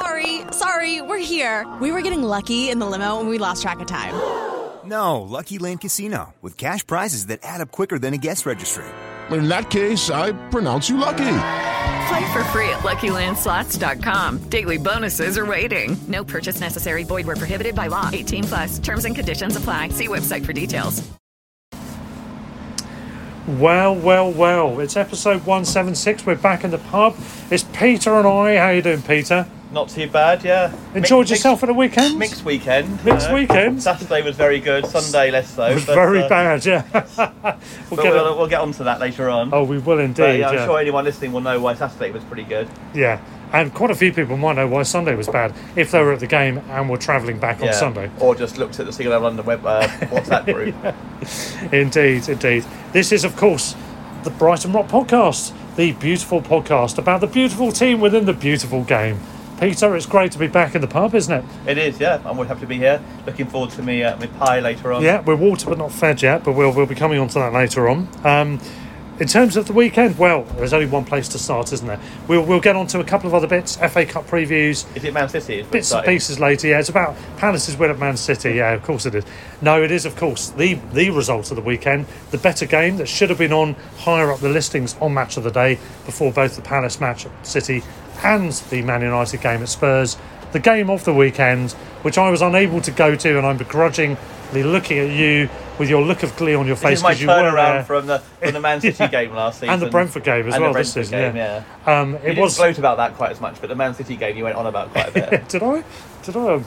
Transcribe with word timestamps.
Sorry, 0.00 0.40
sorry, 0.50 1.00
we're 1.00 1.18
here. 1.18 1.66
We 1.80 1.90
were 1.90 2.02
getting 2.02 2.22
lucky 2.22 2.68
in 2.70 2.78
the 2.78 2.86
limo 2.86 3.20
and 3.20 3.28
we 3.28 3.38
lost 3.38 3.62
track 3.62 3.80
of 3.80 3.86
time. 3.86 4.14
No, 4.84 5.22
Lucky 5.22 5.58
Land 5.58 5.80
Casino, 5.80 6.34
with 6.42 6.56
cash 6.56 6.86
prizes 6.86 7.26
that 7.26 7.40
add 7.42 7.60
up 7.60 7.70
quicker 7.72 7.98
than 7.98 8.14
a 8.14 8.18
guest 8.18 8.46
registry. 8.46 8.84
In 9.30 9.48
that 9.48 9.70
case, 9.70 10.10
I 10.10 10.32
pronounce 10.50 10.88
you 10.88 10.96
lucky. 10.96 11.38
Play 12.08 12.32
for 12.32 12.44
free 12.52 12.68
at 12.68 12.82
LuckyLandSlots.com. 12.84 14.48
Daily 14.48 14.76
bonuses 14.76 15.36
are 15.38 15.46
waiting. 15.46 15.96
No 16.06 16.22
purchase 16.22 16.60
necessary. 16.60 17.02
Void 17.04 17.26
where 17.26 17.36
prohibited 17.36 17.74
by 17.74 17.88
law. 17.88 18.10
18 18.12 18.44
plus. 18.44 18.78
Terms 18.78 19.04
and 19.04 19.16
conditions 19.16 19.56
apply. 19.56 19.88
See 19.88 20.06
website 20.06 20.44
for 20.46 20.52
details. 20.52 21.02
Well, 23.46 23.94
well, 23.94 24.32
well. 24.32 24.80
It's 24.80 24.96
episode 24.96 25.46
176. 25.46 26.26
We're 26.26 26.34
back 26.34 26.64
in 26.64 26.72
the 26.72 26.78
pub. 26.78 27.16
It's 27.48 27.62
Peter 27.62 28.14
and 28.16 28.26
I. 28.26 28.56
How 28.56 28.70
you 28.70 28.82
doing, 28.82 29.02
Peter? 29.02 29.46
Not 29.70 29.88
too 29.88 30.10
bad, 30.10 30.42
yeah. 30.42 30.74
Enjoyed 30.96 31.20
Mixed- 31.20 31.30
yourself 31.30 31.62
at 31.62 31.66
the 31.66 31.74
weekend? 31.74 32.18
Mixed 32.18 32.44
weekend. 32.44 33.04
Mixed 33.04 33.32
weekend? 33.32 33.80
Saturday 33.80 34.22
was 34.22 34.34
very 34.34 34.58
good. 34.58 34.84
Sunday 34.86 35.30
less 35.30 35.48
so. 35.48 35.74
But, 35.74 35.82
very 35.94 36.22
uh, 36.24 36.28
bad, 36.28 36.66
yeah. 36.66 36.82
We'll 37.90 38.02
get 38.02 38.12
we'll, 38.12 38.36
we'll 38.36 38.48
get 38.48 38.60
on 38.60 38.72
to 38.72 38.84
that 38.84 38.98
later 38.98 39.30
on. 39.30 39.50
Oh, 39.52 39.62
we 39.62 39.78
will 39.78 39.96
But, 39.96 40.00
indeed. 40.00 40.40
yeah, 40.40 40.48
I'm 40.48 40.54
yeah. 40.56 40.64
sure 40.64 40.80
anyone 40.80 41.04
listening 41.04 41.32
will 41.32 41.40
know 41.40 41.60
why 41.60 41.74
Saturday 41.74 42.10
was 42.10 42.24
pretty 42.24 42.42
good. 42.42 42.68
Yeah, 42.94 43.20
and 43.56 43.72
quite 43.72 43.90
a 43.90 43.94
few 43.94 44.12
people 44.12 44.36
might 44.36 44.56
know 44.56 44.66
why 44.66 44.82
Sunday 44.82 45.14
was 45.14 45.28
bad 45.28 45.54
if 45.76 45.90
they 45.90 46.02
were 46.02 46.12
at 46.12 46.20
the 46.20 46.26
game 46.26 46.58
and 46.68 46.90
were 46.90 46.98
travelling 46.98 47.38
back 47.38 47.62
on 47.62 47.72
Sunday. 47.72 48.10
Or 48.20 48.34
just 48.34 48.58
looked 48.58 48.78
at 48.78 48.84
the 48.84 48.92
Single 48.92 49.18
London 49.18 49.46
web 49.46 49.64
uh, 49.64 49.86
WhatsApp 49.88 50.44
group. 50.44 51.72
Indeed, 51.72 52.28
indeed. 52.28 52.64
This 52.92 53.12
is, 53.12 53.24
of 53.24 53.34
course, 53.36 53.74
the 54.24 54.30
Brighton 54.30 54.72
Rock 54.72 54.88
podcast, 54.88 55.54
the 55.76 55.92
beautiful 55.92 56.42
podcast 56.42 56.98
about 56.98 57.22
the 57.22 57.26
beautiful 57.26 57.72
team 57.72 57.98
within 58.00 58.26
the 58.26 58.34
beautiful 58.34 58.84
game. 58.84 59.20
Peter, 59.58 59.96
it's 59.96 60.04
great 60.04 60.32
to 60.32 60.38
be 60.38 60.48
back 60.48 60.74
in 60.74 60.82
the 60.82 60.86
pub, 60.86 61.14
isn't 61.14 61.32
it? 61.32 61.44
It 61.66 61.78
is, 61.78 61.98
yeah. 61.98 62.20
I'm 62.26 62.36
happy 62.36 62.60
to 62.60 62.66
be 62.66 62.76
here. 62.76 63.02
Looking 63.24 63.46
forward 63.46 63.70
to 63.70 63.82
me 63.82 64.02
uh, 64.02 64.14
my 64.18 64.26
pie 64.26 64.60
later 64.60 64.92
on. 64.92 65.02
Yeah, 65.02 65.22
we're 65.22 65.34
water 65.34 65.70
but 65.70 65.78
not 65.78 65.92
fed 65.92 66.20
yet, 66.20 66.44
but 66.44 66.52
we'll, 66.52 66.74
we'll 66.74 66.84
be 66.84 66.94
coming 66.94 67.18
on 67.18 67.28
to 67.28 67.38
that 67.38 67.54
later 67.54 67.88
on. 67.88 68.06
Um, 68.22 68.60
in 69.18 69.26
terms 69.26 69.56
of 69.56 69.66
the 69.66 69.72
weekend, 69.72 70.18
well, 70.18 70.42
there's 70.56 70.72
only 70.72 70.86
one 70.86 71.04
place 71.04 71.28
to 71.28 71.38
start, 71.38 71.72
isn't 71.72 71.86
there? 71.86 72.00
We'll, 72.28 72.44
we'll 72.44 72.60
get 72.60 72.76
on 72.76 72.86
to 72.88 73.00
a 73.00 73.04
couple 73.04 73.28
of 73.28 73.34
other 73.34 73.46
bits, 73.46 73.76
FA 73.76 74.04
Cup 74.04 74.26
previews, 74.26 74.84
Is 74.96 75.04
it 75.04 75.14
Man 75.14 75.28
City? 75.28 75.60
Is 75.60 75.66
bits 75.66 75.92
and 75.92 76.04
pieces 76.04 76.38
later. 76.38 76.68
Yeah, 76.68 76.80
it's 76.80 76.88
about 76.90 77.16
Palace's 77.38 77.76
win 77.76 77.90
at 77.90 77.98
Man 77.98 78.16
City. 78.16 78.52
Yeah, 78.52 78.72
of 78.72 78.82
course 78.82 79.06
it 79.06 79.14
is. 79.14 79.24
No, 79.62 79.82
it 79.82 79.90
is 79.90 80.04
of 80.04 80.16
course 80.16 80.50
the 80.50 80.74
the 80.92 81.10
result 81.10 81.50
of 81.50 81.56
the 81.56 81.62
weekend, 81.62 82.06
the 82.30 82.38
better 82.38 82.66
game 82.66 82.98
that 82.98 83.08
should 83.08 83.30
have 83.30 83.38
been 83.38 83.52
on 83.52 83.74
higher 83.98 84.30
up 84.30 84.40
the 84.40 84.48
listings 84.48 84.96
on 85.00 85.14
match 85.14 85.36
of 85.36 85.44
the 85.44 85.50
day 85.50 85.78
before 86.04 86.30
both 86.32 86.56
the 86.56 86.62
Palace 86.62 87.00
match 87.00 87.24
at 87.26 87.46
City 87.46 87.82
and 88.22 88.52
the 88.70 88.82
Man 88.82 89.02
United 89.02 89.40
game 89.40 89.62
at 89.62 89.68
Spurs. 89.68 90.16
The 90.56 90.62
game 90.62 90.88
of 90.88 91.04
the 91.04 91.12
weekend, 91.12 91.72
which 92.00 92.16
I 92.16 92.30
was 92.30 92.40
unable 92.40 92.80
to 92.80 92.90
go 92.90 93.14
to, 93.14 93.36
and 93.36 93.46
I'm 93.46 93.58
begrudgingly 93.58 94.16
looking 94.62 94.98
at 94.98 95.10
you 95.10 95.50
with 95.78 95.90
your 95.90 96.00
look 96.00 96.22
of 96.22 96.34
glee 96.36 96.54
on 96.54 96.66
your 96.66 96.76
face 96.76 97.02
because 97.02 97.20
you 97.20 97.28
turnaround 97.28 97.54
there. 97.74 97.84
from 97.84 98.06
the 98.06 98.20
from 98.20 98.54
the 98.54 98.60
Man 98.60 98.80
City 98.86 98.96
Yeah. 99.04 99.08
game 99.08 99.34
last 99.34 99.56
season 99.60 99.74
and 99.74 99.82
the 99.82 99.90
Brentford 99.90 100.24
game 100.24 100.48
as 100.48 100.54
And 100.54 100.62
well 100.64 100.72
the 100.72 100.78
this 100.78 100.94
Brentford 100.94 101.04
season. 101.12 101.34
game, 101.34 101.36
yeah, 101.36 101.62
yeah. 101.86 102.00
Um, 102.00 102.12
You 102.12 102.16
it 102.16 102.22
didn't 102.22 102.38
was. 102.38 102.56
gloat 102.56 102.78
about 102.78 102.96
that 102.96 103.16
quite 103.18 103.32
as 103.32 103.40
much, 103.42 103.60
but 103.60 103.68
the 103.68 103.74
Man 103.74 103.92
City 103.92 104.16
game 104.16 104.34
you 104.34 104.44
went 104.44 104.56
on 104.56 104.66
about 104.66 104.92
quite 104.92 105.08
a 105.08 105.10
bit. 105.10 105.46
Did 105.50 105.62
I? 105.62 105.84
Did 106.22 106.36
I? 106.38 106.40
I 106.54 106.62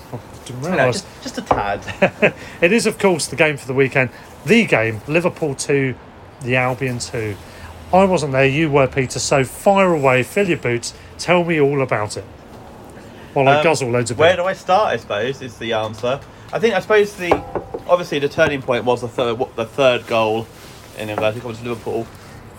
didn't 0.46 0.64
You 0.64 0.70
realise. 0.70 1.02
just, 1.02 1.24
just 1.24 1.38
a 1.40 1.42
tad. 1.42 2.34
It 2.62 2.72
is, 2.72 2.86
of 2.86 3.00
course, 3.00 3.26
the 3.26 3.36
game 3.36 3.58
for 3.58 3.66
the 3.66 3.74
weekend. 3.74 4.12
The 4.46 4.66
game, 4.68 5.02
Liverpool 5.08 5.56
2, 5.56 5.96
the 6.42 6.56
Albion 6.58 7.00
2. 7.00 7.36
I 7.92 8.04
wasn't 8.06 8.34
there, 8.34 8.46
you 8.46 8.70
were, 8.70 8.86
Peter, 8.86 9.18
so 9.18 9.44
fire 9.44 9.92
away, 9.96 10.22
fill 10.22 10.48
your 10.48 10.60
boots, 10.60 10.94
tell 11.18 11.44
me 11.44 11.60
all 11.60 11.82
about 11.82 12.18
it. 12.18 12.26
While 13.34 13.48
I 13.48 13.58
Um, 13.58 13.64
guzzle 13.64 13.90
loads 13.90 14.12
of 14.12 14.18
Where 14.18 14.30
beer. 14.36 14.38
do 14.44 14.46
I 14.46 14.54
start? 14.54 14.88
I 14.90 14.98
suppose 14.98 15.42
is 15.42 15.58
the 15.58 15.74
answer. 15.74 16.20
I 16.52 16.60
think 16.60 16.74
I 16.76 16.80
suppose 16.80 17.14
the 17.16 17.32
obviously 17.88 18.20
the 18.20 18.30
turning 18.30 18.62
point 18.62 18.86
was 18.86 19.02
the 19.02 19.08
third 19.08 19.38
the 19.56 19.66
third 19.66 20.08
goal 20.08 20.48
in 20.98 21.10
inverted 21.10 21.42
commas 21.42 21.62
Liverpool, 21.62 22.06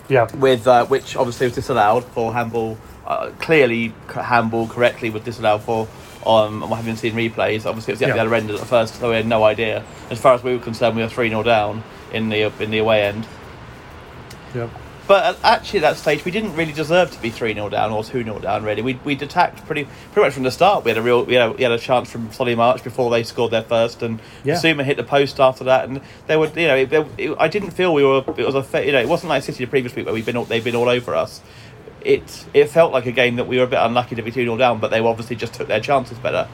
Yeah, 0.07 0.27
with 0.37 0.65
uh, 0.67 0.85
which 0.85 1.15
obviously 1.15 1.47
was 1.47 1.55
disallowed 1.55 2.05
for 2.05 2.33
handball. 2.33 2.77
Uh, 3.05 3.31
clearly, 3.39 3.93
handball 4.13 4.67
correctly 4.67 5.09
was 5.09 5.23
disallowed 5.23 5.61
for. 5.63 5.87
Um, 6.25 6.61
having 6.61 6.95
seen 6.95 7.13
replays, 7.15 7.65
obviously 7.65 7.93
it 7.93 7.95
was 7.95 8.01
at 8.03 8.07
Yeah. 8.09 8.13
the 8.13 8.19
other 8.21 8.35
end 8.35 8.49
at 8.51 8.59
the 8.59 8.65
first, 8.65 8.99
so 8.99 9.09
we 9.09 9.15
had 9.15 9.25
no 9.25 9.43
idea. 9.43 9.83
As 10.11 10.19
far 10.19 10.35
as 10.35 10.43
we 10.43 10.53
were 10.53 10.59
concerned, 10.63 10.95
we 10.95 11.01
were 11.01 11.09
three 11.09 11.29
0 11.29 11.41
down 11.43 11.83
in 12.13 12.29
the 12.29 12.51
in 12.59 12.69
the 12.71 12.77
away 12.77 13.03
end. 13.03 13.25
yeah. 14.55 14.67
But 15.11 15.37
actually, 15.43 15.79
at 15.79 15.81
that 15.81 15.97
stage, 15.97 16.23
we 16.23 16.31
didn't 16.31 16.55
really 16.55 16.71
deserve 16.71 17.11
to 17.11 17.21
be 17.21 17.31
three 17.31 17.53
0 17.53 17.67
down 17.67 17.91
or 17.91 18.01
two 18.01 18.23
0 18.23 18.39
down. 18.39 18.63
Really, 18.63 18.81
we 18.81 18.93
we 19.03 19.11
attacked 19.15 19.65
pretty 19.65 19.83
pretty 20.13 20.25
much 20.25 20.33
from 20.33 20.43
the 20.43 20.51
start. 20.51 20.85
We 20.85 20.91
had 20.91 20.97
a 20.97 21.01
real 21.01 21.25
we 21.25 21.33
had 21.33 21.49
a, 21.49 21.51
we 21.51 21.63
had 21.63 21.73
a 21.73 21.77
chance 21.77 22.09
from 22.09 22.31
Solly 22.31 22.55
March 22.55 22.81
before 22.81 23.11
they 23.11 23.23
scored 23.23 23.51
their 23.51 23.61
first, 23.61 24.03
and 24.03 24.21
Yeah. 24.45 24.55
Zuma 24.55 24.85
hit 24.85 24.95
the 24.95 25.03
post 25.03 25.41
after 25.41 25.65
that. 25.65 25.89
And 25.89 25.99
they 26.27 26.37
were 26.37 26.47
you 26.57 26.65
know 26.65 26.77
it, 26.77 26.93
it, 27.17 27.35
I 27.37 27.49
didn't 27.49 27.71
feel 27.71 27.93
we 27.93 28.05
were 28.05 28.23
it 28.37 28.45
was 28.45 28.55
a 28.55 28.85
you 28.85 28.93
know 28.93 29.01
it 29.01 29.09
wasn't 29.09 29.31
like 29.31 29.43
City 29.43 29.65
the 29.65 29.69
previous 29.69 29.93
week 29.93 30.05
where 30.05 30.13
we've 30.13 30.25
been 30.25 30.37
all, 30.37 30.45
they've 30.45 30.63
been 30.63 30.77
all 30.77 30.87
over 30.87 31.13
us. 31.13 31.41
It 31.99 32.45
it 32.53 32.69
felt 32.69 32.93
like 32.93 33.05
a 33.05 33.11
game 33.11 33.35
that 33.35 33.47
we 33.47 33.57
were 33.57 33.65
a 33.65 33.67
bit 33.67 33.79
unlucky 33.81 34.15
to 34.15 34.21
be 34.21 34.31
two 34.31 34.45
0 34.45 34.55
down, 34.55 34.79
but 34.79 34.91
they 34.91 35.01
obviously 35.01 35.35
just 35.35 35.53
took 35.53 35.67
their 35.67 35.81
chances 35.81 36.19
better. 36.19 36.47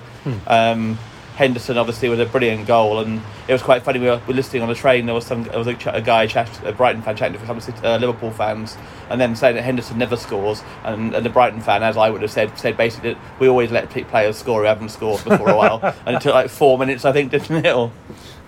Um, 0.47 0.97
Henderson 1.37 1.77
obviously 1.77 2.09
with 2.09 2.19
a 2.19 2.25
brilliant 2.25 2.65
goal, 2.65 2.99
and 2.99 3.21
it 3.47 3.53
was 3.53 3.61
quite 3.61 3.83
funny. 3.83 3.99
We 3.99 4.07
were, 4.07 4.17
we 4.25 4.27
were 4.29 4.33
listening 4.33 4.63
on 4.63 4.69
the 4.69 4.75
train. 4.75 5.05
There 5.05 5.13
was 5.13 5.25
some 5.25 5.43
there 5.43 5.59
was 5.59 5.67
a, 5.67 5.75
ch- 5.75 5.85
a 5.85 6.01
guy, 6.01 6.25
chat, 6.25 6.49
a 6.65 6.71
Brighton 6.71 7.03
fan, 7.03 7.15
chatting 7.15 7.39
to 7.39 7.87
uh, 7.87 7.97
Liverpool 7.99 8.31
fans, 8.31 8.75
and 9.11 9.21
then 9.21 9.35
saying 9.35 9.55
that 9.55 9.61
Henderson 9.61 9.99
never 9.99 10.17
scores, 10.17 10.63
and, 10.83 11.13
and 11.13 11.23
the 11.23 11.29
Brighton 11.29 11.61
fan, 11.61 11.83
as 11.83 11.95
I 11.95 12.09
would 12.09 12.23
have 12.23 12.31
said, 12.31 12.57
said 12.57 12.75
basically 12.75 13.13
that 13.13 13.21
we 13.39 13.47
always 13.47 13.69
let 13.71 13.89
players 13.91 14.35
score 14.35 14.61
who 14.61 14.65
haven't 14.65 14.89
scored 14.89 15.23
before 15.23 15.49
a 15.51 15.55
while, 15.55 15.79
and 16.07 16.15
it 16.15 16.21
took 16.23 16.33
like 16.33 16.49
four 16.49 16.77
minutes, 16.79 17.05
I 17.05 17.11
think, 17.11 17.29
didn't 17.31 17.65
it? 17.65 17.91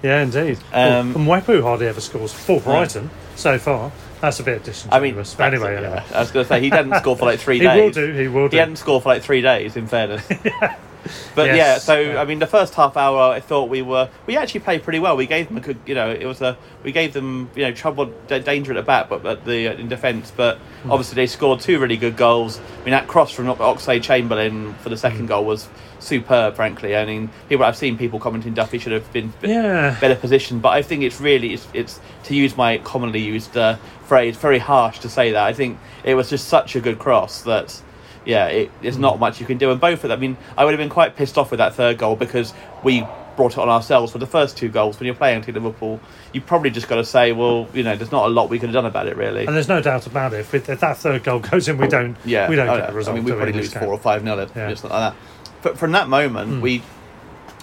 Yeah, 0.02 0.24
indeed. 0.24 0.58
Um, 0.74 1.16
and 1.16 1.28
Mwepu 1.28 1.62
hardly 1.62 1.86
ever 1.88 2.02
scores 2.02 2.34
for 2.34 2.60
Brighton 2.60 3.12
so 3.36 3.60
far. 3.60 3.92
That's 4.22 4.40
a 4.40 4.44
bit 4.44 4.54
I 4.92 5.00
mean, 5.00 5.14
disingenuous. 5.16 5.36
But 5.36 5.54
anyway, 5.54 5.76
that's 5.76 5.84
it, 5.84 5.86
anyway. 5.86 6.04
yeah. 6.10 6.18
I 6.18 6.20
was 6.22 6.32
going 6.32 6.44
to 6.46 6.50
say 6.50 6.60
he 6.60 6.70
didn't 6.70 6.96
score 6.96 7.16
for 7.16 7.26
like 7.26 7.40
three 7.46 7.60
He 7.60 7.68
will 7.68 7.74
days. 7.74 7.96
do, 7.96 8.14
he 8.14 8.28
will 8.28 8.50
do. 8.50 8.56
He 8.56 8.60
hadn't 8.60 8.78
scored 8.78 9.04
for 9.04 9.10
like 9.10 9.22
three 9.22 9.42
days. 9.42 9.76
In 9.78 9.88
fairness. 9.88 10.28
But 11.36 11.48
Yes, 11.48 11.58
yeah, 11.58 11.78
so 11.78 12.00
yeah. 12.00 12.22
I 12.22 12.26
mean, 12.26 12.40
the 12.40 12.48
first 12.48 12.74
half 12.76 12.98
hour, 12.98 13.32
I 13.32 13.40
thought 13.40 13.70
we 13.70 13.82
were 13.82 14.10
we 14.26 14.36
actually 14.38 14.60
played 14.60 14.84
pretty 14.84 15.00
well. 15.00 15.16
We 15.16 15.26
gave 15.28 15.48
them 15.48 15.58
a 15.58 15.62
good, 15.62 15.78
you 15.86 15.96
know, 15.96 16.10
it 16.10 16.26
was 16.26 16.42
a 16.42 16.58
we 16.84 16.92
gave 16.92 17.14
them 17.14 17.50
you 17.56 17.64
know 17.64 17.72
trouble, 17.72 18.12
d- 18.28 18.40
danger 18.40 18.72
at 18.74 18.76
the 18.76 18.82
back, 18.84 19.10
but 19.10 19.26
at 19.26 19.46
the 19.46 19.68
in 19.80 19.88
defence. 19.88 20.32
But 20.36 20.58
Hmm. 20.84 20.92
obviously 20.92 21.16
they 21.16 21.28
scored 21.28 21.60
two 21.62 21.80
really 21.80 21.98
good 21.98 22.16
goals. 22.18 22.60
I 22.82 22.86
mean, 22.86 22.92
that 22.92 23.08
cross 23.08 23.32
from 23.32 23.48
Oxlade 23.48 24.04
Chamberlain 24.04 24.74
for 24.82 24.90
the 24.90 24.96
Hmm. 24.96 25.00
second 25.00 25.26
goal 25.28 25.46
was 25.46 25.68
superb. 26.00 26.56
Frankly, 26.56 26.96
I 26.96 27.06
mean, 27.06 27.30
people 27.48 27.66
I've 27.66 27.76
seen 27.78 27.98
people 27.98 28.20
commenting 28.20 28.54
Duffy 28.54 28.78
should 28.78 28.92
have 28.94 29.12
been 29.14 29.32
Yeah. 29.42 29.96
better 30.02 30.16
positioned, 30.16 30.62
but 30.62 30.70
I 30.70 30.82
think 30.82 31.04
it's 31.04 31.20
really 31.22 31.54
it's, 31.54 31.68
it's 31.74 32.00
to 32.26 32.36
use 32.36 32.56
my 32.58 32.78
commonly 32.80 33.20
used 33.22 33.56
uh, 33.58 33.76
phrase, 34.06 34.36
very 34.38 34.60
harsh 34.60 35.00
to 35.00 35.10
say 35.10 35.32
that. 35.32 35.44
I 35.44 35.54
think 35.54 35.78
it 36.04 36.16
was 36.16 36.30
just 36.30 36.48
such 36.48 36.76
a 36.76 36.80
good 36.82 37.00
cross 37.00 37.42
that 37.44 37.82
yeah, 38.30 38.46
it, 38.46 38.72
there's 38.84 39.00
not 39.00 39.20
much 39.20 39.40
you 39.40 39.48
can 39.48 39.58
do. 39.58 39.72
And 39.72 39.82
both 39.82 40.04
of 40.04 40.10
them, 40.10 40.20
I 40.20 40.22
mean, 40.22 40.38
I 40.56 40.64
would 40.64 40.72
have 40.72 40.78
been 40.78 40.90
quite 40.90 41.16
pissed 41.16 41.36
off 41.36 41.50
with 41.50 41.58
that 41.58 41.74
third 41.74 41.98
goal 41.98 42.16
because 42.16 42.54
we 42.84 43.04
brought 43.36 43.54
it 43.54 43.58
on 43.58 43.70
ourselves 43.70 44.12
for 44.12 44.20
the 44.20 44.28
first 44.28 44.56
two 44.56 44.70
goals. 44.70 45.00
When 45.00 45.08
you're 45.08 45.16
playing 45.16 45.42
to 45.44 45.52
Liverpool, 45.52 46.00
you 46.32 46.40
probably 46.40 46.70
just 46.70 46.88
got 46.88 46.98
to 46.98 47.06
say, 47.06 47.32
well, 47.32 47.68
you 47.74 47.82
know, 47.82 47.96
there's 47.96 48.12
not 48.12 48.28
a 48.28 48.30
lot 48.30 48.50
we 48.50 48.60
could 48.60 48.70
have 48.70 48.74
done 48.74 48.86
about 48.86 49.08
it, 49.08 49.18
really. 49.18 49.48
And 49.48 49.56
there's 49.56 49.68
no 49.68 49.82
doubt 49.82 50.06
about 50.06 50.34
it. 50.34 50.42
If, 50.42 50.54
it, 50.54 50.70
if 50.70 50.80
that 50.82 50.98
third 50.98 51.24
goal 51.24 51.40
goes 51.40 51.68
in, 51.68 51.80
we 51.80 51.88
don't. 51.88 52.18
Yeah, 52.24 52.48
we 52.48 52.56
don't 52.56 52.70
oh, 52.70 52.76
get 52.76 52.84
yeah. 52.84 52.92
the 52.92 52.98
result. 52.98 53.16
I 53.16 53.20
mean, 53.20 53.26
we 53.26 53.32
probably 53.32 53.54
lose 53.54 53.74
four 53.74 53.88
or 53.88 53.98
five 53.98 54.24
nil, 54.24 54.38
Yeah. 54.38 54.70
Just 54.70 54.84
like 54.84 54.94
that. 54.94 55.16
But 55.64 55.80
from 55.80 55.92
that 55.94 56.08
moment, 56.08 56.50
hmm. 56.50 56.62
we 56.62 56.84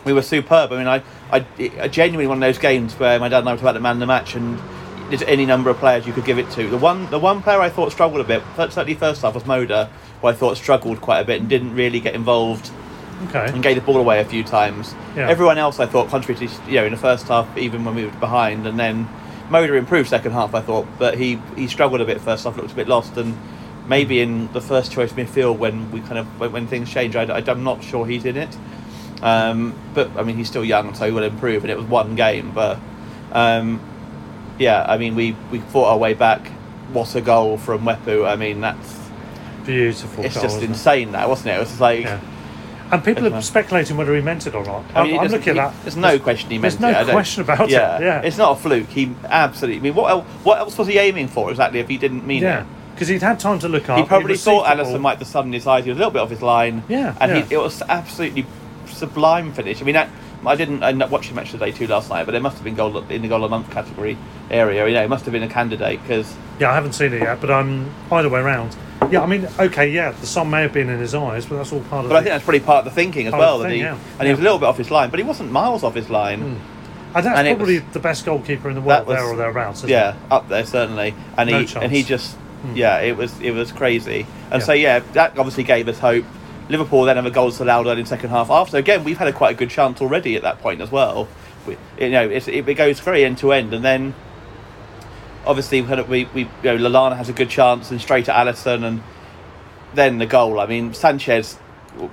we 0.05 0.13
were 0.13 0.23
superb. 0.23 0.73
I 0.73 0.79
mean, 0.79 0.89
I, 0.89 1.03
I, 1.31 1.47
I 1.81 1.89
genuinely 1.89 2.27
one 2.27 2.39
of 2.39 2.41
those 2.41 2.59
games 2.59 2.95
where 2.95 3.21
my 3.21 3.29
dad 3.29 3.41
and 3.41 3.49
I 3.49 3.55
were 3.55 3.61
about 3.61 3.75
the 3.75 3.81
man 3.81 4.01
the 4.01 4.07
match, 4.07 4.35
and 4.35 4.59
there's 5.09 5.23
any 5.23 5.47
number 5.47 5.71
of 5.71 5.79
players 5.79 6.07
you 6.07 6.13
could 6.13 6.25
give 6.25 6.39
it 6.39 6.51
to. 6.53 6.69
The 6.69 6.79
one 6.79 7.09
the 7.11 7.19
one 7.19 7.43
player 7.43 7.61
I 7.61 7.69
thought 7.69 7.93
struggled 7.93 8.21
a 8.21 8.25
bit, 8.25 8.43
certainly 8.57 8.95
first 8.95 9.23
half, 9.23 9.35
was 9.35 9.47
Moder, 9.47 9.89
who 10.21 10.29
I 10.29 10.33
thought 10.33 10.57
struggled 10.57 11.01
quite 11.01 11.21
a 11.21 11.25
bit 11.25 11.41
and 11.41 11.49
didn't 11.49 11.75
really 11.75 12.01
get 12.01 12.15
involved 12.15 12.71
Okay. 13.29 13.47
and 13.47 13.63
gave 13.63 13.77
the 13.77 13.81
ball 13.81 13.97
away 13.97 14.21
a 14.21 14.25
few 14.25 14.45
times. 14.45 14.95
Yeah. 15.17 15.29
Everyone 15.29 15.57
else, 15.57 15.81
I 15.81 15.87
thought, 15.87 16.11
contributed. 16.11 16.51
You 16.69 16.75
know, 16.75 16.85
in 16.85 16.93
the 16.93 16.99
first 16.99 17.29
half, 17.29 17.57
even 17.57 17.85
when 17.85 17.95
we 17.95 18.05
were 18.05 18.11
behind, 18.13 18.67
and 18.67 18.79
then 18.79 19.09
Moder 19.49 19.77
improved 19.77 20.09
second 20.09 20.33
half. 20.33 20.55
I 20.55 20.61
thought, 20.61 20.87
but 20.99 21.17
he 21.17 21.39
he 21.57 21.67
struggled 21.67 22.01
a 22.01 22.05
bit 22.05 22.21
first 22.21 22.45
half, 22.45 22.57
looked 22.57 22.73
a 22.73 22.77
bit 22.77 22.89
lost, 22.89 23.17
and 23.17 23.37
maybe 23.89 24.21
in 24.21 24.53
the 24.53 24.61
first 24.61 24.93
choice 24.93 25.13
midfield 25.13 25.59
when 25.59 25.91
we 25.93 26.01
kind 26.01 26.19
of 26.19 26.27
when, 26.41 26.53
when 26.53 26.67
things 26.67 26.93
change, 26.93 27.17
I, 27.17 27.23
I, 27.23 27.51
am 27.51 27.65
not 27.65 27.83
sure 27.83 28.07
he's 28.07 28.25
in 28.25 28.37
it. 28.37 28.57
Um, 29.23 29.75
but 29.95 30.11
I 30.17 30.23
mean, 30.23 30.37
he's 30.37 30.49
still 30.49 30.65
young, 30.65 30.95
so 30.95 31.07
he 31.07 31.13
will 31.13 31.23
improve. 31.23 31.65
And 31.65 31.71
it 31.71 31.77
was 31.77 31.87
one 31.87 32.17
game, 32.17 32.53
but 32.53 32.79
um, 33.33 33.81
yeah, 34.59 34.85
I 34.87 34.99
mean, 34.99 35.15
we 35.15 35.37
we 35.51 35.61
fought 35.61 35.91
our 35.91 35.99
way 35.99 36.15
back. 36.15 36.49
What 36.93 37.15
a 37.15 37.21
goal 37.21 37.59
from 37.59 37.83
Mwepu! 37.83 38.29
I 38.29 38.37
mean, 38.37 38.61
that's 38.61 39.06
Beautiful. 39.67 40.25
it's 40.25 40.35
just 40.35 40.47
isn't 40.47 40.63
it? 40.63 40.69
insane, 40.71 41.13
that 41.13 41.29
wasn't 41.29 41.49
it? 41.49 41.57
It 41.57 41.61
was 41.61 41.81
like. 41.81 42.05
Yeah. 42.05 42.21
And 42.93 43.03
people 43.03 43.35
are 43.35 43.43
speculating 43.43 43.97
whether 43.97 44.15
he 44.15 44.23
meant 44.23 44.47
it 44.47 44.55
or 44.55 44.65
not. 44.65 44.85
I 44.95 45.03
mean, 45.03 45.19
I'm, 45.19 45.27
looking 45.27 45.39
at 45.39 45.45
he- 45.47 45.53
that. 45.55 45.75
There's 45.83 45.97
no 45.97 46.21
question 46.21 46.51
he 46.51 46.59
meant 46.59 46.79
there's 46.79 46.81
no 46.81 46.91
it. 46.91 46.97
I 46.97 47.03
don't- 47.03 47.13
question 47.15 47.43
about 47.43 47.69
yeah, 47.69 47.97
it. 47.97 48.03
Yeah. 48.03 48.21
it's 48.23 48.39
not 48.39 48.57
a 48.57 48.61
fluke. 48.61 48.89
He 48.89 49.13
absolutely. 49.25 49.79
I 49.79 49.83
mean, 49.83 49.95
what 49.95 50.09
else, 50.09 50.25
what 50.45 50.59
else 50.59 50.79
was 50.79 50.87
he 50.87 50.97
aiming 50.99 51.27
for 51.29 51.51
exactly? 51.51 51.81
If 51.81 51.89
he 51.89 51.99
didn't 51.99 52.25
mean 52.25 52.43
yeah. 52.45 52.61
it, 52.61 52.67
Because 52.95 53.09
he'd 53.09 53.23
had 53.23 53.41
time 53.41 53.59
to 53.59 53.69
look 53.69 53.89
up. 53.89 53.99
he 53.99 54.05
probably 54.05 54.33
received 54.33 54.45
thought 54.45 54.77
Alisson 54.77 55.01
might 55.01 55.19
have 55.19 55.53
his 55.53 55.67
eyes. 55.67 55.85
He 55.85 55.91
was 55.91 55.97
a 55.97 55.99
little 55.99 56.13
bit 56.13 56.23
off 56.23 56.31
his 56.31 56.43
line. 56.43 56.85
Yeah, 56.89 57.17
and 57.21 57.33
yeah. 57.33 57.45
He, 57.45 57.55
it 57.55 57.59
was 57.59 57.83
absolutely 57.83 58.47
sublime 58.87 59.53
finish. 59.53 59.83
I 59.83 59.85
mean, 59.85 59.97
I, 59.97 60.09
I 60.47 60.55
didn't 60.55 60.83
end 60.83 61.03
up 61.03 61.11
watching 61.11 61.35
match 61.35 61.51
today 61.51 61.73
two 61.73 61.87
last 61.87 62.09
night, 62.09 62.25
but 62.25 62.35
it 62.35 62.41
must 62.41 62.57
have 62.57 62.65
been 62.65 62.77
goal 62.77 62.99
in 63.11 63.23
the 63.23 63.29
goal 63.29 63.45
of 63.45 63.51
the 63.51 63.57
month 63.57 63.71
category 63.71 64.17
area. 64.51 64.87
You 64.87 64.95
know, 64.95 65.03
it 65.03 65.09
must 65.09 65.25
have 65.25 65.33
been 65.33 65.43
a 65.43 65.49
candidate 65.49 66.01
because 66.03 66.35
Yeah, 66.61 66.71
I 66.71 66.75
haven't 66.75 66.93
seen 66.93 67.13
it 67.13 67.23
yet, 67.23 67.41
but 67.41 67.51
I'm 67.51 67.93
either 68.13 68.29
way 68.29 68.41
round. 68.41 68.77
Yeah, 69.11 69.23
I 69.23 69.27
mean, 69.27 69.47
okay, 69.59 69.91
yeah, 69.91 70.13
the 70.13 70.27
sun 70.27 70.49
may 70.51 70.63
have 70.63 70.73
been 70.73 70.89
in 70.89 70.99
his 70.99 71.15
eyes, 71.15 71.47
but 71.47 71.57
that's 71.57 71.73
all 71.73 71.81
part 71.83 72.05
of. 72.05 72.11
But 72.11 72.17
I 72.17 72.21
think 72.21 72.31
that's 72.31 72.45
probably 72.45 72.61
part 72.61 72.79
of 72.79 72.85
the 72.87 72.91
thinking 72.93 73.27
as 73.27 73.33
well. 73.33 73.59
the 73.59 73.65
that 73.65 73.71
thing, 73.71 73.79
he, 73.79 73.85
yeah. 73.85 73.99
And 74.19 74.23
he 74.27 74.31
was 74.31 74.41
a 74.41 74.43
little 74.43 74.59
bit 74.59 74.67
off 74.67 74.79
his 74.79 74.91
line, 74.91 75.11
but 75.11 75.19
he 75.19 75.25
wasn't 75.25 75.53
miles 75.53 75.83
off 75.83 75.95
his 75.95 76.09
line. 76.11 76.41
Hmm. 76.41 76.47
and 77.17 77.27
that's 77.27 77.39
and 77.39 77.57
probably 77.57 77.81
was- 77.81 77.93
the 77.93 78.01
best 78.01 78.25
goalkeeper 78.25 78.69
in 78.69 78.75
the 78.75 78.81
world 78.81 79.07
was- 79.07 79.17
there 79.17 79.27
or 79.27 79.37
thereabouts. 79.37 79.85
Yeah, 79.85 80.11
It? 80.11 80.17
up 80.31 80.49
there 80.49 80.65
certainly. 80.65 81.15
And 81.37 81.51
No 81.51 81.61
he 81.61 81.67
chance. 81.67 81.83
and 81.85 81.93
he 81.93 82.03
just 82.03 82.35
hmm. 82.37 82.77
yeah, 82.77 82.99
it 83.01 83.17
was 83.17 83.39
it 83.41 83.51
was 83.53 83.73
crazy. 83.73 84.27
And 84.51 84.61
Yeah. 84.61 84.67
so 84.67 84.73
yeah, 84.73 84.99
that 85.13 85.39
obviously 85.39 85.65
gave 85.65 85.89
us 85.89 85.99
hope. 85.99 86.25
Liverpool 86.69 87.05
then 87.05 87.17
have 87.17 87.27
a 87.27 87.31
goals 87.31 87.61
allowed 87.61 87.87
early 87.87 88.01
in 88.01 88.07
second 88.07 88.31
half. 88.31 88.51
After 88.51 88.77
again, 88.77 89.05
we've 89.05 89.19
had 89.19 89.29
a 89.29 89.33
quite 89.33 89.55
a 89.55 89.59
good 89.59 89.71
chance 89.71 90.01
already 90.01 90.37
at 90.37 90.43
that 90.43 90.59
point 90.61 90.81
as 90.81 90.91
well. 90.91 91.29
We, 91.67 91.77
you 91.99 92.11
know, 92.11 92.29
it's, 92.29 92.49
it, 92.49 92.69
it 92.69 92.75
goes 92.75 93.01
very 93.01 93.25
end 93.25 93.39
to 93.39 93.53
end, 93.53 93.73
and 93.73 93.85
then 93.85 94.15
obviously 95.47 95.83
we, 95.83 96.03
we, 96.03 96.25
we 96.35 96.41
you 96.43 96.49
know 96.65 96.77
Lallana 96.77 97.17
has 97.17 97.29
a 97.29 97.33
good 97.33 97.51
chance 97.51 97.91
and 97.91 98.01
straight 98.01 98.29
at 98.29 98.47
Alisson, 98.47 98.85
and 98.85 99.03
then 99.95 100.19
the 100.19 100.27
goal. 100.27 100.61
I 100.61 100.67
mean, 100.67 100.95
Sanchez. 100.95 101.59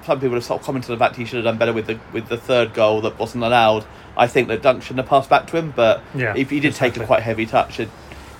Some 0.06 0.22
people 0.22 0.36
have 0.36 0.46
sort 0.46 0.62
of 0.62 0.66
commented 0.66 0.92
on 0.92 0.98
the 0.98 1.04
fact 1.04 1.18
he 1.18 1.26
should 1.26 1.36
have 1.36 1.44
done 1.44 1.58
better 1.58 1.74
with 1.74 1.88
the 1.88 2.00
with 2.14 2.30
the 2.30 2.38
third 2.38 2.74
goal 2.74 3.02
that 3.02 3.20
wasn't 3.20 3.44
allowed. 3.44 3.86
I 4.16 4.28
think 4.28 4.48
that 4.48 4.62
Dunk 4.62 4.82
shouldn't 4.82 5.00
have 5.00 5.10
passed 5.10 5.30
back 5.30 5.48
to 5.48 5.58
him, 5.58 5.74
but 5.76 6.02
Yeah, 6.16 6.34
if 6.38 6.52
he 6.52 6.62
did 6.62 6.74
take 6.74 6.96
a 6.96 7.06
quite 7.06 7.22
heavy 7.24 7.46
touch, 7.46 7.82
it, 7.82 7.90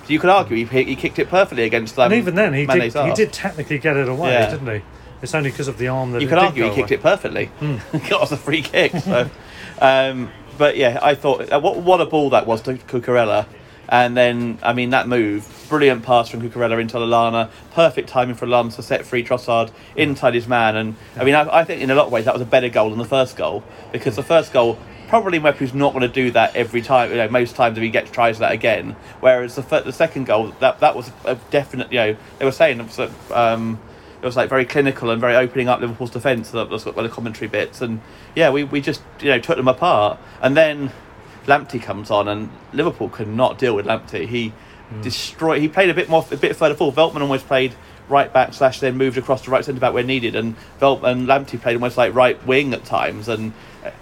you 0.08 0.18
could 0.18 0.30
argue 0.30 0.64
he, 0.64 0.84
he 0.84 0.96
kicked 0.96 1.18
it 1.18 1.28
perfectly 1.28 1.64
against. 1.64 1.98
Um, 1.98 2.04
and 2.12 2.14
even 2.14 2.34
then, 2.34 2.54
he 2.54 2.64
did. 2.64 2.94
He 2.94 3.12
did 3.12 3.30
technically 3.32 3.78
get 3.78 3.96
it 3.98 4.08
away, 4.08 4.32
Yeah. 4.32 4.50
didn't 4.52 4.74
he? 4.80 4.84
It's 5.24 5.34
only 5.34 5.50
because 5.50 5.68
of 5.68 5.78
the 5.78 5.88
arm 5.88 6.12
that 6.12 6.22
You 6.22 6.28
could 6.28 6.38
argue 6.38 6.64
he 6.64 6.68
kicked 6.70 6.90
away. 6.90 6.96
it 6.96 7.02
perfectly. 7.02 7.46
Hmm. 7.46 7.76
got 8.08 8.22
us 8.22 8.32
a 8.32 8.36
free 8.36 8.62
kick. 8.62 8.92
So, 8.92 9.28
um, 9.80 10.30
but 10.58 10.76
yeah, 10.76 11.00
I 11.02 11.14
thought 11.14 11.50
uh, 11.52 11.58
what 11.58 11.78
what 11.78 12.00
a 12.00 12.06
ball 12.06 12.30
that 12.30 12.46
was 12.46 12.60
to 12.62 12.74
Cucurella. 12.74 13.46
And 13.88 14.16
then, 14.16 14.58
I 14.62 14.72
mean, 14.72 14.90
that 14.90 15.08
move, 15.08 15.66
brilliant 15.68 16.04
pass 16.04 16.30
from 16.30 16.40
Cucurella 16.40 16.80
into 16.80 16.96
Lallana, 16.96 17.50
perfect 17.72 18.08
timing 18.08 18.34
for 18.34 18.46
Lallana 18.46 18.74
to 18.76 18.82
set 18.82 19.04
free 19.04 19.22
Trossard 19.22 19.70
inside 19.94 20.34
his 20.34 20.46
man. 20.48 20.76
And 20.76 20.96
I 21.16 21.24
mean, 21.24 21.34
I, 21.34 21.60
I 21.60 21.64
think 21.64 21.82
in 21.82 21.90
a 21.90 21.94
lot 21.94 22.06
of 22.06 22.12
ways 22.12 22.24
that 22.24 22.32
was 22.32 22.40
a 22.42 22.46
better 22.46 22.70
goal 22.70 22.90
than 22.90 22.98
the 22.98 23.04
first 23.04 23.36
goal 23.36 23.62
because 23.92 24.16
the 24.16 24.22
first 24.22 24.52
goal, 24.54 24.78
probably 25.08 25.38
Mwepu's 25.38 25.74
not 25.74 25.92
going 25.92 26.00
to 26.00 26.08
do 26.08 26.30
that 26.30 26.56
every 26.56 26.80
time, 26.80 27.10
you 27.10 27.16
know, 27.16 27.28
most 27.28 27.56
times 27.56 27.76
if 27.76 27.82
he 27.82 27.90
gets 27.90 28.10
tries 28.10 28.38
that 28.38 28.52
again. 28.52 28.96
Whereas 29.20 29.54
the, 29.54 29.62
fir- 29.62 29.82
the 29.82 29.92
second 29.92 30.24
goal, 30.24 30.54
that 30.60 30.80
that 30.80 30.96
was 30.96 31.10
a 31.26 31.34
definite, 31.50 31.92
you 31.92 31.98
know, 31.98 32.16
they 32.38 32.44
were 32.46 32.52
saying 32.52 32.80
it 32.80 32.86
was, 32.86 32.98
a, 32.98 33.12
um, 33.38 33.78
it 34.24 34.26
was 34.26 34.36
like 34.36 34.48
very 34.48 34.64
clinical 34.64 35.10
and 35.10 35.20
very 35.20 35.36
opening 35.36 35.68
up 35.68 35.82
Liverpool's 35.82 36.10
defence. 36.10 36.50
That 36.52 36.70
was 36.70 36.86
of 36.86 36.94
the 36.94 37.10
commentary 37.10 37.46
bits, 37.46 37.82
and 37.82 38.00
yeah, 38.34 38.48
we, 38.48 38.64
we 38.64 38.80
just 38.80 39.02
you 39.20 39.28
know 39.28 39.38
took 39.38 39.58
them 39.58 39.68
apart, 39.68 40.18
and 40.40 40.56
then 40.56 40.90
Lamptey 41.44 41.80
comes 41.80 42.10
on, 42.10 42.26
and 42.26 42.48
Liverpool 42.72 43.10
could 43.10 43.28
not 43.28 43.58
deal 43.58 43.76
with 43.76 43.84
Lamptey. 43.84 44.26
He 44.26 44.54
mm. 44.90 45.02
destroyed. 45.02 45.60
He 45.60 45.68
played 45.68 45.90
a 45.90 45.94
bit 45.94 46.08
more, 46.08 46.24
a 46.30 46.38
bit 46.38 46.56
further 46.56 46.74
forward. 46.74 46.96
Veltman 46.96 47.20
almost 47.20 47.46
played 47.46 47.74
right 48.08 48.32
back 48.32 48.52
slash 48.54 48.80
then 48.80 48.96
moved 48.96 49.16
across 49.16 49.42
to 49.42 49.50
right 49.50 49.64
centre 49.64 49.80
back 49.80 49.92
where 49.94 50.02
needed, 50.04 50.34
and 50.36 50.56
Velt 50.78 51.02
and 51.04 51.26
Lamptey 51.26 51.60
played 51.60 51.74
almost 51.74 51.96
like 51.96 52.14
right 52.14 52.44
wing 52.46 52.72
at 52.74 52.84
times, 52.84 53.28
and 53.28 53.52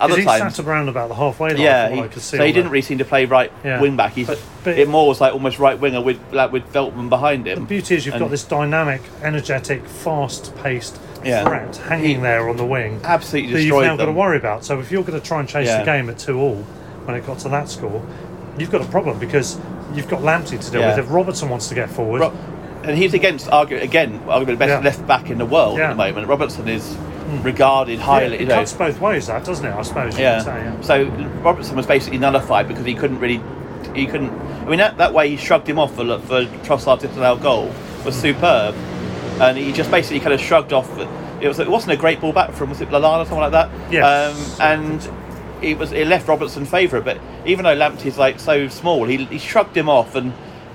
other 0.01 0.15
times. 0.15 0.19
he 0.19 0.25
times. 0.25 0.57
sat 0.57 0.67
around 0.67 0.89
about 0.89 1.09
the 1.09 1.15
halfway 1.15 1.51
line. 1.51 1.61
Yeah, 1.61 1.89
he, 1.91 2.01
I 2.01 2.09
could 2.09 2.23
see 2.23 2.37
so 2.37 2.45
he 2.47 2.53
didn't 2.53 2.71
really 2.71 2.83
seem 2.83 2.99
to 2.99 3.05
play 3.05 3.25
right 3.25 3.51
Yeah. 3.65 3.81
wing 3.81 3.97
back. 3.97 4.13
He, 4.13 4.25
But- 4.25 4.41
but- 4.65 4.79
it 4.79 4.89
more 4.89 5.09
was 5.09 5.21
like 5.21 5.33
almost 5.33 5.59
right 5.59 5.79
winger 5.79 6.01
with 6.01 6.21
like, 6.33 6.53
with 6.53 6.73
Veltman 6.73 7.09
behind 7.09 7.47
him. 7.49 7.61
The 7.61 7.67
beauty 7.67 7.97
is 7.97 8.07
you've 8.07 8.15
And- 8.15 8.23
got 8.23 8.31
this 8.31 8.45
dynamic, 8.45 9.03
energetic, 9.23 9.85
fast-paced 9.87 10.99
Yeah. 11.25 11.45
threat 11.45 11.77
hanging 11.89 12.07
He 12.17 12.23
there 12.23 12.49
on 12.49 12.57
the 12.57 12.65
wing 12.67 13.01
absolutely 13.05 13.53
that 13.55 13.63
you've 13.63 13.83
now 13.83 13.97
got 13.97 14.07
to 14.07 14.13
worry 14.13 14.37
about. 14.37 14.65
So 14.65 14.79
if 14.81 14.91
you're 14.93 15.03
going 15.05 15.21
to 15.21 15.25
try 15.27 15.41
and 15.41 15.49
chase 15.49 15.67
Yeah. 15.69 15.79
the 15.81 15.85
game 15.85 16.09
at 16.11 16.19
two 16.19 16.39
all 16.41 16.65
when 17.05 17.17
it 17.17 17.27
got 17.27 17.39
to 17.41 17.49
that 17.51 17.69
score, 17.69 18.03
you've 18.59 18.71
got 18.71 18.83
a 18.83 18.87
problem 18.89 19.19
because 19.19 19.59
you've 19.95 20.09
got 20.09 20.21
Lamptey 20.23 20.65
to 20.65 20.71
deal 20.71 20.81
Yeah. 20.81 20.97
with. 20.97 21.07
If 21.07 21.13
Robertson 21.13 21.49
wants 21.49 21.69
to 21.69 21.75
get 21.75 21.91
forward, 21.91 22.21
Ro- 22.21 22.33
and 22.84 22.96
he's 22.96 23.14
against 23.14 23.49
argue 23.50 23.76
again 23.79 24.19
arguably 24.26 24.46
the 24.46 24.56
best 24.56 24.70
Yeah. 24.70 24.81
left 24.81 25.06
back 25.06 25.31
in 25.31 25.38
the 25.38 25.46
world 25.46 25.79
Yeah. 25.79 25.84
at 25.87 25.88
the 25.90 25.96
moment. 25.96 26.29
Robertson 26.29 26.69
is 26.69 26.96
regarded 27.43 27.99
yeah, 27.99 28.05
highly. 28.05 28.34
it 28.34 28.40
you 28.40 28.46
know, 28.46 28.56
cuts 28.56 28.73
both 28.73 29.00
ways. 29.00 29.26
That 29.29 29.44
doesn't 29.44 29.64
it? 29.64 29.75
I 29.75 29.82
suppose. 29.82 30.19
Yeah. 30.19 30.40
Say, 30.40 30.50
yeah. 30.64 30.81
So 30.82 31.05
Robertson 31.43 31.76
was 31.76 31.87
basically 31.87 32.19
nullified 32.19 32.69
because 32.69 32.84
he 32.84 32.94
couldn't 32.94 33.20
really, 33.20 33.40
he 33.94 34.06
couldn't. 34.06 34.31
I 34.31 34.64
mean 34.67 34.79
that, 34.79 34.99
that 34.99 35.12
way 35.14 35.29
he 35.31 35.37
shrugged 35.37 35.69
him 35.69 35.79
off 35.79 35.94
for 35.94 36.05
for 36.20 36.44
Trossard's 36.65 37.03
disallowed 37.03 37.43
goal 37.43 37.70
was 38.05 38.15
superb, 38.15 38.74
and 39.41 39.56
he 39.56 39.72
just 39.72 39.91
basically 39.91 40.20
kind 40.20 40.32
of 40.34 40.41
shrugged 40.41 40.72
off. 40.72 40.89
It 41.41 41.48
was 41.48 41.58
it 41.58 41.69
wasn't 41.70 41.93
a 41.93 41.96
great 41.96 42.20
ball 42.20 42.32
back 42.32 42.53
from 42.53 42.69
was 42.70 42.81
it 42.81 42.89
Lallana 42.91 43.22
or 43.22 43.24
something 43.24 43.39
like 43.39 43.53
that. 43.53 43.70
Yes. 43.91 44.05
Um, 44.60 44.60
and 44.60 45.10
it 45.62 45.79
was 45.79 45.93
it 45.93 46.06
left 46.06 46.29
Robertson 46.29 46.65
favourite, 46.65 47.05
but 47.05 47.19
even 47.46 47.65
though 47.65 47.77
Lamptey's 47.77 48.19
like 48.19 48.39
so 48.41 48.69
small, 48.69 49.05
he 49.05 49.24
he 49.27 49.39
shrugged 49.39 49.77
him 49.77 49.89
off 49.89 50.15
and. 50.15 50.32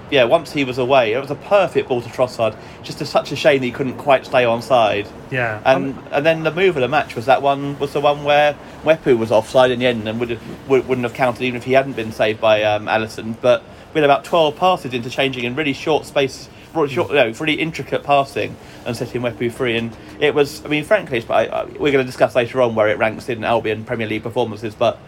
Yeah, 0.09 0.23
once 0.23 0.53
he 0.53 0.63
was 0.63 0.77
away, 0.77 1.11
it 1.11 1.19
was 1.19 1.31
a 1.31 1.35
perfect 1.35 1.89
ball 1.89 2.01
to 2.01 2.07
Trossard. 2.07 2.55
Just 2.81 3.01
a, 3.01 3.05
such 3.05 3.33
a 3.33 3.35
shame 3.35 3.59
that 3.59 3.65
he 3.65 3.73
couldn't 3.73 3.97
quite 3.97 4.25
stay 4.25 4.45
on 4.45 4.61
side. 4.61 5.05
Yeah. 5.31 5.61
And 5.65 5.97
and 6.11 6.25
then 6.25 6.43
the 6.43 6.51
move 6.51 6.77
of 6.77 6.81
the 6.81 6.87
match 6.87 7.13
was 7.13 7.25
that 7.25 7.41
one 7.41 7.77
was 7.77 7.91
the 7.91 7.99
one 7.99 8.23
where 8.23 8.55
Mwepu 8.83 9.17
was 9.17 9.31
offside 9.31 9.69
in 9.69 9.79
the 9.79 9.85
end 9.85 10.07
and 10.07 10.17
would 10.19 10.29
have, 10.29 10.69
would, 10.69 10.87
wouldn't 10.87 11.03
have 11.03 11.13
counted 11.13 11.41
even 11.41 11.57
if 11.57 11.65
he 11.65 11.73
hadn't 11.73 11.97
been 11.97 12.13
saved 12.13 12.39
by 12.39 12.63
um, 12.63 12.85
Alisson. 12.85 13.35
But 13.41 13.63
we 13.93 13.99
had 13.99 14.05
about 14.05 14.23
twelve 14.23 14.55
passes 14.55 14.93
interchanging 14.93 15.43
in 15.43 15.55
really 15.55 15.73
short 15.73 16.05
space, 16.05 16.47
really 16.73 16.87
short, 16.87 17.09
you 17.09 17.15
know, 17.15 17.29
really 17.31 17.55
intricate 17.55 18.03
passing 18.03 18.55
and 18.85 18.95
setting 18.95 19.21
Mwepu 19.21 19.51
free. 19.51 19.75
And 19.75 19.95
it 20.21 20.33
was, 20.33 20.63
I 20.63 20.69
mean, 20.69 20.85
frankly, 20.85 21.21
I, 21.29 21.47
I, 21.47 21.63
we're 21.65 21.91
going 21.91 21.97
to 21.97 22.05
discuss 22.05 22.33
later 22.33 22.61
on 22.61 22.75
where 22.75 22.87
it 22.87 22.97
ranks 22.97 23.27
in 23.27 23.43
Albion 23.43 23.83
Premier 23.83 24.07
League 24.07 24.23
performances, 24.23 24.73
but. 24.73 24.99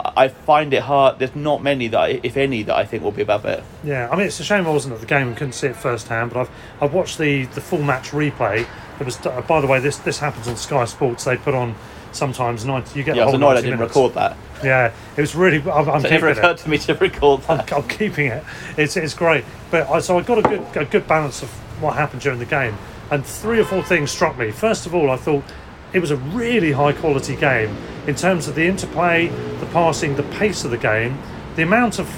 I 0.00 0.28
find 0.28 0.72
it 0.72 0.82
hard. 0.82 1.18
There's 1.18 1.34
not 1.34 1.62
many 1.62 1.88
that, 1.88 1.98
I, 1.98 2.20
if 2.22 2.36
any, 2.36 2.62
that 2.64 2.76
I 2.76 2.84
think 2.84 3.02
will 3.02 3.10
be 3.12 3.22
above 3.22 3.44
it. 3.44 3.62
Yeah, 3.84 4.08
I 4.10 4.16
mean 4.16 4.26
it's 4.26 4.40
a 4.40 4.44
shame 4.44 4.66
I 4.66 4.70
wasn't 4.70 4.94
at 4.94 5.00
the 5.00 5.06
game 5.06 5.28
and 5.28 5.36
couldn't 5.36 5.52
see 5.54 5.66
it 5.68 5.76
firsthand. 5.76 6.32
But 6.32 6.40
I've 6.40 6.50
I've 6.80 6.92
watched 6.94 7.18
the, 7.18 7.44
the 7.46 7.60
full 7.60 7.82
match 7.82 8.10
replay. 8.10 8.66
It 9.00 9.04
was 9.04 9.24
uh, 9.26 9.40
by 9.42 9.60
the 9.60 9.66
way 9.66 9.80
this 9.80 9.98
this 9.98 10.18
happens 10.18 10.48
on 10.48 10.56
Sky 10.56 10.84
Sports. 10.84 11.24
They 11.24 11.36
put 11.36 11.54
on 11.54 11.74
sometimes 12.12 12.64
ninety. 12.64 12.98
You 12.98 13.04
get 13.04 13.16
Yeah, 13.16 13.22
I 13.22 13.26
the 13.26 13.32
was 13.32 13.40
whole 13.40 13.50
annoyed 13.50 13.58
I 13.58 13.60
90 13.60 13.66
didn't 13.66 13.78
minutes. 13.80 13.96
record 13.96 14.14
that. 14.14 14.36
Yeah, 14.64 14.92
it 15.16 15.20
was 15.20 15.34
really. 15.36 15.58
I'm, 15.70 15.88
I'm 15.88 16.04
It 16.04 16.10
never 16.10 16.28
keeping 16.28 16.38
occurred 16.44 16.58
to 16.58 16.68
me 16.70 16.78
to 16.78 16.94
record 16.94 17.40
I'm, 17.48 17.58
that. 17.58 17.72
I'm 17.72 17.88
keeping 17.88 18.26
it. 18.26 18.44
It's 18.76 18.96
it's 18.96 19.14
great. 19.14 19.44
But 19.70 19.88
I, 19.88 20.00
so 20.00 20.18
I 20.18 20.22
got 20.22 20.38
a 20.38 20.42
good 20.42 20.64
a 20.76 20.84
good 20.84 21.06
balance 21.06 21.42
of 21.42 21.50
what 21.82 21.94
happened 21.94 22.22
during 22.22 22.38
the 22.40 22.44
game, 22.46 22.76
and 23.10 23.24
three 23.24 23.60
or 23.60 23.64
four 23.64 23.82
things 23.82 24.10
struck 24.10 24.36
me. 24.38 24.50
First 24.50 24.86
of 24.86 24.94
all, 24.94 25.10
I 25.10 25.16
thought 25.16 25.44
it 25.92 26.00
was 26.00 26.10
a 26.10 26.16
really 26.16 26.72
high 26.72 26.92
quality 26.92 27.36
game 27.36 27.76
in 28.06 28.14
terms 28.14 28.48
of 28.48 28.54
the 28.54 28.66
interplay, 28.66 29.28
the 29.60 29.66
passing, 29.66 30.16
the 30.16 30.22
pace 30.22 30.64
of 30.64 30.70
the 30.70 30.78
game, 30.78 31.18
the 31.56 31.62
amount 31.62 31.98
of 31.98 32.08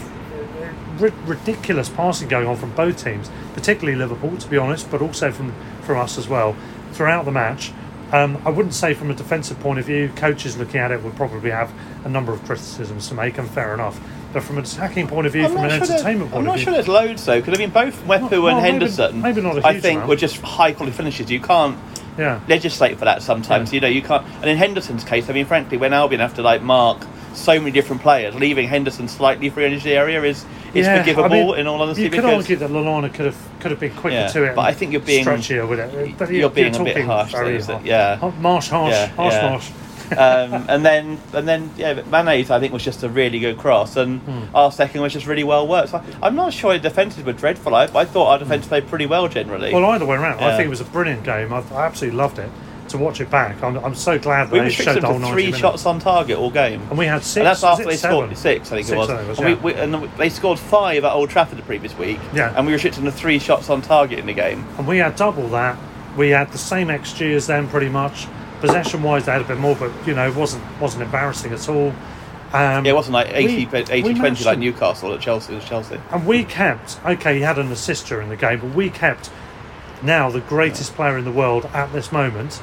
ri- 1.01 1.13
ridiculous 1.27 1.89
passing 1.89 2.29
going 2.29 2.47
on 2.47 2.57
from 2.57 2.73
both 2.75 3.03
teams, 3.03 3.31
particularly 3.55 3.97
Liverpool, 3.99 4.37
to 4.37 4.49
be 4.49 4.57
honest, 4.57 4.91
but 4.91 5.01
also 5.03 5.31
from 5.33 5.53
from 5.83 5.99
us 5.99 6.19
as 6.19 6.29
well 6.29 6.55
throughout 6.93 7.25
the 7.25 7.33
match. 7.33 7.73
Um, 8.13 8.43
I 8.45 8.51
wouldn't 8.51 8.75
say 8.75 8.93
from 8.95 9.11
a 9.11 9.15
defensive 9.15 9.59
point 9.61 9.79
of 9.79 9.85
view, 9.87 10.11
coaches 10.17 10.57
looking 10.57 10.81
at 10.81 10.91
it 10.91 11.01
would 11.03 11.15
probably 11.15 11.51
have 11.51 11.73
a 12.05 12.09
number 12.09 12.33
of 12.33 12.43
criticisms 12.45 13.09
to 13.09 13.15
make, 13.15 13.39
and 13.39 13.49
fair 13.49 13.73
enough. 13.73 14.01
But 14.33 14.43
from 14.43 14.59
an 14.59 14.65
attacking 14.65 15.07
point 15.07 15.27
of 15.29 15.33
view, 15.33 15.45
I'm 15.45 15.53
from 15.53 15.63
not 15.63 15.73
an 15.73 15.85
sure 15.85 15.95
entertainment 15.95 16.27
I'm 16.31 16.33
point 16.33 16.45
not 16.47 16.51
of 16.55 16.57
view, 16.59 16.65
sure 16.65 16.73
there's 16.75 16.89
loads 16.89 17.25
though, 17.25 17.41
because 17.41 17.55
I 17.57 17.59
mean 17.59 17.71
both 17.71 18.01
Mwepu 18.05 18.31
well, 18.43 18.49
and 18.49 18.57
maybe- 18.63 18.71
Henderson, 18.73 19.23
maybe 19.23 19.41
not 19.41 19.59
a 19.59 19.67
I 19.67 19.79
think 19.81 19.97
amount. 19.99 20.09
were 20.09 20.17
just 20.17 20.41
high 20.41 20.73
quality 20.73 20.97
finishes. 20.97 21.31
You 21.31 21.41
can't 21.41 21.79
yeah. 22.21 22.41
legislate 22.49 22.99
for 22.99 23.05
that 23.07 23.23
sometimes. 23.23 23.73
Yeah. 23.73 23.77
You 23.77 23.81
know, 23.81 23.89
you 23.89 24.03
can't. 24.03 24.25
And 24.37 24.51
in 24.51 24.57
Henderson's 24.57 25.05
case, 25.05 25.29
I 25.29 25.33
mean, 25.33 25.47
frankly, 25.47 25.77
when 25.79 25.93
Albion 25.93 26.21
have 26.21 26.35
to 26.35 26.43
like 26.43 26.63
mark 26.63 27.05
so 27.33 27.59
many 27.59 27.71
different 27.71 28.03
players, 28.03 28.35
leaving 28.35 28.69
Henderson 28.69 29.09
slightly 29.09 29.51
free 29.51 29.65
in 29.65 29.79
the 29.79 29.93
area 29.93 30.23
is 30.23 30.45
is 30.75 30.87
Yeah, 30.87 30.99
forgivable. 30.99 31.25
I 31.25 31.29
mean, 31.29 31.59
in 31.59 31.67
all 31.67 31.81
honesty, 31.83 32.03
you 32.05 32.11
could 32.11 32.25
argue 32.25 32.57
that 32.57 32.71
Lallana 32.71 33.13
could 33.13 33.27
have 33.27 33.37
could 33.61 33.71
have 33.71 33.81
been 33.81 33.95
quicker 33.95 34.17
Yeah, 34.17 34.29
to 34.29 34.45
it, 34.45 34.55
but 34.55 34.63
I 34.63 34.73
think 34.73 34.93
you're 34.93 35.01
being- 35.01 35.25
stretchier 35.25 35.69
with 35.69 35.81
it. 35.81 36.19
But 36.19 36.31
you're 36.31 36.51
being 36.51 36.75
a 36.75 36.85
bit 36.85 37.05
harsh 37.05 37.33
there, 37.33 37.51
it? 37.51 37.65
hard. 37.65 37.85
Yeah. 37.85 38.19
Oh, 38.23 38.31
Marsh, 38.33 38.69
harsh, 38.69 38.95
harsh, 39.11 39.35
marsh. 39.35 39.71
Um, 40.13 40.65
and 40.69 40.85
then 40.85 41.19
and 41.33 41.47
then 41.49 41.71
yeah, 41.77 41.95
but 41.95 42.25
Mane's 42.25 42.51
I 42.51 42.59
think 42.61 42.73
was 42.73 42.85
just 42.85 43.03
a 43.03 43.09
really 43.09 43.39
good 43.39 43.59
cross, 43.59 43.97
and 43.97 44.21
Hmm. 44.21 44.55
our 44.57 44.73
second 44.73 45.01
was 45.03 45.13
just 45.13 45.27
really 45.27 45.45
well 45.45 45.67
worked. 45.69 45.91
So 45.91 46.03
I'm 46.23 46.35
not 46.37 46.53
sure 46.53 46.73
the 46.73 46.79
defences 46.79 47.25
were 47.25 47.33
dreadful. 47.33 47.75
I, 47.75 47.85
I 47.95 48.05
thought 48.05 48.27
our 48.29 48.39
defence 48.39 48.67
played 48.67 48.87
pretty 48.89 49.07
well 49.07 49.29
generally. 49.29 49.73
Well, 49.73 49.85
either 49.87 50.07
way 50.07 50.17
around, 50.17 50.41
I 50.41 50.57
think 50.57 50.67
it 50.67 50.71
was 50.71 50.81
a 50.81 50.85
brilliant 50.85 51.25
game. 51.25 51.53
I, 51.53 51.59
I 51.73 51.87
absolutely 51.87 52.19
loved 52.19 52.39
it. 52.39 52.51
To 52.89 52.99
watch 52.99 53.21
it 53.21 53.31
back, 53.31 53.63
I'm, 53.63 53.77
I'm 53.85 53.95
so 53.95 54.19
glad 54.19 54.47
that 54.51 54.53
we 54.53 54.59
they 54.59 54.69
showed 54.71 55.01
the 55.01 55.07
whole 55.07 55.13
them 55.21 55.23
to 55.23 55.29
90 55.29 55.33
three 55.33 55.43
minutes. 55.45 55.61
shots 55.61 55.87
on 55.87 56.01
target 56.01 56.37
all 56.37 56.51
game. 56.51 56.83
and 56.91 56.99
we 56.99 57.07
had 57.07 57.23
six. 57.23 57.37
and 57.37 57.47
that's 57.47 57.63
after 57.63 57.85
they 57.85 57.97
seven? 57.97 58.35
scored 58.35 58.37
six, 58.37 58.73
I 58.73 58.75
think 58.75 58.87
Six, 58.89 58.91
it 58.91 58.99
was. 58.99 59.11
I 59.11 59.29
was, 59.29 59.39
and, 59.39 59.49
yeah. 59.49 59.55
we, 59.63 59.73
we, 59.73 59.79
and 59.79 59.95
they 60.19 60.29
scored 60.29 60.59
five 60.59 61.05
at 61.05 61.13
Old 61.13 61.31
Trafford 61.31 61.57
the 61.57 61.63
previous 61.63 61.97
week. 61.97 62.19
Yeah. 62.35 62.53
And 62.57 62.67
we 62.67 62.73
restricted 62.73 63.05
them 63.05 63.13
to 63.13 63.17
three 63.17 63.39
shots 63.39 63.71
on 63.71 63.81
target 63.81 64.19
in 64.19 64.27
the 64.27 64.33
game. 64.33 64.67
and 64.77 64.89
we 64.89 64.99
had 64.99 65.15
double 65.15 65.47
that. 65.51 65.79
We 66.17 66.31
had 66.31 66.51
the 66.51 66.59
same 66.59 66.89
XG 66.89 67.33
as 67.37 67.47
them, 67.47 67.69
pretty 67.69 67.89
much. 67.91 68.27
Possession 68.61 69.03
wise, 69.03 69.25
they 69.27 69.33
had 69.33 69.41
a 69.41 69.45
bit 69.45 69.59
more, 69.59 69.75
but 69.75 69.91
you 70.07 70.15
know, 70.15 70.29
it 70.29 70.35
wasn't 70.35 70.63
wasn't 70.81 71.03
embarrassing 71.03 71.53
at 71.53 71.69
all. 71.69 71.93
Um, 72.53 72.85
Yeah, 72.85 72.91
it 72.93 72.95
wasn't 72.95 73.15
like 73.15 73.29
80, 73.33 73.67
we- 73.67 73.79
80 73.79 74.03
we 74.03 74.15
20 74.15 74.45
like. 74.45 74.59
Newcastle 74.59 75.15
at 75.15 75.21
Chelsea. 75.21 75.53
It 75.53 75.57
was 75.57 75.65
Chelsea. 75.65 76.01
And 76.11 76.27
we 76.27 76.43
kept, 76.45 76.99
okay, 77.07 77.37
he 77.37 77.43
had 77.43 77.59
an 77.59 77.71
assist 77.71 78.07
during 78.09 78.29
the 78.29 78.37
game, 78.37 78.59
but 78.61 78.75
we 78.75 78.91
kept 78.91 79.31
now 80.03 80.31
the 80.31 80.41
greatest 80.41 80.95
player 80.95 81.17
in 81.17 81.25
the 81.25 81.31
world 81.33 81.67
at 81.73 81.93
this 81.93 82.11
moment, 82.11 82.61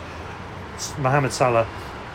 Mohamed 1.00 1.32
Salah, 1.32 1.66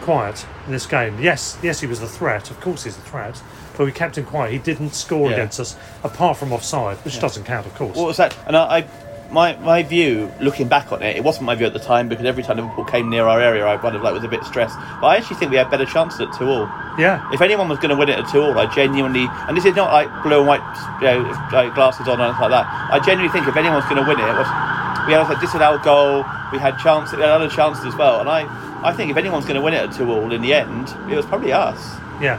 quiet 0.03 0.45
in 0.67 0.73
this 0.73 0.85
game. 0.87 1.17
Yes, 1.21 1.57
yes, 1.63 1.81
he 1.81 1.87
was 1.87 2.03
a 2.03 2.07
threat. 2.07 2.51
Of 2.51 2.61
course, 2.61 2.85
he's 2.85 2.97
a 2.99 3.01
threat, 3.01 3.41
but 3.77 3.85
we 3.87 3.93
kept 3.93 4.19
him 4.19 4.25
quiet. 4.27 4.53
He 4.53 4.59
didn't 4.59 4.95
score 4.95 5.29
Yeah. 5.31 5.37
against 5.37 5.59
us, 5.59 5.75
apart 6.05 6.37
from 6.37 6.53
offside, 6.53 6.99
which 7.05 7.19
doesn't 7.21 7.45
count, 7.45 7.67
of 7.67 7.75
course. 7.75 7.97
What 7.97 8.07
was 8.07 8.17
that? 8.19 8.37
And 8.47 8.57
I, 8.57 8.79
I 8.79 8.85
my 9.33 9.57
my 9.57 9.83
view, 9.83 10.31
looking 10.41 10.69
back 10.69 10.93
on 10.93 11.03
it, 11.03 11.17
it 11.17 11.25
wasn't 11.25 11.47
my 11.47 11.55
view 11.55 11.67
at 11.67 11.73
the 11.73 11.79
time 11.79 12.09
because 12.09 12.25
every 12.27 12.43
time 12.43 12.59
Liverpool 12.59 12.85
came 12.85 13.09
near 13.11 13.27
our 13.27 13.41
area, 13.41 13.67
I 13.67 13.77
kind 13.79 13.97
of 13.97 14.03
like 14.03 14.13
was 14.13 14.25
a 14.25 14.29
bit 14.29 14.45
stressed. 14.45 14.77
But 15.01 15.07
I 15.07 15.17
actually 15.17 15.37
think 15.37 15.51
we 15.51 15.57
had 15.57 15.71
better 15.71 15.87
chances 15.87 16.21
at 16.21 16.33
two 16.37 16.47
all. 16.47 16.67
yeah, 16.99 17.27
If 17.33 17.41
anyone 17.41 17.69
was 17.69 17.79
going 17.79 17.91
to 17.91 17.97
win 17.97 18.09
it 18.11 18.19
at 18.19 18.29
two 18.29 18.41
all, 18.43 18.59
I 18.59 18.67
genuinely, 18.75 19.27
and 19.49 19.57
this 19.57 19.65
is 19.65 19.75
not 19.75 19.91
like 19.93 20.09
blue 20.23 20.39
and 20.41 20.47
white, 20.47 20.61
you 21.01 21.07
know, 21.09 21.49
like 21.53 21.75
glasses 21.75 22.07
on 22.09 22.21
or 22.21 22.25
anything 22.25 22.43
like 22.43 22.51
that. 22.53 22.67
I 22.93 22.99
genuinely 23.01 23.33
think 23.33 23.49
if 23.49 23.57
anyone's 23.57 23.85
going 23.85 23.97
to 23.97 24.07
win 24.07 24.21
it, 24.21 24.29
it 24.29 24.37
was 24.37 24.47
we 25.07 25.13
had 25.15 25.27
a 25.29 25.41
disallowed 25.41 25.83
goal, 25.83 26.25
we 26.53 26.59
had 26.59 26.79
chances, 26.79 27.17
we 27.17 27.23
had 27.23 27.31
other 27.31 27.49
chances 27.49 27.85
as 27.85 27.97
well, 27.97 28.21
and 28.21 28.29
I, 28.29 28.47
I 28.85 28.93
think 28.93 29.11
if 29.11 29.17
anyone's 29.17 29.45
going 29.47 29.57
to 29.57 29.63
win 29.63 29.75
it 29.75 29.83
at 29.83 29.93
two 29.93 30.11
all 30.13 30.31
in 30.33 30.43
the 30.43 30.55
end, 30.55 30.89
it 31.11 31.17
was 31.17 31.27
probably 31.27 31.53
us. 31.53 31.81
yeah, 32.21 32.39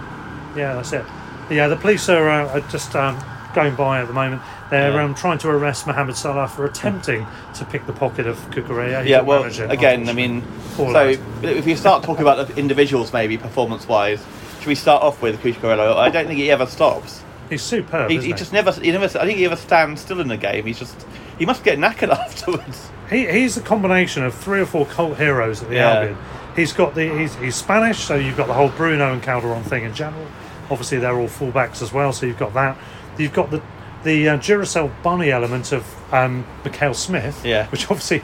yeah, 0.55 0.75
that's 0.75 0.93
it. 0.93 1.03
Yeah, 1.49 1.67
the 1.67 1.75
police 1.75 2.07
are, 2.07 2.29
uh, 2.29 2.59
just 2.69 2.95
um, 2.95 3.17
going 3.53 3.75
by 3.75 4.01
at 4.01 4.07
the 4.07 4.13
moment. 4.13 4.41
They're 4.69 4.91
Yeah. 4.93 5.03
um, 5.03 5.15
trying 5.15 5.37
to 5.39 5.49
arrest 5.49 5.85
Mohamed 5.87 6.15
Salah 6.15 6.47
for 6.47 6.65
attempting 6.65 7.25
to 7.55 7.65
pick 7.65 7.85
the 7.85 7.93
pocket 7.93 8.25
of 8.27 8.37
Cucurella. 8.51 9.01
He's 9.01 9.09
yeah, 9.11 9.21
well, 9.21 9.41
manager, 9.41 9.65
again, 9.65 10.09
I 10.09 10.13
mean, 10.13 10.43
so 10.75 10.83
lad. 10.85 11.19
if 11.43 11.67
you 11.67 11.75
start 11.75 12.03
talking 12.03 12.21
about 12.21 12.47
the 12.47 12.55
individuals, 12.57 13.13
maybe 13.13 13.37
performance 13.37 13.87
wise, 13.87 14.23
should 14.59 14.67
we 14.67 14.75
start 14.75 15.03
off 15.03 15.21
with 15.21 15.39
Cucurella? 15.41 15.95
I 15.97 16.09
don't 16.09 16.27
think 16.27 16.39
he 16.39 16.49
ever 16.51 16.65
stops. 16.65 17.21
he's 17.49 17.61
superb. 17.61 18.09
He, 18.09 18.17
isn't 18.17 18.29
he 18.31 18.35
just 18.35 18.53
never, 18.53 18.71
he 18.71 18.91
never. 18.91 19.05
I 19.19 19.25
think 19.25 19.37
he 19.37 19.45
ever 19.45 19.55
stands 19.57 20.01
still 20.01 20.19
in 20.21 20.27
the 20.27 20.37
game. 20.37 20.65
He's 20.65 20.79
just, 20.79 20.95
he 21.37 21.45
must 21.45 21.63
get 21.63 21.77
knackered 21.77 22.09
afterwards. 22.11 22.89
He, 23.09 23.27
he's 23.27 23.57
a 23.57 23.61
combination 23.61 24.23
of 24.23 24.33
three 24.33 24.59
or 24.61 24.65
four 24.65 24.85
cult 24.85 25.17
heroes 25.17 25.61
at 25.61 25.69
the 25.69 25.75
Yeah. 25.75 25.89
Albion. 25.93 26.17
He's 26.55 26.71
got 26.71 26.93
the 26.95 27.09
he's, 27.17 27.35
he's 27.35 27.55
Spanish, 27.55 27.99
so 27.99 28.15
you've 28.15 28.37
got 28.37 28.47
the 28.47 28.53
whole 28.53 28.69
Bruno 28.69 29.11
and 29.11 29.21
Calderon 29.21 29.63
thing 29.63 29.83
in 29.83 29.93
general. 29.93 30.25
Obviously, 30.71 30.99
they're 30.99 31.17
all 31.17 31.27
fullbacks 31.27 31.81
as 31.81 31.91
well, 31.91 32.13
so 32.13 32.25
you've 32.25 32.37
got 32.39 32.53
that. 32.53 32.77
You've 33.17 33.33
got 33.33 33.51
the 33.51 33.61
the 34.03 34.27
uh, 34.29 34.37
Duracell 34.37 34.91
bunny 35.01 35.31
element 35.31 35.71
of 35.71 35.85
um, 36.13 36.45
Mikhail 36.65 36.93
Smith, 36.93 37.41
Yeah. 37.45 37.67
which 37.67 37.83
obviously 37.89 38.21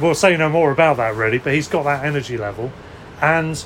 we'll 0.00 0.14
say 0.14 0.36
no 0.36 0.48
more 0.48 0.70
about 0.70 0.96
that 0.98 1.16
really, 1.16 1.38
but 1.38 1.52
he's 1.54 1.66
got 1.68 1.82
that 1.84 2.04
energy 2.04 2.36
level, 2.38 2.70
and 3.20 3.62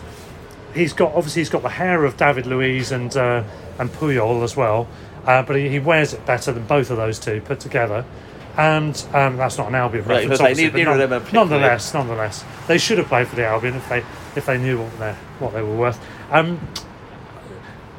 he's 0.74 0.92
got 0.94 1.14
obviously 1.14 1.40
he's 1.40 1.50
got 1.50 1.62
the 1.62 1.68
hair 1.68 2.04
of 2.04 2.16
David 2.16 2.46
Luiz 2.46 2.90
and 2.92 3.14
uh, 3.16 3.42
and 3.78 3.90
Puyol 3.90 4.42
as 4.44 4.56
well, 4.56 4.88
uh, 5.26 5.42
but 5.42 5.56
he, 5.56 5.68
he 5.68 5.78
wears 5.78 6.14
it 6.14 6.24
better 6.24 6.52
than 6.52 6.64
both 6.64 6.90
of 6.90 6.96
those 6.96 7.18
two 7.18 7.40
put 7.42 7.60
together. 7.60 8.04
And 8.58 8.96
um, 9.12 9.36
that's 9.36 9.58
not 9.58 9.68
an 9.68 9.74
Albion 9.74 10.04
Right, 10.06 10.20
reference, 10.20 10.40
obviously, 10.40 10.70
but 10.70 10.82
none- 10.84 10.98
them 10.98 11.12
are 11.12 11.20
particularly- 11.20 11.50
nonetheless, 11.50 11.92
nonetheless, 11.92 12.44
they 12.66 12.78
should 12.78 12.96
have 12.96 13.06
played 13.08 13.28
for 13.28 13.36
the 13.36 13.44
Albion 13.44 13.74
if 13.74 13.86
they 13.90 13.98
if 14.34 14.46
they 14.46 14.56
knew 14.56 14.78
what 14.80 14.98
they 14.98 15.12
what 15.40 15.52
they 15.52 15.60
were 15.60 15.76
worth. 15.76 16.00
Um, 16.30 16.58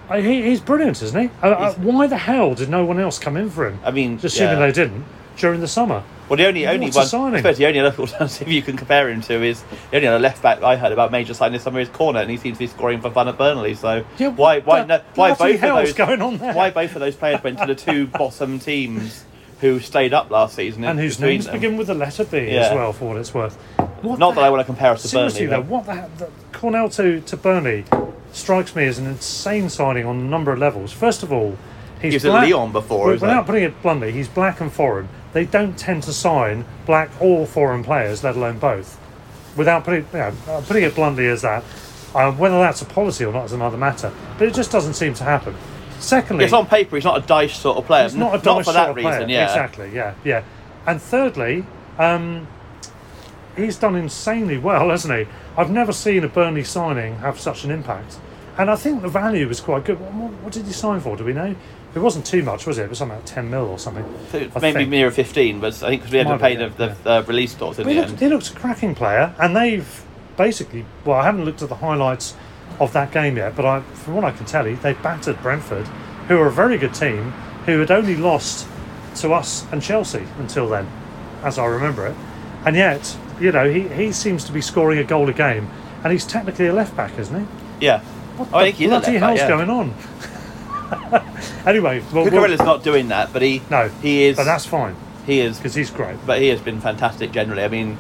uh, 0.10 0.18
he, 0.18 0.44
he's 0.44 0.60
brilliant, 0.62 1.02
isn't 1.02 1.20
he? 1.20 1.30
Uh, 1.42 1.56
He's- 1.72 1.78
why 1.78 2.08
the 2.08 2.18
hell 2.18 2.56
did 2.56 2.70
no 2.70 2.86
one 2.86 3.00
else 3.00 3.20
come 3.20 3.38
in 3.38 3.50
for 3.50 3.68
him? 3.68 3.80
I 3.84 3.92
mean, 3.92 4.20
assuming 4.22 4.58
yeah. 4.60 4.66
they 4.68 4.72
didn't 4.72 5.06
during 5.38 5.62
the 5.62 5.68
summer. 5.68 6.04
Well, 6.30 6.36
the 6.36 6.48
only 6.48 6.68
only 6.68 6.88
a 6.88 6.92
one, 6.92 7.06
signing. 7.06 7.36
I 7.36 7.38
suppose 7.38 7.58
the 7.58 7.68
only 7.68 7.80
other 7.80 7.96
alternative 8.02 8.48
you 8.50 8.62
can 8.62 8.76
compare 8.76 9.10
him 9.10 9.22
to 9.22 9.42
is 9.44 9.64
the 9.92 9.98
only 9.98 10.08
other 10.08 10.20
left 10.20 10.42
back 10.42 10.62
I 10.62 10.76
heard 10.76 10.92
about 10.92 11.12
major 11.12 11.34
signing 11.34 11.54
this 11.54 11.64
summer 11.64 11.80
is 11.80 11.88
Cornet, 11.90 12.24
and 12.24 12.32
he 12.32 12.38
seems 12.38 12.58
to 12.58 12.64
be 12.64 12.68
scoring 12.68 13.00
for 13.00 13.10
fun 13.10 13.28
at 13.30 13.38
Burnley. 13.38 13.76
So 13.76 14.04
Yeah, 14.18 14.30
why 14.30 14.60
why 14.60 14.80
what 14.80 14.88
no, 14.88 14.98
the 14.98 15.04
why 15.16 15.34
bloody 15.36 15.54
both 15.54 15.62
hell's 15.62 15.80
of 15.80 15.86
those 15.86 15.94
going 16.08 16.22
on 16.22 16.38
there? 16.38 16.54
why 16.54 16.70
both 16.70 16.96
of 16.96 17.00
those 17.00 17.16
players 17.16 17.42
went 17.44 17.60
to 17.60 17.66
the 17.66 17.76
two 17.76 18.08
bottom 18.20 18.60
teams 18.60 19.24
who 19.62 19.80
stayed 19.80 20.14
up 20.14 20.30
last 20.30 20.56
season 20.56 20.84
And 20.84 21.00
whose 21.00 21.20
names 21.20 21.46
them. 21.46 21.56
begin 21.56 21.78
with 21.78 21.88
the 21.88 21.94
letter 21.96 22.24
B 22.24 22.38
as 22.38 22.68
Yeah. 22.70 22.76
well, 22.76 22.94
for 22.94 23.10
what 23.10 23.18
it's 23.18 23.34
worth. 23.34 23.56
What 24.02 24.20
Not 24.20 24.36
the 24.36 24.42
that 24.42 24.48
I 24.48 24.50
want 24.52 24.60
to 24.62 24.66
compare 24.66 24.92
us 24.92 25.02
to 25.02 25.08
Seriously 25.08 25.48
Burnley. 25.48 25.64
though, 25.64 25.70
what 25.74 25.86
the, 25.88 25.94
hell- 25.96 26.10
the 26.18 26.28
Cornet 26.54 26.92
to 26.94 27.22
to 27.22 27.38
Burnley 27.38 27.84
strikes 28.32 28.76
me 28.76 28.86
as 28.86 29.00
an 29.00 29.08
insane 29.08 29.70
signing 29.70 30.06
on 30.06 30.18
a 30.18 30.24
number 30.24 30.52
of 30.52 30.60
levels. 30.60 30.92
First 30.94 31.24
of 31.24 31.34
all, 31.34 31.58
he's 32.02 32.12
He 32.12 32.16
was 32.18 32.26
at 32.26 32.32
black- 32.32 32.44
Lyon 32.52 32.72
before, 32.72 33.06
Well, 33.08 33.16
isn't 33.16 33.28
Without 33.28 33.46
putting 33.48 33.64
it 33.64 33.82
bluntly, 33.82 34.12
he's 34.12 34.28
black 34.28 34.62
and 34.62 34.72
foreign. 34.72 35.10
They 35.34 35.46
don't 35.46 35.78
tend 35.78 36.04
to 36.04 36.14
sign 36.14 36.66
black 36.86 37.10
or 37.20 37.48
foreign 37.48 37.84
players, 37.84 38.24
let 38.24 38.36
alone 38.36 38.60
both. 38.60 39.00
Without 39.56 39.84
putting 39.84 40.06
you 40.14 40.20
know, 40.20 40.32
uh, 40.48 40.62
putting 40.68 40.84
it 40.84 40.94
bluntly 40.94 41.28
as 41.28 41.42
that, 41.42 41.64
uh, 42.14 42.32
whether 42.34 42.60
that's 42.60 42.82
a 42.84 42.86
policy 42.86 43.26
or 43.26 43.34
not 43.34 43.46
is 43.46 43.54
another 43.54 43.78
matter. 43.78 44.12
But 44.38 44.48
it 44.50 44.54
just 44.54 44.72
doesn't 44.72 44.94
seem 44.94 45.16
to 45.16 45.24
happen. 45.24 45.56
Secondly, 46.00 46.46
Yes, 46.46 46.54
on 46.54 46.66
paper 46.68 46.96
he's 46.96 47.06
not 47.06 47.24
a 47.24 47.28
dice 47.28 47.58
sort 47.58 47.78
of 47.78 47.86
player. 47.86 48.04
He's 48.04 48.16
not 48.16 48.36
a 48.36 48.38
dice 48.38 48.46
not 48.46 48.66
for 48.66 48.74
that 48.74 48.96
reason. 48.96 49.12
player. 49.12 49.28
Yeah, 49.28 49.44
exactly. 49.46 49.92
Yeah, 49.94 50.14
yeah. 50.24 50.44
And 50.86 51.02
thirdly, 51.02 51.66
um, 51.98 52.48
he's 53.56 53.78
done 53.78 53.96
insanely 53.96 54.58
well, 54.58 54.90
hasn't 54.90 55.18
he? 55.18 55.28
I've 55.58 55.72
never 55.72 55.92
seen 55.92 56.24
a 56.24 56.28
Burnley 56.28 56.64
signing 56.64 57.18
have 57.18 57.40
such 57.40 57.64
an 57.64 57.72
impact, 57.72 58.18
and 58.58 58.70
I 58.70 58.76
think 58.76 59.02
the 59.02 59.10
value 59.10 59.48
was 59.48 59.60
quite 59.60 59.86
good. 59.86 59.98
What, 60.00 60.54
did 60.54 60.66
he 60.66 60.72
sign 60.72 61.00
for? 61.00 61.18
Do 61.18 61.24
we 61.26 61.34
know? 61.34 61.56
It 61.96 62.00
wasn't 62.00 62.26
too 62.28 62.44
much, 62.44 62.68
was 62.68 62.78
it? 62.78 62.84
It 62.84 62.90
was 62.90 63.00
something 63.00 63.18
like 63.18 63.26
ten 63.26 63.50
mil 63.50 63.66
or 63.66 63.80
something. 63.80 64.06
Maybe 64.62 64.86
near 64.86 65.10
fifteen, 65.10 65.60
but 65.60 65.74
I 65.82 65.90
think 65.90 66.02
because 66.04 66.12
we 66.12 66.18
had 66.20 66.28
to 66.28 66.38
pay 66.38 66.56
be, 66.56 66.68
the, 66.68 66.96
yeah, 67.06 67.12
uh, 67.12 67.22
release 67.24 67.54
stores 67.54 67.80
in 67.80 67.86
But 67.86 67.90
he 67.90 67.96
the 67.96 68.02
looked, 68.02 68.12
end. 68.12 68.20
he 68.20 68.28
looked 68.28 68.52
a 68.52 68.54
cracking 68.54 68.94
player, 68.94 69.34
and 69.40 69.56
they've 69.56 70.04
basically. 70.38 70.86
Well, 71.06 71.18
I 71.20 71.24
haven't 71.24 71.46
looked 71.46 71.64
at 71.64 71.70
the 71.70 71.76
highlights 71.76 72.36
of 72.80 72.94
that 72.94 73.12
game 73.12 73.38
yet, 73.38 73.56
but 73.56 73.66
I, 73.66 73.82
from 73.82 74.16
what 74.16 74.24
I 74.24 74.32
can 74.32 74.46
tell, 74.46 74.68
you, 74.68 74.76
they 74.76 74.94
battered 74.94 75.42
Brentford, 75.42 75.88
who 76.28 76.38
are 76.38 76.48
a 76.48 76.52
very 76.52 76.78
good 76.78 76.94
team, 76.94 77.32
who 77.66 77.80
had 77.80 77.92
only 77.92 78.16
lost 78.16 78.68
to 79.16 79.34
us 79.34 79.66
and 79.72 79.82
Chelsea 79.82 80.26
until 80.40 80.70
then, 80.70 80.88
as 81.44 81.58
I 81.58 81.66
remember 81.66 82.06
it. 82.08 82.16
And 82.66 82.76
yet, 82.76 83.18
you 83.40 83.52
know, 83.52 83.70
he, 83.70 83.88
he 83.90 84.12
seems 84.12 84.44
to 84.46 84.52
be 84.52 84.62
scoring 84.62 85.00
a 85.00 85.04
goal 85.04 85.28
a 85.30 85.34
game, 85.34 85.70
and 86.04 86.12
he's 86.12 86.26
technically 86.26 86.68
a 86.68 86.74
left 86.74 86.96
back, 86.96 87.18
isn't 87.18 87.40
he? 87.40 87.86
Yeah, 87.86 88.02
What 88.38 88.54
I 88.54 88.60
the 88.60 88.66
think 88.66 88.76
he's 88.78 88.88
a 88.88 88.90
bloody 88.90 89.18
hell's 89.18 89.40
yeah. 89.40 89.48
going 89.48 89.70
on? 89.70 89.94
anyway, 91.66 92.04
well, 92.14 92.24
Cucurella's 92.24 92.60
well, 92.60 92.68
not 92.68 92.84
doing 92.84 93.10
that, 93.10 93.34
but 93.34 93.42
he 93.42 93.62
no, 93.70 93.90
he 94.02 94.24
is 94.24 94.38
but 94.38 94.46
that's 94.46 94.66
fine 94.66 94.96
he 95.28 95.42
is 95.42 95.58
because 95.58 95.76
he's 95.76 95.92
great. 95.92 96.18
but 96.26 96.42
he 96.42 96.48
has 96.48 96.62
been 96.62 96.80
fantastic 96.80 97.32
generally. 97.32 97.64
I 97.64 97.68
mean, 97.68 97.98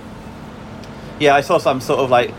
yeah, 1.19 1.35
I 1.35 1.41
saw 1.41 1.57
some 1.59 1.81
sort 1.81 1.99
of 1.99 2.09
like 2.09 2.33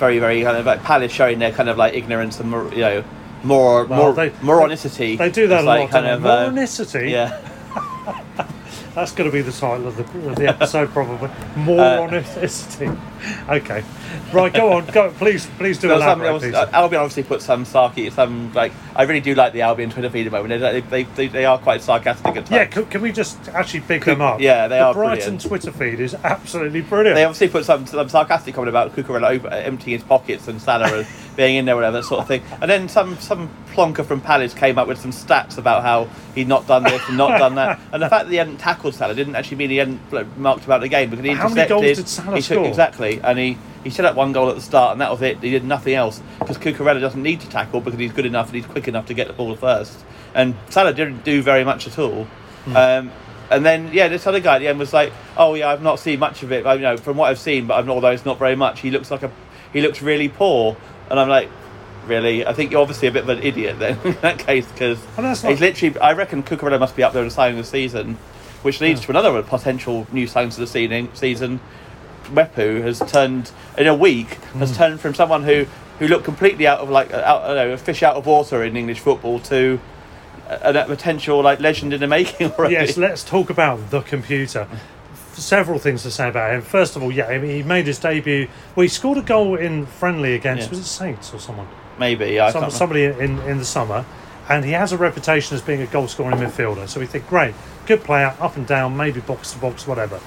very, 0.00 0.18
very 0.18 0.42
kind 0.42 0.56
of 0.56 0.66
like 0.66 0.82
Palace 0.82 1.12
showing 1.12 1.38
their 1.38 1.52
kind 1.52 1.68
of 1.68 1.76
like 1.78 1.94
ignorance 1.94 2.40
and 2.40 2.50
you 2.72 2.80
know 2.80 3.04
more 3.44 3.84
Well, 3.84 4.02
more 4.02 4.12
they- 4.14 4.30
moronicity. 4.30 5.16
They 5.16 5.30
do 5.30 5.46
that 5.46 5.56
It's 5.60 5.62
a 5.64 5.66
like 5.66 5.80
lot, 5.82 5.90
kind 5.90 6.06
of 6.08 6.26
uh, 6.26 6.48
Moronicity. 6.50 7.10
yeah. 7.10 7.38
That's 8.94 9.12
going 9.12 9.30
to 9.30 9.32
be 9.32 9.40
the 9.40 9.52
title 9.52 9.86
of 9.86 9.96
the, 9.96 10.28
of 10.28 10.36
the 10.36 10.48
episode, 10.48 10.88
probably. 10.92 11.30
More 11.56 11.80
Uh, 11.80 12.00
on 12.02 12.10
ethnicity. 12.10 12.98
Okay, 13.48 13.84
right. 14.32 14.52
Go 14.52 14.72
on. 14.72 14.86
Go. 14.86 15.10
Please, 15.12 15.46
please 15.58 15.78
do 15.78 15.88
There 15.88 15.96
was 15.98 16.42
some, 16.42 16.54
uh, 16.54 16.66
Albion 16.72 17.02
obviously 17.02 17.22
put 17.22 17.42
some 17.42 17.64
sarky, 17.64 18.10
some 18.10 18.52
like 18.54 18.72
I 18.96 19.02
really 19.02 19.20
do 19.20 19.34
like 19.34 19.52
the 19.52 19.60
Albion 19.62 19.90
Twitter 19.90 20.08
feed 20.10 20.26
at 20.26 20.32
the 20.32 20.38
moment. 20.42 20.60
They, 20.60 20.80
they, 20.80 21.02
they, 21.14 21.26
they 21.28 21.44
are 21.44 21.58
quite 21.58 21.82
sarcastic 21.82 22.26
at 22.28 22.34
times. 22.34 22.50
yeah, 22.50 22.64
can, 22.64 22.86
can 22.86 23.02
we 23.02 23.12
just 23.12 23.36
actually 23.50 23.80
big 23.80 24.04
them 24.04 24.20
up? 24.22 24.40
yeah, 24.40 24.66
they 24.68 24.78
the 24.78 24.84
are 24.84 24.94
Brighton 24.94 25.36
brilliant. 25.36 25.42
Twitter 25.42 25.72
feed 25.72 26.00
is 26.00 26.14
absolutely 26.14 26.80
brilliant. 26.80 27.14
They 27.16 27.24
obviously 27.24 27.48
put 27.48 27.64
some, 27.66 27.86
some 27.86 28.08
sarcastic 28.08 28.54
comment 28.54 28.70
about 28.70 28.96
Cucurella 28.96 29.30
over, 29.30 29.48
emptying 29.48 29.98
his 29.98 30.02
pockets 30.06 30.48
and 30.48 30.60
Salah 30.60 31.04
being 31.40 31.56
in 31.56 31.64
there, 31.64 31.74
whatever 31.74 31.96
that 31.96 32.04
sort 32.04 32.20
of 32.20 32.28
thing. 32.28 32.42
And 32.60 32.70
then 32.70 32.86
some 32.90 33.18
some 33.18 33.48
plonker 33.72 34.04
from 34.04 34.20
Palace 34.20 34.52
came 34.52 34.76
up 34.76 34.86
with 34.86 34.98
some 35.00 35.10
stats 35.10 35.56
about 35.56 35.82
how 35.82 36.06
he'd 36.34 36.46
not 36.48 36.66
done 36.66 36.82
this 36.82 37.00
and 37.08 37.16
not 37.16 37.38
done 37.38 37.54
that. 37.54 37.80
And 37.92 38.02
the 38.02 38.10
fact 38.10 38.26
that 38.26 38.30
he 38.30 38.36
hadn't 38.36 38.58
tackled 38.58 38.94
Salah 38.94 39.14
didn't 39.14 39.34
actually 39.36 39.56
mean 39.56 39.70
he 39.70 39.78
hadn't 39.78 40.12
like, 40.12 40.36
marked 40.36 40.64
about 40.66 40.82
the 40.82 40.88
game 40.88 41.08
because 41.08 41.24
he 41.24 41.30
How 41.32 41.48
many 41.48 41.62
intercepted. 41.62 41.68
goals 41.86 41.96
did 41.96 42.08
Salah 42.08 42.36
he 42.36 42.42
took- 42.42 42.56
score? 42.58 42.68
Exactly, 42.68 43.20
and 43.22 43.38
he. 43.38 43.58
He 43.82 43.88
set 43.88 44.04
up 44.04 44.14
one 44.14 44.32
goal 44.32 44.50
at 44.50 44.56
the 44.56 44.60
start, 44.60 44.92
and 44.92 45.00
that 45.00 45.10
was 45.10 45.22
it. 45.22 45.38
He 45.42 45.48
did 45.48 45.64
nothing 45.64 45.94
else 45.94 46.20
because 46.38 46.58
Cucurella 46.58 47.00
doesn't 47.00 47.22
need 47.22 47.40
to 47.40 47.48
tackle 47.48 47.80
because 47.80 47.98
he's 47.98 48.12
good 48.12 48.26
enough 48.26 48.48
and 48.48 48.56
he's 48.56 48.66
quick 48.66 48.88
enough 48.88 49.06
to 49.06 49.14
get 49.14 49.26
the 49.26 49.32
ball 49.32 49.56
first. 49.56 49.98
And 50.34 50.54
Salah 50.68 50.92
didn't 50.92 51.24
do 51.24 51.40
very 51.40 51.64
much 51.64 51.86
at 51.86 51.98
all. 51.98 52.24
Hmm. 52.66 52.76
Um, 52.76 53.12
and 53.50 53.64
then 53.64 53.88
yeah, 53.94 54.08
this 54.08 54.26
other 54.26 54.38
guy 54.38 54.56
at 54.56 54.58
the 54.58 54.68
end 54.68 54.78
was 54.78 54.92
like, 54.92 55.14
"Oh 55.38 55.54
yeah, 55.54 55.70
I've 55.70 55.82
not 55.82 55.98
seen 55.98 56.18
much 56.18 56.42
of 56.42 56.52
it. 56.52 56.62
But, 56.62 56.76
you 56.78 56.82
know, 56.82 56.98
from 56.98 57.16
what 57.16 57.30
I've 57.30 57.38
seen, 57.38 57.66
but 57.68 57.78
I've 57.78 57.88
although 57.88 58.10
it's 58.10 58.26
not 58.26 58.38
very 58.38 58.54
much. 58.54 58.80
He 58.80 58.90
looks 58.90 59.10
like 59.10 59.22
a, 59.22 59.32
he 59.72 59.80
looks 59.80 60.02
really 60.02 60.28
poor." 60.28 60.76
And 61.10 61.18
I'm 61.20 61.28
like, 61.28 61.48
"Really? 62.06 62.46
I 62.46 62.52
think 62.52 62.70
you're 62.70 62.80
obviously 62.80 63.08
a 63.08 63.12
bit 63.12 63.24
of 63.24 63.28
an 63.28 63.42
idiot 63.42 63.78
then 63.78 63.98
in 64.04 64.16
that 64.22 64.38
case 64.38 64.66
because 64.66 64.98
Well, 65.16 65.26
not- 65.26 65.60
literally. 65.60 65.98
I 65.98 66.12
reckon 66.12 66.42
Cucurella 66.42 66.78
must 66.78 66.96
be 66.96 67.02
up 67.02 67.12
there 67.12 67.22
in 67.24 67.30
signing 67.30 67.58
of 67.58 67.64
the 67.64 67.70
season, 67.70 68.16
which 68.62 68.80
leads 68.80 69.00
to 69.02 69.10
another 69.10 69.42
potential 69.42 70.06
new 70.12 70.26
signs 70.26 70.54
of 70.56 70.60
the 70.60 70.66
season. 70.66 71.08
Season, 71.14 71.60
Mwepu 72.26 72.82
has 72.82 73.00
turned 73.00 73.50
in 73.76 73.86
a 73.86 73.94
week 73.94 74.34
Hmm. 74.34 74.60
has 74.60 74.76
turned 74.76 75.00
from 75.00 75.14
someone 75.14 75.42
who 75.42 75.66
who 75.98 76.08
looked 76.08 76.24
completely 76.24 76.66
out 76.66 76.78
of 76.78 76.88
like 76.88 77.12
out, 77.12 77.42
I 77.44 77.54
know, 77.54 77.70
a 77.72 77.76
fish 77.76 78.02
out 78.02 78.16
of 78.16 78.24
water 78.26 78.62
in 78.64 78.76
English 78.76 79.00
football 79.00 79.38
to 79.40 79.78
a, 80.48 80.72
a 80.72 80.84
potential 80.84 81.42
like 81.42 81.60
legend 81.60 81.92
in 81.92 82.00
the 82.00 82.06
making 82.06 82.52
already. 82.58 82.74
Yes, 82.74 82.96
let's 82.96 83.22
talk 83.24 83.50
about 83.50 83.90
the 83.90 84.00
computer. 84.00 84.66
Several 85.32 85.78
things 85.78 86.02
to 86.02 86.10
say 86.10 86.28
about 86.28 86.52
him. 86.52 86.60
First 86.62 86.96
of 86.96 87.02
all, 87.02 87.10
yeah, 87.10 87.26
I 87.26 87.38
mean, 87.38 87.50
he 87.50 87.62
made 87.62 87.86
his 87.86 87.98
debut. 87.98 88.48
Well, 88.74 88.82
he 88.82 88.88
scored 88.88 89.18
a 89.18 89.22
goal 89.22 89.56
in 89.56 89.86
friendly 89.86 90.34
against 90.34 90.64
Yeah. 90.64 90.70
was 90.70 90.78
it 90.80 90.84
Saints 90.84 91.32
or 91.32 91.38
someone? 91.38 91.68
Maybe 91.98 92.38
I 92.40 92.50
Some, 92.50 92.70
somebody 92.70 93.04
in, 93.04 93.38
in 93.40 93.58
the 93.58 93.64
summer, 93.64 94.04
and 94.48 94.64
he 94.64 94.72
has 94.72 94.92
a 94.92 94.96
reputation 94.98 95.54
as 95.54 95.62
being 95.62 95.80
a 95.80 95.86
goal 95.86 96.08
scoring 96.08 96.38
midfielder. 96.38 96.88
So 96.88 96.98
we 97.00 97.06
think, 97.06 97.28
great, 97.28 97.54
good 97.86 98.02
player, 98.04 98.34
up 98.40 98.56
and 98.56 98.66
down, 98.66 98.96
maybe 98.96 99.20
box 99.20 99.52
to 99.52 99.58
box, 99.58 99.86
whatever. 99.86 100.20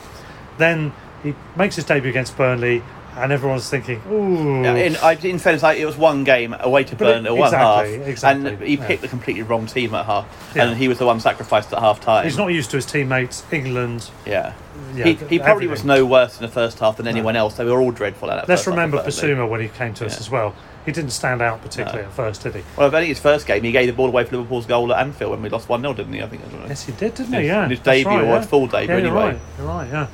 Then 0.57 0.93
he 1.23 1.35
makes 1.55 1.75
his 1.75 1.85
debut 1.85 2.09
against 2.09 2.37
Burnley, 2.37 2.83
and 3.17 3.31
everyone's 3.31 3.69
thinking, 3.69 4.01
ooh, 4.09 4.63
In, 4.63 4.95
I, 4.97 5.13
in 5.13 5.37
fairness, 5.39 5.63
like, 5.63 5.77
it 5.79 5.85
was 5.85 5.95
one 5.97 6.23
game 6.23 6.55
away 6.59 6.83
to 6.83 6.95
But 6.95 7.07
it- 7.07 7.23
Burnley, 7.23 7.31
one 7.39 7.47
exactly, 7.49 7.97
half, 7.99 8.07
exactly, 8.07 8.49
and 8.53 8.61
he 8.63 8.75
yeah. 8.75 8.87
picked 8.87 9.01
the 9.01 9.07
completely 9.07 9.43
wrong 9.43 9.65
team 9.67 9.93
at 9.93 10.05
half, 10.05 10.25
Yeah. 10.55 10.63
and 10.67 10.77
he 10.77 10.87
was 10.87 10.97
the 10.97 11.05
one 11.05 11.19
sacrificed 11.19 11.71
at 11.73 11.79
half 11.79 11.99
time. 12.01 12.25
he's 12.25 12.37
not 12.37 12.47
used 12.47 12.71
to 12.71 12.77
his 12.77 12.85
teammates, 12.85 13.43
England. 13.51 14.09
Yeah, 14.25 14.53
Yeah, 14.95 15.05
he, 15.05 15.13
he 15.13 15.39
probably 15.39 15.67
was 15.67 15.81
everything. 15.81 16.03
no 16.03 16.05
worse 16.05 16.37
in 16.39 16.45
the 16.45 16.51
first 16.51 16.79
half 16.79 16.97
than 16.97 17.07
anyone 17.07 17.35
else. 17.35 17.55
They 17.55 17.65
were 17.65 17.79
all 17.79 17.91
dreadful 17.91 18.31
at 18.31 18.35
that. 18.35 18.49
Let's 18.49 18.63
first 18.63 18.65
half 18.65 18.71
remember. 18.75 18.97
Bissouma 19.03 19.47
when 19.49 19.61
he 19.61 19.67
came 19.67 19.93
to 19.95 20.05
us 20.05 20.13
Yeah. 20.13 20.19
as 20.19 20.29
well. 20.29 20.53
He 20.85 20.91
didn't 20.91 21.11
stand 21.11 21.41
out 21.41 21.61
particularly 21.61 22.03
at 22.03 22.11
first, 22.11 22.43
did 22.43 22.55
he? 22.55 22.61
Well, 22.75 22.87
I 22.87 22.91
think 22.91 23.07
his 23.07 23.19
first 23.19 23.45
game, 23.47 23.63
he 23.63 23.71
gave 23.71 23.87
the 23.87 23.93
ball 23.93 24.07
away 24.07 24.25
for 24.25 24.35
Liverpool's 24.35 24.65
goal 24.65 24.91
at 24.93 24.99
Anfield 24.99 25.31
when 25.31 25.41
we 25.41 25.47
lost 25.47 25.69
one 25.69 25.79
0 25.81 25.93
didn't 25.93 26.11
he? 26.11 26.21
I 26.21 26.27
think. 26.27 26.41
I 26.45 26.49
don't 26.49 26.61
know. 26.61 26.67
Yes, 26.67 26.83
he 26.85 26.91
did, 26.91 27.13
didn't 27.15 27.31
he? 27.33 27.39
His- 27.39 27.47
Yeah, 27.47 27.69
his 27.69 27.79
that's 27.79 27.85
debut 28.03 28.09
right, 28.17 28.21
or 28.23 28.25
yeah. 28.27 28.39
his 28.39 28.47
full 28.47 28.67
debut 28.67 28.95
Yeah, 28.95 29.01
you're 29.01 29.07
anyway. 29.17 29.23
right. 29.33 29.39
You're 29.57 29.67
right. 29.67 29.87
Yeah, 29.91 30.07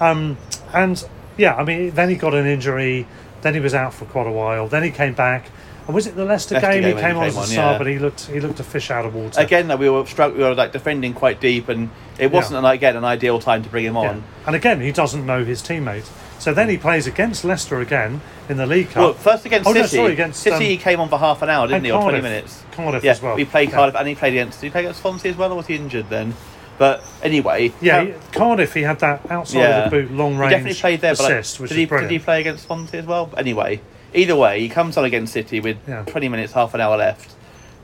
um, 0.00 0.38
and 0.72 1.04
yeah, 1.36 1.54
I 1.54 1.64
mean, 1.64 1.90
then 1.90 2.08
he 2.08 2.16
got 2.16 2.34
an 2.34 2.46
injury. 2.46 3.06
Then 3.42 3.54
he 3.54 3.60
was 3.60 3.74
out 3.74 3.92
for 3.92 4.06
quite 4.06 4.26
a 4.26 4.32
while. 4.32 4.68
Then 4.68 4.82
he 4.82 4.90
came 4.90 5.14
back. 5.14 5.50
And 5.86 5.94
was 5.94 6.06
it 6.06 6.16
the 6.16 6.24
Leicester, 6.24 6.54
Leicester 6.54 6.72
game, 6.72 6.82
game 6.82 6.96
he 6.96 7.02
came 7.02 7.14
he 7.14 7.20
on 7.20 7.22
came 7.22 7.28
as 7.28 7.36
a 7.36 7.40
on, 7.40 7.46
sub, 7.46 7.56
yeah. 7.56 7.78
but 7.78 7.86
he 7.86 7.98
looked 7.98 8.24
he 8.26 8.40
looked 8.40 8.58
a 8.58 8.64
fish 8.64 8.90
out 8.90 9.04
of 9.04 9.14
water. 9.14 9.38
Again, 9.38 9.68
though, 9.68 9.76
we 9.76 9.90
were 9.90 10.06
struck, 10.06 10.34
we 10.34 10.42
were 10.42 10.54
like 10.54 10.72
defending 10.72 11.12
quite 11.12 11.40
deep, 11.40 11.68
and 11.68 11.90
it 12.18 12.32
wasn't 12.32 12.56
an, 12.58 12.64
again 12.64 12.96
an 12.96 13.04
ideal 13.04 13.38
time 13.38 13.62
to 13.62 13.68
bring 13.68 13.84
him 13.84 13.94
Yeah. 13.94 14.10
on. 14.10 14.24
And 14.46 14.56
again, 14.56 14.80
he 14.80 14.92
doesn't 14.92 15.26
know 15.26 15.44
his 15.44 15.60
teammates. 15.60 16.10
So 16.38 16.54
then 16.54 16.68
he 16.70 16.78
plays 16.78 17.06
against 17.06 17.44
Leicester 17.44 17.80
again 17.80 18.22
in 18.48 18.56
the 18.56 18.66
League 18.66 18.90
Cup. 18.90 19.02
Well, 19.02 19.12
first 19.14 19.44
against 19.46 19.68
oh, 19.68 19.72
no, 19.72 19.86
sorry, 19.86 20.12
against 20.14 20.42
City, 20.42 20.56
um, 20.56 20.62
he 20.62 20.76
came 20.78 21.00
on 21.00 21.08
for 21.08 21.18
half 21.18 21.42
an 21.42 21.50
hour, 21.50 21.66
didn't 21.66 21.84
he, 21.84 21.90
or 21.90 22.00
twenty 22.00 22.22
minutes? 22.22 22.62
Cardiff 22.72 23.04
yeah, 23.04 23.12
as 23.12 23.22
well. 23.22 23.36
We 23.36 23.44
played 23.44 23.68
Yeah. 23.68 23.76
Cardiff, 23.76 23.96
and 23.96 24.08
he 24.08 24.14
played 24.14 24.32
against. 24.32 24.60
Did 24.60 24.68
he 24.68 24.70
play 24.70 24.80
against 24.82 25.00
Swansea 25.02 25.30
as 25.32 25.36
well, 25.36 25.52
or 25.52 25.56
was 25.56 25.66
he 25.66 25.76
injured 25.76 26.08
then? 26.08 26.34
But 26.76 27.04
anyway, 27.22 27.72
yeah, 27.80 27.98
um, 27.98 28.06
he- 28.08 28.14
Cardiff. 28.32 28.74
He 28.74 28.82
had 28.82 28.98
that 29.00 29.30
outside 29.30 29.58
yeah. 29.60 29.84
of 29.84 29.90
the 29.90 30.02
boot, 30.02 30.10
long 30.10 30.34
He 30.34 30.38
range 30.40 30.50
definitely 30.50 30.80
played 30.80 31.00
there. 31.00 31.14
But 31.14 31.22
like, 31.22 31.32
assist, 31.34 31.58
did 31.58 31.70
he 31.70 31.86
did 31.86 32.10
he 32.10 32.18
play 32.18 32.40
against 32.40 32.64
Swansea 32.66 33.00
as 33.00 33.06
well? 33.06 33.26
But 33.26 33.38
anyway, 33.38 33.80
either 34.12 34.34
way, 34.36 34.60
he 34.60 34.68
comes 34.68 34.96
on 34.96 35.04
against 35.04 35.32
City 35.32 35.60
with 35.60 35.76
Yeah. 35.86 36.02
twenty 36.04 36.28
minutes, 36.28 36.52
half 36.52 36.74
an 36.74 36.80
hour 36.80 36.96
left, 36.96 37.32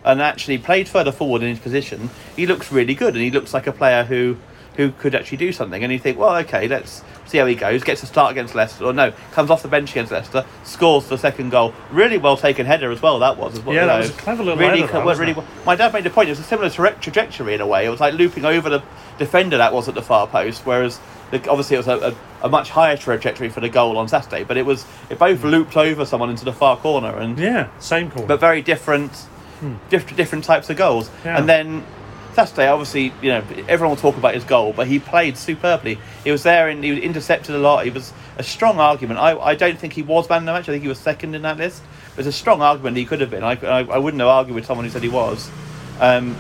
and 0.05 0.20
actually 0.20 0.59
played 0.59 0.88
further 0.88 1.12
forward 1.12 1.42
in 1.42 1.48
his 1.50 1.61
position. 1.61 2.11
He 2.35 2.46
looks 2.46 2.72
really 2.72 2.94
good, 2.94 3.14
and 3.14 3.22
he 3.22 3.31
looks 3.31 3.55
like 3.55 3.66
a 3.66 3.72
player 3.72 4.05
who 4.05 4.37
who 4.76 4.92
could 4.92 5.14
actually 5.14 5.38
do 5.38 5.52
something. 5.52 5.83
And 5.83 5.92
you 5.92 5.98
think, 5.98 6.18
well, 6.18 6.37
okay, 6.37 6.68
let's 6.68 7.02
see 7.26 7.38
how 7.38 7.46
he 7.46 7.54
goes. 7.54 7.85
Gets 7.85 8.02
a 8.02 8.06
start 8.06 8.33
against 8.33 8.54
Leicester, 8.54 8.85
or 8.85 8.92
no, 8.92 9.12
comes 9.33 9.50
off 9.50 9.62
the 9.62 9.68
bench 9.68 9.90
against 9.90 10.12
Leicester, 10.12 10.44
scores 10.64 11.09
the 11.09 11.18
second 11.18 11.50
goal. 11.50 11.74
Really 11.90 12.18
well 12.18 12.37
taken 12.37 12.66
header 12.66 12.90
as 12.90 13.02
well. 13.02 13.18
That 13.18 13.37
was 13.37 13.59
as 13.59 13.64
well. 13.64 13.74
Yeah, 13.74 13.83
you 13.83 13.87
that 13.87 13.94
know. 13.94 14.00
was 14.00 14.11
a 14.11 14.14
clever 14.14 14.42
little 14.42 14.59
really, 14.59 14.80
header, 14.83 15.04
that, 15.04 15.18
really 15.18 15.33
well. 15.33 15.46
My 15.64 15.76
dad 15.76 15.92
made 15.92 16.06
a 16.06 16.11
point. 16.11 16.28
It 16.28 16.33
was 16.33 16.40
a 16.40 16.44
similar 16.44 16.70
tra- 16.70 16.94
trajectory 17.00 17.54
in 17.54 17.61
a 17.61 17.66
way. 17.66 17.87
It 17.87 17.90
was 17.90 18.00
like 18.00 18.14
looping 18.14 18.44
over 18.44 18.68
the 18.68 18.83
defender 19.18 19.59
that 19.59 19.72
was 19.72 19.88
at 19.88 19.94
the 19.94 20.02
far 20.02 20.26
post, 20.26 20.66
whereas 20.66 20.98
the, 21.30 21.37
obviously 21.48 21.76
it 21.76 21.78
was 21.78 21.88
a, 21.88 22.11
a, 22.11 22.46
a 22.46 22.48
much 22.48 22.70
higher 22.70 22.96
trajectory 22.96 23.48
for 23.48 23.61
the 23.61 23.68
goal 23.68 23.96
on 23.98 24.09
Saturday. 24.09 24.44
But 24.44 24.56
it 24.56 24.66
was 24.66 24.87
it 25.09 25.18
both 25.18 25.40
hmm. 25.40 25.48
looped 25.48 25.76
over 25.76 26.04
someone 26.04 26.30
into 26.30 26.44
the 26.44 26.52
far 26.52 26.76
corner, 26.76 27.16
and 27.16 27.38
Yeah, 27.38 27.68
same 27.78 28.11
corner, 28.11 28.26
but 28.26 28.40
very 28.40 28.62
different, 28.62 29.12
hmm. 29.61 29.74
different 29.88 30.16
different 30.16 30.44
types 30.44 30.70
of 30.70 30.76
goals. 30.76 31.11
Yeah. 31.24 31.38
And 31.38 31.48
then 31.48 31.85
Saturday, 32.35 32.69
obviously, 32.69 33.12
you 33.23 33.29
know, 33.31 33.45
everyone 33.69 33.90
will 33.97 34.01
talk 34.01 34.16
about 34.16 34.35
his 34.35 34.45
goal, 34.45 34.73
but 34.73 34.87
he 34.87 34.99
played 34.99 35.37
superbly. 35.37 35.99
He 36.25 36.31
was 36.31 36.43
there 36.43 36.69
and 36.69 36.83
he 36.85 36.90
was 36.93 37.01
intercepted 37.01 37.55
a 37.55 37.59
lot. 37.59 37.85
He 37.85 37.90
was 37.90 38.12
a 38.38 38.43
strong 38.43 38.79
argument. 38.79 39.19
I, 39.21 39.37
I 39.38 39.55
don't 39.55 39.79
think 39.79 39.93
he 39.93 40.03
was 40.03 40.29
man 40.29 40.38
of 40.43 40.47
the 40.47 40.53
match. 40.53 40.69
I 40.69 40.73
think 40.73 40.83
he 40.83 40.88
was 40.88 40.99
second 40.99 41.35
in 41.35 41.43
that 41.43 41.59
list. 41.59 41.83
It 42.12 42.16
was 42.16 42.27
a 42.27 42.33
strong 42.33 42.62
argument 42.62 42.97
he 42.97 43.05
could 43.05 43.21
have 43.21 43.31
been. 43.31 43.43
I, 43.45 43.53
I, 43.64 43.81
I 43.85 43.99
wouldn't 43.99 44.21
have 44.21 44.29
argued 44.29 44.55
with 44.55 44.66
someone 44.66 44.85
who 44.87 44.90
said 44.90 45.03
he 45.03 45.09
was. 45.09 45.51
Um, 46.01 46.37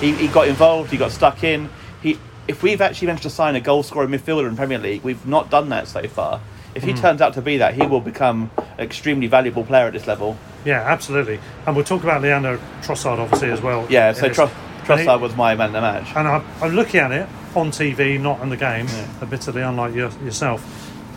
he, 0.00 0.12
he 0.12 0.28
got 0.28 0.48
involved. 0.48 0.90
He 0.90 0.96
got 0.96 1.10
stuck 1.12 1.42
in. 1.44 1.68
He, 2.02 2.18
if 2.48 2.62
we've 2.62 2.80
actually 2.80 3.06
managed 3.06 3.22
to 3.24 3.30
sign 3.30 3.56
a 3.56 3.60
goal 3.60 3.82
scoring 3.82 4.10
midfielder 4.10 4.48
in 4.48 4.56
Premier 4.56 4.78
League, 4.78 5.02
we've 5.02 5.26
not 5.26 5.50
done 5.50 5.68
that 5.70 5.88
so 5.88 6.06
far. 6.08 6.40
If 6.74 6.82
he 6.82 6.90
Hmm. 6.92 6.98
turns 6.98 7.20
out 7.20 7.34
to 7.34 7.42
be 7.42 7.58
that, 7.58 7.74
he 7.74 7.86
will 7.86 8.00
become 8.00 8.50
an 8.56 8.64
extremely 8.80 9.28
valuable 9.28 9.62
player 9.64 9.86
at 9.86 9.92
this 9.92 10.06
level. 10.08 10.36
Yeah, 10.64 10.80
absolutely. 10.80 11.38
And 11.66 11.76
we'll 11.76 11.84
talk 11.84 12.02
about 12.02 12.20
Leandro 12.22 12.58
Trossard 12.82 13.18
obviously 13.18 13.50
as 13.50 13.60
well. 13.60 13.86
Yeah, 13.88 14.12
so 14.12 14.28
this. 14.28 14.36
Trossard 14.84 15.20
was 15.20 15.34
my 15.36 15.54
man 15.54 15.68
of 15.68 15.72
the 15.74 15.80
match. 15.80 16.08
And 16.16 16.26
I, 16.28 16.44
I'm 16.60 16.74
looking 16.74 17.00
at 17.00 17.12
it 17.12 17.28
on 17.54 17.70
TV, 17.70 18.20
not 18.20 18.40
in 18.40 18.48
the 18.50 18.56
game, 18.56 18.86
admittedly, 19.22 19.62
unlike 19.62 19.94
your, 19.94 20.10
yourself. 20.24 20.62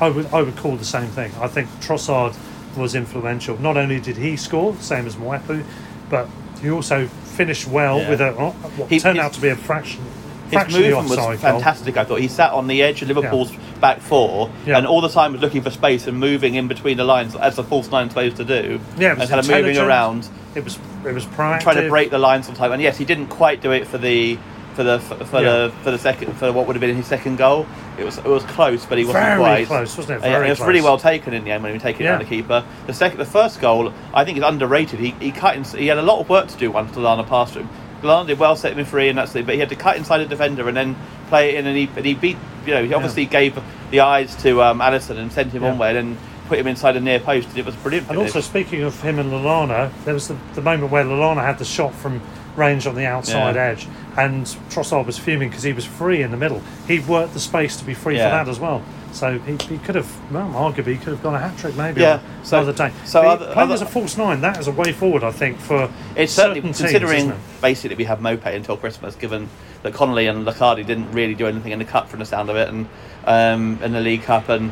I 0.02 0.10
would, 0.10 0.28
I 0.28 0.42
would 0.42 0.56
call 0.58 0.76
the 0.76 0.86
same 0.86 1.08
thing. 1.08 1.32
I 1.40 1.48
think 1.48 1.68
Trossard 1.82 2.36
was 2.78 2.94
influential. 2.96 3.60
Not 3.60 3.78
only 3.78 4.00
did 4.00 4.18
he 4.18 4.38
score, 4.38 4.76
same 4.78 5.08
as 5.08 5.16
Mwepu, 5.16 5.64
but 6.10 6.28
he 6.62 6.70
also 6.70 7.08
finished 7.08 7.68
well 7.68 8.00
Yeah. 8.00 8.10
with 8.10 8.22
a 8.22 8.28
oh, 8.38 8.52
what 8.78 8.90
He- 8.90 9.00
turned 9.00 9.20
out 9.20 9.34
to 9.34 9.42
be 9.42 9.50
a 9.50 9.56
fraction, 9.56 10.04
His 10.52 10.54
movement 10.72 11.10
was 11.10 11.18
offside 11.18 11.42
goal. 11.42 11.52
fantastic. 11.54 11.98
I 11.98 12.04
thought 12.04 12.20
he 12.22 12.28
sat 12.28 12.52
on 12.52 12.68
the 12.68 12.82
edge 12.84 13.02
of 13.02 13.08
Liverpool's 13.10 13.52
back 13.82 14.00
four, 14.02 14.50
Yeah. 14.66 14.78
and 14.78 14.86
all 14.88 15.02
the 15.02 15.10
time 15.10 15.34
was 15.34 15.42
looking 15.42 15.62
for 15.64 15.72
space 15.72 16.06
and 16.08 16.20
moving 16.20 16.54
in 16.56 16.68
between 16.68 16.98
the 16.98 17.04
lines 17.04 17.36
as 17.36 17.58
a 17.58 17.64
false 17.64 17.90
nine 17.92 18.10
supposed 18.10 18.38
to 18.38 18.44
do. 18.46 18.80
Yeah, 18.98 19.12
it 19.14 19.18
was 19.18 19.22
and 19.22 19.30
kind 19.30 19.40
of 19.40 19.50
moving 19.50 19.78
around, 19.78 20.30
It 20.56 20.64
was 20.64 20.78
it 21.08 21.14
was 21.14 21.26
proactive. 21.26 21.62
trying 21.62 21.82
to 21.82 21.90
break 21.90 22.10
the 22.12 22.20
line 22.20 22.44
sometime. 22.44 22.72
And 22.72 22.82
yes, 22.82 22.98
he 22.98 23.06
didn't 23.06 23.28
quite 23.28 23.62
do 23.62 23.72
it 23.72 23.88
for 23.88 23.98
the 23.98 24.38
for 24.76 24.84
the 24.84 25.00
for 25.00 25.16
the 25.16 25.72
Yeah. 25.74 25.84
for 25.84 25.90
the 25.92 25.98
second 25.98 26.34
for 26.38 26.52
what 26.52 26.68
would 26.68 26.76
have 26.76 26.82
been 26.82 26.96
his 26.96 27.08
second 27.08 27.38
goal. 27.38 27.66
It 27.98 28.04
was 28.06 28.18
it 28.20 28.26
was 28.26 28.44
close, 28.44 28.86
but 28.86 28.98
he 29.00 29.06
wasn't 29.06 29.24
Very 29.26 29.40
quite 29.40 29.68
close, 29.68 29.98
wasn't 29.98 30.20
it? 30.24 30.26
Yeah, 30.28 30.34
Very 30.34 30.48
it 30.48 30.52
was 30.52 30.60
really 30.62 30.82
well 30.82 31.00
taken 31.00 31.34
in 31.34 31.44
the 31.44 31.52
end 31.52 31.64
when 31.64 31.74
he 31.74 31.80
take 31.80 32.00
it 32.00 32.04
Yeah. 32.04 32.12
down 32.12 32.20
the 32.20 32.26
keeper. 32.26 32.64
The 32.86 32.94
second, 32.94 33.18
the 33.18 33.26
first 33.26 33.60
goal, 33.60 33.92
I 34.14 34.24
think 34.24 34.38
is 34.38 34.44
underrated. 34.44 35.00
He 35.00 35.16
he 35.20 35.32
cut. 35.32 35.56
In, 35.56 35.64
he 35.64 35.88
had 35.88 35.98
a 35.98 36.04
lot 36.04 36.20
of 36.20 36.30
work 36.30 36.48
to 36.48 36.58
do 36.58 36.70
once 36.72 36.92
Lallana 36.96 37.28
passed 37.28 37.56
him. 37.56 37.68
Lallana 38.04 38.28
did 38.28 38.38
well 38.40 38.56
setting 38.56 38.78
him 38.78 38.86
free 38.86 39.10
and 39.10 39.18
that's 39.18 39.36
it, 39.36 39.48
but 39.48 39.56
he 39.56 39.60
had 39.60 39.70
to 39.70 39.76
cut 39.76 39.98
inside 39.98 40.20
the 40.20 40.26
defender 40.28 40.68
and 40.68 40.78
then 40.78 40.96
play 41.30 41.50
it 41.50 41.56
in, 41.56 41.66
and 41.66 41.76
he 41.76 41.90
and 41.96 42.06
he 42.06 42.14
beat. 42.14 42.38
You 42.68 42.74
know, 42.76 42.84
he 42.86 42.94
obviously 42.94 43.26
gave 43.26 43.58
the 43.90 44.02
eyes 44.02 44.36
to 44.44 44.62
um, 44.62 44.80
Alisson 44.80 45.18
and 45.18 45.32
sent 45.32 45.54
him 45.54 45.64
Yeah. 45.64 45.76
way, 45.76 45.88
and 45.90 45.98
then 45.98 46.18
put 46.48 46.60
him 46.60 46.68
inside 46.68 46.94
the 46.94 47.00
near 47.02 47.20
post. 47.20 47.50
And 47.50 47.58
it 47.58 47.66
was 47.66 47.76
brilliant. 47.76 48.10
And 48.10 48.18
also, 48.18 48.42
speaking 48.42 48.84
of 48.84 49.00
him 49.02 49.20
and 49.20 49.32
Lallana, 49.32 49.92
there 50.06 50.14
was 50.14 50.28
the, 50.28 50.38
the 50.56 50.62
moment 50.62 50.92
where 50.92 51.04
Lallana 51.04 51.44
had 51.44 51.58
the 51.60 51.66
shot 51.66 51.94
from 51.94 52.22
range 52.56 52.88
on 52.88 52.96
the 52.96 53.06
outside 53.06 53.56
Yeah. 53.56 53.62
edge, 53.66 53.88
and 54.18 54.46
Trossard 54.72 55.06
was 55.06 55.18
fuming 55.18 55.50
because 55.50 55.62
he 55.64 55.74
was 55.74 55.86
free 55.86 56.24
in 56.24 56.32
the 56.32 56.38
middle. 56.38 56.62
He 56.88 57.00
worked 57.00 57.34
the 57.34 57.40
space 57.40 57.76
to 57.78 57.86
be 57.86 57.94
free 57.94 58.18
Yeah. 58.18 58.26
for 58.30 58.30
that 58.46 58.50
as 58.50 58.60
well. 58.60 58.82
So 59.12 59.38
he, 59.40 59.52
he 59.70 59.78
could 59.78 59.94
have, 59.96 60.32
well, 60.32 60.48
arguably, 60.50 60.94
he 60.94 60.98
could 60.98 61.10
have 61.14 61.24
gone 61.24 61.36
a 61.36 61.40
hat 61.40 61.56
trick 61.58 61.76
maybe 61.76 62.02
Yeah, 62.02 62.14
on 62.14 62.22
so- 62.44 62.58
another 62.58 62.74
day. 62.74 62.92
so 63.06 63.22
But 63.22 63.28
other- 63.30 63.46
playing 63.54 63.60
other- 63.60 63.74
as 63.76 63.82
a 63.82 63.86
false 63.86 64.18
nine, 64.18 64.42
that 64.42 64.58
is 64.60 64.68
a 64.68 64.72
way 64.72 64.92
forward, 64.92 65.24
I 65.24 65.32
think, 65.32 65.60
for 65.60 65.90
It's 66.16 66.34
certainly 66.34 66.62
certain 66.62 66.74
teams, 66.74 66.78
considering 66.82 67.30
it? 67.30 67.36
basically 67.62 67.96
we 67.96 68.04
have 68.06 68.20
Maupay 68.20 68.56
until 68.56 68.76
Christmas, 68.76 69.16
given 69.16 69.50
that 69.84 69.94
Connolly 69.94 70.26
and 70.28 70.46
Lacardi 70.46 70.84
didn't 70.86 71.12
really 71.12 71.36
do 71.36 71.46
anything 71.48 71.72
in 71.74 71.80
the 71.80 71.86
cup 71.86 72.10
from 72.10 72.20
the 72.20 72.26
sound 72.26 72.50
of 72.50 72.56
it, 72.56 72.70
and 72.70 72.88
um, 73.26 73.80
in 73.84 73.92
the 73.94 74.02
League 74.02 74.24
Cup, 74.24 74.50
and 74.50 74.72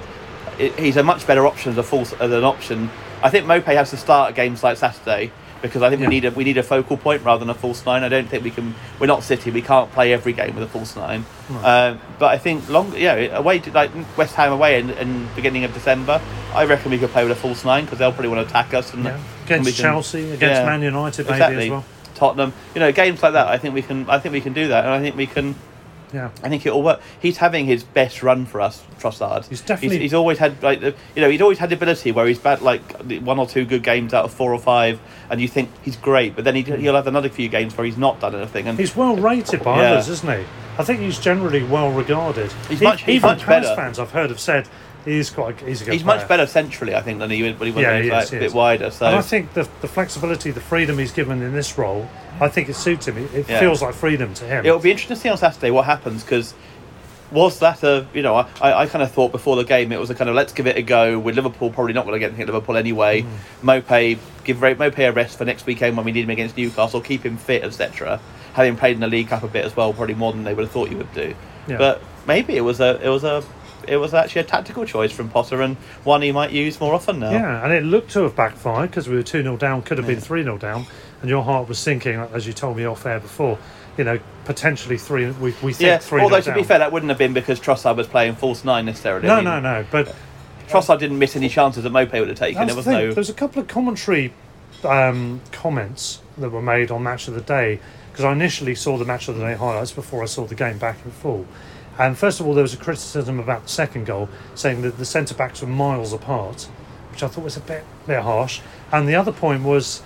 it, 0.59 0.77
he's 0.79 0.97
a 0.97 1.03
much 1.03 1.25
better 1.27 1.45
option 1.45 1.71
as 1.71 1.77
a 1.77 1.83
false 1.83 2.13
as 2.13 2.31
an 2.31 2.43
option. 2.43 2.89
I 3.23 3.29
think 3.29 3.45
Maupay 3.45 3.75
has 3.75 3.89
to 3.91 3.97
start 3.97 4.29
at 4.29 4.35
games 4.35 4.63
like 4.63 4.77
Saturday 4.77 5.31
because 5.61 5.81
I 5.81 5.89
think 5.89 6.01
Yeah. 6.01 6.09
we 6.09 6.15
need 6.15 6.25
a 6.25 6.31
we 6.31 6.43
need 6.43 6.57
a 6.57 6.63
focal 6.63 6.97
point 6.97 7.23
rather 7.23 7.39
than 7.39 7.49
a 7.49 7.53
false 7.53 7.85
nine. 7.85 8.03
I 8.03 8.09
don't 8.09 8.27
think 8.27 8.43
we 8.43 8.51
can. 8.51 8.75
We're 8.99 9.07
not 9.07 9.23
City. 9.23 9.49
We 9.51 9.61
can't 9.61 9.91
play 9.93 10.13
every 10.13 10.33
game 10.33 10.53
with 10.53 10.63
a 10.63 10.67
false 10.67 10.95
nine. 10.95 11.25
Um, 11.63 11.99
but 12.19 12.27
I 12.27 12.37
think 12.37 12.67
long, 12.69 12.93
yeah, 12.95 13.13
away 13.37 13.59
to 13.59 13.71
like 13.71 13.91
West 14.17 14.35
Ham 14.35 14.51
away 14.51 14.79
in, 14.79 14.89
in 14.91 15.27
beginning 15.35 15.63
of 15.63 15.73
December. 15.73 16.21
I 16.53 16.65
reckon 16.65 16.91
we 16.91 16.97
could 16.99 17.09
play 17.11 17.23
with 17.23 17.31
a 17.31 17.35
false 17.39 17.65
nine 17.65 17.85
because 17.85 17.99
they'll 17.99 18.11
probably 18.11 18.29
want 18.29 18.41
to 18.47 18.49
attack 18.49 18.73
us 18.73 18.93
and 18.93 19.05
Yeah. 19.05 19.19
Against 19.45 19.65
we 19.65 19.71
can- 19.73 19.81
Chelsea, 19.83 20.31
against 20.31 20.63
Man 20.65 20.81
United 20.81 21.23
maybe 21.25 21.33
exactly. 21.35 21.63
as 21.65 21.69
well. 21.71 21.85
Tottenham, 22.15 22.53
you 22.73 22.79
know, 22.79 22.91
games 22.91 23.21
like 23.21 23.33
that. 23.33 23.47
I 23.47 23.57
think 23.57 23.73
we 23.73 23.81
can. 23.81 24.09
I 24.09 24.19
think 24.19 24.33
we 24.33 24.41
can 24.41 24.53
do 24.53 24.67
that, 24.69 24.85
and 24.85 24.93
I 24.93 24.99
think 25.01 25.15
we 25.17 25.25
can. 25.27 25.55
Yeah. 26.15 26.29
I 26.41 26.47
think 26.47 26.65
it'll 26.65 26.81
work. 26.81 27.01
He's 27.21 27.37
having 27.37 27.65
his 27.65 27.83
best 27.83 28.23
run 28.23 28.45
for 28.45 28.61
us, 28.61 28.81
Trossard. 28.99 29.47
He's 29.49 29.59
definitely- 29.59 29.99
He's, 29.99 30.13
always 30.13 30.37
had 30.37 30.63
like 30.63 30.79
the, 30.79 30.95
you 31.13 31.21
know 31.21 31.29
he's 31.29 31.41
always 31.41 31.57
had 31.57 31.69
the 31.69 31.75
ability 31.75 32.13
where 32.13 32.25
he's 32.25 32.39
bad 32.39 32.61
like 32.61 32.81
one 33.21 33.37
or 33.37 33.45
two 33.45 33.65
good 33.65 33.83
games 33.83 34.13
out 34.13 34.23
of 34.23 34.33
four 34.33 34.53
or 34.53 34.59
five, 34.59 35.01
and 35.29 35.41
you 35.41 35.49
think 35.49 35.69
he's 35.83 35.97
great, 35.97 36.33
but 36.33 36.45
then 36.45 36.55
he, 36.55 36.61
hmm. 36.61 36.79
he'll 36.79 36.95
have 36.95 37.07
another 37.07 37.27
few 37.27 37.49
games 37.49 37.77
where 37.77 37.83
he's 37.83 37.97
not 37.97 38.21
done 38.21 38.33
anything. 38.33 38.65
And 38.67 38.79
He's 38.79 38.95
well 38.95 39.17
rated 39.17 39.61
by 39.61 39.81
Yeah. 39.81 39.91
others, 39.91 40.07
isn't 40.07 40.39
he? 40.39 40.45
I 40.77 40.83
think 40.85 41.01
he's 41.01 41.19
generally 41.19 41.63
well 41.63 41.91
regarded. 41.91 42.49
He's 42.69 42.81
E- 42.81 42.85
much- 42.85 43.03
he's 43.03 43.15
even 43.15 43.31
much 43.31 43.43
fans 43.43 43.99
I've 43.99 44.11
heard 44.11 44.29
have 44.29 44.39
said 44.39 44.69
he's 45.03 45.29
quite 45.29 45.59
he's 45.59 45.81
a 45.81 45.85
good 45.85 45.93
he's 45.95 46.03
player. 46.03 46.17
much 46.17 46.27
better 46.29 46.47
centrally, 46.47 46.95
I 46.95 47.01
think, 47.01 47.19
than 47.19 47.29
he 47.29 47.43
when 47.43 47.55
he 47.55 47.71
went 47.71 47.77
Yeah, 47.77 48.01
he 48.01 48.09
like, 48.09 48.23
is, 48.23 48.33
a 48.33 48.39
bit 48.39 48.53
wider. 48.53 48.89
So 48.89 49.05
And 49.05 49.15
I 49.17 49.21
think 49.21 49.53
the, 49.53 49.67
the 49.81 49.87
flexibility, 49.87 50.51
the 50.51 50.61
freedom 50.61 50.97
he's 50.97 51.11
given 51.11 51.41
in 51.41 51.53
this 51.53 51.77
role, 51.77 52.07
I 52.41 52.47
think 52.49 52.69
it 52.69 52.75
suits 52.75 53.07
him. 53.07 53.17
It, 53.17 53.33
it 53.33 53.49
Yeah. 53.49 53.59
feels 53.59 53.81
like 53.81 53.93
freedom 53.93 54.33
to 54.35 54.45
him. 54.45 54.65
It'll 54.65 54.79
be 54.79 54.91
interesting 54.91 55.15
to 55.15 55.21
see 55.21 55.29
on 55.29 55.37
Saturday 55.37 55.71
what 55.71 55.85
happens 55.85 56.23
because 56.23 56.53
was 57.31 57.57
that 57.59 57.81
a 57.83 58.05
you 58.13 58.21
know 58.21 58.35
I, 58.61 58.73
I 58.83 58.85
kind 58.87 59.01
of 59.01 59.11
thought 59.11 59.31
before 59.31 59.55
the 59.55 59.63
game 59.63 59.91
it 59.91 59.99
was 59.99 60.09
a 60.11 60.15
kind 60.15 60.29
of 60.29 60.35
let's 60.35 60.53
give 60.53 60.67
it 60.67 60.77
a 60.77 60.83
go 60.83 61.17
with 61.17 61.35
Liverpool 61.35 61.71
probably 61.71 61.93
not 61.93 62.05
going 62.05 62.13
to 62.13 62.19
get 62.19 62.27
anything 62.27 62.43
at 62.43 62.53
Liverpool 62.53 62.77
anyway 62.77 63.23
Mm. 63.23 63.27
Maupay 63.63 64.19
give 64.43 64.57
Maupay 64.57 65.09
a 65.09 65.11
rest 65.11 65.37
for 65.39 65.43
next 65.45 65.65
weekend 65.65 65.97
when 65.97 66.05
we 66.05 66.11
need 66.11 66.23
him 66.25 66.29
against 66.29 66.55
Newcastle 66.55 67.01
keep 67.01 67.25
him 67.25 67.35
fit 67.37 67.63
etc 67.63 68.19
having 68.53 68.75
played 68.75 68.93
in 68.93 68.99
the 68.99 69.07
League 69.07 69.27
Cup 69.29 69.41
a 69.41 69.47
bit 69.47 69.65
as 69.65 69.75
well 69.75 69.91
probably 69.91 70.13
more 70.13 70.33
than 70.33 70.43
they 70.43 70.53
would 70.53 70.63
have 70.65 70.71
thought 70.71 70.91
you 70.91 70.97
would 70.97 71.11
do 71.13 71.33
Yeah. 71.67 71.77
but 71.77 72.01
maybe 72.27 72.55
it 72.55 72.61
was 72.61 72.79
a 72.79 73.03
it 73.03 73.09
was 73.09 73.23
a 73.23 73.43
it 73.87 73.97
was 73.97 74.13
actually 74.13 74.41
a 74.41 74.45
tactical 74.45 74.85
choice 74.85 75.11
from 75.11 75.29
Potter 75.29 75.61
and 75.63 75.77
one 76.03 76.21
he 76.21 76.31
might 76.31 76.51
use 76.51 76.79
more 76.79 76.93
often 76.93 77.19
now 77.19 77.31
Yeah, 77.31 77.63
and 77.63 77.73
it 77.73 77.83
looked 77.83 78.11
to 78.11 78.21
have 78.21 78.35
backfired 78.35 78.91
because 78.91 79.09
we 79.09 79.15
were 79.15 79.23
2 79.23 79.41
0 79.41 79.57
down, 79.57 79.81
could 79.81 79.97
have 79.97 80.07
been 80.07 80.19
3 80.21 80.43
0 80.43 80.57
down, 80.59 80.85
and 81.25 81.29
your 81.31 81.43
heart 81.43 81.67
was 81.67 81.79
sinking, 81.79 82.13
as 82.33 82.45
you 82.45 82.53
told 82.53 82.77
me 82.77 82.85
off 82.85 83.03
air 83.07 83.19
before. 83.19 83.57
You 83.97 84.03
know, 84.03 84.19
potentially 84.43 84.99
3 84.99 85.31
we, 85.31 85.55
we 85.63 85.73
think 85.73 85.79
yeah 85.79 85.97
3 85.97 86.21
although 86.21 86.39
0 86.39 86.53
to 86.53 86.61
be 86.61 86.67
fair 86.67 86.77
that 86.77 86.91
wouldn't 86.91 87.09
have 87.09 87.17
been 87.17 87.33
because 87.33 87.59
Trossard 87.59 87.95
was 87.95 88.05
playing 88.05 88.35
false 88.35 88.63
nine 88.63 88.85
necessarily 88.85 89.25
No, 89.25 89.35
I 89.35 89.37
mean, 89.37 89.45
no, 89.45 89.59
no. 89.59 89.85
But 89.89 90.13
Trossard 90.67 90.99
didn't 90.99 91.17
miss 91.17 91.35
any 91.35 91.49
chances 91.49 91.81
that 91.81 91.91
Maupay 91.91 92.19
would 92.19 92.27
have 92.27 92.37
taken 92.37 92.67
there 92.67 92.75
was 92.75 92.85
the 92.85 92.91
no 92.91 93.13
There's 93.13 93.29
a 93.29 93.33
couple 93.33 93.61
of 93.61 93.67
commentary 93.67 94.33
um, 94.83 95.41
comments 95.51 96.19
that 96.37 96.49
were 96.49 96.61
made 96.61 96.91
on 96.91 97.01
Match 97.01 97.27
of 97.27 97.33
the 97.33 97.41
Day 97.41 97.79
because 98.11 98.25
I 98.25 98.33
initially 98.33 98.75
saw 98.75 98.97
the 98.97 99.05
Match 99.05 99.29
of 99.29 99.37
the 99.37 99.41
Day 99.41 99.55
highlights 99.55 99.93
before 99.93 100.21
I 100.21 100.25
saw 100.25 100.45
the 100.45 100.55
game 100.55 100.77
back 100.77 100.97
in 101.03 101.11
full. 101.11 101.47
And 101.97 102.17
first 102.17 102.39
of 102.39 102.45
all, 102.45 102.53
there 102.53 102.61
was 102.61 102.73
a 102.73 102.77
criticism 102.77 103.39
about 103.39 103.63
the 103.63 103.69
second 103.69 104.05
goal, 104.05 104.29
saying 104.53 104.81
that 104.83 104.97
the 104.97 105.05
centre 105.05 105.33
backs 105.33 105.61
were 105.61 105.67
miles 105.67 106.11
apart, 106.13 106.67
which 107.11 107.23
I 107.23 107.27
thought 107.27 107.45
was 107.45 107.57
a 107.57 107.61
bit 107.61 107.83
bit 108.05 108.21
harsh. 108.21 108.59
And 108.91 109.07
the 109.07 109.15
other 109.15 109.31
point 109.31 109.63
was 109.63 110.03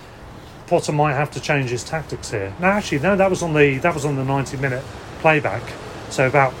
Potter 0.70 0.92
might 0.92 1.14
have 1.14 1.32
to 1.32 1.40
change 1.40 1.70
his 1.70 1.82
tactics 1.82 2.30
here. 2.30 2.54
No, 2.60 2.68
actually, 2.68 3.00
no, 3.00 3.16
that 3.16 3.28
was 3.28 3.42
on 3.42 3.54
the 3.54 3.78
that 3.78 3.92
was 3.92 4.04
on 4.04 4.14
the 4.14 4.24
90 4.24 4.56
minute 4.58 4.84
playback. 5.18 5.64
So 6.10 6.28
about 6.28 6.52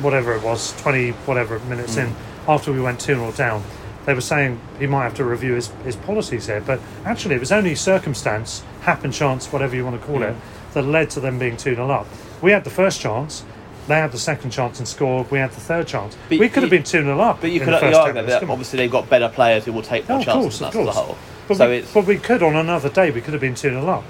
whatever 0.00 0.34
it 0.34 0.42
was, 0.42 0.72
20 0.80 1.10
whatever 1.26 1.58
minutes 1.58 1.98
in 1.98 2.08
hmm. 2.08 2.50
after 2.50 2.72
we 2.72 2.80
went 2.80 2.98
2 2.98 3.14
0 3.14 3.30
down, 3.32 3.62
they 4.06 4.14
were 4.14 4.22
saying 4.22 4.58
he 4.78 4.86
might 4.86 5.02
have 5.02 5.14
to 5.16 5.24
review 5.24 5.52
his, 5.52 5.68
his 5.84 5.96
policies 5.96 6.46
here. 6.46 6.62
But 6.62 6.80
actually, 7.04 7.34
it 7.34 7.40
was 7.40 7.52
only 7.52 7.74
circumstance, 7.74 8.62
happen 8.80 9.12
chance, 9.12 9.52
whatever 9.52 9.76
you 9.76 9.84
want 9.84 10.00
to 10.00 10.06
call 10.06 10.22
it, 10.22 10.34
that 10.72 10.84
led 10.84 11.10
to 11.10 11.20
them 11.20 11.38
being 11.38 11.58
2 11.58 11.74
0 11.74 11.90
up. 11.90 12.06
We 12.40 12.52
had 12.52 12.64
the 12.64 12.70
first 12.70 13.02
chance. 13.02 13.44
They 13.86 13.96
had 13.96 14.12
the 14.12 14.18
second 14.18 14.52
chance 14.52 14.78
and 14.78 14.88
scored. 14.88 15.30
We 15.30 15.40
had 15.40 15.50
the 15.50 15.60
third 15.60 15.86
chance. 15.86 16.16
But 16.30 16.38
we 16.38 16.48
could 16.48 16.62
have 16.62 16.70
been 16.70 16.84
2 16.84 17.02
0 17.02 17.20
up. 17.20 17.42
But 17.42 17.50
you 17.50 17.60
could 17.60 17.74
the 17.74 17.90
you 17.90 17.96
argue 17.96 18.22
that 18.22 18.44
obviously 18.44 18.78
they've 18.78 18.90
got 18.90 19.10
better 19.10 19.28
players 19.28 19.66
who 19.66 19.74
will 19.74 19.82
take 19.82 20.08
more 20.08 20.20
Oh, 20.20 20.22
chances 20.22 20.58
course, 20.58 20.58
than 20.58 20.68
of 20.68 20.88
us 20.88 20.88
as 20.88 20.96
a 20.96 21.00
course. 21.00 21.06
whole. 21.06 21.31
But, 21.48 21.56
so 21.56 21.68
we, 21.68 21.76
it's 21.78 21.92
but 21.92 22.06
we 22.06 22.18
could 22.18 22.42
on 22.42 22.56
another 22.56 22.88
day. 22.88 23.10
We 23.10 23.20
could 23.20 23.32
have 23.34 23.40
been 23.40 23.54
two 23.54 23.70
0 23.70 23.86
up. 23.86 24.04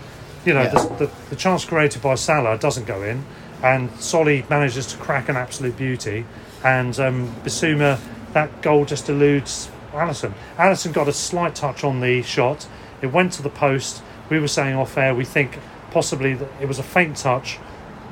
You 0.44 0.54
know, 0.54 0.62
Yeah. 0.62 0.68
the, 0.70 1.06
the, 1.06 1.10
the 1.30 1.36
chance 1.36 1.64
created 1.64 2.02
by 2.02 2.14
Salah 2.16 2.58
doesn't 2.58 2.86
go 2.86 3.02
in, 3.02 3.24
and 3.62 3.90
Solly 4.00 4.44
manages 4.50 4.86
to 4.88 4.96
crack 4.98 5.28
an 5.28 5.36
absolute 5.36 5.76
beauty, 5.76 6.24
and 6.64 6.98
um, 7.00 7.28
Bissouma 7.44 7.98
that 8.32 8.62
goal 8.62 8.84
just 8.84 9.08
eludes 9.08 9.70
Alisson. 9.92 10.32
Alisson 10.56 10.92
got 10.92 11.06
a 11.06 11.12
slight 11.12 11.54
touch 11.54 11.84
on 11.84 12.00
the 12.00 12.22
shot. 12.22 12.66
It 13.02 13.08
went 13.08 13.32
to 13.34 13.42
the 13.42 13.50
post. 13.50 14.02
We 14.30 14.38
were 14.40 14.48
saying 14.48 14.74
off 14.74 14.96
air. 14.96 15.14
We 15.14 15.24
think 15.26 15.58
possibly 15.90 16.32
that 16.34 16.48
it 16.60 16.66
was 16.66 16.78
a 16.78 16.82
faint 16.82 17.18
touch. 17.18 17.58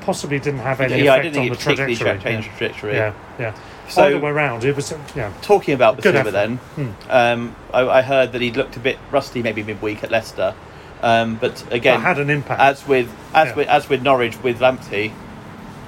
Possibly 0.02 0.38
didn't 0.38 0.60
have 0.60 0.80
any 0.80 1.02
yeah, 1.04 1.14
I 1.14 1.18
effect 1.18 1.34
didn't 1.34 1.50
on 1.50 1.56
think 1.56 1.64
the 1.64 1.70
it 1.72 1.96
trajectory. 1.96 2.22
changed 2.32 2.48
the 2.52 2.56
trajectory. 2.58 2.94
Yeah, 2.94 3.14
yeah. 3.38 3.54
So- 3.90 4.10
the 4.10 4.18
way 4.18 4.30
round, 4.30 4.64
it 4.64 4.74
was 4.76 4.92
yeah. 5.14 5.32
Talking 5.42 5.74
about 5.74 5.98
Bissouma 5.98 6.30
then, 6.32 6.56
Hmm. 6.76 6.88
um, 7.08 7.56
I, 7.72 7.80
I 7.88 8.02
heard 8.02 8.32
that 8.32 8.40
he 8.40 8.50
looked 8.52 8.76
a 8.76 8.80
bit 8.80 8.98
rusty, 9.10 9.42
maybe 9.42 9.62
midweek 9.62 10.02
at 10.04 10.10
Leicester. 10.10 10.54
Um, 11.02 11.36
but 11.36 11.64
again, 11.72 12.00
That 12.00 12.06
had 12.06 12.18
an 12.18 12.30
impact. 12.30 12.60
As 12.60 12.86
with 12.86 13.08
as 13.34 13.48
Yeah. 13.48 13.54
with 13.56 13.68
as 13.68 13.88
with 13.88 14.02
Norwich 14.02 14.42
with 14.42 14.60
Lamptey, 14.60 15.12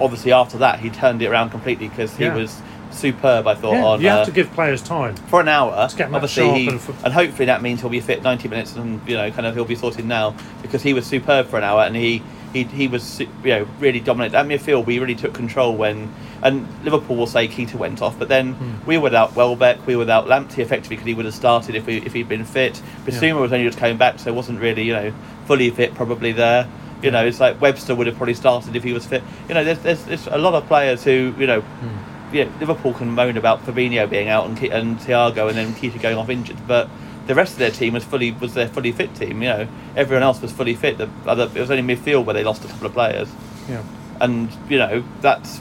obviously 0.00 0.32
after 0.32 0.56
that 0.58 0.80
he 0.80 0.90
turned 0.90 1.20
it 1.22 1.26
around 1.26 1.50
completely 1.50 1.88
because 1.88 2.16
he 2.16 2.24
Yeah. 2.24 2.34
was 2.34 2.60
superb. 2.90 3.46
I 3.46 3.54
thought 3.54 3.72
Yeah, 3.74 3.84
on 3.84 4.00
you 4.00 4.08
uh, 4.08 4.16
have 4.18 4.26
to 4.26 4.32
give 4.32 4.52
players 4.52 4.82
time. 4.82 5.14
for 5.28 5.40
an 5.40 5.48
hour. 5.48 5.88
get 5.96 6.12
obviously, 6.12 6.50
he, 6.62 6.68
and 6.68 6.80
for- 6.80 6.94
and 7.04 7.12
hopefully 7.14 7.46
that 7.46 7.62
means 7.62 7.80
he'll 7.80 7.90
be 7.90 8.00
fit 8.00 8.22
ninety 8.22 8.48
minutes, 8.48 8.74
and 8.76 9.00
you 9.06 9.16
know, 9.16 9.30
kind 9.30 9.46
of 9.46 9.54
he'll 9.54 9.64
be 9.64 9.74
sorted 9.74 10.04
now 10.06 10.34
because 10.62 10.82
he 10.82 10.92
was 10.94 11.06
superb 11.06 11.46
for 11.48 11.58
an 11.58 11.64
hour, 11.64 11.82
and 11.82 11.94
he 11.96 12.22
he, 12.52 12.64
he 12.64 12.88
was 12.88 13.20
you 13.20 13.28
know 13.44 13.66
really 13.80 14.00
dominant. 14.00 14.32
That 14.32 14.46
midfield, 14.46 14.86
we 14.86 14.98
really 14.98 15.14
took 15.14 15.32
control 15.34 15.76
when. 15.76 16.12
And 16.44 16.66
Liverpool 16.84 17.14
will 17.14 17.28
say 17.28 17.46
Keita 17.46 17.76
went 17.76 18.02
off, 18.02 18.18
but 18.18 18.28
then 18.28 18.54
Hmm. 18.54 18.84
we 18.84 18.96
were 18.98 19.04
without 19.04 19.36
Welbeck, 19.36 19.86
we 19.86 19.94
were 19.94 20.00
without 20.00 20.26
Lamptey 20.26 20.58
effectively 20.58 20.96
because 20.96 21.06
he 21.06 21.14
would 21.14 21.24
have 21.24 21.34
started 21.34 21.76
if 21.76 21.86
we 21.86 21.98
if 21.98 22.12
he'd 22.12 22.28
been 22.28 22.44
fit. 22.44 22.82
Bissouma 23.06 23.40
was 23.40 23.52
only 23.52 23.64
just 23.64 23.78
coming 23.78 23.96
back, 23.96 24.18
so 24.18 24.32
wasn't 24.32 24.60
really 24.60 24.82
you 24.82 24.92
know 24.92 25.12
fully 25.46 25.70
fit 25.70 25.94
probably 25.94 26.32
there. 26.32 26.66
You 27.00 27.10
know, 27.12 27.24
it's 27.24 27.38
like 27.40 27.60
Webster 27.60 27.94
would 27.94 28.06
have 28.08 28.16
probably 28.16 28.34
started 28.34 28.74
if 28.76 28.82
he 28.84 28.92
was 28.92 29.06
fit. 29.06 29.22
You 29.48 29.54
know, 29.54 29.62
there's 29.64 29.78
there's, 29.80 30.04
there's 30.04 30.26
a 30.26 30.38
lot 30.38 30.54
of 30.54 30.66
players 30.66 31.04
who 31.04 31.32
you 31.38 31.46
know 31.46 31.60
Hmm. 31.60 32.34
yeah, 32.34 32.48
Liverpool 32.58 32.92
can 32.92 33.10
moan 33.12 33.36
about 33.36 33.64
Fabinho 33.64 34.10
being 34.10 34.28
out 34.28 34.46
and 34.46 34.60
and 34.64 34.98
Thiago 34.98 35.46
and 35.48 35.56
then 35.56 35.72
Keita 35.74 36.00
going 36.02 36.16
off 36.18 36.28
injured, 36.28 36.58
but 36.66 36.88
the 37.26 37.35
rest 37.35 37.52
of 37.52 37.58
their 37.58 37.70
team 37.70 37.94
was 37.94 38.04
fully 38.04 38.32
was 38.32 38.54
their 38.54 38.68
fully 38.68 38.92
fit 38.92 39.14
team. 39.14 39.42
You 39.42 39.48
know, 39.48 39.68
everyone 39.96 40.22
else 40.22 40.40
was 40.40 40.52
fully 40.52 40.74
fit. 40.74 40.98
The 40.98 41.08
other 41.26 41.44
it 41.54 41.61
was 41.61 41.70
only 41.70 41.96
midfield 41.96 42.24
where 42.24 42.35
they 42.35 42.44
lost 42.44 42.64
a 42.64 42.68
couple 42.68 42.87
of 42.87 42.92
players, 42.92 43.28
Yeah. 43.68 43.82
and 44.20 44.50
you 44.68 44.78
know 44.78 45.04
that's 45.20 45.61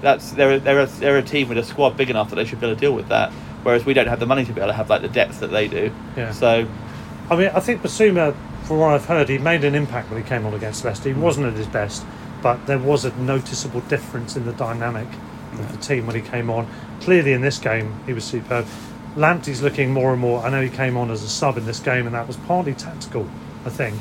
that's 0.00 0.32
they're 0.32 0.52
a- 0.52 0.60
they're 0.60 0.80
a, 0.80 0.86
they're 0.86 1.18
a 1.18 1.22
team 1.22 1.48
with 1.48 1.58
a 1.58 1.64
squad 1.64 1.96
big 1.96 2.10
enough 2.10 2.30
that 2.30 2.36
they 2.36 2.44
should 2.44 2.60
be 2.60 2.66
able 2.66 2.76
to 2.76 2.80
deal 2.80 2.92
with 2.94 3.08
that. 3.08 3.32
Whereas 3.62 3.84
we 3.84 3.94
don't 3.94 4.06
have 4.06 4.20
the 4.20 4.26
money 4.26 4.44
to 4.44 4.52
be 4.52 4.60
able 4.60 4.68
to 4.68 4.76
have 4.76 4.88
like 4.88 5.02
the 5.02 5.08
depth 5.08 5.40
that 5.40 5.50
they 5.50 5.66
do. 5.66 5.90
Yeah. 6.16 6.30
So 6.32 6.68
I 7.28 7.36
mean, 7.36 7.48
I 7.48 7.60
think 7.60 7.82
Bissouma, 7.82 8.36
from 8.64 8.78
what 8.78 8.92
I've 8.92 9.06
heard, 9.06 9.28
he 9.28 9.38
made 9.38 9.64
an 9.64 9.74
impact 9.74 10.10
when 10.10 10.22
he 10.22 10.28
came 10.28 10.46
on 10.46 10.54
against 10.54 10.84
Leicester. 10.84 11.08
He 11.08 11.14
hmm. 11.14 11.22
wasn't 11.22 11.46
at 11.46 11.54
his 11.54 11.66
best, 11.66 12.04
but 12.42 12.66
there 12.66 12.78
was 12.78 13.04
a 13.04 13.14
noticeable 13.16 13.80
difference 13.82 14.36
in 14.36 14.46
the 14.46 14.52
dynamic 14.52 15.08
of 15.52 15.72
the 15.72 15.78
team 15.78 16.06
when 16.06 16.14
he 16.14 16.22
came 16.22 16.50
on. 16.50 16.68
Clearly, 17.00 17.32
in 17.32 17.40
this 17.40 17.58
game, 17.58 18.00
he 18.06 18.12
was 18.12 18.24
superb. 18.24 18.66
Lamptey's 19.16 19.62
looking 19.62 19.90
more 19.92 20.12
and 20.12 20.20
more. 20.20 20.42
I 20.44 20.50
know 20.50 20.60
he 20.60 20.68
came 20.68 20.96
on 20.96 21.10
as 21.10 21.22
a 21.22 21.28
sub 21.28 21.56
in 21.56 21.64
this 21.66 21.80
game, 21.80 22.06
and 22.06 22.14
that 22.14 22.26
was 22.26 22.36
partly 22.36 22.74
tactical, 22.74 23.28
I 23.64 23.70
think. 23.70 23.98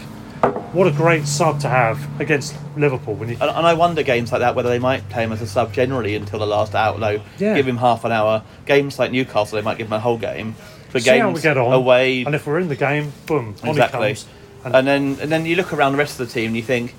What 0.73 0.87
a 0.87 0.91
great 0.91 1.25
sub 1.25 1.59
to 1.61 1.69
have 1.69 1.97
against 2.19 2.53
Liverpool 2.75 3.15
when 3.15 3.29
you. 3.29 3.35
And, 3.39 3.49
and 3.49 3.65
I 3.65 3.73
wonder 3.73 4.03
games 4.03 4.31
like 4.31 4.41
that 4.41 4.55
whether 4.55 4.67
they 4.69 4.77
might 4.79 5.07
play 5.09 5.23
him 5.23 5.31
as 5.31 5.41
a 5.41 5.47
sub 5.47 5.71
generally 5.73 6.15
until 6.15 6.39
the 6.39 6.45
last. 6.45 6.73
No, 6.73 7.21
Yeah. 7.39 7.55
give 7.55 7.67
him 7.67 7.77
half 7.77 8.03
an 8.03 8.11
hour. 8.11 8.43
Games 8.65 8.99
like 8.99 9.11
Newcastle, 9.11 9.55
they 9.55 9.61
might 9.61 9.77
give 9.77 9.87
him 9.87 9.93
a 9.93 9.99
whole 9.99 10.17
game. 10.17 10.55
But 10.91 11.03
See 11.03 11.09
games 11.11 11.41
get 11.41 11.57
on. 11.57 11.71
away, 11.73 12.23
And 12.23 12.35
if 12.35 12.45
we're 12.45 12.59
in 12.59 12.67
the 12.67 12.75
game, 12.75 13.13
boom, 13.25 13.55
exactly. 13.63 14.09
he 14.09 14.13
comes. 14.15 14.25
And, 14.65 14.85
then 14.87 15.17
and 15.21 15.31
then 15.31 15.45
you 15.45 15.55
look 15.55 15.71
around 15.73 15.93
the 15.93 15.97
rest 15.97 16.19
of 16.19 16.27
the 16.27 16.33
team 16.33 16.47
and 16.47 16.55
you 16.57 16.63
think. 16.63 16.93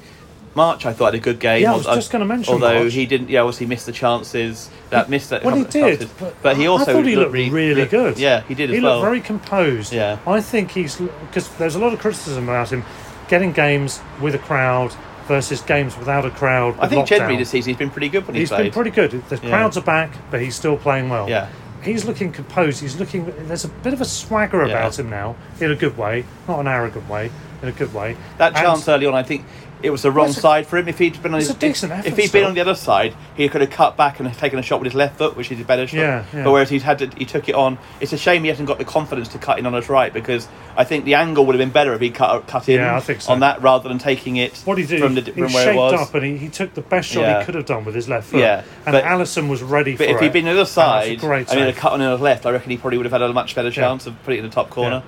March, 0.56 0.86
I 0.86 0.92
thought 0.94 1.06
had 1.12 1.14
a 1.14 1.18
good 1.18 1.38
game. 1.38 1.62
Yeah, 1.62 1.72
I 1.72 1.76
was 1.76 1.86
although- 1.86 1.98
just 1.98 2.10
gonna 2.10 2.24
mention 2.24 2.54
Although 2.54 2.80
March. 2.80 2.92
he 2.94 3.04
didn't, 3.06 3.28
yeah, 3.28 3.40
obviously 3.40 3.66
missed 3.66 3.84
the 3.86 3.92
chances. 3.92 4.70
That 4.90 5.10
missed 5.10 5.28
that. 5.30 5.44
Well, 5.44 5.54
he 5.54 5.64
did, 5.64 6.08
but, 6.18 6.34
but 6.42 6.56
he 6.56 6.64
I 6.64 6.66
also 6.68 6.92
thought 6.94 7.04
he 7.04 7.14
looked 7.14 7.32
re- 7.32 7.50
really 7.50 7.82
re- 7.82 7.86
good. 7.88 8.18
Yeah, 8.18 8.40
he 8.48 8.54
did 8.54 8.70
as 8.70 8.76
He 8.76 8.82
well. 8.82 8.94
looked 8.96 9.04
very 9.04 9.20
composed. 9.20 9.92
Yeah. 9.92 10.16
I 10.26 10.40
think 10.40 10.70
he's 10.70 10.96
because 10.96 11.48
there's 11.58 11.74
a 11.74 11.78
lot 11.78 11.92
of 11.92 11.98
criticism 11.98 12.48
about 12.48 12.70
him 12.72 12.84
getting 13.28 13.52
games 13.52 14.00
with 14.20 14.34
a 14.34 14.38
crowd, 14.38 14.94
versus 15.28 15.60
games 15.60 15.98
without 15.98 16.24
a 16.24 16.30
crowd. 16.30 16.76
I 16.78 16.86
think 16.86 17.06
generally 17.06 17.36
this 17.36 17.50
season 17.50 17.70
he's 17.70 17.76
been 17.78 17.90
pretty 17.90 18.08
good 18.08 18.24
when 18.28 18.36
he's, 18.36 18.48
He's 18.48 18.56
been 18.58 18.70
pretty 18.70 18.90
good. 18.92 19.10
The 19.28 19.40
Yeah. 19.42 19.50
crowds 19.50 19.76
are 19.76 19.80
back, 19.82 20.12
but 20.30 20.40
he's 20.40 20.54
still 20.54 20.76
playing 20.76 21.08
well. 21.08 21.28
Yeah. 21.28 21.48
He's 21.82 22.04
looking 22.04 22.30
composed. 22.32 22.80
He's 22.80 22.96
looking. 22.98 23.32
There's 23.46 23.64
a 23.64 23.68
bit 23.68 23.92
of 23.92 24.00
a 24.00 24.04
swagger 24.04 24.64
Yeah. 24.64 24.72
about 24.78 24.98
him 24.98 25.10
now, 25.10 25.34
in 25.60 25.70
a 25.70 25.74
good 25.74 25.98
way, 25.98 26.24
not 26.48 26.60
an 26.60 26.68
arrogant 26.68 27.08
way, 27.10 27.30
in 27.62 27.68
a 27.68 27.72
good 27.72 27.92
way. 27.92 28.16
That 28.38 28.54
And- 28.56 28.64
chance 28.66 28.88
early 28.88 29.06
on, 29.06 29.14
I 29.14 29.24
think 29.24 29.44
it 29.82 29.90
was 29.90 30.02
the 30.02 30.10
wrong 30.10 30.28
a- 30.30 30.32
side 30.32 30.66
for 30.66 30.78
him. 30.78 30.88
If 30.88 30.98
he'd 30.98 31.22
been 31.22 31.34
on 31.34 31.38
it's 31.40 31.48
his, 31.48 31.56
a 31.56 31.58
decent 31.60 31.92
if, 31.92 31.98
effort 31.98 32.08
if 32.08 32.16
he'd 32.16 32.26
still. 32.28 32.40
been 32.42 32.48
on 32.48 32.54
the 32.54 32.60
other 32.60 32.74
side, 32.74 33.14
he 33.36 33.48
could 33.48 33.60
have 33.60 33.70
cut 33.70 33.96
back 33.96 34.18
and 34.20 34.32
taken 34.34 34.58
a 34.58 34.62
shot 34.62 34.80
with 34.80 34.86
his 34.86 34.94
left 34.94 35.18
foot, 35.18 35.36
which 35.36 35.50
is 35.50 35.58
his 35.58 35.66
better 35.66 35.86
shot. 35.86 35.96
Yeah, 35.98 36.24
yeah. 36.32 36.44
But 36.44 36.52
whereas 36.52 36.70
he's 36.70 36.82
had 36.82 36.98
to, 37.00 37.06
he 37.16 37.24
took 37.24 37.48
it 37.48 37.54
on. 37.54 37.78
It's 38.00 38.12
a 38.12 38.18
shame 38.18 38.42
he 38.42 38.48
hasn't 38.48 38.66
got 38.68 38.78
the 38.78 38.84
confidence 38.84 39.28
to 39.28 39.38
cut 39.38 39.58
in 39.58 39.66
on 39.66 39.74
his 39.74 39.88
right 39.88 40.12
because 40.12 40.48
I 40.76 40.84
think 40.84 41.04
the 41.04 41.14
angle 41.14 41.44
would 41.46 41.54
have 41.54 41.60
been 41.60 41.70
better 41.72 41.92
if 41.94 42.00
he 42.00 42.10
cut 42.10 42.46
cut 42.46 42.68
in 42.68 42.76
Yeah, 42.80 42.96
I 42.96 43.00
think 43.00 43.20
so. 43.20 43.32
on 43.32 43.40
that 43.40 43.60
rather 43.62 43.88
than 43.88 43.98
taking 43.98 44.36
it 44.36 44.56
What 44.64 44.78
he 44.78 44.86
did, 44.86 45.00
from 45.00 45.14
the 45.14 45.20
he, 45.20 45.30
from 45.32 45.48
he 45.48 45.54
where 45.54 45.64
shaped 45.64 45.74
it 45.76 45.78
was. 45.78 45.92
up 46.08 46.14
and 46.14 46.24
he, 46.24 46.36
he 46.38 46.48
took 46.48 46.74
the 46.74 46.80
best 46.82 47.08
shot 47.10 47.20
Yeah. 47.22 47.38
he 47.40 47.44
could 47.44 47.54
have 47.54 47.66
done 47.66 47.84
with 47.84 47.94
his 47.94 48.08
left 48.08 48.28
foot. 48.28 48.40
Yeah, 48.40 48.62
and 48.86 48.92
but- 48.92 49.04
Alisson 49.04 49.48
was 49.48 49.62
ready 49.62 49.92
But 49.96 50.06
for 50.08 50.14
if 50.14 50.16
it. 50.16 50.22
he'd 50.24 50.32
been 50.32 50.48
on 50.48 50.54
the 50.54 50.60
other 50.60 50.60
and 50.60 50.66
that's 50.66 50.70
a 50.70 50.74
side, 50.74 51.18
great 51.20 51.50
I 51.52 51.54
mean, 51.56 51.64
a 51.64 51.72
save. 51.72 51.76
cut 51.80 51.92
on 51.92 52.00
his 52.00 52.20
left, 52.20 52.46
I 52.46 52.50
reckon 52.50 52.70
he 52.70 52.76
probably 52.76 52.96
would 52.98 53.06
have 53.06 53.12
had 53.12 53.22
a 53.22 53.32
much 53.32 53.54
better 53.54 53.70
chance 53.70 54.06
of 54.06 54.14
putting 54.24 54.38
it 54.40 54.44
in 54.44 54.50
the 54.50 54.54
top 54.54 54.70
corner. 54.70 55.02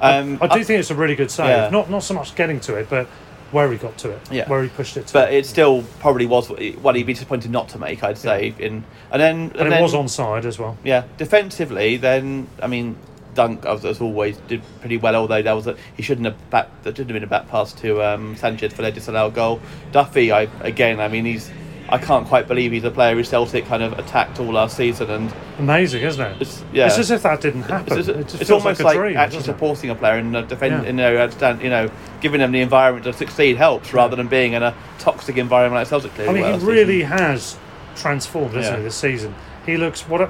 Um, 0.00 0.38
I 0.40 0.48
do 0.48 0.64
think 0.64 0.80
it's 0.80 0.90
a 0.90 0.96
really 0.96 1.14
good 1.14 1.30
save. 1.30 1.46
Yeah. 1.48 1.68
Not 1.70 1.88
not 1.88 2.02
so 2.02 2.14
much 2.14 2.34
getting 2.34 2.58
to 2.60 2.74
it, 2.74 2.88
but 2.90 3.06
where 3.52 3.70
he 3.70 3.78
got 3.78 3.96
to 3.98 4.10
it. 4.10 4.20
Yeah. 4.30 4.48
Where 4.48 4.62
he 4.62 4.68
pushed 4.68 4.96
it 4.96 5.06
to. 5.08 5.12
but 5.12 5.32
it 5.32 5.46
still 5.46 5.84
probably 6.00 6.26
was 6.26 6.48
what 6.48 6.96
he'd 6.96 7.06
be 7.06 7.14
disappointed 7.14 7.50
not 7.50 7.68
to 7.70 7.78
make. 7.78 8.02
I'd 8.02 8.18
say. 8.18 8.54
In 8.58 8.84
and 9.10 9.22
then 9.22 9.36
and, 9.36 9.56
and 9.56 9.68
it 9.68 9.70
then, 9.70 9.82
was 9.82 9.92
onside 9.92 10.44
as 10.44 10.58
well. 10.58 10.76
Yeah, 10.82 11.04
defensively, 11.18 11.96
then 11.96 12.48
I 12.60 12.66
mean, 12.66 12.96
Dunk 13.34 13.64
as, 13.64 13.84
as 13.84 14.00
always 14.00 14.36
did 14.48 14.62
pretty 14.80 14.96
well. 14.96 15.14
Although 15.16 15.42
there 15.42 15.54
was 15.54 15.66
a, 15.66 15.76
he 15.96 16.02
shouldn't 16.02 16.26
have 16.26 16.50
back 16.50 16.68
that 16.82 16.96
shouldn't 16.96 17.10
have 17.10 17.14
been 17.14 17.24
a 17.24 17.26
back 17.26 17.48
pass 17.48 17.72
to 17.74 18.02
um, 18.02 18.36
Sanchez 18.36 18.72
for 18.72 18.82
their 18.82 18.90
disallowed 18.90 19.34
goal. 19.34 19.60
Duffy, 19.92 20.32
I 20.32 20.48
again, 20.60 21.00
I 21.00 21.08
mean, 21.08 21.24
he's 21.24 21.50
I 21.92 21.98
can't 21.98 22.26
quite 22.26 22.48
believe 22.48 22.72
he's 22.72 22.84
a 22.84 22.90
player 22.90 23.14
who 23.14 23.22
Celtic 23.22 23.66
kind 23.66 23.82
of 23.82 23.92
attacked 23.98 24.40
all 24.40 24.46
last 24.52 24.78
season, 24.78 25.10
and 25.10 25.32
Amazing, 25.58 26.02
isn't 26.02 26.24
it? 26.26 26.36
it's 26.40 26.64
yeah, 26.72 26.86
It's 26.86 26.96
as 26.96 27.10
if 27.10 27.22
that 27.24 27.42
didn't 27.42 27.62
happen. 27.64 27.98
it's, 27.98 28.08
it 28.08 28.16
it's, 28.16 28.30
just 28.32 28.42
it's 28.42 28.50
almost 28.50 28.80
like 28.80 28.86
like, 28.86 28.96
dream, 28.96 29.16
actually 29.18 29.40
doesn't 29.40 29.50
it? 29.54 29.54
supporting 29.58 29.90
a 29.90 29.94
player 29.94 30.14
and 30.14 30.32
defending, 30.48 30.80
Yeah. 30.80 30.86
you 30.86 30.92
know, 30.94 31.16
understand, 31.22 31.60
you 31.60 31.68
know, 31.68 31.90
giving 32.22 32.40
them 32.40 32.50
the 32.50 32.60
environment 32.62 33.04
to 33.04 33.12
succeed 33.12 33.58
helps 33.58 33.92
rather 33.92 34.16
than 34.16 34.26
being 34.26 34.54
in 34.54 34.62
a 34.62 34.74
toxic 34.98 35.36
environment 35.36 35.80
like 35.80 35.86
Celtic. 35.88 36.18
I 36.26 36.32
mean, 36.32 36.58
he 36.60 36.64
really 36.66 37.00
season. 37.02 37.18
has 37.18 37.58
transformed, 37.94 38.56
isn't 38.56 38.72
Yeah. 38.72 38.78
he, 38.78 38.84
this 38.84 38.94
season? 38.94 39.34
He 39.66 39.76
looks, 39.76 40.08
what- 40.08 40.26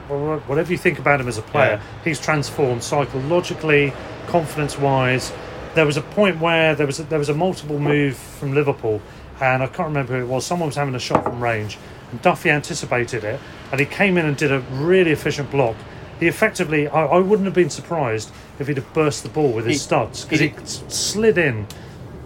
whatever 0.49 0.73
you 0.73 0.79
think 0.79 0.99
about 0.99 1.21
him 1.21 1.29
as 1.29 1.39
a 1.39 1.43
player, 1.43 1.79
Yeah. 1.81 2.03
he's 2.05 2.19
transformed 2.21 2.83
psychologically, 2.83 3.93
confidence 4.27 4.79
wise. 4.81 5.33
There 5.77 5.87
was 5.87 5.97
a 5.97 6.03
point 6.03 6.41
where 6.41 6.75
there 6.75 6.87
was 6.87 6.99
a, 6.99 7.05
there 7.05 7.21
was 7.21 7.29
a 7.29 7.35
multiple 7.35 7.79
move 7.79 8.17
from 8.17 8.53
Liverpool, 8.53 9.01
and 9.43 9.63
I 9.63 9.67
can't 9.67 9.89
remember 9.89 10.17
who 10.17 10.25
it 10.25 10.29
was. 10.29 10.47
Someone 10.47 10.69
was 10.69 10.77
having 10.77 10.95
a 10.95 11.01
shot 11.01 11.25
from 11.25 11.43
range, 11.43 11.77
and 12.11 12.23
Duffy 12.23 12.49
anticipated 12.51 13.25
it, 13.25 13.41
and 13.73 13.81
he 13.81 13.87
came 13.87 14.17
in 14.17 14.25
and 14.25 14.37
did 14.37 14.53
a 14.53 14.61
really 14.61 15.11
efficient 15.11 15.51
block. 15.51 15.75
He 16.21 16.29
effectively, 16.29 16.87
I, 16.87 17.07
I 17.07 17.19
wouldn't 17.19 17.47
have 17.47 17.55
been 17.55 17.71
surprised 17.71 18.31
if 18.61 18.69
he'd 18.69 18.77
have 18.77 18.93
burst 18.95 19.25
the 19.25 19.29
ball 19.29 19.53
with 19.53 19.67
his 19.67 19.75
He- 19.75 19.79
studs 19.81 20.25
because 20.25 20.39
he, 20.41 20.49
he- 20.49 20.55
slid 20.65 21.37
in 21.37 21.67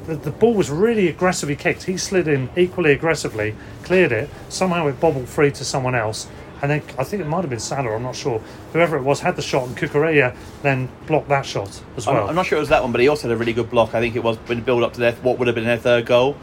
the, 0.07 0.15
the 0.15 0.31
ball 0.31 0.55
was 0.55 0.71
really 0.71 1.09
aggressively 1.09 1.57
kicked. 1.57 1.85
He 1.85 1.97
slid 1.97 2.29
in 2.29 2.49
equally 2.57 2.93
aggressively, 2.93 3.57
cleared 3.83 4.13
it. 4.13 4.31
Somehow 4.49 4.87
it 4.87 5.01
bobbled 5.01 5.29
free 5.29 5.51
to 5.53 5.65
someone 5.65 5.95
else. 5.95 6.29
And 6.63 6.71
then 6.71 6.83
I 6.99 7.05
think 7.05 7.21
it 7.23 7.27
might 7.27 7.41
have 7.41 7.51
been 7.51 7.59
Salah, 7.59 7.95
I'm 7.95 8.03
not 8.03 8.17
sure. 8.17 8.41
Whoever 8.73 8.97
it 8.97 9.03
was 9.03 9.21
had 9.21 9.37
the 9.37 9.43
shot, 9.43 9.67
and 9.67 9.77
Cucurella 9.77 10.35
then 10.63 10.89
blocked 11.07 11.29
that 11.29 11.45
shot 11.45 11.83
as 11.97 12.07
I'm, 12.07 12.15
well. 12.15 12.29
I'm 12.29 12.35
not 12.35 12.47
sure 12.47 12.57
it 12.57 12.61
was 12.61 12.71
that 12.71 12.83
one, 12.83 12.93
but 12.93 13.01
he 13.01 13.09
also 13.09 13.29
had 13.29 13.35
a 13.35 13.37
really 13.39 13.53
good 13.53 13.69
block. 13.69 13.95
I 13.95 14.01
think 14.01 14.17
it 14.17 14.23
was 14.23 14.37
when 14.47 14.61
build 14.63 14.83
up 14.83 14.95
to 14.95 15.01
their 15.01 15.13
what 15.13 15.39
would 15.39 15.49
have 15.49 15.55
been 15.55 15.65
their 15.65 15.77
third 15.77 16.07
goal 16.07 16.37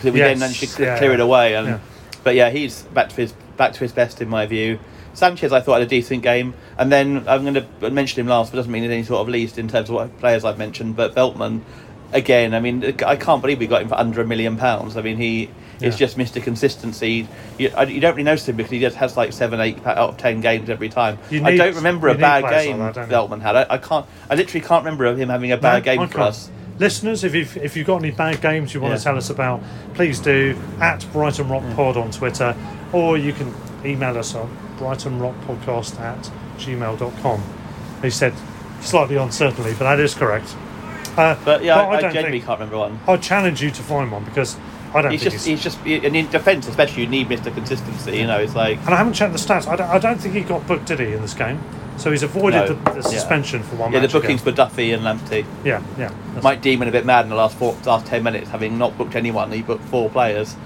because 0.00 0.12
we 0.14 0.18
Yes, 0.20 0.30
then 0.30 0.38
managed 0.40 0.76
to 0.76 0.82
yeah, 0.82 0.98
clear 0.98 1.12
it 1.12 1.20
away. 1.20 1.54
And 1.54 1.66
Yeah. 1.68 1.78
but 2.24 2.34
yeah, 2.34 2.50
he's 2.50 2.82
back 2.82 3.10
to 3.10 3.16
his 3.16 3.32
back 3.56 3.72
to 3.74 3.80
his 3.80 3.92
best 3.92 4.20
in 4.22 4.28
my 4.28 4.46
view. 4.46 4.78
Sanchez, 5.12 5.52
I 5.52 5.60
thought 5.60 5.74
had 5.74 5.82
a 5.82 5.86
decent 5.86 6.22
game, 6.22 6.54
and 6.78 6.90
then 6.90 7.24
I'm 7.26 7.42
going 7.42 7.54
to 7.54 7.90
mention 7.90 8.20
him 8.20 8.28
last, 8.28 8.52
but 8.52 8.56
doesn't 8.56 8.70
mean 8.72 8.84
any 8.84 9.02
sort 9.02 9.20
of 9.20 9.28
least 9.28 9.58
in 9.58 9.68
terms 9.68 9.88
of 9.90 9.96
what 9.96 10.18
players 10.20 10.44
I've 10.44 10.56
mentioned. 10.56 10.96
But 10.96 11.14
Veltman, 11.14 11.60
again, 12.12 12.54
I 12.54 12.60
mean, 12.60 12.84
I 13.04 13.16
can't 13.16 13.42
believe 13.42 13.58
we 13.58 13.66
got 13.66 13.82
him 13.82 13.88
for 13.88 13.96
under 13.96 14.20
a 14.20 14.26
million 14.26 14.56
pounds. 14.56 14.96
I 14.96 15.02
mean, 15.02 15.16
he 15.16 15.50
is 15.82 15.96
just 15.96 16.16
Mr. 16.16 16.42
Consistency. 16.42 17.26
You, 17.58 17.72
I, 17.76 17.82
you 17.84 18.00
don't 18.00 18.12
really 18.12 18.22
notice 18.22 18.48
him 18.48 18.56
because 18.56 18.70
he 18.70 18.78
just 18.80 18.96
has 18.96 19.16
like 19.16 19.32
seven, 19.32 19.60
eight 19.60 19.84
out 19.84 19.98
of 19.98 20.16
ten 20.16 20.40
games 20.40 20.70
every 20.70 20.88
time. 20.88 21.18
You 21.28 21.44
I 21.44 21.56
don't 21.56 21.74
remember 21.74 22.08
a 22.08 22.14
bad 22.14 22.44
players 22.44 22.66
like 22.68 22.94
game 22.94 23.08
that? 23.08 23.08
Veltman 23.08 23.40
had. 23.42 23.56
I, 23.56 23.66
I 23.68 23.78
can't. 23.78 24.06
I 24.30 24.36
literally 24.36 24.64
can't 24.64 24.84
remember 24.84 25.06
him 25.06 25.28
having 25.28 25.50
a 25.52 25.56
bad 25.56 25.84
No, 25.84 25.96
game 25.96 26.08
for 26.08 26.20
us. 26.20 26.50
Listeners, 26.80 27.24
if 27.24 27.34
you've 27.34 27.58
if 27.58 27.76
you've 27.76 27.86
got 27.86 27.98
any 27.98 28.10
bad 28.10 28.40
games 28.40 28.72
you 28.72 28.80
want 28.80 28.92
Yeah. 28.92 28.98
to 28.98 29.04
tell 29.04 29.16
us 29.18 29.28
about, 29.28 29.62
please 29.92 30.18
do 30.18 30.56
at 30.80 31.04
Brighton 31.12 31.46
Rock 31.50 31.62
Pod 31.76 31.98
on 31.98 32.10
Twitter, 32.10 32.56
or 32.94 33.18
you 33.18 33.34
can 33.34 33.54
email 33.84 34.16
us 34.16 34.34
on 34.34 34.48
brightonrockpodcast 34.78 36.00
at 36.00 36.30
gmail.com. 36.56 37.42
He 38.00 38.08
said 38.08 38.32
slightly 38.80 39.16
uncertainly, 39.16 39.72
but 39.72 39.84
that 39.84 40.00
is 40.00 40.14
correct. 40.14 40.56
Uh, 41.18 41.36
But 41.44 41.62
yeah, 41.62 41.78
I, 41.78 41.96
I, 41.96 42.00
don't 42.00 42.14
genuinely 42.14 42.40
can't 42.40 42.58
remember 42.58 42.78
one. 42.78 42.98
I 43.06 43.18
challenge 43.18 43.62
you 43.62 43.70
to 43.70 43.82
find 43.82 44.10
one 44.10 44.24
because 44.24 44.56
I 44.94 45.02
don't 45.02 45.10
He's 45.10 45.20
think 45.22 45.34
just, 45.34 45.46
he's, 45.46 45.62
he's 45.62 45.74
just, 45.74 45.84
and 45.84 46.16
in 46.16 46.30
defence 46.30 46.66
especially, 46.66 47.02
you 47.02 47.08
need 47.10 47.28
Mr. 47.28 47.52
Consistency. 47.54 48.16
You 48.16 48.26
know, 48.26 48.38
it's 48.38 48.54
like 48.54 48.78
And 48.86 48.94
I 48.94 48.96
haven't 48.96 49.12
checked 49.12 49.34
the 49.34 49.38
stats. 49.38 49.66
I 49.66 49.76
don't, 49.76 49.90
I 49.90 49.98
don't 49.98 50.18
think 50.18 50.34
he 50.34 50.40
got 50.40 50.66
booked, 50.66 50.86
did 50.86 51.00
he, 51.00 51.12
in 51.12 51.20
this 51.20 51.34
game? 51.34 51.60
So 52.00 52.10
he's 52.10 52.22
avoided 52.22 52.56
No. 52.56 52.66
the, 52.68 52.74
the 52.74 52.94
Yeah. 52.96 53.00
suspension 53.18 53.62
for 53.62 53.76
one 53.76 53.92
yeah, 53.92 53.98
the 53.98 54.02
match. 54.04 54.10
again. 54.14 54.20
bookings 54.22 54.42
for 54.42 54.50
Duffy 54.52 54.92
and 54.92 55.02
Lamptey. 55.04 55.44
Yeah, 55.64 55.80
yeah. 55.98 56.10
Mike 56.42 56.62
Deeman 56.62 56.88
a 56.88 56.90
bit 56.90 57.04
mad 57.04 57.24
in 57.26 57.28
the 57.30 57.36
last 57.36 57.56
four, 57.58 57.76
last 57.84 58.06
ten 58.06 58.22
minutes, 58.22 58.48
having 58.50 58.78
not 58.78 58.96
booked 58.96 59.14
anyone. 59.14 59.52
He 59.52 59.60
booked 59.62 59.84
four 59.84 60.08
players, 60.08 60.56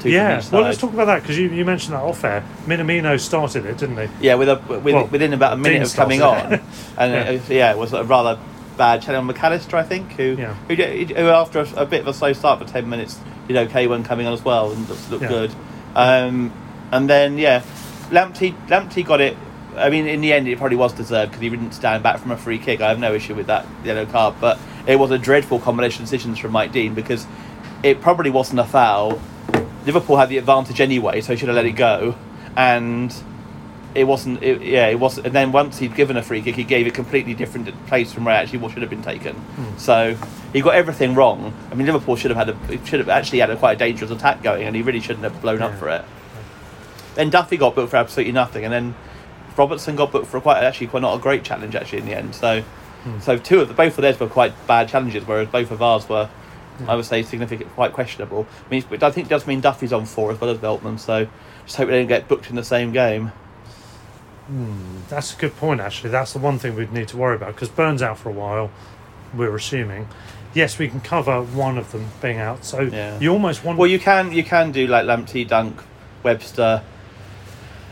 two 0.00 0.10
yeah. 0.10 0.42
Well, 0.52 0.62
let's 0.62 0.78
talk 0.78 0.92
about 0.92 1.06
that 1.06 1.22
because 1.22 1.38
you, 1.38 1.48
you 1.48 1.64
mentioned 1.64 1.94
that 1.94 2.02
off 2.02 2.22
air. 2.24 2.44
Minamino 2.66 3.18
started 3.18 3.64
it, 3.64 3.78
didn't 3.78 3.96
he? 3.96 4.26
Yeah, 4.26 4.34
with 4.34 4.48
a 4.50 4.56
with, 4.68 4.84
Well, 4.94 5.06
within 5.06 5.32
about 5.32 5.54
a 5.54 5.56
minute 5.56 5.76
Dean 5.78 5.82
of 5.82 5.94
coming 5.94 6.22
on, 6.22 6.52
and 6.98 7.12
Yeah. 7.12 7.22
it 7.24 7.32
was, 7.40 7.50
yeah, 7.50 7.70
it 7.72 7.78
was 7.78 7.92
a 7.94 8.04
rather 8.04 8.38
bad 8.76 9.08
on 9.08 9.26
Mac 9.26 9.42
Allister, 9.42 9.76
I 9.78 9.82
think, 9.84 10.12
who 10.12 10.36
Yeah. 10.38 10.54
who, 10.68 10.74
who 10.74 11.28
after 11.28 11.60
a, 11.60 11.68
a 11.76 11.86
bit 11.86 12.02
of 12.02 12.08
a 12.08 12.12
slow 12.14 12.32
start 12.34 12.58
for 12.60 12.66
ten 12.70 12.88
minutes 12.88 13.18
did 13.48 13.56
okay 13.56 13.86
when 13.86 14.04
coming 14.04 14.26
on 14.26 14.32
as 14.34 14.44
well 14.44 14.72
and 14.72 14.86
just 14.86 15.10
looked 15.10 15.22
Yeah. 15.22 15.28
good. 15.30 15.54
Um, 15.94 16.52
and 16.90 17.08
then 17.08 17.38
yeah, 17.38 17.62
Lamptey 18.10 18.54
Lamptey 18.68 19.06
got 19.06 19.22
it. 19.22 19.38
I 19.76 19.90
mean, 19.90 20.06
in 20.06 20.20
the 20.20 20.32
end, 20.32 20.48
it 20.48 20.58
probably 20.58 20.76
was 20.76 20.92
deserved 20.92 21.32
because 21.32 21.42
he 21.42 21.48
didn't 21.48 21.72
stand 21.72 22.02
back 22.02 22.18
from 22.18 22.30
a 22.30 22.36
free 22.36 22.58
kick. 22.58 22.80
I 22.80 22.88
have 22.88 22.98
no 22.98 23.14
issue 23.14 23.34
with 23.34 23.46
that 23.46 23.66
yellow 23.84 24.06
card, 24.06 24.34
but 24.40 24.58
it 24.86 24.96
was 24.96 25.10
a 25.10 25.18
dreadful 25.18 25.58
combination 25.58 26.02
of 26.02 26.10
decisions 26.10 26.38
from 26.38 26.52
Mike 26.52 26.72
Dean 26.72 26.94
because 26.94 27.26
it 27.82 28.00
probably 28.00 28.30
wasn't 28.30 28.60
a 28.60 28.64
foul. 28.64 29.20
Liverpool 29.84 30.16
had 30.16 30.28
the 30.28 30.38
advantage 30.38 30.80
anyway, 30.80 31.20
so 31.20 31.32
he 31.32 31.38
should 31.38 31.48
have 31.48 31.56
let 31.56 31.66
it 31.66 31.72
go, 31.72 32.14
and 32.56 33.14
it 33.94 34.04
wasn't. 34.04 34.42
It, 34.42 34.62
yeah, 34.62 34.86
it 34.88 34.98
was. 34.98 35.18
And 35.18 35.32
then 35.32 35.52
once 35.52 35.78
he'd 35.78 35.94
given 35.94 36.16
a 36.16 36.22
free 36.22 36.42
kick, 36.42 36.54
he 36.54 36.64
gave 36.64 36.86
it 36.86 36.94
completely 36.94 37.34
different 37.34 37.68
place 37.86 38.12
from 38.12 38.24
where 38.24 38.34
actually 38.34 38.58
what 38.58 38.72
should 38.72 38.82
have 38.82 38.90
been 38.90 39.02
taken. 39.02 39.34
Hmm. 39.34 39.78
So 39.78 40.16
he 40.52 40.60
got 40.60 40.74
everything 40.74 41.14
wrong. 41.14 41.52
I 41.70 41.74
mean, 41.74 41.86
Liverpool 41.86 42.16
should 42.16 42.30
have 42.30 42.46
had 42.46 42.56
a 42.56 42.86
should 42.86 43.00
have 43.00 43.08
actually 43.08 43.40
had 43.40 43.50
a 43.50 43.56
quite 43.56 43.72
a 43.72 43.78
dangerous 43.78 44.10
attack 44.10 44.42
going, 44.42 44.66
and 44.66 44.76
he 44.76 44.82
really 44.82 45.00
shouldn't 45.00 45.24
have 45.24 45.40
blown 45.40 45.62
up 45.62 45.74
for 45.78 45.88
it. 45.88 46.04
Then 47.14 47.30
Duffy 47.30 47.56
got 47.56 47.74
booked 47.74 47.90
for 47.90 47.96
absolutely 47.96 48.32
nothing, 48.32 48.64
and 48.64 48.72
then 48.72 48.94
Robertson 49.56 49.96
got 49.96 50.12
booked 50.12 50.26
for 50.26 50.40
quite 50.40 50.62
actually 50.62 50.88
quite 50.88 51.02
not 51.02 51.18
a 51.18 51.20
great 51.20 51.44
challenge 51.44 51.74
actually 51.74 51.98
in 51.98 52.06
the 52.06 52.14
end. 52.14 52.34
So, 52.34 52.62
hmm. 52.62 53.20
so 53.20 53.36
two 53.36 53.60
of 53.60 53.68
the 53.68 53.74
both 53.74 53.98
of 53.98 54.02
theirs 54.02 54.18
were 54.18 54.28
quite 54.28 54.52
bad 54.66 54.88
challenges, 54.88 55.26
whereas 55.26 55.48
both 55.48 55.70
of 55.70 55.82
ours 55.82 56.08
were, 56.08 56.26
hmm. 56.26 56.90
I 56.90 56.96
would 56.96 57.04
say, 57.04 57.22
significant, 57.22 57.70
quite 57.74 57.92
questionable. 57.92 58.46
I 58.66 58.70
mean, 58.70 58.84
I 59.00 59.10
think 59.10 59.26
it 59.26 59.30
does 59.30 59.46
mean 59.46 59.60
Duffy's 59.60 59.92
on 59.92 60.06
four 60.06 60.32
as 60.32 60.40
well 60.40 60.50
as 60.50 60.58
Veltman. 60.58 60.98
So, 60.98 61.26
just 61.64 61.76
hope 61.76 61.88
they 61.88 61.98
don't 61.98 62.08
get 62.08 62.28
booked 62.28 62.50
in 62.50 62.56
the 62.56 62.64
same 62.64 62.92
game. 62.92 63.32
Hmm, 64.46 64.98
that's 65.08 65.34
a 65.34 65.36
good 65.36 65.56
point, 65.56 65.80
actually. 65.80 66.10
That's 66.10 66.32
the 66.32 66.38
one 66.38 66.58
thing 66.58 66.74
we'd 66.74 66.92
need 66.92 67.08
to 67.08 67.16
worry 67.16 67.36
about 67.36 67.54
because 67.54 67.68
Burns 67.68 68.02
out 68.02 68.18
for 68.18 68.28
a 68.28 68.32
while, 68.32 68.70
we're 69.34 69.54
assuming. 69.54 70.08
Yes, 70.54 70.78
we 70.78 70.88
can 70.88 71.00
cover 71.00 71.42
one 71.42 71.78
of 71.78 71.92
them 71.92 72.06
being 72.20 72.38
out. 72.38 72.64
So 72.64 72.80
Yeah. 72.80 73.18
you 73.18 73.32
almost 73.32 73.64
want. 73.64 73.78
Well, 73.78 73.88
you 73.88 73.98
can 73.98 74.32
you 74.32 74.44
can 74.44 74.72
do 74.72 74.86
like 74.86 75.04
Lamptey, 75.06 75.46
Dunk, 75.46 75.80
Webster, 76.22 76.82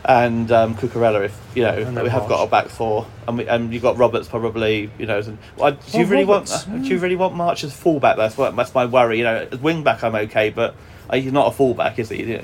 and 0.03 0.51
um, 0.51 0.75
Cucurella 0.75 1.25
if 1.25 1.39
you 1.55 1.63
know 1.63 1.75
we 2.03 2.09
have 2.09 2.27
got 2.27 2.43
a 2.43 2.47
back 2.49 2.67
four, 2.69 3.05
and 3.27 3.37
we, 3.37 3.47
and 3.47 3.71
you've 3.73 3.83
got 3.83 3.97
Roberts 3.97 4.27
probably. 4.27 4.89
You 4.97 5.05
know, 5.05 5.17
as 5.17 5.27
an, 5.27 5.37
well, 5.57 5.71
do 5.71 5.99
you 5.99 6.05
really 6.05 6.23
Roberts, 6.25 6.65
want? 6.67 6.79
uh, 6.81 6.83
Do 6.83 6.89
you 6.93 6.99
really 6.99 7.15
want 7.15 7.35
March 7.35 7.63
as 7.63 7.73
fullback? 7.73 8.17
That's 8.17 8.37
what 8.37 8.55
that's 8.55 8.73
my 8.73 8.85
worry. 8.85 9.17
You 9.19 9.23
know, 9.25 9.47
as 9.51 9.59
wing 9.59 9.83
back 9.83 10.03
I'm 10.03 10.15
okay, 10.15 10.49
but 10.49 10.75
uh, 11.09 11.17
he's 11.17 11.31
not 11.31 11.47
a 11.47 11.51
fullback, 11.51 11.99
is 11.99 12.09
he? 12.09 12.23
You 12.23 12.37
know, 12.39 12.43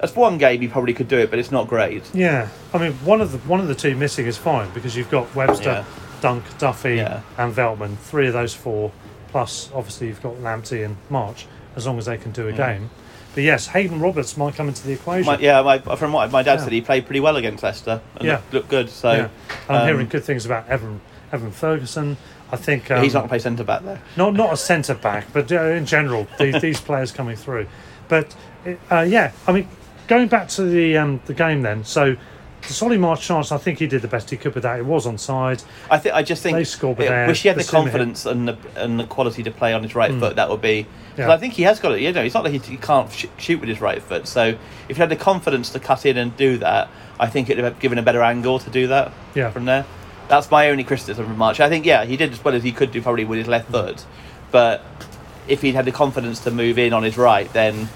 That's 0.00 0.16
one 0.16 0.38
game 0.38 0.60
he 0.60 0.68
probably 0.68 0.94
could 0.94 1.08
do 1.08 1.18
it, 1.18 1.30
but 1.30 1.38
it's 1.38 1.50
not 1.52 1.68
great. 1.68 2.02
Yeah, 2.14 2.48
I 2.74 2.78
mean, 2.78 2.92
one 3.04 3.20
of 3.20 3.32
the 3.32 3.38
one 3.38 3.60
of 3.60 3.68
the 3.68 3.74
two 3.74 3.94
missing 3.96 4.26
is 4.26 4.36
fine 4.36 4.70
because 4.74 4.96
you've 4.96 5.10
got 5.10 5.32
Webster, 5.34 5.64
Yeah. 5.70 5.84
Dunk, 6.20 6.44
Duffy, 6.58 6.96
Yeah. 6.96 7.20
and 7.38 7.54
Veltman. 7.54 7.96
Three 7.98 8.26
of 8.26 8.32
those 8.32 8.52
four, 8.54 8.90
plus 9.28 9.70
obviously 9.74 10.08
you've 10.08 10.22
got 10.22 10.34
Lamptey 10.36 10.84
and 10.84 10.96
March, 11.08 11.46
as 11.76 11.86
long 11.86 11.98
as 11.98 12.06
they 12.06 12.16
can 12.18 12.32
do 12.32 12.48
a 12.48 12.52
game. 12.52 12.90
But 13.34 13.44
yes, 13.44 13.68
Haydon 13.68 14.00
Roberts 14.00 14.36
might 14.36 14.54
come 14.54 14.68
into 14.68 14.84
the 14.84 14.92
equation. 14.92 15.26
My, 15.26 15.38
yeah, 15.38 15.62
my, 15.62 15.78
from 15.78 16.12
what 16.12 16.30
my 16.32 16.42
dad 16.42 16.54
Yeah. 16.58 16.64
said, 16.64 16.72
he 16.72 16.80
played 16.80 17.06
pretty 17.06 17.20
well 17.20 17.36
against 17.36 17.62
Leicester. 17.62 18.00
And 18.16 18.24
Yeah. 18.26 18.32
looked, 18.34 18.52
looked 18.52 18.68
good. 18.68 18.90
So 18.90 19.12
Yeah. 19.12 19.28
And 19.68 19.76
I'm 19.76 19.82
um, 19.82 19.86
hearing 19.86 20.08
good 20.08 20.24
things 20.24 20.44
about 20.46 20.68
Evan 20.68 21.00
Evan 21.32 21.52
Ferguson. 21.52 22.16
I 22.52 22.56
think 22.56 22.90
um, 22.90 23.04
he's 23.04 23.14
not 23.14 23.20
going 23.20 23.28
to 23.28 23.32
play 23.34 23.38
centre 23.38 23.62
back 23.62 23.84
there. 23.84 24.00
not 24.16 24.34
not 24.34 24.52
a 24.52 24.56
centre 24.56 24.94
back, 24.94 25.26
but 25.32 25.52
uh, 25.52 25.60
in 25.62 25.86
general, 25.86 26.26
these, 26.40 26.60
these 26.60 26.80
players 26.80 27.12
coming 27.12 27.36
through. 27.36 27.68
But 28.08 28.34
uh, 28.90 29.02
yeah, 29.02 29.30
I 29.46 29.52
mean, 29.52 29.68
going 30.08 30.26
back 30.26 30.48
to 30.48 30.62
the 30.64 30.96
um, 30.96 31.20
the 31.26 31.34
game 31.34 31.62
then. 31.62 31.84
So 31.84 32.16
the 32.66 32.72
Solly 32.72 32.98
March 32.98 33.22
chance, 33.22 33.52
I 33.52 33.58
think 33.58 33.78
he 33.78 33.86
did 33.86 34.02
the 34.02 34.08
best 34.08 34.30
he 34.30 34.36
could 34.36 34.54
with 34.54 34.62
that. 34.62 34.78
It 34.78 34.84
was 34.84 35.06
onside. 35.06 35.64
I 35.90 35.98
think 35.98 36.14
I 36.14 36.22
just 36.22 36.42
think 36.42 36.56
They 36.56 36.64
scored 36.64 36.98
with 36.98 37.10
I 37.10 37.26
wish 37.26 37.42
he 37.42 37.48
had 37.48 37.56
the 37.56 37.62
the 37.62 37.70
confidence 37.70 38.26
and 38.26 38.48
the 38.48 38.58
and 38.76 39.00
the 39.00 39.04
quality 39.04 39.42
to 39.42 39.50
play 39.50 39.72
on 39.72 39.82
his 39.82 39.94
right 39.94 40.10
hmm. 40.10 40.20
foot. 40.20 40.36
That 40.36 40.50
would 40.50 40.60
be. 40.60 40.86
Yeah. 41.16 41.30
I 41.30 41.36
think 41.36 41.54
he 41.54 41.62
has 41.64 41.80
got 41.80 41.92
it. 41.92 42.00
You 42.00 42.12
know, 42.12 42.22
it's 42.22 42.34
not 42.34 42.44
like 42.44 42.52
he, 42.52 42.58
he 42.58 42.76
can't 42.76 43.10
sh- 43.12 43.26
shoot 43.36 43.60
with 43.60 43.68
his 43.68 43.80
right 43.80 44.02
foot. 44.02 44.26
So 44.26 44.56
if 44.88 44.96
he 44.96 45.00
had 45.00 45.08
the 45.08 45.16
confidence 45.16 45.70
to 45.70 45.80
cut 45.80 46.06
in 46.06 46.16
and 46.16 46.36
do 46.36 46.58
that, 46.58 46.88
I 47.18 47.28
think 47.28 47.50
it'd 47.50 47.62
have 47.64 47.78
given 47.80 47.98
a 47.98 48.02
better 48.02 48.22
angle 48.22 48.58
to 48.58 48.70
do 48.70 48.86
that. 48.88 49.12
Yeah. 49.34 49.50
From 49.50 49.64
there, 49.64 49.84
that's 50.28 50.50
my 50.50 50.70
only 50.70 50.84
criticism 50.84 51.30
of 51.30 51.36
March. 51.36 51.60
I 51.60 51.68
think 51.68 51.84
yeah, 51.84 52.04
he 52.04 52.16
did 52.16 52.32
as 52.32 52.42
well 52.44 52.54
as 52.54 52.62
he 52.62 52.72
could 52.72 52.92
do 52.92 53.02
probably 53.02 53.24
with 53.24 53.38
his 53.38 53.48
left 53.48 53.66
hmm. 53.66 53.72
foot, 53.72 54.04
but 54.50 54.84
if 55.48 55.62
he'd 55.62 55.74
had 55.74 55.84
the 55.84 55.92
confidence 55.92 56.40
to 56.40 56.50
move 56.50 56.78
in 56.78 56.92
on 56.92 57.02
his 57.02 57.18
right, 57.18 57.52
then 57.52 57.88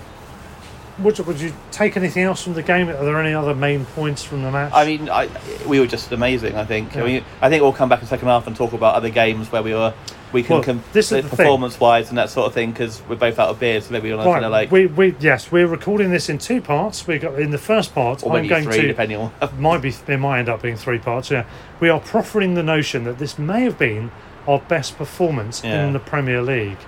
Would 1.01 1.19
you, 1.19 1.25
would 1.25 1.41
you 1.41 1.53
take 1.73 1.97
anything 1.97 2.23
else 2.23 2.43
from 2.45 2.55
the 2.55 2.63
game? 2.63 2.89
Are 2.89 3.05
there 3.05 3.21
any 3.21 3.35
other 3.35 3.55
main 3.55 3.85
points 3.85 4.23
from 4.23 4.43
the 4.43 4.51
match? 4.51 4.73
I 4.73 4.87
mean, 4.87 5.09
I, 5.09 5.29
we 5.67 5.81
were 5.81 5.89
just 5.89 6.13
amazing. 6.13 6.55
I 6.57 6.65
think. 6.65 6.95
Yeah. 6.95 7.03
I 7.03 7.07
mean, 7.07 7.25
I 7.43 7.49
think 7.49 7.63
we'll 7.63 7.73
come 7.73 7.89
back 7.89 7.99
in 7.99 8.05
the 8.05 8.09
second 8.11 8.29
half 8.29 8.47
and 8.47 8.55
talk 8.55 8.73
about 8.73 8.95
other 8.95 9.11
games 9.11 9.51
where 9.51 9.63
we 9.63 9.75
were 9.75 9.93
we 10.33 10.43
can 10.43 10.55
Well, 10.57 10.63
com- 10.65 10.85
this 10.93 11.13
is 11.13 11.23
the 11.23 11.29
thing. 11.29 11.31
performance 11.31 11.79
wise 11.79 12.09
and 12.09 12.19
that 12.19 12.29
sort 12.31 12.47
of 12.49 12.55
thing 12.55 12.71
because 12.73 13.01
we're 13.09 13.15
both 13.17 13.39
out 13.39 13.49
of 13.51 13.61
beer, 13.61 13.81
so 13.81 13.93
maybe 13.93 14.11
we're 14.11 14.17
not 14.17 14.27
Right, 14.27 14.33
kind 14.35 14.45
of 14.45 14.51
like 14.53 14.71
we, 14.71 14.87
we 14.87 15.15
yes, 15.21 15.51
we're 15.53 15.67
recording 15.69 16.11
this 16.11 16.29
in 16.29 16.39
two 16.39 16.61
parts. 16.61 17.07
We 17.07 17.19
got 17.19 17.39
in 17.41 17.51
the 17.51 17.59
first 17.59 17.95
part. 17.95 18.23
or 18.25 18.37
I'm 18.37 18.47
going 18.49 18.65
three, 18.65 18.81
to 18.83 18.87
depending 18.89 19.17
on. 19.19 19.33
might 19.61 19.83
be 19.83 19.93
it 20.09 20.19
might 20.19 20.41
end 20.41 20.49
up 20.49 20.63
being 20.63 20.77
three 20.77 20.99
parts. 20.99 21.31
Yeah, 21.31 21.45
we 21.81 21.89
are 21.89 22.01
proffering 22.01 22.55
the 22.55 22.63
notion 22.65 23.03
that 23.05 23.19
this 23.19 23.37
may 23.39 23.63
have 23.63 23.79
been 23.79 24.11
our 24.47 24.59
best 24.61 24.97
performance 24.97 25.63
Yeah. 25.65 25.87
in 25.87 25.93
the 25.93 25.99
Premier 26.01 26.43
League, 26.43 26.79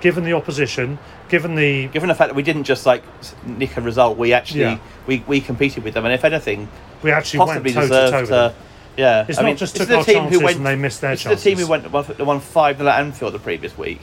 given 0.00 0.24
the 0.24 0.32
opposition, 0.32 0.98
given 1.32 1.54
the 1.54 1.88
Given 1.88 2.08
the 2.10 2.14
fact 2.14 2.28
that 2.28 2.34
we 2.36 2.42
didn't 2.42 2.64
just 2.64 2.84
like 2.84 3.02
nick 3.46 3.76
a 3.78 3.80
result, 3.80 4.18
we 4.18 4.34
actually 4.34 4.60
Yeah. 4.60 4.78
we, 5.06 5.24
we 5.26 5.40
competed 5.40 5.82
with 5.82 5.94
them, 5.94 6.04
and 6.04 6.12
if 6.14 6.24
anything, 6.24 6.68
we 7.02 7.10
actually 7.10 7.38
possibly 7.38 7.74
went 7.74 7.74
toe 7.74 7.82
to 7.82 7.88
toe 7.88 8.04
deserved 8.04 8.20
with 8.20 8.28
to. 8.28 8.34
them. 8.34 8.52
Yeah, 8.98 9.24
It's 9.26 9.38
I 9.38 9.42
not 9.42 9.48
mean, 9.48 9.56
just 9.56 9.72
this 9.74 9.88
took 9.88 9.88
is 9.88 9.88
the 9.88 9.96
our 9.96 10.04
team 10.04 10.14
who 10.24 10.40
chances 10.40 10.42
went. 10.44 10.56
and 10.58 10.66
they 10.66 10.76
missed 10.76 11.00
their 11.00 11.12
this 11.12 11.24
is 11.24 11.42
the 11.42 11.50
team 11.50 11.58
who 11.58 11.66
chances. 11.66 11.92
went 11.92 12.18
won, 12.18 12.26
won 12.26 12.40
five 12.40 12.76
0 12.76 12.90
at 12.90 13.00
Anfield 13.00 13.32
the 13.32 13.38
previous 13.38 13.76
week. 13.78 14.00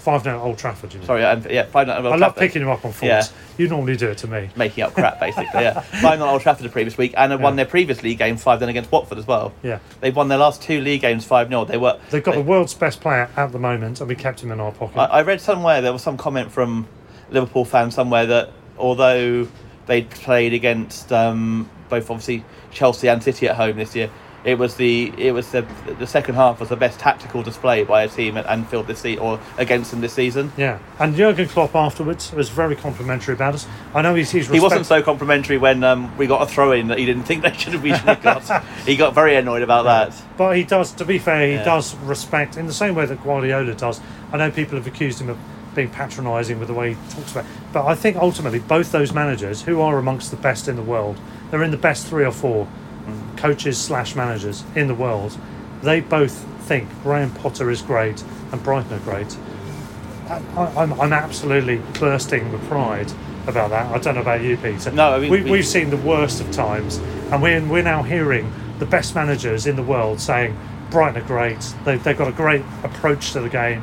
Five 0.00 0.22
0 0.22 0.40
Old 0.40 0.56
Trafford. 0.58 0.92
You 0.94 1.00
know. 1.00 1.06
Sorry, 1.06 1.22
Anf- 1.22 1.50
yeah, 1.50 1.64
five 1.66 1.86
0 1.86 1.98
I 2.10 2.16
love 2.16 2.34
picking 2.34 2.62
you 2.62 2.70
up 2.70 2.84
on 2.84 2.92
faults. 2.92 3.02
Yeah. 3.02 3.24
You 3.58 3.68
normally 3.68 3.96
do 3.96 4.08
it 4.08 4.18
to 4.18 4.26
me. 4.26 4.48
making 4.56 4.82
up 4.84 4.94
crap 4.94 5.20
basically. 5.20 5.60
yeah, 5.60 5.80
five 5.80 6.18
0 6.18 6.28
Old 6.30 6.40
Trafford 6.40 6.64
the 6.64 6.70
previous 6.70 6.96
week, 6.96 7.12
and 7.16 7.32
had 7.32 7.40
won 7.42 7.56
their 7.56 7.66
previous 7.66 8.02
league 8.02 8.18
game 8.18 8.36
five 8.38 8.60
0 8.60 8.70
against 8.70 8.90
Watford 8.90 9.18
as 9.18 9.26
well. 9.26 9.52
Yeah. 9.62 9.78
They've 10.00 10.16
won 10.16 10.28
their 10.28 10.38
last 10.38 10.62
two 10.62 10.80
league 10.80 11.02
games 11.02 11.24
five 11.26 11.48
0 11.48 11.66
They 11.66 11.76
were 11.76 12.00
They've 12.10 12.22
got 12.22 12.32
they- 12.32 12.38
the 12.42 12.48
world's 12.48 12.74
best 12.74 13.00
player 13.00 13.28
at 13.36 13.52
the 13.52 13.58
moment, 13.58 14.00
and 14.00 14.08
we 14.08 14.14
kept 14.16 14.42
him 14.42 14.50
in 14.50 14.60
our 14.60 14.72
pocket. 14.72 14.98
I, 14.98 15.04
I 15.04 15.22
read 15.22 15.40
somewhere 15.40 15.80
there 15.82 15.92
was 15.92 16.02
some 16.02 16.16
comment 16.16 16.50
from 16.50 16.88
Liverpool 17.30 17.64
fans 17.64 17.94
somewhere 17.94 18.24
that 18.26 18.50
although 18.78 19.46
they 19.86 20.02
played 20.02 20.52
against 20.54 21.12
um, 21.12 21.68
both 21.90 22.10
obviously 22.10 22.44
Chelsea 22.70 23.08
and 23.08 23.22
City 23.22 23.48
at 23.48 23.56
home 23.56 23.76
this 23.76 23.94
year, 23.94 24.08
it 24.44 24.58
was 24.58 24.76
the 24.76 25.12
it 25.18 25.32
was 25.32 25.50
the 25.52 25.66
the 25.98 26.06
second 26.06 26.34
half 26.34 26.60
was 26.60 26.68
the 26.70 26.76
best 26.76 26.98
tactical 26.98 27.42
display 27.42 27.84
by 27.84 28.02
a 28.02 28.08
team 28.08 28.36
at 28.36 28.46
Anfield 28.46 28.86
this 28.86 29.00
season 29.00 29.22
or 29.22 29.40
against 29.58 29.90
them 29.90 30.00
this 30.00 30.12
season. 30.12 30.52
yeah, 30.56 30.78
and 30.98 31.14
Jurgen 31.14 31.48
Klopp 31.48 31.74
afterwards 31.74 32.32
was 32.32 32.48
very 32.48 32.74
complimentary 32.76 33.34
about 33.34 33.54
us. 33.54 33.66
I 33.94 34.02
know 34.02 34.14
he's 34.14 34.30
he's 34.30 34.48
He 34.48 34.60
wasn't 34.60 34.86
so 34.86 35.02
complimentary 35.02 35.58
when 35.58 35.84
um, 35.84 36.16
we 36.16 36.26
got 36.26 36.42
a 36.42 36.46
throw 36.46 36.72
in 36.72 36.88
that 36.88 36.98
he 36.98 37.06
didn't 37.06 37.24
think 37.24 37.42
they 37.42 37.52
should 37.52 37.74
have 37.74 37.82
been 37.82 38.00
got. 38.22 38.64
he 38.86 38.96
got 38.96 39.14
very 39.14 39.36
annoyed 39.36 39.62
about 39.62 39.84
that. 39.84 40.22
But 40.36 40.56
he 40.56 40.64
does, 40.64 40.92
to 40.92 41.04
be 41.04 41.18
fair, 41.18 41.46
he 41.46 41.52
Yeah. 41.54 41.64
does 41.64 41.94
respect 41.96 42.56
in 42.56 42.66
the 42.66 42.72
same 42.72 42.94
way 42.94 43.06
that 43.06 43.22
Guardiola 43.22 43.74
does. 43.74 44.00
I 44.32 44.38
know 44.38 44.50
people 44.50 44.76
have 44.76 44.86
accused 44.86 45.20
him 45.20 45.28
of 45.28 45.36
being 45.74 45.88
patronising 45.90 46.58
with 46.58 46.68
the 46.68 46.74
way 46.74 46.94
he 46.94 47.14
talks 47.14 47.32
about. 47.32 47.44
But 47.72 47.86
I 47.86 47.94
think 47.94 48.16
ultimately 48.16 48.58
both 48.58 48.90
those 48.90 49.12
managers, 49.12 49.62
who 49.62 49.80
are 49.80 49.98
amongst 49.98 50.30
the 50.30 50.36
best 50.36 50.66
in 50.66 50.76
the 50.76 50.82
world, 50.82 51.18
they're 51.50 51.62
in 51.62 51.70
the 51.70 51.76
best 51.76 52.06
three 52.06 52.24
or 52.24 52.32
four 52.32 52.66
coaches 53.36 53.78
slash 53.78 54.14
managers 54.14 54.64
in 54.74 54.86
the 54.88 54.94
world. 54.94 55.36
They 55.82 56.00
both 56.00 56.32
think 56.66 56.88
Graham 57.02 57.30
Potter 57.32 57.70
is 57.70 57.82
great 57.82 58.22
and 58.52 58.62
Brighton 58.62 58.92
are 58.94 59.00
great. 59.00 59.36
I, 60.28 60.72
I'm 60.76 61.12
absolutely 61.12 61.78
bursting 61.98 62.52
with 62.52 62.62
pride 62.68 63.10
about 63.46 63.70
that. 63.70 63.92
I 63.92 63.98
don't 63.98 64.14
know 64.14 64.20
about 64.20 64.42
you, 64.42 64.56
Peter. 64.56 64.92
No, 64.92 65.14
I 65.14 65.18
mean, 65.18 65.30
we, 65.30 65.42
we've 65.42 65.66
seen 65.66 65.90
the 65.90 65.96
worst 65.96 66.40
of 66.40 66.50
times, 66.52 66.98
and 67.32 67.42
we're 67.42 67.64
we're 67.66 67.82
now 67.82 68.02
hearing 68.02 68.52
the 68.78 68.86
best 68.86 69.14
managers 69.14 69.66
in 69.66 69.76
the 69.76 69.82
world 69.82 70.20
saying 70.20 70.56
Brighton 70.90 71.22
are 71.22 71.26
great. 71.26 71.74
They, 71.84 71.96
they've 71.96 72.16
got 72.16 72.28
a 72.28 72.32
great 72.32 72.64
approach 72.84 73.32
to 73.32 73.40
the 73.40 73.48
game. 73.48 73.82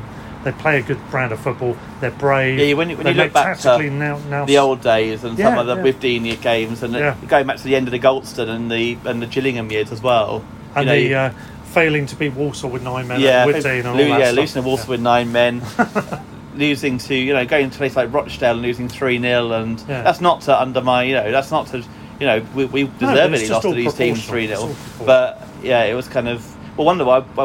They 0.50 0.58
play 0.62 0.78
a 0.78 0.82
good 0.82 0.98
brand 1.10 1.30
of 1.32 1.40
football. 1.40 1.76
They're 2.00 2.10
brave. 2.10 2.58
Yeah, 2.58 2.72
when, 2.72 2.88
you- 2.88 2.96
when 2.96 3.06
you 3.06 3.12
look 3.12 3.34
back 3.34 3.58
to 3.58 3.90
now, 3.90 4.18
now 4.30 4.46
the 4.46 4.56
old 4.58 4.80
days 4.80 5.24
and 5.24 5.36
some 5.36 5.58
of 5.58 5.66
the 5.66 5.76
yeah. 5.76 5.82
Withdean 5.82 6.40
games 6.40 6.82
and 6.82 6.94
Yeah. 6.94 7.16
going 7.26 7.46
back 7.46 7.58
to 7.58 7.64
the 7.64 7.76
end 7.76 7.86
of 7.86 7.92
the 7.92 7.98
Goldstone 7.98 8.48
and 8.48 8.70
the 8.70 8.96
and 9.04 9.20
the 9.20 9.26
Gillingham 9.26 9.70
years 9.70 9.92
as 9.92 10.00
well. 10.02 10.42
and 10.74 10.86
know, 10.86 10.94
the 10.94 11.14
uh, 11.14 11.30
failing 11.64 12.06
to 12.06 12.16
beat 12.16 12.32
Walsall 12.32 12.70
with 12.70 12.82
nine 12.82 13.08
men. 13.08 13.20
yeah, 13.20 13.46
at 13.46 13.64
and 13.66 13.86
all 13.88 13.94
lo- 13.94 14.00
yeah, 14.18 14.30
losing 14.30 14.62
to 14.62 14.66
Walsall 14.68 14.88
with 14.90 15.00
nine 15.00 15.30
men, 15.32 15.60
losing 16.54 16.96
to 16.98 17.14
you 17.14 17.34
know 17.34 17.44
going 17.44 17.68
to 17.68 17.76
place 17.76 17.94
like 17.94 18.10
Rochdale 18.12 18.52
and 18.54 18.62
losing 18.62 18.88
three 18.88 19.20
0 19.20 19.52
and 19.52 19.78
Yeah. 19.86 20.02
that's 20.02 20.20
not 20.22 20.40
to 20.42 20.58
undermine 20.58 21.08
you 21.08 21.14
know 21.14 21.30
that's 21.30 21.50
not 21.50 21.66
to 21.68 21.78
you 22.20 22.26
know 22.26 22.42
we, 22.54 22.64
we 22.64 22.82
deservedly 22.98 23.38
just 23.40 23.50
lost 23.50 23.62
to 23.68 23.74
these 23.74 23.92
teams 23.94 24.24
three 24.26 24.46
It's 24.46 24.60
0 24.60 24.74
but 25.04 25.46
yeah 25.62 25.84
it 25.84 25.94
was 25.94 26.08
kind 26.08 26.26
of 26.28 26.42
well 26.76 26.86
one 26.86 27.00
of 27.00 27.06
my 27.06 27.44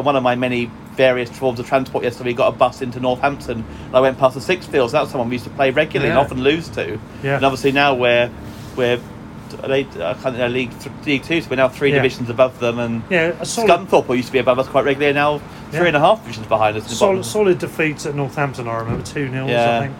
one 0.00 0.16
of 0.16 0.22
my 0.22 0.34
many 0.36 0.70
various 0.96 1.30
forms 1.30 1.58
of 1.60 1.66
transport 1.66 2.04
yesterday 2.04 2.30
we 2.30 2.34
got 2.34 2.52
a 2.54 2.56
bus 2.56 2.80
into 2.82 3.00
Northampton 3.00 3.64
and 3.86 3.96
I 3.96 4.00
went 4.00 4.18
past 4.18 4.34
the 4.34 4.40
Sixfields 4.56 4.92
that's 4.92 5.10
someone 5.10 5.28
we 5.28 5.34
used 5.36 5.44
to 5.44 5.50
play 5.50 5.70
regularly 5.70 6.10
and 6.10 6.18
often 6.18 6.40
lose 6.42 6.68
to 6.70 6.98
Yeah. 7.22 7.36
and 7.36 7.44
obviously 7.44 7.72
now 7.72 7.94
we're 7.94 8.30
we're 8.76 9.00
uh, 9.62 9.68
they, 9.68 9.80
I 10.02 10.14
can't 10.14 10.36
know, 10.36 10.48
League 10.48 10.70
th- 10.80 10.90
League 11.06 11.22
Two, 11.22 11.40
so 11.40 11.48
we're 11.50 11.56
now 11.56 11.68
three 11.68 11.90
Yeah. 11.90 11.96
divisions 11.96 12.28
above 12.28 12.58
them, 12.58 12.80
and 12.80 13.02
Yeah, 13.08 13.32
Scunthorpe 13.42 14.08
used 14.16 14.26
to 14.28 14.32
be 14.32 14.38
above 14.40 14.58
us 14.58 14.66
quite 14.66 14.84
regularly, 14.84 15.12
now 15.14 15.38
three 15.70 15.80
Yeah. 15.82 15.86
and 15.88 15.96
a 15.96 16.00
half 16.00 16.22
divisions 16.22 16.46
behind 16.48 16.76
us. 16.76 16.82
in 16.84 16.88
the 16.88 16.94
bottom. 16.98 17.22
solid, 17.22 17.24
solid 17.24 17.58
defeats 17.58 18.04
at 18.06 18.16
Northampton. 18.16 18.66
I 18.66 18.78
remember 18.78 19.04
two 19.04 19.30
0 19.30 19.46
Yeah. 19.46 19.76
I 19.76 19.80
think. 19.82 19.92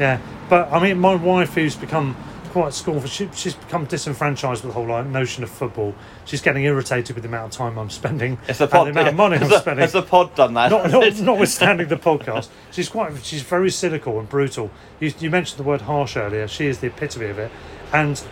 Yeah, 0.00 0.18
but 0.48 0.72
I 0.72 0.80
mean, 0.82 0.98
my 0.98 1.14
wife, 1.14 1.54
who's 1.54 1.76
become 1.76 2.16
quite 2.56 2.72
scornful, 2.72 3.06
she, 3.06 3.28
she's 3.34 3.52
become 3.52 3.84
disenfranchised 3.84 4.64
with 4.64 4.72
the 4.72 4.80
whole 4.80 4.88
like, 4.88 5.04
notion 5.04 5.44
of 5.44 5.50
football. 5.50 5.94
She's 6.24 6.40
getting 6.40 6.64
irritated 6.64 7.14
with 7.14 7.22
the 7.22 7.28
amount 7.28 7.52
of 7.52 7.58
time 7.58 7.78
I'm 7.78 7.90
spending 7.90 8.38
It's 8.48 8.60
the 8.60 8.64
and 8.64 8.72
pod. 8.72 8.86
the 8.86 8.90
amount 8.92 9.08
of 9.08 9.14
money 9.14 9.36
I'm 9.36 9.50
the, 9.50 9.58
spending. 9.60 9.82
has 9.82 9.92
the 9.92 10.00
pod 10.00 10.34
done 10.34 10.54
that? 10.54 10.70
not, 10.70 10.90
not, 10.90 11.18
notwithstanding 11.20 11.88
the 11.88 11.96
podcast, 11.98 12.48
she's 12.70 12.88
quite 12.88 13.12
she's 13.22 13.42
very 13.42 13.68
cynical 13.68 14.18
and 14.18 14.26
brutal. 14.26 14.70
You, 15.00 15.12
you 15.18 15.28
mentioned 15.28 15.58
the 15.58 15.64
word 15.68 15.82
harsh 15.82 16.16
earlier. 16.16 16.48
She 16.48 16.64
is 16.64 16.78
the 16.78 16.86
epitome 16.86 17.26
of 17.26 17.38
it, 17.38 17.52
and 17.92 18.22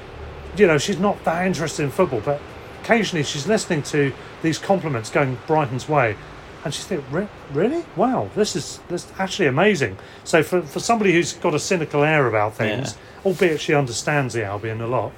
you 0.57 0.67
know 0.67 0.79
she's 0.79 0.99
not 0.99 1.23
that 1.27 1.47
interested 1.47 1.83
in 1.83 1.91
football, 1.91 2.23
but 2.25 2.41
occasionally 2.83 3.25
she's 3.25 3.47
listening 3.47 3.83
to 3.83 4.15
these 4.41 4.57
compliments 4.57 5.11
going 5.11 5.37
Brighton's 5.47 5.87
way, 5.87 6.17
and 6.64 6.72
she's 6.72 6.85
thinking, 6.87 7.07
"Re- 7.12 7.29
really? 7.53 7.85
Wow, 7.96 8.31
this 8.35 8.57
is 8.57 8.81
this 8.88 9.05
is 9.05 9.12
actually 9.18 9.48
amazing." 9.48 9.98
So 10.24 10.42
for 10.42 10.62
for 10.62 10.81
somebody 10.81 11.12
who's 11.12 11.33
got 11.35 11.55
a 11.55 11.59
cynical 11.59 12.03
air 12.03 12.27
about 12.27 12.55
things, 12.57 12.96
albeit 13.24 13.61
she 13.61 13.74
understands 13.74 14.35
the 14.35 14.44
Albion 14.44 14.81
a 14.81 14.87
lot, 14.87 15.12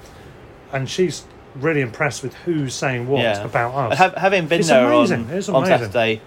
and 0.72 0.88
she's 0.88 1.24
really 1.54 1.80
impressed 1.80 2.22
with 2.22 2.34
who's 2.44 2.74
saying 2.74 3.08
what 3.08 3.22
yeah. 3.22 3.42
about 3.42 3.74
us. 3.74 3.98
Have, 3.98 4.14
having 4.14 4.46
been 4.46 4.60
It's 4.60 4.68
there 4.68 4.90
amazing. 4.92 5.30
on, 5.54 5.62
on. 5.62 5.66
Saturday, 5.66 6.20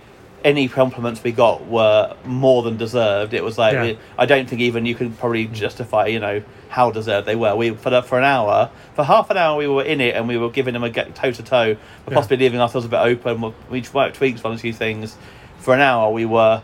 any 0.44 0.68
compliments 0.68 1.24
we 1.24 1.32
got 1.32 1.68
were 1.68 2.16
more 2.26 2.64
than 2.64 2.78
deserved. 2.78 3.34
It 3.34 3.44
was 3.44 3.58
like 3.58 3.74
Yeah. 3.74 3.94
I 4.18 4.26
don't 4.26 4.50
think 4.50 4.62
even 4.62 4.86
you 4.86 4.96
could 4.96 5.18
probably 5.20 5.46
justify, 5.46 6.08
you 6.08 6.20
know, 6.20 6.42
how 6.70 6.92
deserved 6.92 7.28
they 7.28 7.36
were. 7.36 7.56
We 7.56 7.72
for 7.72 7.90
the, 7.90 8.02
for 8.02 8.18
an 8.18 8.24
hour, 8.24 8.70
for 8.96 9.04
half 9.04 9.30
an 9.30 9.38
hour, 9.38 9.58
we 9.58 9.68
were 9.68 9.84
in 9.84 10.00
it 10.02 10.16
and 10.16 10.28
we 10.28 10.38
were 10.38 10.50
giving 10.50 10.74
them 10.74 10.84
a 10.84 10.90
toe 10.92 11.32
to 11.32 11.44
toe, 11.44 11.76
but 12.06 12.12
Yeah. 12.12 12.16
possibly 12.16 12.38
leaving 12.38 12.62
ourselves 12.62 12.86
a 12.86 12.90
bit 12.90 12.98
open. 13.00 13.54
We 13.70 13.84
might 13.94 14.14
tweaked 14.14 14.44
one 14.44 14.54
or 14.54 14.58
two 14.58 14.72
things. 14.74 15.18
For 15.60 15.74
an 15.74 15.82
hour, 15.82 16.12
we 16.12 16.26
were 16.26 16.62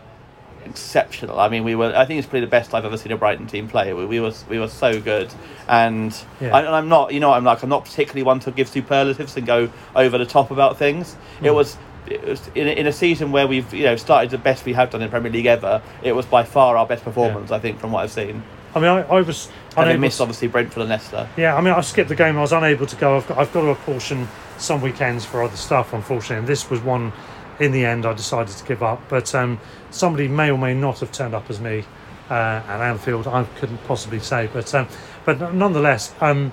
exceptional. 0.64 1.38
I 1.38 1.48
mean, 1.48 1.64
we 1.64 1.74
were. 1.74 1.92
I 1.94 2.04
think 2.04 2.18
it's 2.18 2.26
probably 2.26 2.40
the 2.40 2.46
best 2.48 2.74
I've 2.74 2.84
ever 2.84 2.96
seen 2.96 3.12
a 3.12 3.16
Brighton 3.16 3.46
team 3.46 3.68
play. 3.68 3.92
We, 3.92 4.06
we 4.06 4.20
were 4.20 4.32
we 4.48 4.58
were 4.58 4.68
so 4.68 5.00
good, 5.00 5.32
and, 5.68 6.16
Yeah. 6.40 6.54
I, 6.56 6.78
I'm 6.78 6.88
not. 6.88 7.12
You 7.12 7.20
know, 7.20 7.32
I'm 7.32 7.44
like. 7.44 7.62
I'm 7.62 7.68
not 7.68 7.84
particularly 7.84 8.22
one 8.22 8.40
to 8.40 8.50
give 8.50 8.68
superlatives 8.68 9.36
and 9.36 9.46
go 9.46 9.70
over 9.94 10.18
the 10.18 10.26
top 10.26 10.50
about 10.50 10.76
things. 10.78 11.16
It 11.42 11.48
Hmm. 11.50 11.54
was. 11.56 11.76
It 12.08 12.22
was 12.24 12.48
in, 12.54 12.68
a, 12.68 12.70
in 12.70 12.86
a 12.86 12.92
season 12.92 13.32
where 13.32 13.48
we've 13.48 13.74
you 13.74 13.82
know 13.82 13.96
started 13.96 14.30
the 14.30 14.38
best 14.38 14.64
we 14.64 14.72
have 14.74 14.90
done 14.90 15.02
in 15.02 15.10
Premier 15.10 15.32
League 15.32 15.46
ever. 15.46 15.82
It 16.04 16.12
was 16.12 16.24
by 16.24 16.44
far 16.44 16.76
our 16.76 16.86
best 16.86 17.02
performance, 17.02 17.50
I 17.50 17.58
think, 17.58 17.80
from 17.80 17.90
what 17.90 18.04
I've 18.04 18.12
seen. 18.12 18.44
I 18.76 18.78
mean, 18.78 18.88
I, 18.90 19.02
I 19.02 19.20
was. 19.22 19.48
Having 19.76 19.90
unable 19.90 20.00
missed 20.00 20.16
to- 20.16 20.22
obviously 20.24 20.48
Brentford 20.48 20.80
and 20.82 20.90
Leicester. 20.90 21.28
Yeah, 21.36 21.54
I 21.56 21.60
mean, 21.60 21.74
I 21.74 21.80
skipped 21.82 22.08
the 22.08 22.16
game. 22.16 22.36
I 22.36 22.40
was 22.40 22.52
unable 22.52 22.86
to 22.86 22.96
go. 22.96 23.16
I've 23.16 23.26
got, 23.28 23.38
I've 23.38 23.52
got 23.52 23.60
to 23.62 23.68
apportion 23.68 24.26
some 24.58 24.80
weekends 24.80 25.24
for 25.24 25.42
other 25.42 25.56
stuff, 25.56 25.92
unfortunately. 25.92 26.38
And 26.38 26.46
this 26.46 26.68
was 26.70 26.80
one. 26.80 27.12
In 27.58 27.72
the 27.72 27.86
end, 27.86 28.04
I 28.04 28.12
decided 28.12 28.54
to 28.54 28.64
give 28.66 28.82
up. 28.82 29.00
But 29.08 29.34
um, 29.34 29.58
somebody 29.90 30.28
may 30.28 30.50
or 30.50 30.58
may 30.58 30.74
not 30.74 31.00
have 31.00 31.10
turned 31.10 31.34
up 31.34 31.48
as 31.48 31.58
me 31.58 31.84
uh, 32.28 32.34
at 32.34 32.80
Anfield. 32.82 33.26
I 33.26 33.44
couldn't 33.58 33.78
possibly 33.86 34.18
say. 34.18 34.50
But 34.52 34.74
um, 34.74 34.88
but 35.24 35.54
nonetheless, 35.54 36.14
um, 36.20 36.52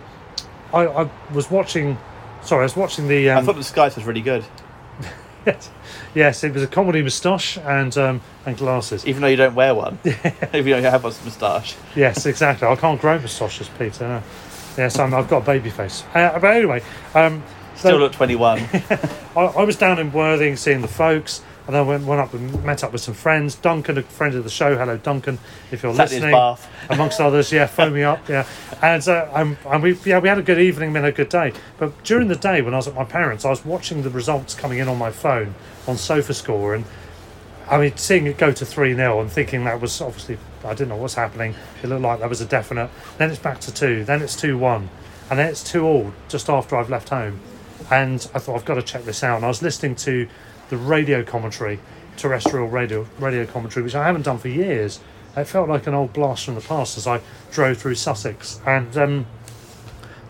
I, 0.74 0.86
I 0.88 1.10
was 1.34 1.52
watching. 1.52 1.98
Sorry, 2.42 2.62
I 2.62 2.64
was 2.64 2.78
watching 2.78 3.10
the. 3.10 3.32
Um, 3.32 3.40
I 3.40 3.42
thought 3.46 3.58
the 3.58 3.64
skies 3.66 3.98
was 3.98 4.06
really 4.06 4.22
good. 4.22 4.46
Yes, 5.46 5.70
yes, 6.14 6.44
it 6.44 6.54
was 6.54 6.64
a 6.64 6.68
comedy 6.68 7.02
moustache 7.02 7.58
and 7.58 7.98
um, 7.98 8.22
and 8.46 8.58
glasses. 8.58 9.06
Even 9.06 9.22
though 9.22 9.28
you 9.28 9.36
don't 9.36 9.56
wear 9.56 9.76
one, 9.76 10.00
if 10.04 10.54
you 10.54 10.74
don't 10.74 10.84
have 10.84 11.06
a 11.06 11.10
moustache. 11.10 11.76
Yes, 11.96 12.26
exactly. 12.26 12.68
I 12.68 12.76
can't 12.76 13.00
grow 13.00 13.20
moustaches, 13.20 13.70
Peter. 13.78 14.08
No. 14.08 14.24
Yes, 14.78 14.98
I'm, 14.98 15.14
I've 15.14 15.30
got 15.30 15.44
a 15.44 15.46
baby 15.46 15.70
face. 15.70 16.04
Uh, 16.14 16.40
but 16.40 16.56
anyway, 16.56 16.82
um, 17.14 17.44
Still 17.76 17.92
so 17.92 17.98
look 17.98 18.14
21. 18.14 18.60
I, 19.36 19.40
I 19.40 19.64
was 19.64 19.76
down 19.76 20.00
in 20.00 20.12
Worthing 20.12 20.56
seeing 20.56 20.82
the 20.82 20.88
folks, 20.88 21.42
and 21.66 21.76
then 21.76 21.88
went, 21.88 22.06
went 22.06 22.20
up 22.20 22.34
and 22.34 22.64
met 22.64 22.84
up 22.84 22.92
with 22.92 23.02
some 23.02 23.14
friends. 23.14 23.56
Duncan, 23.56 23.98
a 23.98 24.04
friend 24.04 24.36
of 24.36 24.44
the 24.44 24.50
show. 24.50 24.76
Hello, 24.78 24.98
Duncan, 24.98 25.40
if 25.72 25.84
you're 25.84 25.94
Sat 25.94 26.10
listening. 26.10 26.32
bath. 26.32 26.70
Amongst 26.90 27.22
others, 27.22 27.52
yeah, 27.52 27.68
phone 27.68 27.94
me 27.94 28.04
up, 28.04 28.28
yeah. 28.28 28.46
And 28.82 29.08
uh, 29.08 29.30
and, 29.34 29.58
and 29.66 29.84
we 29.84 29.98
yeah 30.06 30.20
we 30.20 30.30
had 30.30 30.38
a 30.38 30.44
good 30.44 30.60
evening, 30.60 30.96
and 30.96 31.06
a 31.06 31.12
good 31.12 31.30
day. 31.30 31.54
But 31.78 32.04
during 32.04 32.28
the 32.28 32.36
day 32.36 32.62
when 32.62 32.74
I 32.74 32.78
was 32.78 32.88
at 32.88 32.96
my 32.96 33.06
parents, 33.06 33.46
I 33.46 33.50
was 33.50 33.64
watching 33.64 34.04
the 34.04 34.10
results 34.10 34.54
coming 34.54 34.80
in 34.80 34.88
on 34.88 34.98
my 34.98 35.12
phone 35.12 35.56
on 35.88 35.96
SofaScore, 35.96 36.76
and 36.76 36.86
I 37.70 37.78
mean, 37.80 37.96
seeing 37.98 38.28
it 38.28 38.38
go 38.38 38.52
to 38.52 38.66
3 38.66 38.94
0 38.94 39.22
and 39.22 39.32
thinking 39.32 39.64
that 39.64 39.80
was 39.80 40.02
obviously, 40.02 40.38
I 40.66 40.74
didn't 40.74 40.90
know 40.90 40.98
what's 40.98 41.14
happening. 41.14 41.56
It 41.82 41.88
looked 41.88 42.02
like 42.02 42.20
that 42.20 42.30
was 42.30 42.42
a 42.42 42.46
definite. 42.46 42.90
Then 43.18 43.30
it's 43.32 43.40
back 43.40 43.60
to 43.62 43.74
2, 43.74 44.04
then 44.04 44.22
it's 44.22 44.36
2 44.36 44.58
1, 44.58 44.90
and 45.30 45.40
then 45.40 45.48
it's 45.48 45.64
2 45.64 45.86
all 45.86 46.14
just 46.28 46.50
after 46.50 46.76
I've 46.76 46.90
left 46.90 47.10
home. 47.10 47.40
And 47.92 48.16
I 48.34 48.40
thought, 48.40 48.56
I've 48.56 48.66
got 48.66 48.76
to 48.76 48.82
check 48.82 49.04
this 49.04 49.24
out. 49.24 49.38
And 49.38 49.46
I 49.46 49.48
was 49.50 49.62
listening 49.62 49.96
to 49.98 50.28
the 50.70 50.78
radio 50.78 51.24
commentary, 51.24 51.80
terrestrial 52.18 52.68
radio, 52.68 53.06
radio 53.20 53.46
commentary, 53.46 53.84
which 53.84 53.96
I 53.96 54.06
haven't 54.06 54.24
done 54.24 54.38
for 54.38 54.48
years. 54.50 55.00
It 55.36 55.46
felt 55.46 55.68
like 55.68 55.88
an 55.88 55.94
old 55.94 56.14
blast 56.14 56.46
from 56.46 56.56
the 56.56 56.62
past 56.62 56.98
as 56.98 57.08
I 57.08 57.22
drove 57.52 57.78
through 57.80 57.96
Sussex. 57.96 58.62
And 58.66 58.96
um, 58.98 59.26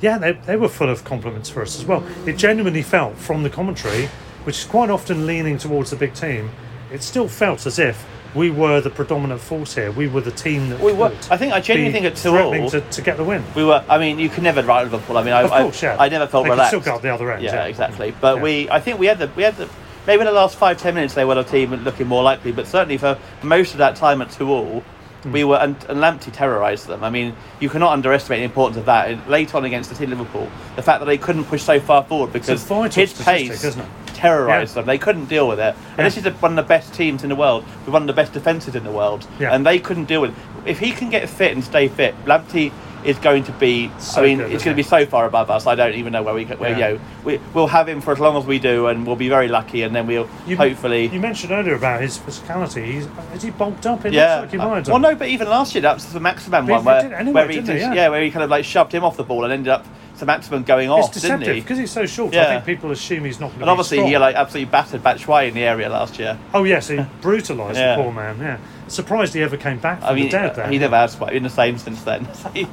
yeah, 0.01 0.17
they, 0.17 0.31
they 0.34 0.55
were 0.55 0.69
full 0.69 0.89
of 0.89 1.03
compliments 1.03 1.49
for 1.49 1.61
us 1.61 1.77
as 1.79 1.86
well. 1.86 2.03
It 2.25 2.38
genuinely 2.38 2.81
felt 2.84 3.17
from 3.17 3.43
the 3.43 3.49
commentary, 3.49 4.07
which 4.45 4.59
is 4.59 4.65
quite 4.65 4.89
often 4.89 5.25
leaning 5.25 5.57
towards 5.57 5.89
the 5.89 5.95
big 5.97 6.13
team, 6.13 6.51
it 6.91 7.01
still 7.03 7.27
felt 7.27 7.65
as 7.65 7.79
if 7.79 8.05
we 8.36 8.49
were 8.49 8.81
the 8.81 8.89
predominant 8.89 9.39
force 9.41 9.75
here. 9.75 9.91
We 9.91 10.07
were 10.07 10.21
the 10.21 10.31
team 10.31 10.69
that 10.69 10.79
We 10.79 10.91
were- 10.93 11.13
I 11.29 11.38
think- 11.38 11.53
I 11.53 11.59
genuinely 11.59 11.93
think 11.99 12.05
at 12.05 12.15
two 12.15 12.36
all- 12.38 12.69
to, 12.69 12.81
to 12.81 13.01
get 13.01 13.17
the 13.17 13.23
win. 13.23 13.43
We 13.55 13.63
were. 13.63 13.84
I 13.88 13.97
mean, 13.99 14.17
you 14.19 14.27
can 14.29 14.43
never 14.43 14.63
write 14.63 14.84
Liverpool. 14.84 15.17
I 15.17 15.23
mean, 15.23 15.34
I, 15.34 15.43
Of 15.43 15.51
course, 15.51 15.84
I, 15.84 15.88
yeah. 15.88 15.95
I 15.99 16.09
never 16.09 16.27
felt 16.27 16.45
They 16.45 16.49
could 16.49 16.53
relaxed. 16.53 16.69
still 16.69 16.93
got 16.93 17.01
the 17.01 17.09
other 17.13 17.31
end, 17.31 17.43
Yeah, 17.43 17.53
yeah. 17.55 17.65
exactly. 17.65 18.13
But 18.19 18.38
Yeah. 18.38 18.41
we, 18.43 18.69
I 18.71 18.79
think 18.79 18.99
we 18.99 19.05
had 19.05 19.19
the, 19.19 19.29
we 19.36 19.43
had 19.43 19.55
the, 19.57 19.69
maybe 20.08 20.22
in 20.22 20.26
the 20.26 20.32
last 20.32 20.56
five 20.58 20.78
ten 20.78 20.93
minutes 20.95 21.14
they 21.14 21.26
were 21.26 21.38
a 21.38 21.43
team 21.43 21.72
looking 21.84 22.08
more 22.08 22.24
likely. 22.24 22.51
But 22.51 22.68
certainly 22.68 22.97
for 22.97 23.18
most 23.41 23.72
of 23.72 23.78
that 23.80 23.95
time 23.95 24.22
at 24.22 24.32
two 24.32 24.49
all, 24.49 24.84
Hmm. 25.24 25.32
we 25.32 25.45
were 25.45 25.56
and, 25.56 25.76
and 25.88 25.99
Lamptey 25.99 26.34
terrorised 26.34 26.88
them. 26.88 27.01
I 27.01 27.10
mean, 27.10 27.34
you 27.62 27.70
cannot 27.70 27.93
underestimate 27.93 28.39
the 28.39 28.43
importance 28.43 28.76
of 28.78 28.86
that. 28.88 29.10
And 29.10 29.26
Late 29.28 29.56
on 29.56 29.64
against 29.64 29.89
the 29.89 29.95
team 29.95 30.10
Liverpool, 30.10 30.49
the 30.76 30.82
fact 30.82 30.99
that 30.99 31.06
they 31.06 31.18
couldn't 31.18 31.45
push 31.45 31.62
so 31.64 31.80
far 31.80 32.04
forward 32.04 32.34
because 32.34 32.62
his 32.93 33.14
pace 33.24 33.78
terrorised 34.14 34.76
Yeah. 34.76 34.82
them. 34.82 34.86
They 34.86 34.97
couldn't 34.97 35.26
deal 35.26 35.47
with 35.47 35.60
it. 35.60 35.76
And 35.91 35.99
Yeah. 35.99 36.04
this 36.04 36.18
is 36.18 36.26
one 36.41 36.51
of 36.51 36.56
the 36.58 36.68
best 36.68 36.93
teams 36.93 37.24
in 37.24 37.30
the 37.30 37.36
world, 37.38 37.64
with 37.86 37.93
one 37.93 38.04
of 38.04 38.08
the 38.08 38.14
best 38.14 38.34
defences 38.34 38.76
in 38.76 38.84
the 38.84 38.91
world, 38.91 39.26
Yeah. 39.39 39.54
and 39.54 39.66
they 39.66 39.80
couldn't 39.80 40.06
deal 40.06 40.20
with 40.22 40.32
it. 40.32 40.36
If 40.66 40.80
he 40.80 40.91
can 40.91 41.10
get 41.10 41.28
fit 41.30 41.54
and 41.54 41.64
stay 41.64 41.88
fit, 41.88 42.16
Lamptey 42.26 42.72
is 43.06 43.18
going 43.20 43.43
to 43.45 43.51
be. 43.54 43.91
So 43.99 44.22
I 44.22 44.26
mean, 44.26 44.38
good, 44.39 44.51
it's 44.51 44.64
going 44.64 44.76
to 44.76 44.80
be 44.82 44.88
so 44.88 45.06
far 45.06 45.26
above 45.26 45.49
us. 45.49 45.68
I 45.68 45.76
don't 45.76 45.93
even 45.95 46.14
know 46.14 46.24
where 46.24 46.34
we. 46.34 46.45
Where, 46.45 46.70
Yeah. 46.78 46.89
you 46.89 46.95
know, 46.95 47.04
we, 47.24 47.39
we'll 47.54 47.68
have 47.68 47.88
him 47.89 48.01
for 48.01 48.12
as 48.12 48.20
long 48.20 48.36
as 48.38 48.45
we 48.45 48.60
do, 48.60 48.88
and 48.88 49.06
we'll 49.06 49.16
be 49.16 49.30
very 49.30 49.47
lucky, 49.47 49.82
and 49.84 49.95
then 49.95 50.08
we'll 50.08 50.28
You, 50.47 50.58
hopefully. 50.58 51.08
You 51.08 51.20
mentioned 51.20 51.51
earlier 51.51 51.76
about 51.76 52.01
his 52.01 52.18
physicality. 52.18 52.86
He's, 52.86 53.08
is 53.34 53.43
he 53.43 53.49
bulked 53.51 53.86
up? 53.86 54.06
It 54.06 54.14
yeah. 54.14 54.41
like 54.41 54.51
he 54.51 54.58
might 54.58 54.88
well, 54.88 54.99
no, 54.99 55.16
but 55.16 55.28
even 55.28 55.47
last 55.49 55.74
year 55.76 55.82
that 55.82 55.95
was 55.95 56.12
the 56.12 56.20
maximum 56.20 56.68
one 56.68 56.84
where, 56.84 57.01
did 57.01 57.14
anyway, 57.14 57.34
where 57.34 57.47
he 57.47 57.56
didn't 57.56 57.76
he? 57.76 57.80
just- 57.82 57.95
Yeah. 57.95 58.10
where 58.10 58.22
he 58.22 58.32
kind 58.32 58.43
of 58.43 58.49
like 58.49 58.66
shoved 58.66 58.91
him 58.93 59.04
off 59.04 59.18
the 59.18 59.24
ball 59.24 59.43
and 59.43 59.54
ended 59.54 59.70
up 59.70 59.86
the 60.20 60.26
maximum 60.28 60.64
going 60.64 60.89
It's 60.89 60.93
off, 61.08 61.14
didn't 61.14 61.22
deceptive 61.39 61.56
he? 61.56 61.62
because 61.62 61.78
he's 61.80 61.91
so 61.91 62.06
short. 62.06 62.34
I 62.34 62.45
think 62.45 62.66
people 62.66 62.91
assume 62.91 63.26
he's 63.26 63.39
not 63.41 63.47
going 63.47 63.58
to 63.60 63.64
And 63.64 63.70
obviously 63.70 63.97
strong. 63.97 64.10
he 64.10 64.18
like 64.18 64.36
absolutely 64.36 64.72
battered 64.72 65.04
Batshuayi 65.04 65.49
in 65.49 65.54
the 65.54 65.64
area 65.64 65.89
last 65.89 66.18
year. 66.18 66.38
Oh 66.54 66.64
yes, 66.64 66.88
he 66.88 66.97
brutalised 67.22 67.78
Yeah. 67.78 67.95
the 67.97 68.04
poor 68.04 68.12
man. 68.14 68.38
Yeah, 68.39 68.58
surprised 68.88 69.34
he 69.34 69.41
ever 69.41 69.58
came 69.58 69.80
back 69.80 70.01
I 70.01 70.14
mean, 70.14 70.26
the 70.26 70.30
dead. 70.30 70.56
There, 70.56 70.68
he 70.70 70.78
never 70.78 70.95
has 70.95 71.16
been 71.16 71.43
the 71.43 71.49
same 71.49 71.78
since 71.78 72.04
then. 72.04 72.28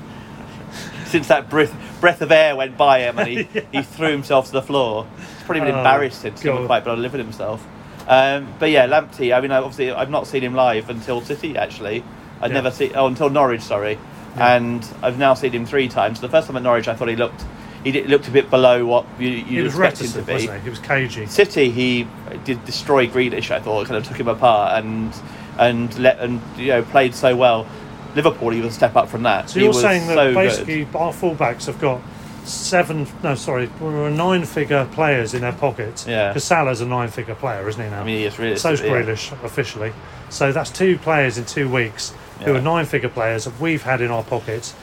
since 1.10 1.28
that 1.28 1.50
breath, 1.50 1.74
breath 2.00 2.22
of 2.22 2.32
air 2.32 2.56
went 2.56 2.76
by 2.76 3.00
him 3.00 3.18
and 3.18 3.28
he, 3.28 3.42
he 3.72 3.82
threw 3.82 4.10
himself 4.10 4.46
to 4.46 4.52
the 4.52 4.62
floor. 4.62 5.06
He's 5.16 5.44
probably 5.44 5.60
been 5.62 5.74
Oh, 5.74 5.78
embarrassed 5.78 6.20
since 6.22 6.40
he 6.40 6.46
God. 6.46 6.52
wasn't 6.60 6.66
quite 6.68 6.86
live 6.86 7.12
with 7.12 7.20
himself. 7.20 7.66
Um, 8.08 8.52
but 8.58 8.70
yeah, 8.70 8.86
Lamptey. 8.88 9.36
I 9.36 9.40
mean, 9.40 9.50
obviously, 9.52 9.90
I've 9.92 10.10
not 10.10 10.26
seen 10.26 10.42
him 10.42 10.54
live 10.54 10.90
until 10.90 11.20
City. 11.20 11.56
Actually, 11.56 12.02
I'd 12.40 12.50
Yeah. 12.50 12.54
never 12.54 12.70
seen. 12.70 12.92
Oh, 12.94 13.06
until 13.06 13.30
Norwich. 13.30 13.60
Sorry, 13.62 13.98
and 14.36 14.84
I've 15.02 15.18
now 15.18 15.34
seen 15.34 15.52
him 15.52 15.66
three 15.66 15.88
times. 15.88 16.20
The 16.20 16.28
first 16.28 16.46
time 16.48 16.56
at 16.56 16.62
Norwich, 16.62 16.88
I 16.88 16.94
thought 16.94 17.08
he 17.08 17.16
looked. 17.16 17.44
He 17.84 17.92
did, 17.92 18.10
looked 18.10 18.26
a 18.28 18.30
bit 18.30 18.50
below 18.50 18.84
what 18.84 19.06
you, 19.18 19.42
he 19.44 19.60
was 19.62 19.78
expect 19.78 20.00
him 20.02 20.12
to 20.20 20.26
be. 20.26 20.32
wasn't 20.34 20.54
he? 20.58 20.60
He 20.64 20.70
was 20.70 20.78
cagey. 20.80 21.26
City, 21.26 21.70
he 21.70 22.06
did 22.44 22.64
destroy 22.64 23.06
Grealish. 23.06 23.50
I 23.50 23.60
thought 23.60 23.86
kind 23.86 23.96
of 23.96 24.06
took 24.06 24.18
him 24.18 24.28
apart 24.28 24.82
and 24.84 25.14
and 25.58 25.96
let 25.98 26.18
and 26.20 26.40
you 26.56 26.68
know 26.68 26.82
played 26.82 27.14
so 27.14 27.36
well. 27.36 27.66
Liverpool, 28.14 28.52
even 28.52 28.70
step 28.70 28.96
up 28.96 29.08
from 29.08 29.22
that. 29.24 29.50
So 29.50 29.58
he 29.58 29.64
you're 29.64 29.74
saying 29.74 30.06
that 30.08 30.14
so 30.14 30.34
basically 30.34 30.84
good. 30.84 30.96
our 30.96 31.12
fullbacks 31.12 31.66
have 31.66 31.80
got 31.80 32.00
seven, 32.44 33.06
no, 33.22 33.34
sorry, 33.34 33.68
we're 33.80 34.10
nine-figure 34.10 34.88
players 34.92 35.34
in 35.34 35.42
their 35.42 35.52
pockets. 35.52 36.06
Yeah. 36.06 36.28
Because 36.28 36.44
Salah's 36.44 36.80
a 36.80 36.86
nine-figure 36.86 37.34
player, 37.36 37.68
isn't 37.68 37.82
he 37.82 37.90
now? 37.90 38.00
I 38.00 38.04
mean, 38.04 38.18
he 38.18 38.24
is 38.24 38.38
really. 38.38 38.56
So's 38.56 38.80
yeah. 38.80 38.88
Grealish 38.88 39.32
officially. 39.44 39.92
So 40.30 40.52
that's 40.52 40.70
two 40.70 40.98
players 40.98 41.38
in 41.38 41.44
two 41.44 41.68
weeks 41.68 42.14
who 42.44 42.54
are 42.54 42.60
nine-figure 42.60 43.10
players 43.10 43.44
that 43.44 43.58
we've 43.60 43.82
had 43.82 44.00
in 44.00 44.10
our 44.10 44.24
pockets. 44.24 44.74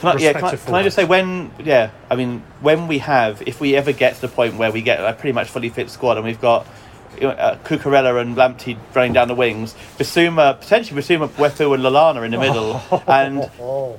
Can 0.00 0.16
I, 0.16 0.20
yeah, 0.20 0.32
can 0.32 0.44
I, 0.44 0.56
can 0.56 0.74
I 0.74 0.82
just 0.82 0.96
say 0.96 1.04
when? 1.04 1.52
Yeah, 1.62 1.90
I 2.10 2.16
mean, 2.16 2.42
when 2.60 2.88
we 2.88 2.98
have, 2.98 3.42
if 3.46 3.60
we 3.60 3.76
ever 3.76 3.92
get 3.92 4.16
to 4.16 4.20
the 4.22 4.28
point 4.28 4.56
where 4.56 4.72
we 4.72 4.82
get 4.82 4.98
a 5.00 5.12
pretty 5.12 5.32
much 5.32 5.48
fully 5.48 5.68
fit 5.68 5.90
squad 5.90 6.16
and 6.16 6.26
we've 6.26 6.40
got. 6.40 6.66
Uh, 7.22 7.56
Cucurella 7.64 8.20
and 8.20 8.36
Lamptey 8.36 8.76
running 8.94 9.12
down 9.12 9.28
the 9.28 9.34
wings, 9.34 9.74
Bissouma 9.98 10.58
potentially 10.60 11.00
Bissouma, 11.00 11.28
Mwepu 11.28 11.74
and 11.74 11.82
Lallana 11.82 12.24
in 12.24 12.30
the 12.32 12.38
middle, 12.38 12.80
and 13.06 13.48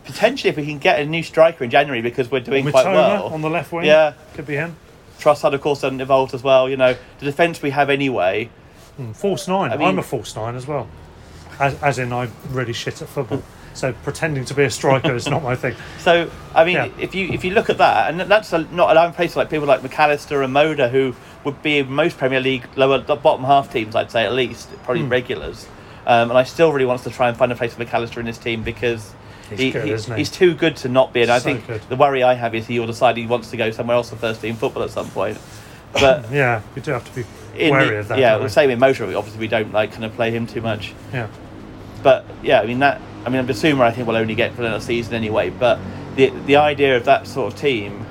potentially 0.05 0.49
if 0.49 0.57
we 0.57 0.65
can 0.65 0.77
get 0.77 0.99
a 0.99 1.05
new 1.05 1.23
striker 1.23 1.63
in 1.63 1.69
January 1.69 2.01
because 2.01 2.29
we're 2.29 2.39
doing 2.41 2.69
quite 2.69 2.85
Mitoma 2.85 2.93
well 2.93 3.27
on 3.27 3.41
the 3.41 3.49
left 3.49 3.71
wing. 3.71 3.85
Yeah, 3.85 4.13
Could 4.33 4.45
be 4.47 4.55
him. 4.55 4.75
Trossard 5.19 5.53
of 5.53 5.61
course 5.61 5.83
evolve 5.83 6.33
as 6.33 6.43
well. 6.43 6.69
You 6.69 6.75
know 6.77 6.95
the 7.19 7.25
defence 7.25 7.61
we 7.61 7.69
have 7.69 7.89
anyway. 7.89 8.49
False 9.13 9.47
nine. 9.47 9.71
I 9.71 9.77
mean- 9.77 9.87
I'm 9.87 9.99
a 9.99 10.03
false 10.03 10.35
nine 10.35 10.55
as 10.55 10.67
well. 10.67 10.87
As, 11.59 11.81
as 11.83 11.99
in, 11.99 12.11
I'm 12.11 12.31
really 12.49 12.73
shit 12.73 13.01
at 13.01 13.07
football. 13.07 13.43
So 13.73 13.93
pretending 14.03 14.45
to 14.45 14.53
be 14.53 14.63
a 14.63 14.69
striker 14.69 15.15
is 15.15 15.27
not 15.27 15.41
my 15.43 15.55
thing. 15.55 15.75
So 15.99 16.29
I 16.53 16.63
mean, 16.63 16.75
Yeah. 16.75 16.89
if 16.99 17.15
you 17.15 17.27
if 17.29 17.43
you 17.43 17.51
look 17.51 17.69
at 17.69 17.77
that, 17.79 18.11
and 18.11 18.19
that's 18.21 18.53
a, 18.53 18.59
not 18.71 18.91
allowing 18.91 19.13
places 19.13 19.35
like 19.37 19.49
people 19.49 19.67
like 19.67 19.81
Mac 19.81 19.97
Allister 19.99 20.41
and 20.43 20.53
Moder, 20.53 20.89
who 20.89 21.15
would 21.43 21.61
be 21.61 21.81
most 21.83 22.17
Premier 22.17 22.39
League 22.39 22.65
lower 22.75 22.99
the 22.99 23.15
bottom 23.15 23.43
half 23.45 23.71
teams, 23.71 23.95
I'd 23.95 24.11
say 24.11 24.25
at 24.25 24.33
least 24.33 24.69
probably 24.83 25.03
regulars. 25.03 25.67
Um, 26.05 26.29
and 26.29 26.37
I 26.37 26.43
still 26.43 26.71
really 26.73 26.85
wants 26.85 27.03
to 27.05 27.09
try 27.09 27.29
and 27.29 27.37
find 27.37 27.51
a 27.51 27.55
place 27.55 27.73
for 27.73 27.79
Mac 27.79 27.93
Allister 27.93 28.19
in 28.19 28.25
this 28.25 28.37
team 28.37 28.63
because. 28.63 29.13
He's 29.49 29.73
good, 29.73 29.87
isn't 29.87 30.13
he? 30.13 30.19
He's 30.21 30.31
too 30.31 30.55
good 30.55 30.77
to 30.77 30.89
not 30.89 31.13
be, 31.13 31.21
and 31.21 31.29
I 31.29 31.37
think 31.39 31.67
good. 31.67 31.81
the 31.87 31.95
worry 31.95 32.23
I 32.23 32.33
have 32.33 32.55
is 32.55 32.65
he 32.65 32.79
will 32.79 32.87
decide 32.87 33.17
he 33.17 33.27
wants 33.27 33.51
to 33.51 33.57
go 33.57 33.69
somewhere 33.71 33.97
else 33.97 34.09
for 34.09 34.15
first 34.15 34.41
team 34.41 34.55
football 34.55 34.81
at 34.83 34.89
some 34.89 35.09
point. 35.11 35.37
But 35.91 36.25
Yeah, 36.31 36.61
we 36.75 36.81
do 36.81 36.91
have 36.91 37.05
to 37.05 37.15
be 37.15 37.69
wary 37.69 37.89
the, 37.89 37.99
of 37.99 38.07
that. 38.07 38.17
yeah, 38.19 38.37
the 38.39 38.49
same 38.49 38.69
in 38.71 38.79
Moder, 38.79 39.03
obviously 39.15 39.39
we 39.39 39.47
don't 39.47 39.71
like 39.71 39.91
kind 39.91 40.05
of 40.05 40.13
play 40.15 40.31
him 40.31 40.47
too 40.47 40.61
much. 40.61 40.93
Yeah. 41.13 41.27
But 42.01 42.25
yeah, 42.41 42.61
I 42.61 42.65
mean 42.65 42.79
that. 42.79 42.99
I 43.25 43.29
mean, 43.29 43.45
Bissouma, 43.47 43.81
I 43.81 43.91
think 43.91 44.07
we'll 44.07 44.17
only 44.17 44.35
get 44.35 44.53
for 44.53 44.61
another 44.63 44.79
season 44.83 45.13
anyway. 45.13 45.49
But 45.49 45.79
the 46.15 46.29
the 46.45 46.57
idea 46.57 46.97
of 46.97 47.05
that 47.05 47.27
sort 47.27 47.53
of 47.53 47.59
team, 47.59 48.05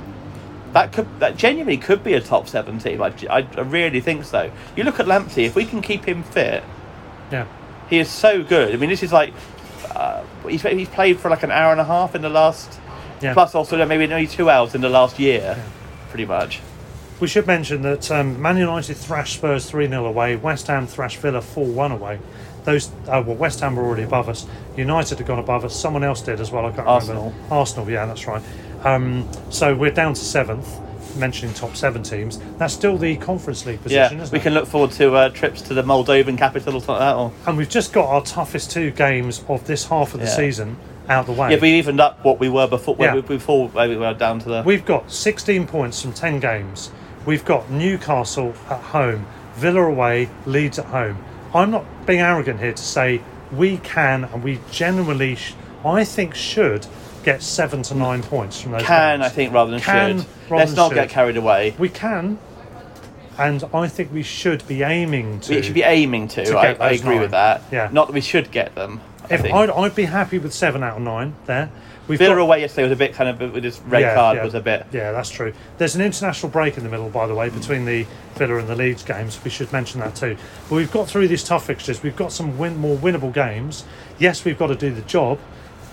that 0.73 0.93
could 0.93 1.07
that 1.21 1.37
genuinely 1.37 1.77
could 1.77 2.03
be 2.03 2.15
a 2.15 2.21
top 2.21 2.49
seven 2.49 2.79
team. 2.79 3.03
I, 3.03 3.13
I, 3.31 3.47
I 3.57 3.61
really 3.61 4.01
think 4.01 4.25
so. 4.25 4.51
You 4.77 4.85
look 4.85 4.99
at 5.01 5.07
Lamptey. 5.07 5.45
If 5.47 5.55
we 5.55 5.65
can 5.67 5.83
keep 5.83 6.05
him 6.07 6.23
fit, 6.23 6.65
Yeah. 7.31 7.47
he 7.91 7.99
is 7.99 8.09
so 8.11 8.43
good. 8.43 8.73
I 8.75 8.77
mean, 8.79 8.91
this 8.91 9.03
is 9.03 9.13
like 9.13 9.35
uh, 9.95 10.25
he's 10.49 10.63
he's 10.63 10.89
played 10.89 11.19
for 11.21 11.29
like 11.31 11.43
an 11.43 11.51
hour 11.51 11.73
and 11.73 11.81
a 11.81 11.85
half 11.85 12.15
in 12.15 12.23
the 12.23 12.31
last. 12.31 12.79
Yeah. 13.21 13.35
Plus, 13.35 13.55
also 13.55 13.85
maybe 13.87 14.13
only 14.13 14.27
two 14.27 14.51
hours 14.51 14.75
in 14.75 14.81
the 14.81 14.89
last 14.89 15.21
year, 15.21 15.63
pretty 16.09 16.25
much. 16.25 16.61
We 17.21 17.29
should 17.29 17.47
mention 17.47 17.83
that 17.83 18.11
um, 18.11 18.43
Man 18.43 18.57
United 18.57 18.97
thrashed 18.97 19.35
Spurs 19.37 19.71
3 19.71 19.87
0 19.87 20.07
away, 20.07 20.35
West 20.35 20.67
Ham 20.67 20.89
thrashed 20.89 21.19
Villa 21.19 21.41
4 21.41 21.65
1 21.65 21.93
away. 21.93 22.19
Those, 22.65 22.91
uh, 23.09 23.23
well, 23.27 23.37
West 23.37 23.61
Ham 23.61 23.75
were 23.77 23.85
already 23.85 24.05
above 24.05 24.29
us. 24.29 24.47
United 24.77 25.19
had 25.19 25.27
gone 25.27 25.39
above 25.41 25.65
us. 25.65 25.75
Someone 25.75 26.05
else 26.05 26.23
did 26.23 26.41
as 26.41 26.51
well. 26.53 26.67
I 26.67 26.71
can't 26.73 26.87
Arsenal. 26.87 27.31
remember. 27.31 27.55
Arsenal, 27.55 27.91
yeah, 27.91 28.07
that's 28.07 28.27
right. 28.27 28.43
Um, 28.85 29.29
so 29.51 29.75
we're 29.75 29.91
down 29.91 30.15
to 30.15 30.21
seventh, 30.21 30.79
mentioning 31.17 31.55
top 31.55 31.75
seven 31.77 32.03
teams. 32.03 32.39
That's 32.59 32.73
still 32.73 32.97
the 32.99 33.17
Conference 33.17 33.67
League 33.67 33.83
position, 33.83 34.17
Yeah, 34.19 34.23
isn't 34.23 34.29
it? 34.29 34.33
we 34.33 34.39
it? 34.39 34.43
can 34.43 34.55
look 34.55 34.67
forward 34.67 34.93
to 34.93 35.15
uh, 35.15 35.29
trips 35.31 35.61
to 35.63 35.75
the 35.75 35.83
Moldovan 35.83 36.39
capital 36.39 36.77
or 36.77 36.81
something 36.81 36.95
like 36.95 37.01
that. 37.01 37.17
Or, 37.17 37.33
And 37.47 37.57
we've 37.59 37.69
just 37.69 37.93
got 37.93 38.07
our 38.07 38.23
toughest 38.23 38.71
two 38.71 38.91
games 38.93 39.45
of 39.49 39.67
this 39.67 39.87
half 39.89 40.15
of 40.15 40.21
the 40.21 40.27
Yeah. 40.27 40.33
season 40.37 40.77
out 41.09 41.27
the 41.27 41.33
way. 41.33 41.51
yeah, 41.51 41.59
we 41.61 41.71
evened 41.73 42.01
up 42.01 42.25
what 42.25 42.39
we 42.39 42.49
were 42.49 42.69
before. 42.69 42.97
Yeah. 42.99 43.21
Before 43.21 43.67
we 43.69 43.97
were 43.97 44.15
down 44.15 44.39
to 44.39 44.49
the. 44.49 44.63
We've 44.65 44.85
got 44.85 45.11
16 45.11 45.67
points 45.67 46.01
from 46.01 46.13
10 46.13 46.39
games. 46.39 46.91
We've 47.27 47.45
got 47.45 47.71
Newcastle 47.71 48.55
at 48.71 48.81
home, 48.81 49.27
Villa 49.57 49.83
away, 49.83 50.29
Leeds 50.47 50.79
at 50.79 50.87
home. 50.87 51.19
I'm 51.55 51.71
not 51.71 51.85
being 52.07 52.21
arrogant 52.21 52.61
here 52.61 52.73
to 52.73 52.83
say 52.83 53.21
we 53.53 53.77
can 53.79 54.25
and 54.25 54.43
we 54.43 54.61
genuinely, 54.71 55.35
sh- 55.37 55.55
I 55.85 56.05
think, 56.05 56.35
should 56.35 56.87
get 57.25 57.43
seven 57.43 57.83
to 57.85 57.95
nine 57.95 58.23
points 58.23 58.61
from 58.61 58.73
those 58.73 58.83
can 58.83 59.21
games. 59.21 59.31
I 59.31 59.35
think 59.35 59.53
rather 59.53 59.71
than 59.71 59.81
Can 59.81 60.19
should. 60.21 60.27
rather 60.51 60.57
Let's 60.57 60.71
than 60.73 60.77
not 60.77 60.89
should. 60.89 60.95
get 60.97 61.09
carried 61.11 61.37
away. 61.37 61.75
We 61.79 61.89
can. 61.89 62.39
and 63.39 63.65
I 63.75 63.89
think 63.89 64.13
we 64.13 64.23
should 64.23 64.67
be 64.67 64.83
aiming 64.83 65.41
to. 65.41 65.55
We 65.57 65.63
should 65.63 65.75
be 65.75 65.83
aiming 65.83 66.29
to. 66.29 66.45
to 66.45 66.57
I, 66.57 66.73
I 66.73 66.91
agree 66.93 67.11
nine. 67.11 67.21
with 67.21 67.31
that. 67.33 67.63
Yeah. 67.71 67.89
Not 67.93 68.07
that 68.09 68.13
we 68.13 68.21
should 68.21 68.51
get 68.51 68.75
them. 68.75 69.01
If. 69.31 69.45
I'd, 69.45 69.71
I'd 69.71 69.95
be 69.95 70.05
happy 70.05 70.39
with 70.39 70.53
seven 70.53 70.83
out 70.83 70.97
of 70.97 71.03
nine 71.03 71.35
there. 71.47 71.71
We've 72.09 72.19
Villa 72.19 72.35
got- 72.35 72.43
away 72.43 72.61
yesterday 72.63 72.83
was 72.83 72.93
a 72.93 72.97
bit 72.97 73.15
kind 73.15 73.31
of 73.31 73.53
with 73.53 73.63
this 73.63 73.81
red 73.83 74.01
Yeah, 74.01 74.15
card 74.15 74.37
yeah. 74.37 74.45
was 74.45 74.55
a 74.55 74.61
bit. 74.61 74.87
Yeah, 74.93 75.13
that's 75.13 75.31
true. 75.31 75.53
There's 75.79 75.95
an 75.95 76.01
international 76.03 76.51
break 76.51 76.77
in 76.77 76.83
the 76.83 76.91
middle, 76.91 77.09
by 77.09 77.27
the 77.29 77.35
way, 77.35 77.49
between 77.49 77.85
the 77.85 78.07
Villa 78.35 78.57
and 78.59 78.69
the 78.69 78.75
Leeds 78.75 79.05
games. 79.05 79.39
We 79.45 79.51
should 79.51 79.73
mention 79.73 80.01
that 80.01 80.17
too. 80.17 80.37
But 80.69 80.75
we've 80.75 80.91
got 80.91 81.09
through 81.09 81.29
these 81.29 81.45
tough 81.45 81.65
fixtures. 81.67 82.03
We've 82.03 82.17
got 82.17 82.33
some 82.33 82.59
win- 82.59 82.77
more 82.77 82.97
winnable 82.97 83.33
games. 83.33 83.85
Yes, 84.19 84.45
we've 84.45 84.59
got 84.59 84.67
to 84.69 84.75
do 84.75 84.91
the 84.93 85.03
job, 85.03 85.39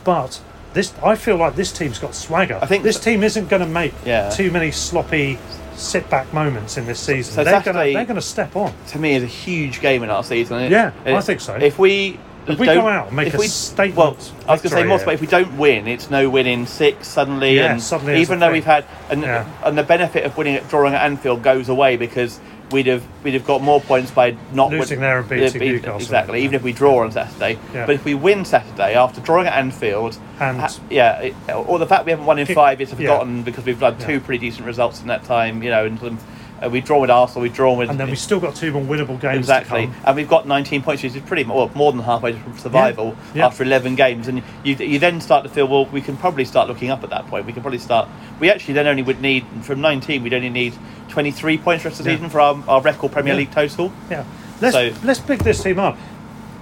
but 0.04 0.42
this 0.74 0.94
I 1.04 1.16
feel 1.16 1.38
like 1.38 1.56
this 1.56 1.72
team's 1.72 2.00
got 2.00 2.16
swagger. 2.16 2.58
I 2.62 2.66
think 2.66 2.84
this 2.84 3.00
team 3.00 3.24
isn't 3.24 3.48
going 3.50 3.62
to 3.62 3.68
make 3.68 3.94
Yeah. 4.06 4.30
too 4.30 4.50
many 4.52 4.72
sloppy 4.72 5.38
sit 5.76 6.10
back 6.10 6.34
moments 6.34 6.78
in 6.78 6.86
this 6.88 7.00
season. 7.00 7.34
So 7.36 7.44
they're 7.44 7.54
going 7.54 7.64
to 7.64 7.70
Saturday- 7.74 7.94
they're 7.94 8.06
going 8.06 8.16
to 8.16 8.22
step 8.22 8.56
on. 8.56 8.74
To 8.88 9.00
me, 9.00 9.14
is 9.14 9.24
a 9.24 9.28
huge 9.28 9.80
game 9.80 10.04
in 10.04 10.10
our 10.10 10.24
season. 10.24 10.60
It- 10.60 10.72
Yeah, 10.72 10.92
I 11.06 11.22
think 11.22 11.40
so. 11.40 11.54
If 11.56 11.78
we 11.80 12.20
If 12.54 12.60
we 12.60 12.66
don't- 12.66 12.78
go 12.84 12.88
out 12.88 13.08
and 13.08 13.16
make 13.16 13.28
if 13.28 13.36
a 13.36 13.38
we- 13.38 13.48
statement 13.48 13.98
Well, 13.98 14.18
I 14.48 14.52
was 14.54 14.62
going 14.62 14.70
to 14.70 14.70
say 14.70 14.84
more, 14.84 15.00
but 15.04 15.14
if 15.14 15.22
we 15.22 15.28
don't 15.28 15.58
win, 15.58 15.88
it's 15.88 16.10
no 16.10 16.30
win 16.30 16.48
in 16.48 16.66
six 16.68 17.08
suddenly. 17.08 17.56
Yeah, 17.56 17.72
and 17.72 17.82
suddenly 17.82 18.20
even 18.22 18.40
though 18.40 18.48
thing. 18.48 18.54
we've 18.54 18.66
had 18.66 18.86
and 19.10 19.22
Yeah. 19.22 19.46
and 19.64 19.78
the 19.78 19.84
benefit 19.84 20.24
of 20.26 20.38
winning, 20.38 20.56
at 20.56 20.68
drawing 20.70 20.94
at 20.94 21.04
Anfield 21.04 21.44
goes 21.44 21.70
away 21.70 21.96
because. 21.98 22.40
We'd 22.72 22.86
have 22.86 23.02
we'd 23.24 23.34
have 23.34 23.48
got 23.48 23.64
more 23.64 23.82
points 23.82 24.12
by 24.12 24.36
not 24.54 24.70
Losing 24.70 25.00
win- 25.00 25.02
there 25.10 25.18
and 25.22 25.28
beating 25.28 25.60
beat- 25.60 25.72
Newcastle. 25.72 25.96
Exactly, 25.96 26.44
even 26.44 26.54
if 26.54 26.62
we 26.62 26.72
draw 26.72 27.00
on 27.04 27.12
Saturday. 27.12 27.58
Yeah. 27.74 27.88
But 27.88 27.96
if 27.96 28.06
we 28.06 28.14
win 28.14 28.46
Saturday 28.46 28.94
after 28.94 29.20
drawing 29.22 29.48
at 29.48 29.54
Anfield, 29.54 30.20
And- 30.40 30.60
ha- 30.60 30.70
yeah, 30.88 31.20
it, 31.20 31.36
or 31.52 31.80
the 31.80 31.88
fact 31.88 32.06
we 32.06 32.12
haven't 32.12 32.28
won 32.28 32.38
in 32.38 32.46
Kick- 32.46 32.54
five 32.54 32.80
is 32.80 32.90
yeah. 32.92 32.96
forgotten 32.96 33.42
because 33.42 33.66
we've 33.66 33.80
had 33.80 34.00
two 34.00 34.14
Yeah. 34.14 34.20
pretty 34.24 34.50
decent 34.52 34.68
results 34.68 35.02
in 35.02 35.08
that 35.08 35.24
time. 35.24 35.64
You 35.64 35.72
know, 35.72 35.86
and 35.86 36.00
some, 36.00 36.20
uh, 36.64 36.70
we 36.70 36.82
draw 36.82 37.00
with 37.00 37.10
Arsenal, 37.10 37.42
we 37.42 37.50
draw 37.50 37.74
with 37.76 37.90
And 37.90 38.00
then 38.00 38.08
we've 38.10 38.20
still 38.20 38.40
got 38.40 38.56
two 38.56 38.72
more 38.72 38.82
winnable 38.82 39.20
games 39.20 39.38
Exactly, 39.40 39.90
and 40.06 40.16
we've 40.16 40.28
got 40.28 40.48
19 40.48 40.82
points, 40.82 41.04
which 41.04 41.16
is 41.16 41.22
pretty 41.24 41.44
well, 41.44 41.72
more 41.76 41.92
than 41.92 42.02
halfway 42.02 42.34
to 42.34 42.58
survival 42.58 43.16
Yeah. 43.34 43.46
after 43.48 43.64
11 43.64 43.96
games. 43.96 44.28
And 44.28 44.44
you, 44.64 44.76
you 44.76 45.00
then 45.00 45.22
start 45.22 45.44
to 45.44 45.50
feel, 45.50 45.68
well, 45.68 45.86
we 45.86 46.02
can 46.02 46.18
probably 46.18 46.46
start 46.46 46.68
looking 46.68 46.90
up 46.90 47.04
at 47.04 47.10
that 47.12 47.28
point. 47.28 47.46
We 47.46 47.54
can 47.54 47.62
probably 47.62 47.80
start. 47.80 48.08
We 48.40 48.50
actually 48.50 48.74
then 48.76 48.88
only 48.88 49.04
would 49.04 49.22
need 49.22 49.46
from 49.62 49.82
19. 49.82 50.24
We'd 50.24 50.34
only 50.34 50.50
need 50.50 50.74
23 51.10 51.58
points 51.58 51.84
for 51.84 51.90
the 51.90 51.92
rest 51.92 52.00
of 52.00 52.06
the 52.06 52.12
Yeah. 52.12 52.18
season 52.18 52.30
for 52.30 52.40
our, 52.42 52.64
our 52.68 52.82
record 52.82 53.12
Premier 53.12 53.34
Yeah. 53.34 53.40
League 53.40 53.52
total. 53.52 53.92
Yeah. 54.10 54.24
Let's 54.62 54.76
So- 54.76 54.92
let's 55.04 55.20
pick 55.20 55.44
this 55.44 55.62
team 55.64 55.80
up. 55.80 55.98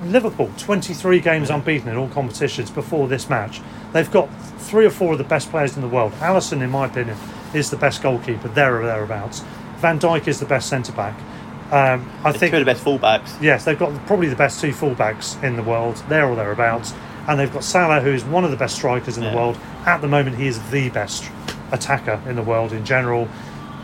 Liverpool, 0.05 0.51
23 0.57 1.19
games 1.19 1.49
unbeaten 1.49 1.89
in 1.89 1.97
all 1.97 2.07
competitions 2.07 2.69
before 2.69 3.07
this 3.07 3.29
match. 3.29 3.61
They've 3.93 4.09
got 4.11 4.29
three 4.59 4.85
or 4.85 4.91
four 4.91 5.13
of 5.13 5.17
the 5.17 5.23
best 5.23 5.49
players 5.49 5.75
in 5.75 5.81
the 5.81 5.87
world. 5.87 6.11
Alisson, 6.19 6.61
in 6.61 6.69
my 6.69 6.85
opinion, 6.85 7.17
is 7.53 7.71
the 7.71 7.77
best 7.77 8.03
goalkeeper, 8.03 8.47
there 8.49 8.79
or 8.79 8.85
thereabouts. 8.85 9.43
Van 9.77 9.99
Dijk 9.99 10.27
is 10.27 10.39
the 10.39 10.45
best 10.45 10.69
centre 10.69 10.91
back. 10.91 11.15
Um, 11.71 12.09
I 12.23 12.31
Two 12.31 12.39
think 12.39 12.53
of 12.53 12.59
the 12.59 12.65
best 12.65 12.83
fullbacks. 12.83 13.39
Yes, 13.41 13.65
they've 13.65 13.77
got 13.77 13.93
probably 14.05 14.27
the 14.27 14.35
best 14.35 14.61
two 14.61 14.71
fullbacks 14.71 15.41
in 15.43 15.55
the 15.55 15.63
world, 15.63 16.01
there 16.07 16.25
or 16.25 16.35
thereabouts. 16.35 16.93
And 17.27 17.39
they've 17.39 17.51
got 17.51 17.63
Salah, 17.63 17.99
who 17.99 18.11
is 18.11 18.23
one 18.23 18.45
of 18.45 18.51
the 18.51 18.57
best 18.57 18.75
strikers 18.75 19.17
in 19.17 19.23
Yeah. 19.23 19.31
the 19.31 19.35
world. 19.35 19.57
At 19.85 20.01
the 20.01 20.07
moment, 20.07 20.37
he 20.37 20.47
is 20.47 20.59
the 20.71 20.89
best 20.89 21.29
attacker 21.71 22.19
in 22.25 22.35
the 22.35 22.41
world 22.41 22.71
in 22.71 22.85
general. 22.85 23.27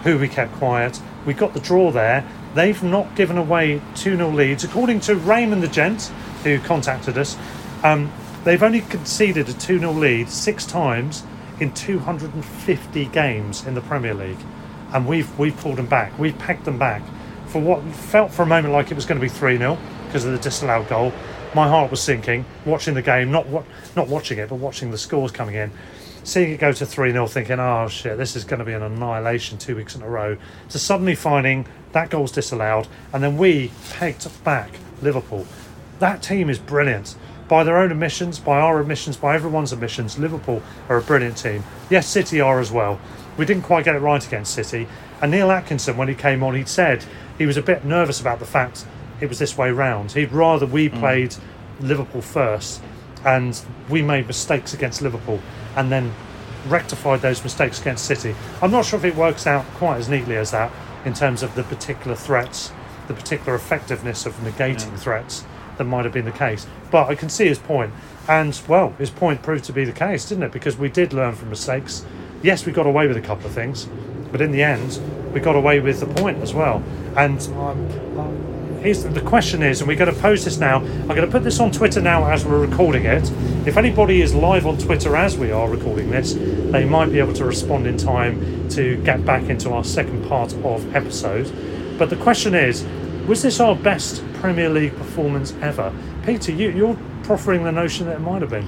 Who 0.03 0.17
we 0.17 0.27
kept 0.29 0.53
quiet. 0.55 0.99
We 1.25 1.33
got 1.33 1.53
the 1.53 1.59
draw 1.59 1.91
there. 1.91 2.23
They've 2.55 2.81
not 2.81 3.15
given 3.15 3.37
away 3.37 3.81
2 3.95 4.15
0 4.15 4.29
leads. 4.29 4.63
According 4.63 5.01
to 5.01 5.15
Raymond 5.15 5.61
the 5.61 5.67
Gent, 5.67 6.11
who 6.43 6.59
contacted 6.59 7.17
us, 7.17 7.35
um, 7.83 8.11
they've 8.45 8.63
only 8.63 8.81
conceded 8.81 9.49
a 9.49 9.53
2 9.53 9.79
0 9.79 9.91
lead 9.91 10.29
six 10.29 10.65
times 10.65 11.23
in 11.59 11.71
250 11.73 13.05
games 13.05 13.65
in 13.65 13.73
the 13.75 13.81
Premier 13.81 14.13
League. 14.13 14.39
And 14.93 15.07
we've, 15.07 15.37
we've 15.39 15.57
pulled 15.57 15.77
them 15.77 15.87
back. 15.87 16.17
We've 16.19 16.37
pegged 16.37 16.65
them 16.65 16.77
back 16.77 17.01
for 17.47 17.59
what 17.59 17.83
felt 17.93 18.31
for 18.31 18.43
a 18.43 18.45
moment 18.45 18.73
like 18.73 18.91
it 18.91 18.95
was 18.95 19.05
going 19.05 19.19
to 19.19 19.25
be 19.25 19.29
3 19.29 19.57
0 19.57 19.77
because 20.07 20.25
of 20.25 20.31
the 20.31 20.39
disallowed 20.39 20.87
goal. 20.87 21.11
My 21.55 21.67
heart 21.67 21.91
was 21.91 22.01
sinking 22.01 22.45
watching 22.65 22.93
the 22.95 23.01
game, 23.01 23.31
not 23.31 23.47
wa- 23.47 23.63
not 23.95 24.07
watching 24.07 24.39
it, 24.39 24.49
but 24.49 24.55
watching 24.55 24.91
the 24.91 24.97
scores 24.97 25.31
coming 25.31 25.55
in. 25.55 25.71
Seeing 26.23 26.51
it 26.51 26.59
go 26.59 26.71
to 26.71 26.85
3 26.85 27.11
0, 27.11 27.27
thinking, 27.27 27.59
oh 27.59 27.87
shit, 27.89 28.17
this 28.17 28.35
is 28.35 28.43
going 28.43 28.59
to 28.59 28.65
be 28.65 28.73
an 28.73 28.81
annihilation 28.81 29.57
two 29.57 29.75
weeks 29.75 29.95
in 29.95 30.01
a 30.01 30.09
row. 30.09 30.37
To 30.69 30.79
suddenly 30.79 31.15
finding 31.15 31.67
that 31.91 32.09
goal's 32.09 32.31
disallowed, 32.31 32.87
and 33.11 33.23
then 33.23 33.37
we 33.37 33.71
pegged 33.91 34.27
back 34.43 34.69
Liverpool. 35.01 35.45
That 35.99 36.23
team 36.23 36.49
is 36.49 36.57
brilliant. 36.57 37.15
By 37.47 37.63
their 37.63 37.77
own 37.77 37.91
admissions, 37.91 38.39
by 38.39 38.59
our 38.59 38.79
admissions, 38.79 39.15
by 39.17 39.35
everyone's 39.35 39.73
admissions, 39.73 40.17
Liverpool 40.17 40.63
are 40.89 40.97
a 40.97 41.01
brilliant 41.01 41.37
team. 41.37 41.63
Yes, 41.89 42.07
City 42.07 42.41
are 42.41 42.59
as 42.59 42.71
well. 42.71 42.99
We 43.37 43.45
didn't 43.45 43.63
quite 43.63 43.85
get 43.85 43.95
it 43.95 43.99
right 43.99 44.25
against 44.25 44.53
City. 44.53 44.87
And 45.21 45.31
Neil 45.31 45.51
Atkinson, 45.51 45.97
when 45.97 46.07
he 46.07 46.15
came 46.15 46.43
on, 46.43 46.55
he'd 46.55 46.67
said 46.67 47.05
he 47.37 47.45
was 47.45 47.57
a 47.57 47.61
bit 47.61 47.85
nervous 47.85 48.21
about 48.21 48.39
the 48.39 48.45
fact 48.45 48.85
it 49.21 49.29
was 49.29 49.39
this 49.39 49.57
way 49.57 49.71
round. 49.71 50.11
He'd 50.11 50.31
rather 50.31 50.65
we 50.65 50.89
mm. 50.89 50.99
played 50.99 51.35
Liverpool 51.79 52.21
first 52.21 52.81
and 53.25 53.59
we 53.89 54.01
made 54.01 54.27
mistakes 54.27 54.73
against 54.73 55.01
Liverpool 55.01 55.39
and 55.75 55.91
then 55.91 56.13
rectified 56.67 57.21
those 57.21 57.43
mistakes 57.43 57.79
against 57.81 58.05
City. 58.05 58.35
I'm 58.61 58.71
not 58.71 58.85
sure 58.85 58.99
if 58.99 59.05
it 59.05 59.15
works 59.15 59.47
out 59.47 59.65
quite 59.75 59.97
as 59.97 60.09
neatly 60.09 60.35
as 60.35 60.51
that 60.51 60.71
in 61.05 61.13
terms 61.13 61.43
of 61.43 61.55
the 61.55 61.63
particular 61.63 62.15
threats, 62.15 62.71
the 63.07 63.13
particular 63.13 63.55
effectiveness 63.55 64.25
of 64.25 64.33
negating 64.37 64.91
mm. 64.91 64.99
threats 64.99 65.43
that 65.77 65.83
might 65.85 66.05
have 66.05 66.13
been 66.13 66.25
the 66.25 66.31
case. 66.31 66.67
But 66.91 67.09
I 67.09 67.15
can 67.15 67.29
see 67.29 67.47
his 67.47 67.59
point. 67.59 67.93
And, 68.27 68.59
well, 68.67 68.91
his 68.97 69.09
point 69.09 69.41
proved 69.41 69.65
to 69.65 69.73
be 69.73 69.83
the 69.83 69.91
case, 69.91 70.29
didn't 70.29 70.43
it? 70.43 70.51
Because 70.51 70.77
we 70.77 70.89
did 70.89 71.11
learn 71.11 71.35
from 71.35 71.49
mistakes. 71.49 72.05
Yes, 72.43 72.65
we 72.65 72.73
got 72.73 72.85
away 72.85 73.07
with 73.07 73.15
a 73.15 73.21
couple 73.21 73.45
of 73.45 73.53
things, 73.53 73.87
but 74.29 74.41
in 74.41 74.51
the 74.51 74.61
end, 74.61 74.99
we 75.33 75.39
got 75.39 75.55
away 75.55 75.79
with 75.79 76.01
the 76.01 76.05
point 76.05 76.39
as 76.39 76.53
well. 76.53 76.83
And 77.15 77.39
the 78.83 79.23
question 79.25 79.63
is, 79.63 79.79
and 79.79 79.87
we're 79.87 79.95
going 79.95 80.13
to 80.13 80.21
pose 80.21 80.43
this 80.43 80.57
now. 80.57 80.79
I'm 80.79 81.07
going 81.07 81.21
to 81.21 81.31
put 81.31 81.45
this 81.45 81.61
on 81.61 81.71
Twitter 81.71 82.01
now 82.01 82.29
as 82.29 82.45
we're 82.45 82.59
recording 82.59 83.05
it. 83.05 83.31
If 83.65 83.77
anybody 83.77 84.21
is 84.21 84.35
live 84.35 84.67
on 84.67 84.77
Twitter 84.77 85.15
as 85.15 85.37
we 85.37 85.51
are 85.51 85.69
recording 85.69 86.09
this, 86.09 86.33
they 86.33 86.83
might 86.83 87.13
be 87.13 87.19
able 87.19 87.31
to 87.31 87.45
respond 87.45 87.87
in 87.87 87.97
time 87.97 88.67
to 88.71 89.01
get 89.03 89.25
back 89.25 89.43
into 89.43 89.71
our 89.71 89.85
second 89.85 90.27
part 90.27 90.53
of 90.65 90.93
episode. 90.93 91.49
But 91.97 92.09
the 92.09 92.17
question 92.17 92.55
is, 92.55 92.83
was 93.25 93.41
this 93.41 93.61
our 93.61 93.73
best 93.73 94.21
Premier 94.33 94.67
League 94.67 94.97
performance 94.97 95.53
ever? 95.61 95.93
Peter, 96.25 96.51
you, 96.51 96.71
you're 96.71 96.97
proffering 97.23 97.63
the 97.63 97.71
notion 97.71 98.07
that 98.07 98.17
it 98.17 98.19
might 98.19 98.41
have 98.41 98.51
been. 98.51 98.67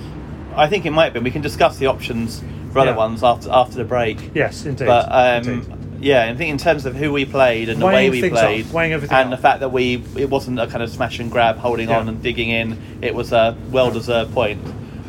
I 0.55 0.69
think 0.69 0.85
it 0.85 0.91
might 0.91 1.11
be. 1.11 1.19
We 1.19 1.31
can 1.31 1.41
discuss 1.41 1.77
the 1.77 1.87
options 1.87 2.41
for 2.75 2.79
other 2.81 2.91
Yeah. 2.91 2.97
ones 2.97 3.23
after 3.23 3.49
after 3.51 3.75
the 3.77 3.85
break. 3.85 4.31
Yes, 4.33 4.65
indeed. 4.65 4.85
But 4.85 5.07
um, 5.09 5.49
indeed. 5.49 5.73
yeah, 6.01 6.23
I 6.25 6.35
think 6.35 6.51
in 6.51 6.57
terms 6.57 6.85
of 6.85 6.93
who 6.93 7.13
we 7.13 7.23
played 7.23 7.69
and 7.69 7.81
the 7.81 7.85
way 7.85 8.09
we 8.09 8.21
up, 8.21 8.31
played, 8.31 8.69
weighing 8.73 8.91
everything 8.91 9.17
and 9.17 9.33
up. 9.33 9.39
the 9.39 9.41
fact 9.41 9.61
that 9.61 9.69
we 9.71 10.03
it 10.17 10.29
wasn't 10.29 10.59
a 10.59 10.67
kind 10.67 10.83
of 10.83 10.89
smash 10.89 11.19
and 11.19 11.31
grab, 11.31 11.57
holding 11.57 11.87
Yeah. 11.89 11.99
on 11.99 12.09
and 12.09 12.21
digging 12.21 12.49
in. 12.49 12.77
It 13.01 13.15
was 13.15 13.31
a 13.31 13.55
well 13.71 13.91
deserved 13.91 14.33
point. 14.33 14.59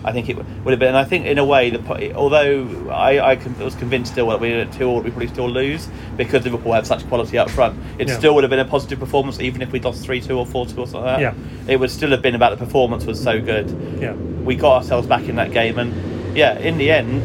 I 0.05 0.13
think 0.13 0.29
it 0.29 0.37
would 0.37 0.71
have 0.71 0.79
been. 0.79 0.91
And 0.91 0.97
I 0.97 1.03
think 1.03 1.27
in 1.27 1.39
a 1.39 1.45
way, 1.45 1.71
the 1.71 2.15
although 2.15 2.89
I, 2.89 3.19
I 3.33 3.35
was 3.61 3.75
convinced 3.75 4.13
still 4.13 4.29
that 4.29 4.39
we 4.39 4.53
at 4.53 4.71
two 4.73 4.85
all 4.87 5.01
we 5.01 5.11
probably 5.11 5.27
still 5.27 5.51
lose 5.51 5.89
because 6.17 6.45
Liverpool 6.45 6.73
had 6.73 6.87
such 6.87 7.05
quality 7.09 7.37
up 7.37 7.51
front. 7.51 7.77
It 7.99 8.07
Yeah. 8.07 8.17
still 8.17 8.33
would 8.37 8.45
have 8.45 8.51
been 8.51 8.61
a 8.61 8.65
positive 8.65 9.01
performance, 9.01 9.41
even 9.41 9.61
if 9.63 9.73
we 9.73 9.81
lost 9.81 10.05
three 10.05 10.21
two 10.21 10.39
or 10.39 10.47
four 10.47 10.67
two 10.67 10.79
or 10.83 10.87
something 10.87 11.03
like 11.03 11.19
that. 11.19 11.35
Yeah. 11.67 11.73
It 11.73 11.81
would 11.81 11.91
still 11.91 12.11
have 12.11 12.23
been 12.23 12.37
about 12.37 12.57
the 12.57 12.65
performance 12.65 13.05
was 13.05 13.21
so 13.21 13.41
good 13.41 13.69
yeah. 14.01 14.13
we 14.13 14.55
got 14.55 14.77
ourselves 14.77 15.09
back 15.09 15.25
in 15.29 15.35
that 15.37 15.51
game, 15.51 15.77
and 15.81 15.93
yeah, 16.37 16.57
in 16.61 16.79
the 16.79 16.93
end, 16.93 17.25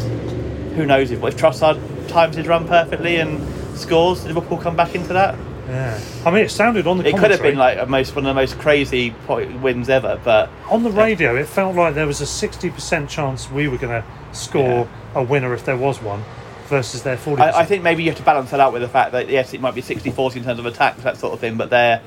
who 0.75 0.85
knows 0.85 1.11
if 1.11 1.23
if 1.23 1.37
Trossard 1.37 1.79
times 2.07 2.35
his 2.35 2.47
run 2.47 2.67
perfectly 2.67 3.17
and 3.17 3.41
scores, 3.77 4.25
Liverpool 4.25 4.57
come 4.57 4.75
back 4.75 4.95
into 4.95 5.13
that. 5.13 5.37
Yeah. 5.67 6.01
I 6.25 6.31
mean, 6.31 6.43
it 6.43 6.51
sounded 6.51 6.85
on 6.85 6.97
the 6.97 7.07
It 7.07 7.17
could 7.17 7.31
have 7.31 7.41
been 7.41 7.57
like 7.57 7.77
a 7.77 7.85
most 7.85 8.15
one 8.15 8.25
of 8.25 8.35
the 8.35 8.41
most 8.41 8.59
crazy 8.59 9.15
wins 9.27 9.89
ever, 9.89 10.19
but 10.23 10.49
on 10.69 10.83
the 10.83 10.91
radio, 10.91 11.35
it 11.35 11.47
felt 11.47 11.75
like 11.75 11.95
there 11.95 12.07
was 12.07 12.19
a 12.19 12.25
60% 12.25 13.07
chance 13.07 13.49
we 13.49 13.67
were 13.67 13.77
going 13.77 14.01
to 14.01 14.35
score 14.35 14.89
a 15.15 15.23
winner 15.23 15.53
if 15.53 15.63
there 15.63 15.77
was 15.77 16.01
one 16.01 16.23
versus 16.65 17.03
their 17.03 17.17
40%. 17.17 17.39
I, 17.39 17.59
I 17.59 17.65
think 17.65 17.83
maybe 17.83 18.03
you 18.03 18.09
have 18.09 18.17
to 18.17 18.23
balance 18.23 18.51
that 18.51 18.59
out 18.59 18.73
with 18.73 18.81
the 18.81 18.89
fact 18.89 19.11
that 19.13 19.29
yes, 19.29 19.53
it 19.53 19.61
might 19.61 19.75
be 19.75 19.81
60-40 19.81 20.37
in 20.37 20.43
terms 20.43 20.59
of 20.59 20.65
attacks, 20.65 21.03
that 21.03 21.17
sort 21.17 21.33
of 21.33 21.39
thing, 21.39 21.57
but 21.57 21.69
they're 21.69 22.01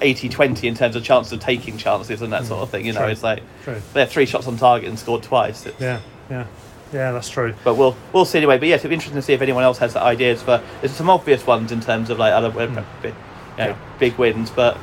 80-20 0.00 0.64
in 0.64 0.74
terms 0.74 0.96
of 0.96 1.04
chances 1.04 1.32
of 1.32 1.40
taking 1.40 1.76
chances 1.76 2.22
and 2.22 2.32
that 2.32 2.44
sort 2.44 2.60
mm. 2.60 2.64
of 2.64 2.70
thing. 2.70 2.86
You 2.86 2.92
know, 2.92 3.00
True. 3.00 3.08
it's 3.08 3.22
like 3.22 3.42
True. 3.64 3.80
they 3.94 4.00
have 4.00 4.10
three 4.10 4.26
shots 4.26 4.46
on 4.46 4.56
target 4.56 4.88
and 4.88 4.98
scored 4.98 5.22
twice. 5.22 5.66
It's- 5.66 5.80
Yeah, 5.80 6.00
yeah. 6.30 6.46
Yeah, 6.92 7.12
that's 7.12 7.28
true. 7.28 7.54
But 7.64 7.74
we'll 7.76 7.96
we'll 8.12 8.24
see 8.24 8.38
anyway. 8.38 8.58
But 8.58 8.68
yes, 8.68 8.80
it'll 8.80 8.88
be 8.90 8.94
interesting 8.94 9.16
to 9.20 9.22
see 9.22 9.32
if 9.34 9.42
anyone 9.42 9.62
else 9.64 9.78
has 9.78 9.92
the 9.94 10.00
ideas 10.02 10.42
for. 10.42 10.62
There's 10.80 10.92
some 10.92 11.10
obvious 11.10 11.46
ones 11.46 11.72
in 11.72 11.80
terms 11.80 12.10
of 12.10 12.18
like 12.18 12.32
other 12.32 12.50
hmm. 12.50 12.74
big, 13.02 13.14
you 13.14 13.58
know. 13.58 13.66
Yeah. 13.70 13.76
big 13.98 14.16
wins, 14.16 14.50
but 14.50 14.78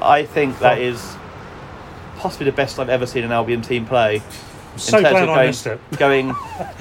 I 0.00 0.24
think 0.24 0.58
that 0.60 0.78
is 0.78 1.16
possibly 2.18 2.46
the 2.46 2.52
best 2.56 2.78
I've 2.78 2.88
ever 2.88 3.06
seen 3.06 3.24
an 3.24 3.32
Albion 3.32 3.62
team 3.62 3.86
play. 3.86 4.16
In 4.16 4.78
So 4.78 5.00
terms 5.00 5.10
glad 5.10 5.22
of 5.24 5.28
I 5.30 5.34
going, 5.34 5.46
missed 5.48 5.66
it. 5.66 5.80
going 5.98 6.34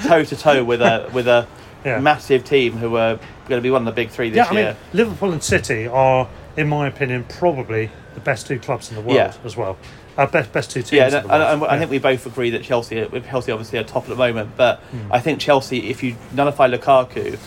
toe 0.06 0.24
to 0.24 0.36
toe 0.36 0.64
with 0.64 0.82
a 0.82 1.10
with 1.14 1.28
a 1.28 1.48
Yeah. 1.86 2.00
massive 2.00 2.44
team 2.44 2.74
who 2.74 2.98
are 2.98 3.16
going 3.48 3.60
to 3.60 3.62
be 3.62 3.70
one 3.72 3.84
of 3.84 3.86
the 3.86 4.02
big 4.02 4.10
three 4.10 4.30
this 4.30 4.38
Yeah, 4.38 4.48
I 4.50 4.54
year. 4.54 4.66
mean, 4.66 4.76
Liverpool 4.94 5.32
and 5.32 5.42
City 5.42 5.88
are, 5.88 6.28
in 6.58 6.68
my 6.68 6.88
opinion, 6.88 7.24
probably 7.30 7.92
the 8.14 8.20
best 8.20 8.46
two 8.46 8.60
clubs 8.60 8.90
in 8.90 8.96
the 8.96 9.02
world 9.02 9.16
Yeah. 9.16 9.34
as 9.46 9.56
well. 9.56 9.78
Uh, 10.18 10.26
best, 10.26 10.52
best 10.52 10.72
two 10.72 10.82
teams 10.82 10.92
yeah, 10.94 11.08
in 11.10 11.14
and, 11.16 11.30
the 11.30 11.34
and- 11.36 11.62
and 11.62 11.72
I 11.72 11.78
think 11.78 11.92
we 11.92 12.00
both 12.00 12.26
agree 12.26 12.50
that 12.50 12.64
Chelsea, 12.64 13.04
with 13.06 13.28
Chelsea 13.30 13.52
obviously 13.52 13.78
are 13.78 13.84
top 13.84 14.04
at 14.04 14.10
the 14.10 14.16
moment, 14.16 14.52
but 14.58 14.80
Hmm. 14.80 15.12
I 15.12 15.20
think 15.20 15.40
Chelsea, 15.40 15.90
if 15.92 16.02
you 16.04 16.16
nullify 16.34 16.68
Lukaku, 16.68 17.38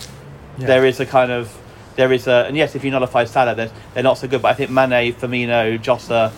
Yeah. 0.59 0.67
there 0.67 0.87
is 0.87 1.01
a 1.01 1.07
kind 1.07 1.33
of 1.33 1.57
there 1.97 2.13
is 2.13 2.27
a 2.29 2.45
and 2.47 2.57
yes, 2.57 2.75
if 2.77 2.85
you 2.85 2.91
nullify 2.93 3.25
Salah, 3.25 3.55
they're, 3.57 3.71
they're 3.95 4.03
not 4.05 4.17
so 4.19 4.29
good. 4.29 4.41
But 4.41 4.53
I 4.53 4.55
think 4.55 4.71
Mane, 4.71 5.13
Firmino, 5.13 5.83
Jota, 5.83 6.31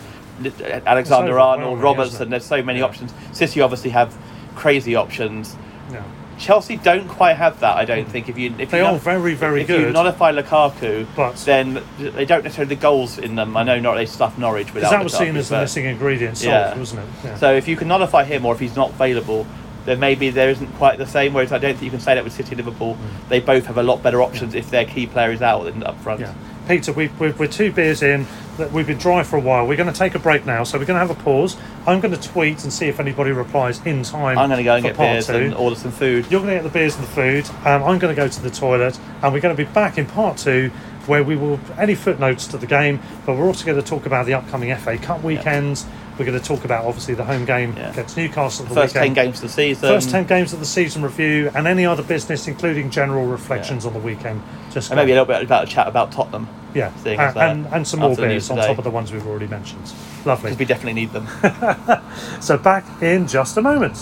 Alexander 0.86 1.38
Arnold, 1.38 1.80
Robertson. 1.80 2.30
There's 2.30 2.44
so 2.46 2.62
many 2.62 2.78
Yeah. 2.80 2.86
options. 2.86 3.12
City 3.32 3.60
obviously 3.60 3.90
have 3.90 4.16
crazy 4.54 4.96
options. 4.96 5.54
Yeah. 5.92 6.02
Chelsea 6.42 6.76
don't 6.76 7.06
quite 7.08 7.36
have 7.36 7.60
that. 7.60 7.76
I 7.76 7.84
don't 7.84 8.06
think. 8.08 8.28
If 8.28 8.36
you 8.36 8.52
if 8.58 8.70
They 8.72 8.78
you 8.78 8.84
are 8.84 8.90
null- 8.92 8.98
very, 8.98 9.34
very 9.34 9.62
if 9.62 9.70
you 9.70 9.76
good. 9.76 9.92
nullify 9.94 10.32
Lukaku, 10.32 11.06
But- 11.14 11.36
then 11.36 11.80
they 11.98 12.24
don't 12.24 12.42
necessarily 12.42 12.74
the 12.74 12.80
goals 12.80 13.16
in 13.18 13.36
them. 13.36 13.56
I 13.56 13.62
know 13.62 13.78
not 13.78 13.94
they 13.94 14.06
stuff 14.06 14.36
Norwich 14.36 14.66
Because 14.66 14.74
without 14.82 14.90
that 14.90 15.04
was 15.04 15.14
Lukaku, 15.14 15.18
seen 15.18 15.36
as 15.36 15.48
the 15.48 15.60
missing 15.60 15.84
ingredient 15.84 16.36
solved, 16.38 16.50
Yeah. 16.52 16.76
wasn't 16.76 17.00
it? 17.02 17.06
Yeah. 17.24 17.36
So 17.36 17.54
if 17.54 17.68
you 17.68 17.76
can 17.76 17.86
nullify 17.88 18.24
him, 18.24 18.44
or 18.44 18.52
if 18.54 18.60
he's 18.60 18.74
not 18.74 18.90
available, 18.90 19.46
then 19.84 20.00
maybe 20.00 20.30
there 20.30 20.50
isn't 20.50 20.76
quite 20.78 20.98
the 20.98 21.06
same. 21.06 21.32
Whereas 21.32 21.52
I 21.52 21.58
don't 21.58 21.72
think 21.74 21.82
you 21.84 21.90
can 21.90 22.00
say 22.00 22.14
that 22.14 22.24
with 22.24 22.32
City, 22.32 22.56
Liverpool. 22.56 22.94
Mm. 22.96 23.28
They 23.28 23.38
both 23.40 23.66
have 23.66 23.78
a 23.78 23.82
lot 23.84 24.02
better 24.02 24.20
options 24.20 24.54
if 24.54 24.68
their 24.70 24.84
key 24.84 25.06
player 25.06 25.30
is 25.30 25.42
out 25.42 25.64
than 25.64 25.82
up 25.84 26.00
front. 26.02 26.20
Yeah. 26.20 26.32
Peter, 26.68 26.92
we, 26.92 27.08
we, 27.18 27.32
we're 27.32 27.46
two 27.46 27.72
beers 27.72 28.02
in. 28.02 28.26
That 28.58 28.70
we've 28.70 28.86
been 28.86 28.98
dry 28.98 29.22
for 29.22 29.36
a 29.36 29.40
while. 29.40 29.66
We're 29.66 29.78
going 29.78 29.90
to 29.90 29.98
take 29.98 30.14
a 30.14 30.18
break 30.18 30.44
now, 30.44 30.62
so 30.62 30.78
we're 30.78 30.84
going 30.84 31.00
to 31.00 31.06
have 31.06 31.18
a 31.18 31.22
pause. 31.22 31.56
I'm 31.86 32.00
going 32.00 32.14
to 32.14 32.20
tweet 32.20 32.62
and 32.64 32.72
see 32.72 32.86
if 32.86 33.00
anybody 33.00 33.30
replies 33.30 33.80
in 33.86 34.02
time. 34.02 34.36
I'm 34.36 34.50
going 34.50 34.58
to 34.58 34.64
go 34.64 34.74
and 34.74 34.84
get 34.84 34.98
beers 34.98 35.26
two. 35.26 35.32
and 35.32 35.54
order 35.54 35.74
some 35.74 35.90
food. 35.90 36.30
You're 36.30 36.40
going 36.40 36.50
to 36.50 36.56
get 36.56 36.62
the 36.62 36.68
beers 36.68 36.94
and 36.96 37.04
the 37.04 37.10
food. 37.10 37.48
Um, 37.64 37.82
I'm 37.82 37.98
going 37.98 38.14
to 38.14 38.20
go 38.20 38.28
to 38.28 38.42
the 38.42 38.50
toilet, 38.50 39.00
and 39.22 39.32
we're 39.32 39.40
going 39.40 39.56
to 39.56 39.64
be 39.64 39.70
back 39.72 39.96
in 39.96 40.04
part 40.04 40.36
two, 40.36 40.70
where 41.06 41.24
we 41.24 41.34
will 41.34 41.58
any 41.78 41.94
footnotes 41.94 42.46
to 42.48 42.58
the 42.58 42.66
game, 42.66 43.00
but 43.24 43.38
we're 43.38 43.46
also 43.46 43.64
going 43.64 43.80
to 43.80 43.88
talk 43.88 44.04
about 44.04 44.26
the 44.26 44.34
upcoming 44.34 44.74
FA 44.76 44.98
Cup 44.98 45.22
weekends. 45.22 45.86
We're 46.18 46.26
going 46.26 46.38
to 46.38 46.44
talk 46.44 46.64
about 46.64 46.84
obviously 46.84 47.14
the 47.14 47.24
home 47.24 47.44
game 47.44 47.74
Yeah. 47.76 47.90
against 47.90 48.16
Newcastle. 48.16 48.66
The 48.66 48.74
First 48.74 48.94
weekend. 48.94 49.16
ten 49.16 49.24
games 49.24 49.36
of 49.38 49.42
the 49.42 49.48
season. 49.48 49.88
First 49.88 50.10
10 50.10 50.26
games 50.26 50.52
of 50.52 50.60
the 50.60 50.66
season 50.66 51.02
review 51.02 51.50
and 51.54 51.66
any 51.66 51.86
other 51.86 52.02
business, 52.02 52.46
including 52.48 52.90
general 52.90 53.26
reflections 53.26 53.86
on 53.86 53.92
the 53.92 53.98
weekend. 53.98 54.42
Just 54.70 54.90
and 54.90 54.98
maybe 54.98 55.12
a 55.12 55.14
little 55.14 55.26
bit 55.26 55.42
about 55.42 55.64
a 55.64 55.66
chat 55.66 55.88
about 55.88 56.12
Tottenham. 56.12 56.48
yeah, 56.74 56.94
seeing 56.96 57.18
and, 57.18 57.66
and, 57.66 57.86
some 57.86 58.00
more 58.00 58.14
beers 58.16 58.50
on 58.50 58.56
top 58.58 58.78
of 58.78 58.84
the 58.84 58.90
ones 58.90 59.12
we've 59.12 59.26
already 59.26 59.46
mentioned. 59.46 59.92
Lovely. 60.24 60.50
Because 60.52 60.58
we 60.58 60.64
definitely 60.64 60.94
need 60.94 61.12
them. 61.12 61.26
So 62.40 62.56
back 62.58 62.84
in 63.02 63.26
just 63.26 63.56
a 63.56 63.62
moment. 63.62 63.98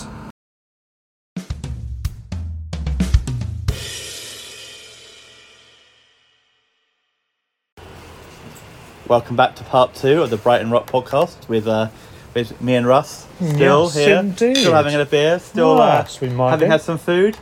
Welcome 9.11 9.35
back 9.35 9.57
to 9.57 9.65
part 9.65 9.93
two 9.93 10.21
of 10.21 10.29
the 10.29 10.37
Brighton 10.37 10.71
Rock 10.71 10.87
podcast 10.87 11.49
with 11.49 11.67
uh, 11.67 11.89
with 12.33 12.61
me 12.61 12.75
and 12.75 12.87
Russ. 12.87 13.27
Still 13.41 13.83
Yes, 13.83 13.93
here, 13.95 14.15
indeed. 14.19 14.55
still 14.55 14.71
having 14.73 14.95
a 14.95 15.03
beer, 15.03 15.37
still 15.39 15.81
uh, 15.81 15.97
Yes, 15.97 16.21
we 16.21 16.29
might 16.29 16.51
having 16.51 16.71
had 16.71 16.79
some 16.79 16.97
food, 16.97 17.37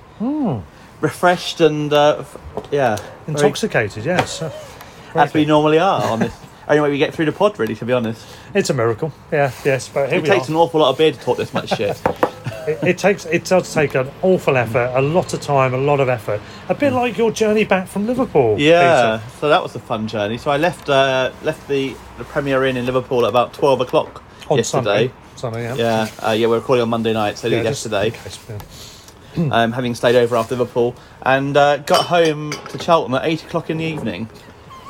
refreshed 0.99 1.61
and 1.61 1.93
uh, 1.93 2.17
f- 2.22 2.38
yeah, 2.72 2.95
very- 2.95 3.09
Intoxicated, 3.28 4.03
yes. 4.03 4.41
Uh, 4.41 4.49
very 5.13 5.26
as 5.28 5.34
we 5.36 5.45
normally 5.45 5.78
are 5.78 6.01
on 6.05 6.22
this. 6.22 6.34
Only 6.67 6.82
way 6.82 6.89
we 6.89 6.97
get 6.97 7.13
through 7.13 7.26
the 7.26 7.32
pod, 7.34 7.59
really, 7.59 7.76
to 7.76 7.86
be 7.86 7.93
honest. 7.93 8.26
It's 8.55 8.72
a 8.72 8.74
miracle. 8.74 9.13
Yeah, 9.32 9.51
yes, 9.63 9.89
but 9.89 10.09
here 10.09 10.22
It 10.22 10.26
takes 10.26 10.47
are. 10.49 10.53
an 10.53 10.57
awful 10.57 10.80
lot 10.80 10.89
of 10.89 10.97
beer 10.97 11.11
to 11.11 11.20
talk 11.20 11.38
this 11.38 11.53
much 11.53 11.70
shit. 11.70 12.01
It, 12.72 12.84
it 12.84 12.97
takes 12.97 13.26
it 13.26 13.45
does 13.45 13.74
take 13.74 13.95
an 13.95 14.09
awful 14.22 14.57
effort, 14.57 14.91
a 14.95 15.01
lot 15.01 15.34
of 15.34 15.41
time, 15.41 15.74
a 15.74 15.78
lot 15.78 15.99
of 15.99 16.09
effort. 16.09 16.41
A 16.70 16.76
bit 16.76 16.93
like 16.93 17.17
your 17.17 17.32
journey 17.32 17.63
back 17.65 17.88
from 17.88 18.07
Liverpool. 18.07 18.59
Yeah, 18.59 19.17
Peter. 19.20 19.32
so 19.39 19.49
that 19.49 19.61
was 19.63 19.76
a 19.76 19.80
fun 19.80 20.07
journey. 20.07 20.38
So 20.38 20.51
I 20.51 20.57
left 20.57 20.89
uh, 20.89 21.32
left 21.43 21.67
the, 21.67 21.95
the 22.17 22.24
Premier 22.26 22.65
Inn 22.65 22.78
in 22.78 22.86
Liverpool 22.86 23.26
at 23.26 23.30
about 23.30 23.53
twelve 23.53 23.82
o'clock 23.82 24.24
On 24.49 24.57
yesterday. 24.57 25.07
Sunday. 25.07 25.11
Sunday, 25.36 25.63
yeah. 25.63 25.76
Yeah, 25.76 26.28
uh, 26.28 26.32
yeah, 26.32 26.47
We're 26.47 26.55
recording 26.57 26.82
on 26.84 26.89
Monday 26.89 27.13
night, 27.13 27.38
so 27.38 27.47
Yeah, 27.47 27.61
yesterday. 27.61 28.11
case, 28.11 28.38
yeah. 28.49 29.49
um, 29.51 29.72
having 29.72 29.95
stayed 29.95 30.15
over 30.17 30.36
after 30.36 30.55
Liverpool, 30.55 30.95
and 31.22 31.55
uh, 31.55 31.78
got 31.78 32.07
home 32.07 32.51
to 32.70 32.78
Cheltenham 32.80 33.15
at 33.22 33.26
eight 33.26 33.43
o'clock 33.45 33.70
in 33.70 33.78
the 33.78 33.86
evening, 33.86 34.28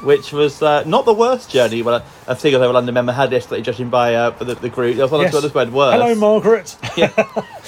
which 0.03 0.31
was 0.31 0.61
uh, 0.61 0.83
not 0.85 1.05
the 1.05 1.13
worst 1.13 1.49
journey. 1.49 1.81
Well, 1.81 2.03
I 2.27 2.33
think 2.33 2.55
as 2.55 2.61
a 2.61 2.67
London 2.67 2.93
member 2.93 3.11
had 3.11 3.31
yesterday, 3.31 3.61
judging 3.61 3.89
by 3.89 4.15
uh, 4.15 4.29
the, 4.31 4.55
the 4.55 4.69
group. 4.69 4.95
There 4.95 5.05
was 5.05 5.11
one 5.11 5.21
or 5.21 5.23
Yes. 5.25 5.31
two 5.33 5.37
others 5.39 5.53
worse. 5.53 5.93
Hello, 5.93 6.15
Margaret. 6.15 6.75
yeah, 6.97 7.11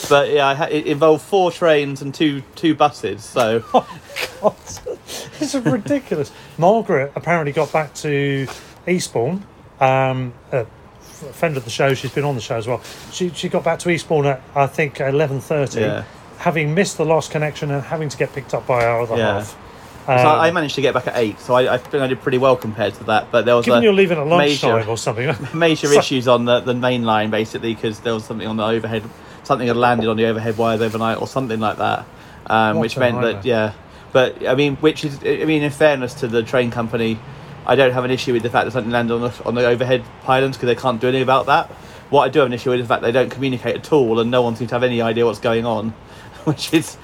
but 0.09 0.29
yeah, 0.29 0.67
it 0.67 0.87
involved 0.87 1.23
four 1.23 1.51
trains 1.51 2.01
and 2.01 2.13
two 2.13 2.41
two 2.55 2.75
buses. 2.75 3.23
So 3.23 3.59
God, 4.41 4.55
this 4.65 5.53
is 5.53 5.55
ridiculous. 5.65 6.31
Margaret 6.57 7.11
apparently 7.15 7.51
got 7.51 7.71
back 7.71 7.93
to 7.95 8.47
Eastbourne. 8.87 9.43
Um, 9.79 10.33
a 10.51 10.65
friend 11.33 11.57
of 11.57 11.63
the 11.65 11.69
show, 11.69 11.93
she's 11.93 12.11
been 12.11 12.23
on 12.23 12.35
the 12.35 12.41
show 12.41 12.55
as 12.57 12.67
well. 12.67 12.81
She 13.11 13.29
she 13.29 13.49
got 13.49 13.63
back 13.63 13.79
to 13.79 13.89
Eastbourne 13.89 14.25
at 14.25 14.41
I 14.55 14.67
think 14.67 14.99
eleven 14.99 15.41
thirty, 15.41 15.81
Yeah. 15.81 16.03
having 16.37 16.73
missed 16.73 16.97
the 16.97 17.05
last 17.05 17.31
connection 17.31 17.71
and 17.71 17.83
having 17.83 18.09
to 18.09 18.17
get 18.17 18.33
picked 18.33 18.53
up 18.53 18.65
by 18.67 18.85
our 18.85 19.01
other 19.01 19.17
Yeah. 19.17 19.33
half. 19.39 19.57
So 20.19 20.29
Um, 20.29 20.39
I 20.41 20.51
managed 20.51 20.75
to 20.75 20.81
get 20.81 20.93
back 20.93 21.07
at 21.07 21.15
eight, 21.17 21.39
so 21.39 21.53
I, 21.53 21.75
I 21.75 21.77
think 21.77 22.01
I 22.03 22.07
did 22.07 22.21
pretty 22.21 22.37
well 22.37 22.55
compared 22.55 22.93
to 22.95 23.03
that. 23.05 23.31
But 23.31 23.45
there 23.45 23.55
was 23.55 23.65
given 23.65 23.79
a 23.79 23.83
you're 23.83 23.93
leaving 23.93 24.17
at 24.17 24.27
lunchtime 24.27 24.77
major, 24.77 24.89
or 24.89 24.97
something. 24.97 25.35
major 25.57 25.87
So- 25.87 25.99
issues 25.99 26.27
on 26.27 26.45
the, 26.45 26.59
the 26.59 26.73
main 26.73 27.03
line 27.03 27.29
basically 27.29 27.73
because 27.73 27.99
there 28.01 28.13
was 28.13 28.25
something 28.25 28.47
on 28.47 28.57
the 28.57 28.63
overhead, 28.65 29.03
something 29.43 29.67
had 29.67 29.77
landed 29.77 30.09
on 30.09 30.17
the 30.17 30.25
overhead 30.25 30.57
wires 30.57 30.81
overnight 30.81 31.21
or 31.21 31.27
something 31.27 31.59
like 31.59 31.77
that, 31.77 32.05
um, 32.47 32.79
which 32.79 32.97
meant 32.97 33.15
nightmare. 33.15 33.33
that 33.33 33.45
yeah. 33.45 33.73
But 34.11 34.45
I 34.47 34.55
mean, 34.55 34.75
which 34.77 35.05
is 35.05 35.19
I 35.23 35.45
mean, 35.45 35.63
in 35.63 35.71
fairness 35.71 36.13
to 36.15 36.27
the 36.27 36.43
train 36.43 36.71
company, 36.71 37.17
I 37.65 37.75
don't 37.75 37.93
have 37.93 38.03
an 38.03 38.11
issue 38.11 38.33
with 38.33 38.43
the 38.43 38.49
fact 38.49 38.65
that 38.65 38.71
something 38.71 38.91
landed 38.91 39.13
on 39.13 39.21
the 39.21 39.43
on 39.45 39.55
the 39.55 39.65
overhead 39.65 40.03
pylons 40.23 40.57
because 40.57 40.67
they 40.67 40.81
can't 40.81 40.99
do 40.99 41.07
anything 41.07 41.23
about 41.23 41.45
that. 41.45 41.69
What 42.09 42.23
I 42.23 42.29
do 42.29 42.39
have 42.39 42.47
an 42.47 42.53
issue 42.53 42.71
with 42.71 42.81
is 42.81 42.87
the 42.87 42.93
fact 42.93 43.03
they 43.03 43.13
don't 43.13 43.29
communicate 43.31 43.75
at 43.77 43.93
all, 43.93 44.19
and 44.19 44.29
no 44.29 44.41
one 44.41 44.57
seems 44.57 44.69
to 44.71 44.75
have 44.75 44.83
any 44.83 45.01
idea 45.01 45.25
what's 45.25 45.39
going 45.39 45.65
on, 45.65 45.91
which 46.43 46.73
is 46.73 46.97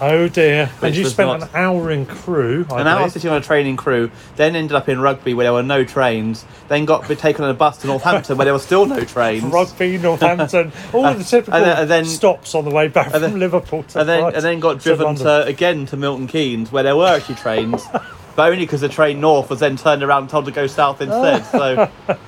Oh 0.00 0.26
dear! 0.28 0.70
And 0.82 0.94
you 0.96 1.04
spent 1.06 1.28
not- 1.28 1.42
an 1.42 1.48
hour 1.54 1.90
in 1.90 2.04
Crewe. 2.04 2.66
I 2.70 2.80
an 2.80 2.86
hour 2.86 3.08
sitting 3.08 3.30
on 3.30 3.36
a 3.36 3.40
training 3.40 3.76
Crewe, 3.76 4.10
then 4.36 4.56
ended 4.56 4.74
up 4.74 4.88
in 4.88 5.00
Rugby 5.00 5.34
where 5.34 5.44
there 5.44 5.52
were 5.52 5.62
no 5.62 5.84
trains, 5.84 6.44
then 6.68 6.84
got 6.84 7.04
taken 7.06 7.44
on 7.44 7.50
a 7.50 7.54
bus 7.54 7.78
to 7.78 7.86
Northampton 7.86 8.36
where 8.36 8.44
there 8.44 8.52
were 8.54 8.58
still 8.60 8.86
no 8.86 9.04
trains. 9.04 9.44
Rugby, 9.44 9.96
Northampton, 10.02 10.72
all 10.92 11.06
of 11.06 11.18
the 11.18 11.24
typical 11.24 11.54
and 11.54 11.64
then- 11.64 11.76
and 11.78 11.90
then- 11.90 12.04
stops 12.06 12.54
on 12.54 12.64
the 12.64 12.70
way 12.70 12.88
back 12.88 13.14
and 13.14 13.22
then- 13.22 13.30
from 13.32 13.40
Liverpool 13.40 13.82
to 13.84 14.00
and 14.00 14.08
then 14.08 14.22
right 14.24 14.34
and 14.34 14.42
then 14.44 14.58
got 14.60 14.80
driven 14.80 15.06
London. 15.06 15.24
to, 15.26 15.44
again 15.46 15.86
to 15.86 15.96
Milton 15.96 16.26
Keynes 16.26 16.72
where 16.72 16.82
there 16.82 16.96
were 16.96 17.06
actually 17.08 17.36
trains, 17.36 17.82
but 18.34 18.50
only 18.50 18.64
because 18.64 18.80
the 18.80 18.88
train 18.88 19.20
north 19.20 19.48
was 19.48 19.60
then 19.60 19.76
turned 19.76 20.02
around 20.02 20.22
and 20.22 20.30
told 20.30 20.46
to 20.46 20.50
go 20.50 20.66
south 20.66 21.00
instead. 21.00 21.44
So 21.46 21.90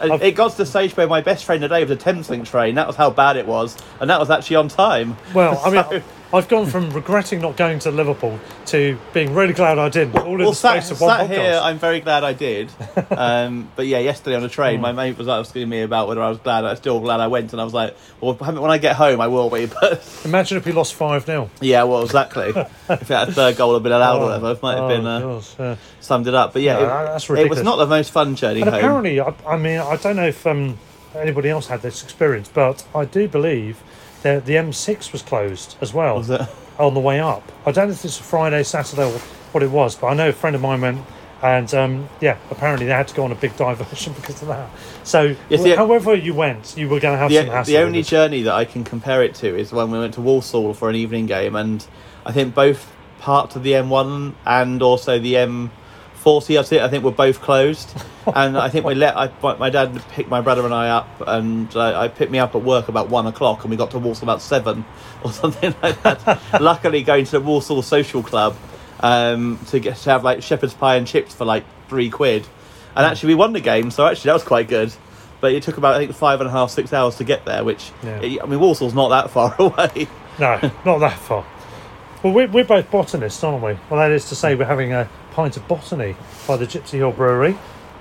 it 0.00 0.32
got 0.32 0.52
to 0.52 0.56
the 0.58 0.66
stage 0.66 0.96
where 0.96 1.06
my 1.06 1.20
best 1.20 1.46
train 1.46 1.60
today 1.60 1.82
was 1.82 1.90
a 1.90 1.96
Thameslink 1.96 2.46
train. 2.46 2.74
That 2.74 2.86
was 2.86 2.96
how 2.96 3.10
bad 3.10 3.36
it 3.36 3.46
was, 3.46 3.76
and 4.00 4.10
that 4.10 4.20
was 4.20 4.30
actually 4.30 4.56
on 4.56 4.68
time. 4.68 5.16
Well, 5.34 5.60
I 5.64 5.70
mean, 5.70 6.02
I've 6.34 6.48
gone 6.48 6.66
from 6.66 6.88
regretting 6.90 7.42
not 7.42 7.58
going 7.58 7.78
to 7.80 7.90
Liverpool 7.90 8.40
to 8.66 8.98
being 9.12 9.34
really 9.34 9.52
glad 9.52 9.78
I 9.78 9.90
didn't, 9.90 10.16
all 10.16 10.32
in 10.32 10.38
well, 10.38 10.50
the 10.50 10.56
space 10.56 10.90
of 10.90 10.98
one 10.98 11.10
sat 11.10 11.26
podcast. 11.26 11.34
here, 11.34 11.60
I'm 11.62 11.78
very 11.78 12.00
glad 12.00 12.24
I 12.24 12.32
did. 12.32 12.70
Um, 13.12 13.70
but 13.76 13.86
yeah, 13.86 13.98
yesterday 13.98 14.36
on 14.36 14.42
the 14.42 14.48
train, 14.48 14.80
my 14.80 14.92
mate 14.92 15.18
was 15.18 15.28
asking 15.28 15.68
me 15.68 15.82
about 15.82 16.08
whether 16.08 16.22
I 16.22 16.28
was 16.28 16.38
glad. 16.38 16.64
I 16.64 16.70
was 16.70 16.78
still 16.78 16.98
glad 17.00 17.20
I 17.20 17.26
went, 17.26 17.52
and 17.52 17.60
I 17.60 17.64
was 17.64 17.74
like, 17.74 17.94
"Well, 18.20 18.34
when 18.34 18.70
I 18.70 18.78
get 18.78 18.96
home, 18.96 19.20
I 19.20 19.28
will 19.28 19.50
be." 19.50 19.66
But 19.80 20.02
Imagine 20.24 20.58
if 20.58 20.64
we 20.64 20.72
lost 20.72 20.94
5 20.94 21.26
0. 21.26 21.50
yeah, 21.60 21.82
well, 21.84 22.02
exactly. 22.02 22.48
if 22.88 23.08
that 23.08 23.32
third 23.32 23.56
goal 23.56 23.74
had 23.74 23.82
been 23.82 23.92
allowed, 23.92 24.22
or 24.22 24.26
whatever, 24.26 24.52
it 24.52 24.62
might 24.62 24.78
have 24.78 24.88
been 24.88 25.06
uh, 25.06 25.76
summed 26.02 26.26
it 26.26 26.34
up. 26.34 26.52
But 26.52 26.62
yeah, 26.62 26.74
no, 26.74 26.84
it, 26.84 26.86
that's 26.86 27.30
ridiculous. 27.30 27.58
it 27.58 27.60
was 27.60 27.64
not 27.64 27.76
the 27.76 27.86
most 27.86 28.10
fun 28.10 28.36
journey 28.36 28.60
and 28.60 28.70
home. 28.70 28.78
Apparently, 28.78 29.20
I, 29.20 29.34
I, 29.46 29.56
mean, 29.56 29.78
I 29.78 29.96
don't 29.96 30.16
know 30.16 30.26
if 30.26 30.46
um, 30.46 30.78
anybody 31.14 31.48
else 31.48 31.68
had 31.68 31.82
this 31.82 32.02
experience, 32.02 32.50
but 32.52 32.84
I 32.94 33.04
do 33.04 33.28
believe 33.28 33.82
that 34.22 34.46
the 34.46 34.54
M6 34.54 35.12
was 35.12 35.22
closed 35.22 35.76
as 35.80 35.92
well 35.92 36.18
on 36.78 36.94
the 36.94 37.00
way 37.00 37.20
up. 37.20 37.50
I 37.66 37.72
don't 37.72 37.88
know 37.88 37.94
if 37.94 38.04
it's 38.04 38.18
a 38.18 38.22
Friday, 38.22 38.62
Saturday, 38.62 39.10
or 39.10 39.18
what 39.52 39.62
it 39.62 39.70
was, 39.70 39.96
but 39.96 40.08
I 40.08 40.14
know 40.14 40.28
a 40.28 40.32
friend 40.32 40.56
of 40.56 40.62
mine 40.62 40.80
went. 40.80 41.00
And 41.42 41.74
um, 41.74 42.08
yeah, 42.20 42.38
apparently 42.52 42.86
they 42.86 42.92
had 42.92 43.08
to 43.08 43.14
go 43.14 43.24
on 43.24 43.32
a 43.32 43.34
big 43.34 43.56
diversion 43.56 44.12
because 44.12 44.42
of 44.42 44.48
that. 44.48 44.70
So, 45.02 45.34
yes, 45.48 45.62
the, 45.62 45.74
however 45.74 46.14
you 46.14 46.34
went, 46.34 46.76
you 46.76 46.88
were 46.88 47.00
going 47.00 47.14
to 47.14 47.18
have 47.18 47.30
the, 47.30 47.38
some 47.38 47.46
hassle. 47.46 47.72
The 47.74 47.80
only 47.80 48.02
journey 48.04 48.42
that 48.42 48.54
I 48.54 48.64
can 48.64 48.84
compare 48.84 49.24
it 49.24 49.34
to 49.36 49.56
is 49.56 49.72
when 49.72 49.90
we 49.90 49.98
went 49.98 50.14
to 50.14 50.20
Walsall 50.20 50.72
for 50.72 50.88
an 50.88 50.94
evening 50.94 51.26
game, 51.26 51.56
and 51.56 51.84
I 52.24 52.30
think 52.30 52.54
both 52.54 52.92
parts 53.18 53.56
of 53.56 53.64
the 53.64 53.72
M1 53.72 54.34
and 54.46 54.82
also 54.82 55.18
the 55.18 55.36
M 55.36 55.72
40 56.22 56.56
I 56.56 56.62
think 56.62 57.02
we're 57.04 57.10
both 57.10 57.40
closed. 57.40 57.94
And 58.24 58.56
I 58.56 58.68
think 58.68 58.86
we 58.86 58.94
let 58.94 59.16
I, 59.16 59.32
my 59.56 59.68
dad 59.68 60.00
picked 60.10 60.30
my 60.30 60.40
brother 60.40 60.64
and 60.64 60.72
I 60.72 60.90
up 60.90 61.08
and 61.26 61.76
I, 61.76 62.04
I 62.04 62.06
picked 62.08 62.30
me 62.30 62.38
up 62.38 62.54
at 62.54 62.62
work 62.62 62.86
about 62.86 63.08
one 63.08 63.26
o'clock 63.26 63.62
and 63.62 63.70
we 63.72 63.76
got 63.76 63.90
to 63.90 63.98
Walsall 63.98 64.26
about 64.26 64.40
seven 64.40 64.84
or 65.24 65.32
something 65.32 65.74
like 65.82 66.00
that. 66.04 66.40
Luckily 66.60 67.02
going 67.02 67.24
to 67.24 67.32
the 67.32 67.40
Walsall 67.40 67.82
social 67.82 68.22
club 68.22 68.56
um, 69.00 69.58
to 69.70 69.80
get 69.80 69.96
to 69.96 70.10
have 70.10 70.22
like 70.22 70.40
shepherd's 70.40 70.72
pie 70.72 70.94
and 70.94 71.04
chips 71.04 71.34
for 71.34 71.44
like 71.44 71.64
three 71.88 72.10
quid. 72.10 72.46
And 72.94 73.04
actually 73.04 73.30
we 73.30 73.34
won 73.34 73.54
the 73.54 73.60
game 73.60 73.90
so 73.90 74.06
actually 74.06 74.28
that 74.28 74.34
was 74.34 74.44
quite 74.44 74.68
good. 74.68 74.94
But 75.40 75.52
it 75.52 75.64
took 75.64 75.76
about 75.76 75.96
I 75.96 75.98
think 75.98 76.14
five 76.14 76.40
and 76.40 76.48
a 76.48 76.52
half 76.52 76.70
six 76.70 76.92
hours 76.92 77.16
to 77.16 77.24
get 77.24 77.44
there 77.44 77.64
which 77.64 77.90
yeah. 78.04 78.18
I 78.40 78.46
mean 78.46 78.60
Walsall's 78.60 78.94
not 78.94 79.08
that 79.08 79.30
far 79.30 79.56
away. 79.58 80.06
No 80.38 80.60
not 80.84 80.98
that 80.98 81.18
far. 81.18 81.44
Well, 82.22 82.32
we're, 82.32 82.46
we're 82.46 82.64
both 82.64 82.88
botanists, 82.88 83.42
aren't 83.42 83.64
we? 83.64 83.76
Well, 83.90 83.98
that 83.98 84.12
is 84.12 84.28
to 84.28 84.36
say, 84.36 84.54
we're 84.54 84.64
having 84.64 84.92
a, 84.92 85.08
pint 85.32 85.56
of 85.56 85.66
botany 85.66 86.14
by 86.46 86.56
the 86.56 86.66
Gypsy 86.66 86.98
Hill 86.98 87.12
Brewery. 87.12 87.56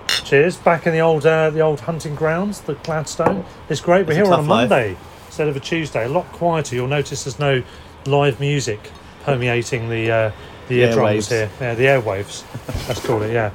Cheers! 0.08 0.58
Back 0.58 0.86
in 0.86 0.94
the 0.94 1.00
old 1.00 1.26
uh, 1.26 1.50
the 1.50 1.62
old 1.62 1.82
hunting 1.82 2.16
grounds, 2.16 2.62
the 2.62 2.76
Gladstone. 2.76 3.46
It's 3.70 3.82
great. 3.82 4.06
We're 4.06 4.14
It's 4.14 4.22
a 4.22 4.24
here 4.26 4.34
on 4.34 4.34
a 4.34 4.36
tough 4.38 4.48
life. 4.48 4.70
Monday 4.70 4.98
instead 5.26 5.48
of 5.48 5.56
a 5.56 5.60
Tuesday. 5.62 6.06
A 6.06 6.10
lot 6.10 6.26
quieter. 6.34 6.76
You'll 6.76 6.88
notice 6.88 7.24
there's 7.24 7.40
no 7.40 7.64
live 8.06 8.40
music 8.40 8.92
permeating 9.24 9.90
the 9.90 10.12
uh, 10.12 10.32
the 10.68 10.82
eardrums 10.82 11.28
airwaves. 11.28 11.30
here. 11.30 11.50
Yeah, 11.60 11.76
the 11.76 11.86
airwaves. 11.86 12.88
let's 12.88 13.06
call 13.06 13.22
it. 13.24 13.32
Yeah. 13.32 13.52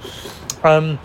Um, 0.64 0.98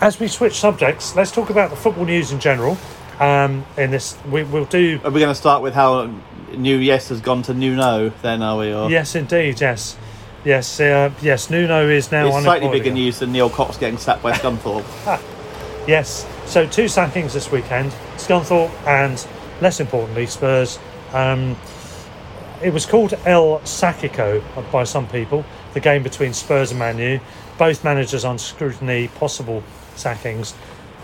as 0.00 0.18
we 0.18 0.28
switch 0.28 0.54
subjects, 0.54 1.14
let's 1.16 1.30
talk 1.30 1.50
about 1.50 1.70
the 1.70 1.76
football 1.76 2.04
news 2.04 2.32
in 2.32 2.40
general. 2.40 2.76
Um, 3.20 3.64
in 3.76 3.90
this, 3.90 4.16
we, 4.30 4.42
we'll 4.44 4.64
do. 4.64 5.00
Are 5.04 5.10
we 5.10 5.20
going 5.20 5.32
to 5.32 5.40
start 5.40 5.62
with 5.62 5.74
how 5.74 6.12
new 6.56 6.76
yes 6.76 7.08
has 7.08 7.20
gone 7.20 7.42
to 7.42 7.54
new 7.54 7.76
no? 7.76 8.08
Then 8.22 8.42
are 8.42 8.58
we? 8.58 8.72
Or 8.72 8.90
Yes, 8.90 9.14
indeed. 9.14 9.60
Yes, 9.60 9.96
yes, 10.44 10.80
uh, 10.80 11.10
yes. 11.22 11.50
Nuno 11.50 11.88
is 11.88 12.10
now 12.10 12.28
on. 12.30 12.36
it's 12.36 12.44
slightly 12.44 12.68
bigger 12.68 12.90
news 12.90 13.18
than 13.18 13.32
Neil 13.32 13.50
Cox 13.50 13.76
getting 13.76 13.98
sacked 13.98 14.22
by 14.22 14.32
Scunthorpe. 14.38 14.84
Yes. 15.86 16.26
So 16.46 16.66
two 16.66 16.88
sackings 16.88 17.32
this 17.32 17.50
weekend: 17.50 17.92
Scunthorpe 18.16 18.70
and, 18.86 19.26
less 19.60 19.80
importantly, 19.80 20.26
Spurs. 20.26 20.78
Um, 21.12 21.56
it 22.62 22.72
was 22.72 22.86
called 22.86 23.14
El 23.24 23.58
Sacico 23.60 24.42
by 24.70 24.84
some 24.84 25.08
people. 25.08 25.44
The 25.74 25.80
game 25.80 26.02
between 26.02 26.32
Spurs 26.32 26.70
and 26.70 26.78
Manu, 26.78 27.18
Both 27.58 27.82
managers 27.82 28.24
on 28.24 28.38
scrutiny. 28.38 29.08
Possible 29.08 29.62
sackings. 29.96 30.54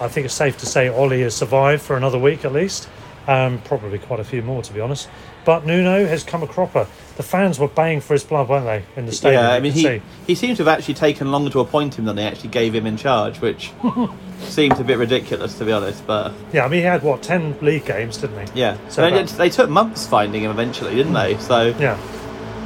I 0.01 0.07
think 0.07 0.27
it's 0.27 0.35
safe 0.35 0.57
to 0.59 0.67
say 0.67 0.89
Ollie 0.89 1.23
has 1.23 1.35
survived 1.35 1.83
for 1.83 1.97
another 1.97 2.19
week 2.19 2.45
at 2.45 2.53
least. 2.53 2.89
Um, 3.29 3.61
probably 3.61 3.99
quite 3.99 4.21
a 4.21 4.25
few 4.25 4.41
more, 4.41 4.63
to 4.63 4.73
be 4.73 4.81
honest. 4.81 5.07
But 5.45 5.67
Nuno 5.67 6.07
has 6.07 6.25
come 6.25 6.43
a 6.43 6.47
cropper. 6.47 6.87
The 7.19 7.23
fans 7.23 7.59
were 7.59 7.69
baying 7.69 8.01
for 8.01 8.15
his 8.15 8.25
blood, 8.25 8.49
weren't 8.49 8.65
they, 8.65 8.83
in 8.99 9.05
the 9.05 9.13
stadium? 9.13 9.45
yeah, 9.45 9.51
I 9.53 9.61
mean 9.61 9.73
he 9.73 9.83
see. 9.83 10.03
he 10.27 10.35
seems 10.35 10.57
to 10.57 10.65
have 10.65 10.79
actually 10.79 10.95
taken 10.95 11.31
longer 11.31 11.51
to 11.51 11.61
appoint 11.61 11.99
him 11.99 12.07
than 12.07 12.17
they 12.17 12.27
actually 12.27 12.49
gave 12.49 12.75
him 12.75 12.87
in 12.87 12.97
charge, 12.97 13.41
which 13.43 13.71
seems 14.41 14.81
a 14.81 14.85
bit 14.85 14.97
ridiculous 14.97 15.59
to 15.59 15.67
be 15.67 15.73
honest. 15.73 16.07
But 16.07 16.33
Yeah, 16.55 16.65
I 16.65 16.69
mean, 16.69 16.81
he 16.81 16.87
had 16.87 17.03
what 17.03 17.23
ten 17.23 17.55
league 17.61 17.85
games, 17.85 18.17
didn't 18.17 18.49
he? 18.49 18.61
yeah, 18.61 18.79
So 18.89 19.09
they, 19.11 19.23
they 19.23 19.51
took 19.51 19.69
months 19.69 20.07
finding 20.07 20.43
him 20.45 20.51
eventually, 20.51 20.95
didn't 20.95 21.13
they? 21.13 21.37
So 21.37 21.75
Yeah. 21.79 21.99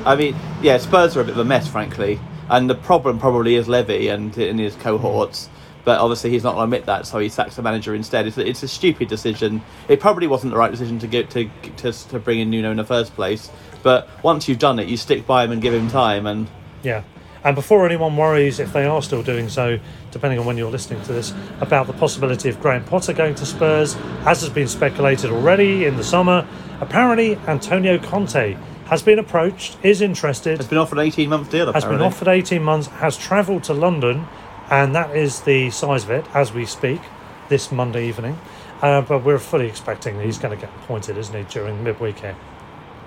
I 0.04 0.14
mean, 0.14 0.36
yeah, 0.62 0.78
Spurs 0.78 1.16
are 1.16 1.22
a 1.22 1.24
bit 1.24 1.32
of 1.32 1.38
a 1.38 1.44
mess, 1.44 1.66
frankly, 1.66 2.20
and 2.48 2.70
the 2.70 2.74
problem 2.76 3.18
probably 3.18 3.56
is 3.56 3.68
Levy 3.68 4.08
and 4.08 4.36
in 4.38 4.58
his 4.58 4.76
cohorts. 4.76 5.48
But 5.84 5.98
obviously, 6.00 6.30
he's 6.30 6.44
not 6.44 6.54
going 6.54 6.70
to 6.70 6.76
admit 6.76 6.86
that, 6.86 7.06
so 7.06 7.18
he 7.18 7.28
sacks 7.28 7.56
the 7.56 7.62
manager 7.62 7.94
instead. 7.94 8.26
It's, 8.26 8.38
it's 8.38 8.62
a 8.62 8.68
stupid 8.68 9.08
decision. 9.08 9.62
It 9.88 9.98
probably 9.98 10.28
wasn't 10.28 10.52
the 10.52 10.58
right 10.58 10.70
decision 10.70 10.98
to 11.00 11.06
get 11.08 11.30
to, 11.30 11.50
to 11.78 11.92
to 11.92 12.18
bring 12.20 12.38
in 12.38 12.50
Nuno 12.50 12.70
in 12.70 12.76
the 12.76 12.84
first 12.84 13.14
place. 13.14 13.50
But 13.82 14.08
once 14.22 14.48
you've 14.48 14.60
done 14.60 14.78
it, 14.78 14.88
you 14.88 14.96
stick 14.96 15.26
by 15.26 15.44
him 15.44 15.50
and 15.50 15.60
give 15.60 15.74
him 15.74 15.88
time. 15.88 16.26
And 16.26 16.48
Yeah. 16.82 17.02
And 17.44 17.56
before 17.56 17.84
anyone 17.84 18.16
worries, 18.16 18.60
if 18.60 18.72
they 18.72 18.84
are 18.84 19.02
still 19.02 19.24
doing 19.24 19.48
so, 19.48 19.80
depending 20.12 20.38
on 20.38 20.46
when 20.46 20.56
you're 20.56 20.70
listening 20.70 21.02
to 21.02 21.12
this, 21.12 21.34
about 21.60 21.88
the 21.88 21.92
possibility 21.92 22.48
of 22.48 22.60
Graham 22.60 22.84
Potter 22.84 23.12
going 23.12 23.34
to 23.34 23.44
Spurs, 23.44 23.96
as 24.24 24.42
has 24.42 24.50
been 24.50 24.68
speculated 24.68 25.32
already 25.32 25.84
in 25.86 25.96
the 25.96 26.04
summer, 26.04 26.46
apparently 26.80 27.34
Antonio 27.48 27.98
Conte 27.98 28.56
has 28.86 29.02
been 29.02 29.18
approached, 29.18 29.76
is 29.82 30.00
interested, 30.00 30.58
has 30.58 30.68
been 30.68 30.78
offered 30.78 30.98
an 30.98 31.04
eighteen 31.06 31.30
month 31.30 31.50
deal. 31.50 31.72
has 31.72 31.84
been 31.84 32.00
offered 32.00 32.28
18 32.28 32.62
months, 32.62 32.86
has 32.88 33.16
travelled 33.16 33.64
to 33.64 33.72
London, 33.72 34.24
and 34.72 34.94
that 34.96 35.14
is 35.14 35.40
the 35.42 35.70
size 35.70 36.02
of 36.04 36.10
it 36.10 36.24
as 36.34 36.52
we 36.52 36.64
speak 36.66 37.00
this 37.48 37.70
Monday 37.70 38.08
evening. 38.08 38.38
Uh, 38.80 39.00
but 39.02 39.22
we're 39.22 39.38
fully 39.38 39.68
expecting 39.68 40.16
that 40.16 40.24
he's 40.24 40.38
going 40.38 40.52
to 40.58 40.60
get 40.60 40.74
appointed, 40.76 41.16
isn't 41.16 41.36
he, 41.36 41.44
during 41.52 41.84
midweek 41.84 42.18
here? 42.18 42.34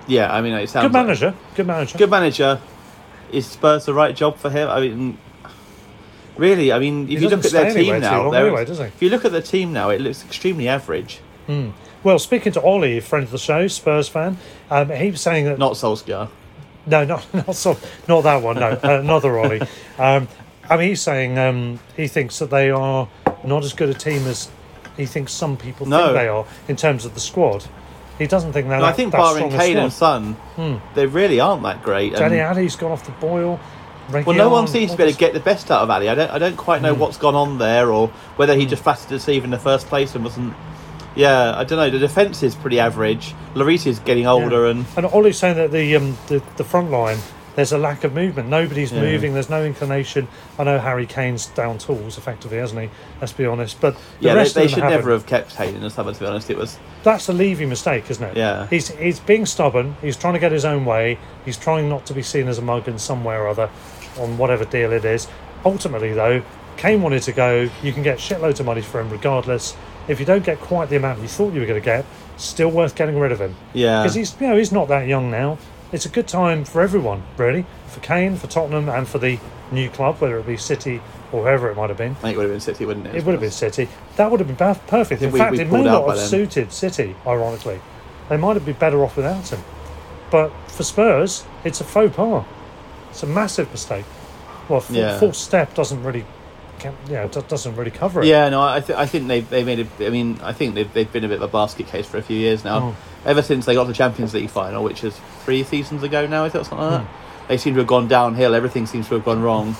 Yeah, 0.06 0.32
I 0.32 0.40
mean, 0.40 0.54
it 0.54 0.68
sounds 0.70 0.84
Good 0.84 0.94
like- 0.94 1.04
manager, 1.06 1.34
good 1.56 1.66
manager. 1.66 1.98
good 1.98 2.10
manager. 2.10 2.60
Is 3.32 3.46
Spurs 3.46 3.84
the 3.84 3.92
right 3.92 4.14
job 4.16 4.38
for 4.38 4.48
him? 4.48 4.68
I 4.70 4.80
mean, 4.80 5.18
really, 6.36 6.72
I 6.72 6.78
mean, 6.78 7.02
if 7.04 7.08
He 7.08 7.14
you 7.16 7.28
look 7.28 7.44
at 7.44 7.50
their 7.50 7.74
team 7.74 8.00
now, 8.00 8.30
anyway, 8.32 8.64
does 8.64 8.78
he? 8.78 8.84
if 8.84 9.02
you 9.02 9.10
look 9.10 9.24
at 9.24 9.32
the 9.32 9.42
team 9.42 9.72
now, 9.72 9.90
it 9.90 10.00
looks 10.00 10.24
extremely 10.24 10.68
average. 10.68 11.20
Well, 12.02 12.18
speaking 12.20 12.52
to 12.52 12.62
Ollie, 12.62 13.00
friend 13.00 13.24
of 13.24 13.30
the 13.32 13.38
show, 13.38 13.66
Spurs 13.66 14.08
fan, 14.08 14.38
um, 14.70 14.90
he 14.90 15.10
was 15.10 15.20
saying 15.20 15.44
that 15.46 15.58
Not 15.58 15.72
Solskjaer. 15.72 16.28
No, 16.86 17.04
not 17.04 17.26
not 17.34 17.54
so, 17.56 17.76
not 18.08 18.20
that 18.22 18.42
one. 18.42 18.56
No, 18.60 18.68
uh, 18.82 19.00
another 19.00 19.38
Ollie. 19.38 19.60
Um, 19.98 20.28
I 20.70 20.76
mean, 20.76 20.88
he's 20.88 21.02
saying 21.02 21.38
um, 21.38 21.78
he 21.96 22.08
thinks 22.08 22.38
that 22.38 22.50
they 22.50 22.70
are 22.70 23.08
not 23.44 23.64
as 23.64 23.72
good 23.72 23.88
a 23.88 23.94
team 23.94 24.26
as 24.26 24.48
he 24.96 25.06
thinks 25.06 25.32
some 25.32 25.56
people 25.56 25.86
No. 25.86 26.06
think 26.06 26.14
they 26.18 26.28
are 26.28 26.46
in 26.68 26.76
terms 26.76 27.04
of 27.04 27.14
the 27.14 27.20
squad. 27.20 27.64
He 28.18 28.26
doesn't 28.26 28.52
think 28.54 28.68
they're 28.68 28.78
No, 28.78 28.84
I 28.86 28.92
think 28.92 29.12
that 29.12 29.18
barring 29.18 29.50
Kane 29.50 29.76
and 29.76 29.92
squad. 29.92 30.20
Hmm. 30.20 30.36
Son, 30.56 30.82
they 30.94 31.06
really 31.06 31.38
aren't 31.38 31.62
that 31.64 31.82
great. 31.82 32.14
Danny 32.14 32.38
Addy's 32.40 32.74
gone 32.74 32.92
off 32.92 33.04
the 33.04 33.12
boil. 33.12 33.60
well, 34.10 34.32
no 34.36 34.48
one 34.48 34.66
seems 34.68 34.92
to 34.92 34.96
be 34.96 35.02
able 35.02 35.12
to 35.12 35.18
get 35.18 35.34
the 35.34 35.40
best 35.40 35.70
out 35.70 35.82
of 35.82 35.90
Alli. 35.90 36.08
I 36.08 36.14
don't, 36.14 36.30
I 36.30 36.38
don't 36.38 36.56
quite 36.56 36.80
know 36.80 36.94
Hmm. 36.94 37.00
what's 37.00 37.18
gone 37.18 37.34
on 37.34 37.58
there, 37.58 37.90
or 37.90 38.08
whether 38.36 38.54
he 38.54 38.64
just 38.64 38.82
flattered 38.82 39.08
to 39.08 39.14
deceive 39.18 39.44
in 39.44 39.50
the 39.50 39.58
first 39.58 39.86
place 39.88 40.14
and 40.14 40.24
wasn't. 40.24 40.54
Yeah, 41.14 41.54
I 41.58 41.64
don't 41.64 41.78
know. 41.78 41.88
The 41.90 41.98
defence 41.98 42.42
is 42.42 42.54
pretty 42.54 42.78
average. 42.78 43.34
Lloris 43.54 43.86
is 43.86 43.98
getting 44.00 44.26
older, 44.26 44.66
and 44.66 44.84
And 44.96 45.06
Ollie's 45.06 45.38
saying 45.38 45.56
that 45.56 45.70
the 45.72 45.96
um, 45.96 46.16
the, 46.28 46.42
the 46.56 46.64
front 46.64 46.90
line, 46.90 47.18
there's 47.56 47.72
a 47.72 47.78
lack 47.78 48.04
of 48.04 48.14
movement. 48.14 48.48
Nobody's 48.48 48.92
Yeah. 48.92 49.00
moving. 49.00 49.32
There's 49.34 49.50
no 49.50 49.64
inclination. 49.64 50.28
I 50.58 50.64
know 50.64 50.78
Harry 50.78 51.06
Kane's 51.06 51.46
down 51.46 51.78
tools, 51.78 52.16
effectively, 52.16 52.58
hasn't 52.58 52.80
he? 52.82 52.90
Let's 53.20 53.32
be 53.32 53.46
honest. 53.46 53.80
But 53.80 53.94
the 53.94 54.28
yeah, 54.28 54.34
rest 54.34 54.54
they 54.54 54.64
of 54.66 54.70
them 54.70 54.74
should 54.74 54.82
haven't. 54.84 54.98
never 54.98 55.10
have 55.12 55.26
kept 55.26 55.58
in 55.60 55.80
the 55.80 55.90
summer. 55.90 56.12
To 56.12 56.20
be 56.20 56.26
honest, 56.26 56.48
it 56.50 56.56
was 56.58 56.78
That's 57.02 57.28
a 57.28 57.32
Levy 57.32 57.66
mistake, 57.66 58.08
isn't 58.10 58.22
it? 58.24 58.36
Yeah. 58.36 58.66
He's 58.68 58.88
he's 58.88 59.18
being 59.18 59.46
stubborn. 59.46 59.96
He's 60.00 60.16
trying 60.16 60.34
to 60.34 60.40
get 60.40 60.52
his 60.52 60.64
own 60.64 60.84
way. 60.84 61.18
He's 61.44 61.56
trying 61.56 61.88
not 61.88 62.06
to 62.06 62.14
be 62.14 62.22
seen 62.22 62.46
as 62.46 62.58
a 62.58 62.62
mug 62.62 62.86
in 62.86 62.98
some 62.98 63.24
way 63.24 63.34
or 63.34 63.48
other, 63.48 63.68
on 64.20 64.38
whatever 64.38 64.64
deal 64.64 64.92
it 64.92 65.04
is. 65.04 65.26
Ultimately, 65.64 66.12
though, 66.12 66.42
Kane 66.76 67.00
wanted 67.02 67.22
to 67.22 67.32
go. 67.32 67.68
You 67.82 67.92
can 67.92 68.02
get 68.02 68.18
shitloads 68.18 68.60
of 68.60 68.66
money 68.66 68.82
for 68.82 69.00
him, 69.00 69.08
regardless. 69.10 69.74
If 70.08 70.20
you 70.20 70.26
don't 70.26 70.44
get 70.44 70.60
quite 70.60 70.88
the 70.90 70.96
amount 70.96 71.20
you 71.20 71.26
thought 71.26 71.52
you 71.52 71.60
were 71.60 71.66
going 71.66 71.80
to 71.80 71.84
get, 71.84 72.04
still 72.36 72.70
worth 72.70 72.94
getting 72.94 73.18
rid 73.18 73.32
of 73.32 73.40
him. 73.40 73.56
Yeah. 73.72 74.02
Because 74.02 74.14
he's 74.14 74.36
you 74.40 74.46
know 74.48 74.56
he's 74.56 74.70
not 74.72 74.88
that 74.88 75.06
young 75.08 75.30
now. 75.30 75.58
It's 75.92 76.04
a 76.04 76.08
good 76.08 76.26
time 76.28 76.64
for 76.64 76.80
everyone, 76.82 77.22
really, 77.36 77.64
for 77.86 78.00
Kane, 78.00 78.36
for 78.36 78.46
Tottenham, 78.48 78.88
and 78.88 79.06
for 79.06 79.18
the 79.18 79.38
new 79.70 79.88
club, 79.88 80.20
whether 80.20 80.38
it 80.38 80.46
be 80.46 80.56
City 80.56 81.00
or 81.32 81.42
whoever 81.42 81.70
it 81.70 81.76
might 81.76 81.88
have 81.90 81.98
been. 81.98 82.12
I 82.12 82.14
think 82.14 82.34
it 82.34 82.38
would 82.38 82.42
have 82.44 82.52
been 82.52 82.60
City, 82.60 82.84
wouldn't 82.86 83.06
it? 83.06 83.14
It 83.14 83.24
would 83.24 83.32
have 83.32 83.40
been 83.40 83.50
City. 83.50 83.88
That 84.16 84.30
would 84.30 84.40
have 84.40 84.48
been 84.48 84.74
perfect. 84.86 85.22
In 85.22 85.32
we- 85.32 85.38
fact, 85.38 85.56
it 85.58 85.70
may 85.70 85.82
not 85.84 86.06
have 86.08 86.16
then. 86.18 86.26
suited 86.28 86.72
City, 86.72 87.14
ironically. 87.26 87.80
They 88.28 88.36
might 88.36 88.54
have 88.54 88.64
been 88.66 88.74
better 88.76 89.02
off 89.04 89.16
without 89.16 89.48
him. 89.48 89.62
But 90.30 90.50
for 90.68 90.82
Spurs, 90.82 91.44
it's 91.64 91.80
a 91.80 91.84
faux 91.84 92.14
pas. 92.16 92.44
It's 93.10 93.22
a 93.22 93.26
massive 93.26 93.70
mistake. 93.70 94.04
Well, 94.68 94.80
f- 94.80 94.90
Yeah. 94.90 95.18
full 95.18 95.32
step 95.32 95.74
doesn't 95.74 96.02
really, 96.02 96.24
can, 96.90 96.96
you 97.08 97.12
know, 97.14 97.28
do- 97.28 97.42
doesn't 97.42 97.76
really 97.76 97.90
cover 97.90 98.22
it. 98.22 98.26
Yeah, 98.26 98.48
no, 98.48 98.62
I, 98.62 98.80
th- 98.80 98.98
I 98.98 99.06
think 99.06 99.28
they've, 99.28 99.48
they 99.48 99.64
made 99.64 99.78
it. 99.80 99.88
I 100.00 100.10
mean, 100.10 100.38
I 100.42 100.52
think 100.52 100.74
they've, 100.74 100.92
they've 100.92 101.10
been 101.12 101.24
a 101.24 101.28
bit 101.28 101.36
of 101.36 101.42
a 101.42 101.48
basket 101.48 101.86
case 101.86 102.06
for 102.06 102.18
a 102.18 102.22
few 102.22 102.36
years 102.36 102.64
now. 102.64 102.80
Mm. 102.80 102.94
Ever 103.26 103.42
since 103.42 103.66
they 103.66 103.74
got 103.74 103.84
to 103.84 103.88
the 103.88 103.94
Champions 103.94 104.34
League 104.34 104.50
final, 104.50 104.82
which 104.84 105.02
is 105.04 105.18
three 105.44 105.62
seasons 105.64 106.02
ago 106.02 106.26
now, 106.26 106.44
is 106.44 106.54
it 106.54 106.64
something 106.66 106.78
like 106.78 107.00
Mm. 107.02 107.04
that? 107.04 107.48
They 107.48 107.56
seem 107.58 107.74
to 107.74 107.80
have 107.80 107.86
gone 107.88 108.08
downhill. 108.08 108.54
Everything 108.54 108.86
seems 108.86 109.08
to 109.08 109.14
have 109.14 109.24
gone 109.24 109.40
wrong. 109.42 109.76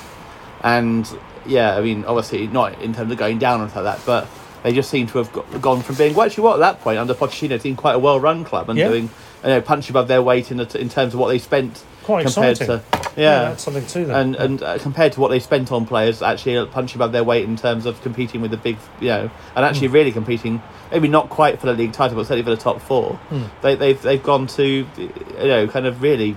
And 0.62 1.08
yeah, 1.46 1.76
I 1.76 1.80
mean, 1.80 2.04
obviously 2.04 2.46
not 2.46 2.80
in 2.80 2.94
terms 2.94 3.10
of 3.12 3.18
going 3.18 3.38
down 3.38 3.60
and 3.60 3.74
like 3.74 3.84
that, 3.84 4.00
but 4.06 4.28
they 4.62 4.72
just 4.72 4.90
seem 4.90 5.06
to 5.08 5.18
have 5.18 5.32
got, 5.32 5.60
gone 5.62 5.82
from 5.82 5.96
being 5.96 6.14
well, 6.14 6.26
actually 6.26 6.44
what 6.44 6.54
at 6.54 6.58
that 6.60 6.80
point 6.80 6.98
under 6.98 7.14
Pochettino, 7.14 7.60
seemed 7.60 7.76
quite 7.76 7.94
a 7.94 7.98
well-run 7.98 8.44
club 8.44 8.68
and 8.68 8.78
Yeah. 8.78 8.88
doing 8.88 9.10
you 9.44 9.48
know 9.50 9.60
punch 9.60 9.88
above 9.90 10.08
their 10.08 10.22
weight 10.22 10.50
in 10.50 10.56
the, 10.56 10.80
in 10.80 10.88
terms 10.88 11.14
of 11.14 11.20
what 11.20 11.28
they 11.28 11.38
spent 11.38 11.84
Quite 12.06 12.26
compared 12.26 12.60
exciting. 12.60 12.82
to 12.90 13.06
yeah, 13.16 13.42
that's 13.48 13.64
something 13.64 13.84
to 13.84 14.04
them. 14.04 14.10
and 14.14 14.36
and 14.36 14.62
uh, 14.62 14.78
compared 14.78 15.12
to 15.14 15.20
what 15.20 15.28
they 15.28 15.40
spent 15.40 15.72
on 15.72 15.86
players, 15.86 16.22
actually 16.22 16.64
punching 16.66 16.96
above 16.96 17.12
their 17.12 17.24
weight 17.24 17.44
in 17.44 17.56
terms 17.56 17.84
of 17.84 18.00
competing 18.02 18.40
with 18.42 18.52
the 18.52 18.56
big, 18.56 18.76
you 19.00 19.08
know, 19.08 19.30
and 19.56 19.64
actually 19.64 19.88
really 19.88 20.12
competing. 20.12 20.62
maybe 20.92 21.08
not 21.08 21.30
quite 21.30 21.58
for 21.58 21.66
the 21.66 21.72
league 21.72 21.92
title, 21.92 22.16
but 22.16 22.24
certainly 22.24 22.44
for 22.44 22.50
the 22.50 22.56
top 22.56 22.80
four. 22.80 23.14
Hmm. 23.30 23.44
They, 23.62 23.74
they've 23.74 24.00
they've 24.00 24.22
gone 24.22 24.46
to, 24.48 24.86
you 24.96 25.12
know, 25.36 25.66
kind 25.66 25.86
of 25.86 26.00
really, 26.00 26.36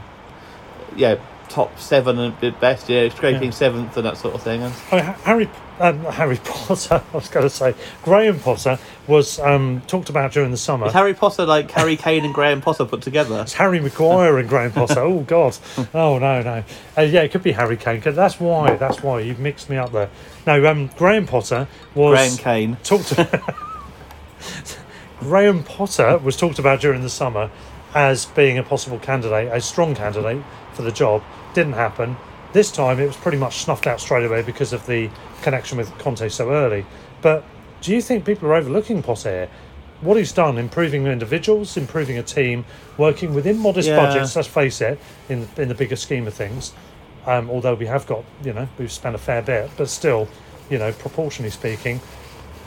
yeah, 0.96 1.18
top 1.50 1.80
seven 1.80 2.20
at 2.20 2.60
best, 2.60 2.90
yeah, 2.90 3.10
scraping 3.10 3.46
Yeah. 3.46 3.50
seventh 3.52 3.98
and 3.98 4.06
that 4.06 4.18
sort 4.18 4.36
of 4.36 4.42
thing. 4.44 4.62
I 4.64 4.68
mean, 4.96 5.04
Harry, 5.24 5.50
um, 5.80 6.00
Harry 6.06 6.38
Potter, 6.44 7.02
I 7.14 7.16
was 7.16 7.30
going 7.30 7.46
to 7.46 7.50
say, 7.50 7.74
Graham 8.04 8.40
Potter 8.40 8.78
was 9.08 9.40
um, 9.40 9.82
talked 9.88 10.10
about 10.10 10.32
during 10.32 10.52
the 10.52 10.58
summer. 10.58 10.88
is 10.88 10.94
Harry 10.94 11.14
Potter 11.14 11.46
like 11.46 11.72
Harry 11.72 11.96
Kane 11.98 12.24
and 12.26 12.34
Graham 12.34 12.62
Potter 12.62 12.86
put 12.86 13.02
together? 13.02 13.40
It's 13.42 13.54
Harry 13.54 13.80
Maguire 13.80 14.38
and 14.38 14.48
Graham 14.48 14.72
Potter. 14.72 15.00
Oh 15.02 15.22
God! 15.22 15.58
Oh 15.94 16.20
no, 16.20 16.42
no. 16.44 16.64
Uh, 16.98 17.02
yeah, 17.02 17.22
it 17.22 17.32
could 17.32 17.44
be 17.44 17.54
Harry 17.54 17.78
Kane. 17.78 18.02
'cause 18.02 18.16
That's 18.16 18.40
why. 18.40 18.76
That's 18.76 19.02
why 19.02 19.22
you've 19.22 19.40
mixed 19.40 19.70
me 19.70 19.78
up 19.78 19.92
there. 19.92 20.10
No, 20.46 20.64
um, 20.68 20.90
Graham 20.98 21.26
Potter 21.26 21.68
was 21.96 22.18
Graham 22.20 22.38
Kane. 22.38 22.78
talked. 22.84 23.14
Graham 25.20 25.64
Potter 25.64 26.18
was 26.20 26.38
talked 26.38 26.60
about 26.60 26.80
during 26.80 27.02
the 27.02 27.10
summer 27.10 27.50
as 27.94 28.26
being 28.28 28.58
a 28.58 28.64
possible 28.64 29.00
candidate, 29.00 29.50
a 29.52 29.60
strong 29.60 29.96
candidate 29.96 30.42
for 30.74 30.84
the 30.84 30.92
job. 30.92 31.22
Didn't 31.54 31.74
happen. 31.74 32.18
This 32.54 32.72
time 32.72 33.00
it 33.00 33.06
was 33.06 33.16
pretty 33.18 33.38
much 33.38 33.58
snuffed 33.58 33.88
out 33.88 34.00
straight 34.02 34.26
away 34.26 34.42
because 34.42 34.74
of 34.74 34.86
the 34.88 35.10
connection 35.42 35.78
with 35.78 35.96
Conte 36.00 36.28
so 36.30 36.50
early. 36.52 36.86
But 37.22 37.44
do 37.82 37.94
you 37.94 38.02
think 38.02 38.26
people 38.26 38.50
are 38.50 38.56
overlooking 38.56 39.04
Potter? 39.04 39.50
What 40.02 40.16
he's 40.18 40.32
done, 40.32 40.58
improving 40.58 41.06
individuals, 41.08 41.76
improving 41.76 42.18
a 42.18 42.24
team, 42.24 42.66
working 42.98 43.34
within 43.34 43.58
modest 43.60 43.90
Yeah. 43.90 43.98
budgets, 43.98 44.36
let's 44.36 44.48
face 44.48 44.80
it, 44.82 44.98
in, 45.28 45.48
in 45.58 45.68
the 45.68 45.76
bigger 45.76 45.96
scheme 45.98 46.26
of 46.26 46.34
things. 46.34 46.72
Um, 47.26 47.50
although 47.50 47.74
we 47.76 47.86
have 47.86 48.08
got, 48.08 48.24
you 48.44 48.54
know, 48.54 48.68
we've 48.78 48.92
spent 48.92 49.14
a 49.14 49.18
fair 49.20 49.42
bit, 49.42 49.70
but 49.78 49.90
still, 49.90 50.28
you 50.70 50.78
know, 50.78 50.92
proportionally 50.94 51.52
speaking, 51.52 52.00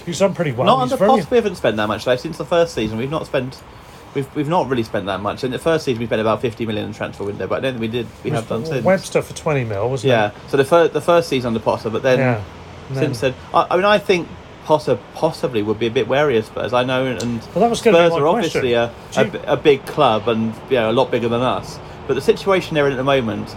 he's 0.05 0.19
done 0.19 0.35
pretty 0.35 0.53
well. 0.53 0.67
not 0.67 0.83
He's 0.83 0.93
under 0.93 0.97
very- 0.97 1.09
Potter, 1.21 1.27
we 1.31 1.37
haven't 1.39 1.57
spent 1.57 1.77
that 1.79 1.87
much 1.89 2.05
though 2.05 2.17
since 2.17 2.37
the 2.37 2.45
first 2.45 2.75
season. 2.75 2.99
We've 2.99 3.11
not 3.11 3.27
spent 3.27 3.63
we've 4.15 4.35
we've 4.35 4.49
not 4.49 4.69
really 4.69 4.83
spent 4.83 5.07
that 5.07 5.21
much. 5.21 5.45
In 5.45 5.51
the 5.51 5.59
first 5.59 5.85
season, 5.85 6.01
we 6.01 6.07
spent 6.07 6.21
about 6.21 6.41
fifty 6.41 6.67
million 6.67 6.87
in 6.87 6.93
transfer 6.93 7.25
window, 7.25 7.47
but 7.47 7.59
I 7.59 7.61
don't 7.61 7.73
think 7.75 7.81
we 7.81 7.89
did. 7.89 8.07
We 8.25 8.31
have 8.31 8.49
done 8.49 8.65
since. 8.65 8.85
Webster 8.85 9.23
for 9.23 9.35
20 9.35 9.65
mil, 9.65 9.89
wasn't 9.91 10.11
Yeah. 10.11 10.29
it? 10.29 10.35
So 10.49 10.57
the 10.57 10.65
first 10.65 10.93
the 10.93 11.01
first 11.01 11.29
season 11.29 11.49
under 11.49 11.61
Potter, 11.61 11.91
but 11.91 12.03
then 12.03 12.19
Yeah. 12.19 12.43
Since 12.95 13.21
then, 13.21 13.35
I, 13.55 13.67
I 13.71 13.77
mean, 13.77 13.85
I 13.87 13.99
think 13.99 14.29
Potter 14.65 14.99
possibly 15.15 15.63
would 15.63 15.79
be 15.79 15.87
a 15.87 15.91
bit 15.91 16.09
wary 16.09 16.37
of 16.37 16.45
Spurs. 16.45 16.73
I 16.73 16.85
know, 16.85 17.07
and 17.07 17.41
Well, 17.55 17.61
that 17.63 17.71
was 17.71 17.79
Spurs 17.79 18.13
are 18.13 18.27
obviously 18.27 18.75
a, 18.75 18.93
a, 19.17 19.31
a 19.47 19.57
big 19.57 19.87
club 19.87 20.29
and 20.29 20.55
you 20.69 20.77
know, 20.77 20.91
a 20.91 20.93
lot 20.93 21.11
bigger 21.11 21.29
than 21.29 21.41
us. 21.41 21.79
But 22.07 22.15
the 22.15 22.21
situation 22.21 22.75
they're 22.75 22.87
in 22.87 22.93
at 22.93 22.97
the 22.97 23.05
moment, 23.05 23.57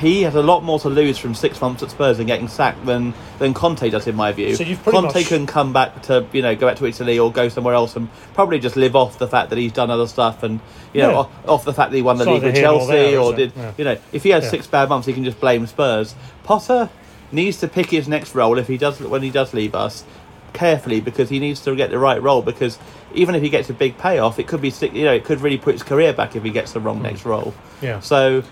he 0.00 0.22
has 0.22 0.34
a 0.34 0.42
lot 0.42 0.64
more 0.64 0.80
to 0.80 0.88
lose 0.88 1.18
from 1.18 1.34
six 1.34 1.60
months 1.60 1.82
at 1.82 1.90
Spurs 1.90 2.18
and 2.18 2.26
getting 2.26 2.48
sacked 2.48 2.84
than 2.86 3.12
than 3.38 3.52
Conte 3.52 3.88
does, 3.90 4.06
in 4.06 4.16
my 4.16 4.32
view. 4.32 4.54
So 4.54 4.64
you've 4.64 4.82
pretty 4.82 4.98
Conte 4.98 5.14
much- 5.14 5.28
can 5.28 5.46
come 5.46 5.72
back 5.74 6.02
to 6.04 6.26
you 6.32 6.40
know 6.40 6.56
go 6.56 6.68
back 6.68 6.78
to 6.78 6.86
Italy 6.86 7.18
or 7.18 7.30
go 7.30 7.48
somewhere 7.50 7.74
else 7.74 7.96
and 7.96 8.08
probably 8.32 8.58
just 8.58 8.76
live 8.76 8.96
off 8.96 9.18
the 9.18 9.28
fact 9.28 9.50
that 9.50 9.58
he's 9.58 9.72
done 9.72 9.90
other 9.90 10.06
stuff 10.06 10.42
and 10.42 10.60
you 10.94 11.02
know 11.02 11.10
Yeah. 11.10 11.16
off, 11.18 11.48
off 11.48 11.64
the 11.64 11.74
fact 11.74 11.90
that 11.90 11.96
he 11.96 12.02
won 12.02 12.16
the 12.16 12.24
It's 12.24 12.30
league 12.32 12.42
with 12.42 12.56
Chelsea 12.56 12.92
there, 12.92 13.20
or 13.20 13.34
did 13.34 13.52
Yeah. 13.54 13.72
you 13.76 13.84
know 13.84 13.96
if 14.12 14.22
he 14.22 14.30
has 14.30 14.44
Yeah. 14.44 14.50
six 14.50 14.66
bad 14.66 14.88
months 14.88 15.06
he 15.06 15.12
can 15.12 15.24
just 15.24 15.38
blame 15.38 15.66
Spurs. 15.66 16.14
Potter 16.44 16.88
needs 17.30 17.58
to 17.58 17.68
pick 17.68 17.90
his 17.90 18.08
next 18.08 18.34
role 18.34 18.58
if 18.58 18.68
he 18.68 18.78
does 18.78 19.00
when 19.00 19.22
he 19.22 19.30
does 19.30 19.52
leave 19.52 19.74
us 19.74 20.04
carefully 20.52 21.00
because 21.00 21.28
he 21.28 21.38
needs 21.38 21.60
to 21.60 21.76
get 21.76 21.90
the 21.90 21.98
right 21.98 22.20
role 22.20 22.42
because 22.42 22.78
even 23.14 23.34
if 23.34 23.42
he 23.42 23.48
gets 23.48 23.70
a 23.70 23.72
big 23.72 23.96
payoff 23.98 24.38
it 24.38 24.48
could 24.48 24.60
be 24.60 24.72
you 24.92 25.04
know 25.04 25.12
it 25.12 25.24
could 25.24 25.40
really 25.40 25.58
put 25.58 25.74
his 25.74 25.82
career 25.82 26.12
back 26.12 26.34
if 26.34 26.42
he 26.42 26.50
gets 26.50 26.72
the 26.72 26.80
wrong 26.80 26.96
hmm. 26.96 27.04
next 27.04 27.24
role. 27.26 27.52
Yeah. 27.82 28.00
so 28.00 28.42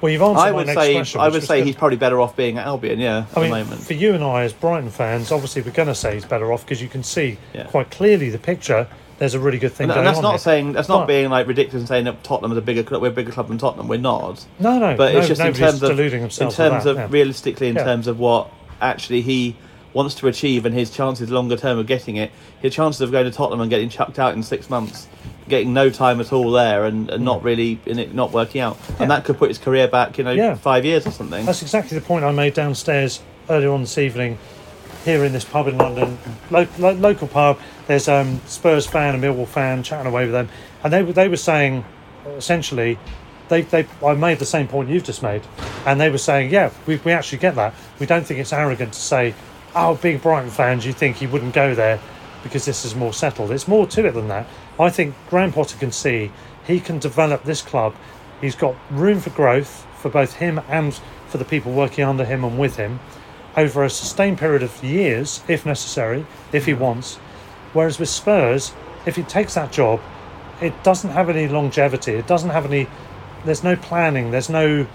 Well, 0.00 0.12
you've 0.12 0.22
answered 0.22 0.40
I 0.40 0.50
my 0.50 0.56
would 0.56 0.66
next 0.68 0.80
say 0.80 0.94
question. 0.94 1.20
I 1.20 1.28
would 1.28 1.42
say 1.42 1.58
good. 1.58 1.66
he's 1.66 1.76
probably 1.76 1.96
better 1.96 2.20
off 2.20 2.36
being 2.36 2.58
at 2.58 2.66
Albion 2.66 2.98
yeah 3.00 3.26
at 3.30 3.36
I 3.38 3.40
mean, 3.42 3.50
the 3.50 3.56
moment 3.64 3.80
for 3.82 3.94
you 3.94 4.14
and 4.14 4.22
I 4.22 4.42
as 4.44 4.52
Brighton 4.52 4.90
fans, 4.90 5.32
obviously 5.32 5.62
we're 5.62 5.72
going 5.72 5.88
to 5.88 5.94
say 5.94 6.14
he's 6.14 6.24
better 6.24 6.52
off 6.52 6.64
because 6.64 6.80
you 6.80 6.88
can 6.88 7.02
see 7.02 7.38
Yeah. 7.52 7.64
quite 7.64 7.90
clearly 7.90 8.30
the 8.30 8.38
picture. 8.38 8.86
There's 9.18 9.34
a 9.34 9.40
really 9.40 9.58
good 9.58 9.72
thing 9.72 9.90
and, 9.90 9.98
and 9.98 10.06
that's 10.06 10.20
not 10.20 10.30
here. 10.30 10.38
saying 10.38 10.72
that's 10.74 10.88
not 10.88 11.08
being 11.08 11.28
like 11.28 11.48
ridiculous 11.48 11.80
and 11.80 11.88
saying 11.88 12.04
that 12.04 12.22
Tottenham 12.22 12.52
is 12.52 12.58
a 12.58 12.62
bigger 12.62 12.84
club 12.84 13.02
we're 13.02 13.08
a 13.08 13.10
bigger 13.10 13.32
club 13.32 13.48
than 13.48 13.58
Tottenham 13.58 13.88
we're 13.88 13.98
not 13.98 14.46
No, 14.60 14.78
no, 14.78 14.96
but 14.96 15.12
no, 15.12 15.18
it's 15.18 15.26
just 15.28 15.40
in 15.40 15.52
terms 15.54 15.82
of 15.82 15.98
in 15.98 16.50
terms 16.50 16.86
of 16.86 16.96
yeah. 16.96 17.08
realistically 17.10 17.66
in 17.66 17.74
Yeah. 17.74 17.82
terms 17.84 18.06
of 18.06 18.20
what 18.20 18.48
actually 18.80 19.22
he 19.22 19.56
wants 19.94 20.14
to 20.16 20.28
achieve 20.28 20.64
and 20.66 20.72
his 20.74 20.90
chances 20.90 21.30
longer 21.30 21.56
term 21.56 21.78
of 21.80 21.86
getting 21.88 22.14
it 22.14 22.30
his 22.60 22.72
chances 22.72 23.00
of 23.00 23.10
going 23.10 23.24
to 23.24 23.32
Tottenham 23.32 23.60
and 23.60 23.68
getting 23.70 23.88
chucked 23.88 24.20
out 24.20 24.34
in 24.34 24.42
six 24.44 24.70
months 24.70 25.08
getting 25.48 25.72
no 25.72 25.90
time 25.90 26.20
at 26.20 26.32
all 26.32 26.50
there 26.50 26.84
and, 26.84 27.10
and 27.10 27.24
not 27.24 27.42
really 27.42 27.78
in 27.86 27.98
it 27.98 28.14
not 28.14 28.32
working 28.32 28.60
out 28.60 28.78
and 28.98 29.10
that 29.10 29.24
could 29.24 29.38
put 29.38 29.48
his 29.48 29.58
career 29.58 29.88
back 29.88 30.18
you 30.18 30.24
know 30.24 30.30
Yeah. 30.32 30.54
five 30.54 30.84
years 30.84 31.06
or 31.06 31.10
something 31.10 31.44
That's 31.46 31.62
exactly 31.62 31.98
the 31.98 32.04
point 32.04 32.24
I 32.24 32.32
made 32.32 32.54
downstairs 32.54 33.20
earlier 33.48 33.70
on 33.72 33.80
this 33.82 33.98
evening 33.98 34.38
here 35.04 35.24
in 35.24 35.32
this 35.32 35.44
pub 35.44 35.68
in 35.68 35.78
London, 35.78 36.18
lo- 36.50 36.66
lo- 36.78 36.92
local 36.92 37.28
pub. 37.28 37.58
There's 37.86 38.08
um, 38.08 38.40
Spurs 38.46 38.86
fan 38.86 39.14
and 39.14 39.22
Millwall 39.24 39.46
fan 39.46 39.82
chatting 39.82 40.06
away 40.06 40.24
with 40.24 40.32
them, 40.32 40.48
and 40.82 40.92
they 40.92 41.02
were 41.02 41.12
they 41.12 41.28
were 41.28 41.36
saying 41.36 41.84
essentially. 42.36 42.98
They, 43.48 43.62
they, 43.62 43.86
I 44.04 44.12
made 44.12 44.40
the 44.40 44.44
same 44.44 44.68
point 44.68 44.90
you've 44.90 45.04
just 45.04 45.22
made, 45.22 45.40
and 45.86 45.98
they 45.98 46.10
were 46.10 46.18
saying, 46.18 46.50
yeah, 46.52 46.70
we, 46.84 46.96
we 46.96 47.12
actually 47.12 47.38
get 47.38 47.54
that. 47.54 47.72
We 47.98 48.04
don't 48.04 48.26
think 48.26 48.40
it's 48.40 48.52
arrogant 48.52 48.92
to 48.92 49.00
say, 49.00 49.34
oh, 49.74 49.94
big 49.94 50.20
Brighton 50.20 50.50
fans, 50.50 50.84
you 50.84 50.92
think 50.92 51.16
he 51.16 51.26
wouldn't 51.26 51.54
go 51.54 51.74
there 51.74 51.98
because 52.42 52.66
this 52.66 52.84
is 52.84 52.94
more 52.94 53.14
settled. 53.14 53.50
It's 53.50 53.66
more 53.66 53.86
to 53.86 54.06
it 54.06 54.12
than 54.12 54.28
that. 54.28 54.46
I 54.80 54.90
think 54.90 55.14
Graham 55.28 55.52
Potter 55.52 55.76
can 55.76 55.92
see 55.92 56.30
he 56.66 56.80
can 56.80 56.98
develop 56.98 57.44
this 57.44 57.62
club. 57.62 57.94
He's 58.40 58.54
got 58.54 58.76
room 58.90 59.20
for 59.20 59.30
growth 59.30 59.86
for 59.96 60.08
both 60.08 60.34
him 60.34 60.60
and 60.68 60.94
for 61.26 61.38
the 61.38 61.44
people 61.44 61.72
working 61.72 62.04
under 62.04 62.24
him 62.24 62.44
and 62.44 62.58
with 62.58 62.76
him 62.76 63.00
over 63.56 63.82
a 63.82 63.90
sustained 63.90 64.38
period 64.38 64.62
of 64.62 64.84
years, 64.84 65.42
if 65.48 65.66
necessary, 65.66 66.24
if 66.52 66.66
he 66.66 66.74
wants. 66.74 67.16
Whereas 67.72 67.98
with 67.98 68.08
Spurs, 68.08 68.72
if 69.04 69.16
he 69.16 69.24
takes 69.24 69.54
that 69.54 69.72
job, 69.72 70.00
it 70.60 70.84
doesn't 70.84 71.10
have 71.10 71.28
any 71.28 71.48
longevity. 71.48 72.12
It 72.12 72.26
doesn't 72.26 72.50
have 72.50 72.64
any. 72.64 72.86
There's 73.44 73.64
no 73.64 73.74
planning. 73.74 74.30
There's 74.30 74.48
no 74.48 74.86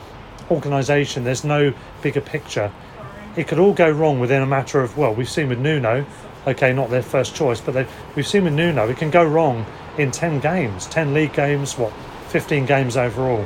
organisation. 0.49 1.25
There's 1.25 1.43
no 1.43 1.73
bigger 2.01 2.21
picture. 2.21 2.71
It 3.35 3.47
could 3.47 3.59
all 3.59 3.73
go 3.73 3.89
wrong 3.89 4.19
within 4.19 4.41
a 4.41 4.45
matter 4.45 4.81
of 4.81 4.97
well, 4.97 5.13
we've 5.13 5.29
seen 5.29 5.49
with 5.49 5.59
Nuno. 5.59 6.05
Okay, 6.45 6.73
not 6.73 6.89
their 6.89 7.01
first 7.01 7.35
choice, 7.35 7.61
but 7.61 7.73
they, 7.73 7.87
we've 8.15 8.27
seen 8.27 8.43
with 8.43 8.53
Nuno. 8.53 8.89
It 8.89 8.97
can 8.97 9.09
go 9.09 9.23
wrong 9.23 9.65
in 9.97 10.11
ten 10.11 10.39
games, 10.39 10.87
ten 10.87 11.13
league 11.13 11.33
games, 11.33 11.77
what, 11.77 11.93
fifteen 12.27 12.65
games 12.65 12.97
overall. 12.97 13.45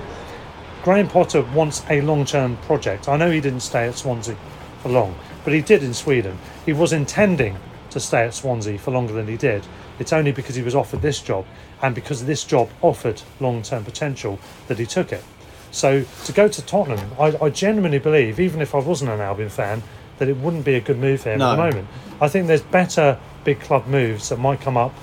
Graham 0.84 1.08
Potter 1.08 1.42
wants 1.54 1.84
a 1.90 2.02
long-term 2.02 2.58
project. 2.58 3.10
I 3.10 3.18
know 3.18 3.30
he 3.30 3.42
didn't 3.42 3.60
stay 3.60 3.88
at 3.88 3.96
Swansea 3.96 4.38
for 4.82 4.90
long, 4.90 5.16
but 5.44 5.54
he 5.54 5.62
did 5.62 5.84
in 5.84 5.94
Sweden. 5.94 6.38
He 6.66 6.74
was 6.74 6.94
intending 6.94 7.58
to 7.90 8.00
stay 8.00 8.26
at 8.26 8.34
Swansea 8.34 8.78
for 8.78 8.92
longer 8.92 9.14
than 9.14 9.28
he 9.28 9.38
did. 9.38 9.66
It's 10.00 10.14
only 10.14 10.32
because 10.32 10.56
he 10.56 10.64
was 10.64 10.76
offered 10.76 11.02
this 11.02 11.22
job 11.22 11.46
and 11.82 11.94
because 11.94 12.26
this 12.26 12.44
job 12.44 12.70
offered 12.82 13.22
long-term 13.40 13.84
potential 13.84 14.40
that 14.68 14.80
he 14.80 14.86
took 14.86 15.12
it. 15.12 15.24
So 15.72 16.06
to 16.26 16.32
go 16.32 16.48
to 16.48 16.62
Tottenham, 16.66 17.12
I, 17.20 17.38
I 17.42 17.50
genuinely 17.50 18.00
believe, 18.00 18.40
even 18.40 18.62
if 18.62 18.74
I 18.74 18.80
wasn't 18.80 19.12
an 19.12 19.20
Albion 19.20 19.50
fan, 19.50 19.84
that 20.20 20.30
it 20.30 20.38
wouldn't 20.38 20.66
be 20.66 20.76
a 20.76 20.82
good 20.82 20.98
move 20.98 21.22
for 21.22 21.32
him 21.32 21.42
at 21.42 21.56
the 21.56 21.62
moment. 21.64 21.88
I 22.20 22.28
think 22.28 22.48
there's 22.48 22.62
better 22.62 23.20
big 23.44 23.60
club 23.60 23.88
moves 23.88 24.30
that 24.30 24.40
might 24.40 24.62
come 24.62 24.78
up 24.78 24.94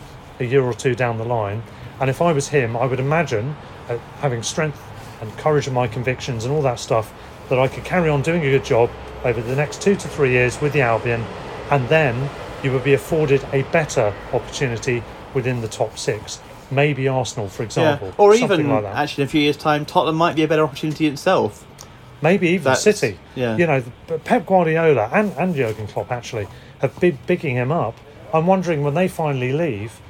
a 0.40 0.44
year 0.44 0.62
or 0.62 0.74
two 0.74 0.94
down 0.94 1.18
the 1.18 1.24
line. 1.24 1.62
And 2.00 2.10
if 2.10 2.20
I 2.20 2.32
was 2.32 2.48
him, 2.48 2.76
I 2.76 2.86
would 2.86 3.00
imagine 3.00 3.56
uh, 3.88 3.98
having 4.18 4.42
strength 4.42 4.82
and 5.20 5.36
courage 5.38 5.66
of 5.66 5.72
my 5.72 5.86
convictions 5.86 6.44
and 6.44 6.52
all 6.52 6.62
that 6.62 6.78
stuff, 6.78 7.12
that 7.48 7.58
I 7.58 7.68
could 7.68 7.84
carry 7.84 8.08
on 8.08 8.22
doing 8.22 8.44
a 8.44 8.50
good 8.50 8.64
job 8.64 8.90
over 9.24 9.40
the 9.40 9.54
next 9.54 9.80
two 9.80 9.94
to 9.94 10.08
three 10.08 10.30
years 10.30 10.60
with 10.60 10.72
the 10.72 10.80
Albion, 10.80 11.24
and 11.70 11.88
then 11.88 12.28
you 12.62 12.72
would 12.72 12.84
be 12.84 12.94
afforded 12.94 13.44
a 13.52 13.62
better 13.64 14.14
opportunity 14.32 15.02
within 15.34 15.60
the 15.60 15.68
top 15.68 15.98
six. 15.98 16.40
Maybe 16.70 17.06
Arsenal, 17.08 17.48
for 17.48 17.62
example, 17.62 18.08
yeah. 18.08 18.14
or 18.18 18.34
even 18.34 18.68
like 18.68 18.82
that. 18.82 18.96
actually 18.96 19.22
in 19.22 19.28
a 19.28 19.30
few 19.30 19.40
years 19.42 19.56
time 19.56 19.84
Tottenham 19.84 20.16
might 20.16 20.34
be 20.34 20.42
a 20.42 20.48
better 20.48 20.64
opportunity 20.64 21.06
itself 21.06 21.63
Maybe 22.24 22.48
even 22.48 22.64
That's- 22.64 22.82
City. 22.82 23.18
yeah. 23.34 23.54
You 23.58 23.66
know, 23.66 23.82
Pep 24.24 24.46
Guardiola 24.46 25.10
and, 25.12 25.30
and 25.36 25.54
Jurgen 25.54 25.86
Klopp 25.86 26.10
actually 26.10 26.48
have 26.78 26.98
been 26.98 27.18
bigging 27.26 27.54
him 27.54 27.70
up. 27.70 27.94
I'm 28.32 28.46
wondering 28.46 28.82
when 28.82 28.94
they 28.94 29.08
finally 29.08 29.52
leave, 29.52 30.00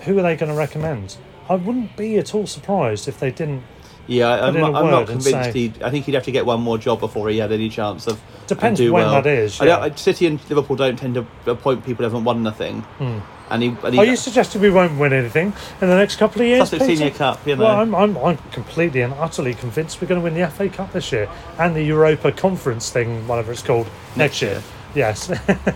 who 0.00 0.18
are 0.18 0.22
they 0.22 0.34
going 0.34 0.50
to 0.50 0.58
recommend? 0.58 1.16
I 1.48 1.54
wouldn't 1.54 1.96
be 1.96 2.18
at 2.18 2.34
all 2.34 2.48
surprised 2.48 3.06
if 3.06 3.20
they 3.20 3.30
didn't. 3.30 3.62
Yeah, 4.08 4.46
I'm, 4.46 4.54
not, 4.54 4.74
I'm 4.74 4.90
not 4.90 5.06
convinced. 5.06 5.52
say- 5.52 5.72
I 5.84 5.90
think 5.90 6.06
he'd 6.06 6.14
have 6.14 6.24
to 6.24 6.32
get 6.32 6.44
one 6.44 6.60
more 6.60 6.76
job 6.76 6.98
before 6.98 7.28
he 7.28 7.38
had 7.38 7.52
any 7.52 7.68
chance 7.68 8.08
of. 8.08 8.20
Depends 8.48 8.80
do 8.80 8.92
when 8.92 9.04
well. 9.06 9.22
that 9.22 9.26
is, 9.28 9.60
I 9.60 9.66
don't- 9.66 9.88
yeah. 9.90 9.94
City 9.94 10.26
and 10.26 10.40
Liverpool 10.50 10.74
don't 10.74 10.98
tend 10.98 11.14
to 11.14 11.24
appoint 11.46 11.84
people 11.86 11.98
who 12.04 12.10
haven't 12.10 12.24
won 12.24 12.42
nothing. 12.42 12.80
Hmm. 12.98 13.18
And 13.50 13.62
he, 13.62 13.68
and 13.82 13.94
he 13.94 14.00
Are 14.00 14.04
you 14.04 14.16
suggesting 14.16 14.60
we 14.60 14.70
won't 14.70 14.98
win 14.98 15.12
anything 15.12 15.52
in 15.80 15.88
the 15.88 15.96
next 15.96 16.16
couple 16.16 16.40
of 16.40 16.46
years? 16.46 16.70
Senior 16.70 17.10
Cup, 17.10 17.44
you 17.46 17.56
know. 17.56 17.64
Well, 17.64 17.76
I'm, 17.76 17.94
I'm, 17.94 18.16
I'm 18.18 18.36
completely 18.52 19.02
and 19.02 19.12
utterly 19.14 19.54
convinced 19.54 20.00
we're 20.00 20.08
going 20.08 20.20
to 20.20 20.24
win 20.24 20.34
the 20.34 20.48
FA 20.48 20.68
Cup 20.68 20.92
this 20.92 21.10
year 21.10 21.28
and 21.58 21.74
the 21.74 21.82
Europa 21.82 22.30
Conference 22.30 22.90
thing, 22.90 23.26
whatever 23.26 23.50
it's 23.52 23.62
called, 23.62 23.86
next, 24.16 24.40
Next 24.40 24.42
year. 24.42 24.52
year. 24.52 24.62
Yes. 24.94 25.32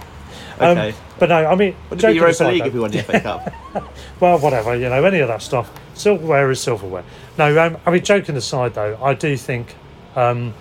Okay. 0.60 0.90
Um, 0.90 0.94
but 1.18 1.28
no, 1.30 1.46
I 1.46 1.54
mean, 1.54 1.74
Would 1.90 2.02
it 2.02 2.06
be 2.06 2.12
Europa 2.14 2.44
League 2.44 2.60
though- 2.60 2.66
if 2.66 2.74
we 2.74 2.80
won 2.80 2.90
the 2.90 3.02
FA 3.02 3.20
Cup? 3.20 3.52
well, 4.20 4.38
whatever, 4.38 4.76
you 4.76 4.88
know, 4.88 5.04
any 5.04 5.18
of 5.18 5.28
that 5.28 5.42
stuff. 5.42 5.70
Silverware 5.94 6.50
is 6.50 6.60
silverware. 6.60 7.04
No, 7.38 7.58
um, 7.60 7.76
I 7.84 7.90
mean, 7.90 8.04
joking 8.04 8.36
aside, 8.36 8.74
though, 8.74 8.98
I 9.02 9.14
do 9.14 9.36
think, 9.36 9.74
um, 10.16 10.54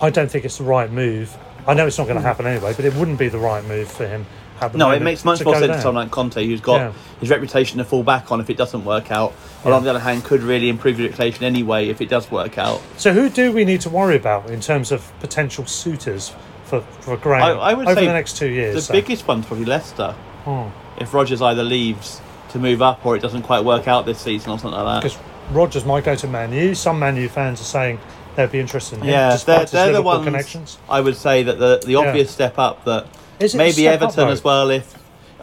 I 0.00 0.10
don't 0.10 0.30
think 0.30 0.44
it's 0.44 0.58
the 0.58 0.64
right 0.64 0.90
move. 0.90 1.36
I 1.66 1.74
know 1.74 1.86
it's 1.86 1.98
not 1.98 2.04
going 2.04 2.16
to 2.18 2.22
happen 2.22 2.46
anyway, 2.46 2.72
but 2.76 2.84
it 2.84 2.94
wouldn't 2.94 3.18
be 3.18 3.28
the 3.28 3.38
right 3.38 3.64
move 3.64 3.90
for 3.90 4.06
him. 4.06 4.26
No, 4.74 4.90
it 4.90 5.02
makes 5.02 5.24
much 5.24 5.44
more 5.44 5.54
sense 5.56 5.76
to 5.76 5.82
someone 5.82 6.04
like 6.04 6.10
Conte, 6.12 6.44
who's 6.44 6.60
got 6.60 6.76
Yeah. 6.80 6.92
his 7.20 7.30
reputation 7.30 7.78
to 7.78 7.84
fall 7.84 8.02
back 8.02 8.30
on 8.32 8.40
if 8.40 8.48
it 8.50 8.56
doesn't 8.56 8.84
work 8.84 9.10
out. 9.10 9.32
But 9.64 9.72
on 9.72 9.84
the 9.84 9.90
other 9.90 9.98
hand, 10.00 10.24
could 10.24 10.42
really 10.42 10.68
improve 10.68 10.98
your 10.98 11.08
reputation 11.08 11.44
anyway 11.44 11.88
if 11.88 12.00
it 12.00 12.08
does 12.08 12.30
work 12.30 12.56
out. 12.58 12.80
So, 12.96 13.12
who 13.12 13.28
do 13.28 13.52
we 13.52 13.64
need 13.64 13.80
to 13.82 13.90
worry 13.90 14.16
about 14.16 14.48
in 14.50 14.60
terms 14.60 14.92
of 14.92 15.10
potential 15.20 15.66
suitors 15.66 16.32
for 16.64 16.80
for 17.00 17.16
Graham 17.16 17.42
I, 17.42 17.70
I 17.70 17.74
would 17.74 17.86
over 17.86 18.00
say 18.00 18.06
the 18.06 18.12
next 18.12 18.36
two 18.36 18.48
years? 18.48 18.74
The 18.74 18.80
so? 18.82 18.92
biggest 18.92 19.26
one's 19.28 19.46
probably 19.46 19.64
Leicester. 19.66 20.14
Hmm. 20.44 20.68
If 20.98 21.12
Rodgers 21.12 21.42
either 21.42 21.62
leaves 21.64 22.20
to 22.50 22.58
move 22.58 22.80
up 22.80 23.04
or 23.04 23.16
it 23.16 23.20
doesn't 23.22 23.42
quite 23.42 23.64
work 23.64 23.86
out 23.88 24.06
this 24.06 24.18
season 24.20 24.50
or 24.52 24.58
something 24.58 24.78
like 24.80 25.02
that. 25.02 25.02
because 25.08 25.18
Rodgers 25.52 25.84
might 25.84 26.04
go 26.04 26.14
to 26.14 26.26
Man 26.26 26.52
U. 26.52 26.74
Some 26.74 26.98
Man 26.98 27.16
U 27.16 27.28
fans 27.28 27.60
are 27.60 27.64
saying 27.64 27.98
they'd 28.36 28.50
be 28.52 28.60
interested 28.60 28.96
in 28.98 29.04
him, 29.04 29.10
Yeah, 29.10 29.36
they're, 29.36 29.64
they're 29.64 29.92
the 29.92 30.02
ones. 30.02 30.24
connections. 30.24 30.78
I 30.88 31.00
would 31.00 31.16
say 31.16 31.42
that 31.42 31.58
the 31.58 31.80
the 31.84 31.92
Yeah. 31.92 31.98
obvious 31.98 32.30
step 32.30 32.58
up 32.58 32.84
that 32.84 33.02
Is 33.04 33.08
it 33.08 33.14
a 33.14 33.15
maybe 33.54 33.88
up, 33.88 33.94
Everton 33.94 34.26
though? 34.26 34.32
as 34.32 34.42
well. 34.44 34.70
If 34.70 34.94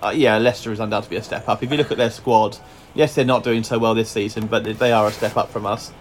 uh, 0.04 0.14
yeah, 0.16 0.38
Leicester 0.38 0.72
is 0.72 0.80
undoubtedly 0.80 1.18
a 1.18 1.24
step 1.24 1.48
up. 1.48 1.64
If 1.64 1.72
you 1.72 1.78
look 1.78 1.92
at 1.92 1.98
their 1.98 2.12
squad, 2.12 2.58
yes, 2.94 3.16
they're 3.16 3.26
not 3.26 3.44
doing 3.44 3.64
so 3.64 3.80
well 3.80 3.94
this 3.96 4.10
season, 4.12 4.48
but 4.48 4.64
they 4.78 4.92
are 4.92 5.08
a 5.08 5.12
step 5.12 5.38
up 5.38 5.50
from 5.50 5.66
us. 5.66 5.92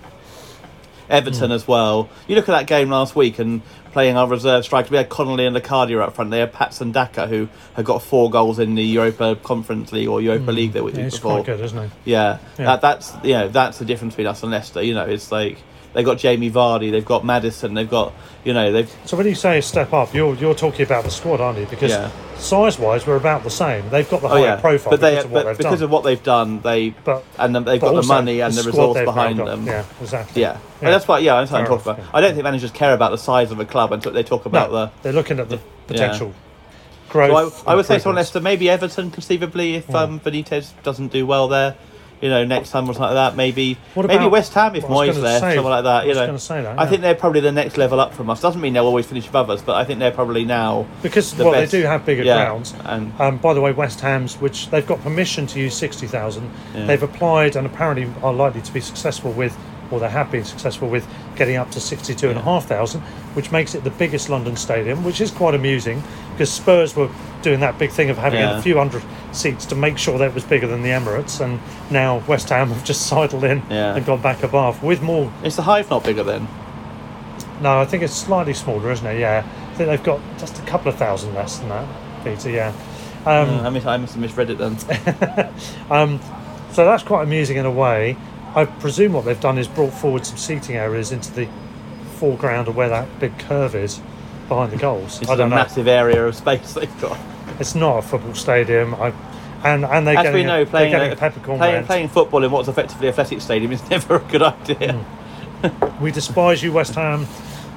Everton 1.11 1.49
Hmm. 1.51 1.53
as 1.53 1.69
well. 1.69 2.09
You 2.27 2.37
look 2.37 2.49
at 2.49 2.53
that 2.53 2.67
game 2.67 2.89
last 2.89 3.15
week 3.15 3.39
and 3.39 3.61
playing 3.93 4.17
our 4.17 4.27
reserve 4.27 4.65
strikers. 4.65 4.91
We 4.91 4.97
had 4.97 5.11
Connolly 5.11 5.45
and 5.45 5.55
Locadia 5.55 6.01
up 6.01 6.15
front. 6.15 6.31
They 6.31 6.39
had 6.39 6.53
Patson 6.55 6.93
Daka, 6.93 7.27
who 7.27 7.49
had 7.75 7.85
got 7.85 8.03
four 8.03 8.31
goals 8.31 8.59
in 8.59 8.77
the 8.77 8.83
Europa 8.83 9.37
Conference 9.43 9.93
League 9.93 10.09
or 10.09 10.23
Europa 10.23 10.51
League 10.53 10.73
that 10.73 10.83
we. 10.85 10.93
Yeah, 10.93 11.05
before. 11.11 11.33
quite 11.43 11.47
good, 11.47 11.61
isn't 11.61 11.91
he? 12.05 12.13
Yeah, 12.13 12.39
Yeah. 12.59 12.65
That, 12.65 12.81
that's 12.81 13.13
you 13.23 13.35
know 13.35 13.49
that's 13.49 13.79
the 13.79 13.85
difference 13.85 14.15
between 14.15 14.29
us 14.29 14.43
and 14.43 14.53
Leicester. 14.53 14.83
You 14.83 14.95
know, 14.95 15.05
it's 15.05 15.31
like 15.31 15.59
they've 15.93 16.05
got 16.05 16.19
Jamie 16.19 16.51
Vardy, 16.51 16.91
they've 16.91 17.05
got 17.05 17.25
Maddison, 17.25 17.75
they've 17.75 17.89
got 17.89 18.13
you 18.45 18.53
know 18.53 18.73
they've 18.73 18.91
So 19.05 19.17
when 19.17 19.27
you 19.27 19.35
say 19.35 19.61
step 19.61 19.93
up, 19.93 20.15
you're 20.15 20.35
you're 20.37 20.55
talking 20.55 20.85
about 20.85 21.05
the 21.05 21.11
squad, 21.11 21.41
aren't 21.41 21.59
you? 21.59 21.67
Because 21.67 21.91
Yeah. 21.91 22.11
size 22.39 22.79
wise, 22.79 23.07
we're 23.07 23.17
about 23.17 23.45
the 23.45 23.51
same. 23.51 23.89
They've 23.91 24.09
got 24.09 24.21
the 24.21 24.29
oh 24.29 24.31
higher 24.31 24.43
yeah, 24.43 24.57
profile 24.57 24.91
but 24.91 25.01
they 25.01 25.11
because 25.17 25.25
of 25.25 25.31
what 25.31 25.45
but 25.45 25.49
they've 25.49 25.59
because 25.59 25.79
done. 25.79 25.85
of 25.85 25.91
what 25.91 26.05
they've 26.05 26.23
done, 26.23 26.61
they 26.61 26.91
But- 27.05 27.25
and 27.39 27.55
they've 27.55 27.81
got 27.81 27.95
the 27.95 28.03
money 28.03 28.41
and 28.41 28.53
the, 28.53 28.63
squad 28.63 28.89
resource 28.95 29.05
behind 29.05 29.39
them. 29.39 29.67
Yeah, 29.67 29.85
exactly. 30.01 30.43
Yeah. 30.43 30.59
And 30.81 30.93
that's 30.93 31.07
why, 31.07 31.19
yeah, 31.21 31.37
that's 31.37 31.53
what 31.53 31.61
I'm 31.61 31.67
talking 31.67 31.93
about. 31.93 32.05
I 32.15 32.21
don't 32.21 32.33
think 32.33 32.43
managers 32.45 32.73
care 32.73 32.95
about 32.95 33.13
the 33.13 33.19
size 33.19 33.53
of 33.53 33.61
a 33.61 33.65
club 33.65 33.93
until 33.93 34.13
they 34.13 34.25
talk 34.25 34.47
about 34.47 34.73
no, 34.73 34.77
the. 34.87 34.93
they're 35.03 35.13
looking 35.13 35.39
at 35.39 35.49
the 35.49 35.59
potential 35.87 36.35
growth. 37.09 37.59
So 37.59 37.65
I, 37.69 37.73
I 37.73 37.75
would 37.77 37.87
say 37.87 37.99
someone. 37.99 38.17
Leicester, 38.17 38.41
maybe 38.41 38.69
Everton, 38.69 39.11
conceivably, 39.11 39.77
if 39.77 39.95
um, 39.95 40.19
Benitez 40.19 40.73
doesn't 40.83 41.13
do 41.13 41.27
well 41.27 41.47
there. 41.47 41.77
You 42.23 42.29
know, 42.31 42.45
next 42.45 42.71
time 42.71 42.85
or 42.85 42.95
something 42.95 43.03
like 43.03 43.33
that. 43.33 43.37
Maybe 43.37 43.77
What 43.95 44.07
maybe 44.07 44.19
about- 44.19 44.31
West 44.31 44.55
Ham 44.55 44.77
if 44.77 44.89
was 44.89 45.09
Moyes 45.11 45.15
gonna 45.17 45.41
say- 45.41 45.57
someone 45.57 45.73
like 45.73 45.83
that. 45.85 46.03
I 46.03 46.05
You 46.05 46.15
know, 46.15 46.37
that, 46.37 46.75
I 46.79 46.87
think 46.87 47.03
they're 47.03 47.17
probably 47.17 47.41
the 47.41 47.51
next 47.51 47.77
level 47.77 47.99
up 47.99 48.15
from 48.15 48.31
us. 48.31 48.41
Doesn't 48.41 48.61
mean 48.61 48.75
they'll 48.75 48.87
always 48.87 49.07
finish 49.07 49.27
above 49.29 49.51
us, 49.51 49.61
but 49.61 49.75
I 49.75 49.83
think 49.83 49.99
they're 49.99 50.13
probably 50.13 50.45
now 50.45 50.87
because 51.03 51.35
the 51.35 51.43
well, 51.43 51.53
best. 51.53 51.73
they 51.73 51.81
do 51.81 51.87
have 51.87 52.07
bigger 52.07 52.23
Yeah, 52.23 52.37
grounds. 52.45 52.75
and- 52.85 53.13
um, 53.19 53.39
by 53.39 53.55
the 53.55 53.61
way, 53.61 53.73
West 53.73 54.01
Ham's, 54.03 54.37
which 54.41 54.71
they've 54.71 54.87
got 54.87 55.03
permission 55.03 55.49
to 55.49 55.59
use 55.59 55.75
sixty 55.75 56.07
thousand, 56.07 56.49
Yeah. 56.77 56.87
they've 56.87 57.03
applied 57.03 57.57
and 57.57 57.67
apparently 57.67 58.07
are 58.23 58.33
likely 58.33 58.61
to 58.61 58.73
be 58.73 58.81
successful 58.81 59.33
with, 59.33 59.57
or 59.93 60.01
they 60.01 60.09
have 60.09 60.31
been 60.33 60.45
successful 60.45 60.89
with 60.89 61.07
getting 61.37 61.57
up 61.57 61.71
to 61.73 61.81
sixty-two 61.81 62.29
and 62.31 62.39
a 62.39 62.43
half 62.43 62.65
thousand, 62.67 63.03
which 63.35 63.53
makes 63.53 63.75
it 63.77 63.85
the 63.85 63.91
biggest 63.91 64.29
London 64.29 64.57
stadium, 64.57 65.05
which 65.05 65.21
is 65.21 65.31
quite 65.31 65.55
amusing 65.55 66.03
because 66.33 66.51
Spurs 66.51 66.97
were 66.97 67.11
doing 67.43 67.61
that 67.61 67.79
big 67.79 67.91
thing 67.91 68.09
of 68.11 68.17
having 68.17 68.41
Yeah. 68.41 68.59
a 68.59 68.63
few 68.63 68.77
hundred 68.79 69.03
seats 69.33 69.67
to 69.67 69.75
make 69.75 69.99
sure 69.99 70.17
that 70.19 70.29
it 70.29 70.35
was 70.35 70.45
bigger 70.45 70.67
than 70.67 70.83
the 70.83 70.89
Emirates, 70.91 71.41
and 71.41 71.61
now 71.91 72.23
West 72.27 72.49
Ham 72.49 72.69
have 72.71 72.85
just 72.85 73.07
sidled 73.09 73.45
in 73.45 73.63
Yeah. 73.71 73.95
and 73.95 74.05
gone 74.07 74.23
back 74.23 74.43
above 74.43 74.83
with 74.83 75.03
more 75.03 75.31
Is 75.45 75.57
the 75.57 75.63
hive 75.63 75.91
not 75.91 76.03
bigger 76.05 76.23
then? 76.25 76.49
no, 77.61 77.79
I 77.81 77.85
think 77.85 78.03
it's 78.03 78.15
slightly 78.15 78.55
smaller, 78.55 78.91
isn't 78.91 79.07
it? 79.07 79.21
Yeah, 79.21 79.45
I 79.47 79.75
think 79.77 79.89
they've 79.89 80.03
got 80.03 80.21
just 80.39 80.59
a 80.59 80.63
couple 80.63 80.89
of 80.91 80.97
thousand 80.97 81.35
less 81.35 81.59
than 81.59 81.69
that, 81.69 81.87
Peter. 82.25 82.51
Yeah. 82.51 82.73
Um, 83.25 83.51
Uh, 83.51 83.63
I, 83.63 83.71
mis- 83.71 83.87
I 83.87 83.97
must 83.99 84.15
have 84.15 84.21
misread 84.23 84.51
it 84.51 84.59
then. 84.59 84.77
um, 85.91 86.19
so 86.73 86.85
that's 86.85 87.03
quite 87.05 87.23
amusing 87.23 87.57
in 87.57 87.67
a 87.67 87.71
way. 87.71 88.17
I 88.55 88.65
presume 88.67 89.13
what 89.15 89.25
they've 89.25 89.41
done 89.41 89.59
is 89.59 89.69
brought 89.69 89.93
forward 89.93 90.27
some 90.27 90.37
seating 90.37 90.77
areas 90.77 91.13
into 91.13 91.33
the 91.33 91.49
foreground 92.17 92.69
of 92.69 92.77
where 92.77 92.89
that 92.89 93.19
big 93.19 93.39
curve 93.39 93.75
is 93.75 94.01
behind 94.49 94.73
the 94.73 94.77
goals. 94.77 95.21
It's 95.21 95.31
I 95.31 95.35
a 95.35 95.37
don't 95.37 95.51
know. 95.51 95.57
massive 95.57 95.89
area 95.89 96.27
of 96.27 96.35
space 96.35 96.75
they've 96.75 97.01
got. 97.01 97.19
It's 97.59 97.75
not 97.75 97.99
a 97.99 98.03
football 98.03 98.35
stadium. 98.35 98.95
I, 98.95 99.13
and 99.65 99.85
and 99.85 100.07
they're 100.07 100.17
As 100.17 100.25
getting 100.25 100.35
we 100.41 100.45
know, 100.45 100.63
a, 100.63 100.67
playing, 100.67 100.95
a- 100.95 101.13
a 101.13 101.17
peppercorn 101.17 101.59
playing, 101.59 101.85
playing 101.87 102.09
football 102.09 102.43
in 102.45 102.51
what's 102.51 102.69
effectively 102.69 103.07
a 103.07 103.11
athletic 103.11 103.41
stadium 103.41 103.73
is 103.73 103.89
never 103.91 104.17
a 104.17 104.21
good 104.21 104.43
idea. 104.43 104.93
Hmm. 104.95 106.03
We 106.03 106.11
despise 106.11 106.63
you, 106.63 106.73
West 106.73 106.95
Ham. 106.97 107.27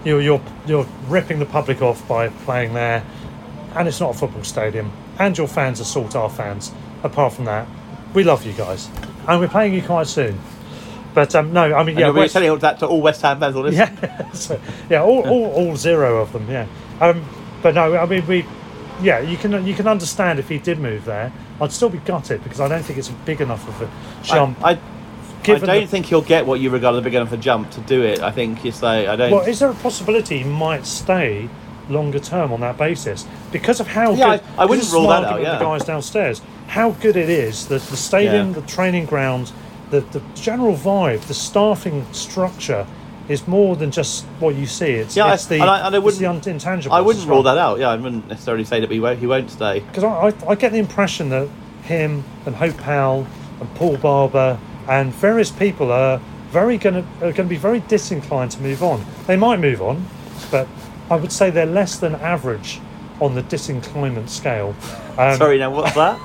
You're, 0.04 0.22
you're, 0.22 0.42
you're 0.66 0.88
ripping 1.08 1.40
the 1.40 1.46
public 1.46 1.82
off 1.82 2.08
by 2.08 2.30
playing 2.30 2.74
there. 2.74 3.04
And 3.76 3.88
it's 3.88 4.00
not 4.00 4.16
a 4.16 4.18
football 4.18 4.44
stadium. 4.44 4.92
And 5.20 5.38
your 5.38 5.48
fans 5.48 5.80
assault 5.80 6.16
our 6.16 6.30
fans. 6.30 6.72
Apart 7.04 7.34
from 7.34 7.46
that, 7.46 7.68
we 8.14 8.24
love 8.24 8.46
you 8.46 8.54
guys. 8.54 8.90
And 9.28 9.40
we're 9.40 9.48
playing 9.48 9.74
you 9.74 9.82
quite 9.82 10.08
soon. 10.08 10.40
But 11.16 11.34
um, 11.34 11.54
no, 11.54 11.74
I 11.74 11.84
mean, 11.84 11.98
yeah, 11.98 12.08
really 12.08 12.20
West, 12.20 12.34
telling 12.34 12.60
that 12.60 12.80
to 12.80 12.88
all 12.88 13.02
West 13.02 13.22
Ham 13.22 13.40
fans. 13.40 13.56
all 13.56 13.64
this? 13.64 13.74
yeah, 13.76 14.32
so, 14.34 14.60
yeah, 14.90 15.02
all, 15.02 15.28
all, 15.28 15.46
all 15.54 15.76
zero 15.78 16.22
of 16.22 16.34
them, 16.34 16.48
yeah. 16.50 16.68
Um, 17.00 17.26
but 17.64 17.74
no, 17.74 17.96
I 17.98 18.06
mean, 18.06 18.28
we, 18.28 18.46
yeah, 19.02 19.22
you 19.22 19.38
can 19.38 19.66
you 19.66 19.74
can 19.74 19.88
understand 19.88 20.40
if 20.40 20.50
he 20.50 20.60
did 20.60 20.78
move 20.78 21.06
there. 21.06 21.32
I'd 21.62 21.72
still 21.72 21.90
be 21.90 22.00
gutted 22.00 22.44
because 22.44 22.60
I 22.60 22.68
don't 22.68 22.84
think 22.84 23.00
it's 23.00 23.08
big 23.10 23.40
enough 23.40 23.66
of 23.68 23.82
a 23.82 23.90
jump. 24.24 24.62
I, 24.64 24.72
I, 24.72 24.74
I 24.74 24.78
don't 25.46 25.62
the- 25.62 25.86
think 25.88 26.08
he'll 26.08 26.22
get 26.22 26.46
what 26.46 26.60
you 26.60 26.70
regard 26.70 26.96
as 26.96 27.00
a 27.00 27.02
big 27.02 27.16
enough 27.16 27.32
a 27.32 27.38
jump 27.38 27.72
to 27.72 27.82
do 27.82 28.04
it. 28.04 28.20
I 28.20 28.32
think 28.32 28.66
it's 28.66 28.84
like 28.84 29.08
I 29.08 29.16
don't. 29.16 29.32
Well, 29.32 29.42
is 29.48 29.60
there 29.60 29.72
a 29.72 29.76
possibility 29.76 30.40
he 30.40 30.44
might 30.44 30.86
stay 30.86 31.48
longer 31.88 32.20
term 32.20 32.52
on 32.52 32.60
that 32.62 32.78
basis 32.78 33.26
because 33.54 33.80
of 33.80 33.88
how 33.88 34.14
Yeah, 34.14 34.38
good? 34.38 34.46
I- 34.58 34.64
I 34.64 34.66
wouldn't 34.66 34.92
rule 34.92 35.08
that 35.08 35.24
out, 35.24 35.42
yeah. 35.42 35.60
The 35.60 35.64
guys 35.64 35.86
downstairs, 35.86 36.42
how 36.68 36.92
good 36.92 37.16
it 37.16 37.30
is 37.30 37.68
the 37.68 37.76
the 37.76 37.98
stadium, 37.98 38.48
Yeah. 38.50 38.60
the 38.60 38.68
training 38.68 39.06
ground, 39.06 39.52
the 40.02 40.20
the 40.20 40.22
general 40.36 40.76
vibe, 40.76 41.22
the 41.28 41.34
staffing 41.34 42.06
structure 42.14 42.86
is 43.28 43.48
more 43.48 43.76
than 43.76 43.90
just 43.90 44.24
what 44.40 44.54
you 44.56 44.68
see. 44.68 44.92
It's, 44.92 45.16
Yeah, 45.18 45.26
I- 45.26 45.36
the 45.38 45.56
and 45.56 45.64
I- 45.64 45.88
and 45.88 45.96
I 45.96 46.00
it's 46.00 46.18
the 46.18 46.28
un- 46.28 46.36
wouldn't- 46.36 46.62
intangibles. 46.64 46.92
I 46.92 47.02
wouldn't 47.02 47.28
rule 47.28 47.42
that 47.44 47.58
out. 47.58 47.80
Yeah, 47.80 47.90
I 47.90 47.96
wouldn't 47.96 48.28
necessarily 48.28 48.64
say 48.66 48.80
that 48.82 48.92
he 48.92 49.00
won't, 49.00 49.20
he 49.20 49.26
won't 49.28 49.50
stay. 49.50 49.80
because 49.80 50.04
I, 50.04 50.10
I, 50.28 50.52
I 50.52 50.56
get 50.56 50.72
the 50.72 50.78
impression 50.80 51.30
that 51.30 51.48
him 51.84 52.24
and 52.46 52.56
Hope 52.56 52.78
Powell 52.78 53.26
and 53.60 53.74
Paul 53.76 53.98
Barber 53.98 54.60
and 54.88 55.12
various 55.14 55.50
people 55.52 55.92
are 55.92 56.20
very 56.52 56.78
going 56.78 56.96
to 56.96 57.02
are 57.26 57.32
going 57.34 57.48
to 57.50 57.56
be 57.58 57.58
very 57.58 57.80
disinclined 57.82 58.52
to 58.52 58.62
move 58.62 58.84
on. 58.84 59.04
They 59.28 59.36
might 59.38 59.60
move 59.60 59.82
on, 59.82 60.06
but 60.52 60.68
I 61.10 61.16
would 61.16 61.32
say 61.32 61.50
they're 61.50 61.66
less 61.66 61.98
than 61.98 62.16
average 62.16 62.80
on 63.20 63.34
the 63.36 63.42
disinclinement 63.44 64.30
scale. 64.30 64.76
Um, 65.18 65.38
Sorry, 65.38 65.58
now 65.58 65.72
what's 65.72 65.96
that? 65.96 66.20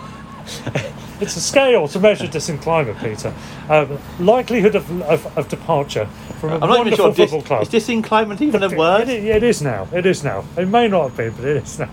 it's 1.20 1.36
a 1.36 1.40
scale 1.40 1.88
to 1.88 2.00
measure 2.00 2.26
disinclinement, 2.26 3.00
Peter. 3.00 3.32
Um, 3.68 3.98
likelihood 4.18 4.74
of, 4.74 5.02
of, 5.02 5.38
of 5.38 5.48
departure 5.48 6.06
from 6.40 6.50
a 6.50 6.54
I'm 6.54 6.60
not 6.60 6.86
even 6.86 6.98
wonderful 6.98 7.04
sure. 7.06 7.14
Dis, 7.14 7.30
football 7.30 7.42
club. 7.42 7.62
is 7.62 7.68
disinclinement 7.68 8.40
even 8.40 8.62
a 8.62 8.76
word? 8.76 9.08
It, 9.08 9.24
it 9.24 9.42
is 9.42 9.62
now. 9.62 9.88
It 9.92 10.06
is 10.06 10.24
now. 10.24 10.44
It 10.56 10.66
may 10.68 10.88
not 10.88 11.08
have 11.08 11.16
been, 11.16 11.32
but 11.32 11.44
it 11.44 11.56
is 11.62 11.78
now. 11.78 11.90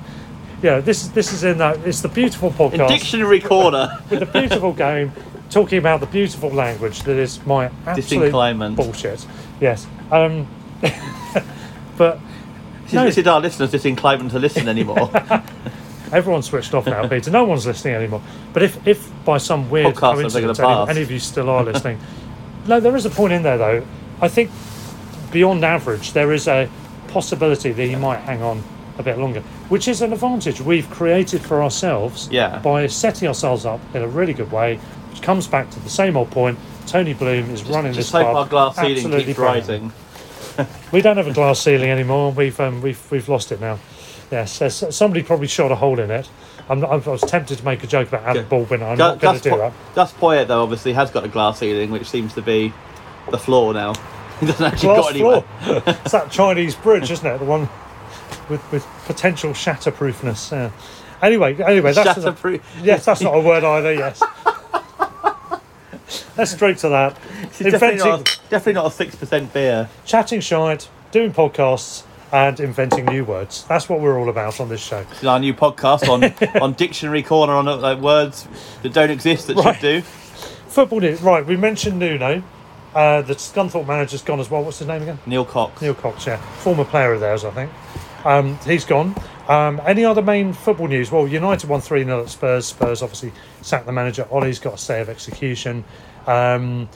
Yeah, 0.62 0.80
this 0.80 1.04
is 1.04 1.12
this 1.12 1.34
is 1.34 1.44
in 1.44 1.60
that. 1.60 1.86
It's 1.86 2.02
the 2.02 2.10
beautiful 2.10 2.50
In 2.50 2.56
podcast 2.56 2.88
dictionary 2.88 3.40
corner. 3.40 4.00
with 4.10 4.22
the 4.22 4.26
beautiful 4.26 4.74
game, 4.74 5.12
talking 5.50 5.78
about 5.78 6.00
the 6.00 6.08
beautiful 6.08 6.50
language 6.50 7.04
that 7.04 7.18
is 7.18 7.46
my 7.46 7.70
absolute 7.86 8.32
bullshit. 8.76 9.26
Yes, 9.62 9.86
um, 10.12 10.48
but 11.98 12.20
No. 12.92 13.06
is, 13.06 13.18
is 13.18 13.28
our 13.28 13.40
listeners 13.40 13.72
disinclined 13.72 14.32
to 14.32 14.40
listen 14.40 14.68
anymore. 14.68 15.12
everyone's 16.12 16.45
switched 16.47 16.74
off 16.74 16.86
now, 16.86 17.08
Peter. 17.10 17.30
No 17.32 17.43
one's 17.45 17.66
listening 17.66 17.95
anymore. 17.95 18.22
But 18.53 18.64
if, 18.64 18.86
if 18.88 19.12
by 19.26 19.38
some 19.38 19.70
weird 19.70 19.95
Podcasts 19.95 20.14
coincidence 20.16 20.60
any, 20.60 20.89
any 20.89 21.01
of 21.01 21.12
you 21.12 21.20
still 21.20 21.49
are 21.49 21.64
listening, 21.64 21.99
no, 22.68 22.80
there 22.80 22.95
is 22.95 23.05
a 23.05 23.10
point 23.10 23.34
in 23.34 23.43
there 23.43 23.58
though. 23.58 23.86
I 24.22 24.28
think 24.28 24.49
beyond 25.32 25.64
average, 25.64 26.14
there 26.14 26.34
is 26.34 26.47
a 26.47 26.70
possibility 27.10 27.72
that 27.72 27.86
he 27.86 27.95
might 27.95 28.20
hang 28.20 28.41
on 28.41 28.64
a 28.97 29.03
bit 29.03 29.18
longer, 29.18 29.41
which 29.70 29.88
is 29.88 30.01
an 30.01 30.12
advantage 30.12 30.60
we've 30.60 30.89
created 30.89 31.41
for 31.41 31.62
ourselves 31.62 32.28
Yeah. 32.32 32.60
by 32.60 32.88
setting 32.88 33.28
ourselves 33.28 33.66
up 33.66 33.80
in 33.93 34.01
a 34.01 34.08
really 34.08 34.34
good 34.34 34.51
way, 34.51 34.78
which 35.12 35.22
comes 35.22 35.47
back 35.47 35.70
to 35.72 35.80
the 35.80 35.89
same 35.89 36.18
old 36.18 36.32
point. 36.32 36.58
Tony 36.88 37.14
Bloom 37.14 37.49
is 37.51 37.64
running 37.64 37.93
Just 37.93 38.12
this 38.12 38.22
hope 38.24 38.28
pub 38.28 38.36
our 38.36 38.47
glass 38.47 38.76
ceiling 38.76 38.93
absolutely 38.93 39.26
keeps 39.26 39.39
rising. 39.39 39.91
We 40.91 41.01
don't 41.01 41.18
have 41.18 41.28
a 41.28 41.34
glass 41.34 41.60
ceiling 41.60 41.89
anymore. 41.91 42.32
We've 42.32 42.60
um, 42.60 42.82
we've 42.82 42.99
we've 43.12 43.30
lost 43.30 43.51
it 43.51 43.62
now. 43.62 43.78
Yes, 44.32 44.60
there's- 44.60 44.96
somebody 44.96 45.24
probably 45.24 45.48
shot 45.48 45.72
a 45.72 45.76
hole 45.76 46.00
in 46.00 46.12
it. 46.12 46.30
I'm 46.70 46.82
not, 46.82 46.92
I 46.92 46.96
was 47.10 47.22
tempted 47.22 47.60
to 47.60 47.66
make 47.66 47.84
a 47.84 47.88
joke 47.88 48.10
about 48.10 48.24
Adam 48.24 48.38
Okay. 48.40 48.50
Baldwin. 48.50 48.84
I'm 48.84 48.98
not 48.98 49.20
going 49.20 49.38
to 49.38 49.44
do 49.44 49.50
Po- 49.52 49.58
that. 49.58 49.74
Gus 49.96 50.12
Poyet, 50.14 50.48
though, 50.48 50.64
obviously 50.64 50.92
has 50.94 51.10
got 51.12 51.24
a 51.24 51.30
glass 51.30 51.60
ceiling, 51.60 51.92
which 51.92 52.10
seems 52.10 52.34
to 52.34 52.42
be 52.42 52.74
the 53.32 53.38
floor 53.38 53.74
now. 53.74 53.94
He 54.40 54.46
doesn't 54.46 54.66
actually 54.68 54.90
Glass 54.90 55.02
got 55.06 55.14
anywhere. 55.16 55.42
floor. 55.64 55.84
it's 55.88 56.12
that 56.12 56.30
Chinese 56.30 56.76
bridge, 56.76 57.10
isn't 57.10 57.26
it? 57.26 57.40
The 57.40 57.46
one 57.46 57.68
with 58.50 58.62
with 58.72 58.86
potential 59.06 59.50
shatterproofness. 59.54 60.52
Yeah. 60.52 60.70
Anyway, 61.24 61.56
anyway, 61.64 61.92
that's 61.92 62.20
Shatterproof. 62.20 62.62
yes, 62.84 63.06
that's 63.06 63.22
not 63.22 63.34
a 63.34 63.40
word 63.40 63.64
either. 63.64 63.94
Yes. 63.96 64.22
Let's 66.38 66.52
straight 66.52 66.78
to 66.80 66.90
that. 66.90 67.16
Definitely 67.58 67.98
not, 67.98 68.20
a, 68.22 68.24
definitely 68.50 68.74
not 68.74 68.86
a 68.86 68.92
six 68.92 69.16
percent 69.16 69.54
beer. 69.54 69.90
chatting 70.06 70.40
shite, 70.42 70.88
doing 71.12 71.34
podcasts, 71.34 72.04
and 72.32 72.60
inventing 72.60 73.06
new 73.06 73.24
words. 73.24 73.64
That's 73.66 73.88
what 73.88 74.00
we're 74.02 74.20
all 74.20 74.30
about 74.30 74.60
on 74.60 74.70
this 74.70 74.82
show. 74.82 75.06
It's 75.12 75.24
our 75.24 75.40
new 75.40 75.54
podcast 75.54 76.08
on 76.10 76.62
on 76.62 76.74
dictionary 76.74 77.24
corner 77.24 77.54
on 77.54 77.68
uh, 77.68 77.78
like 77.78 78.00
words 78.00 78.48
that 78.84 78.94
don't 78.94 79.10
exist 79.12 79.48
that 79.48 79.56
Right. 79.58 79.76
should 79.76 79.82
do. 79.82 80.02
Football 80.02 81.00
news. 81.00 81.22
Right, 81.22 81.46
we 81.46 81.56
mentioned 81.58 81.98
Nuno. 82.00 82.44
Uh, 82.94 83.22
the 83.22 83.34
Scunthorpe 83.36 83.88
manager's 83.88 84.22
gone 84.24 84.40
as 84.40 84.50
well. 84.50 84.64
What's 84.64 84.80
his 84.80 84.88
name 84.88 85.04
again? 85.04 85.20
Neil 85.26 85.46
Cox. 85.46 85.82
Neil 85.82 85.94
Cox, 85.94 86.26
yeah. 86.26 86.38
Former 86.58 86.84
player 86.86 87.14
of 87.14 87.20
theirs, 87.20 87.44
I 87.46 87.52
think. 87.52 87.72
Um, 88.26 88.58
he's 88.66 88.86
gone. 88.86 89.16
Um, 89.48 89.80
any 89.86 90.04
other 90.04 90.22
main 90.22 90.52
football 90.54 90.88
news? 90.88 91.12
Well, 91.12 91.28
United 91.28 91.70
won 91.70 91.80
3 91.80 92.04
0 92.04 92.24
at 92.24 92.30
Spurs. 92.30 92.66
Spurs 92.66 93.02
obviously 93.02 93.32
sacked 93.62 93.86
the 93.86 93.92
manager. 93.92 94.28
Ollie's 94.32 94.60
got 94.60 94.74
a 94.74 94.78
stay 94.78 95.00
of 95.00 95.10
execution. 95.10 95.84
Um, 96.26 96.90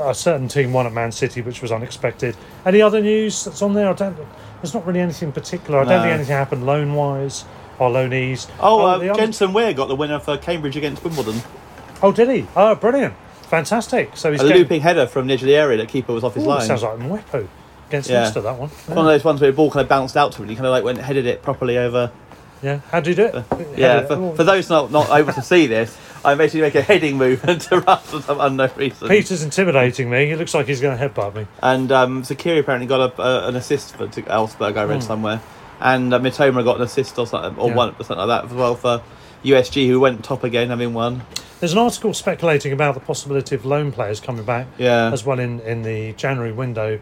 a 0.00 0.14
certain 0.14 0.48
team 0.48 0.72
won 0.72 0.86
at 0.86 0.92
Man 0.92 1.12
City, 1.12 1.40
which 1.40 1.62
was 1.62 1.72
unexpected. 1.72 2.36
Any 2.66 2.82
other 2.82 3.00
news 3.00 3.44
that's 3.44 3.62
on 3.62 3.74
there? 3.74 3.88
I 3.88 3.92
don't. 3.92 4.16
There's 4.62 4.74
not 4.74 4.86
really 4.86 5.00
anything 5.00 5.32
particular. 5.32 5.80
I 5.80 5.84
don't 5.84 5.92
No. 5.92 6.02
think 6.02 6.14
anything 6.14 6.36
happened 6.36 6.66
loan 6.66 6.94
wise 6.94 7.44
or 7.78 7.90
loanees. 7.90 8.48
Oh, 8.60 8.84
uh, 8.84 8.98
the 8.98 9.12
Jensen 9.14 9.52
Weir 9.52 9.72
got 9.72 9.88
the 9.88 9.94
winner 9.96 10.18
for 10.18 10.36
Cambridge 10.36 10.76
against 10.76 11.04
Wimbledon. 11.04 11.42
oh, 12.02 12.12
did 12.12 12.28
he? 12.28 12.46
Oh, 12.56 12.74
brilliant. 12.74 13.14
Fantastic. 13.42 14.10
So 14.14 14.30
he's 14.32 14.40
A 14.40 14.44
getting- 14.44 14.58
looping 14.62 14.80
header 14.82 15.06
from 15.06 15.30
of 15.30 15.40
the 15.40 15.56
area 15.56 15.78
that 15.78 15.88
keeper 15.88 16.12
was 16.12 16.22
off 16.24 16.34
his 16.34 16.44
Ooh, 16.44 16.48
line. 16.48 16.60
sounds 16.66 16.82
like 16.82 16.98
Mwepu 16.98 17.46
against 17.88 18.10
Yeah. 18.10 18.22
Leicester, 18.22 18.40
that 18.42 18.56
one. 18.58 18.68
It's 18.68 18.88
one 18.88 18.98
of 18.98 19.04
those 19.06 19.24
ones 19.24 19.40
where 19.40 19.50
the 19.50 19.56
ball 19.56 19.70
kind 19.70 19.82
of 19.82 19.88
bounced 19.88 20.16
out 20.16 20.32
to 20.32 20.38
him 20.38 20.42
and 20.42 20.50
he 20.50 20.56
kind 20.56 20.66
of 20.66 20.72
like 20.72 20.84
went 20.84 20.98
headed 20.98 21.24
it 21.26 21.42
properly 21.42 21.78
over. 21.78 22.10
Yeah. 22.62 22.80
How 22.90 23.00
do 23.00 23.10
you 23.10 23.16
do 23.16 23.24
it? 23.26 23.34
Yeah, 23.76 23.94
Headed- 23.94 24.08
for, 24.08 24.14
oh, 24.14 24.32
for 24.34 24.44
those 24.44 24.68
not, 24.68 24.90
not 24.90 25.08
able 25.16 25.32
to 25.32 25.42
see 25.42 25.66
this, 25.68 25.96
I 26.24 26.34
basically 26.34 26.62
make 26.62 26.74
a 26.74 26.82
heading 26.82 27.16
movement 27.16 27.62
to 27.68 27.80
run 27.80 27.98
for 28.00 28.20
some 28.22 28.40
unknown 28.40 28.70
reason. 28.76 29.08
Peter's 29.08 29.42
intimidating 29.42 30.10
me. 30.10 30.26
He 30.26 30.34
looks 30.36 30.54
like 30.54 30.66
he's 30.66 30.80
going 30.80 30.98
to 30.98 31.08
headbutt 31.08 31.34
me. 31.34 31.46
And 31.62 31.90
um, 31.92 32.22
Zeqiri 32.22 32.58
apparently 32.60 32.86
got 32.86 33.18
a, 33.18 33.22
a, 33.22 33.48
an 33.48 33.56
assist 33.56 33.96
for 33.96 34.08
to 34.08 34.34
Augsburg, 34.34 34.76
I 34.76 34.84
read 34.84 35.02
somewhere. 35.02 35.40
And 35.80 36.12
uh, 36.12 36.18
Mitoma 36.18 36.64
got 36.64 36.76
an 36.76 36.82
assist 36.82 37.18
or 37.18 37.26
something, 37.26 37.56
or 37.58 37.64
Hmm. 37.64 37.70
Yeah. 37.70 37.76
one 37.76 37.94
something 37.98 38.16
like 38.18 38.26
that 38.42 38.44
as 38.50 38.52
well 38.52 38.74
for 38.74 39.00
USG, 39.44 39.86
who 39.86 40.00
went 40.00 40.24
top 40.24 40.42
again, 40.44 40.70
having 40.70 40.92
won. 40.92 41.22
There's 41.60 41.72
an 41.72 41.78
article 41.78 42.12
speculating 42.14 42.72
about 42.72 42.94
the 42.94 43.00
possibility 43.00 43.54
of 43.54 43.64
loan 43.64 43.92
players 43.92 44.20
coming 44.20 44.44
back 44.44 44.66
Yeah. 44.78 45.10
as 45.12 45.24
well 45.24 45.38
in, 45.38 45.60
in 45.60 45.82
the 45.82 46.12
January 46.14 46.52
window, 46.52 46.98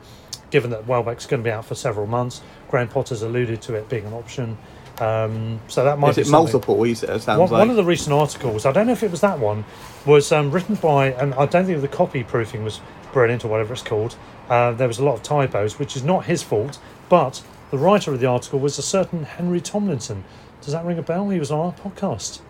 given 0.51 0.71
that 0.71 0.87
Welbeck's 0.87 1.27
going 1.27 1.43
to 1.43 1.45
be 1.45 1.51
out 1.51 1.65
for 1.65 1.75
several 1.75 2.07
months. 2.07 2.43
Graham 2.71 2.89
Potter's 2.89 3.23
alluded 3.23 3.63
to 3.63 3.75
it 3.75 3.89
being 3.89 4.05
an 4.07 4.13
option. 4.13 4.59
Um, 4.99 5.61
so 5.69 5.85
that 5.85 5.99
might 5.99 6.11
Is 6.11 6.17
be 6.17 6.23
it 6.23 6.25
something- 6.27 6.53
multiple? 6.53 6.85
It 6.85 6.97
sounds 6.97 7.27
One, 7.27 7.39
like. 7.39 7.51
one 7.51 7.71
of 7.71 7.77
the 7.77 7.85
recent 7.85 8.15
articles, 8.15 8.65
I 8.65 8.73
don't 8.73 8.87
know 8.87 8.93
if 8.95 9.03
it 9.03 9.11
was 9.11 9.21
that 9.21 9.39
one, 9.39 9.65
was 10.07 10.33
um, 10.33 10.51
written 10.51 10.77
by, 10.77 11.09
and 11.13 11.35
I 11.35 11.45
don't 11.47 11.67
think 11.67 11.81
the 11.83 11.89
copy 11.89 12.23
proofing 12.25 12.65
was 12.65 12.81
brilliant 13.13 13.45
or 13.45 13.49
whatever 13.49 13.75
it's 13.75 13.83
called. 13.83 14.17
Uh, 14.49 14.73
there 14.73 14.89
was 14.89 14.99
a 14.99 15.05
lot 15.05 15.15
of 15.15 15.23
typos, 15.23 15.79
which 15.79 15.97
is 15.97 16.03
not 16.03 16.25
his 16.27 16.43
fault, 16.43 16.79
but 17.09 17.43
the 17.71 17.79
writer 17.79 18.13
of 18.13 18.21
the 18.21 18.27
article 18.27 18.59
was 18.59 18.79
a 18.79 18.83
certain 18.83 19.25
Henry 19.25 19.61
Tomlinson. 19.61 20.25
Does 20.63 20.73
that 20.73 20.85
ring 20.85 20.99
a 20.99 21.03
bell? 21.03 21.29
He 21.29 21.39
was 21.39 21.51
on 21.51 21.59
our 21.61 21.73
podcast. 21.73 22.41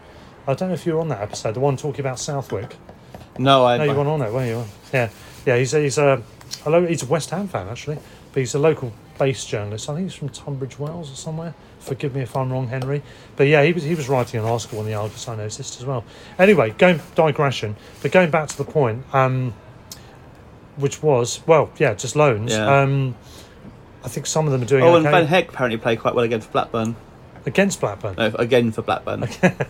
I 0.46 0.54
don't 0.54 0.68
know 0.68 0.74
if 0.74 0.86
you 0.86 0.94
were 0.94 1.00
on 1.00 1.08
that 1.08 1.20
episode, 1.22 1.54
the 1.54 1.60
one 1.60 1.76
talking 1.76 2.00
about 2.00 2.20
Southwick. 2.20 2.76
no, 3.38 3.64
I. 3.66 3.78
No, 3.78 3.84
you 3.84 3.92
weren't 3.94 4.08
on 4.08 4.22
it, 4.22 4.32
were 4.32 4.46
you? 4.46 4.64
Yeah, 4.92 5.08
yeah. 5.44 5.56
He's 5.56 5.74
a, 5.74 5.80
he's 5.80 5.98
a, 5.98 6.22
a 6.64 6.86
he's 6.86 7.02
a 7.02 7.06
West 7.06 7.30
Ham 7.30 7.48
fan 7.48 7.68
actually, 7.68 7.98
but 8.32 8.40
he's 8.40 8.54
a 8.54 8.58
local 8.58 8.92
based 9.18 9.48
journalist. 9.48 9.90
I 9.90 9.94
think 9.96 10.06
he's 10.10 10.14
from 10.14 10.28
Tunbridge 10.28 10.78
Wells 10.78 11.10
or 11.10 11.16
somewhere. 11.16 11.54
Forgive 11.86 12.14
me 12.14 12.22
if 12.22 12.36
I'm 12.36 12.52
wrong, 12.52 12.68
Henry. 12.68 13.02
But 13.36 13.44
yeah, 13.46 13.62
he 13.64 13.72
was 13.72 13.82
he 13.84 13.94
was 13.94 14.08
writing 14.08 14.40
an 14.40 14.46
article 14.46 14.78
on 14.80 14.86
the 14.86 14.94
Argus. 14.94 15.28
I 15.28 15.36
noticed 15.36 15.78
as 15.80 15.84
well. 15.86 16.04
Anyway, 16.38 16.70
going 16.70 17.00
digression, 17.14 17.76
but 18.02 18.10
going 18.12 18.30
back 18.30 18.48
to 18.48 18.56
the 18.58 18.64
point, 18.64 19.04
um, 19.14 19.54
which 20.76 21.02
was 21.02 21.40
well, 21.46 21.70
yeah, 21.78 21.94
just 21.94 22.16
loans. 22.16 22.52
Yeah. 22.52 22.80
Um, 22.82 23.14
I 24.04 24.08
think 24.08 24.26
some 24.26 24.46
of 24.46 24.52
them 24.52 24.62
are 24.62 24.66
doing 24.66 24.84
Oh, 24.84 24.96
and 24.96 25.06
okay 25.06 25.12
Van 25.16 25.26
Heck 25.26 25.48
apparently 25.48 25.78
played 25.78 26.00
quite 26.00 26.14
well 26.14 26.24
against 26.24 26.52
Blackburn. 26.52 26.94
against 27.44 27.80
Blackburn. 27.80 28.14
No, 28.16 28.26
again 28.38 28.70
for 28.72 28.82
Blackburn. 28.82 29.22
against 29.24 29.66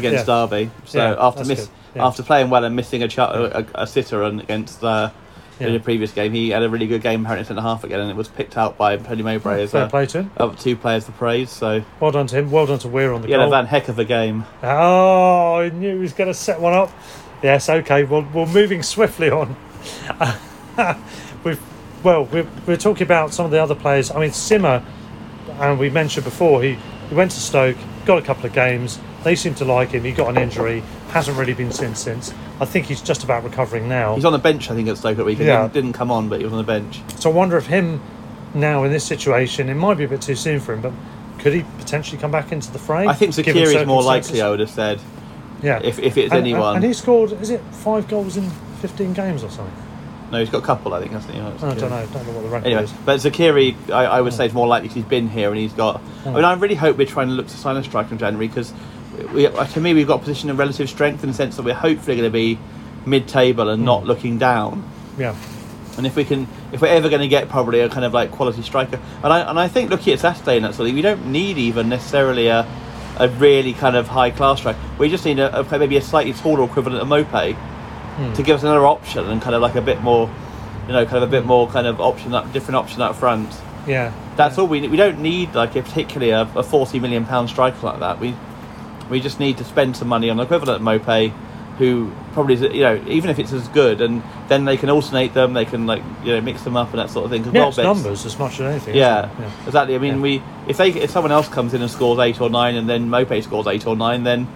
Yeah. 0.00 0.24
Derby. 0.24 0.70
So 0.84 0.98
Yeah, 0.98 1.16
after 1.18 1.44
miss, 1.44 1.68
good. 1.94 2.00
After 2.02 2.22
playing 2.22 2.50
well 2.50 2.64
and 2.64 2.74
missing 2.76 3.02
a, 3.02 3.08
ch- 3.08 3.18
a, 3.18 3.66
a 3.74 3.86
sitter 3.86 4.22
and 4.22 4.40
against 4.40 4.82
uh, 4.84 5.10
in 5.58 5.66
Yeah. 5.68 5.72
the 5.74 5.80
previous 5.80 6.12
game, 6.12 6.32
he 6.32 6.50
had 6.50 6.62
a 6.62 6.68
really 6.68 6.86
good 6.86 7.02
game 7.02 7.22
apparently 7.22 7.46
centre 7.46 7.62
half 7.62 7.82
again, 7.84 8.00
and 8.00 8.10
it 8.10 8.16
was 8.16 8.28
picked 8.28 8.56
out 8.56 8.76
by 8.76 8.96
Tony 8.96 9.22
Mowbray 9.22 9.62
as 9.62 9.70
Fair 9.72 9.88
play 9.88 10.06
to 10.06 10.18
him. 10.22 10.30
up 10.36 10.58
two 10.58 10.76
players 10.76 11.04
for 11.06 11.12
praise. 11.12 11.50
So 11.50 11.82
Well 12.00 12.10
done 12.10 12.26
to 12.28 12.36
him. 12.36 12.50
Well 12.50 12.66
done 12.66 12.78
to 12.80 12.88
Weir 12.88 13.12
on 13.12 13.22
the 13.22 13.26
he 13.28 13.32
had 13.32 13.38
goal. 13.38 13.48
a 13.48 13.50
Van 13.50 13.66
Heck 13.66 13.88
of 13.88 13.98
a 13.98 14.04
game. 14.04 14.44
Oh, 14.62 15.56
I 15.56 15.70
knew 15.70 15.94
he 15.94 16.00
was 16.00 16.12
going 16.12 16.28
to 16.28 16.34
set 16.34 16.60
one 16.60 16.74
up. 16.74 16.90
Yes, 17.42 17.68
okay. 17.68 18.04
Well, 18.04 18.26
we're 18.34 18.46
moving 18.46 18.82
swiftly 18.82 19.30
on. 19.30 19.56
We've 21.44 21.60
well, 22.02 22.24
we're, 22.26 22.46
we're 22.66 22.76
talking 22.76 23.02
about 23.04 23.32
some 23.32 23.46
of 23.46 23.50
the 23.52 23.60
other 23.62 23.74
players. 23.74 24.10
I 24.10 24.20
mean, 24.20 24.30
Sima, 24.30 24.84
and 25.58 25.78
we 25.78 25.90
mentioned 25.90 26.24
before, 26.24 26.62
he, 26.62 26.76
he 27.08 27.14
went 27.14 27.30
to 27.32 27.40
Stoke, 27.40 27.76
got 28.04 28.18
a 28.18 28.22
couple 28.22 28.46
of 28.46 28.52
games. 28.52 28.98
They 29.24 29.34
seem 29.34 29.54
to 29.56 29.64
like 29.64 29.90
him. 29.90 30.04
He 30.04 30.12
got 30.12 30.28
an 30.28 30.38
injury, 30.40 30.82
hasn't 31.16 31.36
really 31.38 31.54
been 31.54 31.72
seen 31.72 31.94
since. 31.94 32.32
I 32.60 32.64
think 32.64 32.86
he's 32.86 33.00
just 33.02 33.24
about 33.24 33.42
recovering 33.44 33.88
now. 33.88 34.14
He's 34.14 34.24
on 34.24 34.32
the 34.32 34.38
bench, 34.38 34.70
I 34.70 34.74
think, 34.74 34.88
at 34.88 34.98
Stoke 34.98 35.18
at 35.18 35.24
weekend. 35.24 35.48
Yeah. 35.48 35.62
Didn't, 35.62 35.72
didn't 35.74 35.92
come 35.94 36.10
on, 36.10 36.28
but 36.28 36.38
he 36.38 36.44
was 36.44 36.52
on 36.52 36.58
the 36.58 36.64
bench. 36.64 37.00
So 37.18 37.30
I 37.30 37.34
wonder 37.34 37.56
if 37.56 37.66
him 37.66 38.00
now 38.54 38.84
in 38.84 38.92
this 38.92 39.04
situation, 39.04 39.68
it 39.68 39.74
might 39.74 39.96
be 39.98 40.04
a 40.04 40.08
bit 40.08 40.22
too 40.22 40.34
soon 40.36 40.60
for 40.60 40.72
him, 40.74 40.80
but 40.82 40.92
could 41.38 41.52
he 41.54 41.62
potentially 41.78 42.18
come 42.20 42.30
back 42.30 42.52
into 42.52 42.70
the 42.70 42.78
fray? 42.78 43.06
I 43.06 43.14
think 43.14 43.32
Zeqiri 43.32 43.74
is 43.80 43.86
more 43.86 44.02
likely. 44.02 44.40
I 44.42 44.50
would 44.50 44.60
have 44.60 44.70
said. 44.70 45.00
Yeah. 45.62 45.80
if- 45.82 45.98
if 45.98 46.18
it's 46.18 46.32
And- 46.32 46.40
anyone. 46.42 46.76
And 46.76 46.84
he 46.84 46.92
scored, 46.92 47.32
is 47.32 47.48
it 47.50 47.62
five 47.72 48.06
goals 48.08 48.36
in 48.36 48.50
15 48.82 49.14
games 49.14 49.42
or 49.42 49.48
something? 49.50 49.74
No, 50.30 50.38
he's 50.40 50.50
got 50.50 50.58
a 50.58 50.66
couple, 50.66 50.92
I 50.92 51.00
think, 51.00 51.12
hasn't 51.12 51.32
he? 51.34 51.40
I 51.40 51.44
don't 51.44 51.60
know. 51.62 51.78
Don't 51.78 51.88
know 51.88 52.32
what 52.32 52.42
the 52.42 52.48
record 52.48 52.66
Anyway, 52.66 52.82
is. 52.82 52.92
but 53.04 53.20
Zeqiri, 53.20 53.74
I, 53.90 54.04
I 54.06 54.20
would 54.20 54.32
say, 54.34 54.46
is 54.46 54.52
more 54.52 54.66
likely 54.66 54.88
'cause 54.88 54.96
he's 54.96 55.04
been 55.04 55.28
here 55.28 55.48
and 55.50 55.56
he's 55.58 55.72
got. 55.72 56.00
I 56.26 56.30
mean, 56.30 56.44
I 56.44 56.52
really 56.54 56.74
hope 56.74 56.98
we're 56.98 57.06
trying 57.06 57.28
to 57.28 57.34
look 57.34 57.46
to 57.46 57.56
sign 57.56 57.76
a 57.76 57.84
striker 57.84 58.10
in 58.12 58.18
January 58.18 58.48
because, 58.48 58.72
we, 59.32 59.46
uh, 59.46 59.64
to 59.66 59.80
me, 59.80 59.94
we've 59.94 60.06
got 60.06 60.16
a 60.16 60.24
position 60.24 60.50
of 60.50 60.58
relative 60.58 60.88
strength 60.88 61.22
in 61.22 61.30
the 61.30 61.34
sense 61.36 61.56
that 61.56 61.62
we're 61.64 61.74
hopefully 61.74 62.16
going 62.16 62.28
to 62.28 62.32
be 62.32 62.58
mid-table 63.04 63.68
and 63.68 63.80
Hmm. 63.80 63.86
not 63.86 64.04
looking 64.04 64.38
down. 64.38 64.84
Yeah. 65.18 65.34
And 65.96 66.06
if 66.06 66.14
we 66.16 66.24
can, 66.24 66.46
if 66.72 66.82
we're 66.82 66.88
ever 66.88 67.08
going 67.08 67.22
to 67.22 67.28
get 67.28 67.48
probably 67.48 67.80
a 67.80 67.88
kind 67.88 68.04
of 68.04 68.12
like 68.12 68.30
quality 68.30 68.60
striker, 68.62 68.98
and 69.22 69.32
I 69.32 69.40
and 69.48 69.58
I 69.58 69.66
think 69.68 69.90
looking 69.90 70.12
at 70.12 70.20
Saturday 70.20 70.56
and 70.56 70.64
that 70.66 70.74
sort 70.74 70.80
of, 70.80 70.88
thing, 70.88 70.94
we 70.96 71.02
don't 71.02 71.26
need 71.32 71.56
even 71.56 71.88
necessarily 71.88 72.48
a, 72.48 72.66
a 73.18 73.28
really 73.28 73.72
kind 73.72 73.96
of 73.96 74.06
high 74.08 74.30
class 74.30 74.58
striker. 74.58 74.78
We 74.98 75.08
just 75.08 75.24
need 75.24 75.38
a, 75.38 75.60
a 75.60 75.78
maybe 75.78 75.96
a 75.96 76.02
slightly 76.02 76.34
taller 76.34 76.64
equivalent 76.64 77.00
of 77.00 77.08
Maupay 77.08 77.54
Hmm. 77.54 78.32
to 78.34 78.42
give 78.42 78.56
us 78.56 78.62
another 78.62 78.86
option 78.86 79.26
and 79.26 79.40
kind 79.42 79.54
of 79.54 79.62
like 79.62 79.74
a 79.74 79.80
bit 79.82 80.00
more, 80.02 80.30
you 80.86 80.92
know, 80.92 81.04
kind 81.04 81.18
of 81.18 81.22
a 81.22 81.26
bit 81.30 81.44
more 81.46 81.68
kind 81.68 81.86
of 81.86 82.00
option 82.00 82.34
up, 82.34 82.50
different 82.52 82.76
option 82.76 83.00
up 83.02 83.14
front. 83.16 83.48
Yeah. 83.86 84.12
That's 84.36 84.58
all 84.58 84.66
we 84.66 84.80
need. 84.80 84.90
We 84.90 84.96
don't 84.98 85.20
need 85.20 85.54
like 85.54 85.76
a 85.76 85.82
particularly 85.82 86.30
a, 86.30 86.42
a 86.56 86.62
forty 86.62 86.98
million 87.00 87.24
pound 87.24 87.48
striker 87.48 87.78
like 87.86 88.00
that. 88.00 88.18
We 88.20 88.34
we 89.10 89.20
just 89.20 89.40
need 89.40 89.58
to 89.58 89.64
spend 89.64 89.96
some 89.96 90.08
money 90.08 90.30
on 90.30 90.36
the 90.36 90.42
equivalent 90.44 90.80
of 90.80 90.82
Maupay, 90.86 91.32
who 91.78 92.10
probably 92.32 92.54
is, 92.54 92.62
you 92.62 92.80
know 92.80 93.02
even 93.06 93.28
if 93.28 93.38
it's 93.38 93.52
as 93.52 93.68
good, 93.68 94.00
and 94.00 94.22
then 94.48 94.64
they 94.64 94.76
can 94.76 94.88
alternate 94.90 95.34
them. 95.34 95.52
They 95.52 95.64
can 95.64 95.86
like 95.86 96.02
you 96.24 96.32
know 96.32 96.40
mix 96.40 96.62
them 96.62 96.76
up 96.76 96.90
and 96.90 96.98
that 96.98 97.10
sort 97.10 97.24
of 97.24 97.30
thing 97.30 97.44
Yeah, 97.54 97.68
it's 97.68 97.76
numbers 97.76 98.24
as 98.24 98.38
much 98.38 98.54
as 98.54 98.60
anything. 98.60 98.96
Yeah, 98.96 99.30
isn't 99.32 99.66
exactly. 99.66 99.94
I 99.94 99.98
mean, 99.98 100.16
Yeah. 100.16 100.22
we 100.22 100.42
if 100.68 100.76
they 100.76 100.90
if 100.90 101.10
someone 101.10 101.32
else 101.32 101.48
comes 101.48 101.74
in 101.74 101.82
and 101.82 101.90
scores 101.90 102.18
eight 102.18 102.40
or 102.40 102.48
nine, 102.50 102.76
and 102.76 102.88
then 102.88 103.08
Maupay 103.08 103.42
scores 103.42 103.66
eight 103.66 103.86
or 103.86 103.96
nine, 103.96 104.24
then 104.24 104.48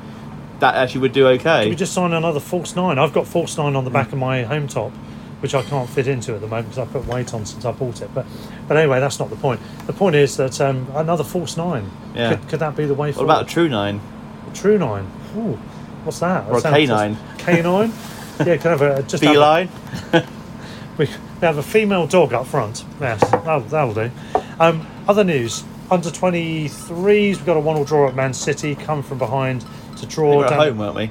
that 0.61 0.75
actually 0.75 1.01
would 1.03 1.13
do 1.13 1.27
okay. 1.29 1.65
Could 1.65 1.71
we 1.71 1.77
just 1.77 1.93
sign 1.93 2.13
another 2.13 2.41
false 2.41 2.75
nine? 2.77 2.99
I've 2.99 3.13
got 3.13 3.27
false 3.27 3.57
nine 3.57 3.77
on 3.77 3.85
the 3.85 3.91
back 3.91 4.13
of 4.13 4.19
my 4.19 4.43
home 4.43 4.69
top, 4.69 4.93
which 5.41 5.55
I 5.55 5.63
can't 5.63 5.89
fit 5.89 6.07
into 6.07 6.35
at 6.35 6.41
the 6.41 6.47
moment 6.49 6.71
because 6.71 6.89
I 6.89 6.91
put 6.93 7.07
weight 7.07 7.33
on 7.35 7.47
since 7.47 7.65
I 7.65 7.73
bought 7.73 8.03
it. 8.03 8.11
But 8.15 8.27
but 8.69 8.77
anyway, 8.77 9.01
that's 9.01 9.19
not 9.19 9.31
the 9.31 9.37
point. 9.37 9.61
The 9.87 9.93
point 9.93 10.17
is 10.17 10.37
that 10.39 10.61
um, 10.61 10.87
another 10.95 11.25
false 11.25 11.57
nine. 11.57 11.91
Yeah. 12.15 12.37
Could, 12.37 12.49
could 12.49 12.61
that 12.61 12.77
be 12.77 12.87
the 12.87 12.95
way 12.95 13.09
what 13.09 13.17
forward? 13.17 13.33
about 13.33 13.43
a 13.45 13.49
true 13.49 13.69
nine? 13.69 14.01
True 14.55 14.79
nine? 14.79 15.11
Ooh, 15.37 15.55
what's 16.05 16.19
that? 16.21 16.49
Or 16.49 16.59
a 16.59 16.61
That 16.61 16.73
canine. 16.75 17.17
Canine. 17.39 17.93
yeah, 18.45 18.57
kind 18.57 18.81
of 18.81 18.83
a 18.83 19.03
just 19.05 19.23
have 19.25 19.37
a-? 19.37 20.27
We 20.99 21.07
we 21.07 21.47
have 21.47 21.57
a 21.57 21.63
female 21.63 22.07
dog 22.07 22.35
up 22.35 22.47
front. 22.47 22.85
Yes, 23.01 23.21
that'll, 23.31 23.61
that'll 23.61 23.95
do. 23.95 24.11
Um, 24.59 24.87
other 25.09 25.25
news: 25.25 25.65
under 25.91 26.11
23s, 26.11 26.91
we've 26.91 27.47
got 27.47 27.57
a 27.57 27.61
one-all 27.61 27.85
draw 27.85 28.09
at 28.09 28.15
Man 28.15 28.35
City. 28.35 28.75
Come 28.75 29.03
from 29.03 29.17
behind 29.19 29.63
to 29.97 30.07
We 30.07 30.13
draw. 30.13 30.37
were 30.39 30.45
at 30.47 30.53
home, 30.53 30.79
weren't 30.79 30.97
we? 30.97 31.11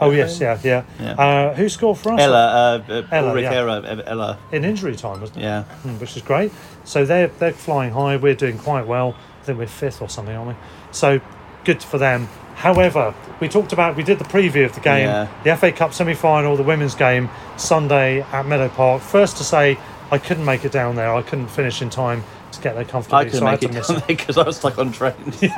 Oh 0.00 0.10
yes, 0.10 0.40
yeah, 0.40 0.58
yeah. 0.62 0.84
Yeah. 1.00 1.12
Uh, 1.12 1.54
who 1.54 1.68
scored 1.68 1.98
for 1.98 2.12
us? 2.12 2.20
Ella, 2.20 2.82
uh, 2.88 2.92
uh, 2.92 3.02
Ella, 3.10 3.28
Ulrich 3.30 3.42
yeah. 3.44 3.52
Ella, 3.54 4.02
Ella. 4.06 4.38
in 4.52 4.64
injury 4.64 4.94
time, 4.96 5.20
wasn't 5.20 5.38
it? 5.38 5.42
Yeah. 5.42 5.64
Mm, 5.84 6.00
which 6.00 6.16
is 6.16 6.22
great. 6.22 6.52
So 6.84 7.04
they're 7.04 7.28
they're 7.28 7.52
flying 7.52 7.92
high. 7.92 8.16
We're 8.16 8.34
doing 8.34 8.58
quite 8.58 8.86
well. 8.86 9.16
I 9.40 9.44
think 9.44 9.58
we're 9.58 9.66
fifth 9.66 10.00
or 10.02 10.08
something, 10.08 10.34
aren't 10.36 10.48
we? 10.48 10.54
So 10.92 11.20
good 11.64 11.82
for 11.82 11.98
them. 11.98 12.28
However, 12.56 13.14
we 13.40 13.48
talked 13.48 13.72
about 13.72 13.96
we 13.96 14.02
did 14.02 14.18
the 14.18 14.24
preview 14.24 14.64
of 14.64 14.74
the 14.74 14.80
game, 14.80 15.06
Yeah. 15.08 15.28
the 15.44 15.56
FA 15.56 15.70
Cup 15.70 15.94
semi-final, 15.94 16.56
the 16.56 16.62
women's 16.64 16.94
game 16.94 17.30
Sunday 17.56 18.22
at 18.32 18.46
Meadow 18.46 18.68
Park. 18.68 19.00
First 19.02 19.36
to 19.36 19.44
say, 19.44 19.78
I 20.10 20.18
couldn't 20.18 20.44
make 20.44 20.64
it 20.64 20.72
down 20.72 20.96
there. 20.96 21.14
I 21.14 21.22
couldn't 21.22 21.48
finish 21.48 21.80
in 21.82 21.90
time 21.90 22.24
to 22.52 22.60
get 22.60 22.74
there 22.74 22.84
comfortably, 22.84 23.18
I 23.18 23.24
couldn't 23.24 23.38
so 23.40 23.46
I 23.46 23.50
make 23.52 23.60
had 23.62 23.70
it 23.70 23.86
down 23.86 23.96
it. 23.98 24.06
because 24.06 24.38
I 24.38 24.42
was 24.42 24.56
stuck 24.56 24.78
on 24.78 24.90
trains. 24.90 25.40
you, 25.42 25.50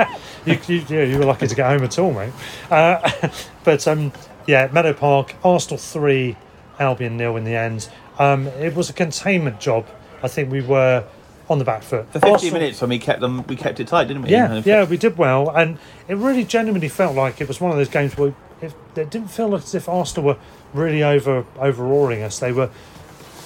you, 0.45 0.85
yeah, 0.89 1.05
you 1.05 1.19
were 1.19 1.25
lucky 1.25 1.47
to 1.47 1.55
get 1.55 1.67
home 1.71 1.85
at 1.85 1.99
all, 1.99 2.13
mate. 2.13 2.33
Uh, 2.71 3.11
but 3.65 3.87
um, 3.89 4.13
yeah, 4.47 4.69
Meadow 4.73 4.93
Park, 4.93 5.35
Arsenal 5.45 5.79
three, 5.79 6.37
Albion 6.79 7.17
nil 7.17 7.37
in 7.37 7.45
the 7.45 7.55
end. 7.57 7.89
Um, 8.19 8.49
it 8.49 8.75
was 8.75 8.91
a 8.91 8.93
containment 8.93 9.61
job. 9.61 9.87
I 10.23 10.29
think 10.29 10.51
we 10.51 10.61
were 10.61 11.05
on 11.51 11.59
the 11.59 11.65
back 11.65 11.83
foot. 11.83 12.07
For 12.07 12.21
50 12.21 12.31
Arsenal- 12.31 12.55
minutes 12.55 12.81
when 12.81 12.91
we 12.91 12.99
kept 13.01 13.21
them, 13.21 13.45
we 13.49 13.57
kept 13.57 13.81
it 13.81 13.89
tight, 13.89 14.05
didn't 14.05 14.23
we? 14.23 14.31
Yeah, 14.31 14.63
yeah, 14.65 14.85
we 14.85 14.97
did 14.97 15.19
well, 15.19 15.51
and 15.51 15.79
it 16.09 16.17
really 16.17 16.45
genuinely 16.45 16.89
felt 16.89 17.17
like 17.17 17.41
it 17.41 17.49
was 17.49 17.61
one 17.61 17.73
of 17.73 17.77
those 17.77 17.89
games 17.89 18.17
where 18.17 18.33
it, 18.63 18.73
it 18.95 19.11
didn't 19.11 19.29
feel 19.33 19.55
as 19.57 19.75
if 19.75 19.89
Arsenal 19.89 20.25
were 20.29 20.37
really 20.73 21.03
over 21.03 21.45
overawing 21.59 22.23
us. 22.23 22.39
They 22.39 22.53
were 22.53 22.71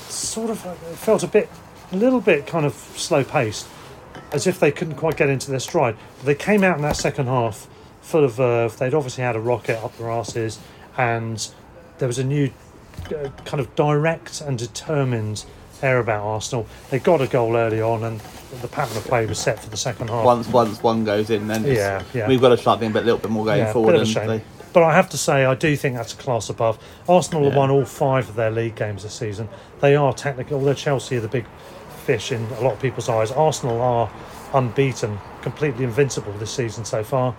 sort 0.08 0.50
of 0.50 0.64
it 0.66 0.76
felt 0.98 1.22
a 1.22 1.26
bit, 1.26 1.48
a 1.92 1.96
little 1.96 2.20
bit 2.20 2.46
kind 2.46 2.66
of 2.66 2.74
slow 2.74 3.24
paced, 3.24 3.66
as 4.32 4.46
if 4.46 4.60
they 4.60 4.70
couldn't 4.70 4.96
quite 4.96 5.16
get 5.16 5.30
into 5.30 5.50
their 5.50 5.60
stride. 5.60 5.96
But 6.18 6.26
they 6.26 6.34
came 6.34 6.62
out 6.62 6.76
in 6.76 6.82
that 6.82 6.96
second 6.96 7.26
half 7.26 7.66
full 8.02 8.22
of 8.24 8.34
verve. 8.34 8.76
They'd 8.78 8.92
obviously 8.92 9.24
had 9.24 9.34
a 9.34 9.40
rocket 9.40 9.82
up 9.82 9.96
their 9.96 10.10
asses, 10.10 10.58
and 10.98 11.48
there 11.98 12.08
was 12.08 12.18
a 12.18 12.24
new 12.24 12.50
uh, 13.06 13.30
kind 13.46 13.60
of 13.60 13.74
direct 13.74 14.42
and 14.42 14.58
determined 14.58 15.46
air 15.84 15.98
about 16.00 16.24
Arsenal. 16.24 16.66
They 16.90 16.98
got 16.98 17.20
a 17.20 17.26
goal 17.26 17.56
early 17.56 17.80
on, 17.80 18.02
and 18.04 18.20
the 18.62 18.68
pattern 18.68 18.96
of 18.96 19.04
play 19.04 19.26
was 19.26 19.38
set 19.38 19.60
for 19.60 19.68
the 19.70 19.76
second 19.76 20.08
half. 20.08 20.24
Once, 20.24 20.48
once 20.48 20.82
one 20.82 21.04
goes 21.04 21.30
in, 21.30 21.46
then 21.46 21.64
Yeah, 21.64 22.02
yeah. 22.14 22.26
we've 22.26 22.40
got 22.40 22.48
to 22.50 22.56
start 22.56 22.80
being 22.80 22.90
a 22.90 22.94
bit, 22.94 23.04
little 23.04 23.18
bit 23.18 23.30
more 23.30 23.44
going 23.44 23.58
Yeah, 23.58 23.72
forward. 23.72 23.92
bit 23.92 24.00
of 24.02 24.08
a 24.08 24.10
shame. 24.10 24.26
they- 24.26 24.42
But 24.72 24.82
I 24.82 24.94
have 24.94 25.08
to 25.10 25.18
say, 25.18 25.44
I 25.44 25.54
do 25.54 25.76
think 25.76 25.96
that's 25.96 26.14
a 26.14 26.16
class 26.16 26.48
above. 26.48 26.78
Arsenal 27.08 27.44
have 27.44 27.52
Yeah. 27.52 27.58
won 27.58 27.70
all 27.70 27.84
five 27.84 28.28
of 28.28 28.34
their 28.34 28.50
league 28.50 28.74
games 28.74 29.02
this 29.04 29.14
season. 29.14 29.48
They 29.80 29.94
are 29.94 30.12
technically, 30.12 30.56
although 30.56 30.74
Chelsea 30.74 31.16
are 31.16 31.20
the 31.20 31.28
big 31.28 31.44
fish 32.04 32.32
in 32.32 32.46
a 32.58 32.62
lot 32.62 32.72
of 32.72 32.80
people's 32.80 33.08
eyes, 33.08 33.30
Arsenal 33.30 33.80
are 33.80 34.10
unbeaten, 34.52 35.18
completely 35.42 35.84
invincible 35.84 36.32
this 36.38 36.50
season 36.50 36.84
so 36.84 37.04
far. 37.04 37.34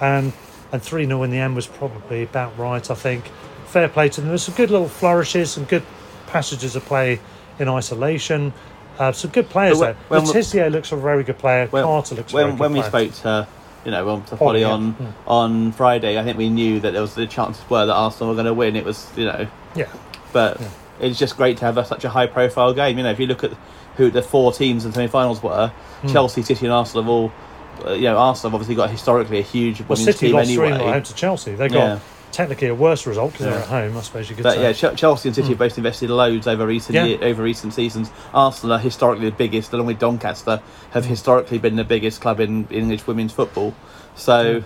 And 0.00 0.32
and 0.72 0.80
3 0.80 1.04
0 1.04 1.24
in 1.24 1.30
the 1.32 1.38
end 1.38 1.56
was 1.56 1.66
probably 1.66 2.22
about 2.22 2.56
right, 2.56 2.88
I 2.90 2.94
think. 2.94 3.24
Fair 3.66 3.88
play 3.88 4.08
to 4.08 4.20
them. 4.20 4.28
There's 4.28 4.44
some 4.44 4.54
good 4.54 4.70
little 4.70 4.88
flourishes, 4.88 5.50
some 5.50 5.64
good 5.64 5.82
passages 6.28 6.76
of 6.76 6.84
play 6.84 7.18
in 7.60 7.68
isolation. 7.68 8.52
Uh, 8.98 9.12
some 9.12 9.30
good 9.30 9.48
players 9.48 9.78
But 9.78 9.84
there. 10.08 10.20
when- 10.20 10.22
Letizier 10.22 10.70
looks 10.70 10.92
a 10.92 10.96
very 10.96 11.22
good 11.22 11.38
player. 11.38 11.68
When- 11.70 11.84
Carter 11.84 12.16
looks 12.16 12.32
a 12.32 12.36
when 12.36 12.44
very 12.46 12.52
good 12.52 12.60
when 12.60 12.72
we 12.72 12.82
spoke 12.82 13.14
to 13.22 13.46
you 13.84 13.90
know 13.90 14.04
well, 14.04 14.20
to 14.20 14.36
Polly, 14.36 14.38
Polly 14.38 14.60
yeah. 14.60 14.70
on 14.70 14.92
Mm. 14.94 15.06
on 15.26 15.72
Friday, 15.72 16.18
I 16.18 16.22
think 16.24 16.36
we 16.36 16.48
knew 16.50 16.80
that 16.80 16.92
there 16.92 17.00
was 17.00 17.14
the 17.14 17.26
chances 17.26 17.62
were 17.70 17.86
that 17.86 17.94
Arsenal 17.94 18.28
were 18.30 18.34
going 18.34 18.46
to 18.46 18.54
win. 18.54 18.76
It 18.76 18.84
was 18.84 19.06
you 19.16 19.24
know, 19.26 19.46
Yeah. 19.74 19.86
but 20.32 20.60
it's 21.00 21.18
just 21.18 21.36
great 21.36 21.56
to 21.58 21.64
have 21.64 21.78
a, 21.78 21.84
such 21.84 22.04
a 22.04 22.10
high 22.10 22.26
profile 22.26 22.74
game. 22.74 22.98
You 22.98 23.04
know, 23.04 23.10
if 23.10 23.18
you 23.20 23.26
look 23.26 23.42
at 23.44 23.52
who 23.96 24.10
the 24.10 24.20
four 24.22 24.52
teams 24.52 24.84
in 24.84 24.92
semi-finals 24.92 25.42
were, 25.42 25.70
Mm. 26.02 26.12
Chelsea, 26.12 26.42
City, 26.42 26.66
and 26.66 26.72
Arsenal 26.74 27.02
have 27.04 27.10
all. 27.10 27.32
Uh, 27.86 27.92
you 27.92 28.02
know, 28.02 28.18
Arsenal 28.18 28.50
have 28.50 28.54
obviously 28.60 28.74
got 28.74 28.90
historically 28.90 29.38
a 29.38 29.42
huge 29.42 29.82
Well, 29.88 29.96
City 29.96 30.26
team 30.26 30.36
lost 30.36 30.50
3 30.52 30.66
anyway. 30.66 30.78
0 30.84 30.92
home 30.92 31.02
to 31.02 31.14
Chelsea. 31.14 31.54
They 31.54 31.68
got 31.68 31.78
Yeah. 31.78 31.98
Technically 32.32 32.68
a 32.68 32.74
worse 32.74 33.06
result 33.06 33.32
because 33.32 33.46
Yeah. 33.46 33.52
they're 33.52 33.60
at 33.62 33.68
home, 33.68 33.96
I 33.96 34.00
suppose 34.02 34.28
you 34.30 34.36
could 34.36 34.44
say. 34.44 34.50
But 34.50 34.74
say. 34.76 34.86
yeah, 34.86 34.92
Ch- 34.94 34.98
Chelsea 34.98 35.28
and 35.28 35.34
City 35.36 35.48
have 35.48 35.58
both 35.58 35.76
invested 35.76 36.10
loads 36.10 36.46
over 36.46 36.66
recent 36.66 36.94
Yeah. 36.94 37.04
year, 37.04 37.18
over 37.22 37.42
recent 37.42 37.74
seasons. 37.74 38.10
Arsenal 38.34 38.76
are 38.76 38.78
historically 38.78 39.26
the 39.28 39.36
biggest, 39.36 39.72
along 39.72 39.86
with 39.86 39.98
Doncaster, 39.98 40.60
have 40.92 41.04
Mm. 41.04 41.08
historically 41.08 41.58
been 41.58 41.76
the 41.76 41.84
biggest 41.84 42.20
club 42.20 42.40
in 42.40 42.66
English 42.70 43.06
women's 43.06 43.32
football. 43.32 43.74
So, 44.16 44.62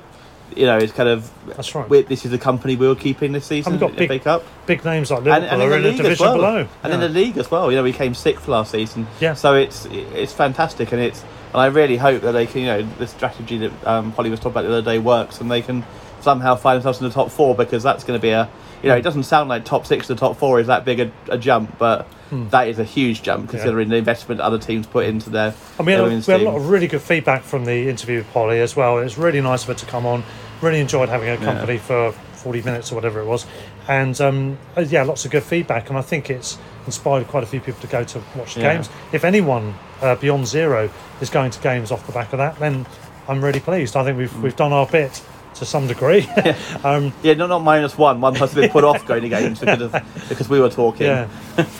you 0.55 0.67
know, 0.67 0.77
it's 0.77 0.93
kind 0.93 1.09
of 1.09 1.31
That's 1.57 1.75
right. 1.75 1.89
this 2.09 2.25
is 2.25 2.31
the 2.31 2.39
company 2.39 2.77
we 2.77 2.87
were 2.87 2.95
keeping 2.95 3.33
this 3.33 3.47
season. 3.47 3.73
We've 3.73 3.81
got 3.81 3.93
the 3.97 4.07
big- 4.07 4.21
FA 4.23 4.25
Cup. 4.25 4.45
Big 4.67 4.85
names 4.85 5.11
like 5.11 5.21
Liverpool 5.25 5.43
and, 5.45 5.53
and 5.53 5.63
in 5.63 5.67
are 5.69 5.71
the 5.71 5.77
in 5.77 5.83
league 5.85 5.93
as 5.95 5.99
division 6.01 6.27
well. 6.27 6.35
below. 6.37 6.57
And 6.59 6.69
Yeah. 6.85 6.95
in 6.95 7.01
the 7.01 7.09
league 7.09 7.39
as 7.39 7.51
well. 7.51 7.71
You 7.71 7.79
know, 7.79 7.83
we 7.83 7.93
came 7.93 8.15
sixth 8.15 8.47
last 8.49 8.71
season. 8.73 9.07
Yeah. 9.21 9.35
So 9.35 9.55
it's 9.55 9.87
it's 10.15 10.33
fantastic, 10.33 10.93
and 10.93 11.01
it's 11.01 11.23
and 11.53 11.61
I 11.63 11.67
really 11.67 11.97
hope 11.97 12.23
that 12.23 12.33
they 12.33 12.47
can, 12.47 12.61
you 12.63 12.67
know, 12.67 12.87
the 12.99 13.07
strategy 13.07 13.59
that 13.59 13.71
um, 13.87 14.13
Polly 14.13 14.29
was 14.29 14.41
talking 14.41 14.53
about 14.53 14.63
the 14.65 14.69
other 14.77 14.83
day 14.83 14.99
works, 14.99 15.41
and 15.41 15.51
they 15.51 15.63
can 15.63 15.85
somehow 16.25 16.57
find 16.57 16.77
themselves 16.79 17.01
in 17.01 17.07
the 17.07 17.13
top 17.15 17.31
four 17.31 17.55
because 17.55 17.83
that's 17.83 18.03
going 18.03 18.19
to 18.19 18.23
be 18.23 18.31
a, 18.31 18.49
you 18.83 18.89
know, 18.89 18.97
it 18.97 19.03
doesn't 19.03 19.23
sound 19.25 19.49
like 19.49 19.65
top 19.65 19.87
six 19.87 20.09
to 20.09 20.15
top 20.17 20.37
four 20.37 20.59
is 20.59 20.67
that 20.67 20.85
big 20.85 20.99
a, 21.01 21.13
a 21.29 21.39
jump, 21.39 21.79
but 21.79 22.09
that 22.51 22.67
is 22.67 22.81
a 22.81 22.85
huge 22.85 23.23
jump 23.23 23.49
considering 23.49 23.89
the 23.91 23.97
investment 23.97 24.41
other 24.41 24.59
teams 24.59 24.89
put 24.89 25.05
into 25.07 25.31
their. 25.31 25.55
I 25.79 25.83
mean, 25.85 26.03
we 26.03 26.11
had 26.21 26.41
a 26.41 26.45
lot 26.45 26.57
of 26.57 26.69
really 26.69 26.89
good 26.89 27.03
feedback 27.03 27.43
from 27.43 27.65
the 27.65 27.89
interview 27.89 28.19
with 28.19 28.31
Polly 28.33 28.59
as 28.61 28.75
well. 28.75 28.99
It 28.99 29.05
was 29.05 29.17
really 29.17 29.41
nice 29.41 29.63
of 29.63 29.69
her 29.69 29.75
to 29.75 29.87
come 29.87 30.05
on. 30.05 30.25
Really 30.61 30.81
enjoyed 30.81 31.09
having 31.09 31.29
her 31.29 31.37
company 31.45 31.79
for 31.79 32.11
40 32.13 32.63
minutes 32.63 32.91
or 32.91 32.97
whatever 32.97 33.21
it 33.21 33.27
was. 33.27 33.47
And 33.87 34.19
um, 34.21 34.59
uh, 34.77 34.81
yeah, 34.81 35.03
lots 35.05 35.25
of 35.25 35.31
good 35.31 35.45
feedback. 35.45 35.91
And 35.91 35.99
I 35.99 36.03
think 36.03 36.29
it's 36.31 36.59
inspired 36.87 37.29
quite 37.29 37.43
a 37.45 37.47
few 37.47 37.61
people 37.61 37.81
to 37.83 37.87
go 37.87 38.03
to 38.03 38.23
watch 38.35 38.55
the 38.55 38.63
Yeah. 38.63 38.75
games. 38.75 38.89
If 39.13 39.25
anyone 39.25 39.75
uh, 40.03 40.17
beyond 40.17 40.47
zero 40.49 40.91
is 41.21 41.31
going 41.31 41.51
to 41.53 41.61
games 41.61 41.93
off 41.93 42.05
the 42.07 42.13
back 42.13 42.33
of 42.33 42.39
that, 42.39 42.59
then 42.59 42.85
I'm 43.29 43.45
really 43.45 43.61
pleased. 43.61 43.95
I 43.97 44.03
think 44.05 44.17
Mm. 44.17 44.21
we've, 44.21 44.43
we've 44.43 44.57
done 44.57 44.73
our 44.73 44.87
bit 44.87 45.23
to 45.55 45.65
some 45.65 45.87
degree. 45.87 46.29
um, 46.85 47.13
Yeah, 47.23 47.35
not 47.35 47.49
not 47.49 47.61
minus 47.61 47.97
one. 47.97 48.21
One 48.21 48.35
person 48.35 48.61
been 48.61 48.71
put 48.71 48.85
off 48.85 49.07
going 49.07 49.23
to 49.23 49.29
games 49.29 49.61
because 49.61 49.81
of, 49.81 50.27
because 50.29 50.49
we 50.49 50.61
were 50.61 50.71
talking. 50.71 51.07
yeah. 51.07 51.29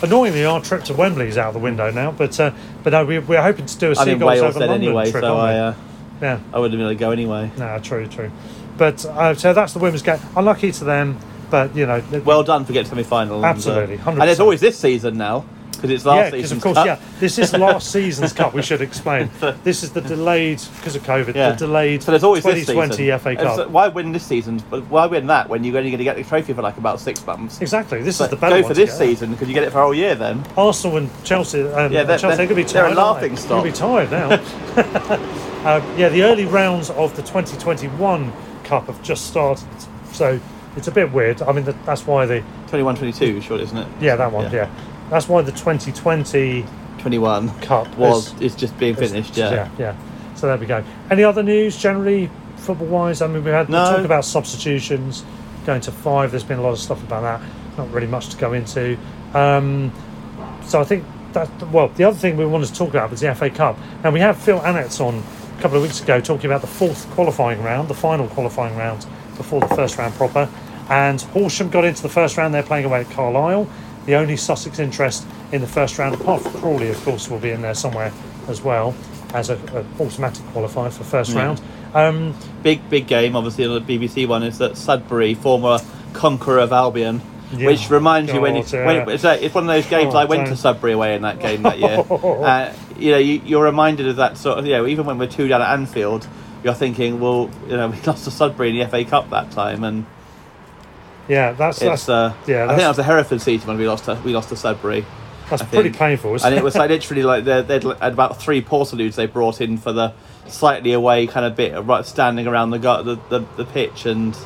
Annoyingly, 0.01 0.45
our 0.45 0.61
trip 0.61 0.83
to 0.85 0.93
Wembley 0.93 1.27
is 1.27 1.37
out 1.37 1.53
the 1.53 1.59
window 1.59 1.91
now, 1.91 2.11
but 2.11 2.39
uh, 2.39 2.51
but 2.83 2.91
no, 2.91 3.05
we, 3.05 3.19
we're 3.19 3.41
hoping 3.41 3.65
to 3.65 3.77
do 3.77 3.91
a 3.91 3.95
Seagulls 3.95 4.21
Wales 4.21 4.41
over 4.41 4.59
London 4.59 4.83
anyway, 4.83 5.11
trip, 5.11 5.23
so? 5.23 5.37
I 5.37 5.55
uh, 5.57 5.75
yeah. 6.21 6.39
I 6.53 6.59
wouldn't 6.59 6.79
have 6.79 6.79
been 6.79 6.81
able 6.81 6.89
to 6.89 6.95
go 6.95 7.11
anyway. 7.11 7.51
No, 7.57 7.79
true, 7.79 8.07
true. 8.07 8.31
But 8.77 9.05
uh, 9.05 9.35
so 9.35 9.53
that's 9.53 9.73
the 9.73 9.79
women's 9.79 10.01
game. 10.01 10.19
Unlucky 10.35 10.71
to 10.71 10.83
them, 10.83 11.17
but 11.49 11.75
you 11.75 11.85
know, 11.85 12.03
Well 12.25 12.43
done 12.43 12.65
for 12.65 12.73
getting 12.73 12.89
to. 12.89 13.45
Absolutely, 13.45 13.95
and, 13.95 14.07
uh, 14.07 14.11
and 14.11 14.21
there's 14.21 14.39
always 14.39 14.61
this 14.61 14.77
season 14.77 15.17
now 15.17 15.45
because 15.85 15.95
it's 15.95 16.05
last 16.05 16.25
yeah, 16.25 16.31
because 16.31 16.51
of 16.51 16.61
course, 16.61 16.75
cup. 16.75 16.85
yeah, 16.85 16.99
this 17.19 17.37
is 17.37 17.53
last 17.53 17.91
season's 17.91 18.33
cup. 18.33 18.53
We 18.53 18.61
should 18.61 18.81
explain. 18.81 19.29
This 19.63 19.83
is 19.83 19.91
the 19.91 20.01
delayed 20.01 20.61
because 20.77 20.95
of 20.95 21.03
COVID. 21.03 21.33
The 21.33 21.55
delayed 21.57 22.03
So 22.03 22.11
there's 22.11 22.23
always 22.23 22.43
this 22.43 22.65
2020 22.67 22.95
season. 22.95 23.19
FA 23.19 23.35
Cup. 23.35 23.55
so 23.55 23.67
why 23.67 23.87
win 23.87 24.11
this 24.11 24.25
season? 24.25 24.59
Why 24.59 25.05
win 25.05 25.27
that 25.27 25.49
when 25.49 25.63
you're 25.63 25.77
only 25.77 25.89
going 25.89 25.97
to 25.99 26.03
get 26.03 26.17
the 26.17 26.23
trophy 26.23 26.53
for 26.53 26.61
like 26.61 26.77
about 26.77 26.99
six 26.99 27.25
months? 27.25 27.61
Exactly. 27.61 28.01
This 28.01 28.19
is 28.19 28.29
the 28.29 28.35
better 28.35 28.61
go 28.61 28.67
for 28.67 28.73
this 28.73 28.97
season 28.97 29.31
because 29.31 29.47
you 29.47 29.53
get 29.53 29.63
it 29.63 29.71
for 29.71 29.79
a 29.79 29.83
whole 29.83 29.93
year 29.93 30.15
then. 30.15 30.43
Arsenal 30.57 30.97
and 30.97 31.23
Chelsea. 31.23 31.61
Um, 31.61 31.91
Yeah, 31.91 32.03
they're- 32.03 32.17
Chelsea, 32.17 32.37
they're, 32.37 32.47
going 32.47 32.49
to 32.49 32.55
be 32.55 32.73
they're 32.73 32.85
a 32.87 32.95
tired. 32.95 32.97
aren't 32.97 33.21
they? 33.21 33.29
laughing 33.29 33.35
They're 33.35 33.47
going 33.47 33.63
to 33.63 33.71
be 33.71 33.77
tired 33.77 34.11
now. 34.11 35.75
um, 35.77 35.97
yeah, 35.97 36.09
the 36.09 36.23
early 36.23 36.45
rounds 36.45 36.89
of 36.91 37.15
the 37.15 37.21
2021 37.21 38.31
Cup 38.63 38.87
have 38.87 39.01
just 39.03 39.27
started, 39.27 39.67
so 40.11 40.39
it's 40.75 40.87
a 40.87 40.91
bit 40.91 41.11
weird. 41.11 41.41
I 41.41 41.51
mean, 41.51 41.65
that's 41.85 42.05
why 42.05 42.25
the 42.25 42.43
21-22, 42.67 43.41
short, 43.41 43.61
isn't 43.61 43.77
it? 43.77 43.87
yeah 44.01 44.15
that 44.15 44.31
one 44.31 44.51
yeah. 44.51 44.69
That's 45.09 45.27
why 45.29 45.41
the 45.41 45.51
2020 45.51 46.65
21 46.99 47.49
Cup 47.61 47.95
was 47.97 48.33
is- 48.35 48.41
is 48.41 48.55
just 48.55 48.77
being 48.79 48.95
finished. 48.95 49.37
Yeah. 49.37 49.51
yeah, 49.53 49.67
yeah. 49.77 49.93
So 50.35 50.47
there 50.47 50.57
we 50.57 50.65
go. 50.65 50.83
Any 51.11 51.23
other 51.23 51.43
news 51.43 51.77
generally 51.77 52.29
football 52.57 52.87
wise? 52.87 53.21
I 53.21 53.27
mean, 53.27 53.43
we 53.43 53.51
had 53.51 53.69
No. 53.69 53.95
talk 53.95 54.05
about 54.05 54.25
substitutions 54.25 55.23
going 55.65 55.81
to 55.81 55.91
five. 55.91 56.31
There's 56.31 56.43
been 56.43 56.59
a 56.59 56.63
lot 56.63 56.71
of 56.71 56.79
stuff 56.79 57.01
about 57.03 57.21
that. 57.23 57.41
Not 57.77 57.91
really 57.93 58.07
much 58.07 58.29
to 58.29 58.37
go 58.37 58.53
into. 58.53 58.97
Um, 59.33 59.91
so 60.65 60.81
I 60.81 60.83
think 60.83 61.03
that 61.33 61.49
well, 61.71 61.89
the 61.95 62.03
other 62.05 62.17
thing 62.17 62.37
we 62.37 62.45
wanted 62.45 62.67
to 62.67 62.73
talk 62.73 62.89
about 62.89 63.11
was 63.11 63.19
the 63.21 63.27
FA 63.35 63.49
Cup. 63.49 63.77
Now 64.03 64.09
we 64.09 64.19
have 64.21 64.37
Phil 64.37 64.59
Annetts 64.65 64.99
on 64.99 65.21
a 65.57 65.61
couple 65.61 65.77
of 65.77 65.83
weeks 65.83 66.01
ago 66.01 66.19
talking 66.19 66.47
about 66.47 66.61
the 66.61 66.67
fourth 66.67 67.09
qualifying 67.11 67.61
round, 67.61 67.87
the 67.87 67.93
final 67.93 68.27
qualifying 68.27 68.75
round 68.77 69.05
before 69.37 69.59
the 69.61 69.67
first 69.75 69.97
round 69.97 70.13
proper. 70.15 70.49
And 70.89 71.21
Horsham 71.21 71.69
got 71.69 71.83
into 71.85 72.01
the 72.01 72.09
first 72.09 72.37
round. 72.37 72.53
They're 72.53 72.63
playing 72.63 72.85
away 72.85 73.01
at 73.01 73.09
Carlisle. 73.11 73.67
The 74.05 74.15
only 74.15 74.37
Sussex 74.37 74.79
interest 74.79 75.25
in 75.51 75.61
the 75.61 75.67
first 75.67 75.97
round, 75.97 76.15
apart 76.15 76.41
from 76.43 76.51
Crawley, 76.53 76.89
of 76.89 77.03
course, 77.03 77.29
will 77.29 77.39
be 77.39 77.49
in 77.51 77.61
there 77.61 77.73
somewhere 77.73 78.11
as 78.47 78.61
well 78.61 78.95
as 79.33 79.49
a, 79.49 79.55
a 79.73 80.03
automatic 80.03 80.43
qualifier 80.47 80.91
for 80.91 81.03
first 81.03 81.31
Yeah. 81.33 81.43
round. 81.43 81.61
Um, 81.93 82.35
Big 82.61 82.87
big 82.89 83.07
game, 83.07 83.35
obviously 83.35 83.65
on 83.65 83.73
the 83.85 83.97
BBC 83.97 84.27
one 84.27 84.43
is 84.43 84.57
that 84.57 84.75
Sudbury, 84.77 85.33
former 85.35 85.79
conqueror 86.13 86.59
of 86.59 86.71
Albion. 86.73 87.21
Yeah. 87.53 87.67
Which 87.67 87.89
reminds 87.91 88.33
you 88.33 88.41
when, 88.41 88.55
you, 88.55 88.63
God, 88.63 88.85
when 88.85 89.09
it's, 89.09 89.23
like, 89.23 89.41
it's 89.43 89.53
one 89.53 89.63
of 89.65 89.67
those 89.67 89.85
games 89.87 90.13
Oh, 90.15 90.17
I 90.17 90.25
went 90.25 90.47
to. 90.47 90.55
Sudbury 90.57 90.93
away 90.93 91.15
in 91.15 91.21
that 91.21 91.39
game 91.39 91.61
that 91.61 91.77
year. 91.79 92.03
uh, 92.09 92.73
you 92.97 93.11
know, 93.11 93.17
you, 93.19 93.39
you're 93.45 93.63
reminded 93.63 94.07
of 94.07 94.15
that 94.15 94.37
sort 94.37 94.57
of. 94.57 94.65
You 94.65 94.73
know, 94.73 94.87
even 94.87 95.05
when 95.05 95.19
we're 95.19 95.27
two 95.27 95.47
down 95.47 95.61
at 95.61 95.71
Anfield, 95.71 96.27
you're 96.63 96.73
thinking, 96.73 97.19
well, 97.19 97.49
you 97.67 97.77
know, 97.77 97.87
we 97.91 98.01
lost 98.01 98.23
to 98.25 98.31
Sudbury 98.31 98.69
in 98.71 98.79
the 98.79 98.87
FA 98.87 99.05
Cup 99.05 99.29
that 99.29 99.51
time, 99.51 99.83
and 99.83 100.05
yeah, 101.27 101.53
that's 101.53 101.81
it's. 101.81 102.05
that's 102.05 102.09
Uh, 102.09 102.33
yeah, 102.47 102.65
I 102.65 102.69
think 102.69 102.79
that 102.81 102.87
was 102.89 102.97
the 102.97 103.03
Hereford 103.03 103.41
season 103.41 103.67
when 103.67 103.77
we 103.77 103.87
lost 103.87 104.05
to 104.05 104.19
we 104.23 104.33
lost 104.33 104.49
to 104.49 104.55
Sudbury. 104.55 105.05
that's 105.49 105.61
I 105.61 105.65
pretty 105.65 105.89
think. 105.89 105.97
painful. 105.99 106.35
Isn't 106.35 106.47
and 106.47 106.57
it 106.57 106.63
was 106.63 106.75
like 106.75 106.89
literally 106.89 107.23
like 107.23 107.45
they 107.45 107.61
they'd 107.61 107.83
had 107.83 108.13
about 108.13 108.41
three 108.41 108.61
portaloos 108.61 109.15
they 109.15 109.27
brought 109.27 109.61
in 109.61 109.77
for 109.77 109.93
the 109.93 110.13
slightly 110.47 110.93
away 110.93 111.27
kind 111.27 111.45
of 111.45 111.55
bit 111.55 111.73
right 111.83 112.05
standing 112.05 112.47
around 112.47 112.71
the 112.71 112.77
the, 112.79 113.19
the, 113.29 113.45
the 113.57 113.65
pitch 113.65 114.05
and 114.05 114.37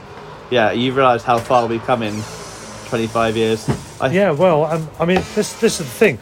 yeah 0.49 0.71
you 0.71 0.93
realise 0.93 1.23
how 1.23 1.37
far 1.37 1.67
we've 1.67 1.83
come 1.83 2.01
in 2.03 2.21
25 2.87 3.37
years 3.37 3.69
I, 4.01 4.07
Yeah, 4.09 4.31
well, 4.31 4.65
um, 4.65 4.89
I 4.99 5.05
mean, 5.05 5.17
this 5.35 5.53
this 5.59 5.79
is 5.79 5.79
the 5.79 5.83
thing. 5.85 6.19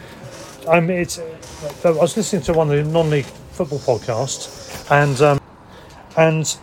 I 0.68 0.80
mean, 0.80 0.98
it's. 0.98 1.18
uh, 1.18 1.36
I 1.84 1.90
was 1.90 2.16
listening 2.16 2.42
to 2.42 2.52
one 2.52 2.70
of 2.70 2.76
the 2.76 2.90
non-league 2.90 3.24
football 3.24 3.78
podcasts, 3.78 4.90
and 4.90 5.20
um, 5.22 5.40
and 6.16 6.58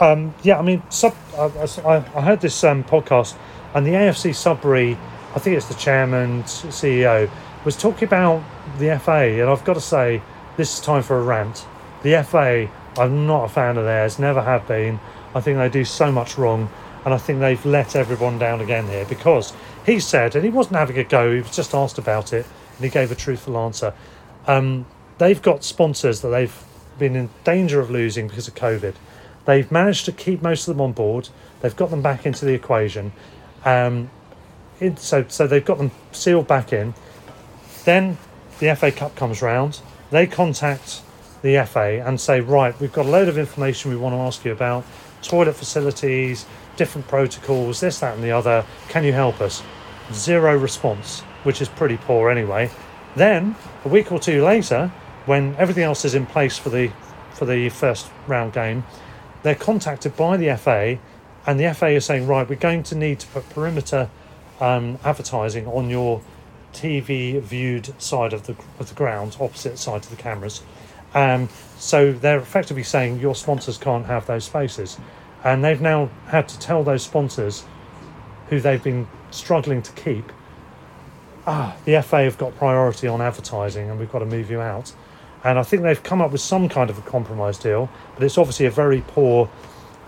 um, 0.00 0.34
yeah, 0.42 0.58
I 0.58 0.62
mean, 0.62 0.82
sub, 0.88 1.14
I, 1.36 1.44
I, 1.84 1.96
I 1.96 2.22
heard 2.22 2.40
this 2.40 2.64
um, 2.64 2.82
podcast, 2.84 3.36
and 3.74 3.86
the 3.86 3.90
AFC 3.90 4.34
Sudbury, 4.34 4.96
I 5.34 5.38
think 5.38 5.56
it's 5.56 5.66
the 5.66 5.74
chairman, 5.74 6.42
CEO, 6.44 7.30
was 7.64 7.76
talking 7.76 8.04
about 8.04 8.42
the 8.78 8.98
FA, 8.98 9.40
and 9.40 9.50
I've 9.50 9.64
got 9.64 9.74
to 9.74 9.80
say, 9.80 10.22
this 10.56 10.74
is 10.74 10.80
time 10.80 11.02
for 11.02 11.18
a 11.18 11.22
rant. 11.22 11.66
The 12.02 12.22
FA, 12.24 12.70
I'm 12.96 13.26
not 13.26 13.44
a 13.44 13.48
fan 13.48 13.76
of 13.76 13.84
theirs, 13.84 14.18
never 14.18 14.42
have 14.42 14.66
been. 14.66 14.98
I 15.34 15.40
think 15.40 15.58
they 15.58 15.68
do 15.68 15.84
so 15.84 16.10
much 16.10 16.38
wrong, 16.38 16.70
and 17.04 17.12
I 17.12 17.18
think 17.18 17.40
they've 17.40 17.64
let 17.66 17.94
everyone 17.94 18.38
down 18.38 18.60
again 18.60 18.86
here 18.86 19.04
because 19.04 19.52
he 19.84 20.00
said, 20.00 20.34
and 20.34 20.44
he 20.44 20.50
wasn't 20.50 20.76
having 20.76 20.98
a 20.98 21.04
go, 21.04 21.32
he 21.32 21.40
was 21.40 21.54
just 21.54 21.74
asked 21.74 21.98
about 21.98 22.32
it, 22.32 22.46
and 22.76 22.84
he 22.84 22.90
gave 22.90 23.12
a 23.12 23.14
truthful 23.14 23.58
answer. 23.58 23.92
Um, 24.46 24.86
they've 25.18 25.40
got 25.40 25.62
sponsors 25.62 26.22
that 26.22 26.28
they've 26.28 26.64
been 26.98 27.16
in 27.16 27.28
danger 27.44 27.80
of 27.80 27.90
losing 27.90 28.28
because 28.28 28.48
of 28.48 28.54
COVID. 28.54 28.94
They've 29.44 29.70
managed 29.70 30.04
to 30.06 30.12
keep 30.12 30.42
most 30.42 30.68
of 30.68 30.76
them 30.76 30.80
on 30.80 30.92
board. 30.92 31.28
They've 31.60 31.74
got 31.74 31.90
them 31.90 32.02
back 32.02 32.26
into 32.26 32.44
the 32.44 32.52
equation. 32.52 33.12
Um, 33.64 34.10
it, 34.80 34.98
so, 34.98 35.24
so 35.28 35.46
they've 35.46 35.64
got 35.64 35.78
them 35.78 35.90
sealed 36.12 36.46
back 36.46 36.72
in. 36.72 36.94
Then 37.84 38.18
the 38.58 38.74
FA 38.76 38.92
Cup 38.92 39.16
comes 39.16 39.42
round. 39.42 39.80
They 40.10 40.26
contact 40.26 41.02
the 41.42 41.64
FA 41.66 42.02
and 42.04 42.20
say, 42.20 42.40
right, 42.40 42.78
we've 42.80 42.92
got 42.92 43.06
a 43.06 43.08
load 43.08 43.28
of 43.28 43.38
information 43.38 43.90
we 43.90 43.96
want 43.96 44.14
to 44.14 44.18
ask 44.18 44.44
you 44.44 44.52
about 44.52 44.84
toilet 45.22 45.54
facilities, 45.54 46.46
different 46.76 47.06
protocols, 47.08 47.80
this, 47.80 48.00
that, 48.00 48.14
and 48.14 48.24
the 48.24 48.30
other. 48.30 48.64
Can 48.88 49.04
you 49.04 49.12
help 49.12 49.40
us? 49.40 49.62
Zero 50.12 50.56
response, 50.56 51.20
which 51.44 51.62
is 51.62 51.68
pretty 51.68 51.96
poor 51.96 52.30
anyway. 52.30 52.70
Then 53.16 53.56
a 53.84 53.88
week 53.88 54.12
or 54.12 54.18
two 54.18 54.42
later, 54.42 54.92
when 55.26 55.54
everything 55.56 55.84
else 55.84 56.04
is 56.04 56.14
in 56.14 56.26
place 56.26 56.58
for 56.58 56.70
the 56.70 56.90
for 57.32 57.44
the 57.44 57.68
first 57.68 58.10
round 58.26 58.52
game, 58.52 58.84
they're 59.42 59.54
contacted 59.54 60.16
by 60.16 60.36
the 60.36 60.56
FA, 60.56 60.98
and 61.46 61.58
the 61.58 61.72
FA 61.74 61.88
is 61.88 62.04
saying, 62.04 62.26
right, 62.26 62.48
we're 62.48 62.56
going 62.56 62.82
to 62.84 62.94
need 62.94 63.20
to 63.20 63.26
put 63.28 63.48
perimeter 63.50 64.10
um, 64.60 64.98
advertising 65.04 65.66
on 65.66 65.88
your 65.88 66.22
TV 66.72 67.40
viewed 67.40 68.00
side 68.00 68.32
of 68.32 68.46
the 68.46 68.54
of 68.78 68.88
the 68.88 68.94
ground, 68.94 69.36
opposite 69.40 69.78
side 69.78 70.02
to 70.04 70.10
the 70.10 70.16
cameras. 70.16 70.62
Um, 71.14 71.48
so 71.78 72.12
they're 72.12 72.38
effectively 72.38 72.84
saying 72.84 73.18
your 73.18 73.34
sponsors 73.34 73.78
can't 73.78 74.06
have 74.06 74.26
those 74.26 74.44
spaces. 74.44 74.98
and 75.42 75.64
they've 75.64 75.80
now 75.80 76.10
had 76.26 76.46
to 76.48 76.58
tell 76.58 76.84
those 76.84 77.02
sponsors 77.02 77.64
who 78.50 78.60
they've 78.60 78.84
been 78.84 79.08
struggling 79.30 79.80
to 79.80 79.90
keep 79.92 80.30
ah, 81.46 81.76
the 81.84 82.00
FA 82.02 82.24
have 82.24 82.38
got 82.38 82.56
priority 82.56 83.08
on 83.08 83.20
advertising 83.20 83.90
and 83.90 83.98
we've 83.98 84.12
got 84.12 84.20
to 84.20 84.26
move 84.26 84.50
you 84.50 84.60
out. 84.60 84.92
And 85.44 85.58
I 85.58 85.62
think 85.62 85.82
they've 85.82 86.02
come 86.02 86.20
up 86.20 86.32
with 86.32 86.40
some 86.40 86.68
kind 86.68 86.90
of 86.90 86.98
a 86.98 87.02
compromise 87.02 87.58
deal, 87.58 87.88
but 88.14 88.24
it's 88.24 88.36
obviously 88.36 88.66
a 88.66 88.70
very 88.70 89.02
poor 89.06 89.50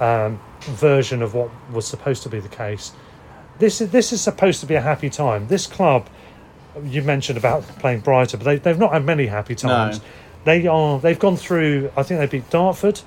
um, 0.01 0.41
version 0.61 1.23
of 1.23 1.35
what 1.35 1.51
was 1.71 1.87
supposed 1.87 2.23
to 2.25 2.29
be 2.29 2.41
the 2.41 2.49
case. 2.49 2.93
This 3.59 3.81
is, 3.81 3.91
this 3.91 4.13
is 4.13 4.21
supposed 4.21 4.61
to 4.61 4.67
be 4.67 4.75
a 4.75 4.81
happy 4.81 5.09
time. 5.09 5.49
This 5.49 5.67
club, 5.67 6.09
you 6.85 7.03
mentioned 7.03 7.39
about 7.39 7.63
playing 7.79 8.01
Brighton, 8.01 8.39
but 8.39 8.45
they, 8.45 8.57
they've 8.57 8.79
not 8.79 8.93
had 8.93 9.05
many 9.05 9.27
happy 9.27 9.55
times. 9.55 9.99
No. 9.99 10.05
They 10.45 10.67
are 10.67 10.99
they've 10.99 11.19
gone 11.19 11.37
through. 11.37 11.91
I 11.97 12.03
think 12.03 12.19
they 12.19 12.27
beat 12.27 12.51
Dartford, 12.51 13.01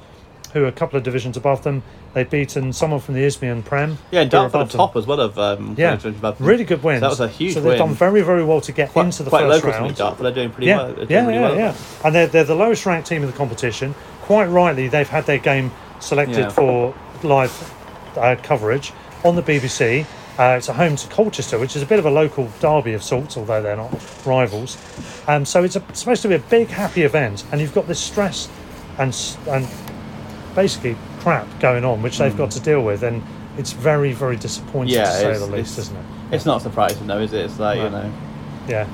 who 0.54 0.64
are 0.64 0.68
a 0.68 0.72
couple 0.72 0.98
of 0.98 1.04
divisions 1.04 1.36
above 1.36 1.64
them. 1.64 1.84
They've 2.16 2.30
beaten 2.30 2.72
someone 2.72 3.02
from 3.02 3.14
the 3.16 3.24
Isthmian 3.26 3.62
Prem. 3.62 3.98
Yeah, 4.10 4.22
and 4.22 4.32
who 4.32 4.38
are 4.38 4.42
Dartford 4.50 4.56
above 4.62 4.72
top 4.72 4.96
as 4.96 5.06
well 5.06 5.20
of 5.20 5.38
um, 5.38 5.76
Yeah, 5.78 5.92
2020 5.98 6.18
above 6.18 6.38
them. 6.38 6.48
really 6.48 6.64
good 6.64 6.82
wins. 6.82 7.02
So 7.02 7.02
that 7.02 7.10
was 7.10 7.20
a 7.20 7.28
huge 7.28 7.54
So 7.56 7.60
they've 7.60 7.72
win. 7.72 7.78
done 7.78 7.94
very, 7.94 8.22
very 8.22 8.44
well 8.46 8.62
to 8.62 8.72
get 8.72 8.90
quite, 8.92 9.06
into 9.08 9.24
the 9.24 9.30
quite 9.30 9.42
first 9.42 9.66
local 9.66 9.72
to 9.74 9.78
me, 9.80 9.84
round. 9.88 9.98
Dartford. 9.98 10.26
They're 10.26 10.32
doing 10.34 10.50
pretty 10.52 10.68
yeah, 10.68 10.78
well. 10.78 10.94
Doing 10.94 11.08
yeah, 11.10 11.22
really 11.28 11.34
yeah, 11.34 11.42
well. 11.42 11.56
yeah. 11.58 11.76
And 12.06 12.16
they're, 12.16 12.28
they're 12.28 12.44
the 12.46 12.56
lowest 12.56 12.86
ranked 12.86 13.10
team 13.10 13.22
in 13.22 13.30
the 13.30 13.36
competition. 13.36 13.94
Quite 14.22 14.46
rightly, 14.46 14.88
they've 14.88 15.08
had 15.10 15.26
their 15.26 15.40
game 15.40 15.72
selected 16.00 16.38
Yeah. 16.38 16.50
for 16.50 16.96
live 17.22 17.74
uh, 18.16 18.38
coverage 18.42 18.94
on 19.26 19.36
the 19.36 19.44
BBC. 19.44 20.06
Uh, 20.40 20.56
it's 20.58 20.70
a 20.70 20.74
home 20.74 20.96
to 20.96 21.08
Colchester, 21.10 21.60
which 21.60 21.76
is 21.76 21.82
a 21.82 21.86
bit 21.86 22.00
of 22.00 22.06
a 22.06 22.10
local 22.12 22.50
derby 22.62 22.94
of 22.94 23.04
sorts, 23.04 23.36
although 23.36 23.62
they're 23.62 23.76
not 23.76 23.92
rivals. 24.26 24.78
Um, 25.28 25.44
so 25.44 25.64
it's, 25.66 25.76
a, 25.76 25.84
it's 25.90 26.00
supposed 26.00 26.22
to 26.22 26.30
be 26.30 26.36
a 26.36 26.40
big, 26.40 26.68
happy 26.70 27.04
event, 27.04 27.44
and 27.52 27.60
you've 27.60 27.74
got 27.74 27.88
this 27.88 28.00
stress 28.00 28.48
and 28.98 29.14
and 29.50 29.68
basically 30.56 30.96
crap 31.26 31.60
going 31.60 31.84
on, 31.84 32.04
which 32.04 32.20
they've 32.20 32.38
got 32.38 32.52
to 32.52 32.60
deal 32.60 32.82
with, 32.84 33.02
and 33.02 33.24
it's 33.58 33.72
very, 33.72 34.14
very 34.14 34.36
disappointing 34.36 34.94
Yeah, 34.94 35.06
to 35.06 35.12
say 35.12 35.38
the 35.40 35.48
least, 35.48 35.80
isn't 35.80 35.96
it? 35.98 36.06
It's 36.32 36.46
not 36.46 36.62
surprising 36.62 37.08
though, 37.08 37.18
is 37.18 37.34
it? 37.34 37.46
It's 37.46 37.60
like 37.60 37.80
you 37.80 37.90
know, 37.90 38.12
Yeah. 38.68 38.86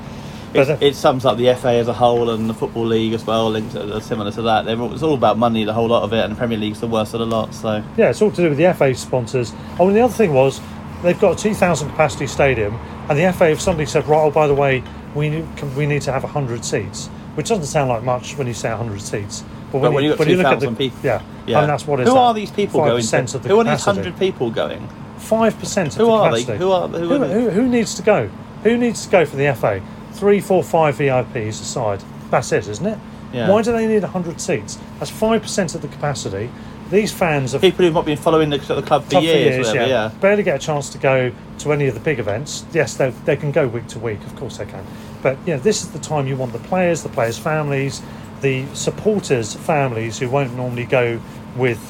it, 0.54 0.70
uh, 0.70 0.78
it 0.80 0.96
sums 0.96 1.26
up 1.26 1.36
the 1.36 1.48
FA 1.54 1.72
as 1.72 1.88
a 1.88 1.92
whole 1.92 2.30
and 2.30 2.48
the 2.48 2.54
football 2.54 2.86
league 2.86 3.12
as 3.12 3.26
well. 3.26 3.50
Linked 3.50 3.72
to, 3.72 4.00
similar 4.00 4.30
to 4.30 4.40
that, 4.42 4.66
all- 4.66 4.94
it's 4.94 5.02
all 5.02 5.12
about 5.12 5.36
money, 5.36 5.64
the 5.64 5.74
whole 5.74 5.88
lot 5.88 6.04
of 6.04 6.12
it, 6.14 6.24
and 6.24 6.32
the 6.32 6.36
Premier 6.38 6.56
League's 6.56 6.80
the 6.80 6.86
worst 6.86 7.12
of 7.12 7.20
the 7.20 7.26
lot. 7.26 7.52
So 7.52 7.82
Yeah, 7.98 8.08
it's 8.08 8.22
all 8.22 8.30
to 8.30 8.42
do 8.42 8.48
with 8.48 8.56
the 8.56 8.64
FA 8.72 8.94
sponsors. 8.94 9.52
Oh, 9.78 9.88
and 9.88 9.94
the 9.96 10.00
other 10.00 10.14
thing 10.14 10.32
was 10.32 10.58
they've 11.02 11.20
got 11.20 11.38
a 11.38 11.42
2,000 11.42 11.90
capacity 11.90 12.26
stadium, 12.26 12.78
and 13.10 13.18
the 13.18 13.24
FA 13.24 13.48
have 13.50 13.60
suddenly 13.60 13.84
said, 13.84 14.08
right, 14.08 14.22
oh, 14.24 14.30
by 14.30 14.46
the 14.46 14.54
way, 14.54 14.82
we 15.14 15.28
can, 15.56 15.76
we 15.76 15.84
need 15.84 16.00
to 16.02 16.12
have 16.12 16.22
100 16.24 16.64
seats, 16.64 17.08
which 17.34 17.50
doesn't 17.50 17.66
sound 17.66 17.90
like 17.90 18.02
much 18.02 18.38
when 18.38 18.46
you 18.46 18.54
say 18.54 18.70
100 18.70 19.02
seats. 19.02 19.44
But 19.72 19.78
when, 19.78 19.90
But 19.90 19.94
when 19.94 20.04
you, 20.04 20.10
you've 20.10 20.18
got 20.18 20.26
when 20.26 20.28
you 20.30 20.36
look 20.36 20.46
at 20.46 20.60
the 20.60 20.66
2,000 20.66 20.76
people- 20.76 20.98
yeah, 21.02 21.22
yeah, 21.46 21.60
and 21.60 21.68
that's 21.70 21.86
what 21.86 22.00
is 22.00 22.08
Who 22.08 22.14
that? 22.14 22.20
are 22.20 22.34
these 22.34 22.50
people 22.50 22.80
going? 22.84 23.02
5% 23.02 23.30
To, 23.30 23.36
of 23.38 23.42
the 23.42 23.48
who 23.48 23.58
are 23.58 23.64
these 23.64 23.84
hundred 23.84 24.18
people 24.18 24.50
going? 24.50 24.88
Five 25.18 25.58
percent 25.58 25.88
of 25.92 25.94
Who 25.96 26.04
the 26.06 26.10
are 26.12 26.32
they? 26.32 26.56
Who 26.58 26.70
are- 26.72 26.88
who 26.88 26.98
who, 27.08 27.22
are 27.22 27.28
who, 27.28 27.50
who 27.50 27.68
needs 27.68 27.94
to 27.94 28.02
go? 28.02 28.28
Who 28.64 28.76
needs 28.76 29.04
to 29.06 29.10
go 29.10 29.24
for 29.24 29.36
the 29.36 29.52
FA? 29.54 29.80
Three, 30.12 30.40
four, 30.40 30.62
five 30.62 30.96
VIPs 30.98 31.60
aside. 31.60 32.02
That's 32.30 32.52
it, 32.52 32.68
isn't 32.68 32.86
it? 32.86 32.98
Yeah. 33.32 33.48
Why 33.48 33.62
do 33.62 33.72
they 33.72 33.86
need 33.86 34.02
hundred 34.04 34.40
seats? 34.40 34.78
That's 34.98 35.10
five 35.10 35.42
percent 35.42 35.74
of 35.74 35.80
the 35.82 35.88
capacity. 35.88 36.50
These 36.90 37.10
fans 37.10 37.52
have 37.52 37.62
People 37.62 37.86
who've 37.86 37.94
not 37.94 38.04
been 38.04 38.18
following 38.18 38.50
the, 38.50 38.58
the 38.58 38.82
club 38.82 39.04
for 39.04 39.12
Tough 39.12 39.22
years, 39.22 39.66
whatever, 39.66 39.88
yeah. 39.88 40.10
Barely 40.20 40.42
get 40.42 40.56
a 40.56 40.58
chance 40.58 40.90
to 40.90 40.98
go 40.98 41.32
to 41.60 41.72
any 41.72 41.86
of 41.86 41.94
the 41.94 42.00
big 42.00 42.18
events. 42.18 42.66
Yes, 42.74 42.96
they, 42.96 43.08
they 43.24 43.34
can 43.36 43.50
go 43.50 43.66
week 43.66 43.86
to 43.88 43.98
week, 43.98 44.22
of 44.26 44.36
course 44.36 44.58
they 44.58 44.66
can. 44.66 44.84
But 45.22 45.38
know, 45.46 45.56
this 45.56 45.82
is 45.82 45.90
the 45.92 45.98
time 45.98 46.26
you 46.26 46.36
want 46.36 46.52
the 46.52 46.58
players, 46.58 47.02
the 47.02 47.08
players' 47.08 47.38
families, 47.38 48.02
the 48.42 48.66
supporters' 48.74 49.54
families 49.54 50.18
who 50.18 50.28
won't 50.28 50.54
normally 50.56 50.84
go 50.84 51.20
with, 51.56 51.80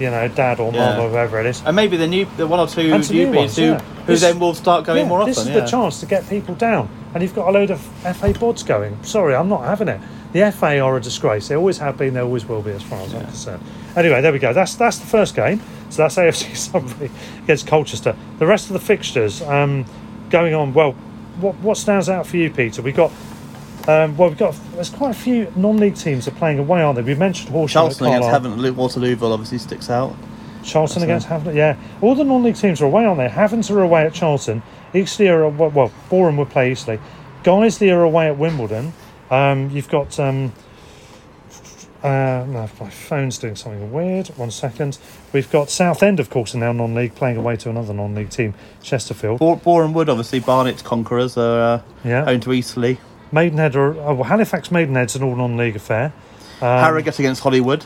you 0.00 0.10
know, 0.10 0.26
dad 0.28 0.58
or 0.58 0.72
mum 0.72 0.80
Yeah. 0.80 1.00
or 1.00 1.08
whoever 1.10 1.38
it 1.38 1.46
is. 1.46 1.62
And 1.64 1.76
maybe 1.76 1.96
the 1.96 2.06
new, 2.06 2.26
the 2.36 2.46
one 2.46 2.58
or 2.60 2.66
two 2.66 2.90
some 3.02 3.16
new 3.16 3.26
newbies 3.28 3.36
ones, 3.36 3.56
who, 3.56 3.62
yeah. 3.62 3.78
who 3.80 4.12
This- 4.12 4.20
then 4.22 4.38
will 4.40 4.54
start 4.54 4.84
going 4.84 5.00
Yeah, 5.02 5.08
more 5.08 5.20
often. 5.20 5.34
This 5.34 5.46
is 5.46 5.52
the 5.52 5.66
chance 5.66 6.00
to 6.00 6.06
get 6.06 6.28
people 6.28 6.54
down, 6.54 6.88
and 7.14 7.22
you've 7.22 7.34
got 7.34 7.48
a 7.48 7.52
load 7.52 7.70
of 7.70 7.80
FA 8.02 8.32
bods 8.32 8.66
going. 8.66 8.96
Sorry, 9.02 9.34
I'm 9.34 9.48
not 9.48 9.64
having 9.64 9.88
it. 9.88 10.00
The 10.32 10.42
FA 10.52 10.78
are 10.80 10.96
a 10.96 11.00
disgrace. 11.00 11.48
They 11.48 11.56
always 11.56 11.78
have 11.78 11.96
been. 11.96 12.14
They 12.14 12.20
always 12.20 12.46
will 12.46 12.60
be, 12.60 12.70
as 12.72 12.82
far 12.82 13.00
as 13.00 13.14
I'm 13.14 13.24
concerned. 13.24 13.62
Anyway, 13.96 14.20
there 14.20 14.32
we 14.32 14.38
go. 14.38 14.52
That's 14.52 14.74
that's 14.74 14.98
the 14.98 15.06
first 15.06 15.34
game. 15.34 15.60
So 15.90 16.02
that's 16.02 16.16
AFC 16.18 16.54
Sudbury 16.54 17.10
against 17.44 17.66
Colchester. 17.66 18.14
The 18.38 18.46
rest 18.46 18.66
of 18.66 18.74
the 18.74 18.78
fixtures 18.80 19.40
um, 19.42 19.86
going 20.28 20.54
on. 20.54 20.74
Well, 20.74 20.92
what 21.40 21.54
what 21.56 21.76
stands 21.78 22.08
out 22.10 22.26
for 22.26 22.36
you, 22.36 22.50
Peter? 22.50 22.82
We 22.82 22.92
got. 22.92 23.10
Um, 23.88 24.16
well, 24.16 24.28
we've 24.28 24.38
got. 24.38 24.54
There's 24.74 24.90
quite 24.90 25.10
a 25.10 25.18
few 25.18 25.50
non-league 25.56 25.96
teams 25.96 26.28
are 26.28 26.32
playing 26.32 26.58
away, 26.58 26.82
aren't 26.82 26.96
they? 26.96 27.02
We 27.02 27.14
mentioned 27.14 27.48
Horsham. 27.48 27.72
Charlton 27.72 28.06
against. 28.06 28.28
Havant, 28.28 28.74
Waterlooville 28.74 29.32
obviously 29.32 29.58
sticks 29.58 29.88
out. 29.88 30.14
Charlton 30.62 31.02
against 31.02 31.26
it. 31.26 31.30
Havant, 31.30 31.54
yeah. 31.54 31.76
All 32.02 32.14
the 32.14 32.24
non-league 32.24 32.56
teams 32.56 32.82
are 32.82 32.84
away, 32.84 33.06
aren't 33.06 33.18
they? 33.18 33.28
Havant 33.28 33.70
are 33.70 33.80
away 33.80 34.04
at 34.04 34.12
Charlton. 34.12 34.62
Eastleigh 34.94 35.28
are 35.28 35.48
well, 35.48 35.70
well 35.70 35.92
Boreham 36.10 36.36
Wood 36.36 36.50
play 36.50 36.72
Eastleigh. 36.72 36.98
Guiseley 37.42 37.90
are 37.92 38.02
away 38.02 38.26
at 38.26 38.36
Wimbledon. 38.36 38.92
Um, 39.30 39.70
you've 39.70 39.88
got 39.88 40.18
um, 40.20 40.52
uh, 42.02 42.44
no, 42.46 42.68
my 42.80 42.90
phone's 42.90 43.38
doing 43.38 43.56
something 43.56 43.90
weird. 43.92 44.28
One 44.28 44.50
second. 44.50 44.98
We've 45.32 45.50
got 45.50 45.68
Southend, 45.68 46.20
of 46.20 46.30
course, 46.30 46.54
are 46.54 46.58
now 46.58 46.72
non-league, 46.72 47.14
playing 47.14 47.36
away 47.36 47.56
to 47.56 47.70
another 47.70 47.92
non-league 47.92 48.30
team, 48.30 48.54
Chesterfield. 48.82 49.38
Bor- 49.38 49.56
Boreham 49.56 49.92
Wood, 49.94 50.08
obviously, 50.08 50.40
Barnet's 50.40 50.82
Conquerors 50.82 51.36
are 51.36 51.60
uh, 51.60 51.82
Yeah. 52.04 52.24
home 52.24 52.40
to 52.40 52.52
Eastleigh. 52.52 52.98
Maidenhead 53.32 53.76
are 53.76 53.94
oh, 54.00 54.14
well, 54.14 54.24
Halifax 54.24 54.70
Maidenhead's 54.70 55.16
an 55.16 55.22
all 55.22 55.36
non-league 55.36 55.76
affair. 55.76 56.12
Um, 56.60 56.80
Harrogate 56.80 57.18
against 57.18 57.42
Hollywood. 57.42 57.84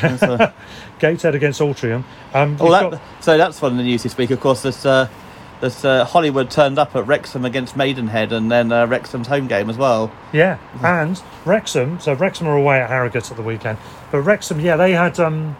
That's, 0.00 0.22
uh, 0.22 0.52
Gateshead 0.98 1.34
against 1.34 1.60
Altrincham. 1.60 2.04
Um, 2.34 2.56
oh, 2.60 2.70
that, 2.70 2.90
got- 2.90 3.00
so 3.20 3.36
that's 3.36 3.58
fun 3.58 3.72
in 3.72 3.78
the 3.78 3.82
news 3.84 4.02
this 4.02 4.16
week. 4.16 4.30
Of 4.30 4.40
course, 4.40 4.62
this, 4.62 4.84
uh, 4.86 5.08
this 5.60 5.84
uh, 5.84 6.04
Hollywood 6.04 6.50
turned 6.50 6.78
up 6.78 6.94
at 6.96 7.06
Wrexham 7.06 7.44
against 7.44 7.76
Maidenhead, 7.76 8.32
and 8.32 8.50
then 8.50 8.70
uh, 8.72 8.86
Wrexham's 8.86 9.26
home 9.28 9.46
game 9.46 9.70
as 9.70 9.76
well. 9.76 10.12
Yeah, 10.32 10.58
and 10.82 11.20
Wrexham. 11.44 11.98
So 12.00 12.12
Wrexham 12.14 12.46
are 12.46 12.56
away 12.56 12.80
at 12.80 12.88
Harrogate 12.90 13.30
at 13.30 13.36
the 13.36 13.42
weekend, 13.42 13.78
but 14.10 14.20
Wrexham, 14.20 14.60
yeah, 14.60 14.76
they 14.76 14.92
had 14.92 15.18
um, 15.18 15.56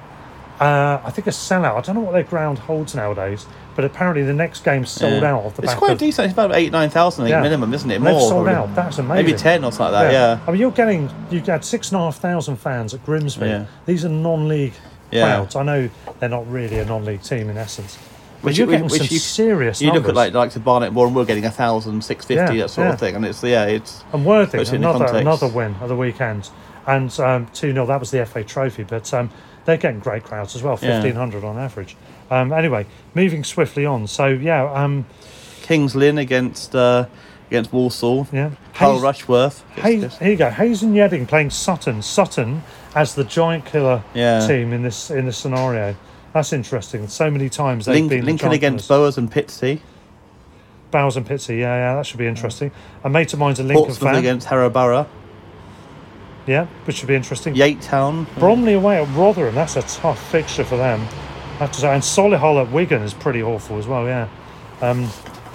uh, 0.61 1.01
I 1.05 1.11
think 1.11 1.27
a 1.27 1.31
sellout. 1.31 1.77
I 1.77 1.81
don't 1.81 1.95
know 1.97 2.01
what 2.01 2.13
their 2.13 2.23
ground 2.23 2.59
holds 2.59 2.95
nowadays, 2.95 3.47
but 3.75 3.85
apparently 3.85 4.23
the 4.25 4.33
next 4.33 4.65
game 4.65 4.87
sold 4.87 5.23
Yeah. 5.23 5.35
out 5.35 5.45
off 5.45 5.55
the 5.57 5.63
It's 5.63 5.73
back 5.73 5.79
quite 5.79 5.93
of. 5.93 5.99
decent. 5.99 6.27
It's 6.27 6.33
about 6.33 6.55
eight, 6.55 6.73
nine 6.73 6.89
thousand, 6.91 7.25
I 7.25 7.27
think, 7.27 7.35
Yeah. 7.35 7.43
minimum, 7.43 7.75
isn't 7.75 7.91
it? 7.91 7.97
And 7.97 8.05
More 8.05 8.13
they've 8.15 8.23
sold 8.23 8.47
probably. 8.47 8.55
out. 8.71 8.75
That's 8.75 8.99
amazing. 8.99 9.27
Maybe 9.27 9.39
ten 9.39 9.65
or 9.65 9.73
something 9.73 9.93
like 9.95 10.07
that. 10.09 10.13
Yeah. 10.13 10.39
I 10.47 10.51
mean, 10.51 10.61
you're 10.61 10.71
getting 10.71 11.11
you 11.31 11.41
had 11.41 11.65
six 11.65 11.91
and 11.93 12.01
a 12.01 12.05
half 12.05 12.17
thousand 12.17 12.57
fans 12.57 12.95
at 12.95 13.05
Grimsby. 13.05 13.47
Yeah. 13.47 13.65
These 13.85 14.05
are 14.05 14.09
non-league 14.09 14.73
Yeah. 15.11 15.25
crowds. 15.37 15.57
I 15.57 15.63
know 15.63 15.89
they're 16.21 16.29
not 16.29 16.51
really 16.51 16.79
a 16.79 16.85
non-league 16.85 17.23
team 17.23 17.51
in 17.51 17.59
essence, 17.59 17.99
but 18.41 18.45
Which- 18.47 18.59
you're 18.59 18.67
getting 18.67 18.85
which 18.89 18.97
some 19.03 19.09
you- 19.11 19.19
serious 19.19 19.81
You 19.83 19.89
numbers. 19.89 20.03
look 20.05 20.09
at 20.11 20.15
like 20.17 20.33
like 20.35 20.51
to 20.53 20.61
Barnet, 20.61 20.95
Boreham, 20.95 21.15
we're 21.15 21.25
getting 21.27 21.45
a 21.45 21.51
thousand, 21.51 22.03
six 22.03 22.25
fifty, 22.25 22.57
Yeah, 22.57 22.63
that 22.63 22.71
sort 22.71 22.87
yeah. 22.87 22.93
of 22.95 22.99
thing, 23.01 23.15
and 23.15 23.25
it's 23.27 23.43
yeah, 23.45 23.65
it's 23.65 24.05
And 24.13 24.25
Worthing, 24.25 24.67
another 24.75 25.05
another 25.05 25.49
win 25.49 25.77
of 25.83 25.89
the 25.91 25.97
weekend, 25.97 26.49
and 26.87 27.13
um, 27.21 27.47
two 27.53 27.73
0 27.73 27.85
That 27.87 28.01
was 28.01 28.11
the 28.11 28.25
FA 28.25 28.43
Trophy, 28.43 28.85
but 28.85 29.13
um, 29.13 29.29
they're 29.67 29.77
getting 29.77 30.01
great 30.01 30.25
crowds 30.25 30.57
as 30.57 30.63
well, 30.63 30.77
fifteen 30.79 31.15
hundred 31.15 31.45
on 31.45 31.59
average. 31.59 31.97
Um, 32.31 32.53
anyway, 32.53 32.87
moving 33.15 33.45
swiftly 33.45 33.85
on. 33.85 34.07
So 34.07 34.27
yeah, 34.29 34.73
um, 34.73 35.05
Kings 35.63 35.95
Lynn 35.95 36.17
against 36.19 36.75
uh, 36.75 37.07
against 37.49 37.73
Walsall. 37.73 38.27
yeah. 38.33 38.51
Hayes- 38.75 39.01
Rushworth. 39.01 39.65
Here 39.83 40.11
you 40.23 40.37
go. 40.37 40.51
Hayes 40.51 40.83
and 40.83 40.95
Yeading 40.95 41.29
playing 41.29 41.51
Sutton. 41.51 42.03
Sutton 42.03 42.63
as 42.95 43.15
the 43.15 43.25
giant 43.25 43.65
killer 43.67 44.03
Yeah. 44.15 44.47
team 44.47 44.73
in 44.73 44.83
this 44.83 45.11
in 45.11 45.27
this 45.27 45.37
scenario. 45.39 45.95
That's 46.33 46.53
interesting. 46.53 47.09
So 47.09 47.31
many 47.31 47.49
times 47.49 47.87
they've 47.87 47.95
Link, 47.95 48.11
been 48.11 48.25
Lincoln 48.27 48.47
giant 48.49 48.55
against. 48.55 48.89
Bowers 48.89 49.17
and 49.19 49.31
Pitsea. 49.33 49.81
Bowers 50.91 51.17
and 51.17 51.27
Pitsea. 51.27 51.59
Yeah, 51.59 51.75
yeah, 51.77 51.95
that 51.97 52.07
should 52.07 52.19
be 52.19 52.27
interesting. 52.27 52.71
A 53.05 53.09
mate 53.11 53.33
of 53.33 53.39
mine's 53.39 53.59
a 53.59 53.63
Lincoln 53.63 53.87
Portsmouth 53.87 54.11
fan. 54.13 54.17
against 54.19 54.47
Harrow 54.49 54.69
Borough. 54.71 55.07
Yeah, 56.47 56.67
which 56.85 56.97
should 56.97 57.09
be 57.09 57.15
interesting. 57.15 57.55
Yate 57.55 57.81
Town. 57.81 58.27
Bromley 58.39 58.75
away 58.75 59.03
at 59.03 59.09
Rotherham. 59.17 59.55
That's 59.55 59.77
a 59.77 59.83
tough 59.83 60.31
fixture 60.31 60.65
for 60.65 60.77
them. 60.77 61.01
I 61.01 61.59
have 61.61 61.73
to 61.73 61.81
say, 61.81 61.93
and 61.93 62.03
Solihull 62.03 62.65
at 62.65 62.71
Wigan 62.71 63.03
is 63.03 63.15
pretty 63.15 63.43
awful 63.43 63.79
as 63.79 63.87
well. 63.87 64.07
Yeah. 64.07 64.29
Um, 64.81 65.09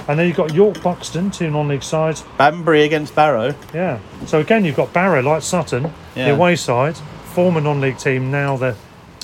and 0.08 0.20
then 0.20 0.28
you've 0.28 0.36
got 0.38 0.54
York 0.54 0.82
Buxton, 0.82 1.32
two 1.32 1.50
non-league 1.50 1.84
sides. 1.84 2.24
Banbury 2.38 2.84
against 2.84 3.16
Barrow. 3.16 3.54
Yeah. 3.74 4.00
So 4.26 4.40
again, 4.40 4.66
you've 4.66 4.76
got 4.76 4.92
Barrow 4.94 5.22
like 5.22 5.44
Sutton, 5.44 5.94
Yeah. 6.16 6.30
the 6.30 6.34
away 6.36 6.56
side, 6.56 6.98
former 6.98 7.62
non-league 7.62 7.98
team. 7.98 8.32
Now 8.32 8.58
they're 8.58 8.76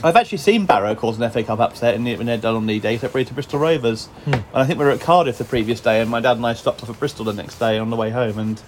I've 0.04 0.16
actually 0.16 0.38
seen 0.38 0.68
Barrow 0.68 0.94
cause 0.94 1.20
an 1.20 1.28
FA 1.32 1.44
Cup 1.44 1.60
upset 1.60 1.96
in 1.96 2.04
the, 2.04 2.16
when 2.18 2.28
they're 2.28 2.38
done 2.38 2.56
on 2.56 2.68
the 2.68 2.80
day 2.80 3.00
separate 3.00 3.28
to 3.28 3.34
Bristol 3.34 3.60
Rovers. 3.60 4.06
Hmm. 4.26 4.34
And 4.34 4.46
I 4.54 4.66
think 4.66 4.78
we 4.78 4.86
were 4.86 4.92
at 4.92 5.02
Cardiff 5.02 5.40
the 5.40 5.44
previous 5.44 5.80
day, 5.80 6.02
and 6.02 6.10
my 6.10 6.20
dad 6.20 6.38
and 6.38 6.46
I 6.46 6.54
stopped 6.54 6.84
off 6.84 6.90
at 6.92 7.00
Bristol 7.00 7.26
the 7.26 7.34
next 7.34 7.58
day 7.58 7.80
on 7.80 7.90
the 7.90 7.96
way 7.96 8.12
home 8.12 8.38
and 8.38 8.62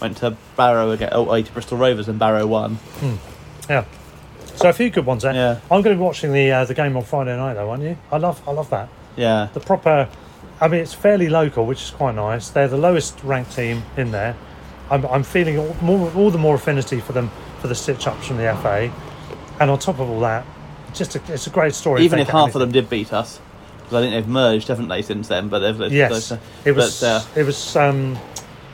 went 0.00 0.16
to 0.18 0.36
Barrow 0.56 0.90
again, 0.90 1.10
oh, 1.12 1.26
away 1.26 1.42
to 1.42 1.52
Bristol 1.52 1.78
Rovers, 1.78 2.08
and 2.08 2.18
Barrow 2.18 2.46
won. 2.46 2.78
yeah. 3.68 3.84
So 4.56 4.68
a 4.68 4.72
few 4.72 4.90
good 4.90 5.06
ones 5.06 5.22
there. 5.22 5.34
Yeah. 5.34 5.60
I'm 5.70 5.82
going 5.82 5.96
to 5.96 6.00
be 6.00 6.04
watching 6.04 6.32
the 6.32 6.50
uh, 6.50 6.64
the 6.64 6.74
game 6.74 6.96
on 6.96 7.02
Friday 7.02 7.36
night 7.36 7.54
though, 7.54 7.70
aren't 7.70 7.82
you? 7.82 7.96
I 8.12 8.18
love 8.18 8.46
I 8.46 8.52
love 8.52 8.70
that. 8.70 8.88
Yeah. 9.16 9.48
the 9.54 9.60
proper. 9.60 10.08
I 10.60 10.68
mean, 10.68 10.80
it's 10.80 10.92
fairly 10.92 11.30
local, 11.30 11.64
which 11.64 11.82
is 11.82 11.90
quite 11.90 12.14
nice. 12.14 12.50
They're 12.50 12.68
the 12.68 12.76
lowest 12.76 13.18
ranked 13.24 13.56
team 13.56 13.82
in 13.96 14.10
there. 14.10 14.36
I'm, 14.90 15.06
I'm 15.06 15.22
feeling 15.22 15.58
all, 15.58 15.74
more, 15.80 16.12
all 16.12 16.30
the 16.30 16.36
more 16.38 16.54
affinity 16.56 17.00
for 17.00 17.12
them 17.12 17.30
for 17.60 17.68
the 17.68 17.74
stitch 17.74 18.06
ups 18.06 18.26
from 18.26 18.36
the 18.36 18.54
FA, 18.56 18.92
and 19.58 19.70
on 19.70 19.78
top 19.78 20.00
of 20.00 20.10
all 20.10 20.20
that, 20.20 20.44
just 20.92 21.16
a, 21.16 21.32
it's 21.32 21.46
a 21.46 21.50
great 21.50 21.74
story. 21.74 22.02
Even 22.04 22.18
if 22.18 22.28
half 22.28 22.54
of 22.54 22.60
them 22.60 22.72
did 22.72 22.90
beat 22.90 23.12
us, 23.12 23.40
because 23.78 23.94
I 23.94 24.00
think 24.02 24.12
they've 24.12 24.28
merged, 24.28 24.68
haven't 24.68 24.88
they, 24.88 25.00
since 25.00 25.28
then? 25.28 25.48
But 25.48 25.60
they've, 25.60 25.92
Yes, 25.92 26.32
it 26.64 26.72
was. 26.72 27.00
But, 27.00 27.06
uh, 27.06 27.24
it 27.36 27.44
was. 27.44 27.76
Um, 27.76 28.18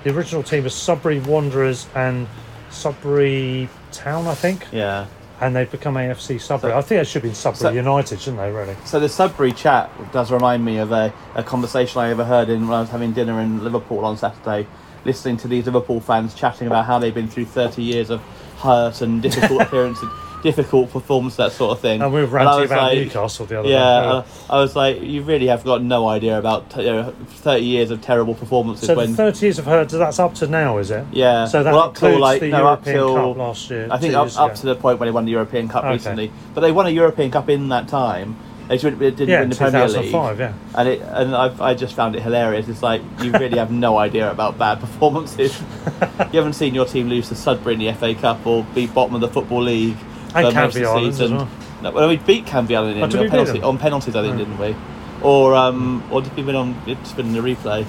the 0.06 0.14
original 0.14 0.44
team 0.44 0.62
was 0.62 0.72
Sudbury 0.72 1.18
Wanderers 1.18 1.88
and 1.96 2.28
Sudbury 2.70 3.68
Town, 3.90 4.28
I 4.28 4.36
think, 4.36 4.64
yeah. 4.70 5.06
and 5.40 5.56
they've 5.56 5.68
become 5.68 5.94
AFC 5.94 6.40
Sudbury. 6.40 6.72
So- 6.72 6.78
I 6.78 6.80
think 6.80 7.00
it 7.00 7.08
should 7.08 7.22
be 7.22 7.34
Sudbury 7.34 7.70
so- 7.70 7.70
United, 7.70 8.20
shouldn't 8.20 8.40
they? 8.40 8.52
Really? 8.52 8.76
So 8.84 9.00
the 9.00 9.08
Sudbury 9.08 9.50
chat 9.50 9.90
does 10.12 10.30
remind 10.30 10.64
me 10.64 10.78
of 10.78 10.92
a, 10.92 11.12
a 11.34 11.42
conversation 11.42 12.00
I 12.00 12.12
overheard 12.12 12.50
in 12.50 12.68
when 12.68 12.76
I 12.76 12.80
was 12.82 12.90
having 12.90 13.14
dinner 13.14 13.40
in 13.40 13.64
Liverpool 13.64 14.04
on 14.04 14.16
Saturday, 14.16 14.68
listening 15.04 15.38
to 15.38 15.48
these 15.48 15.66
Liverpool 15.66 15.98
fans 15.98 16.34
chatting 16.34 16.68
about 16.68 16.86
how 16.86 17.00
they've 17.00 17.12
been 17.12 17.26
through 17.26 17.46
30 17.46 17.82
years 17.82 18.08
of 18.08 18.20
hurt 18.58 19.00
and 19.00 19.20
difficult 19.20 19.60
appearances, 19.66 20.08
difficult 20.46 20.92
performance, 20.92 21.34
that 21.36 21.50
sort 21.50 21.72
of 21.72 21.80
thing. 21.80 22.00
And 22.00 22.12
we 22.12 22.20
were 22.20 22.26
ranting 22.28 22.66
about 22.66 22.92
like- 22.92 22.98
Newcastle 22.98 23.46
the 23.46 23.58
other 23.58 23.68
Yeah, 23.68 23.76
day. 23.78 24.06
uh, 24.08 24.22
I 24.48 24.60
was 24.60 24.76
like, 24.76 25.02
you 25.02 25.22
really 25.22 25.48
have 25.48 25.64
got 25.64 25.82
no 25.82 26.08
idea 26.08 26.38
about 26.38 26.72
you 26.76 26.84
know, 26.84 27.12
30 27.28 27.64
years 27.64 27.90
of 27.90 28.00
terrible 28.00 28.34
performances 28.34 28.86
So 28.86 28.94
when. 28.94 29.14
30 29.14 29.44
years 29.44 29.58
of 29.58 29.64
her, 29.66 29.84
that's 29.84 30.20
up 30.20 30.34
to 30.36 30.46
now, 30.46 30.78
is 30.78 30.92
it? 30.92 31.04
Yeah. 31.10 31.46
So 31.46 31.64
that 31.64 31.74
well, 31.74 31.90
till 31.92 32.08
includes 32.10 32.20
like 32.20 32.40
the 32.42 32.48
no, 32.50 32.66
up 32.68 32.86
European 32.86 32.96
till 32.96 33.14
Cup 33.16 33.36
last 33.36 33.70
year. 33.70 33.88
I 33.90 33.98
think 33.98 34.14
up, 34.14 34.36
up 34.38 34.54
to 34.54 34.66
the 34.66 34.76
point 34.76 35.00
when 35.00 35.08
they 35.08 35.12
won 35.12 35.24
the 35.24 35.32
European 35.32 35.66
Cup 35.68 35.82
Okay. 35.84 35.94
recently. 35.94 36.30
But 36.54 36.60
they 36.60 36.70
won 36.70 36.86
a 36.86 36.90
European 36.90 37.32
Cup 37.32 37.48
in 37.48 37.68
that 37.70 37.88
time. 37.88 38.36
They 38.68 38.78
didn't, 38.78 38.98
they 38.98 39.10
didn't 39.10 39.28
Yeah, 39.28 39.40
win 39.40 39.50
the 39.50 39.56
Premier 39.56 39.82
League. 39.86 40.10
2005, 40.10 40.40
yeah. 40.40 40.52
And 40.74 40.88
it 40.88 41.00
and 41.00 41.36
I, 41.36 41.52
I 41.60 41.74
just 41.74 41.94
found 41.94 42.16
it 42.16 42.22
hilarious. 42.22 42.66
It's 42.68 42.82
like 42.82 43.00
you 43.22 43.30
really 43.30 43.58
have 43.58 43.70
no 43.70 43.96
idea 43.96 44.28
about 44.28 44.58
bad 44.58 44.80
performances. 44.86 45.60
you 46.32 46.38
haven't 46.40 46.54
seen 46.54 46.74
your 46.74 46.84
team 46.84 47.08
lose 47.08 47.28
to 47.28 47.36
Sudbury 47.36 47.74
in 47.74 47.78
the 47.80 47.92
FA 47.92 48.12
Cup 48.16 48.44
or 48.44 48.64
beat 48.74 48.92
bottom 48.92 49.14
of 49.14 49.20
the 49.20 49.28
Football 49.28 49.62
League 49.62 49.96
And 50.34 50.54
Canvey 50.54 51.08
as 51.08 51.30
well. 51.30 51.48
No, 51.82 51.90
well, 51.90 52.08
we 52.08 52.16
beat 52.16 52.46
Canvey 52.46 52.74
Island 52.76 53.00
Oh, 53.00 53.04
in 53.04 53.10
did 53.10 53.16
on, 53.18 53.20
we 53.20 53.26
beat 53.26 53.30
penalty, 53.30 53.52
them? 53.60 53.64
on 53.68 53.78
penalties, 53.78 54.16
I 54.16 54.22
think, 54.22 54.36
Right. 54.36 54.38
didn't 54.44 54.58
we? 54.58 54.76
Or 55.22 55.54
um, 55.54 56.02
or 56.10 56.22
did 56.22 56.34
we 56.36 56.42
win 56.42 56.56
on? 56.56 56.80
It's 56.86 57.12
been 57.12 57.26
in 57.26 57.32
the 57.32 57.40
replay. 57.40 57.86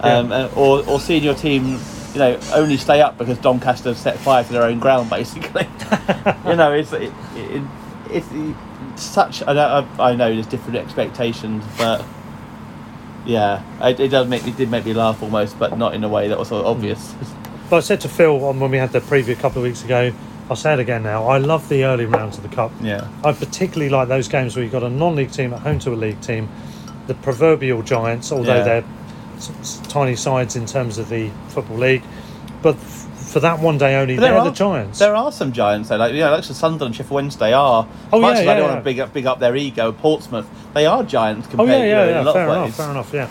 Um, 0.00 0.30
uh, 0.32 0.48
or 0.54 0.84
or 0.88 1.00
seeing 1.00 1.22
your 1.22 1.34
team, 1.34 1.78
you 2.12 2.18
know, 2.18 2.38
only 2.54 2.76
stay 2.76 3.00
up 3.00 3.16
because 3.18 3.38
Doncaster 3.38 3.94
set 3.94 4.18
fire 4.18 4.44
to 4.44 4.52
their 4.52 4.64
own 4.64 4.78
ground, 4.78 5.08
basically. 5.18 5.66
you 6.46 6.56
know, 6.56 6.72
it's 6.72 6.92
it, 6.92 7.12
it, 7.34 7.62
it's, 8.10 8.26
it's 8.32 9.02
such. 9.02 9.42
I 9.46 9.52
know, 9.52 9.88
I 9.98 10.14
know 10.14 10.32
there's 10.32 10.46
different 10.46 10.76
expectations, 10.76 11.64
but 11.78 12.04
yeah, 13.24 13.62
it, 13.86 13.98
it 13.98 14.08
does 14.08 14.28
make 14.28 14.46
it 14.46 14.56
did 14.56 14.70
make 14.70 14.84
me 14.84 14.92
laugh 14.92 15.22
almost, 15.22 15.58
but 15.58 15.76
not 15.78 15.94
in 15.94 16.04
a 16.04 16.08
way 16.08 16.28
that 16.28 16.38
was 16.38 16.48
sort 16.48 16.64
of 16.64 16.66
obvious. 16.76 17.14
But 17.68 17.76
I 17.78 17.80
said 17.80 18.00
to 18.02 18.08
Phil 18.08 18.44
on 18.44 18.60
when 18.60 18.70
we 18.70 18.78
had 18.78 18.92
the 18.92 19.00
preview 19.00 19.30
a 19.32 19.34
couple 19.34 19.58
of 19.58 19.64
weeks 19.64 19.82
ago, 19.84 20.12
I'll 20.48 20.56
say 20.56 20.72
it 20.74 20.78
again 20.78 21.02
now. 21.02 21.26
I 21.26 21.38
love 21.38 21.68
the 21.68 21.84
early 21.84 22.06
rounds 22.06 22.36
of 22.36 22.42
the 22.42 22.48
cup. 22.48 22.70
Yeah. 22.80 23.08
I 23.24 23.32
particularly 23.32 23.90
like 23.90 24.08
those 24.08 24.28
games 24.28 24.54
where 24.54 24.62
you've 24.62 24.72
got 24.72 24.84
a 24.84 24.88
non-league 24.90 25.32
team 25.32 25.52
at 25.52 25.60
home 25.60 25.78
to 25.80 25.92
a 25.92 25.96
league 25.96 26.20
team, 26.20 26.48
the 27.08 27.14
proverbial 27.14 27.82
giants, 27.82 28.30
although 28.30 28.54
Yeah. 28.56 28.62
they're 28.62 28.84
tiny 29.88 30.16
sides 30.16 30.56
in 30.56 30.66
terms 30.66 30.98
of 30.98 31.08
the 31.08 31.30
football 31.48 31.78
league. 31.78 32.02
But 32.62 32.76
f- 32.76 32.82
for 33.32 33.40
that 33.40 33.58
one 33.58 33.76
day 33.76 33.96
only, 33.96 34.16
they're 34.16 34.30
there 34.32 34.40
the 34.44 34.50
are- 34.50 34.54
giants. 34.54 34.98
There 35.00 35.14
are 35.16 35.30
some 35.32 35.52
giants 35.52 35.88
though, 35.88 35.96
like 35.96 36.14
you 36.14 36.20
know, 36.20 36.30
like 36.30 36.44
Sunderland, 36.44 36.94
Sheffield 36.94 37.12
Wednesday 37.14 37.52
are. 37.52 37.86
Oh, 38.12 38.20
much 38.20 38.36
yeah, 38.36 38.42
yeah, 38.42 38.50
I 38.50 38.54
don't 38.54 38.62
yeah. 38.64 38.68
want 38.70 38.80
to 38.80 38.84
big 38.84 39.00
up, 39.00 39.12
big 39.12 39.26
up 39.26 39.40
their 39.40 39.56
ego. 39.56 39.92
Portsmouth, 39.92 40.46
they 40.74 40.86
are 40.86 41.02
giants 41.02 41.48
Oh 41.48 41.56
compared 41.56 41.70
yeah, 41.70 41.84
you 41.84 41.90
yeah, 41.90 41.96
know, 41.96 42.10
yeah. 42.10 42.22
a 42.22 42.24
lot 42.24 42.32
Fair 42.34 42.48
of 42.48 42.56
enough, 42.56 42.74
fair 42.76 42.90
enough. 42.90 43.12
Yeah. 43.12 43.28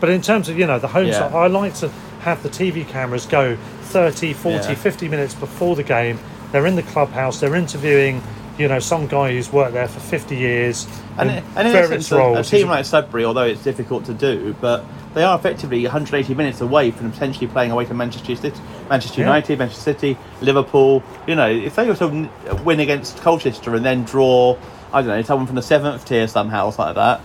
But 0.00 0.08
in 0.10 0.22
terms 0.22 0.48
of 0.48 0.58
you 0.58 0.66
know 0.66 0.78
the 0.78 0.88
home 0.88 1.06
Yeah. 1.06 1.12
side, 1.28 1.32
I 1.34 1.46
like 1.46 1.74
to 1.76 1.90
have 2.22 2.42
the 2.42 2.48
TV 2.48 2.84
cameras 2.88 3.26
go 3.26 3.56
30, 3.82 4.32
40, 4.32 4.68
Yeah. 4.70 4.74
50 4.74 5.08
minutes 5.08 5.34
before 5.34 5.76
the 5.76 5.82
game. 5.84 6.18
They're 6.54 6.66
in 6.68 6.76
the 6.76 6.84
clubhouse. 6.84 7.40
They're 7.40 7.56
interviewing, 7.56 8.22
you 8.58 8.68
know, 8.68 8.78
some 8.78 9.08
guy 9.08 9.32
who's 9.32 9.52
worked 9.52 9.72
there 9.72 9.88
for 9.88 9.98
50 9.98 10.36
years 10.36 10.86
And, 11.18 11.28
in 11.28 11.42
and 11.56 11.66
in 11.66 11.74
essence, 11.74 12.12
a, 12.12 12.16
a 12.34 12.44
team 12.44 12.68
like 12.68 12.84
Sudbury, 12.84 13.24
although 13.24 13.42
it's 13.42 13.64
difficult 13.64 14.04
to 14.04 14.14
do, 14.14 14.54
but 14.60 14.84
they 15.14 15.24
are 15.24 15.36
effectively 15.36 15.82
180 15.82 16.32
minutes 16.34 16.60
away 16.60 16.92
from 16.92 17.10
potentially 17.10 17.48
playing 17.48 17.72
away 17.72 17.86
to 17.86 17.94
Manchester 17.94 18.36
City, 18.36 18.56
Manchester 18.88 19.22
Yeah. 19.22 19.26
United, 19.26 19.58
Manchester 19.58 19.82
City, 19.82 20.16
Liverpool. 20.42 21.02
You 21.26 21.34
know, 21.34 21.50
if 21.50 21.74
they 21.74 21.88
were 21.88 21.96
to 21.96 22.06
win- 22.06 22.30
win 22.64 22.78
against 22.78 23.16
Colchester 23.16 23.74
and 23.74 23.84
then 23.84 24.04
draw, 24.04 24.56
I 24.92 25.02
don't 25.02 25.08
know, 25.08 25.22
someone 25.22 25.46
from 25.48 25.56
the 25.56 25.62
seventh 25.62 26.04
tier 26.04 26.28
somehow 26.28 26.66
or 26.66 26.72
something 26.72 26.94
like 26.94 27.18
that, 27.18 27.20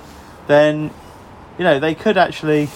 then 0.47 0.89
you 1.59 1.63
know 1.65 1.79
they 1.79 1.93
could 1.93 2.17
actually. 2.17 2.67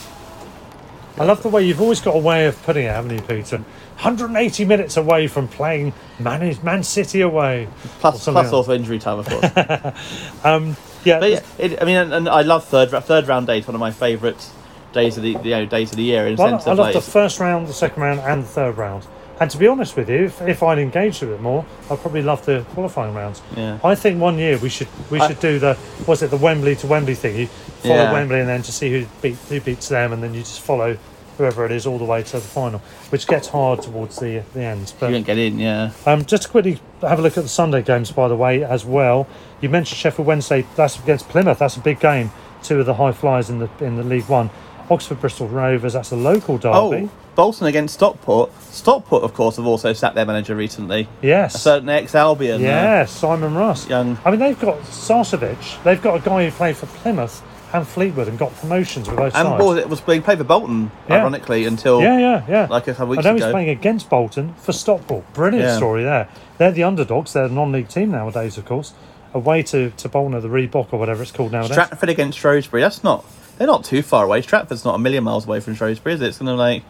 I 1.17 1.25
love 1.25 1.41
the 1.41 1.49
way 1.49 1.63
you've 1.63 1.81
always 1.81 1.99
got 2.01 2.15
a 2.15 2.19
way 2.19 2.45
of 2.45 2.61
putting 2.61 2.85
it, 2.85 2.91
haven't 2.91 3.11
you, 3.11 3.21
Peter? 3.23 3.63
180 4.03 4.65
minutes 4.65 4.97
away 4.97 5.27
from 5.27 5.47
playing 5.47 5.93
Man, 6.19 6.57
Man 6.61 6.83
City 6.83 7.21
away. 7.21 7.67
Plus, 7.99 8.23
plus 8.23 8.27
like- 8.27 8.51
also 8.53 8.73
injury 8.73 8.99
time, 8.99 9.19
of 9.19 9.27
course. 9.29 9.93
Um, 10.43 10.75
yeah, 11.05 11.19
But 11.19 11.31
yeah, 11.31 11.41
it, 11.57 11.81
I 11.81 11.85
mean, 11.85 11.95
and, 11.97 12.13
and 12.13 12.29
I 12.29 12.41
love 12.41 12.65
third 12.65 12.89
third 12.91 13.27
round 13.27 13.47
days. 13.47 13.65
One 13.67 13.75
of 13.75 13.79
my 13.81 13.91
favourite 13.91 14.45
days 14.93 15.17
of 15.17 15.23
the 15.23 15.29
you 15.31 15.37
know 15.51 15.65
days 15.65 15.91
of 15.91 15.97
the 15.97 16.03
year 16.03 16.27
in 16.27 16.35
Well, 16.35 16.49
sense 16.49 16.67
I 16.67 16.71
of 16.73 16.77
love 16.77 16.87
like 16.87 16.93
the 16.93 17.01
first 17.01 17.39
round, 17.39 17.67
the 17.67 17.73
second 17.73 18.01
round, 18.03 18.19
and 18.21 18.43
the 18.43 18.47
third 18.47 18.77
round. 18.77 19.05
And 19.39 19.49
to 19.51 19.57
be 19.57 19.67
honest 19.67 19.97
with 19.97 20.09
you, 20.09 20.25
if, 20.25 20.41
if 20.43 20.61
I'd 20.63 20.77
engaged 20.79 21.23
a 21.23 21.25
bit 21.25 21.41
more, 21.41 21.65
I'd 21.89 21.99
probably 21.99 22.21
love 22.21 22.45
the 22.45 22.63
qualifying 22.73 23.13
rounds. 23.15 23.41
Yeah. 23.57 23.79
I 23.83 23.95
think 23.95 24.21
one 24.21 24.37
year 24.37 24.57
we 24.59 24.69
should 24.69 24.87
we 25.09 25.19
I- 25.19 25.27
should 25.27 25.39
do 25.39 25.59
the 25.59 25.77
was 26.07 26.21
it 26.23 26.29
the 26.29 26.37
Wembley 26.37 26.75
to 26.77 26.87
Wembley 26.87 27.15
thing? 27.15 27.35
You 27.37 27.47
follow 27.47 27.95
Yeah. 27.95 28.13
Wembley 28.13 28.39
and 28.39 28.47
then 28.47 28.61
to 28.63 28.71
see 28.71 28.91
who 28.91 29.05
beat 29.21 29.35
who 29.49 29.59
beats 29.61 29.89
them, 29.89 30.13
and 30.13 30.21
then 30.23 30.33
you 30.33 30.41
just 30.41 30.61
follow 30.61 30.97
whoever 31.37 31.65
it 31.65 31.71
is 31.71 31.85
all 31.87 31.97
the 31.97 32.03
way 32.05 32.23
to 32.23 32.31
the 32.33 32.41
final, 32.41 32.79
which 33.09 33.27
gets 33.27 33.47
hard 33.47 33.81
towards 33.81 34.17
the 34.19 34.43
the 34.53 34.61
end. 34.61 34.89
you 34.89 34.95
But 34.99 35.11
won't 35.11 35.25
get 35.25 35.37
in, 35.37 35.59
yeah. 35.59 35.91
um, 36.05 36.25
just 36.25 36.43
to 36.43 36.49
quickly 36.49 36.79
have 37.01 37.19
a 37.19 37.21
look 37.21 37.37
at 37.37 37.43
the 37.43 37.49
Sunday 37.49 37.81
games, 37.81 38.11
by 38.11 38.27
the 38.27 38.35
way, 38.35 38.63
as 38.63 38.85
well. 38.85 39.27
You 39.61 39.69
mentioned 39.69 39.97
Sheffield 39.97 40.27
Wednesday. 40.27 40.65
That's 40.75 40.99
against 40.99 41.29
Plymouth. 41.29 41.59
That's 41.59 41.77
a 41.77 41.81
big 41.81 41.99
game. 41.99 42.31
Two 42.63 42.79
of 42.79 42.85
the 42.85 42.93
high 42.95 43.11
flyers 43.11 43.49
in 43.49 43.59
the 43.59 43.69
in 43.79 43.95
the 43.97 44.03
League 44.03 44.27
One. 44.29 44.49
Oxford 44.89 45.21
Bristol 45.21 45.47
Rovers. 45.47 45.93
That's 45.93 46.11
a 46.11 46.15
local 46.17 46.57
derby. 46.57 46.75
Oh, 47.07 47.11
Bolton 47.35 47.67
against 47.67 47.95
Stockport. 47.95 48.51
Stockport, 48.63 49.23
of 49.23 49.33
course, 49.33 49.55
have 49.55 49.65
also 49.65 49.93
sacked 49.93 50.13
their 50.15 50.25
manager 50.25 50.55
recently. 50.55 51.07
Yes. 51.21 51.55
A 51.55 51.57
certain 51.57 51.89
ex 51.89 52.13
Albion. 52.13 52.63
uh, 52.63 53.05
Simon 53.05 53.55
Rusk. 53.55 53.89
young- 53.89 54.17
I 54.25 54.29
mean, 54.31 54.39
they've 54.39 54.59
got 54.59 54.79
Sarcevic. 54.81 55.81
They've 55.83 56.01
got 56.01 56.15
a 56.17 56.19
guy 56.19 56.45
who 56.45 56.51
played 56.51 56.75
for 56.77 56.85
Plymouth 56.87 57.41
and 57.73 57.87
Fleetwood 57.87 58.27
and 58.27 58.37
got 58.37 58.55
promotions 58.57 59.07
with 59.07 59.17
both 59.17 59.35
and 59.35 59.47
sides. 59.47 59.61
Ball- 59.63 59.77
it 59.77 59.89
was 59.89 59.99
being 60.01 60.21
played 60.21 60.37
for 60.37 60.43
Bolton, 60.43 60.91
Yeah. 61.09 61.15
ironically, 61.21 61.65
until 61.65 62.01
yeah, 62.01 62.17
yeah, 62.19 62.43
yeah. 62.47 62.67
like 62.69 62.87
a 62.87 62.93
couple 62.93 63.07
I 63.07 63.09
weeks 63.09 63.23
know 63.25 63.33
he's 63.35 63.43
playing 63.45 63.69
against 63.69 64.09
Bolton 64.09 64.53
for 64.55 64.71
Stockport. 64.71 65.33
Brilliant 65.33 65.67
Yeah. 65.69 65.75
story 65.77 66.03
there. 66.03 66.27
They're 66.57 66.71
the 66.71 66.83
underdogs. 66.83 67.33
They're 67.33 67.45
a 67.45 67.49
non-league 67.49 67.89
team 67.89 68.11
nowadays, 68.11 68.57
of 68.57 68.65
course. 68.65 68.93
Away 69.33 69.63
to, 69.63 69.89
to 69.89 70.07
Bolton 70.09 70.35
or 70.35 70.41
the 70.41 70.47
Reebok 70.47 70.93
or 70.93 70.99
whatever 70.99 71.23
it's 71.23 71.31
called 71.31 71.51
nowadays. 71.51 71.71
Stratford 71.71 72.09
against 72.09 72.37
Shrewsbury. 72.37 72.81
That's 72.83 73.03
not. 73.03 73.25
They're 73.57 73.67
not 73.67 73.83
too 73.83 74.01
far 74.03 74.25
away. 74.25 74.41
Stratford's 74.41 74.85
not 74.85 74.95
a 74.95 74.99
million 74.99 75.23
miles 75.23 75.45
away 75.47 75.59
from 75.59 75.73
Shrewsbury, 75.75 76.13
is 76.15 76.21
it? 76.21 76.27
It's 76.27 76.37
going 76.37 76.47
to 76.47 76.53
like. 76.55 76.83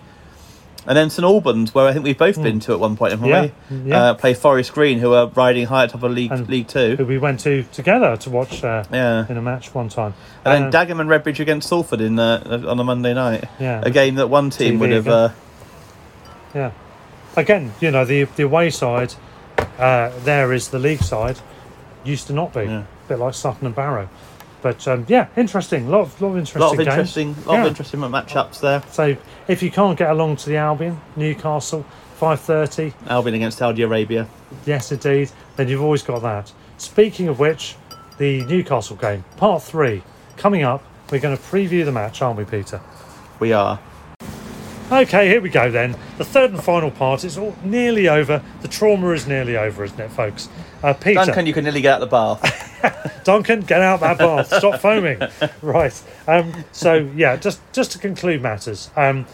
And 0.85 0.97
then 0.97 1.09
St 1.09 1.23
Albans, 1.23 1.73
where 1.73 1.87
I 1.87 1.93
think 1.93 2.03
we've 2.03 2.17
both 2.17 2.41
been 2.43 2.59
to 2.61 2.73
at 2.73 2.79
one 2.79 2.97
point, 2.97 3.11
haven't 3.11 3.25
Hmm. 3.27 3.31
Yeah, 3.31 3.49
we? 3.83 3.89
yeah. 3.89 4.01
Uh, 4.03 4.13
play 4.15 4.33
Forest 4.33 4.73
Green, 4.73 4.99
who 4.99 5.13
are 5.13 5.27
riding 5.27 5.65
high 5.67 5.83
at 5.83 5.91
top 5.91 6.03
of 6.03 6.11
League 6.11 6.31
And 6.31 6.47
League 6.49 6.67
Two. 6.67 6.95
who 6.97 7.05
we 7.05 7.17
went 7.17 7.39
to 7.41 7.63
together 7.71 8.17
to 8.17 8.29
watch 8.29 8.63
uh, 8.63 8.83
Yeah. 8.91 9.25
in 9.29 9.37
a 9.37 9.41
match 9.41 9.73
one 9.73 9.87
time. 9.89 10.13
And 10.43 10.53
then 10.53 10.63
Uh, 10.75 10.85
Dagenham 10.85 10.99
and 10.99 11.09
Redbridge 11.09 11.39
against 11.39 11.69
Salford 11.69 12.01
in 12.01 12.19
uh, 12.19 12.63
on 12.67 12.79
a 12.79 12.83
Monday 12.83 13.13
night. 13.13 13.45
Yeah. 13.59 13.81
A 13.83 13.89
game 13.91 14.15
that 14.15 14.27
one 14.27 14.49
team 14.49 14.75
TV 14.75 14.79
would 14.79 14.91
have. 14.91 15.07
again. 15.07 15.13
Uh, 15.13 15.29
Yeah. 16.53 16.71
Again, 17.35 17.71
you 17.79 17.89
know, 17.91 18.05
the 18.05 18.25
the 18.35 18.43
away 18.43 18.69
side 18.69 19.13
uh, 19.79 20.11
there 20.23 20.53
is 20.53 20.67
the 20.69 20.79
league 20.79 21.01
side. 21.01 21.39
Used 22.03 22.27
to 22.27 22.33
not 22.33 22.53
be. 22.53 22.63
Yeah. 22.65 22.79
A 22.79 22.85
bit 23.07 23.19
like 23.19 23.33
Sutton 23.33 23.65
and 23.65 23.75
Barrow. 23.75 24.09
But 24.61 24.87
um, 24.87 25.05
yeah, 25.09 25.27
interesting. 25.35 25.89
Lot 25.89 26.01
of, 26.01 26.21
lot 26.21 26.29
of 26.29 26.37
interesting 26.37 26.61
lot 26.61 26.71
of 26.71 26.77
games. 26.77 26.87
interesting, 26.89 27.35
lot 27.45 27.53
Yeah. 27.55 27.61
of 27.61 27.67
interesting 27.67 27.99
matchups 28.01 28.59
there. 28.61 28.81
So 28.91 29.15
if 29.47 29.61
you 29.63 29.71
can't 29.71 29.97
get 29.97 30.09
along 30.09 30.37
to 30.37 30.49
the 30.49 30.57
Albion, 30.57 30.99
Newcastle, 31.15 31.85
5.30, 32.19 32.93
Albion 33.07 33.35
against 33.35 33.57
Saudi 33.57 33.81
Arabia. 33.81 34.27
yes 34.65 34.91
indeed, 34.91 35.31
then 35.55 35.67
you've 35.67 35.81
always 35.81 36.03
got 36.03 36.21
that. 36.21 36.51
Speaking 36.77 37.27
of 37.27 37.39
which, 37.39 37.75
the 38.17 38.43
Newcastle 38.45 38.95
game, 38.95 39.23
part 39.37 39.63
three, 39.63 40.03
coming 40.37 40.63
up. 40.63 40.83
We're 41.11 41.19
going 41.19 41.37
to 41.37 41.43
preview 41.43 41.85
the 41.85 41.91
match, 41.91 42.21
aren't 42.21 42.37
we, 42.37 42.45
Peter? 42.45 42.81
We 43.39 43.53
are. 43.53 43.79
Okay, 44.93 45.27
here 45.27 45.41
we 45.41 45.49
go 45.49 45.71
then. 45.71 45.97
The 46.19 46.23
third 46.23 46.51
and 46.51 46.63
final 46.63 46.91
part 46.91 47.23
is 47.23 47.35
all 47.35 47.55
nearly 47.63 48.07
over. 48.07 48.43
The 48.61 48.67
trauma 48.67 49.09
is 49.09 49.25
nearly 49.25 49.57
over, 49.57 49.83
isn't 49.83 49.99
it, 49.99 50.11
folks? 50.11 50.49
Uh, 50.83 50.93
Peter, 50.93 51.25
Duncan, 51.25 51.47
you 51.47 51.53
can 51.53 51.63
nearly 51.63 51.81
get 51.81 51.95
out 51.95 52.03
of 52.03 52.09
the 52.09 52.15
bath. 52.15 53.21
Duncan, 53.23 53.61
get 53.61 53.81
out 53.81 53.95
of 53.95 53.99
that 54.01 54.17
bath. 54.19 54.53
Stop 54.53 54.79
foaming. 54.79 55.19
Right. 55.63 55.99
Um, 56.27 56.63
so 56.71 57.09
yeah, 57.15 57.37
just 57.37 57.59
just 57.71 57.91
to 57.93 57.97
conclude 57.97 58.41
matters, 58.41 58.91
um, 58.95 59.25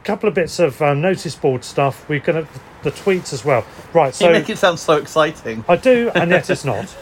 a 0.00 0.04
couple 0.04 0.28
of 0.28 0.34
bits 0.34 0.60
of 0.60 0.80
um, 0.80 1.00
notice 1.00 1.34
board 1.34 1.64
stuff. 1.64 2.08
We're 2.08 2.20
gonna 2.20 2.46
the 2.84 2.92
tweets 2.92 3.32
as 3.32 3.44
well. 3.44 3.66
Right. 3.92 4.14
So. 4.14 4.26
You 4.26 4.32
make 4.32 4.50
it 4.50 4.58
sound 4.58 4.78
so 4.78 4.98
exciting. 4.98 5.64
I 5.68 5.76
do, 5.76 6.12
and 6.14 6.30
yet 6.30 6.48
it's 6.48 6.64
not. 6.64 6.94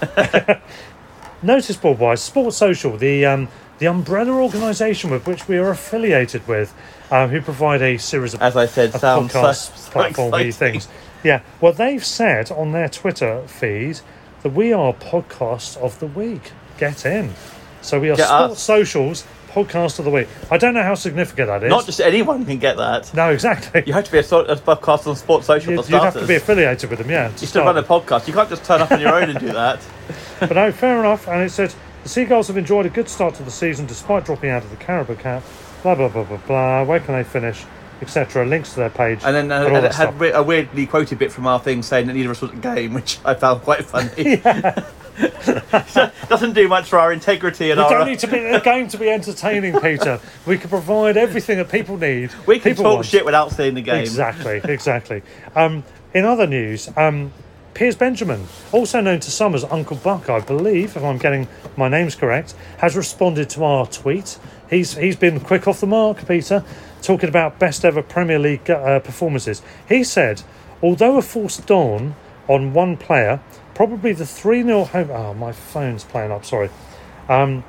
Notice 1.43 1.77
board 1.77 1.98
wise, 1.98 2.22
Sports 2.22 2.56
Social, 2.56 2.97
the 2.97 3.27
um, 3.27 3.48
the 3.78 3.86
umbrella 3.86 4.32
organisation 4.32 5.10
with 5.10 5.27
which 5.27 5.48
we 5.48 5.59
are 5.59 5.70
affiliated 5.70 6.47
with, 6.47 6.74
um, 7.11 7.31
who 7.31 7.41
provide 7.41 7.82
a 7.82 7.97
series 7.99 8.35
of 8.35 8.43
As 8.43 8.57
I 8.57 8.66
said, 8.66 8.93
podcast 8.93 9.77
so 9.77 9.91
platform 9.91 10.28
exciting. 10.28 10.47
these 10.47 10.57
things. 10.57 10.89
Yeah, 11.23 11.43
well, 11.61 11.73
they've 11.73 12.05
said 12.05 12.51
on 12.51 12.73
their 12.73 12.89
Twitter 12.89 13.43
feed 13.47 14.01
that 14.43 14.51
we 14.53 14.73
are 14.73 14.93
podcast 14.95 15.77
of 15.78 15.99
the 16.01 16.07
week. 16.07 16.53
Get 16.78 17.05
in. 17.05 17.35
So 17.82 18.01
we 18.01 18.11
are 18.11 18.16
Get 18.16 18.27
Sports 18.28 18.53
us. 18.55 18.62
Socials 18.62 19.27
podcast 19.51 19.99
of 19.99 20.05
the 20.05 20.11
week. 20.11 20.28
I 20.51 20.57
don't 20.59 20.74
know 20.74 20.82
how 20.82 20.95
significant 20.95 21.49
that 21.49 21.65
is. 21.65 21.70
Not 21.70 21.85
just 21.85 22.01
anyone 22.01 22.47
can 22.47 22.59
get 22.59 22.77
that. 22.77 23.12
no, 23.15 23.31
exactly. 23.31 23.82
You 23.85 23.93
have 23.93 24.05
to 24.05 24.12
be 24.12 24.19
a, 24.19 24.23
so- 24.23 24.45
a 24.45 24.55
podcast 24.57 25.07
on 25.09 25.16
Sports 25.16 25.47
Social 25.47 25.73
You'd, 25.74 25.85
for 25.85 25.91
you'd 25.91 26.03
have 26.03 26.15
to 26.15 26.27
be 26.27 26.37
affiliated 26.37 26.89
with 26.89 27.01
them, 27.01 27.11
yeah. 27.11 27.31
you 27.39 27.47
still 27.47 27.65
run 27.65 27.77
a 27.77 27.82
podcast. 27.82 28.28
You 28.28 28.32
can't 28.32 28.49
just 28.49 28.65
turn 28.65 28.81
up 28.81 28.93
on 28.93 29.01
your 29.01 29.12
own 29.15 29.28
and 29.28 29.39
do 29.41 29.47
that. 29.53 29.81
But 30.39 30.53
no, 30.53 30.70
fair 30.73 31.01
enough. 31.01 31.27
And 31.28 31.43
it 31.43 31.51
said 31.51 31.74
the 32.05 32.09
Seagulls 32.09 32.47
have 32.47 32.57
enjoyed 32.57 32.87
a 32.87 32.91
good 32.91 33.09
start 33.09 33.35
to 33.35 33.43
the 33.43 33.51
season 33.51 33.87
despite 33.87 34.24
dropping 34.24 34.51
out 34.51 34.62
of 34.62 34.70
the 34.70 34.77
Carabao 34.77 35.15
Cup. 35.16 35.43
Blah 35.82 35.94
blah 35.94 36.09
blah 36.09 36.24
blah 36.24 36.36
blah. 36.39 36.85
Where 36.85 37.01
can 37.01 37.15
they 37.15 37.24
finish? 37.24 37.65
Etc. 38.02 38.47
Links 38.47 38.70
to 38.74 38.77
their 38.81 38.90
page. 38.90 39.20
And 39.24 39.35
then 39.36 39.52
uh, 39.52 39.66
and 39.66 39.85
it 39.85 39.94
had 39.94 40.15
a 40.35 40.43
weirdly 40.43 40.86
quoted 40.86 41.19
bit 41.19 41.31
from 41.32 41.47
our 41.47 41.61
thing 41.61 41.82
saying 41.82 42.07
that 42.07 42.15
neither 42.15 42.31
of 42.31 42.36
us 42.36 42.43
was 42.43 42.51
the 42.51 42.57
game, 42.57 42.94
which 42.94 43.19
I 43.24 43.35
found 43.35 43.62
quite 43.62 43.85
funny. 43.85 44.43
So, 45.89 46.11
Doesn't 46.28 46.55
do 46.55 46.66
much 46.69 46.89
for 46.89 46.98
our 46.98 47.12
integrity 47.12 47.70
and 47.70 47.78
We 47.78 47.85
our. 47.85 47.90
don't 47.90 48.07
need 48.07 48.20
to 48.20 48.27
be 48.27 48.39
a 48.39 48.61
game 48.61 48.89
to 48.89 48.97
be 48.97 49.11
entertaining, 49.11 49.78
Peter. 49.81 50.19
We 50.47 50.57
can 50.57 50.70
provide 50.70 51.16
everything 51.16 51.59
that 51.59 51.70
people 51.70 51.98
need. 51.98 52.31
we 52.47 52.59
can 52.59 52.73
people 52.73 52.85
talk 52.85 52.94
want. 52.94 53.07
shit 53.07 53.24
without 53.24 53.52
seeing 53.52 53.74
the 53.74 53.82
game. 53.82 54.01
Exactly, 54.01 54.61
exactly. 54.65 55.23
Um, 55.55 55.85
in 56.15 56.24
other 56.24 56.47
news, 56.47 56.89
um, 56.97 57.32
Piers 57.74 57.97
Benjamin, 57.97 58.47
also 58.73 59.01
known 59.01 59.20
to 59.20 59.31
some 59.31 59.55
as 59.55 59.65
Uncle 59.65 59.97
Buck, 59.97 60.31
I 60.31 60.40
believe, 60.40 60.97
if 60.97 61.02
I'm 61.02 61.19
getting 61.19 61.48
my 61.77 61.89
names 61.89 62.15
correct, 62.15 62.55
has 62.78 62.97
responded 62.97 63.51
to 63.51 63.65
our 63.65 63.86
tweet. 63.86 64.39
He's 64.70 64.97
he's 64.97 65.16
been 65.16 65.40
quick 65.40 65.66
off 65.66 65.80
the 65.80 65.86
mark, 65.86 66.26
Peter, 66.26 66.64
talking 67.02 67.28
about 67.28 67.59
best 67.59 67.84
ever 67.84 68.02
Premier 68.02 68.38
League 68.38 68.70
uh, 68.70 69.01
performances. 69.01 69.62
He 69.88 70.05
said, 70.05 70.42
although 70.80 71.18
a 71.18 71.22
forced 71.22 71.66
dawn 71.66 72.14
on 72.48 72.72
one 72.72 72.97
player, 72.97 73.40
probably 73.74 74.12
the 74.12 74.26
3 74.26 74.62
0 74.62 74.84
home. 74.84 75.10
Oh, 75.10 75.34
my 75.34 75.52
phone's 75.52 76.05
playing 76.05 76.30
up, 76.30 76.44
sorry. 76.44 76.70
Um, 77.28 77.64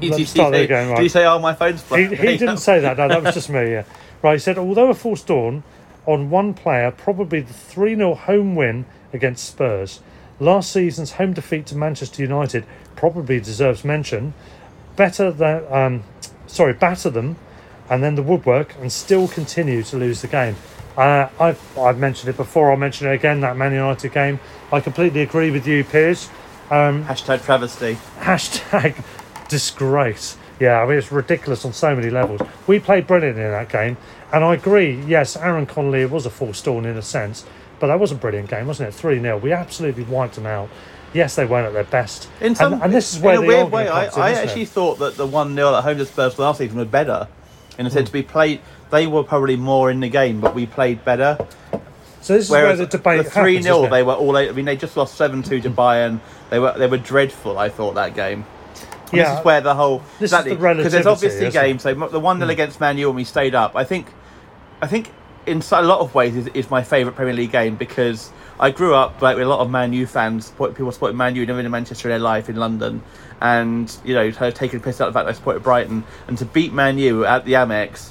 Let's 0.00 0.30
start 0.30 0.52
say, 0.54 0.58
that 0.58 0.64
again, 0.64 0.88
right. 0.88 0.96
did 0.96 1.02
you 1.04 1.08
say, 1.08 1.24
"Oh, 1.24 1.38
my 1.38 1.54
phone's 1.54 1.82
playing"? 1.82 2.10
he 2.10 2.16
he 2.16 2.36
didn't 2.36 2.58
say 2.58 2.80
that. 2.80 2.96
No, 2.96 3.08
that 3.08 3.22
was 3.22 3.34
just 3.34 3.50
me. 3.50 3.70
Yeah, 3.70 3.84
right. 4.22 4.34
He 4.34 4.38
said, 4.38 4.58
although 4.58 4.90
a 4.90 4.94
false 4.94 5.22
dawn 5.22 5.62
on 6.06 6.30
one 6.30 6.54
player, 6.54 6.90
probably 6.90 7.40
the 7.40 7.52
three 7.52 7.94
0 7.94 8.14
home 8.14 8.54
win 8.54 8.86
against 9.12 9.44
Spurs. 9.46 10.00
Last 10.40 10.72
season's 10.72 11.12
home 11.12 11.32
defeat 11.32 11.66
to 11.66 11.76
Manchester 11.76 12.22
United 12.22 12.66
probably 12.96 13.38
deserves 13.38 13.84
mention. 13.84 14.34
Better 14.96 15.30
than, 15.32 15.64
um, 15.72 16.02
sorry, 16.46 16.72
batter 16.72 17.10
them, 17.10 17.36
and 17.90 18.02
then 18.02 18.14
the 18.14 18.22
woodwork, 18.22 18.74
and 18.80 18.90
still 18.92 19.28
continue 19.28 19.82
to 19.82 19.96
lose 19.96 20.22
the 20.22 20.28
game. 20.28 20.56
Uh, 20.96 21.28
I've 21.40 21.78
I've 21.78 21.98
mentioned 21.98 22.28
it 22.30 22.36
before. 22.36 22.70
I'll 22.70 22.76
mention 22.76 23.08
it 23.08 23.12
again. 23.12 23.40
That 23.40 23.56
Man 23.56 23.72
United 23.72 24.12
game. 24.12 24.38
I 24.72 24.80
completely 24.80 25.22
agree 25.22 25.50
with 25.50 25.66
you, 25.66 25.82
Piers. 25.82 26.28
Um, 26.70 27.04
Hashtag 27.04 27.44
travesty. 27.44 27.98
hashtag 28.20 29.02
disgrace. 29.48 30.36
Yeah, 30.60 30.80
I 30.80 30.86
mean 30.86 30.98
it's 30.98 31.10
ridiculous 31.10 31.64
on 31.64 31.72
so 31.72 31.96
many 31.96 32.10
levels. 32.10 32.40
We 32.68 32.78
played 32.78 33.06
brilliant 33.08 33.36
in 33.38 33.50
that 33.50 33.68
game, 33.68 33.96
and 34.32 34.44
I 34.44 34.54
agree. 34.54 35.02
Yes, 35.04 35.36
Aaron 35.36 35.66
Connolly 35.66 36.06
was 36.06 36.26
a 36.26 36.30
false 36.30 36.62
dawn 36.62 36.86
in 36.86 36.96
a 36.96 37.02
sense, 37.02 37.44
but 37.80 37.88
that 37.88 37.98
was 37.98 38.12
a 38.12 38.14
brilliant 38.14 38.48
game, 38.48 38.68
wasn't 38.68 38.88
it? 38.88 38.92
Three 38.92 39.20
0 39.20 39.38
We 39.38 39.52
absolutely 39.52 40.04
wiped 40.04 40.36
them 40.36 40.46
out. 40.46 40.68
Yes, 41.14 41.36
they 41.36 41.44
weren't 41.44 41.68
at 41.68 41.72
their 41.72 41.84
best, 41.84 42.28
In 42.40 42.56
some, 42.56 42.74
and, 42.74 42.82
and 42.82 42.92
this 42.92 43.14
is 43.14 43.20
where 43.20 43.36
in 43.36 43.44
a 43.44 43.46
weird 43.46 43.70
way, 43.70 43.88
I, 43.88 44.06
in, 44.06 44.10
I 44.16 44.30
isn't 44.30 44.44
it? 44.44 44.48
actually 44.48 44.64
thought 44.64 44.98
that 44.98 45.16
the 45.16 45.26
one 45.26 45.54
0 45.54 45.72
at 45.72 45.84
home 45.84 45.96
to 45.98 46.06
Spurs 46.06 46.38
last 46.40 46.58
season 46.58 46.76
was 46.76 46.88
better. 46.88 47.28
In 47.78 47.86
a 47.86 47.90
sense, 47.90 48.10
hmm. 48.10 48.16
we 48.16 48.22
played. 48.22 48.60
They 48.90 49.06
were 49.06 49.22
probably 49.22 49.56
more 49.56 49.90
in 49.90 50.00
the 50.00 50.08
game, 50.08 50.40
but 50.40 50.54
we 50.54 50.66
played 50.66 51.04
better. 51.04 51.38
So 52.20 52.34
this 52.34 52.46
is 52.46 52.50
Whereas 52.50 52.78
where 52.78 52.86
the 52.86 52.98
debate 52.98 53.24
the 53.24 53.30
three 53.30 53.56
happens, 53.56 53.64
0 53.66 53.88
they 53.88 54.02
were 54.02 54.14
all. 54.14 54.36
I 54.36 54.50
mean, 54.50 54.64
they 54.64 54.76
just 54.76 54.96
lost 54.96 55.14
seven 55.14 55.42
two 55.42 55.60
to 55.60 55.70
Bayern. 55.70 56.20
They 56.50 56.58
were 56.58 56.76
they 56.76 56.88
were 56.88 56.98
dreadful. 56.98 57.58
I 57.58 57.68
thought 57.68 57.94
that 57.94 58.14
game. 58.14 58.44
And 59.06 59.12
Yeah. 59.12 59.30
this 59.30 59.38
is 59.38 59.44
where 59.44 59.60
the 59.60 59.74
whole 59.74 60.02
This 60.18 60.32
is 60.32 60.44
the 60.44 60.52
exactly 60.52 60.74
because 60.76 60.92
there's 60.92 61.06
obviously 61.06 61.50
games. 61.50 61.82
So 61.82 61.94
the 61.94 62.20
one 62.20 62.38
0 62.38 62.46
hmm. 62.46 62.50
against 62.50 62.80
Man 62.80 62.98
U 62.98 63.08
when 63.08 63.16
we 63.16 63.24
stayed 63.24 63.54
up. 63.54 63.76
I 63.76 63.84
think, 63.84 64.08
I 64.82 64.88
think 64.88 65.12
in 65.46 65.62
a 65.70 65.82
lot 65.82 66.00
of 66.00 66.14
ways 66.14 66.34
is, 66.34 66.48
is 66.48 66.70
my 66.70 66.82
favourite 66.82 67.14
Premier 67.14 67.34
League 67.34 67.52
game 67.52 67.76
because 67.76 68.30
I 68.58 68.70
grew 68.70 68.94
up 68.94 69.20
like 69.20 69.36
with 69.36 69.46
a 69.46 69.48
lot 69.48 69.60
of 69.60 69.70
Man 69.70 69.92
U 69.92 70.06
fans. 70.06 70.50
People 70.50 70.92
supporting 70.92 71.16
Man 71.16 71.34
U, 71.36 71.44
never 71.44 71.58
been 71.58 71.66
in 71.66 71.72
Manchester 71.72 72.08
in 72.08 72.12
their 72.12 72.18
life 72.18 72.48
in 72.48 72.56
London, 72.56 73.02
and 73.40 73.94
you 74.04 74.14
know, 74.14 74.30
kind 74.32 74.52
of 74.52 74.58
the 74.58 74.78
piss 74.80 75.00
out 75.00 75.08
of 75.08 75.14
the 75.14 75.18
fact 75.18 75.26
that 75.26 75.30
I 75.30 75.32
supported 75.32 75.62
Brighton 75.62 76.04
and 76.28 76.38
to 76.38 76.44
beat 76.44 76.72
Man 76.72 76.98
U 76.98 77.24
at 77.24 77.44
the 77.44 77.54
Amex 77.54 78.10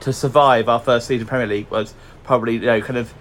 to 0.00 0.12
survive 0.12 0.68
our 0.68 0.80
first 0.80 1.06
season 1.06 1.26
Premier 1.26 1.46
League 1.46 1.70
was 1.70 1.94
probably 2.24 2.54
you 2.54 2.60
know 2.60 2.80
kind 2.80 2.98
of 2.98 3.14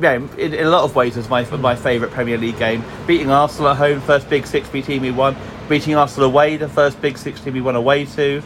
yeah, 0.00 0.14
in, 0.14 0.28
in 0.38 0.66
a 0.66 0.70
lot 0.70 0.84
of 0.84 0.94
ways 0.94 1.16
was 1.16 1.28
my 1.28 1.44
my 1.56 1.74
favourite 1.74 2.12
Premier 2.12 2.38
League 2.38 2.58
game. 2.58 2.84
Beating 3.06 3.30
Arsenal 3.30 3.70
at 3.70 3.76
home, 3.76 4.00
first 4.00 4.28
big 4.28 4.46
six 4.46 4.68
B 4.68 4.82
team 4.82 5.02
we 5.02 5.10
won. 5.10 5.36
Beating 5.68 5.94
Arsenal 5.94 6.28
away, 6.28 6.56
the 6.56 6.68
first 6.68 7.00
big 7.00 7.16
six 7.18 7.40
team 7.40 7.54
we 7.54 7.60
won 7.60 7.76
away 7.76 8.04
to. 8.04 8.42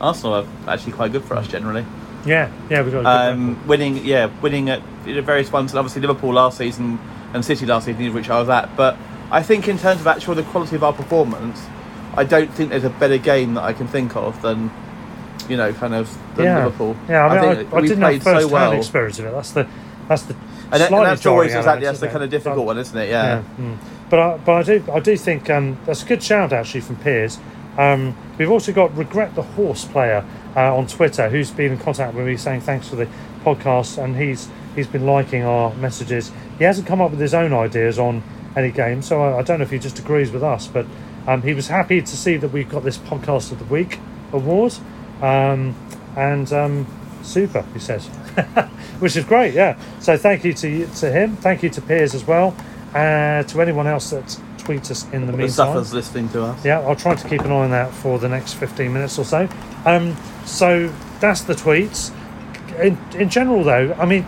Arsenal 0.00 0.34
are 0.34 0.46
actually 0.66 0.92
quite 0.92 1.12
good 1.12 1.24
for 1.24 1.36
us 1.36 1.48
generally. 1.48 1.84
Yeah, 2.26 2.50
yeah, 2.68 2.82
we 2.82 2.90
got. 2.90 3.06
Um, 3.06 3.66
winning, 3.66 4.04
yeah, 4.04 4.30
winning 4.40 4.70
at 4.70 4.82
you 5.06 5.14
know, 5.14 5.22
various 5.22 5.50
ones, 5.52 5.72
and 5.72 5.78
obviously 5.78 6.02
Liverpool 6.02 6.32
last 6.32 6.58
season 6.58 6.98
and 7.32 7.44
City 7.44 7.66
last 7.66 7.86
season, 7.86 8.12
which 8.12 8.30
I 8.30 8.40
was 8.40 8.48
at. 8.48 8.74
But 8.76 8.96
I 9.30 9.42
think 9.42 9.68
in 9.68 9.78
terms 9.78 10.00
of 10.00 10.06
actual 10.06 10.34
the 10.34 10.42
quality 10.42 10.76
of 10.76 10.84
our 10.84 10.92
performance, 10.92 11.64
I 12.14 12.24
don't 12.24 12.52
think 12.52 12.70
there's 12.70 12.84
a 12.84 12.90
better 12.90 13.18
game 13.18 13.54
that 13.54 13.62
I 13.62 13.72
can 13.72 13.86
think 13.86 14.16
of 14.16 14.40
than 14.42 14.70
you 15.48 15.56
know, 15.56 15.72
kind 15.72 15.94
of 15.94 16.16
than 16.36 16.44
yeah. 16.44 16.64
Liverpool. 16.64 16.96
Yeah, 17.08 17.26
I 17.26 17.40
mean, 17.40 17.50
I, 17.50 17.54
think 17.54 17.72
I, 17.72 17.80
we 17.80 17.88
didn't 17.88 18.02
have 18.02 18.22
played 18.22 18.42
so 18.42 18.48
well. 18.48 18.72
experience 18.72 19.18
of 19.18 19.26
it. 19.26 19.32
That's 19.32 19.52
the 19.52 19.68
that's 20.08 20.22
the 20.22 20.36
And, 20.70 20.82
and 20.82 20.92
that's 20.92 21.26
always 21.26 21.54
exactly 21.54 21.86
that's 21.86 22.00
the 22.00 22.08
kind 22.08 22.22
of 22.24 22.30
difficult 22.30 22.58
But- 22.58 22.66
one, 22.66 22.78
isn't 22.78 22.96
it? 22.96 23.08
Yeah. 23.08 23.42
mm. 23.58 23.78
But 24.10 24.18
I, 24.18 24.36
but 24.38 24.52
I 24.52 24.62
do 24.62 24.84
I 24.92 25.00
do 25.00 25.16
think 25.16 25.50
um, 25.50 25.78
that's 25.84 26.02
a 26.02 26.06
good 26.06 26.22
shout 26.22 26.52
actually 26.52 26.80
from 26.80 26.96
Piers. 26.96 27.38
Um, 27.76 28.16
we've 28.38 28.50
also 28.50 28.72
got 28.72 28.96
regret 28.96 29.34
the 29.34 29.42
horse 29.42 29.84
player 29.84 30.24
uh, 30.58 30.76
on 30.76 30.88
Twitter 30.88 31.28
who's 31.28 31.52
been 31.52 31.72
in 31.72 31.78
contact 31.78 32.14
with 32.14 32.26
me 32.26 32.36
saying 32.36 32.60
thanks 32.60 32.88
for 32.88 32.96
the 32.96 33.06
podcast 33.44 34.02
and 34.02 34.16
he's 34.16 34.48
he's 34.74 34.88
been 34.88 35.06
liking 35.06 35.44
our 35.44 35.72
messages. 35.74 36.32
He 36.58 36.64
hasn't 36.64 36.86
come 36.88 37.00
up 37.00 37.12
with 37.12 37.20
his 37.20 37.32
own 37.32 37.52
ideas 37.52 37.98
on 37.98 38.24
any 38.56 38.72
game, 38.72 39.00
so 39.00 39.22
I, 39.22 39.38
I 39.38 39.42
don't 39.42 39.60
know 39.60 39.64
if 39.64 39.70
he 39.70 39.78
just 39.78 40.00
agrees 40.00 40.32
with 40.32 40.42
us, 40.42 40.66
but 40.66 40.84
um, 41.28 41.42
he 41.42 41.54
was 41.54 41.68
happy 41.68 42.00
to 42.00 42.16
see 42.16 42.36
that 42.38 42.48
we've 42.48 42.68
got 42.68 42.82
this 42.82 42.98
podcast 42.98 43.52
of 43.52 43.60
the 43.60 43.64
week 43.66 44.00
award, 44.32 44.74
um, 45.22 45.76
and 46.16 46.52
um, 46.52 46.86
super 47.22 47.62
he 47.72 47.78
says, 47.78 48.06
which 48.98 49.16
is 49.16 49.24
great. 49.24 49.54
Yeah, 49.54 49.78
so 50.00 50.16
thank 50.16 50.44
you 50.44 50.52
to 50.54 50.86
to 50.86 51.12
him, 51.12 51.36
thank 51.36 51.62
you 51.62 51.70
to 51.70 51.80
Piers 51.80 52.16
as 52.16 52.26
well 52.26 52.56
uh, 52.94 53.44
to 53.44 53.62
anyone 53.62 53.86
else 53.86 54.10
that 54.10 54.40
tweets 54.68 54.90
us 54.90 55.04
in 55.12 55.22
the 55.26 55.32
The 55.32 55.38
meantime. 55.38 55.50
suffers 55.50 55.94
listening 55.94 56.28
to 56.30 56.44
us. 56.44 56.64
Yeah, 56.64 56.80
I'll 56.80 56.96
try 56.96 57.14
to 57.14 57.28
keep 57.28 57.40
an 57.42 57.50
eye 57.50 57.64
on 57.64 57.70
that 57.70 57.90
for 57.92 58.18
the 58.18 58.28
next 58.28 58.54
15 58.54 58.92
minutes 58.92 59.18
or 59.18 59.24
so. 59.24 59.48
Um, 59.86 60.16
so 60.44 60.92
that's 61.20 61.42
the 61.42 61.54
tweets. 61.54 62.12
In, 62.78 62.98
in 63.18 63.28
general, 63.30 63.64
though, 63.64 63.94
I 63.98 64.04
mean, 64.04 64.26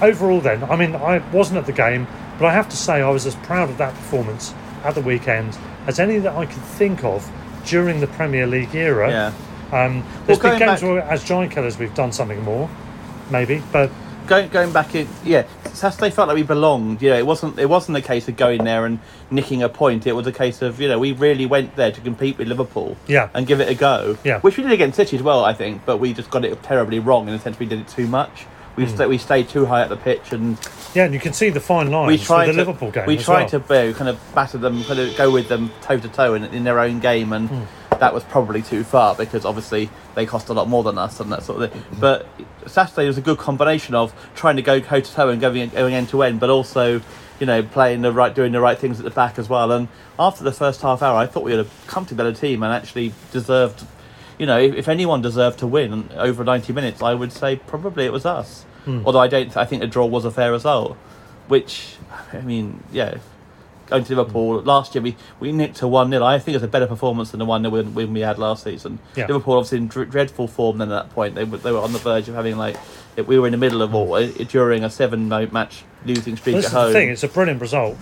overall, 0.00 0.40
then, 0.40 0.64
I 0.64 0.76
mean, 0.76 0.96
I 0.96 1.18
wasn't 1.32 1.58
at 1.58 1.66
the 1.66 1.72
game, 1.72 2.06
but 2.38 2.46
I 2.46 2.52
have 2.52 2.68
to 2.70 2.76
say 2.76 3.02
I 3.02 3.10
was 3.10 3.26
as 3.26 3.34
proud 3.36 3.70
of 3.70 3.78
that 3.78 3.94
performance 3.94 4.54
at 4.84 4.94
the 4.94 5.00
weekend 5.00 5.56
as 5.86 6.00
any 6.00 6.18
that 6.18 6.34
I 6.34 6.46
could 6.46 6.62
think 6.62 7.04
of 7.04 7.30
during 7.66 8.00
the 8.00 8.06
Premier 8.08 8.46
League 8.46 8.74
era. 8.74 9.10
Yeah. 9.10 9.32
Um, 9.72 10.04
there's 10.26 10.38
Well, 10.40 10.52
been 10.58 10.66
games 10.68 10.80
back- 10.80 10.90
where, 10.90 11.02
as 11.02 11.24
giant 11.24 11.52
killers, 11.52 11.78
we've 11.78 11.94
done 11.94 12.12
something 12.12 12.42
more, 12.42 12.68
maybe, 13.30 13.62
but 13.72 13.90
Going 14.26 14.48
going 14.48 14.72
back 14.72 14.94
in, 14.94 15.06
yeah, 15.22 15.46
Saturday 15.74 16.10
felt 16.10 16.28
like 16.28 16.36
we 16.36 16.42
belonged. 16.42 17.02
You 17.02 17.10
know, 17.10 17.18
it 17.18 17.26
wasn't 17.26 17.58
it 17.58 17.68
wasn't 17.68 17.98
a 17.98 18.00
case 18.00 18.26
of 18.28 18.36
going 18.36 18.64
there 18.64 18.86
and 18.86 18.98
nicking 19.30 19.62
a 19.62 19.68
point. 19.68 20.06
It 20.06 20.12
was 20.12 20.26
a 20.26 20.32
case 20.32 20.62
of 20.62 20.80
you 20.80 20.88
know 20.88 20.98
we 20.98 21.12
really 21.12 21.46
went 21.46 21.76
there 21.76 21.92
to 21.92 22.00
compete 22.00 22.38
with 22.38 22.48
Liverpool. 22.48 22.96
Yeah. 23.06 23.28
and 23.34 23.46
give 23.46 23.60
it 23.60 23.68
a 23.68 23.74
go. 23.74 24.16
Yeah. 24.24 24.40
which 24.40 24.56
we 24.56 24.62
did 24.62 24.72
against 24.72 24.96
City 24.96 25.16
as 25.16 25.22
well, 25.22 25.44
I 25.44 25.52
think. 25.52 25.84
But 25.84 25.98
we 25.98 26.14
just 26.14 26.30
got 26.30 26.44
it 26.44 26.62
terribly 26.62 27.00
wrong 27.00 27.26
in 27.28 27.34
the 27.34 27.38
sense 27.38 27.58
we 27.58 27.66
did 27.66 27.80
it 27.80 27.88
too 27.88 28.06
much. 28.06 28.46
We 28.76 28.86
sta 28.86 29.06
we 29.06 29.18
stayed 29.18 29.48
too 29.48 29.66
high 29.66 29.82
at 29.82 29.88
the 29.88 29.96
pitch 29.96 30.32
and 30.32 30.58
yeah, 30.94 31.04
and 31.04 31.14
you 31.14 31.20
can 31.20 31.32
see 31.32 31.50
the 31.50 31.60
fine 31.60 31.90
line. 31.90 32.06
we 32.06 32.18
tried 32.18 32.46
the 32.46 32.52
to 32.52 32.58
Liverpool 32.58 32.90
game. 32.90 33.06
we 33.06 33.16
tried 33.16 33.52
well. 33.52 33.60
to 33.60 33.94
kind 33.94 34.08
of 34.08 34.18
batter 34.34 34.58
them, 34.58 34.82
kind 34.84 34.98
of 35.00 35.16
go 35.16 35.30
with 35.30 35.48
them 35.48 35.70
toe 35.82 35.98
to 35.98 36.08
toe 36.08 36.34
in, 36.34 36.44
in 36.44 36.64
their 36.64 36.78
own 36.80 37.00
game, 37.00 37.32
and 37.32 37.48
Hmm. 37.48 37.62
that 38.00 38.12
was 38.12 38.24
probably 38.24 38.62
too 38.62 38.82
far 38.84 39.14
because 39.14 39.44
obviously 39.44 39.88
they 40.16 40.26
cost 40.26 40.48
a 40.48 40.52
lot 40.52 40.68
more 40.68 40.82
than 40.82 40.98
us 40.98 41.20
and 41.20 41.30
that 41.32 41.42
sort 41.44 41.62
of 41.62 41.72
thing. 41.72 41.82
But 42.00 42.26
Saturday 42.66 43.06
was 43.06 43.18
a 43.18 43.20
good 43.22 43.38
combination 43.38 43.94
of 43.94 44.12
trying 44.34 44.56
to 44.56 44.62
go 44.62 44.80
toe 44.80 45.00
to 45.00 45.12
toe 45.12 45.28
and 45.30 45.40
going 45.40 45.68
going 45.70 45.94
end 45.94 46.08
to 46.10 46.22
end, 46.22 46.40
but 46.40 46.50
also 46.50 47.00
you 47.40 47.46
know 47.46 47.62
playing 47.62 48.02
the 48.02 48.12
right, 48.12 48.34
doing 48.34 48.52
the 48.52 48.60
right 48.60 48.78
things 48.78 48.98
at 48.98 49.04
the 49.04 49.10
back 49.10 49.38
as 49.38 49.48
well. 49.48 49.70
And 49.72 49.88
after 50.18 50.42
the 50.44 50.52
first 50.52 50.80
half 50.82 51.02
hour, 51.02 51.16
I 51.16 51.26
thought 51.26 51.44
we 51.44 51.52
had 51.52 51.60
a 51.66 51.68
comfortably 51.86 52.24
better 52.32 52.36
team 52.36 52.62
and 52.64 52.72
actually 52.72 53.12
deserved. 53.32 53.84
You 54.38 54.46
know, 54.46 54.58
if, 54.58 54.74
if 54.74 54.88
anyone 54.88 55.22
deserved 55.22 55.58
to 55.60 55.66
win 55.66 56.08
over 56.14 56.44
ninety 56.44 56.72
minutes, 56.72 57.02
I 57.02 57.14
would 57.14 57.32
say 57.32 57.56
probably 57.56 58.04
it 58.04 58.12
was 58.12 58.26
us. 58.26 58.64
Hmm. 58.84 59.02
Although 59.04 59.20
I 59.20 59.28
don't, 59.28 59.56
I 59.56 59.64
think 59.64 59.80
the 59.80 59.86
draw 59.86 60.06
was 60.06 60.24
a 60.24 60.30
fair 60.30 60.52
result. 60.52 60.96
Which, 61.46 61.96
I 62.32 62.40
mean, 62.40 62.82
yeah, 62.90 63.18
going 63.86 64.04
to 64.04 64.14
Liverpool 64.14 64.60
hmm. 64.60 64.66
last 64.66 64.94
year, 64.94 65.02
we, 65.02 65.16
we 65.40 65.52
nicked 65.52 65.76
to 65.76 65.88
1 65.88 66.10
0. 66.10 66.24
I 66.24 66.38
think 66.38 66.54
it's 66.54 66.64
a 66.64 66.68
better 66.68 66.86
performance 66.86 67.30
than 67.30 67.38
the 67.38 67.44
1 67.44 67.62
0 67.62 67.70
when, 67.70 67.94
when 67.94 68.12
we 68.12 68.20
had 68.20 68.38
last 68.38 68.64
season. 68.64 68.98
Yeah. 69.14 69.26
Liverpool, 69.26 69.54
obviously, 69.54 69.78
in 69.78 69.88
dr- 69.88 70.10
dreadful 70.10 70.48
form 70.48 70.78
then 70.78 70.90
at 70.90 71.04
that 71.04 71.14
point. 71.14 71.34
They 71.34 71.44
were, 71.44 71.58
they 71.58 71.72
were 71.72 71.80
on 71.80 71.92
the 71.92 71.98
verge 71.98 72.28
of 72.28 72.34
having, 72.34 72.56
like, 72.56 72.76
we 73.26 73.38
were 73.38 73.46
in 73.46 73.52
the 73.52 73.58
middle 73.58 73.82
of 73.82 73.90
hmm. 73.90 73.96
all 73.96 74.14
uh, 74.14 74.26
during 74.26 74.84
a 74.84 74.90
seven 74.90 75.28
match 75.28 75.84
losing 76.04 76.36
streak 76.36 76.56
This 76.56 76.66
at 76.66 76.68
is 76.68 76.86
the 76.88 76.92
thing; 76.92 77.08
it's 77.10 77.22
a 77.22 77.28
brilliant 77.28 77.60
result. 77.60 77.96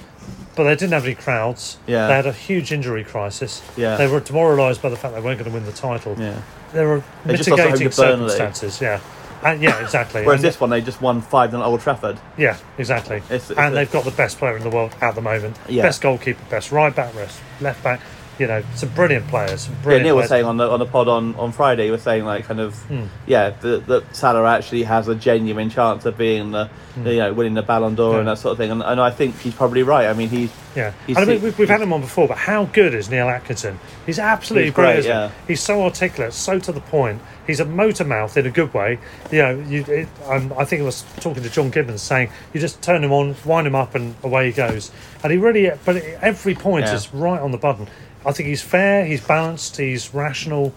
But 0.54 0.64
they 0.64 0.74
didn't 0.74 0.92
have 0.92 1.04
any 1.04 1.14
crowds. 1.14 1.78
Yeah. 1.86 2.08
They 2.08 2.14
had 2.14 2.26
a 2.26 2.32
huge 2.32 2.72
injury 2.72 3.04
crisis. 3.04 3.62
Yeah. 3.76 3.96
They 3.96 4.06
were 4.06 4.20
demoralised 4.20 4.82
by 4.82 4.88
the 4.90 4.96
fact 4.96 5.14
they 5.14 5.20
weren't 5.20 5.38
going 5.38 5.50
to 5.50 5.54
win 5.54 5.64
the 5.64 5.72
title. 5.72 6.14
Yeah. 6.18 6.40
There 6.72 6.88
were 6.88 7.04
They 7.24 7.36
just 7.36 7.48
lost 7.50 7.60
at 7.60 7.64
home 7.64 7.72
mitigating 7.72 7.92
circumstances. 7.92 8.80
Yeah. 8.80 9.00
And, 9.44 9.60
yeah, 9.60 9.82
exactly. 9.82 10.22
Whereas 10.24 10.40
And- 10.40 10.48
this 10.48 10.60
one, 10.60 10.70
they 10.70 10.80
just 10.80 11.00
won 11.02 11.20
5 11.20 11.50
0 11.50 11.62
at 11.62 11.66
Old 11.66 11.80
Trafford. 11.80 12.18
Yeah, 12.36 12.56
exactly. 12.78 13.16
It's- 13.16 13.50
it's 13.50 13.58
and 13.58 13.72
a- 13.72 13.76
they've 13.76 13.90
got 13.90 14.04
the 14.04 14.12
best 14.12 14.38
player 14.38 14.56
in 14.56 14.62
the 14.62 14.70
world 14.70 14.94
at 15.00 15.14
the 15.16 15.20
moment. 15.20 15.56
Yeah. 15.68 15.82
Best 15.82 16.00
goalkeeper, 16.00 16.42
best 16.48 16.70
right 16.70 16.94
back, 16.94 17.14
best 17.14 17.40
left 17.60 17.82
back. 17.82 18.00
You 18.38 18.46
know, 18.46 18.62
some 18.74 18.88
brilliant 18.90 19.28
players. 19.28 19.62
Some 19.62 19.74
Yeah, 19.74 19.82
brilliant 19.82 20.04
Neil 20.06 20.16
was 20.16 20.28
saying 20.28 20.44
on 20.46 20.56
the 20.56 20.68
on 20.68 20.78
the 20.78 20.86
pod 20.86 21.06
on, 21.08 21.34
on 21.36 21.52
Friday, 21.52 21.84
he 21.86 21.90
was 21.90 22.02
saying 22.02 22.24
like 22.24 22.44
kind 22.46 22.60
of 22.60 22.74
Hmm. 22.84 23.04
yeah 23.26 23.50
that, 23.50 23.86
that 23.86 24.16
Salah 24.16 24.48
actually 24.50 24.82
has 24.84 25.06
a 25.08 25.14
genuine 25.14 25.68
chance 25.70 26.04
of 26.06 26.16
being 26.16 26.50
the 26.52 26.68
you 26.96 27.16
know 27.18 27.32
winning 27.32 27.54
the 27.54 27.62
Ballon 27.62 27.94
d'Or. 27.94 28.14
Yeah. 28.14 28.18
and 28.20 28.28
that 28.28 28.38
sort 28.38 28.52
of 28.52 28.58
thing, 28.58 28.70
and, 28.70 28.82
and 28.82 29.00
I 29.00 29.10
think 29.10 29.38
he's 29.40 29.54
probably 29.54 29.82
right. 29.82 30.06
I 30.08 30.12
mean 30.14 30.28
he's 30.30 30.50
Yeah, 30.74 30.92
he's, 31.06 31.16
I 31.18 31.24
mean, 31.26 31.42
we've, 31.42 31.58
we've 31.58 31.68
had 31.68 31.80
him 31.82 31.92
on 31.92 32.00
before, 32.00 32.26
but 32.26 32.38
how 32.38 32.64
good 32.66 32.94
is 32.94 33.10
Neil 33.10 33.28
Atkinson? 33.28 33.78
He's 34.06 34.18
absolutely 34.18 34.66
He's 34.68 34.74
brilliant. 34.74 34.98
isn't 35.00 35.10
yeah. 35.10 35.30
He's 35.46 35.60
so 35.60 35.82
articulate, 35.82 36.32
so 36.32 36.58
to 36.58 36.72
the 36.72 36.80
point. 36.80 37.20
He's 37.46 37.58
a 37.60 37.64
motor 37.64 38.04
mouth 38.04 38.36
in 38.36 38.46
a 38.46 38.50
good 38.52 38.72
way. 38.72 38.98
You 39.32 39.38
know, 39.42 39.58
you, 39.58 39.84
it, 39.88 40.08
I 40.28 40.64
think 40.64 40.80
I 40.80 40.84
was 40.84 41.02
talking 41.20 41.42
to 41.42 41.50
John 41.50 41.70
Gibbons 41.70 42.00
saying 42.00 42.30
you 42.54 42.60
just 42.60 42.80
turn 42.82 43.02
him 43.02 43.10
on, 43.12 43.34
wind 43.44 43.66
him 43.66 43.74
up, 43.74 43.96
and 43.96 44.14
away 44.22 44.46
he 44.46 44.52
goes. 44.52 44.92
And 45.24 45.32
he 45.32 45.38
really, 45.38 45.70
but 45.84 45.96
every 46.22 46.54
point 46.54 46.86
Yeah. 46.86 46.94
is 46.94 47.12
right 47.12 47.40
on 47.40 47.50
the 47.50 47.58
button. 47.58 47.88
I 48.24 48.32
think 48.32 48.48
he's 48.48 48.62
fair, 48.62 49.04
he's 49.04 49.20
balanced, 49.20 49.76
he's 49.76 50.12
rational. 50.14 50.74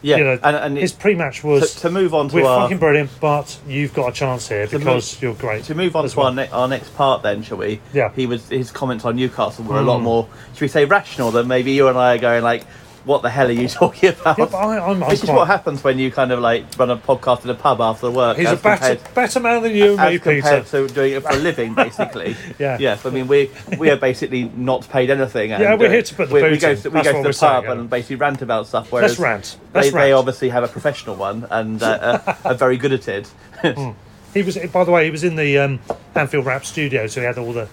Yeah, 0.00 0.16
you 0.18 0.24
know, 0.24 0.38
and- 0.44 0.56
and 0.56 0.76
his 0.78 0.92
pre-match 0.92 1.42
was 1.42 1.74
to- 1.74 1.80
to 1.80 1.90
move 1.90 2.14
on 2.14 2.28
to 2.28 2.36
we're 2.36 2.44
our- 2.46 2.62
fucking 2.62 2.78
brilliant, 2.78 3.10
but 3.20 3.56
you've 3.66 3.92
got 3.92 4.08
a 4.10 4.12
chance 4.12 4.48
here 4.48 4.68
because 4.68 4.84
move- 5.14 5.22
you're 5.22 5.34
great. 5.34 5.64
To 5.64 5.74
move 5.74 5.96
on 5.96 6.08
to 6.08 6.16
well. 6.16 6.26
our, 6.28 6.32
ne- 6.34 6.48
our 6.52 6.68
next 6.68 6.96
part, 6.96 7.24
then, 7.24 7.42
shall 7.42 7.56
we? 7.56 7.80
Yeah. 7.92 8.10
He 8.14 8.24
was 8.26 8.48
his 8.48 8.70
comments 8.70 9.04
on 9.04 9.16
Newcastle 9.16 9.64
were 9.64 9.78
a 9.78 9.82
lot 9.82 9.98
Mm. 9.98 10.04
more, 10.04 10.26
should 10.54 10.60
we 10.62 10.68
say, 10.68 10.84
rational 10.84 11.32
than 11.32 11.48
maybe 11.48 11.72
you 11.72 11.88
and 11.88 11.98
I 11.98 12.14
are 12.14 12.18
going 12.18 12.44
like, 12.44 12.62
"What 13.08 13.22
the 13.22 13.30
hell 13.30 13.48
are 13.48 13.50
you 13.52 13.66
talking 13.82 14.10
about?" 14.10 14.38
Yeah, 14.38 14.44
but 14.44 14.54
I, 14.56 14.78
I'm, 14.78 15.02
I'm 15.02 15.10
is 15.10 15.24
what 15.24 15.46
happens 15.48 15.82
when 15.82 15.98
you 15.98 16.12
kind 16.12 16.30
of 16.30 16.38
like 16.38 16.64
run 16.78 16.90
a 16.90 16.96
podcast 16.96 17.42
in 17.44 17.50
a 17.50 17.54
pub 17.54 17.80
after 17.80 18.10
work. 18.10 18.36
He's 18.36 18.48
a 18.50 18.56
better, 18.56 18.94
compared- 18.96 19.14
better 19.14 19.40
man 19.40 19.62
than 19.62 19.74
you 19.74 19.92
and 19.92 20.00
as 20.00 20.12
me, 20.12 20.18
Peter. 20.18 20.40
compared 20.42 20.66
to 20.66 20.88
doing 20.88 21.12
it 21.14 21.22
for 21.22 21.30
a 21.30 21.36
living, 21.36 21.74
basically. 21.74 22.36
Yeah. 22.58 22.76
Yes. 22.78 23.04
I 23.06 23.10
mean, 23.10 23.26
we 23.28 23.50
we 23.78 23.90
are 23.90 23.96
basically 23.96 24.44
not 24.56 24.88
paid 24.88 25.10
anything. 25.10 25.52
And, 25.52 25.62
Yeah, 25.62 25.74
we're 25.74 25.86
uh, 25.88 25.90
here 25.90 26.02
to 26.02 26.14
put 26.14 26.28
the 26.28 26.34
we, 26.34 26.42
we 26.42 26.58
go 26.58 26.74
to, 26.74 26.88
we 26.90 26.94
That's 26.94 27.08
go 27.12 27.22
to 27.22 27.28
the 27.28 27.38
pub 27.38 27.64
saying, 27.64 27.66
and 27.80 27.90
basically 27.90 28.16
rant 28.16 28.42
about 28.42 28.66
stuff. 28.68 28.92
Whereas 28.92 29.18
rant. 29.18 29.56
They, 29.72 29.80
Let's 29.80 29.92
they 29.92 29.96
rant. 30.12 30.14
obviously 30.14 30.48
have 30.50 30.64
a 30.64 30.68
professional 30.68 31.16
one 31.16 31.46
and 31.50 31.82
uh, 31.82 32.20
are, 32.26 32.36
are 32.52 32.54
very 32.54 32.76
good 32.76 32.92
at 32.92 33.08
it. 33.08 33.32
He 34.34 34.42
was, 34.42 34.58
by 34.58 34.84
the 34.84 34.90
way, 34.92 35.06
he 35.06 35.10
was 35.10 35.24
in 35.24 35.36
the 35.36 35.56
um, 35.58 35.80
Anfield 36.14 36.44
Wrap 36.44 36.64
studio, 36.66 37.06
so 37.06 37.20
he 37.20 37.26
had 37.26 37.38
all 37.38 37.52
the 37.54 37.66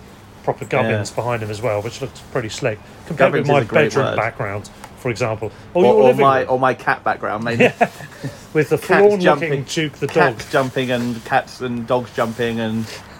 proper 0.46 0.64
gubbins 0.64 1.10
Yeah. 1.12 1.16
behind 1.16 1.44
him 1.44 1.50
as 1.52 1.62
well, 1.62 1.82
which 1.82 2.02
looked 2.02 2.22
pretty 2.32 2.48
slick 2.48 2.80
compared 3.08 3.34
Gubbins 3.34 3.48
with 3.50 3.52
my 3.52 3.60
is 3.60 3.66
a 3.66 3.68
great 3.68 3.84
bedroom 3.90 4.06
word. 4.06 4.16
background, 4.16 4.70
for 5.06 5.12
example, 5.12 5.52
or, 5.76 5.84
your 5.84 5.94
or 5.94 6.14
my 6.16 6.40
room 6.40 6.50
or 6.50 6.60
my 6.60 6.74
cat 6.74 7.04
background, 7.04 7.44
maybe. 7.44 7.66
with 8.56 8.70
the 8.70 8.78
Cats 8.80 8.88
forlorn-looking 8.88 9.22
jumping, 9.22 9.64
Duke 9.66 9.94
the 10.00 10.08
dog. 10.08 10.16
cats 10.40 10.52
jumping 10.52 10.90
and 10.90 11.24
cats 11.26 11.62
and 11.62 11.86
dogs 11.86 12.12
jumping 12.16 12.60
and 12.60 12.86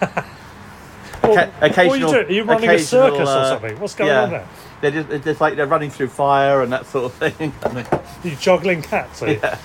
Ca- 1.20 1.46
what 1.46 1.62
are 1.62 1.66
you 1.68 1.70
occasional. 1.70 2.10
doing? 2.12 2.26
Are 2.26 2.32
you 2.32 2.42
running 2.42 2.70
a 2.70 2.72
occasional, 2.72 3.06
circus 3.10 3.28
or 3.28 3.38
uh, 3.38 3.48
something? 3.50 3.78
What's 3.78 3.94
going 3.94 4.10
yeah. 4.10 4.22
on 4.24 4.30
there? 4.30 4.48
They're 4.80 4.90
just, 4.90 5.10
it's 5.10 5.24
just 5.24 5.40
like 5.40 5.54
they're 5.54 5.66
running 5.68 5.90
through 5.90 6.08
fire 6.08 6.62
and 6.62 6.72
that 6.72 6.86
sort 6.86 7.04
of 7.04 7.14
thing. 7.14 7.54
I 7.62 7.72
mean, 7.72 7.86
You 8.24 8.34
juggling 8.34 8.82
cats? 8.82 9.22
Are 9.22 9.30
you? 9.30 9.38
yeah. 9.40 9.56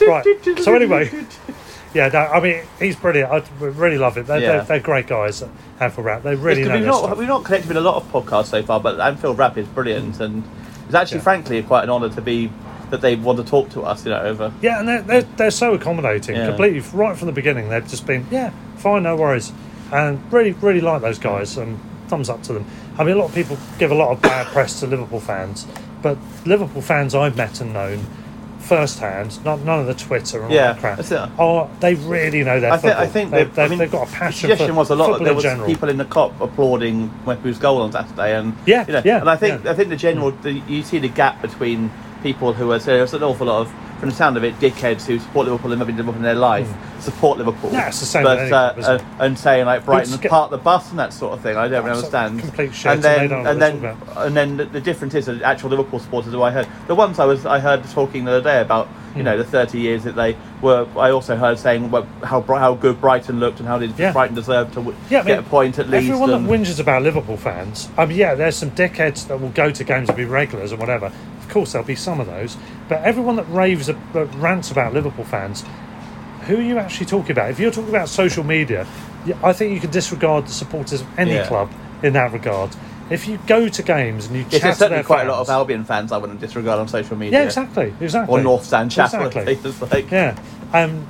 Right. 0.00 0.24
So 0.60 0.74
anyway, 0.76 1.26
yeah, 1.92 2.06
no, 2.06 2.20
I 2.20 2.40
mean 2.40 2.62
he's 2.78 2.94
brilliant. 2.94 3.32
I 3.32 3.42
really 3.58 3.98
love 3.98 4.16
it. 4.16 4.28
They're, 4.28 4.38
Yeah. 4.38 4.48
they're, 4.52 4.62
they're 4.62 4.80
great 4.80 5.08
guys. 5.08 5.42
Anfield 5.80 6.06
Wrap. 6.06 6.22
They 6.22 6.36
really 6.36 6.60
Yes, 6.60 6.68
know 6.68 6.76
we've 6.76 6.86
not 6.86 6.98
stuff. 7.04 7.18
we've 7.18 7.28
not 7.28 7.44
connected 7.44 7.66
with 7.66 7.76
a 7.78 7.80
lot 7.80 7.96
of 7.96 8.12
podcasts 8.12 8.46
so 8.46 8.62
far, 8.62 8.78
but 8.78 9.00
Anfield 9.00 9.36
Wrap 9.38 9.58
is 9.58 9.66
brilliant, 9.66 10.20
and 10.20 10.44
it's 10.94 11.00
actually, 11.02 11.18
Yeah. 11.18 11.22
frankly, 11.24 11.62
quite 11.62 11.84
an 11.84 11.90
honour 11.90 12.08
to 12.10 12.20
be 12.20 12.50
that 12.90 13.00
they 13.00 13.16
want 13.16 13.38
to 13.38 13.44
talk 13.44 13.70
to 13.70 13.82
us. 13.82 14.04
You 14.04 14.12
know, 14.12 14.20
over 14.20 14.52
Yeah, 14.62 14.78
and 14.78 14.88
they're, 14.88 15.02
they're, 15.02 15.22
they're 15.36 15.50
so 15.50 15.74
accommodating, 15.74 16.36
Yeah. 16.36 16.46
completely 16.46 16.80
right 16.92 17.16
from 17.16 17.26
the 17.26 17.32
beginning. 17.32 17.68
They've 17.68 17.86
just 17.86 18.06
been, 18.06 18.26
yeah, 18.30 18.50
fine, 18.76 19.02
no 19.02 19.16
worries, 19.16 19.52
and 19.92 20.20
really, 20.32 20.52
really 20.52 20.80
like 20.80 21.02
those 21.02 21.18
guys. 21.18 21.56
And 21.56 21.78
thumbs 22.08 22.28
up 22.28 22.42
to 22.42 22.52
them. 22.52 22.66
I 22.98 23.02
mean, 23.02 23.16
a 23.16 23.18
lot 23.18 23.30
of 23.30 23.34
people 23.34 23.56
give 23.78 23.90
a 23.90 23.94
lot 23.94 24.10
of 24.12 24.20
bad 24.20 24.46
press 24.48 24.78
to 24.80 24.86
Liverpool 24.86 25.20
fans, 25.20 25.66
but 26.02 26.18
Liverpool 26.44 26.82
fans 26.82 27.14
I've 27.14 27.34
met 27.34 27.60
and 27.62 27.72
known 27.72 28.06
firsthand, 28.64 29.44
not 29.44 29.60
none 29.60 29.80
of 29.80 29.86
the 29.86 29.94
Twitter 29.94 30.38
and 30.38 30.46
all 30.46 30.52
Yeah, 30.52 30.72
that 30.72 30.80
crap. 30.80 30.96
that's 30.96 31.10
it. 31.12 31.30
Oh, 31.38 31.70
they 31.80 31.94
really 31.94 32.42
know 32.44 32.60
their 32.60 32.72
I 32.72 32.76
think. 32.78 32.96
I 32.96 33.06
think 33.06 33.30
they've, 33.30 33.54
they've, 33.54 33.64
I 33.64 33.68
mean, 33.68 33.78
they've 33.78 33.90
got 33.90 34.08
a 34.08 34.10
the 34.10 34.16
passion. 34.16 34.48
suggestion 34.48 34.68
for 34.68 34.74
was 34.74 34.90
a 34.90 34.94
lot. 34.96 35.08
football 35.10 35.24
There 35.24 35.34
was 35.34 35.42
general. 35.44 35.66
people 35.68 35.88
in 35.88 35.96
the 35.98 36.04
Kop 36.04 36.40
applauding 36.40 37.10
Mwepu's 37.24 37.58
goal 37.58 37.82
on 37.82 37.92
Saturday, 37.92 38.36
and 38.36 38.54
Yeah, 38.66 38.86
you 38.86 38.92
know, 38.94 39.02
yeah, 39.04 39.20
and 39.20 39.30
I 39.30 39.36
think 39.36 39.64
yeah. 39.64 39.70
I 39.70 39.74
think 39.74 39.88
the 39.90 39.96
general 39.96 40.32
mm. 40.32 40.42
the, 40.42 40.52
you 40.72 40.82
see 40.82 40.98
the 40.98 41.08
gap 41.08 41.40
between 41.42 41.90
people 42.24 42.54
who 42.54 42.72
are 42.72 42.80
so 42.80 42.96
there's 42.96 43.12
an 43.12 43.22
awful 43.22 43.46
lot 43.46 43.60
of 43.60 43.74
from 44.00 44.08
the 44.08 44.14
sound 44.16 44.36
of 44.36 44.42
it 44.44 44.58
dickheads 44.58 45.06
who 45.06 45.18
support 45.18 45.46
Liverpool 45.46 45.70
and 45.72 45.80
have 45.80 45.86
been 45.86 45.96
Liverpool 45.96 46.16
in 46.16 46.22
their 46.22 46.34
life 46.34 46.68
support 47.00 47.36
Liverpool. 47.36 47.70
Yeah, 47.70 47.88
it's 47.88 48.00
the 48.00 48.06
same 48.06 48.24
But 48.24 48.50
uh, 48.50 48.72
club, 48.72 49.00
uh, 49.00 49.22
and 49.22 49.38
saying 49.38 49.66
like 49.66 49.84
Brighton 49.84 50.18
get- 50.18 50.30
part 50.30 50.50
the 50.50 50.56
bus 50.56 50.88
and 50.90 50.98
that 50.98 51.12
sort 51.12 51.34
of 51.34 51.42
thing. 51.42 51.54
I 51.56 51.68
don't 51.68 51.84
really 51.84 51.96
understand. 51.98 52.40
complete 52.40 52.74
shit, 52.74 52.92
And 52.92 53.02
then 53.02 53.18
they 53.18 53.28
don't 53.28 53.44
know 53.44 53.50
and 53.50 53.60
then 53.62 53.96
and 54.16 54.36
then 54.36 54.56
the, 54.56 54.64
the 54.64 54.80
difference 54.80 55.14
is 55.14 55.26
that 55.26 55.42
actual 55.42 55.68
Liverpool 55.70 55.98
supporters 56.00 56.32
who 56.32 56.42
I 56.42 56.50
heard 56.50 56.66
the 56.88 56.94
ones 56.94 57.18
I 57.18 57.26
was 57.26 57.44
I 57.44 57.58
heard 57.60 57.84
talking 57.90 58.24
the 58.24 58.32
other 58.32 58.42
day 58.42 58.60
about 58.62 58.88
you 59.14 59.20
Hmm. 59.20 59.26
know 59.26 59.36
the 59.38 59.44
30 59.44 59.78
years 59.78 60.02
that 60.04 60.16
they 60.16 60.34
were. 60.60 60.88
I 60.96 61.10
also 61.10 61.36
heard 61.36 61.58
saying 61.58 61.90
well, 61.90 62.06
how 62.24 62.40
how 62.42 62.74
good 62.74 63.00
Brighton 63.00 63.38
looked 63.38 63.60
and 63.60 63.68
how 63.68 63.78
did 63.78 63.96
Yeah. 63.98 64.12
Brighton 64.12 64.34
deserve 64.34 64.68
to 64.70 64.76
w- 64.76 64.96
Yeah, 65.10 65.20
I 65.20 65.22
get 65.24 65.36
mean, 65.38 65.46
a 65.46 65.48
point 65.50 65.78
at 65.78 65.88
least. 65.88 66.08
Everyone 66.08 66.30
and- 66.30 66.46
that 66.48 66.50
whinges 66.50 66.80
about 66.80 67.02
Liverpool 67.02 67.36
fans, 67.36 67.88
I 67.98 68.06
mean, 68.06 68.16
yeah, 68.18 68.34
there's 68.34 68.56
some 68.56 68.70
dickheads 68.72 69.28
that 69.28 69.40
will 69.40 69.50
go 69.50 69.70
to 69.70 69.84
games 69.84 70.08
and 70.08 70.16
be 70.16 70.24
regulars 70.24 70.72
and 70.72 70.80
whatever. 70.80 71.12
Of 71.44 71.50
course, 71.50 71.72
there'll 71.72 71.86
be 71.86 71.94
some 71.94 72.20
of 72.20 72.26
those. 72.26 72.56
But 72.88 73.02
everyone 73.02 73.36
that 73.36 73.48
raves, 73.50 73.86
that 73.86 74.34
rants 74.36 74.70
about 74.70 74.92
Liverpool 74.94 75.24
fans, 75.24 75.64
who 76.46 76.56
are 76.56 76.62
you 76.62 76.78
actually 76.78 77.06
talking 77.06 77.32
about? 77.32 77.50
If 77.50 77.58
you're 77.60 77.70
talking 77.70 77.90
about 77.90 78.08
social 78.08 78.44
media, 78.44 78.86
I 79.42 79.52
think 79.52 79.72
you 79.74 79.80
can 79.80 79.90
disregard 79.90 80.46
the 80.46 80.52
supporters 80.52 81.00
of 81.02 81.18
any 81.18 81.34
Yeah. 81.34 81.46
club 81.46 81.70
in 82.02 82.12
that 82.14 82.32
regard. 82.32 82.70
If 83.10 83.28
you 83.28 83.38
go 83.46 83.68
to 83.68 83.82
games 83.82 84.26
and 84.26 84.36
you 84.36 84.42
Yes, 84.42 84.52
chat 84.52 84.62
there's 84.62 84.74
to 84.76 84.78
certainly 84.84 85.04
quite 85.04 85.18
fans, 85.18 85.28
a 85.28 85.32
lot 85.32 85.40
of 85.42 85.50
Albion 85.50 85.84
fans 85.84 86.10
I 86.12 86.16
wouldn't 86.18 86.40
disregard 86.40 86.78
on 86.80 86.88
social 86.88 87.16
media. 87.16 87.40
yeah, 87.40 87.44
exactly, 87.44 87.92
exactly. 88.00 88.34
Or 88.34 88.42
North 88.42 88.64
Stand 88.64 88.90
Chapel. 88.90 89.26
Exactly. 89.26 89.58
Like, 89.90 90.10
Yeah. 90.10 90.36
Um, 90.72 91.06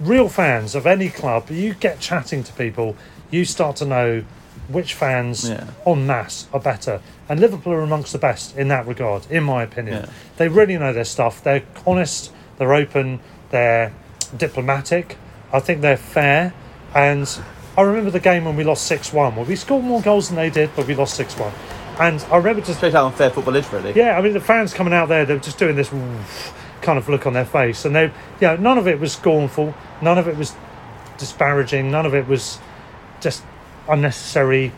real 0.00 0.28
fans 0.28 0.74
of 0.74 0.86
any 0.86 1.08
club, 1.08 1.50
you 1.50 1.74
get 1.74 2.00
chatting 2.00 2.42
to 2.44 2.52
people, 2.54 2.96
you 3.30 3.44
start 3.44 3.76
to 3.76 3.84
know 3.84 4.24
which 4.72 4.94
fans 4.94 5.48
Yeah. 5.48 5.64
en 5.86 6.06
masse 6.06 6.46
are 6.52 6.60
better. 6.60 7.00
And 7.28 7.38
Liverpool 7.40 7.72
are 7.72 7.82
amongst 7.82 8.12
the 8.12 8.18
best 8.18 8.56
in 8.56 8.68
that 8.68 8.86
regard, 8.86 9.26
in 9.30 9.44
my 9.44 9.62
opinion. 9.62 10.04
Yeah. 10.04 10.10
They 10.36 10.48
really 10.48 10.76
know 10.78 10.92
their 10.92 11.04
stuff. 11.04 11.42
They're 11.42 11.62
honest, 11.86 12.32
they're 12.58 12.74
open, 12.74 13.20
they're 13.50 13.92
diplomatic. 14.36 15.16
I 15.52 15.60
think 15.60 15.80
they're 15.80 15.96
fair. 15.96 16.52
And 16.94 17.28
I 17.76 17.82
remember 17.82 18.10
the 18.10 18.20
game 18.20 18.44
when 18.44 18.56
we 18.56 18.64
lost 18.64 18.84
6 18.86 19.12
1, 19.12 19.36
Well, 19.36 19.44
we 19.44 19.56
scored 19.56 19.84
more 19.84 20.00
goals 20.02 20.28
than 20.28 20.36
they 20.36 20.50
did, 20.50 20.70
but 20.74 20.86
we 20.86 20.94
lost 20.94 21.14
6 21.14 21.36
1. 21.38 21.52
And 21.98 22.24
I 22.32 22.36
remember 22.36 22.62
just 22.62 22.78
Straight 22.78 22.94
out 22.94 23.04
on 23.04 23.12
fair 23.12 23.30
football 23.30 23.52
literally. 23.54 23.92
yeah, 23.94 24.16
I 24.16 24.22
mean 24.22 24.32
the 24.32 24.40
fans 24.40 24.72
coming 24.74 24.94
out 24.94 25.08
there, 25.08 25.24
they're 25.24 25.38
just 25.38 25.58
doing 25.58 25.76
this 25.76 25.90
kind 26.82 26.98
of 26.98 27.08
look 27.08 27.26
on 27.26 27.32
their 27.34 27.44
face, 27.44 27.84
and 27.84 27.94
they, 27.94 28.04
you 28.04 28.10
know, 28.40 28.56
none 28.56 28.78
of 28.78 28.88
it 28.88 28.98
was 28.98 29.12
scornful, 29.12 29.74
none 30.00 30.16
of 30.16 30.26
it 30.26 30.36
was 30.36 30.54
disparaging, 31.18 31.90
none 31.90 32.06
of 32.06 32.14
it 32.14 32.26
was 32.26 32.58
just 33.20 33.42
unnecessary 33.90 34.72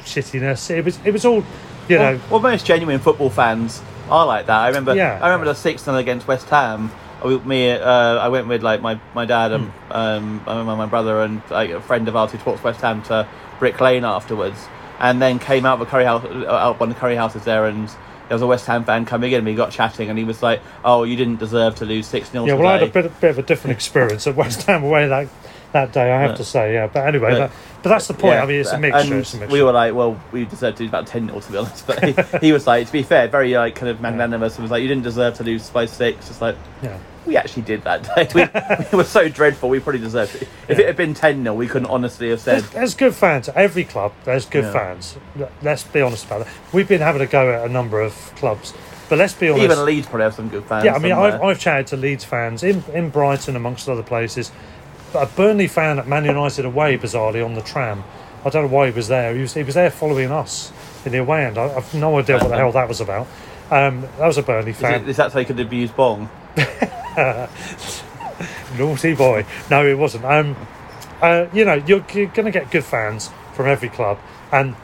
shittiness. 0.00 0.70
It 0.70 0.84
was, 0.84 0.98
it 1.04 1.12
was 1.12 1.24
all, 1.24 1.44
you 1.88 1.98
well, 1.98 2.14
know, 2.14 2.20
well, 2.30 2.40
most 2.40 2.66
genuine 2.66 2.98
football 2.98 3.30
fans 3.30 3.82
are 4.08 4.26
like 4.26 4.46
that. 4.46 4.58
I 4.58 4.68
remember. 4.68 4.94
Yeah. 4.94 5.18
I 5.20 5.28
remember 5.28 5.46
the 5.46 5.54
six 5.54 5.82
0 5.84 5.96
against 5.96 6.26
West 6.26 6.48
Ham. 6.50 6.90
I, 7.22 7.26
me, 7.28 7.70
uh, 7.70 7.82
I 8.16 8.28
went 8.28 8.48
with 8.48 8.62
like 8.62 8.80
my, 8.80 8.98
my 9.14 9.26
dad 9.26 9.52
and 9.52 9.66
Hmm. 9.66 9.92
um, 9.92 10.42
I 10.46 10.52
remember 10.52 10.76
my 10.76 10.86
brother 10.86 11.22
and 11.22 11.42
like, 11.50 11.70
a 11.70 11.80
friend 11.80 12.08
of 12.08 12.16
ours 12.16 12.32
who 12.32 12.38
talks 12.38 12.62
West 12.64 12.80
Ham 12.80 13.02
to 13.04 13.28
Brick 13.58 13.78
Lane 13.80 14.04
afterwards, 14.04 14.58
and 14.98 15.20
then 15.20 15.38
came 15.38 15.66
out 15.66 15.80
of 15.80 15.86
a 15.86 15.90
curry 15.90 16.04
house, 16.04 16.24
uh, 16.24 16.46
out 16.50 16.80
one 16.80 16.88
of 16.88 16.94
the 16.94 17.00
curry 17.00 17.16
houses 17.16 17.44
there, 17.44 17.66
and 17.66 17.88
there 17.88 18.36
was 18.36 18.42
a 18.42 18.46
West 18.46 18.66
Ham 18.66 18.84
fan 18.84 19.04
coming 19.04 19.32
in. 19.32 19.38
and 19.38 19.46
We 19.46 19.54
got 19.54 19.70
chatting, 19.70 20.08
and 20.08 20.18
he 20.18 20.24
was 20.24 20.42
like, 20.42 20.62
"Oh, 20.82 21.02
you 21.02 21.14
didn't 21.16 21.40
deserve 21.40 21.74
to 21.76 21.84
lose 21.84 22.06
six 22.06 22.30
0 22.30 22.46
yeah. 22.46 22.54
Well, 22.54 22.68
I 22.68 22.78
had 22.78 22.82
a 22.84 22.86
bit, 22.86 23.20
bit 23.20 23.30
of 23.30 23.38
a 23.38 23.42
different 23.42 23.76
experience 23.76 24.26
at 24.26 24.34
West 24.34 24.62
Ham 24.62 24.82
away 24.84 25.08
that 25.08 25.28
that 25.72 25.92
day. 25.92 26.10
I 26.12 26.20
have 26.22 26.30
Yeah. 26.32 26.36
to 26.36 26.44
say, 26.44 26.74
yeah. 26.74 26.86
But 26.86 27.06
anyway, 27.06 27.32
Yeah. 27.32 27.38
that, 27.38 27.50
but 27.82 27.88
that's 27.90 28.06
the 28.08 28.14
point. 28.14 28.40
I 28.40 28.46
mean, 28.46 28.60
it's 28.60 28.72
a 28.72 28.78
mixture. 28.78 29.18
It's 29.18 29.34
a 29.34 29.38
mixture. 29.38 29.52
we 29.52 29.62
were 29.62 29.72
like, 29.72 29.94
well, 29.94 30.20
we 30.32 30.44
deserved 30.44 30.78
to 30.78 30.82
lose 30.82 30.90
about 30.90 31.06
10 31.06 31.28
0 31.28 31.40
to 31.40 31.52
be 31.52 31.58
honest. 31.58 31.86
But 31.86 32.04
he, 32.04 32.14
he 32.46 32.52
was 32.52 32.66
like, 32.66 32.86
to 32.86 32.92
be 32.92 33.02
fair, 33.02 33.28
very 33.28 33.54
like 33.54 33.74
kind 33.74 33.88
of 33.88 34.00
magnanimous 34.00 34.56
and 34.56 34.62
was 34.62 34.70
like, 34.70 34.82
you 34.82 34.88
didn't 34.88 35.04
deserve 35.04 35.34
to 35.34 35.44
lose 35.44 35.68
by 35.70 35.86
six. 35.86 36.28
It's 36.30 36.40
like, 36.40 36.56
yeah. 36.82 36.98
we 37.26 37.36
actually 37.36 37.62
did 37.62 37.84
that 37.84 38.02
day. 38.14 38.28
We, 38.34 38.42
we 38.92 38.96
were 38.98 39.04
so 39.04 39.28
dreadful, 39.28 39.68
we 39.68 39.80
probably 39.80 40.00
deserved 40.00 40.34
it. 40.36 40.42
If 40.68 40.78
Yeah. 40.78 40.84
it 40.84 40.86
had 40.88 40.96
been 40.96 41.14
10 41.14 41.42
0, 41.42 41.54
we 41.54 41.66
couldn't 41.68 41.88
honestly 41.88 42.30
have 42.30 42.40
said, 42.40 42.60
There's, 42.62 42.70
there's 42.70 42.94
good 42.94 43.14
fans 43.14 43.48
at 43.48 43.56
every 43.56 43.84
club. 43.84 44.12
There's 44.24 44.46
good 44.46 44.64
Yeah. 44.64 44.72
fans. 44.72 45.16
Let's 45.62 45.84
be 45.84 46.00
honest 46.00 46.26
about 46.26 46.44
that. 46.44 46.48
We've 46.72 46.88
been 46.88 47.00
having 47.00 47.22
a 47.22 47.26
go 47.26 47.52
at 47.52 47.68
a 47.68 47.72
number 47.72 48.00
of 48.00 48.14
clubs, 48.36 48.74
but 49.08 49.18
let's 49.18 49.34
be 49.34 49.48
honest. 49.48 49.64
even 49.64 49.84
Leeds 49.84 50.06
probably 50.06 50.24
have 50.24 50.34
some 50.34 50.48
good 50.48 50.64
fans. 50.64 50.84
Yeah, 50.84 50.94
I 50.94 50.98
mean, 50.98 51.12
somewhere. 51.12 51.34
I've, 51.34 51.42
I've 51.42 51.58
chatted 51.58 51.86
to 51.88 51.96
Leeds 51.96 52.24
fans 52.24 52.62
in, 52.62 52.82
in 52.92 53.08
Brighton, 53.10 53.56
amongst 53.56 53.88
other 53.88 54.02
places. 54.02 54.52
A 55.14 55.26
Burnley 55.26 55.66
fan 55.66 55.98
at 55.98 56.06
Man 56.06 56.24
United 56.24 56.64
away, 56.64 56.96
bizarrely, 56.96 57.44
on 57.44 57.54
the 57.54 57.62
tram. 57.62 58.04
I 58.44 58.50
don't 58.50 58.64
know 58.70 58.74
why 58.74 58.86
he 58.90 58.92
was 58.92 59.08
there. 59.08 59.34
He 59.34 59.40
was, 59.42 59.54
he 59.54 59.62
was 59.62 59.74
there 59.74 59.90
following 59.90 60.30
us. 60.30 60.72
in 61.04 61.12
the 61.12 61.18
away 61.18 61.44
end. 61.44 61.58
I, 61.58 61.74
I've 61.74 61.92
no 61.94 62.18
idea 62.18 62.38
what 62.38 62.48
the 62.48 62.56
hell 62.56 62.72
that 62.72 62.88
was 62.88 63.00
about. 63.00 63.26
Um, 63.70 64.02
that 64.18 64.26
was 64.26 64.38
a 64.38 64.42
Burnley 64.42 64.70
Is, 64.72 64.78
fan. 64.78 65.02
it, 65.02 65.08
is 65.08 65.16
that 65.16 65.32
so 65.32 65.38
you 65.40 65.46
could 65.46 65.60
abuse 65.60 65.90
Bong? 65.90 66.28
Naughty 68.78 69.14
boy. 69.14 69.44
No, 69.70 69.86
it 69.86 69.98
wasn't. 69.98 70.24
Um, 70.24 70.56
uh, 71.20 71.46
you 71.52 71.64
know, 71.64 71.74
you're, 71.74 72.04
you're 72.12 72.26
going 72.26 72.46
to 72.46 72.50
get 72.50 72.70
good 72.70 72.84
fans 72.84 73.30
from 73.54 73.66
every 73.66 73.88
club, 73.88 74.18
and 74.52 74.74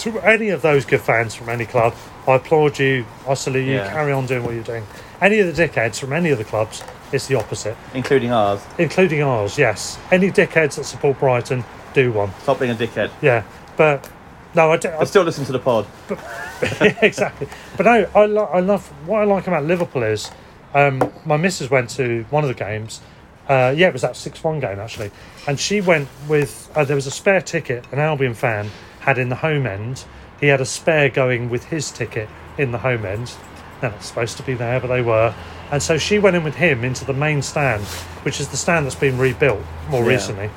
to 0.00 0.18
any 0.20 0.50
of 0.50 0.62
those 0.62 0.84
good 0.84 1.00
fans 1.00 1.34
from 1.34 1.48
any 1.48 1.64
club, 1.64 1.94
I 2.26 2.34
applaud 2.34 2.78
you. 2.78 3.06
I 3.28 3.34
salute 3.34 3.64
you. 3.66 3.74
Yeah. 3.74 3.90
Carry 3.90 4.12
on 4.12 4.26
doing 4.26 4.44
what 4.44 4.54
you're 4.54 4.62
doing. 4.64 4.84
Any 5.20 5.38
of 5.40 5.54
the 5.54 5.62
dickheads 5.68 5.98
from 6.00 6.12
any 6.12 6.30
of 6.30 6.38
the 6.38 6.44
clubs, 6.44 6.82
it's 7.12 7.26
the 7.26 7.34
opposite, 7.36 7.76
Including 7.94 8.32
ours. 8.32 8.62
including 8.78 9.22
ours. 9.22 9.58
Yes, 9.58 9.98
any 10.10 10.30
dickheads 10.30 10.76
that 10.76 10.84
support 10.84 11.18
Brighton 11.18 11.64
do 11.92 12.12
one. 12.12 12.32
Stop 12.42 12.60
being 12.60 12.70
a 12.70 12.74
dickhead. 12.74 13.10
Yeah, 13.20 13.42
but 13.76 14.08
no, 14.54 14.72
I, 14.72 15.04
still 15.04 15.22
listen 15.24 15.44
to 15.44 15.52
the 15.52 15.58
pod. 15.58 15.86
yeah, 16.10 16.98
exactly. 17.02 17.48
But 17.76 17.86
no, 17.86 18.08
I, 18.14 18.24
lo- 18.26 18.50
I 18.52 18.60
love 18.60 18.86
what 19.06 19.20
I 19.20 19.24
like 19.24 19.46
about 19.46 19.64
Liverpool 19.64 20.02
is 20.04 20.30
um, 20.74 21.12
my 21.24 21.36
missus 21.36 21.70
went 21.70 21.90
to 21.90 22.24
one 22.30 22.44
of 22.44 22.48
the 22.48 22.54
games. 22.54 23.00
Uh, 23.48 23.74
yeah, 23.76 23.88
it 23.88 23.92
was 23.92 24.02
that 24.02 24.14
six-one 24.16 24.60
game 24.60 24.78
actually, 24.78 25.10
and 25.48 25.58
she 25.60 25.80
went 25.80 26.08
with. 26.28 26.70
Uh, 26.74 26.84
there 26.84 26.96
was 26.96 27.06
a 27.06 27.10
spare 27.10 27.40
ticket. 27.42 27.84
An 27.92 27.98
Albion 27.98 28.34
fan 28.34 28.70
had 29.00 29.18
in 29.18 29.28
the 29.28 29.36
home 29.36 29.66
end. 29.66 30.04
He 30.40 30.46
had 30.46 30.60
a 30.60 30.66
spare 30.66 31.08
going 31.10 31.50
with 31.50 31.64
his 31.64 31.90
ticket 31.90 32.28
in 32.56 32.70
the 32.72 32.78
home 32.78 33.04
end. 33.04 33.34
They're 33.80 33.90
not 33.90 34.02
supposed 34.02 34.36
to 34.38 34.42
be 34.42 34.54
there, 34.54 34.78
but 34.80 34.88
they 34.88 35.02
were. 35.02 35.34
And 35.70 35.82
so 35.82 35.98
she 35.98 36.18
went 36.18 36.36
in 36.36 36.44
with 36.44 36.56
him 36.56 36.84
into 36.84 37.04
the 37.04 37.12
main 37.12 37.42
stand, 37.42 37.82
which 38.24 38.40
is 38.40 38.48
the 38.48 38.56
stand 38.56 38.86
that's 38.86 38.94
been 38.94 39.18
rebuilt 39.18 39.60
more 39.88 40.02
Yeah. 40.02 40.08
recently. 40.08 40.50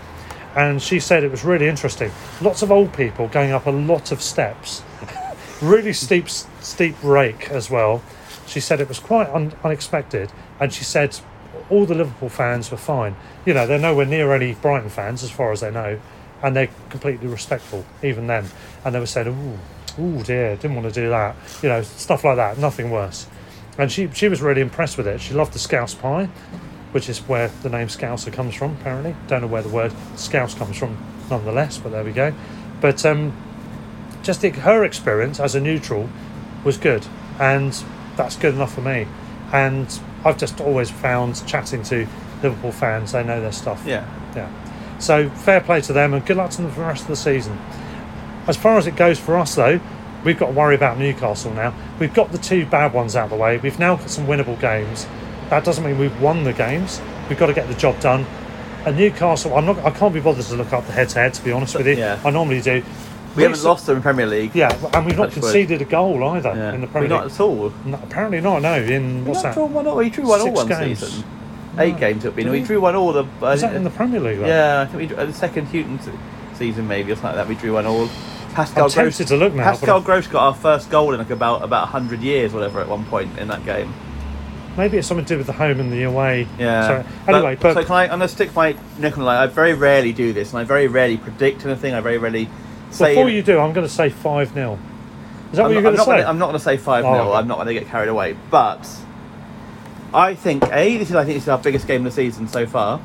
And 0.55 0.81
she 0.81 0.99
said 0.99 1.23
it 1.23 1.31
was 1.31 1.43
really 1.43 1.67
interesting. 1.67 2.11
Lots 2.41 2.61
of 2.61 2.71
old 2.71 2.93
people 2.93 3.27
going 3.27 3.51
up 3.51 3.65
a 3.65 3.71
lot 3.71 4.11
of 4.11 4.21
steps 4.21 4.83
really 5.61 5.93
steep 5.93 6.29
steep 6.29 6.95
rake 7.03 7.49
as 7.49 7.69
well. 7.69 8.01
She 8.45 8.59
said 8.59 8.81
it 8.81 8.87
was 8.89 8.99
quite 8.99 9.29
un- 9.29 9.53
unexpected, 9.63 10.31
and 10.59 10.73
she 10.73 10.83
said 10.83 11.17
all 11.69 11.85
the 11.85 11.95
Liverpool 11.95 12.29
fans 12.29 12.69
were 12.69 12.77
fine. 12.77 13.15
You 13.45 13.53
know, 13.53 13.65
they're 13.65 13.79
nowhere 13.79 14.05
near 14.05 14.33
any 14.33 14.53
Brighton 14.53 14.89
fans 14.89 15.23
as 15.23 15.31
far 15.31 15.51
as 15.51 15.61
they 15.61 15.71
know, 15.71 15.99
and 16.43 16.55
they're 16.55 16.69
completely 16.89 17.27
respectful 17.27 17.85
even 18.03 18.27
then. 18.27 18.45
And 18.83 18.93
they 18.93 18.99
were 18.99 19.05
saying, 19.05 19.27
"Ooh, 19.29 19.57
ooh, 19.99 20.23
dear, 20.23 20.55
didn't 20.55 20.75
want 20.75 20.93
to 20.93 21.01
do 21.01 21.09
that." 21.09 21.35
You 21.61 21.69
know, 21.69 21.81
stuff 21.81 22.23
like 22.23 22.37
that. 22.37 22.57
Nothing 22.57 22.91
worse. 22.91 23.27
And 23.77 23.91
she 23.91 24.09
she 24.13 24.27
was 24.27 24.41
really 24.41 24.61
impressed 24.61 24.97
with 24.97 25.07
it. 25.07 25.19
She 25.21 25.33
loved 25.33 25.53
the 25.53 25.59
Scouse 25.59 25.93
pie, 25.93 26.29
which 26.91 27.09
is 27.09 27.19
where 27.19 27.49
the 27.61 27.69
name 27.69 27.87
Scouser 27.87 28.31
comes 28.31 28.55
from. 28.55 28.73
Apparently, 28.79 29.15
don't 29.27 29.41
know 29.41 29.47
where 29.47 29.63
the 29.63 29.69
word 29.69 29.93
Scouse 30.15 30.53
comes 30.53 30.77
from, 30.77 30.97
nonetheless. 31.29 31.77
But 31.77 31.91
there 31.91 32.03
we 32.03 32.11
go. 32.11 32.33
But 32.81 33.05
um, 33.05 33.33
just 34.23 34.41
think 34.41 34.55
her 34.57 34.83
experience 34.83 35.39
as 35.39 35.55
a 35.55 35.61
neutral 35.61 36.09
was 36.63 36.77
good, 36.77 37.05
and 37.39 37.73
that's 38.15 38.35
good 38.35 38.55
enough 38.55 38.73
for 38.73 38.81
me. 38.81 39.07
And 39.51 39.87
I've 40.25 40.37
just 40.37 40.61
always 40.61 40.89
found 40.89 41.45
chatting 41.47 41.83
to 41.83 42.07
Liverpool 42.43 42.71
fans, 42.71 43.13
they 43.13 43.23
know 43.23 43.41
their 43.41 43.51
stuff. 43.51 43.83
Yeah. 43.85 44.05
Yeah. 44.35 44.49
So 44.99 45.29
fair 45.29 45.61
play 45.61 45.81
to 45.81 45.93
them, 45.93 46.13
and 46.13 46.25
good 46.25 46.37
luck 46.37 46.51
to 46.51 46.61
them 46.61 46.71
for 46.71 46.81
the 46.81 46.85
rest 46.85 47.03
of 47.03 47.07
the 47.07 47.15
season. 47.15 47.57
As 48.47 48.57
far 48.57 48.77
as 48.77 48.87
it 48.87 48.95
goes 48.95 49.19
for 49.19 49.37
us, 49.37 49.55
though, 49.55 49.79
we've 50.23 50.37
got 50.37 50.47
to 50.47 50.51
worry 50.53 50.75
about 50.75 50.97
Newcastle 50.97 51.51
now. 51.53 51.73
We've 51.99 52.13
got 52.13 52.31
the 52.31 52.37
two 52.37 52.65
bad 52.65 52.93
ones 52.93 53.15
out 53.15 53.25
of 53.25 53.29
the 53.31 53.35
way. 53.37 53.57
We've 53.57 53.79
now 53.79 53.95
got 53.95 54.09
some 54.09 54.25
winnable 54.27 54.59
games. 54.59 55.07
That 55.49 55.63
doesn't 55.63 55.83
mean 55.85 55.97
we've 55.97 56.19
won 56.21 56.43
the 56.43 56.53
games. 56.53 57.01
We've 57.29 57.37
got 57.39 57.47
to 57.47 57.53
get 57.53 57.67
the 57.67 57.75
job 57.75 57.99
done. 57.99 58.25
And 58.85 58.97
Newcastle, 58.97 59.55
I'm 59.55 59.65
not. 59.65 59.77
I 59.79 59.91
can't 59.91 60.13
be 60.13 60.19
bothered 60.19 60.43
to 60.45 60.55
look 60.55 60.73
up 60.73 60.85
the 60.85 60.91
head-to-head. 60.91 61.33
To 61.35 61.43
be 61.43 61.51
honest 61.53 61.75
with 61.75 61.87
you, 61.87 61.93
Yeah. 61.95 62.19
I 62.25 62.29
normally 62.31 62.59
do. 62.61 62.83
We 63.35 63.43
haven't 63.43 63.63
lost 63.63 63.85
them 63.87 63.95
in 63.97 64.03
Premier 64.03 64.27
League. 64.27 64.51
Yeah, 64.53 64.75
and 64.93 65.05
we've 65.07 65.17
not 65.17 65.31
conceded 65.31 65.81
a 65.81 65.85
goal 65.85 66.23
either 66.25 66.53
Yeah. 66.55 66.73
in 66.73 66.81
the 66.81 66.87
Premier 66.87 67.09
not 67.09 67.23
League. 67.23 67.33
at 67.33 67.39
all. 67.39 67.71
No, 67.85 67.97
apparently 68.03 68.41
not. 68.41 68.61
No, 68.61 68.75
in 68.75 69.23
We 69.25 69.31
what's 69.31 69.41
not 69.43 69.49
that? 69.49 69.55
drawn 69.55 69.73
one 69.73 69.87
all. 69.87 69.95
We 69.95 70.09
drew 70.09 70.27
one 70.27 70.41
all 70.41 70.51
one 70.51 70.67
games. 70.67 70.99
season. 70.99 71.23
Eight 71.79 71.97
games 71.97 72.23
it'll 72.25 72.35
be. 72.35 72.43
No, 72.43 72.51
we 72.51 72.61
drew 72.61 72.79
one 72.81 72.95
all. 72.95 73.11
The 73.13 73.25
uh, 73.41 73.47
Is 73.47 73.61
that 73.61 73.73
in 73.75 73.83
the 73.83 73.89
Premier 73.89 74.19
League? 74.19 74.39
Though? 74.39 74.45
yeah, 74.45 74.81
I 74.81 74.85
think 74.85 74.97
we 74.99 75.07
drew, 75.07 75.17
uh, 75.17 75.25
the 75.25 75.33
second 75.33 75.65
Hughton 75.67 75.99
se- 75.99 76.11
season 76.55 76.87
maybe 76.87 77.11
or 77.11 77.15
something 77.15 77.29
like 77.29 77.35
that. 77.37 77.47
We 77.47 77.55
drew 77.55 77.73
one 77.73 77.87
all. 77.87 78.07
Pascal 78.53 78.85
I'm 78.85 78.89
tempted 78.89 79.27
to 79.27 79.37
look 79.37 79.53
now, 79.53 79.63
Pascal 79.63 79.95
I'm- 79.95 80.03
Gross 80.03 80.27
got 80.27 80.43
our 80.43 80.53
first 80.53 80.89
goal 80.89 81.13
in 81.13 81.19
like 81.19 81.29
about 81.29 81.63
about 81.63 81.87
hundred 81.89 82.21
years, 82.21 82.53
whatever, 82.53 82.79
at 82.79 82.87
one 82.87 83.05
point 83.05 83.37
in 83.39 83.47
that 83.47 83.65
game. 83.65 83.93
Maybe 84.77 84.97
it's 84.97 85.07
something 85.07 85.25
to 85.25 85.33
do 85.35 85.37
with 85.37 85.45
the 85.45 85.53
home 85.53 85.79
and 85.79 85.91
the 85.91 86.03
away. 86.03 86.47
Yeah. 86.57 87.03
So, 87.27 87.31
anyway, 87.31 87.57
but, 87.59 87.75
so 87.75 87.83
can 87.83 87.95
I? 87.95 88.03
I'm 88.03 88.09
gonna 88.09 88.27
stick 88.27 88.55
my 88.55 88.75
neck 88.97 89.13
on 89.13 89.19
the 89.19 89.25
line. 89.25 89.37
I 89.37 89.47
very 89.47 89.73
rarely 89.73 90.13
do 90.13 90.33
this, 90.33 90.51
and 90.51 90.59
I 90.59 90.63
very 90.63 90.87
rarely 90.87 91.17
predict 91.17 91.65
anything. 91.65 91.93
I 91.93 91.99
very 91.99 92.17
rarely 92.17 92.49
say. 92.93 93.15
before 93.15 93.29
you 93.29 93.41
do, 93.43 93.59
I'm 93.59 93.73
going 93.73 93.87
to 93.87 93.93
say 93.93 94.09
five 94.09 94.53
0 94.53 94.79
Is 95.51 95.57
that 95.57 95.63
I'm 95.63 95.65
what 95.65 95.73
you're 95.73 95.81
not, 95.81 95.83
going 95.83 95.95
to 95.95 96.03
say? 96.03 96.11
Gonna, 96.17 96.23
I'm 96.23 96.39
not 96.39 96.45
going 96.47 96.57
to 96.57 96.63
say 96.63 96.77
five 96.77 97.03
0 97.03 97.13
Oh, 97.13 97.21
okay. 97.21 97.37
I'm 97.37 97.47
not 97.47 97.55
going 97.55 97.67
to 97.67 97.73
get 97.73 97.87
carried 97.87 98.09
away, 98.09 98.35
but 98.49 98.87
I 100.13 100.35
think 100.35 100.63
a 100.71 100.97
this 100.97 101.09
is 101.09 101.15
I 101.15 101.25
think 101.25 101.35
this 101.35 101.43
is 101.43 101.49
our 101.49 101.57
biggest 101.57 101.87
game 101.87 102.05
of 102.05 102.13
the 102.13 102.15
season 102.15 102.47
so 102.47 102.65
far. 102.65 103.01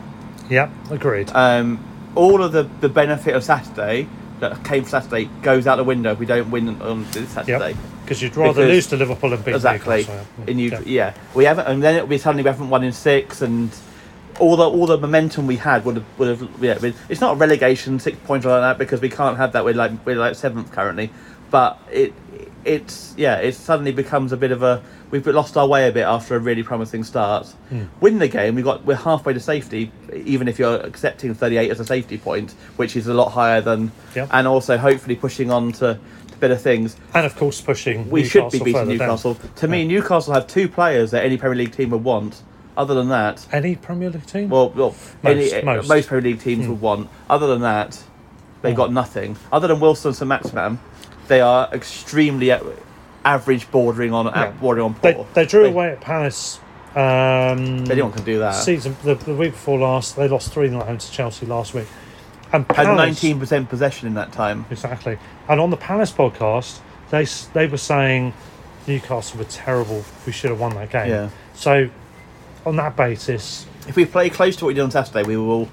Yep, 0.51 0.71
agreed. 0.91 1.31
Um, 1.35 1.85
all 2.15 2.43
of 2.43 2.53
the, 2.53 2.63
the 2.81 2.89
benefit 2.89 3.35
of 3.35 3.45
Saturday 3.45 4.09
that 4.41 4.65
came 4.65 4.85
Saturday 4.85 5.29
goes 5.43 5.67
out 5.67 5.77
the 5.77 5.85
window 5.85 6.13
if 6.13 6.19
we 6.19 6.27
don't 6.27 6.51
win 6.51 6.81
on 6.83 7.05
this 7.13 7.29
Saturday. 7.31 7.71
Yep. 7.71 7.77
Because 8.05 8.23
you'd 8.23 8.37
rather 8.37 8.55
Because- 8.63 8.69
lose 8.71 8.87
to 8.89 8.97
Liverpool 8.97 9.33
and 9.35 9.45
beat 9.45 9.55
Exactly. 9.55 9.99
Newcastle. 9.99 10.15
yeah. 10.39 10.45
Mm, 10.45 10.51
and 10.51 10.61
you, 10.61 10.71
Yeah. 10.71 10.81
yeah. 10.87 11.13
we 11.35 11.45
haven't, 11.45 11.67
and 11.67 11.83
then 11.83 11.95
it'll 11.97 12.07
be 12.09 12.19
suddenly 12.19 12.43
we 12.43 12.49
haven't 12.49 12.71
won 12.71 12.83
in 12.85 12.93
six, 12.93 13.43
and 13.43 13.71
all 14.39 14.57
the 14.57 14.69
all 14.69 14.87
the 14.87 14.97
momentum 14.97 15.47
we 15.47 15.57
had 15.57 15.85
would 15.85 15.97
have 15.97 16.05
would 16.17 16.29
have 16.29 16.49
yeah. 16.61 16.79
It's 17.09 17.21
not 17.21 17.33
a 17.33 17.37
relegation 17.37 17.99
six 17.99 18.17
points 18.25 18.47
like 18.47 18.61
that 18.61 18.79
because 18.79 19.01
we 19.01 19.09
can't 19.11 19.37
have 19.37 19.53
that. 19.53 19.65
We're 19.65 19.75
like 19.75 19.93
we're 20.07 20.17
like 20.17 20.37
seventh 20.37 20.73
currently, 20.73 21.11
but 21.51 21.79
it 21.91 22.13
it's 22.65 23.15
yeah. 23.17 23.37
It 23.37 23.55
suddenly 23.55 23.93
becomes 23.93 24.33
a 24.33 24.37
bit 24.37 24.51
of 24.51 24.63
a 24.63 24.83
we've 25.11 25.27
lost 25.27 25.57
our 25.57 25.67
way 25.67 25.89
a 25.89 25.93
bit 25.93 26.03
after 26.05 26.37
a 26.37 26.39
really 26.39 26.63
promising 26.63 27.05
start. 27.05 27.47
Hmm. 27.69 27.85
Win 28.01 28.19
the 28.19 28.29
game, 28.29 28.55
we 28.55 28.63
got 28.63 28.85
we're 28.85 28.97
halfway 28.97 29.33
to 29.33 29.41
safety, 29.41 29.91
even 30.13 30.49
if 30.49 30.59
you're 30.59 30.77
accepting 30.81 31.35
38 31.35 31.71
as 31.71 31.81
a 31.81 31.85
safety 31.85 32.19
point, 32.19 32.53
which 32.77 32.97
is 32.97 33.07
a 33.07 33.15
lot 33.15 33.31
higher 33.31 33.61
than, 33.61 33.93
Yep. 34.15 34.29
and 34.33 34.47
also 34.47 34.77
hopefully 34.77 35.17
pushing 35.17 35.51
on 35.51 35.73
to, 35.73 35.99
to 36.29 36.37
better 36.39 36.57
things 36.57 36.97
And 37.15 37.25
of 37.27 37.37
course, 37.37 37.61
pushing. 37.61 38.11
we 38.11 38.23
Newcastle 38.23 38.51
should 38.51 38.59
be 38.59 38.65
beating 38.65 38.73
further 38.75 38.99
down. 38.99 39.09
Newcastle. 39.09 39.35
To 39.57 39.69
me, 39.69 39.87
Newcastle 39.87 40.35
have 40.35 40.47
two 40.47 40.69
players 40.69 41.11
that 41.13 41.25
any 41.25 41.37
Premier 41.37 41.57
League 41.57 41.73
team 41.73 41.91
would 41.91 42.05
want. 42.05 42.43
Other 42.77 42.95
than 42.95 43.09
that, 43.09 43.45
Any 43.51 43.75
Premier 43.75 44.09
League 44.09 44.25
team? 44.27 44.51
well, 44.51 44.71
well 44.71 44.91
Most- 44.91 45.25
any, 45.25 45.53
eh, 45.53 45.63
most. 45.65 45.89
most. 45.89 46.07
Premier 46.07 46.31
League 46.31 46.41
teams 46.41 46.65
hmm. 46.65 46.73
would 46.73 46.81
want. 46.81 47.09
Other 47.29 47.49
than 47.49 47.63
that, 47.63 48.01
they 48.63 48.71
hmm. 48.71 48.77
got 48.77 48.93
nothing. 48.93 49.37
Other 49.51 49.67
than 49.67 49.81
Wilson 49.81 50.11
and 50.11 50.17
St 50.17 50.29
Maximin, 50.29 50.79
they 51.29 51.41
are 51.41 51.69
extremely 51.73 52.53
average, 53.25 53.71
bordering 53.71 54.13
on 54.13 54.27
Yeah. 54.27 54.51
bordering 54.61 54.87
on 54.87 54.95
poor. 54.95 55.13
they, 55.13 55.27
they 55.35 55.47
drew 55.47 55.67
away 55.67 55.91
at 55.93 56.01
Palace. 56.01 56.61
Um, 56.97 57.85
Anyone 57.91 58.13
can 58.13 58.25
do 58.25 58.39
that. 58.41 58.53
Season 58.53 58.97
the, 59.05 59.15
the 59.15 59.35
week 59.35 59.53
before 59.53 59.79
last, 59.79 60.17
they 60.17 60.27
lost 60.27 60.53
three 60.53 60.69
0 60.69 60.83
home 60.83 60.99
to 60.99 61.11
Chelsea 61.13 61.47
last 61.47 61.75
week. 61.75 61.87
And 62.53 62.65
Had 62.73 62.87
nineteen 62.97 63.39
percent 63.39 63.69
possession 63.69 64.09
in 64.09 64.15
that 64.15 64.33
time. 64.33 64.65
Exactly. 64.71 65.19
And 65.49 65.61
on 65.61 65.69
the 65.71 65.77
Palace 65.77 66.11
podcast, 66.11 66.81
they 67.11 67.27
they 67.53 67.67
were 67.67 67.77
saying 67.77 68.33
Newcastle 68.87 69.39
were 69.39 69.45
terrible. 69.45 70.03
We 70.25 70.33
should 70.33 70.51
have 70.51 70.59
won 70.59 70.75
that 70.77 70.91
game. 70.91 71.09
Yeah. 71.11 71.29
So, 71.55 71.91
on 72.65 72.77
that 72.77 72.97
basis, 72.97 73.67
If 73.87 73.97
we 73.97 74.07
play 74.07 74.31
close 74.31 74.57
to 74.57 74.65
what 74.65 74.69
we 74.69 74.75
did 74.75 74.81
on 74.83 74.91
Saturday, 74.91 75.25
we 75.25 75.37
will 75.37 75.69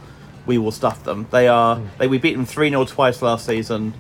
we 0.46 0.58
will 0.58 0.72
stuff 0.72 1.04
them. 1.06 1.28
They 1.32 1.48
are 1.48 1.80
they 1.98 2.08
we 2.10 2.18
beat 2.18 2.34
them 2.36 2.46
three 2.46 2.70
0 2.70 2.84
twice 2.84 3.22
last 3.22 3.46
season. 3.46 3.94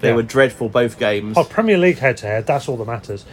They. 0.00 0.08
Yeah. 0.08 0.14
were 0.16 0.22
dreadful 0.22 0.68
both 0.68 0.98
games. 0.98 1.36
our 1.36 1.44
Premier 1.44 1.78
League 1.78 1.98
head 1.98 2.16
to 2.18 2.26
head, 2.26 2.46
that's 2.46 2.68
all 2.68 2.76
that 2.78 2.86
matters, 2.86 3.24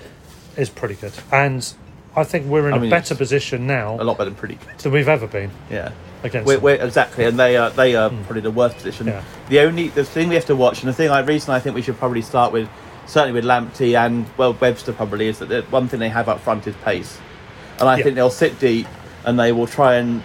is 0.55 0.69
pretty 0.69 0.95
good. 0.95 1.13
And 1.31 1.73
I 2.15 2.23
think 2.23 2.47
we're 2.47 2.67
in 2.67 2.73
I 2.73 2.77
a 2.77 2.79
mean, 2.81 2.89
better 2.89 3.15
position 3.15 3.67
now. 3.67 3.95
A 3.99 4.03
lot 4.03 4.17
better 4.17 4.29
than 4.29 4.37
pretty 4.39 4.55
good. 4.55 4.77
than 4.79 4.91
we've 4.91 5.07
ever 5.07 5.27
been 5.27 5.51
Yeah. 5.69 5.91
against. 6.23 6.47
We're, 6.47 6.59
we're, 6.59 6.75
exactly, 6.83 7.25
and 7.25 7.39
they 7.39 7.57
are 7.57 7.69
they 7.69 7.95
are 7.95 8.09
hmm. 8.09 8.23
probably 8.23 8.41
the 8.41 8.51
worst 8.51 8.75
position. 8.77 9.07
Yeah. 9.07 9.23
The 9.49 9.59
only 9.61 9.89
the 9.89 10.03
thing 10.03 10.29
we 10.29 10.35
have 10.35 10.45
to 10.47 10.55
watch, 10.55 10.81
and 10.81 10.89
the 10.89 10.93
thing 10.93 11.09
I 11.09 11.19
reason 11.19 11.53
I 11.53 11.59
think 11.59 11.75
we 11.75 11.81
should 11.81 11.97
probably 11.97 12.21
start 12.21 12.51
with, 12.51 12.67
certainly 13.05 13.33
with 13.33 13.45
Lamptey 13.45 13.95
and 13.97 14.25
well 14.37 14.53
Webster 14.59 14.93
probably 14.93 15.27
is 15.27 15.39
that 15.39 15.49
the 15.49 15.61
one 15.69 15.87
thing 15.87 15.99
they 15.99 16.09
have 16.09 16.27
up 16.27 16.39
front 16.41 16.67
is 16.67 16.75
pace, 16.83 17.17
and 17.79 17.87
I 17.87 17.97
Yeah. 17.97 18.03
think 18.03 18.15
they'll 18.15 18.29
sit 18.29 18.59
deep 18.59 18.87
and 19.25 19.39
they 19.39 19.51
will 19.51 19.67
try 19.67 19.95
and 19.95 20.23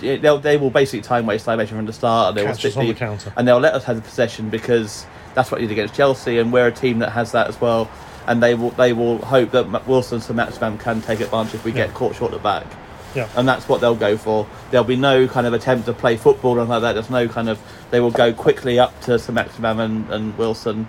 they'll 0.00 0.38
they 0.38 0.56
will 0.56 0.70
basically 0.70 1.00
time 1.00 1.26
waste 1.26 1.46
time 1.46 1.64
from 1.66 1.86
the 1.86 1.92
start 1.92 2.28
and 2.28 2.36
they 2.36 2.42
will 2.42 2.50
Catch 2.50 2.62
sit 2.62 2.72
us 2.72 2.76
on 2.76 2.86
the 2.86 2.94
counter. 2.94 3.32
and 3.36 3.48
they'll 3.48 3.58
let 3.58 3.74
us 3.74 3.84
have 3.84 3.96
the 3.96 4.02
possession 4.02 4.50
because 4.50 5.06
that's 5.36 5.52
what 5.52 5.60
you 5.60 5.68
did 5.68 5.74
against 5.74 5.94
Chelsea 5.94 6.38
and 6.38 6.52
we're 6.52 6.66
a 6.66 6.72
team 6.72 6.98
that 6.98 7.10
has 7.12 7.30
that 7.32 7.46
as 7.46 7.60
well. 7.60 7.88
And 8.26 8.42
they 8.42 8.54
will 8.56 8.70
they 8.70 8.92
will 8.92 9.18
hope 9.18 9.52
that 9.52 9.86
Wilson 9.86 10.20
and 10.26 10.36
Maximin 10.36 10.78
can 10.78 11.00
take 11.00 11.20
advantage 11.20 11.54
if 11.54 11.64
we 11.64 11.70
Yeah. 11.70 11.86
get 11.86 11.94
caught 11.94 12.16
short 12.16 12.34
at 12.34 12.42
back 12.42 12.66
yeah. 13.14 13.28
and 13.36 13.48
that's 13.48 13.68
what 13.68 13.80
they'll 13.80 13.94
go 13.94 14.16
for. 14.16 14.46
There'll 14.70 14.84
be 14.86 14.96
no 14.96 15.28
kind 15.28 15.46
of 15.46 15.52
attempt 15.52 15.86
to 15.86 15.92
play 15.92 16.16
football 16.16 16.52
or 16.52 16.58
anything 16.60 16.70
like 16.70 16.82
that. 16.82 16.92
There's 16.94 17.10
no 17.10 17.28
kind 17.28 17.48
of 17.48 17.60
they 17.90 18.00
will 18.00 18.10
go 18.10 18.32
quickly 18.32 18.78
up 18.78 18.98
to 19.02 19.18
Sir 19.18 19.32
Maximin 19.32 19.78
and, 19.80 20.10
and 20.10 20.38
Wilson. 20.38 20.88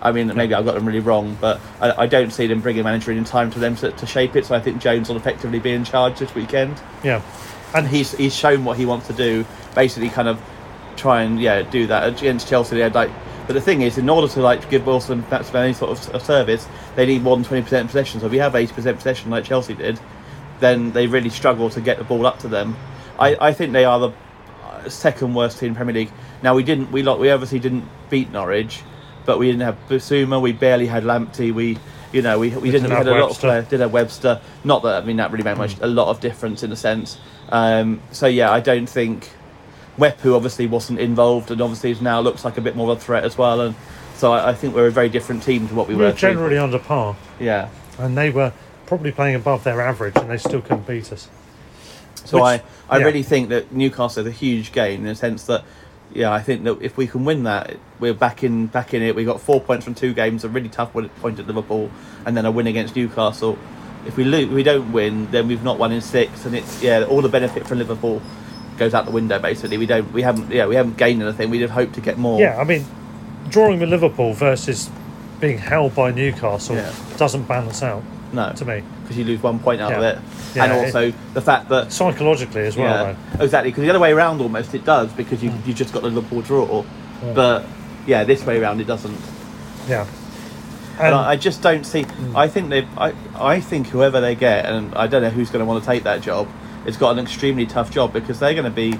I 0.00 0.12
mean, 0.12 0.28
maybe 0.36 0.54
I've 0.54 0.64
got 0.64 0.74
them 0.76 0.86
really 0.86 1.00
wrong, 1.00 1.36
but 1.40 1.60
I, 1.80 2.02
I 2.02 2.06
don't 2.06 2.30
see 2.30 2.46
them 2.46 2.60
bringing 2.60 2.82
a 2.82 2.84
manager 2.84 3.10
in 3.10 3.18
in 3.18 3.24
time 3.24 3.50
for 3.50 3.58
them 3.58 3.74
to, 3.76 3.90
to 3.90 4.06
shape 4.06 4.36
it. 4.36 4.46
So 4.46 4.54
I 4.54 4.60
think 4.60 4.80
Jones 4.80 5.08
will 5.08 5.16
effectively 5.16 5.58
be 5.58 5.72
in 5.72 5.84
charge 5.84 6.20
this 6.20 6.32
weekend, 6.36 6.80
yeah. 7.02 7.20
and 7.74 7.88
he's 7.88 8.12
he's 8.12 8.34
shown 8.34 8.64
what 8.64 8.76
he 8.76 8.86
wants 8.86 9.08
to 9.08 9.12
do. 9.12 9.44
Basically, 9.74 10.08
kind 10.08 10.28
of 10.28 10.40
try 10.96 11.22
and 11.22 11.40
yeah 11.40 11.62
do 11.62 11.86
that 11.88 12.08
against 12.08 12.48
Chelsea. 12.48 12.76
They 12.76 12.82
had 12.82 12.94
like 12.94 13.10
But 13.48 13.54
the 13.54 13.62
thing 13.62 13.80
is, 13.80 13.96
in 13.96 14.10
order 14.10 14.28
to 14.28 14.40
like 14.42 14.68
give 14.68 14.84
Wilson 14.84 15.24
Maximin 15.30 15.64
any 15.64 15.72
sort 15.72 15.98
of 16.10 16.22
service, 16.22 16.68
they 16.96 17.06
need 17.06 17.22
more 17.22 17.34
than 17.34 17.46
twenty 17.46 17.62
percent 17.62 17.86
possession. 17.86 18.20
So 18.20 18.26
if 18.26 18.32
we 18.32 18.38
have 18.38 18.54
eighty 18.54 18.74
percent 18.74 18.98
possession 18.98 19.30
like 19.30 19.44
Chelsea 19.44 19.72
did, 19.72 19.98
then 20.60 20.92
they 20.92 21.06
really 21.06 21.30
struggle 21.30 21.70
to 21.70 21.80
get 21.80 21.96
the 21.96 22.04
ball 22.04 22.26
up 22.26 22.38
to 22.40 22.48
them. 22.48 22.76
I, 23.18 23.36
I 23.40 23.52
think 23.54 23.72
they 23.72 23.86
are 23.86 23.98
the 23.98 24.10
uh, 24.64 24.88
second 24.90 25.32
worst 25.32 25.58
team 25.58 25.70
in 25.70 25.74
Premier 25.74 25.94
League. 25.94 26.12
Now 26.42 26.54
we 26.54 26.62
didn't 26.62 26.92
we 26.92 27.02
lo- 27.02 27.16
we 27.16 27.30
obviously 27.30 27.58
didn't 27.58 27.88
beat 28.10 28.30
Norwich, 28.30 28.82
but 29.24 29.38
we 29.38 29.46
didn't 29.46 29.62
have 29.62 29.78
Bissouma. 29.88 30.42
We 30.42 30.52
barely 30.52 30.86
had 30.86 31.04
Lamptey. 31.04 31.50
We 31.50 31.78
you 32.12 32.20
know 32.20 32.38
we, 32.38 32.50
we 32.50 32.70
didn't, 32.70 32.90
didn't 32.90 32.90
we 32.90 32.96
had 32.96 33.06
have 33.06 33.16
a 33.16 33.20
lot 33.20 33.30
of 33.30 33.38
players. 33.38 33.66
Did 33.68 33.80
have 33.80 33.94
Webster. 33.94 34.42
Not 34.62 34.82
that 34.82 35.02
I 35.02 35.06
mean 35.06 35.16
that 35.16 35.32
really 35.32 35.44
made 35.44 35.56
much 35.56 35.74
a 35.80 35.86
lot 35.86 36.08
of 36.08 36.20
difference 36.20 36.62
in 36.62 36.70
a 36.70 36.76
sense. 36.76 37.18
Um, 37.48 38.02
so 38.12 38.26
yeah, 38.26 38.52
I 38.52 38.60
don't 38.60 38.86
think 38.86 39.30
Mwepu 39.98 40.34
obviously 40.34 40.66
wasn't 40.66 41.00
involved, 41.00 41.50
and 41.50 41.60
obviously 41.60 41.94
now 42.02 42.20
looks 42.20 42.44
like 42.44 42.56
a 42.56 42.60
bit 42.60 42.76
more 42.76 42.90
of 42.90 42.98
a 42.98 43.00
threat 43.00 43.24
as 43.24 43.36
well. 43.36 43.60
And 43.60 43.74
so 44.14 44.32
I, 44.32 44.50
I 44.50 44.54
think 44.54 44.74
we're 44.74 44.86
a 44.86 44.92
very 44.92 45.08
different 45.08 45.42
team 45.42 45.68
to 45.68 45.74
what 45.74 45.88
we 45.88 45.94
were. 45.94 46.00
We 46.00 46.06
were. 46.06 46.12
generally 46.12 46.58
under 46.58 46.78
par, 46.78 47.16
yeah. 47.40 47.68
and 47.98 48.16
they 48.16 48.30
were 48.30 48.52
probably 48.86 49.12
playing 49.12 49.34
above 49.34 49.64
their 49.64 49.80
average, 49.80 50.16
and 50.16 50.30
they 50.30 50.38
still 50.38 50.60
couldn't 50.62 50.86
beat 50.86 51.12
us. 51.12 51.28
So 52.24 52.36
Which- 52.36 52.62
I, 52.88 52.94
I 52.94 52.98
yeah. 52.98 53.04
really 53.04 53.22
think 53.22 53.48
that 53.50 53.72
Newcastle 53.72 54.26
is 54.26 54.32
a 54.32 54.36
huge 54.36 54.72
game 54.72 55.00
in 55.00 55.06
the 55.06 55.14
sense 55.14 55.44
that, 55.44 55.64
yeah, 56.14 56.32
I 56.32 56.40
think 56.40 56.64
that 56.64 56.80
if 56.80 56.96
we 56.96 57.06
can 57.06 57.24
win 57.24 57.42
that, 57.44 57.76
we're 58.00 58.14
back 58.14 58.42
in 58.42 58.66
back 58.66 58.94
in 58.94 59.02
it. 59.02 59.14
We 59.14 59.24
got 59.24 59.40
four 59.40 59.60
points 59.60 59.84
from 59.84 59.94
two 59.94 60.14
games, 60.14 60.44
a 60.44 60.48
really 60.48 60.68
tough 60.68 60.94
one- 60.94 61.08
point 61.20 61.38
at 61.38 61.46
Liverpool, 61.46 61.90
and 62.24 62.36
then 62.36 62.46
a 62.46 62.50
win 62.50 62.66
against 62.66 62.96
Newcastle. 62.96 63.58
If 64.06 64.16
we 64.16 64.24
lose, 64.24 64.48
we 64.48 64.62
don't 64.62 64.92
win, 64.92 65.30
then 65.32 65.48
we've 65.48 65.62
not 65.62 65.78
won 65.78 65.92
in 65.92 66.00
six, 66.00 66.46
and 66.46 66.54
it's 66.54 66.82
yeah, 66.82 67.04
all 67.04 67.20
the 67.20 67.28
benefit 67.28 67.66
for 67.66 67.74
Liverpool 67.74 68.22
goes 68.78 68.94
out 68.94 69.04
the 69.04 69.10
window. 69.10 69.38
Basically, 69.38 69.76
we 69.76 69.86
don't, 69.86 70.10
we 70.12 70.22
haven't, 70.22 70.50
yeah, 70.50 70.66
we 70.66 70.74
haven't 70.74 70.96
gained 70.96 71.22
anything. 71.22 71.50
We'd 71.50 71.62
have 71.62 71.70
hoped 71.70 71.94
to 71.94 72.00
get 72.00 72.18
more. 72.18 72.40
Yeah, 72.40 72.58
I 72.58 72.64
mean, 72.64 72.84
drawing 73.48 73.80
with 73.80 73.88
Liverpool 73.88 74.32
versus 74.32 74.90
being 75.40 75.58
held 75.58 75.94
by 75.94 76.10
Newcastle 76.10 76.76
Yeah. 76.76 76.92
doesn't 77.16 77.46
balance 77.46 77.82
out 77.82 78.02
no, 78.32 78.52
to 78.52 78.64
me 78.64 78.82
because 79.02 79.16
you 79.16 79.24
lose 79.24 79.42
one 79.42 79.58
point 79.58 79.80
out 79.80 79.92
of 79.92 80.02
it, 80.02 80.18
Yeah, 80.54 80.64
and 80.64 80.72
it- 80.72 80.84
also 80.86 81.12
the 81.34 81.40
fact 81.40 81.68
that 81.70 81.92
psychologically 81.92 82.62
as 82.62 82.76
well. 82.76 83.06
yeah, 83.06 83.42
exactly. 83.42 83.70
Because 83.70 83.82
the 83.82 83.90
other 83.90 84.00
way 84.00 84.12
around, 84.12 84.40
almost 84.40 84.74
it 84.74 84.84
does 84.84 85.12
because 85.12 85.42
you 85.42 85.50
mm. 85.50 85.66
you 85.66 85.72
just 85.72 85.92
got 85.92 86.02
the 86.02 86.10
Liverpool 86.10 86.42
draw, 86.42 86.84
but 87.34 87.64
yeah, 88.06 88.24
this 88.24 88.44
way 88.44 88.60
around 88.60 88.80
it 88.80 88.86
doesn't. 88.86 89.18
Yeah, 89.88 90.06
And 90.98 91.06
and 91.06 91.14
I, 91.14 91.30
I 91.30 91.36
just 91.36 91.62
don't 91.62 91.84
see. 91.84 92.02
Mm. 92.02 92.36
I 92.36 92.48
think 92.48 92.68
they. 92.68 92.86
I, 92.98 93.14
I 93.34 93.60
think 93.60 93.86
whoever 93.86 94.20
they 94.20 94.34
get, 94.34 94.66
and 94.66 94.94
I 94.94 95.06
don't 95.06 95.22
know 95.22 95.30
who's 95.30 95.48
going 95.48 95.60
to 95.60 95.66
want 95.66 95.82
to 95.82 95.88
take 95.88 96.02
that 96.02 96.20
job, 96.20 96.48
has 96.88 96.96
got 96.96 97.12
an 97.16 97.18
extremely 97.18 97.66
tough 97.66 97.90
job 97.90 98.12
because 98.12 98.40
they're 98.40 98.54
going 98.54 98.64
to 98.64 98.70
be 98.70 98.98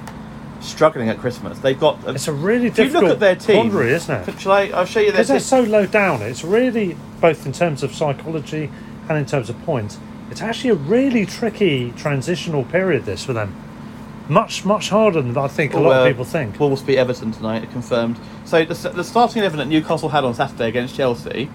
struggling 0.60 1.08
at 1.08 1.18
Christmas. 1.18 1.58
They've 1.58 1.78
got. 1.78 1.98
it's 2.08 2.28
a 2.28 2.32
really 2.32 2.70
difficult. 2.70 2.86
if 2.88 2.92
you 2.94 3.00
look 3.00 3.10
at 3.12 3.20
their 3.20 3.36
team, 3.36 3.70
quandary, 3.70 3.92
isn't 3.92 4.28
it? 4.28 4.40
Shall 4.40 4.52
I? 4.52 4.62
I'll 4.68 4.84
show 4.84 5.00
you 5.00 5.06
their 5.06 5.22
Because 5.22 5.28
they're 5.28 5.40
so 5.40 5.62
low 5.62 5.86
down, 5.86 6.22
it's 6.22 6.44
really 6.44 6.96
both 7.20 7.46
in 7.46 7.52
terms 7.52 7.82
of 7.82 7.94
psychology 7.94 8.70
and 9.08 9.18
in 9.18 9.26
terms 9.26 9.48
of 9.50 9.60
points. 9.64 9.98
It's 10.30 10.42
actually 10.42 10.70
a 10.70 10.74
really 10.74 11.24
tricky 11.26 11.92
transitional 11.92 12.64
period. 12.64 13.04
This 13.06 13.24
for 13.24 13.32
them, 13.32 13.54
much 14.28 14.64
much 14.64 14.90
harder 14.90 15.22
than 15.22 15.36
I 15.38 15.48
think 15.48 15.72
a 15.74 15.80
lot 15.80 16.02
of 16.02 16.08
people 16.08 16.24
think. 16.24 16.58
Wolves 16.60 16.82
beat 16.82 16.98
Everton 16.98 17.32
tonight, 17.32 17.70
confirmed. 17.70 18.18
So 18.44 18.64
the, 18.64 18.74
the 18.90 19.04
starting 19.04 19.40
eleven 19.40 19.58
that 19.58 19.68
Newcastle 19.68 20.10
had 20.10 20.24
on 20.24 20.34
Saturday 20.34 20.68
against 20.68 20.96
Chelsea, 20.96 21.48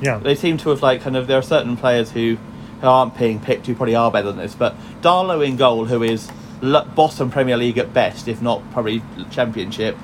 Yeah, 0.00 0.18
they 0.18 0.34
seem 0.34 0.56
to 0.58 0.70
have 0.70 0.82
like 0.82 1.00
kind 1.00 1.16
of. 1.16 1.26
There 1.26 1.38
are 1.38 1.42
certain 1.42 1.76
players 1.76 2.12
who, 2.12 2.36
who 2.80 2.86
aren't 2.86 3.16
being 3.18 3.40
picked 3.40 3.66
who 3.66 3.74
probably 3.74 3.94
are 3.94 4.10
better 4.10 4.28
than 4.28 4.38
this, 4.38 4.54
but 4.54 4.74
Darlow 5.02 5.46
in 5.46 5.56
goal, 5.56 5.86
who 5.86 6.02
is 6.02 6.30
bottom 6.62 7.30
Premier 7.30 7.56
League 7.56 7.78
at 7.78 7.92
best, 7.92 8.28
if 8.28 8.42
not 8.42 8.62
probably 8.72 9.02
Championship. 9.30 9.96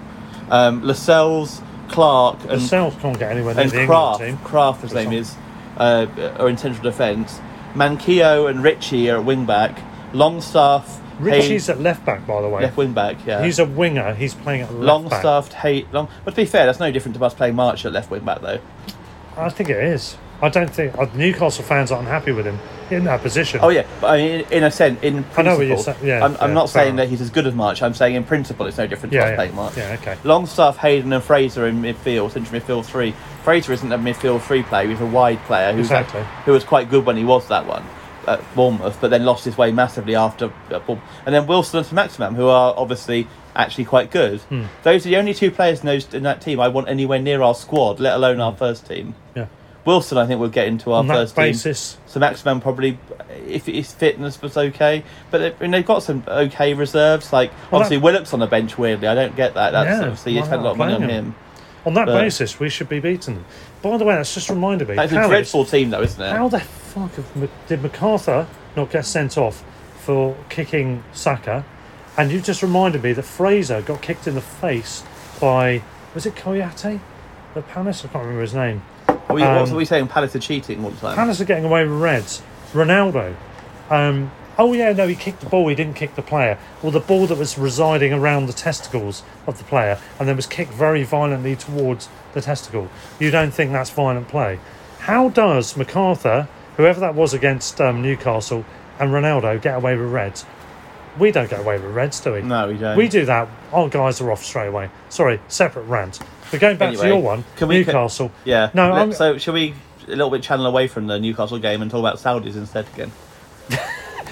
Um, 0.51 0.83
Lascelles, 0.85 1.61
Clark, 1.89 2.39
and 2.49 2.63
Cells 2.63 2.95
can't 3.01 3.19
get 3.19 3.33
anywhere 3.33 3.55
near 3.55 3.65
and 3.65 3.73
the 3.73 3.81
England 3.83 3.91
Krafth, 3.91 4.19
team. 4.27 4.39
Krafth, 4.39 4.81
his 4.81 4.95
name 4.95 5.13
is, 5.13 5.35
uh, 5.77 6.07
are 6.39 6.49
in 6.49 6.57
central 6.57 6.83
defence. 6.83 7.41
Manquillo 7.75 8.49
and 8.49 8.63
Ritchie 8.63 9.11
are 9.11 9.19
at 9.19 9.25
wing 9.25 9.45
back. 9.45 9.79
Longstaff, 10.15 11.01
Ritchie's 11.19 11.67
Hay- 11.67 11.73
at 11.75 11.81
left 11.81 12.05
back, 12.05 12.27
by 12.27 12.41
the 12.41 12.49
way. 12.49 12.63
left 12.63 12.77
wing 12.77 12.93
back. 12.93 13.17
Yeah, 13.27 13.45
He's 13.45 13.59
a 13.59 13.65
winger. 13.65 14.15
He's 14.15 14.35
playing 14.35 14.63
at. 14.63 14.73
Longstaff, 14.73 15.53
Hay. 15.53 15.87
Long. 15.93 16.09
But 16.25 16.31
to 16.33 16.37
be 16.37 16.45
fair, 16.47 16.67
that's 16.67 16.81
no 16.81 16.91
different 16.91 17.17
to 17.17 17.25
us 17.25 17.35
playing 17.35 17.55
March 17.55 17.85
at 17.85 17.93
left 17.93 18.11
wing 18.11 18.25
back 18.25 18.41
though. 18.41 18.61
I 19.37 19.51
think 19.51 19.69
it 19.69 19.77
is. 19.83 20.17
I 20.43 20.49
don't 20.51 20.69
think 20.69 20.97
uh, 20.99 21.07
Newcastle 21.15 21.65
fans 21.65 21.91
aren't 21.91 22.09
happy 22.09 22.33
with 22.33 22.45
him 22.47 22.59
in 22.91 23.05
that 23.05 23.23
position. 23.23 23.61
Oh 23.63 23.71
yeah, 23.71 23.87
but 24.01 24.09
I 24.09 24.17
mean, 24.19 24.47
in, 24.51 24.65
a 24.65 24.71
sense, 24.71 25.03
in 25.03 25.25
principle, 25.25 25.41
I 25.41 25.43
know 25.45 25.57
what 25.57 25.67
you're 25.67 25.79
saying, 25.79 25.97
yeah, 26.05 26.25
I'm, 26.25 26.37
I'm 26.41 26.55
not 26.55 26.69
saying 26.69 26.97
that 26.97 27.09
he's 27.09 27.21
as 27.21 27.31
good 27.31 27.47
as 27.47 27.55
March. 27.55 27.83
I'm 27.83 27.95
saying 27.95 28.15
in 28.17 28.25
principle, 28.25 28.67
it's 28.67 28.77
no 28.79 28.87
different 28.87 29.13
to 29.13 29.19
Yeah, 29.19 29.25
us 29.25 29.31
yeah. 29.31 29.37
playing 29.37 29.55
March. 29.55 29.77
Yeah, 29.77 29.97
okay. 30.01 30.17
Longstaff, 30.25 30.77
Hayden, 30.79 31.13
and 31.13 31.25
Fraser 31.25 31.67
in 31.67 31.81
midfield, 31.81 32.33
central 32.33 32.61
midfield 32.61 32.85
three. 32.85 33.15
Fraser 33.45 33.73
isn't 33.73 33.91
a 33.93 33.99
midfield 33.99 34.43
three 34.43 34.63
player; 34.63 34.89
he's 34.89 35.01
a 35.01 35.07
wide 35.07 35.39
player 35.45 35.73
who's 35.73 35.87
Exactly. 35.87 36.21
act- 36.21 36.45
who 36.45 36.53
was 36.53 36.65
quite 36.65 36.91
good 36.91 37.07
when 37.07 37.17
he 37.17 37.25
was 37.25 37.49
that 37.49 37.67
one 37.67 37.85
at 38.29 38.41
Bournemouth, 38.57 38.99
but 39.01 39.09
then 39.11 39.25
lost 39.25 39.45
his 39.45 39.57
way 39.57 39.71
massively 39.73 40.17
after. 40.17 40.53
Uh, 40.71 40.81
Bournemouth. 40.81 41.09
and 41.25 41.35
then 41.35 41.47
Wilson 41.47 41.79
and 41.81 41.93
Maximin, 41.93 42.35
who 42.35 42.49
are 42.49 42.75
obviously 42.77 43.27
actually 43.55 43.85
quite 43.85 44.11
good. 44.11 44.41
Hmm. 44.43 44.65
Those 44.83 45.07
are 45.07 45.09
the 45.09 45.17
only 45.17 45.33
two 45.33 45.51
players 45.51 45.81
in, 45.81 45.87
those, 45.87 46.13
in 46.13 46.25
that 46.25 46.41
team 46.43 46.61
I 46.61 46.69
want 46.69 46.89
anywhere 46.89 47.19
near 47.21 47.41
our 47.41 47.55
squad, 47.55 48.01
let 48.01 48.15
alone 48.17 48.39
our 48.41 48.55
first 48.55 48.87
team. 48.87 49.15
Yeah. 49.35 49.47
Wilson, 49.87 50.19
I 50.19 50.27
think, 50.27 50.41
will 50.41 50.49
get 50.49 50.67
into 50.67 50.93
our 50.93 50.99
On 50.99 51.07
that 51.07 51.15
first 51.15 51.37
team. 51.37 51.45
basis, 51.45 51.97
So 52.07 52.21
Maximin 52.21 52.61
probably, 52.61 52.99
if 53.47 53.67
his 53.67 53.93
fitness 53.93 54.43
was 54.43 54.57
okay, 54.57 55.05
but 55.31 55.39
they, 55.39 55.65
and 55.65 55.73
they've 55.73 55.87
got 55.87 56.03
some 56.03 56.23
okay 56.29 56.75
reserves. 56.75 57.33
Like 57.33 57.51
Well, 57.71 57.81
obviously 57.81 57.99
Willock's 57.99 58.35
on 58.35 58.41
the 58.41 58.47
bench. 58.47 58.77
Weirdly, 58.77 59.07
I 59.09 59.15
don't 59.15 59.37
get 59.37 59.55
that. 59.55 59.71
That's 59.71 59.89
Yeah, 59.89 60.01
obviously 60.03 60.33
you 60.35 60.45
spent 60.45 60.61
a 60.61 60.65
lot 60.65 60.73
of 60.73 60.77
money 60.79 60.95
on 60.95 61.03
him? 61.03 61.11
him. 61.11 61.35
on 61.87 61.95
that 61.95 62.07
But- 62.07 62.21
basis, 62.21 62.59
we 62.59 62.69
should 62.69 62.89
be 62.89 62.99
beating 62.99 63.35
them. 63.37 63.45
By 63.81 63.97
the 63.97 64.05
way, 64.05 64.17
that's 64.17 64.35
just 64.35 64.51
reminded 64.51 64.89
me. 64.89 64.97
That's 64.97 65.13
a 65.13 65.29
dreadful 65.29 65.65
team, 65.65 65.91
though, 65.91 66.03
isn't 66.03 66.21
it? 66.21 66.33
How 66.33 66.49
the 66.49 66.59
fuck 66.59 67.13
did 67.69 67.81
McArthur 67.81 68.47
not 68.75 68.91
get 68.91 69.05
sent 69.07 69.39
off 69.39 69.63
for 70.01 70.37
kicking 70.49 71.05
Saka? 71.13 71.65
And 72.19 72.33
you 72.33 72.41
just 72.41 72.61
reminded 72.63 73.05
me 73.05 73.13
that 73.13 73.23
Fraser 73.25 73.83
got 73.83 74.03
kicked 74.03 74.27
in 74.27 74.35
the 74.35 74.41
face 74.41 75.05
by 75.41 75.83
was 76.15 76.27
it 76.27 76.35
Kouyaté? 76.35 76.99
The 77.55 77.63
Palace? 77.63 78.01
I 78.05 78.09
can't 78.09 78.23
remember 78.25 78.41
his 78.41 78.55
name. 78.55 78.83
Are 79.29 79.35
we, 79.35 79.43
what 79.43 79.51
um, 79.51 79.73
are 79.73 79.77
we 79.77 79.85
saying? 79.85 80.09
Palace 80.09 80.37
are 80.37 80.41
cheating 80.41 80.83
the 80.83 80.91
time. 80.93 81.17
Palace 81.17 81.41
are 81.41 81.45
getting 81.45 81.65
away 81.65 81.85
with 81.85 82.01
reds. 82.01 82.43
Ronaldo. 82.73 83.37
Um, 83.91 84.31
oh 84.59 84.73
yeah, 84.73 84.93
no, 84.93 85.09
he 85.09 85.15
kicked 85.15 85.41
the 85.41 85.49
ball. 85.49 85.67
He 85.69 85.75
didn't 85.75 85.95
kick 85.95 86.15
the 86.15 86.23
player. 86.23 86.59
Well, 86.83 86.93
the 86.93 87.01
ball 87.01 87.27
that 87.27 87.39
was 87.39 87.59
residing 87.59 88.13
around 88.13 88.47
the 88.47 88.53
testicles 88.53 89.23
of 89.47 89.59
the 89.59 89.65
player, 89.65 89.99
and 90.19 90.29
then 90.29 90.37
was 90.37 90.47
kicked 90.47 90.73
very 90.73 91.03
violently 91.03 91.57
towards 91.57 92.09
the 92.35 92.41
testicle. 92.41 92.89
You 93.19 93.31
don't 93.31 93.53
think 93.53 93.73
that's 93.73 93.91
violent 93.91 94.29
play? 94.29 94.61
How 95.01 95.29
does 95.29 95.75
McArthur, 95.75 96.49
whoever 96.77 97.01
that 97.01 97.15
was 97.15 97.35
against 97.35 97.81
um, 97.81 98.03
Newcastle, 98.03 98.65
and 98.99 99.11
Ronaldo 99.11 99.61
get 99.61 99.77
away 99.77 99.97
with 99.97 100.11
reds? 100.11 100.45
We 101.19 101.33
don't 101.33 101.49
get 101.49 101.61
away 101.61 101.79
with 101.79 101.95
reds, 101.95 102.21
do 102.21 102.35
we? 102.35 102.43
No, 102.43 102.69
we 102.69 102.77
don't. 102.77 102.97
We 102.97 103.09
do 103.09 103.25
that. 103.25 103.49
Our 103.73 103.89
guys 103.89 104.21
are 104.21 104.31
off 104.31 104.45
straight 104.45 104.69
away. 104.69 104.91
Sorry, 105.09 105.41
separate 105.49 105.85
rant. 105.85 106.21
But 106.51 106.61
going 106.61 106.77
back 106.77 106.97
to 106.97 107.07
your 107.07 107.21
one, 107.21 107.45
can 107.57 107.69
we- 107.69 107.79
Newcastle. 107.79 108.31
Yeah. 108.45 108.71
No, 108.75 108.93
I'm, 108.93 109.13
so 109.13 109.39
shall 109.39 109.55
we 109.55 109.75
a 110.07 110.11
little 110.11 110.31
bit 110.31 110.43
channel 110.43 110.67
away 110.67 110.89
from 110.89 111.07
the 111.07 111.19
Newcastle 111.19 111.59
game 111.59 111.83
and 111.83 111.91
talk 111.91 112.01
about 112.01 112.19
Saudis 112.19 112.57
instead 112.57 112.87
again? 112.95 113.13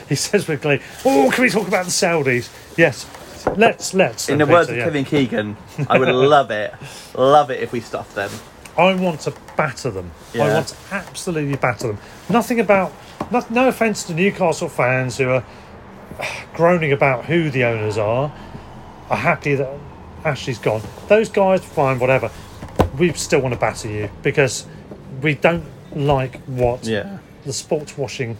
He 0.08 0.16
says 0.16 0.46
with 0.46 0.60
glee, 0.60 0.80
"Oh, 1.04 1.30
can 1.32 1.44
we 1.44 1.50
talk 1.50 1.66
about 1.66 1.86
the 1.86 1.90
Saudis?" 1.90 2.50
Yes, 2.76 3.06
let's 3.56 3.94
let's. 3.94 4.28
In 4.28 4.36
the 4.38 4.44
Peter, 4.44 4.52
words 4.52 4.68
of 4.68 4.76
yeah. 4.76 4.84
Kevin 4.84 5.04
Keegan, 5.04 5.56
I 5.88 5.98
would 5.98 6.08
love 6.14 6.50
it, 6.50 6.74
love 7.14 7.50
it 7.50 7.62
if 7.62 7.72
we 7.72 7.80
stuffed 7.80 8.14
them. 8.14 8.30
I 8.76 8.94
want 8.94 9.20
to 9.20 9.34
batter 9.56 9.90
them. 9.90 10.10
I 10.34 10.52
want 10.52 10.68
to 10.68 10.76
absolutely 10.90 11.56
batter 11.56 11.88
them. 11.88 11.98
Nothing 12.28 12.60
about, 12.60 12.92
no, 13.30 13.44
no 13.48 13.68
offence 13.68 14.04
to 14.04 14.14
Newcastle 14.14 14.68
fans 14.68 15.16
who 15.16 15.30
are 15.30 15.44
uh, 16.18 16.26
groaning 16.54 16.92
about 16.92 17.24
who 17.26 17.50
the 17.50 17.64
owners 17.64 17.96
are, 17.96 18.32
are 19.10 19.16
happy 19.16 19.54
that 19.54 19.78
Ashley's 20.24 20.58
gone. 20.58 20.82
Those 21.08 21.28
guys, 21.28 21.64
fine, 21.64 21.98
whatever. 21.98 22.30
We 22.98 23.12
still 23.12 23.40
want 23.40 23.54
to 23.54 23.60
batter 23.60 23.88
you 23.88 24.10
because 24.22 24.66
we 25.22 25.34
don't 25.34 25.64
like 25.94 26.40
what 26.46 26.84
Yeah. 26.84 27.18
the 27.44 27.52
sports 27.52 27.96
washing 27.98 28.36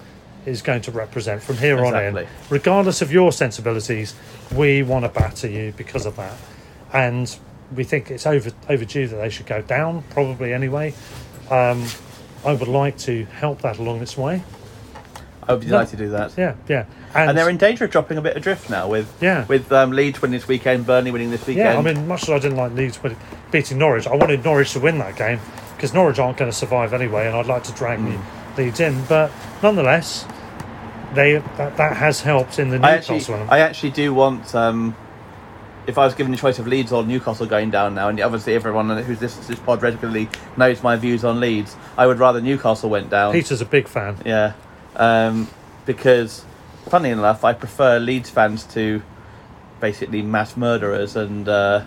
is 0.46 0.62
going 0.62 0.82
to 0.82 0.90
represent 0.90 1.42
from 1.42 1.56
here 1.56 1.84
on 1.84 1.94
in. 1.96 2.26
Regardless 2.50 3.00
of 3.02 3.12
your 3.12 3.32
sensibilities, 3.32 4.14
we 4.54 4.82
want 4.82 5.04
to 5.04 5.08
batter 5.08 5.48
you 5.48 5.72
because 5.76 6.06
of 6.06 6.16
that. 6.16 6.34
And 6.92 7.34
we 7.74 7.84
think 7.84 8.10
it's 8.10 8.26
over 8.26 8.50
overdue 8.68 9.06
that 9.08 9.16
they 9.16 9.30
should 9.30 9.46
go 9.46 9.62
down, 9.62 10.04
probably 10.10 10.52
anyway. 10.52 10.94
Um, 11.50 11.86
I 12.44 12.52
would 12.52 12.68
like 12.68 12.98
to 12.98 13.24
help 13.26 13.62
that 13.62 13.78
along 13.78 14.02
its 14.02 14.16
way. 14.18 14.42
I 15.46 15.52
would 15.52 15.60
be 15.60 15.66
delighted 15.66 15.98
to 15.98 16.04
do 16.04 16.10
that. 16.10 16.32
Yeah, 16.36 16.54
yeah. 16.68 16.86
And 17.14 17.36
they're 17.36 17.48
in 17.50 17.56
danger 17.56 17.84
of 17.84 17.90
dropping 17.90 18.18
a 18.18 18.22
bit 18.22 18.36
adrift 18.36 18.70
now 18.70 18.88
with 18.88 19.12
Yeah. 19.20 19.44
with 19.46 19.70
um, 19.72 19.92
Leeds 19.92 20.20
winning 20.22 20.38
this 20.38 20.48
weekend, 20.48 20.86
Burnley 20.86 21.10
winning 21.10 21.30
this 21.30 21.46
weekend. 21.46 21.66
Yeah, 21.66 21.78
I 21.78 21.82
mean, 21.82 22.08
much 22.08 22.22
as 22.24 22.30
I 22.30 22.38
didn't 22.38 22.56
like 22.56 22.72
Leeds 22.72 22.98
beating 23.50 23.78
Norwich, 23.78 24.06
I 24.06 24.16
wanted 24.16 24.44
Norwich 24.44 24.72
to 24.72 24.80
win 24.80 24.98
that 24.98 25.16
game 25.16 25.38
because 25.76 25.92
Norwich 25.94 26.18
aren't 26.18 26.36
going 26.38 26.50
to 26.50 26.56
survive 26.56 26.92
anyway, 26.94 27.26
and 27.26 27.36
I'd 27.36 27.46
like 27.46 27.64
to 27.64 27.72
drag 27.72 27.98
Hmm. 27.98 28.16
Leeds 28.56 28.80
in. 28.80 29.04
But 29.08 29.30
nonetheless, 29.62 30.24
they 31.14 31.34
that, 31.56 31.76
that 31.76 31.96
has 31.96 32.20
helped 32.22 32.58
in 32.58 32.70
the 32.70 32.76
I 32.76 32.96
Newcastle 32.96 33.16
actually, 33.16 33.34
one. 33.40 33.48
I 33.50 33.58
actually 33.60 33.90
do 33.90 34.12
want 34.14 34.54
um, 34.54 34.96
if 35.86 35.98
I 35.98 36.04
was 36.04 36.14
given 36.14 36.32
the 36.32 36.38
choice 36.38 36.58
of 36.58 36.66
Leeds 36.66 36.92
or 36.92 37.04
Newcastle 37.04 37.46
going 37.46 37.70
down 37.70 37.94
now, 37.94 38.08
and 38.08 38.18
obviously 38.20 38.54
everyone 38.54 38.88
who's 39.02 39.20
listens 39.20 39.46
to 39.46 39.52
this 39.52 39.60
pod 39.60 39.82
regularly 39.82 40.28
knows 40.56 40.82
my 40.82 40.96
views 40.96 41.24
on 41.24 41.40
Leeds, 41.40 41.76
I 41.98 42.06
would 42.06 42.18
rather 42.18 42.40
Newcastle 42.40 42.88
went 42.90 43.10
down. 43.10 43.32
Peter's 43.32 43.60
a 43.60 43.66
big 43.66 43.86
fan. 43.88 44.16
Yeah, 44.24 44.54
um, 44.96 45.48
because 45.86 46.44
funny 46.88 47.10
enough, 47.10 47.44
I 47.44 47.52
prefer 47.52 47.98
Leeds 47.98 48.30
fans 48.30 48.64
to 48.74 49.02
basically 49.80 50.22
mass 50.22 50.56
murderers 50.56 51.16
and 51.16 51.48
uh, 51.48 51.84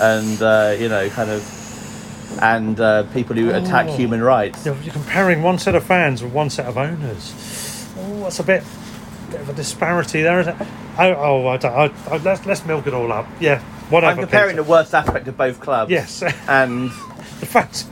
and 0.00 0.42
uh, 0.42 0.76
you 0.78 0.88
know 0.88 1.08
kind 1.10 1.30
of 1.30 2.38
and 2.42 2.78
uh, 2.80 3.02
people 3.14 3.34
who 3.36 3.50
attack 3.50 3.86
Oh. 3.88 3.96
human 3.96 4.22
rights. 4.22 4.64
You're 4.64 4.76
comparing 4.92 5.42
one 5.42 5.58
set 5.58 5.74
of 5.74 5.84
fans 5.84 6.22
with 6.22 6.32
one 6.32 6.50
set 6.50 6.66
of 6.66 6.78
owners. 6.78 7.88
Oh, 7.98 8.20
that's 8.22 8.38
a 8.38 8.44
bit, 8.44 8.62
bit 9.30 9.40
of 9.40 9.48
a 9.48 9.52
disparity 9.52 10.22
there, 10.22 10.40
isn't 10.40 10.60
it? 10.60 10.68
Oh, 10.98 11.14
oh 11.14 11.46
I 11.48 11.56
don't, 11.56 11.72
I, 11.72 11.92
I, 12.08 12.16
let's, 12.18 12.46
let's 12.46 12.64
milk 12.64 12.86
it 12.86 12.94
all 12.94 13.10
up. 13.12 13.26
Yeah, 13.40 13.60
whatever. 13.90 14.12
I'm 14.12 14.18
comparing 14.26 14.56
the 14.56 14.62
worst 14.62 14.94
aspect 14.94 15.26
of 15.28 15.36
both 15.36 15.60
clubs. 15.60 15.90
Yes. 15.90 16.22
and 16.48 16.90
the 17.40 17.46
fans, 17.46 17.86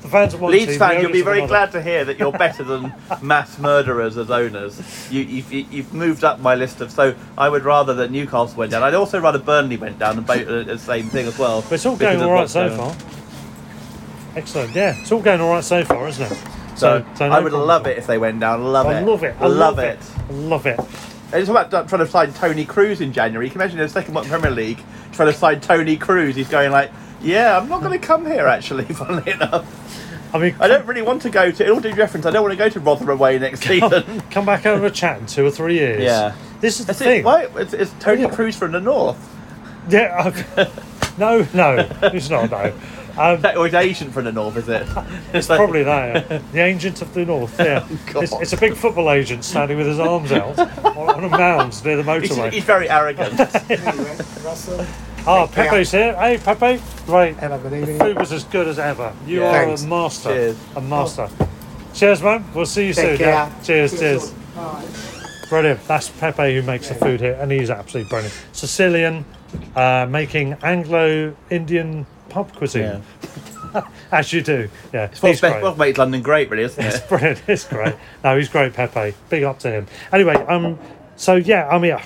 the 0.00 0.08
fans 0.08 0.34
of 0.34 0.42
Leeds 0.42 0.76
fans, 0.76 1.02
you'll 1.02 1.12
be 1.12 1.22
very 1.22 1.46
glad 1.46 1.72
to 1.72 1.82
hear 1.82 2.04
that 2.04 2.18
you're 2.18 2.32
better 2.32 2.64
than 2.64 2.92
mass 3.22 3.58
murderers 3.58 4.16
as 4.16 4.30
owners. 4.30 4.80
You, 5.10 5.22
you've, 5.22 5.52
you've 5.52 5.92
moved 5.92 6.24
up 6.24 6.40
my 6.40 6.54
list 6.54 6.80
of. 6.80 6.90
So 6.90 7.14
I 7.36 7.48
would 7.48 7.64
rather 7.64 7.94
that 7.94 8.10
Newcastle 8.10 8.56
went 8.56 8.72
down. 8.72 8.82
I'd 8.82 8.94
also 8.94 9.20
rather 9.20 9.38
Burnley 9.38 9.76
went 9.76 9.98
down 9.98 10.16
and 10.16 10.26
both 10.26 10.46
uh, 10.48 10.62
the 10.62 10.78
same 10.78 11.08
thing 11.08 11.26
as 11.26 11.38
well. 11.38 11.62
But 11.62 11.72
it's 11.72 11.86
all 11.86 11.96
going 11.96 12.22
all 12.22 12.32
right 12.32 12.48
so 12.48 12.74
far. 12.76 12.96
Excellent. 14.36 14.74
Yeah, 14.74 14.94
it's 14.98 15.12
all 15.12 15.20
going 15.20 15.40
all 15.40 15.50
right 15.52 15.64
so 15.64 15.84
far, 15.84 16.08
isn't 16.08 16.30
it? 16.32 16.38
So, 16.76 17.04
no 17.18 17.26
I 17.26 17.40
would 17.40 17.52
love 17.52 17.86
it 17.86 17.98
if 17.98 18.06
they 18.06 18.16
went 18.16 18.40
down. 18.40 18.64
Love 18.64 18.86
I 18.86 19.00
it. 19.00 19.04
love 19.04 19.22
it. 19.22 19.36
I 19.38 19.46
love, 19.46 19.76
love 19.76 19.78
it. 19.80 19.98
I 20.28 20.32
love 20.32 20.66
it. 20.66 20.80
It's 21.32 21.48
about 21.48 21.70
trying 21.70 22.00
to 22.00 22.06
sign 22.06 22.32
Toni 22.32 22.64
Kroos 22.64 23.00
in 23.00 23.12
January. 23.12 23.46
You 23.46 23.52
can 23.52 23.60
imagine 23.60 23.78
in 23.78 23.84
the 23.84 23.92
second 23.92 24.14
one 24.14 24.24
Premier 24.24 24.50
League 24.50 24.82
trying 25.12 25.30
to 25.30 25.38
sign 25.38 25.60
Toni 25.60 25.96
Kroos. 25.96 26.34
He's 26.34 26.48
going 26.48 26.72
like, 26.72 26.90
"Yeah, 27.20 27.58
I'm 27.58 27.68
not 27.68 27.80
going 27.82 27.98
to 27.98 28.06
come 28.06 28.26
here." 28.26 28.46
Actually, 28.46 28.84
funnily 28.94 29.32
enough, 29.32 29.64
I 30.34 30.38
mean, 30.38 30.54
I 30.60 30.68
don't 30.68 30.86
really 30.86 31.02
want 31.02 31.22
to 31.22 31.30
go 31.30 31.50
to. 31.50 31.64
In 31.64 31.70
all 31.70 31.80
due 31.80 31.92
reference, 31.94 32.26
I 32.26 32.30
don't 32.30 32.42
want 32.42 32.52
to 32.52 32.56
go 32.58 32.68
to 32.68 32.80
Rotherham 32.80 33.10
away 33.10 33.38
next 33.38 33.62
season. 33.64 34.20
come 34.30 34.46
back 34.46 34.66
over 34.66 34.86
a 34.86 34.90
chat 34.90 35.18
in 35.20 35.26
two 35.26 35.44
or 35.46 35.50
three 35.50 35.74
years. 35.74 36.02
Yeah. 36.02 36.34
This 36.60 36.78
is 36.80 36.86
the 36.86 36.92
That's 36.92 36.98
thing. 36.98 37.20
it. 37.20 37.24
Why? 37.24 37.48
It's, 37.56 37.72
it's 37.72 37.92
Toni 38.00 38.24
Kroos 38.24 38.54
from 38.54 38.72
the 38.72 38.80
north. 38.80 39.18
Yeah. 39.88 40.14
I've- 40.56 40.70
no, 41.18 41.46
no, 41.54 41.88
it's 42.02 42.28
not. 42.30 42.50
No. 42.50 42.72
Um, 43.18 43.40
That 43.40 43.56
or 43.56 43.64
his 43.66 43.74
agent 43.74 44.12
from 44.14 44.24
the 44.24 44.32
north, 44.32 44.56
is 44.56 44.68
it? 44.68 44.86
It's 45.34 45.48
probably 45.48 45.82
that. 45.82 46.30
yeah. 46.30 46.38
The 46.52 46.60
agent 46.60 47.02
of 47.02 47.12
the 47.12 47.24
north. 47.24 47.58
Yeah, 47.58 47.86
God. 48.12 48.22
it's, 48.22 48.32
it's 48.34 48.52
a 48.52 48.56
big 48.56 48.74
football 48.74 49.10
agent 49.10 49.44
standing 49.44 49.76
with 49.78 49.86
his 49.88 49.98
arms 49.98 50.30
out 50.32 50.58
on, 50.58 50.96
on 50.96 51.24
a 51.24 51.28
mound 51.28 51.84
near 51.84 51.96
the 52.00 52.20
He's, 52.20 52.30
motorway. 52.30 52.52
he's 52.52 52.64
very 52.64 52.88
arrogant. 52.88 53.36
Russell. 54.44 54.86
Ah, 55.26 55.46
Pepe's 55.46 55.92
here. 55.92 56.14
Hey, 56.16 56.38
Pepe. 56.38 56.80
Great. 57.06 57.36
Hello, 57.36 57.58
good 57.58 57.72
The 57.72 57.76
evening. 57.80 57.98
food 57.98 58.18
was 58.18 58.32
as 58.32 58.44
good 58.44 58.66
as 58.68 58.78
ever. 58.78 59.12
You 59.26 59.40
Yeah. 59.42 59.48
are 59.48 59.64
Thanks. 59.66 59.82
a 59.84 59.86
master. 59.86 60.28
Cheers. 60.30 60.56
A 60.76 60.80
master. 60.80 61.28
Cheers, 61.94 62.22
man. 62.22 62.44
We'll 62.54 62.66
see 62.66 62.88
you 62.88 62.94
Take 62.94 63.04
soon. 63.04 63.18
care. 63.18 63.28
Yeah. 63.28 63.50
Cheers, 63.62 63.90
See 63.92 63.98
cheers. 63.98 64.32
Brilliant. 65.48 65.86
That's 65.86 66.08
Pepe 66.08 66.54
who 66.54 66.62
makes 66.62 66.88
the 66.88 66.94
food 66.94 67.20
here, 67.20 67.36
and 67.40 67.50
he's 67.52 67.70
absolutely 67.70 68.08
brilliant. 68.08 68.34
Sicilian, 68.52 69.24
uh, 69.76 70.06
making 70.08 70.56
Anglo-Indian 70.62 72.06
pub 72.28 72.52
cuisine, 72.54 73.02
as 74.12 74.32
you 74.32 74.42
do. 74.42 74.68
Yeah, 74.92 75.06
It's 75.06 75.20
he's 75.20 75.40
great. 75.40 75.60
well, 75.62 75.74
made 75.74 75.98
London 75.98 76.22
great, 76.22 76.48
really, 76.50 76.62
isn't 76.64 76.82
it? 76.84 77.04
Brilliant. 77.08 77.42
It's 77.48 77.64
great. 77.64 77.94
No, 78.24 78.36
he's 78.38 78.48
great, 78.48 78.72
Pepe. 78.74 79.14
Big 79.28 79.42
up 79.42 79.58
to 79.60 79.70
him. 79.70 79.86
Anyway, 80.12 80.34
um, 80.34 80.78
so 81.16 81.34
yeah, 81.34 81.68
I 81.68 81.78
mean, 81.78 81.96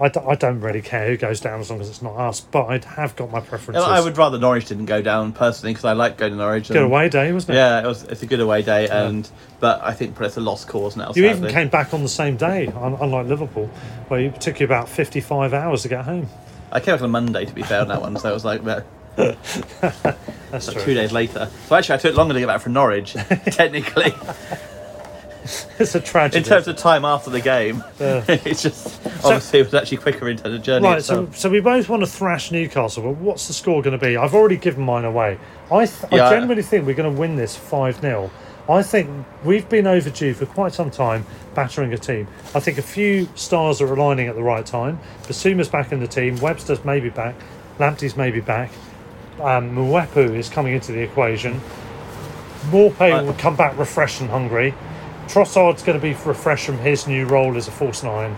I, 0.00 0.08
d- 0.08 0.20
I 0.26 0.34
don't 0.34 0.60
really 0.60 0.82
care 0.82 1.08
who 1.08 1.16
goes 1.16 1.40
down 1.40 1.60
as 1.60 1.70
long 1.70 1.80
as 1.80 1.88
it's 1.88 2.02
not 2.02 2.16
us, 2.16 2.40
but 2.40 2.66
I 2.66 2.80
have 2.94 3.16
got 3.16 3.30
my 3.30 3.40
preferences. 3.40 3.84
I 3.84 4.00
would 4.00 4.16
rather 4.16 4.38
Norwich 4.38 4.66
didn't 4.66 4.86
go 4.86 5.02
down 5.02 5.32
personally 5.32 5.72
because 5.72 5.84
I 5.84 5.92
like 5.92 6.16
going 6.16 6.32
to 6.32 6.38
Norwich. 6.38 6.68
Good 6.68 6.82
away 6.82 7.08
day, 7.08 7.32
wasn't 7.32 7.50
it? 7.50 7.58
Yeah, 7.58 7.82
it 7.82 7.86
was. 7.86 8.04
It's 8.04 8.22
a 8.22 8.26
good 8.26 8.40
away 8.40 8.62
day, 8.62 8.88
and 8.88 9.28
but 9.60 9.82
I 9.82 9.92
think 9.92 10.18
it's 10.20 10.36
a 10.36 10.40
lost 10.40 10.68
cause 10.68 10.96
now. 10.96 11.12
You 11.14 11.26
even 11.28 11.48
came 11.50 11.68
back 11.68 11.92
on 11.92 12.02
the 12.02 12.08
same 12.08 12.36
day, 12.36 12.66
unlike 12.74 13.26
Liverpool, 13.26 13.66
where 14.08 14.20
it 14.20 14.40
took 14.40 14.60
you 14.60 14.66
about 14.66 14.88
55 14.88 15.52
hours 15.52 15.82
to 15.82 15.88
get 15.88 16.04
home. 16.04 16.28
I 16.72 16.80
came 16.80 16.94
back 16.94 17.02
on 17.02 17.06
a 17.06 17.12
Monday 17.12 17.44
to 17.44 17.52
be 17.52 17.62
fair 17.62 17.80
on 17.80 17.88
that 17.88 18.00
one, 18.00 18.16
so 18.16 18.30
it 18.30 18.34
was 18.34 18.44
like 18.44 18.62
well, 18.62 18.84
That's 19.16 20.68
like 20.68 20.76
true. 20.76 20.84
two 20.84 20.94
days 20.94 21.12
later. 21.12 21.48
So 21.66 21.76
actually, 21.76 21.96
I 21.96 21.98
took 21.98 22.16
longer 22.16 22.34
to 22.34 22.40
get 22.40 22.46
back 22.46 22.60
from 22.60 22.72
Norwich, 22.72 23.12
technically. 23.46 24.14
It's 25.78 25.94
a 25.94 26.00
tragedy. 26.00 26.38
In 26.38 26.44
terms 26.44 26.68
of 26.68 26.76
time 26.76 27.04
after 27.04 27.30
the 27.30 27.40
game, 27.40 27.82
Yeah. 27.98 28.24
it's 28.28 28.62
just 28.62 29.00
obviously 29.24 29.60
it 29.60 29.64
was 29.64 29.74
actually 29.74 29.96
quicker 29.98 30.28
into 30.28 30.48
the 30.48 30.58
journey. 30.58 30.86
Right, 30.86 31.02
so, 31.02 31.22
itself. 31.22 31.36
so 31.38 31.50
we 31.50 31.60
both 31.60 31.88
want 31.88 32.02
to 32.02 32.06
thrash 32.06 32.50
Newcastle, 32.52 33.02
but 33.02 33.16
what's 33.16 33.46
the 33.48 33.54
score 33.54 33.82
going 33.82 33.98
to 33.98 34.04
be? 34.04 34.16
I've 34.16 34.34
already 34.34 34.56
given 34.56 34.84
mine 34.84 35.04
away. 35.04 35.38
I, 35.70 35.86
th- 35.86 36.12
Yeah. 36.12 36.26
I 36.26 36.30
genuinely 36.30 36.62
think 36.62 36.86
we're 36.86 36.94
going 36.94 37.12
to 37.14 37.18
win 37.18 37.36
this 37.36 37.56
5 37.56 38.00
0. 38.00 38.30
I 38.68 38.82
think 38.82 39.26
we've 39.44 39.68
been 39.68 39.86
overdue 39.86 40.34
for 40.34 40.46
quite 40.46 40.72
some 40.72 40.90
time 40.90 41.26
battering 41.54 41.92
a 41.92 41.98
team. 41.98 42.28
I 42.54 42.60
think 42.60 42.78
a 42.78 42.82
few 42.82 43.28
stars 43.34 43.80
are 43.80 43.92
aligning 43.92 44.28
at 44.28 44.36
the 44.36 44.42
right 44.42 44.64
time. 44.64 45.00
Bissouma's 45.22 45.68
back 45.68 45.90
in 45.90 45.98
the 46.00 46.06
team, 46.06 46.36
Webster's 46.36 46.84
maybe 46.84 47.08
back, 47.08 47.34
Lamptey's 47.78 48.16
maybe 48.16 48.40
back, 48.40 48.70
um, 49.40 49.74
Mwepu 49.74 50.36
is 50.36 50.48
coming 50.48 50.74
into 50.74 50.92
the 50.92 51.00
equation. 51.00 51.60
Maupay 52.66 53.24
will 53.24 53.32
come 53.34 53.56
back 53.56 53.76
refreshed 53.78 54.20
and 54.20 54.30
hungry. 54.30 54.74
Trossard's 55.30 55.82
going 55.82 55.98
to 55.98 56.02
be 56.02 56.12
refreshed 56.12 56.66
from 56.66 56.78
his 56.78 57.06
new 57.06 57.26
role 57.26 57.56
as 57.56 57.68
a 57.68 57.70
false 57.70 58.02
nine. 58.02 58.36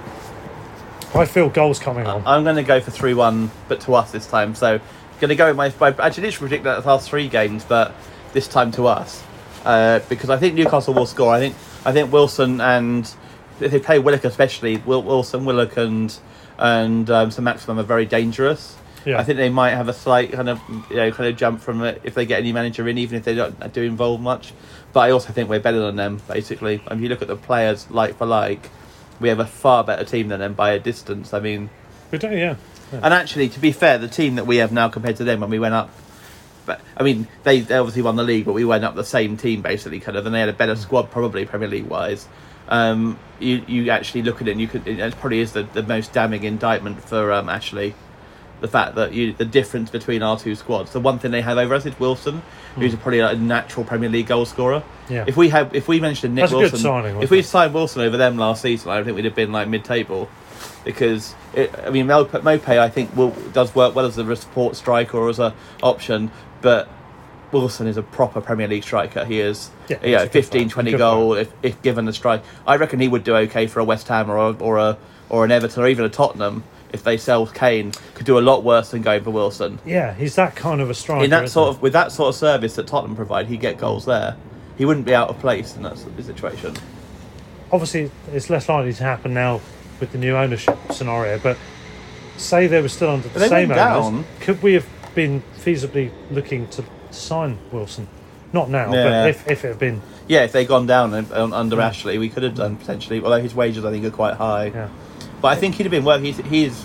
I 1.14 1.26
feel 1.26 1.48
goals 1.48 1.78
coming 1.78 2.06
on. 2.06 2.22
I'm 2.26 2.44
going 2.44 2.56
to 2.56 2.62
go 2.62 2.80
for 2.80 2.90
three 2.90 3.14
one, 3.14 3.50
but 3.68 3.80
to 3.82 3.94
us 3.94 4.12
this 4.12 4.26
time. 4.26 4.54
So 4.54 4.80
going 5.20 5.28
to 5.28 5.36
go 5.36 5.48
with 5.48 5.56
my. 5.56 5.72
my 5.80 5.96
actually, 6.04 6.30
did 6.30 6.34
predict 6.34 6.64
that 6.64 6.82
the 6.82 6.88
last 6.88 7.08
three 7.08 7.28
games, 7.28 7.64
but 7.64 7.94
this 8.32 8.48
time 8.48 8.70
to 8.72 8.86
us 8.86 9.22
uh, 9.64 10.00
because 10.08 10.30
I 10.30 10.36
think 10.36 10.54
Newcastle 10.54 10.94
will 10.94 11.06
score. 11.06 11.32
I 11.32 11.38
think 11.38 11.54
I 11.84 11.92
think 11.92 12.12
Wilson 12.12 12.60
and 12.60 13.12
if 13.60 13.70
they 13.70 13.78
play 13.78 13.98
Willock 13.98 14.24
especially, 14.24 14.76
Wilson, 14.78 15.44
Willock 15.44 15.76
and 15.76 16.16
and 16.58 17.08
um, 17.10 17.30
St 17.30 17.44
Maximin 17.44 17.78
are 17.78 17.86
very 17.86 18.06
dangerous. 18.06 18.76
Yeah. 19.04 19.18
I 19.18 19.24
think 19.24 19.36
they 19.36 19.48
might 19.48 19.70
have 19.70 19.88
a 19.88 19.92
slight 19.92 20.32
kind 20.32 20.48
of 20.48 20.60
you 20.90 20.96
know 20.96 21.10
kind 21.10 21.28
of 21.28 21.36
jump 21.36 21.60
from 21.60 21.82
it 21.82 22.00
if 22.04 22.14
they 22.14 22.26
get 22.26 22.40
any 22.40 22.52
manager 22.52 22.88
in, 22.88 22.98
even 22.98 23.18
if 23.18 23.24
they 23.24 23.34
don't 23.34 23.72
do 23.72 23.82
involve 23.82 24.20
much. 24.20 24.52
But 24.92 25.00
I 25.00 25.10
also 25.10 25.32
think 25.32 25.48
we're 25.48 25.60
better 25.60 25.80
than 25.80 25.96
them. 25.96 26.20
Basically, 26.28 26.82
and 26.86 26.98
if 26.98 27.02
you 27.02 27.08
look 27.08 27.22
at 27.22 27.28
the 27.28 27.36
players 27.36 27.90
like 27.90 28.16
for 28.16 28.26
like, 28.26 28.70
we 29.20 29.28
have 29.28 29.40
a 29.40 29.46
far 29.46 29.84
better 29.84 30.04
team 30.04 30.28
than 30.28 30.40
them 30.40 30.54
by 30.54 30.72
a 30.72 30.78
distance. 30.78 31.32
I 31.32 31.40
mean, 31.40 31.70
We 32.10 32.18
do, 32.18 32.30
yeah. 32.30 32.56
and 32.92 33.14
actually, 33.14 33.48
to 33.50 33.60
be 33.60 33.72
fair, 33.72 33.98
the 33.98 34.08
team 34.08 34.34
that 34.34 34.46
we 34.46 34.58
have 34.58 34.72
now 34.72 34.88
compared 34.88 35.16
to 35.16 35.24
them 35.24 35.40
when 35.40 35.50
we 35.50 35.58
went 35.58 35.74
up, 35.74 35.90
but 36.66 36.80
I 36.96 37.02
mean, 37.02 37.26
they, 37.42 37.60
they 37.60 37.76
obviously 37.76 38.02
won 38.02 38.16
the 38.16 38.22
league, 38.22 38.44
but 38.44 38.52
we 38.52 38.64
went 38.64 38.84
up 38.84 38.94
the 38.94 39.04
same 39.04 39.36
team 39.36 39.62
basically, 39.62 40.00
kind 40.00 40.16
of, 40.16 40.26
and 40.26 40.34
they 40.34 40.40
had 40.40 40.48
a 40.48 40.54
better 40.54 40.76
squad 40.76 41.10
probably 41.10 41.44
Premier 41.44 41.68
League 41.68 41.86
wise. 41.86 42.28
Um, 42.68 43.18
you 43.40 43.64
you 43.66 43.90
actually 43.90 44.22
look 44.22 44.40
at 44.40 44.48
it, 44.48 44.52
and 44.52 44.60
you 44.60 44.68
could 44.68 44.86
it 44.86 45.16
probably 45.16 45.40
is 45.40 45.52
the, 45.52 45.64
the 45.64 45.82
most 45.82 46.12
damning 46.12 46.44
indictment 46.44 47.02
for 47.02 47.32
um, 47.32 47.48
Ashley. 47.48 47.94
The 48.62 48.68
fact 48.68 48.94
that 48.94 49.12
you 49.12 49.32
the 49.32 49.44
difference 49.44 49.90
between 49.90 50.22
our 50.22 50.38
two 50.38 50.54
squads. 50.54 50.92
The 50.92 51.00
one 51.00 51.18
thing 51.18 51.32
they 51.32 51.42
have 51.42 51.58
over 51.58 51.74
us 51.74 51.84
is 51.84 51.98
Wilson, 51.98 52.42
who's 52.76 52.94
hmm. 52.94 53.00
probably 53.00 53.18
a 53.18 53.34
natural 53.34 53.84
Premier 53.84 54.08
League 54.08 54.28
goal 54.28 54.46
scorer. 54.46 54.84
Yeah. 55.10 55.24
If 55.26 55.36
we 55.36 55.48
had 55.48 55.74
if 55.74 55.88
we 55.88 55.98
managed 55.98 56.20
to 56.20 56.28
nick 56.28 56.42
That's 56.42 56.52
Wilson, 56.52 56.78
signing, 56.78 57.20
if 57.20 57.30
we 57.30 57.42
signed 57.42 57.74
Wilson 57.74 58.02
over 58.02 58.16
them 58.16 58.36
last 58.38 58.62
season, 58.62 58.92
I 58.92 58.94
don't 58.94 59.04
think 59.04 59.16
we'd 59.16 59.24
have 59.24 59.34
been 59.34 59.50
like 59.50 59.66
mid-table 59.66 60.30
because 60.84 61.34
it, 61.54 61.76
I 61.84 61.90
mean 61.90 62.06
Maupay, 62.06 62.78
I 62.78 62.88
think 62.88 63.16
will 63.16 63.30
does 63.52 63.74
work 63.74 63.96
well 63.96 64.06
as 64.06 64.16
a 64.16 64.36
support 64.36 64.76
striker 64.76 65.18
or 65.18 65.28
as 65.28 65.40
a 65.40 65.54
option, 65.82 66.30
but 66.60 66.88
Wilson 67.50 67.88
is 67.88 67.96
a 67.96 68.02
proper 68.02 68.40
Premier 68.40 68.68
League 68.68 68.84
striker. 68.84 69.24
He 69.24 69.40
is 69.40 69.70
Yeah, 69.88 69.96
a 69.96 70.22
good 70.22 70.32
15, 70.32 70.60
player. 70.60 70.68
20 70.68 70.90
Good 70.92 70.98
goal 70.98 71.34
if, 71.34 71.52
if 71.62 71.82
given 71.82 72.04
the 72.04 72.12
strike. 72.12 72.42
I 72.64 72.76
reckon 72.76 73.00
he 73.00 73.08
would 73.08 73.24
do 73.24 73.34
okay 73.36 73.66
for 73.66 73.80
a 73.80 73.84
West 73.84 74.08
Ham 74.08 74.30
or 74.30 74.36
a, 74.36 74.52
or 74.52 74.78
a 74.78 74.98
or 75.28 75.44
an 75.44 75.50
Everton 75.50 75.82
or 75.82 75.88
even 75.88 76.04
a 76.04 76.08
Tottenham 76.08 76.62
if 76.92 77.02
they 77.04 77.16
sell 77.16 77.46
Kane. 77.46 77.92
Could 78.14 78.26
do 78.26 78.38
a 78.38 78.40
lot 78.40 78.62
worse 78.64 78.90
than 78.90 79.02
going 79.02 79.22
for 79.24 79.30
Wilson. 79.30 79.78
Yeah, 79.84 80.14
he's 80.14 80.34
that 80.36 80.54
kind 80.56 80.80
of 80.80 80.90
a 80.90 80.94
striker. 80.94 81.24
In 81.24 81.30
that 81.30 81.48
sort 81.48 81.70
of 81.70 81.82
with 81.82 81.92
that 81.94 82.12
sort 82.12 82.28
of 82.30 82.34
service 82.34 82.74
that 82.76 82.86
Tottenham 82.86 83.16
provide, 83.16 83.46
he'd 83.46 83.60
get 83.60 83.78
goals 83.78 84.04
there. 84.04 84.36
He 84.78 84.84
wouldn't 84.84 85.06
be 85.06 85.14
out 85.14 85.28
of 85.28 85.38
place 85.38 85.76
in 85.76 85.82
that 85.82 85.92
s- 85.92 86.06
situation. 86.24 86.74
Obviously, 87.70 88.10
it's 88.32 88.50
less 88.50 88.68
likely 88.68 88.92
to 88.92 89.02
happen 89.04 89.32
now 89.34 89.60
with 90.00 90.12
the 90.12 90.18
new 90.18 90.36
ownership 90.36 90.76
scenario, 90.90 91.38
but 91.38 91.56
say 92.36 92.66
they 92.66 92.82
were 92.82 92.88
still 92.88 93.10
under 93.10 93.28
the 93.28 93.48
same 93.48 93.70
owners, 93.70 93.76
down. 93.76 94.24
could 94.40 94.62
we 94.62 94.74
have 94.74 94.86
been 95.14 95.42
feasibly 95.56 96.10
looking 96.30 96.66
to 96.68 96.84
sign 97.10 97.58
Wilson? 97.70 98.08
Not 98.52 98.68
now, 98.68 98.92
Yeah. 98.92 99.04
but 99.22 99.28
if, 99.30 99.48
if 99.50 99.64
it 99.64 99.68
had 99.68 99.78
been. 99.78 100.02
Yeah, 100.28 100.42
if 100.44 100.52
they'd 100.52 100.66
gone 100.68 100.86
down 100.86 101.14
un- 101.14 101.26
un- 101.32 101.52
under 101.54 101.80
Ashley, 101.80 102.18
we 102.18 102.28
could 102.28 102.42
have 102.42 102.54
done 102.54 102.76
potentially. 102.76 103.20
Although 103.22 103.40
his 103.40 103.54
wages, 103.54 103.84
I 103.84 103.90
think, 103.90 104.04
are 104.04 104.10
quite 104.10 104.34
high. 104.34 104.66
Yeah. 104.66 104.88
But 105.42 105.48
I 105.48 105.56
think 105.56 105.74
he'd 105.74 105.82
have 105.82 105.90
been 105.90 106.04
well. 106.04 106.18
He's, 106.18 106.38
he's 106.38 106.82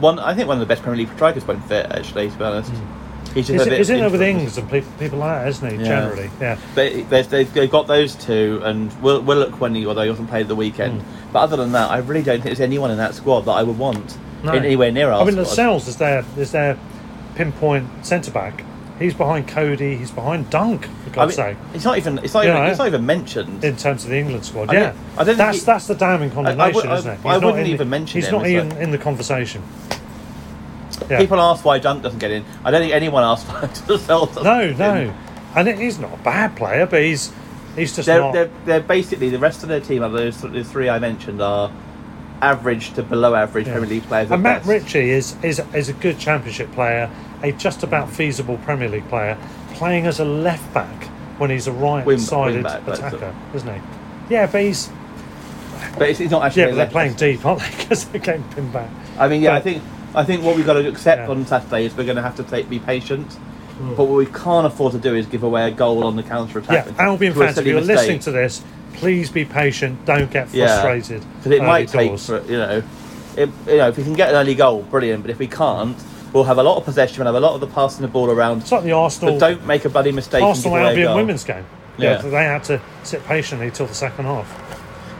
one. 0.00 0.18
I 0.18 0.34
think 0.34 0.48
one 0.48 0.56
of 0.56 0.60
the 0.60 0.66
best 0.66 0.82
Premier 0.82 0.98
League 0.98 1.14
strikers 1.14 1.46
when 1.46 1.60
fit. 1.62 1.86
Actually, 1.86 2.28
to 2.28 2.36
be 2.36 2.44
honest, 2.44 2.72
he's 3.32 3.46
just 3.46 3.50
He's, 3.50 3.62
a 3.62 3.70
bit 3.70 3.78
he's 3.78 3.90
in 3.90 4.00
there 4.00 4.10
with. 4.10 4.20
Ings 4.20 4.58
and 4.58 4.68
people, 4.68 4.90
people 4.98 5.18
like 5.18 5.42
that, 5.42 5.48
isn't 5.48 5.70
he? 5.70 5.76
Yeah. 5.76 5.84
Generally, 5.84 6.30
yeah. 6.40 6.58
But 6.74 7.08
they've, 7.08 7.30
they've 7.54 7.70
got 7.70 7.86
those 7.86 8.16
two, 8.16 8.60
and 8.64 8.92
we'll 9.00 9.22
Willock 9.22 9.60
when 9.60 9.74
he, 9.74 9.86
although 9.86 10.02
he 10.02 10.10
wasn't 10.10 10.28
played 10.28 10.48
the 10.48 10.56
weekend. 10.56 11.00
Hmm. 11.00 11.32
But 11.32 11.38
other 11.38 11.56
than 11.56 11.72
that, 11.72 11.90
I 11.90 11.98
really 11.98 12.22
don't 12.22 12.42
think 12.42 12.44
there's 12.44 12.60
anyone 12.60 12.90
in 12.90 12.98
that 12.98 13.14
squad 13.14 13.42
that 13.42 13.52
I 13.52 13.62
would 13.62 13.78
want. 13.78 14.18
No. 14.42 14.52
anywhere 14.52 14.92
near 14.92 15.10
our 15.10 15.22
I 15.22 15.24
mean, 15.24 15.32
squad. 15.32 15.44
Lascelles 15.44 15.88
is 15.88 15.96
their 15.96 16.22
is 16.36 16.52
their 16.52 16.78
pinpoint 17.34 18.04
centre 18.04 18.30
back. 18.30 18.62
He's 18.98 19.14
behind 19.14 19.48
Coady. 19.48 19.96
He's 19.96 20.12
behind 20.12 20.50
Dunk. 20.50 20.84
For 20.86 21.10
I 21.10 21.12
God's 21.12 21.36
mean, 21.36 21.46
sake. 21.46 21.56
it's 21.74 21.84
not 21.84 21.98
even. 21.98 22.18
It's 22.18 22.32
not 22.34 22.44
even. 22.44 22.56
know? 22.56 22.64
It's 22.66 22.78
not 22.78 22.86
even 22.86 23.06
mentioned. 23.06 23.64
In 23.64 23.76
terms 23.76 24.04
of 24.04 24.10
the 24.10 24.18
England 24.18 24.44
squad, 24.44 24.70
I 24.70 24.72
yeah, 24.72 24.80
don't- 24.80 24.96
I 25.18 25.24
don't 25.24 25.36
that's 25.36 25.58
he- 25.58 25.64
that's 25.64 25.86
the 25.88 25.94
damning 25.96 26.30
condemnation, 26.30 26.88
I- 26.88 26.94
I 26.94 26.98
isn't 26.98 27.10
it? 27.10 27.26
I 27.26 27.38
wouldn't 27.38 27.66
even 27.66 27.78
the, 27.78 27.84
mention 27.90 28.20
He's 28.20 28.28
him 28.28 28.38
not 28.38 28.46
even 28.46 28.72
in 28.78 28.90
the 28.92 28.98
conversation. 28.98 29.62
Yeah. 31.10 31.18
People 31.18 31.40
ask 31.40 31.64
why 31.64 31.80
Dunk 31.80 32.02
doesn't 32.04 32.20
get 32.20 32.30
in. 32.30 32.44
I 32.64 32.70
don't 32.70 32.80
think 32.80 32.92
anyone 32.92 33.24
asked 33.24 33.46
why 33.48 33.62
doesn't 33.62 34.44
No, 34.44 34.70
no, 34.72 34.94
in. 34.96 35.14
and 35.56 35.68
it, 35.68 35.78
he's 35.78 35.98
not 35.98 36.14
a 36.14 36.22
bad 36.22 36.54
player, 36.56 36.86
but 36.86 37.02
he's 37.02 37.32
he's 37.76 37.94
just 37.96 38.06
They're, 38.06 38.20
not. 38.20 38.32
they're, 38.32 38.50
they're 38.64 38.80
basically 38.80 39.28
the 39.28 39.40
rest 39.40 39.64
of 39.64 39.68
their 39.68 39.80
team. 39.80 40.02
Other 40.04 40.18
those, 40.18 40.40
those 40.40 40.70
three 40.70 40.88
I 40.88 41.00
mentioned 41.00 41.42
are 41.42 41.70
average 42.44 42.92
to 42.94 43.02
below 43.02 43.34
average 43.34 43.66
Yeah. 43.66 43.72
Premier 43.74 43.90
League 43.90 44.02
players. 44.04 44.30
And 44.30 44.42
Matt 44.42 44.60
best. 44.60 44.68
Ritchie 44.68 45.10
is, 45.10 45.36
is 45.42 45.60
is 45.74 45.88
a 45.88 45.92
good 45.94 46.18
Championship 46.18 46.70
player, 46.72 47.10
a 47.42 47.52
just 47.52 47.82
about 47.82 48.10
feasible 48.10 48.58
Premier 48.58 48.88
League 48.88 49.08
player, 49.08 49.36
playing 49.74 50.06
as 50.06 50.20
a 50.20 50.24
left 50.24 50.72
back 50.74 51.04
when 51.38 51.50
he's 51.50 51.66
a 51.66 51.72
right-sided 51.72 52.64
attacker, 52.64 53.34
isn't 53.54 53.74
he? 53.74 53.80
Yeah, 54.30 54.46
but 54.46 54.62
he's 54.62 54.90
but 55.98 56.08
it's, 56.08 56.20
it's 56.20 56.30
not 56.30 56.44
actually. 56.44 56.62
yeah, 56.62 56.68
but 56.70 56.74
they're 56.76 56.86
playing 56.86 57.14
deep, 57.14 57.44
aren't 57.44 57.60
they? 57.60 57.70
Because 57.78 58.04
they're 58.06 58.20
getting 58.20 58.44
pinned 58.50 58.72
back. 58.72 58.90
I 59.18 59.28
mean, 59.28 59.42
yeah, 59.42 59.50
But- 59.50 59.56
I 59.56 59.60
think 59.60 59.82
I 60.14 60.24
think 60.24 60.44
what 60.44 60.54
we've 60.56 60.66
got 60.66 60.74
to 60.74 60.88
accept 60.88 61.22
Yeah. 61.22 61.28
on 61.30 61.44
Saturday 61.46 61.86
is 61.86 61.96
we're 61.96 62.04
going 62.04 62.16
to 62.16 62.22
have 62.22 62.36
to 62.36 62.44
take 62.44 62.68
be 62.70 62.78
patient. 62.78 63.32
Hmm. 63.32 63.94
But 63.96 64.04
what 64.04 64.16
we 64.16 64.26
can't 64.26 64.64
afford 64.66 64.92
to 64.92 64.98
do 65.00 65.16
is 65.16 65.26
give 65.26 65.42
away 65.42 65.66
a 65.66 65.72
goal 65.72 66.04
on 66.04 66.14
the 66.14 66.22
counter 66.22 66.60
attack. 66.60 66.86
Yeah, 66.86 66.92
Albion 67.04 67.34
fans, 67.34 67.58
if 67.58 67.66
you're 67.66 67.80
listening 67.80 68.20
to 68.20 68.30
this, 68.30 68.62
please 68.94 69.30
be 69.30 69.44
patient. 69.44 70.04
Don't 70.04 70.30
get 70.30 70.48
frustrated. 70.48 71.24
because 71.36 71.52
it 71.52 71.62
might 71.62 71.88
take 71.88 72.08
doors. 72.08 72.26
for 72.26 72.42
you 72.44 72.56
know, 72.58 72.82
it, 73.36 73.50
you 73.66 73.76
know, 73.76 73.88
if 73.88 73.96
we 73.96 74.04
can 74.04 74.14
get 74.14 74.30
an 74.30 74.36
early 74.36 74.54
goal, 74.54 74.82
brilliant. 74.82 75.22
But 75.22 75.30
if 75.30 75.38
we 75.38 75.46
can't, 75.46 75.96
we'll 76.32 76.44
have 76.44 76.58
a 76.58 76.62
lot 76.62 76.76
of 76.78 76.84
possession, 76.84 77.20
and 77.20 77.26
have 77.26 77.34
a 77.34 77.40
lot 77.40 77.54
of 77.54 77.60
the 77.60 77.66
passing 77.66 78.02
the 78.02 78.08
ball 78.08 78.30
around. 78.30 78.62
It's 78.62 78.72
like 78.72 78.84
the 78.84 78.92
Arsenal, 78.92 79.34
But 79.34 79.40
don't 79.40 79.66
make 79.66 79.84
a 79.84 79.88
bloody 79.88 80.12
mistake 80.12 80.42
Arsenal 80.42 80.76
and 80.76 80.84
give 80.84 80.92
away 80.96 81.02
a 81.04 81.08
Albion 81.08 81.16
women's 81.26 81.44
game. 81.44 81.64
Yeah, 81.98 82.14
Yeah. 82.24 82.30
they 82.30 82.44
had 82.44 82.64
to 82.64 82.80
sit 83.02 83.24
patiently 83.24 83.70
till 83.70 83.86
the 83.86 83.94
second 83.94 84.24
half. 84.24 84.48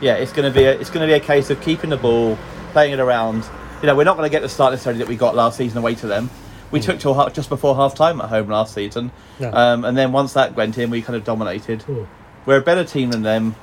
yeah, 0.01 0.15
it's 0.15 0.31
going 0.33 0.51
to 0.51 0.57
be 0.57 0.65
a, 0.65 0.71
it's 0.79 0.89
going 0.89 1.07
to 1.07 1.11
be 1.11 1.17
a 1.17 1.25
case 1.25 1.49
of 1.49 1.61
keeping 1.61 1.89
the 1.89 1.97
ball, 1.97 2.37
playing 2.73 2.93
it 2.93 2.99
around. 2.99 3.45
You 3.81 3.87
know, 3.87 3.95
we're 3.95 4.03
not 4.05 4.17
going 4.17 4.27
to 4.29 4.31
get 4.31 4.41
the 4.41 4.49
start 4.49 4.71
necessarily 4.73 4.99
that 4.99 5.07
we 5.07 5.15
got 5.15 5.35
last 5.35 5.57
season 5.57 5.77
away 5.77 5.95
to 5.95 6.07
them. 6.07 6.29
We 6.71 6.79
took 6.81 6.99
till 6.99 7.13
ha- 7.13 7.29
just 7.29 7.47
before 7.49 7.75
half 7.75 7.95
time 7.95 8.19
at 8.19 8.27
home 8.29 8.49
last 8.49 8.73
season, 8.73 9.11
Yeah. 9.39 9.49
um, 9.49 9.85
and 9.85 9.95
then 9.97 10.11
once 10.11 10.33
that 10.33 10.55
went 10.55 10.77
in, 10.77 10.89
we 10.89 11.01
kind 11.01 11.15
of 11.15 11.23
dominated. 11.23 11.83
We're 12.45 12.57
a 12.57 12.61
better 12.61 12.83
team 12.83 13.11
than 13.11 13.21
them. 13.21 13.55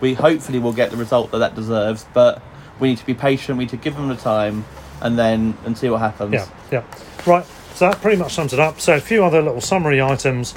We 0.00 0.14
hopefully 0.14 0.58
will 0.58 0.72
get 0.72 0.90
the 0.90 0.96
result 0.96 1.30
that 1.30 1.38
that 1.38 1.54
deserves, 1.54 2.06
but 2.12 2.42
we 2.80 2.88
need 2.88 2.98
to 2.98 3.06
be 3.06 3.14
patient. 3.14 3.58
We 3.58 3.64
need 3.64 3.70
to 3.70 3.76
give 3.76 3.96
them 3.96 4.08
the 4.08 4.16
time, 4.16 4.64
and 5.00 5.18
then 5.18 5.56
and 5.64 5.76
see 5.76 5.88
what 5.88 5.98
happens. 6.00 6.34
Yeah, 6.34 6.48
yeah. 6.70 6.84
Right, 7.26 7.44
so 7.74 7.88
that 7.90 8.00
pretty 8.00 8.16
much 8.16 8.34
sums 8.34 8.52
it 8.52 8.60
up. 8.60 8.80
So 8.80 8.96
a 8.96 9.00
few 9.00 9.24
other 9.24 9.42
little 9.42 9.60
summary 9.60 10.00
items. 10.00 10.54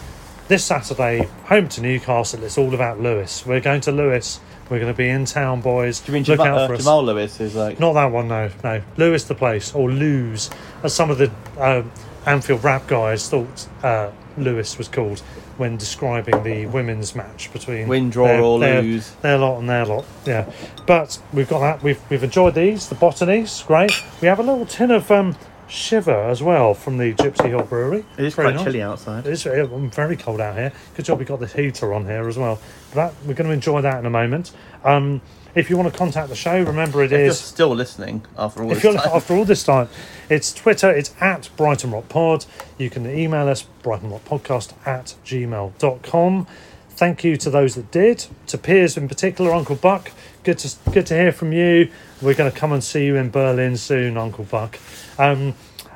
This 0.49 0.65
Saturday, 0.65 1.29
home 1.43 1.69
to 1.69 1.81
Newcastle. 1.81 2.43
It's 2.43 2.57
all 2.57 2.73
about 2.73 2.99
Lewis. 2.99 3.45
We're 3.45 3.59
going 3.59 3.81
to 3.81 3.91
Lewes. 3.91 4.39
We're 4.67 4.79
going 4.79 4.91
to 4.91 4.97
be 4.97 5.07
in 5.07 5.25
town, 5.25 5.61
boys. 5.61 5.99
Do 5.99 6.11
you 6.11 6.13
mean 6.15 6.23
Look 6.23 6.39
Jamal, 6.39 6.47
out 6.47 6.57
uh, 6.57 6.67
for 6.67 6.73
us. 6.73 6.79
Jamal 6.79 7.03
Lewis 7.03 7.39
is 7.39 7.55
like? 7.55 7.79
Not 7.79 7.93
that 7.93 8.05
one, 8.11 8.27
no, 8.29 8.49
no. 8.63 8.81
Lewes 8.97 9.25
the 9.25 9.35
place, 9.35 9.75
or 9.75 9.91
lose, 9.91 10.49
as 10.81 10.93
some 10.93 11.11
of 11.11 11.19
the 11.19 11.31
um, 11.59 11.91
Anfield 12.25 12.63
Wrap 12.63 12.87
guys 12.87 13.29
thought 13.29 13.67
uh, 13.83 14.11
Lewes 14.37 14.77
was 14.79 14.87
called 14.87 15.21
when 15.59 15.77
describing 15.77 16.41
the 16.43 16.65
women's 16.67 17.15
match 17.15 17.51
between 17.51 17.87
Win, 17.87 18.09
draw, 18.09 18.27
their, 18.27 18.41
or 18.41 18.59
their, 18.59 18.81
lose. 18.81 19.11
their 19.21 19.37
lot 19.37 19.59
and 19.59 19.69
their 19.69 19.85
lot. 19.85 20.05
Yeah, 20.25 20.51
but 20.87 21.21
we've 21.33 21.49
got 21.49 21.59
that. 21.59 21.83
We've 21.83 21.99
we've 22.09 22.23
enjoyed 22.23 22.55
these. 22.55 22.87
The 22.89 22.95
botanies, 22.95 23.65
great. 23.67 23.91
We 24.21 24.27
have 24.27 24.39
a 24.39 24.43
little 24.43 24.65
tin 24.65 24.89
of 24.89 25.11
um, 25.11 25.35
shiver 25.67 26.23
as 26.29 26.41
well 26.41 26.73
from 26.73 26.97
the 26.97 27.13
Gypsy 27.13 27.49
Hill 27.49 27.63
Brewery. 27.63 28.05
It 28.17 28.25
is 28.25 28.33
Very 28.35 28.47
quite 28.47 28.55
nice. 28.55 28.63
chilly 28.63 28.81
outside. 28.81 29.27
It 29.27 29.33
is 29.33 29.43
very, 29.43 29.65
very 29.89 30.15
cold 30.17 30.41
out 30.41 30.55
here. 30.55 30.71
Good 30.95 31.05
job 31.05 31.19
we 31.19 31.25
got 31.25 31.39
the 31.39 31.47
heater 31.47 31.93
on 31.93 32.05
here 32.05 32.27
as 32.27 32.37
well. 32.37 32.59
But 32.91 32.95
that, 32.95 33.13
we're 33.27 33.35
going 33.35 33.47
to 33.47 33.53
enjoy 33.53 33.81
that 33.81 33.99
in 33.99 34.05
a 34.05 34.09
moment. 34.09 34.51
Um, 34.83 35.21
if 35.55 35.69
you 35.69 35.77
want 35.77 35.91
to 35.91 35.97
contact 35.97 36.29
the 36.29 36.35
show, 36.35 36.61
remember 36.61 37.03
it 37.03 37.11
If 37.11 37.19
you're 37.19 37.33
still 37.33 37.75
listening 37.75 38.25
after 38.37 38.63
all 38.63 38.71
if 38.71 38.77
this 38.77 38.83
you're 38.83 39.01
time. 39.01 39.11
after 39.13 39.33
all 39.35 39.45
this 39.45 39.63
time, 39.63 39.89
it's 40.29 40.53
Twitter, 40.53 40.89
it's 40.89 41.13
at 41.19 41.49
Brighton 41.57 41.91
Rock 41.91 42.09
Pod. 42.09 42.45
You 42.77 42.89
can 42.89 43.09
email 43.09 43.47
us, 43.47 43.65
brightonrockpodcast 43.83 44.73
at 44.85 45.15
gmail.com. 45.25 46.47
Thank 46.89 47.23
you 47.23 47.37
to 47.37 47.49
those 47.49 47.75
that 47.75 47.91
did. 47.91 48.25
To 48.47 48.57
Piers 48.57 48.97
in 48.97 49.07
particular, 49.07 49.51
Uncle 49.51 49.75
Buck. 49.75 50.11
Good 50.43 50.57
to 50.59 50.91
good 50.91 51.05
to 51.07 51.15
hear 51.15 51.31
from 51.31 51.53
you. 51.53 51.89
We're 52.21 52.33
going 52.33 52.51
to 52.51 52.57
come 52.57 52.73
and 52.73 52.83
see 52.83 53.05
you 53.05 53.15
in 53.15 53.29
Berlin 53.29 53.77
soon, 53.77 54.17
Uncle 54.17 54.43
Buck. 54.43 54.77
Um, 55.17 55.53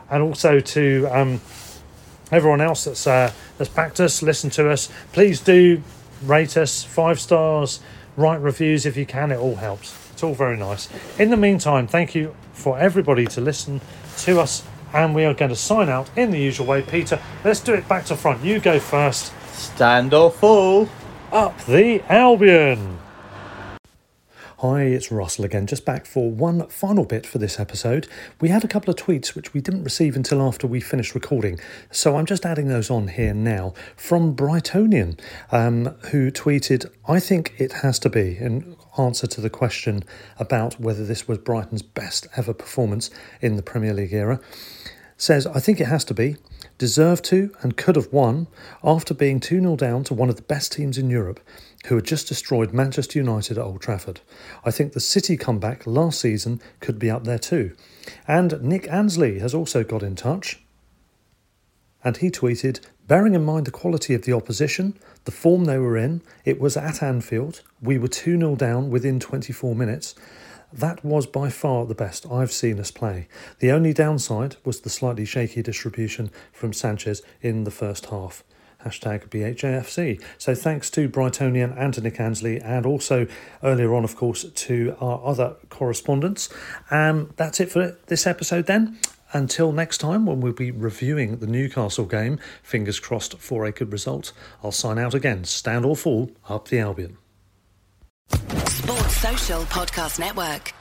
and 0.09 0.23
also 0.23 0.59
to 0.61 1.07
um, 1.11 1.41
everyone 2.31 2.61
else 2.61 2.85
that's 2.85 3.05
uh, 3.05 3.31
that's 3.57 3.69
backed 3.69 3.99
us, 3.99 4.21
listened 4.21 4.53
to 4.53 4.69
us. 4.69 4.89
Please 5.11 5.41
do 5.41 5.81
rate 6.23 6.55
us 6.55 6.83
five 6.83 7.19
stars, 7.19 7.81
write 8.15 8.41
reviews 8.41 8.85
if 8.85 8.97
you 8.97 9.05
can. 9.05 9.31
It 9.31 9.37
all 9.37 9.55
helps. 9.55 9.95
It's 10.11 10.23
all 10.23 10.33
very 10.33 10.57
nice. 10.57 10.89
In 11.19 11.29
the 11.29 11.37
meantime, 11.37 11.87
thank 11.87 12.15
you 12.15 12.35
for 12.53 12.77
everybody 12.77 13.25
to 13.27 13.41
listen 13.41 13.81
to 14.19 14.39
us, 14.39 14.63
and 14.93 15.15
we 15.15 15.25
are 15.25 15.33
going 15.33 15.49
to 15.49 15.55
sign 15.55 15.89
out 15.89 16.09
in 16.15 16.31
the 16.31 16.39
usual 16.39 16.67
way. 16.67 16.81
Peter, 16.81 17.19
let's 17.43 17.59
do 17.59 17.73
it 17.73 17.87
back 17.87 18.05
to 18.05 18.15
front. 18.15 18.43
You 18.43 18.59
go 18.59 18.79
first. 18.79 19.33
Stand 19.51 20.13
or 20.13 20.31
fall. 20.31 20.89
Up 21.31 21.59
the 21.65 22.01
Albion. 22.09 22.99
Hi, 24.63 24.83
it's 24.83 25.11
Russell 25.11 25.43
again, 25.43 25.67
just 25.67 25.83
back 25.83 26.05
for 26.05 26.31
one 26.31 26.65
final 26.69 27.03
bit 27.03 27.25
for 27.25 27.37
this 27.37 27.59
episode. 27.59 28.07
We 28.39 28.47
had 28.47 28.63
a 28.63 28.67
couple 28.69 28.89
of 28.89 28.95
tweets 28.95 29.35
which 29.35 29.53
we 29.53 29.59
didn't 29.59 29.83
receive 29.83 30.15
until 30.15 30.41
after 30.41 30.67
we 30.67 30.79
finished 30.79 31.13
recording, 31.13 31.59
so 31.91 32.15
I'm 32.15 32.25
just 32.25 32.45
adding 32.45 32.69
those 32.69 32.89
on 32.89 33.09
here 33.09 33.33
now 33.33 33.73
from 33.97 34.33
Brightonian, 34.33 35.19
um, 35.51 35.87
who 36.11 36.31
tweeted, 36.31 36.89
I 37.05 37.19
think 37.19 37.53
it 37.57 37.73
has 37.73 37.99
to 37.99 38.09
be, 38.09 38.37
in 38.37 38.77
answer 38.97 39.27
to 39.27 39.41
the 39.41 39.49
question 39.49 40.05
about 40.39 40.79
whether 40.79 41.05
this 41.05 41.27
was 41.27 41.39
Brighton's 41.39 41.81
best 41.81 42.27
ever 42.37 42.53
performance 42.53 43.09
in 43.41 43.57
the 43.57 43.63
Premier 43.63 43.93
League 43.93 44.13
era. 44.13 44.39
Says, 45.17 45.45
I 45.45 45.59
think 45.59 45.81
it 45.81 45.87
has 45.87 46.05
to 46.05 46.13
be. 46.13 46.37
Deserved 46.77 47.23
to 47.25 47.53
and 47.61 47.77
could 47.77 47.95
have 47.95 48.11
won 48.11 48.47
after 48.83 49.13
being 49.13 49.39
2 49.39 49.59
0 49.59 49.75
down 49.75 50.03
to 50.05 50.13
one 50.13 50.29
of 50.29 50.37
the 50.37 50.41
best 50.41 50.71
teams 50.71 50.97
in 50.97 51.09
Europe 51.09 51.39
who 51.85 51.95
had 51.95 52.05
just 52.05 52.27
destroyed 52.27 52.73
Manchester 52.73 53.19
United 53.19 53.57
at 53.57 53.63
Old 53.63 53.81
Trafford. 53.81 54.21
I 54.63 54.71
think 54.71 54.93
the 54.93 54.99
City 54.99 55.37
comeback 55.37 55.85
last 55.85 56.19
season 56.19 56.61
could 56.79 56.97
be 56.97 57.09
up 57.09 57.25
there 57.25 57.39
too. 57.39 57.75
And 58.27 58.61
Nick 58.61 58.87
Ansley 58.87 59.39
has 59.39 59.53
also 59.53 59.83
got 59.83 60.03
in 60.03 60.15
touch. 60.15 60.61
And 62.03 62.17
he 62.17 62.29
tweeted, 62.29 62.81
bearing 63.07 63.33
in 63.33 63.45
mind 63.45 63.65
the 63.65 63.71
quality 63.71 64.13
of 64.13 64.23
the 64.23 64.33
opposition, 64.33 64.97
the 65.25 65.31
form 65.31 65.65
they 65.65 65.77
were 65.77 65.97
in, 65.97 66.21
it 66.43 66.59
was 66.59 66.75
at 66.75 67.01
Anfield, 67.01 67.61
we 67.81 67.97
were 67.97 68.07
2 68.07 68.37
0 68.37 68.55
down 68.55 68.89
within 68.89 69.19
24 69.19 69.75
minutes. 69.75 70.15
That 70.71 71.05
was 71.05 71.27
by 71.27 71.49
far 71.49 71.85
the 71.85 71.93
best 71.93 72.25
I've 72.31 72.51
seen 72.51 72.79
us 72.79 72.89
play. 72.89 73.27
The 73.59 73.71
only 73.71 73.93
downside 73.93 74.55
was 74.65 74.81
the 74.81 74.89
slightly 74.89 75.23
shaky 75.23 75.61
distribution 75.61 76.31
from 76.51 76.73
Sanchez 76.73 77.21
in 77.41 77.63
the 77.63 77.71
first 77.71 78.07
half. 78.07 78.43
Hashtag 78.83 79.29
BHAFC. 79.29 80.21
So 80.37 80.55
thanks 80.55 80.89
to 80.91 81.09
Brightonian 81.09 82.01
Nick 82.03 82.19
Ansley, 82.19 82.59
and 82.59 82.85
also 82.85 83.27
earlier 83.61 83.93
on, 83.93 84.03
of 84.03 84.15
course, 84.15 84.43
to 84.43 84.95
our 84.99 85.23
other 85.25 85.55
correspondents. 85.69 86.49
Um, 86.91 87.33
that's 87.35 87.59
it 87.59 87.71
for 87.71 87.97
this 88.07 88.27
episode 88.27 88.65
then. 88.65 88.99
Until 89.33 89.71
next 89.71 89.97
time, 89.97 90.27
when 90.27 90.41
we'll 90.41 90.53
be 90.53 90.69
reviewing 90.69 91.37
the 91.37 91.47
Newcastle 91.47 92.05
game, 92.05 92.39
fingers 92.61 92.99
crossed 92.99 93.39
for 93.39 93.65
a 93.65 93.71
good 93.71 93.91
result, 93.91 94.31
I'll 94.63 94.71
sign 94.71 94.99
out 94.99 95.15
again. 95.15 95.43
Stand 95.43 95.85
or 95.85 95.95
fall, 95.95 96.29
up 96.47 96.67
the 96.67 96.79
Albion. 96.79 97.17
Sports 98.29 99.17
Social 99.17 99.61
Podcast 99.63 100.19
Network. 100.19 100.73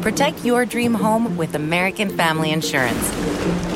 Protect 0.00 0.44
your 0.44 0.64
dream 0.66 0.94
home 0.94 1.36
with 1.36 1.54
American 1.54 2.16
Family 2.16 2.50
Insurance. 2.50 3.75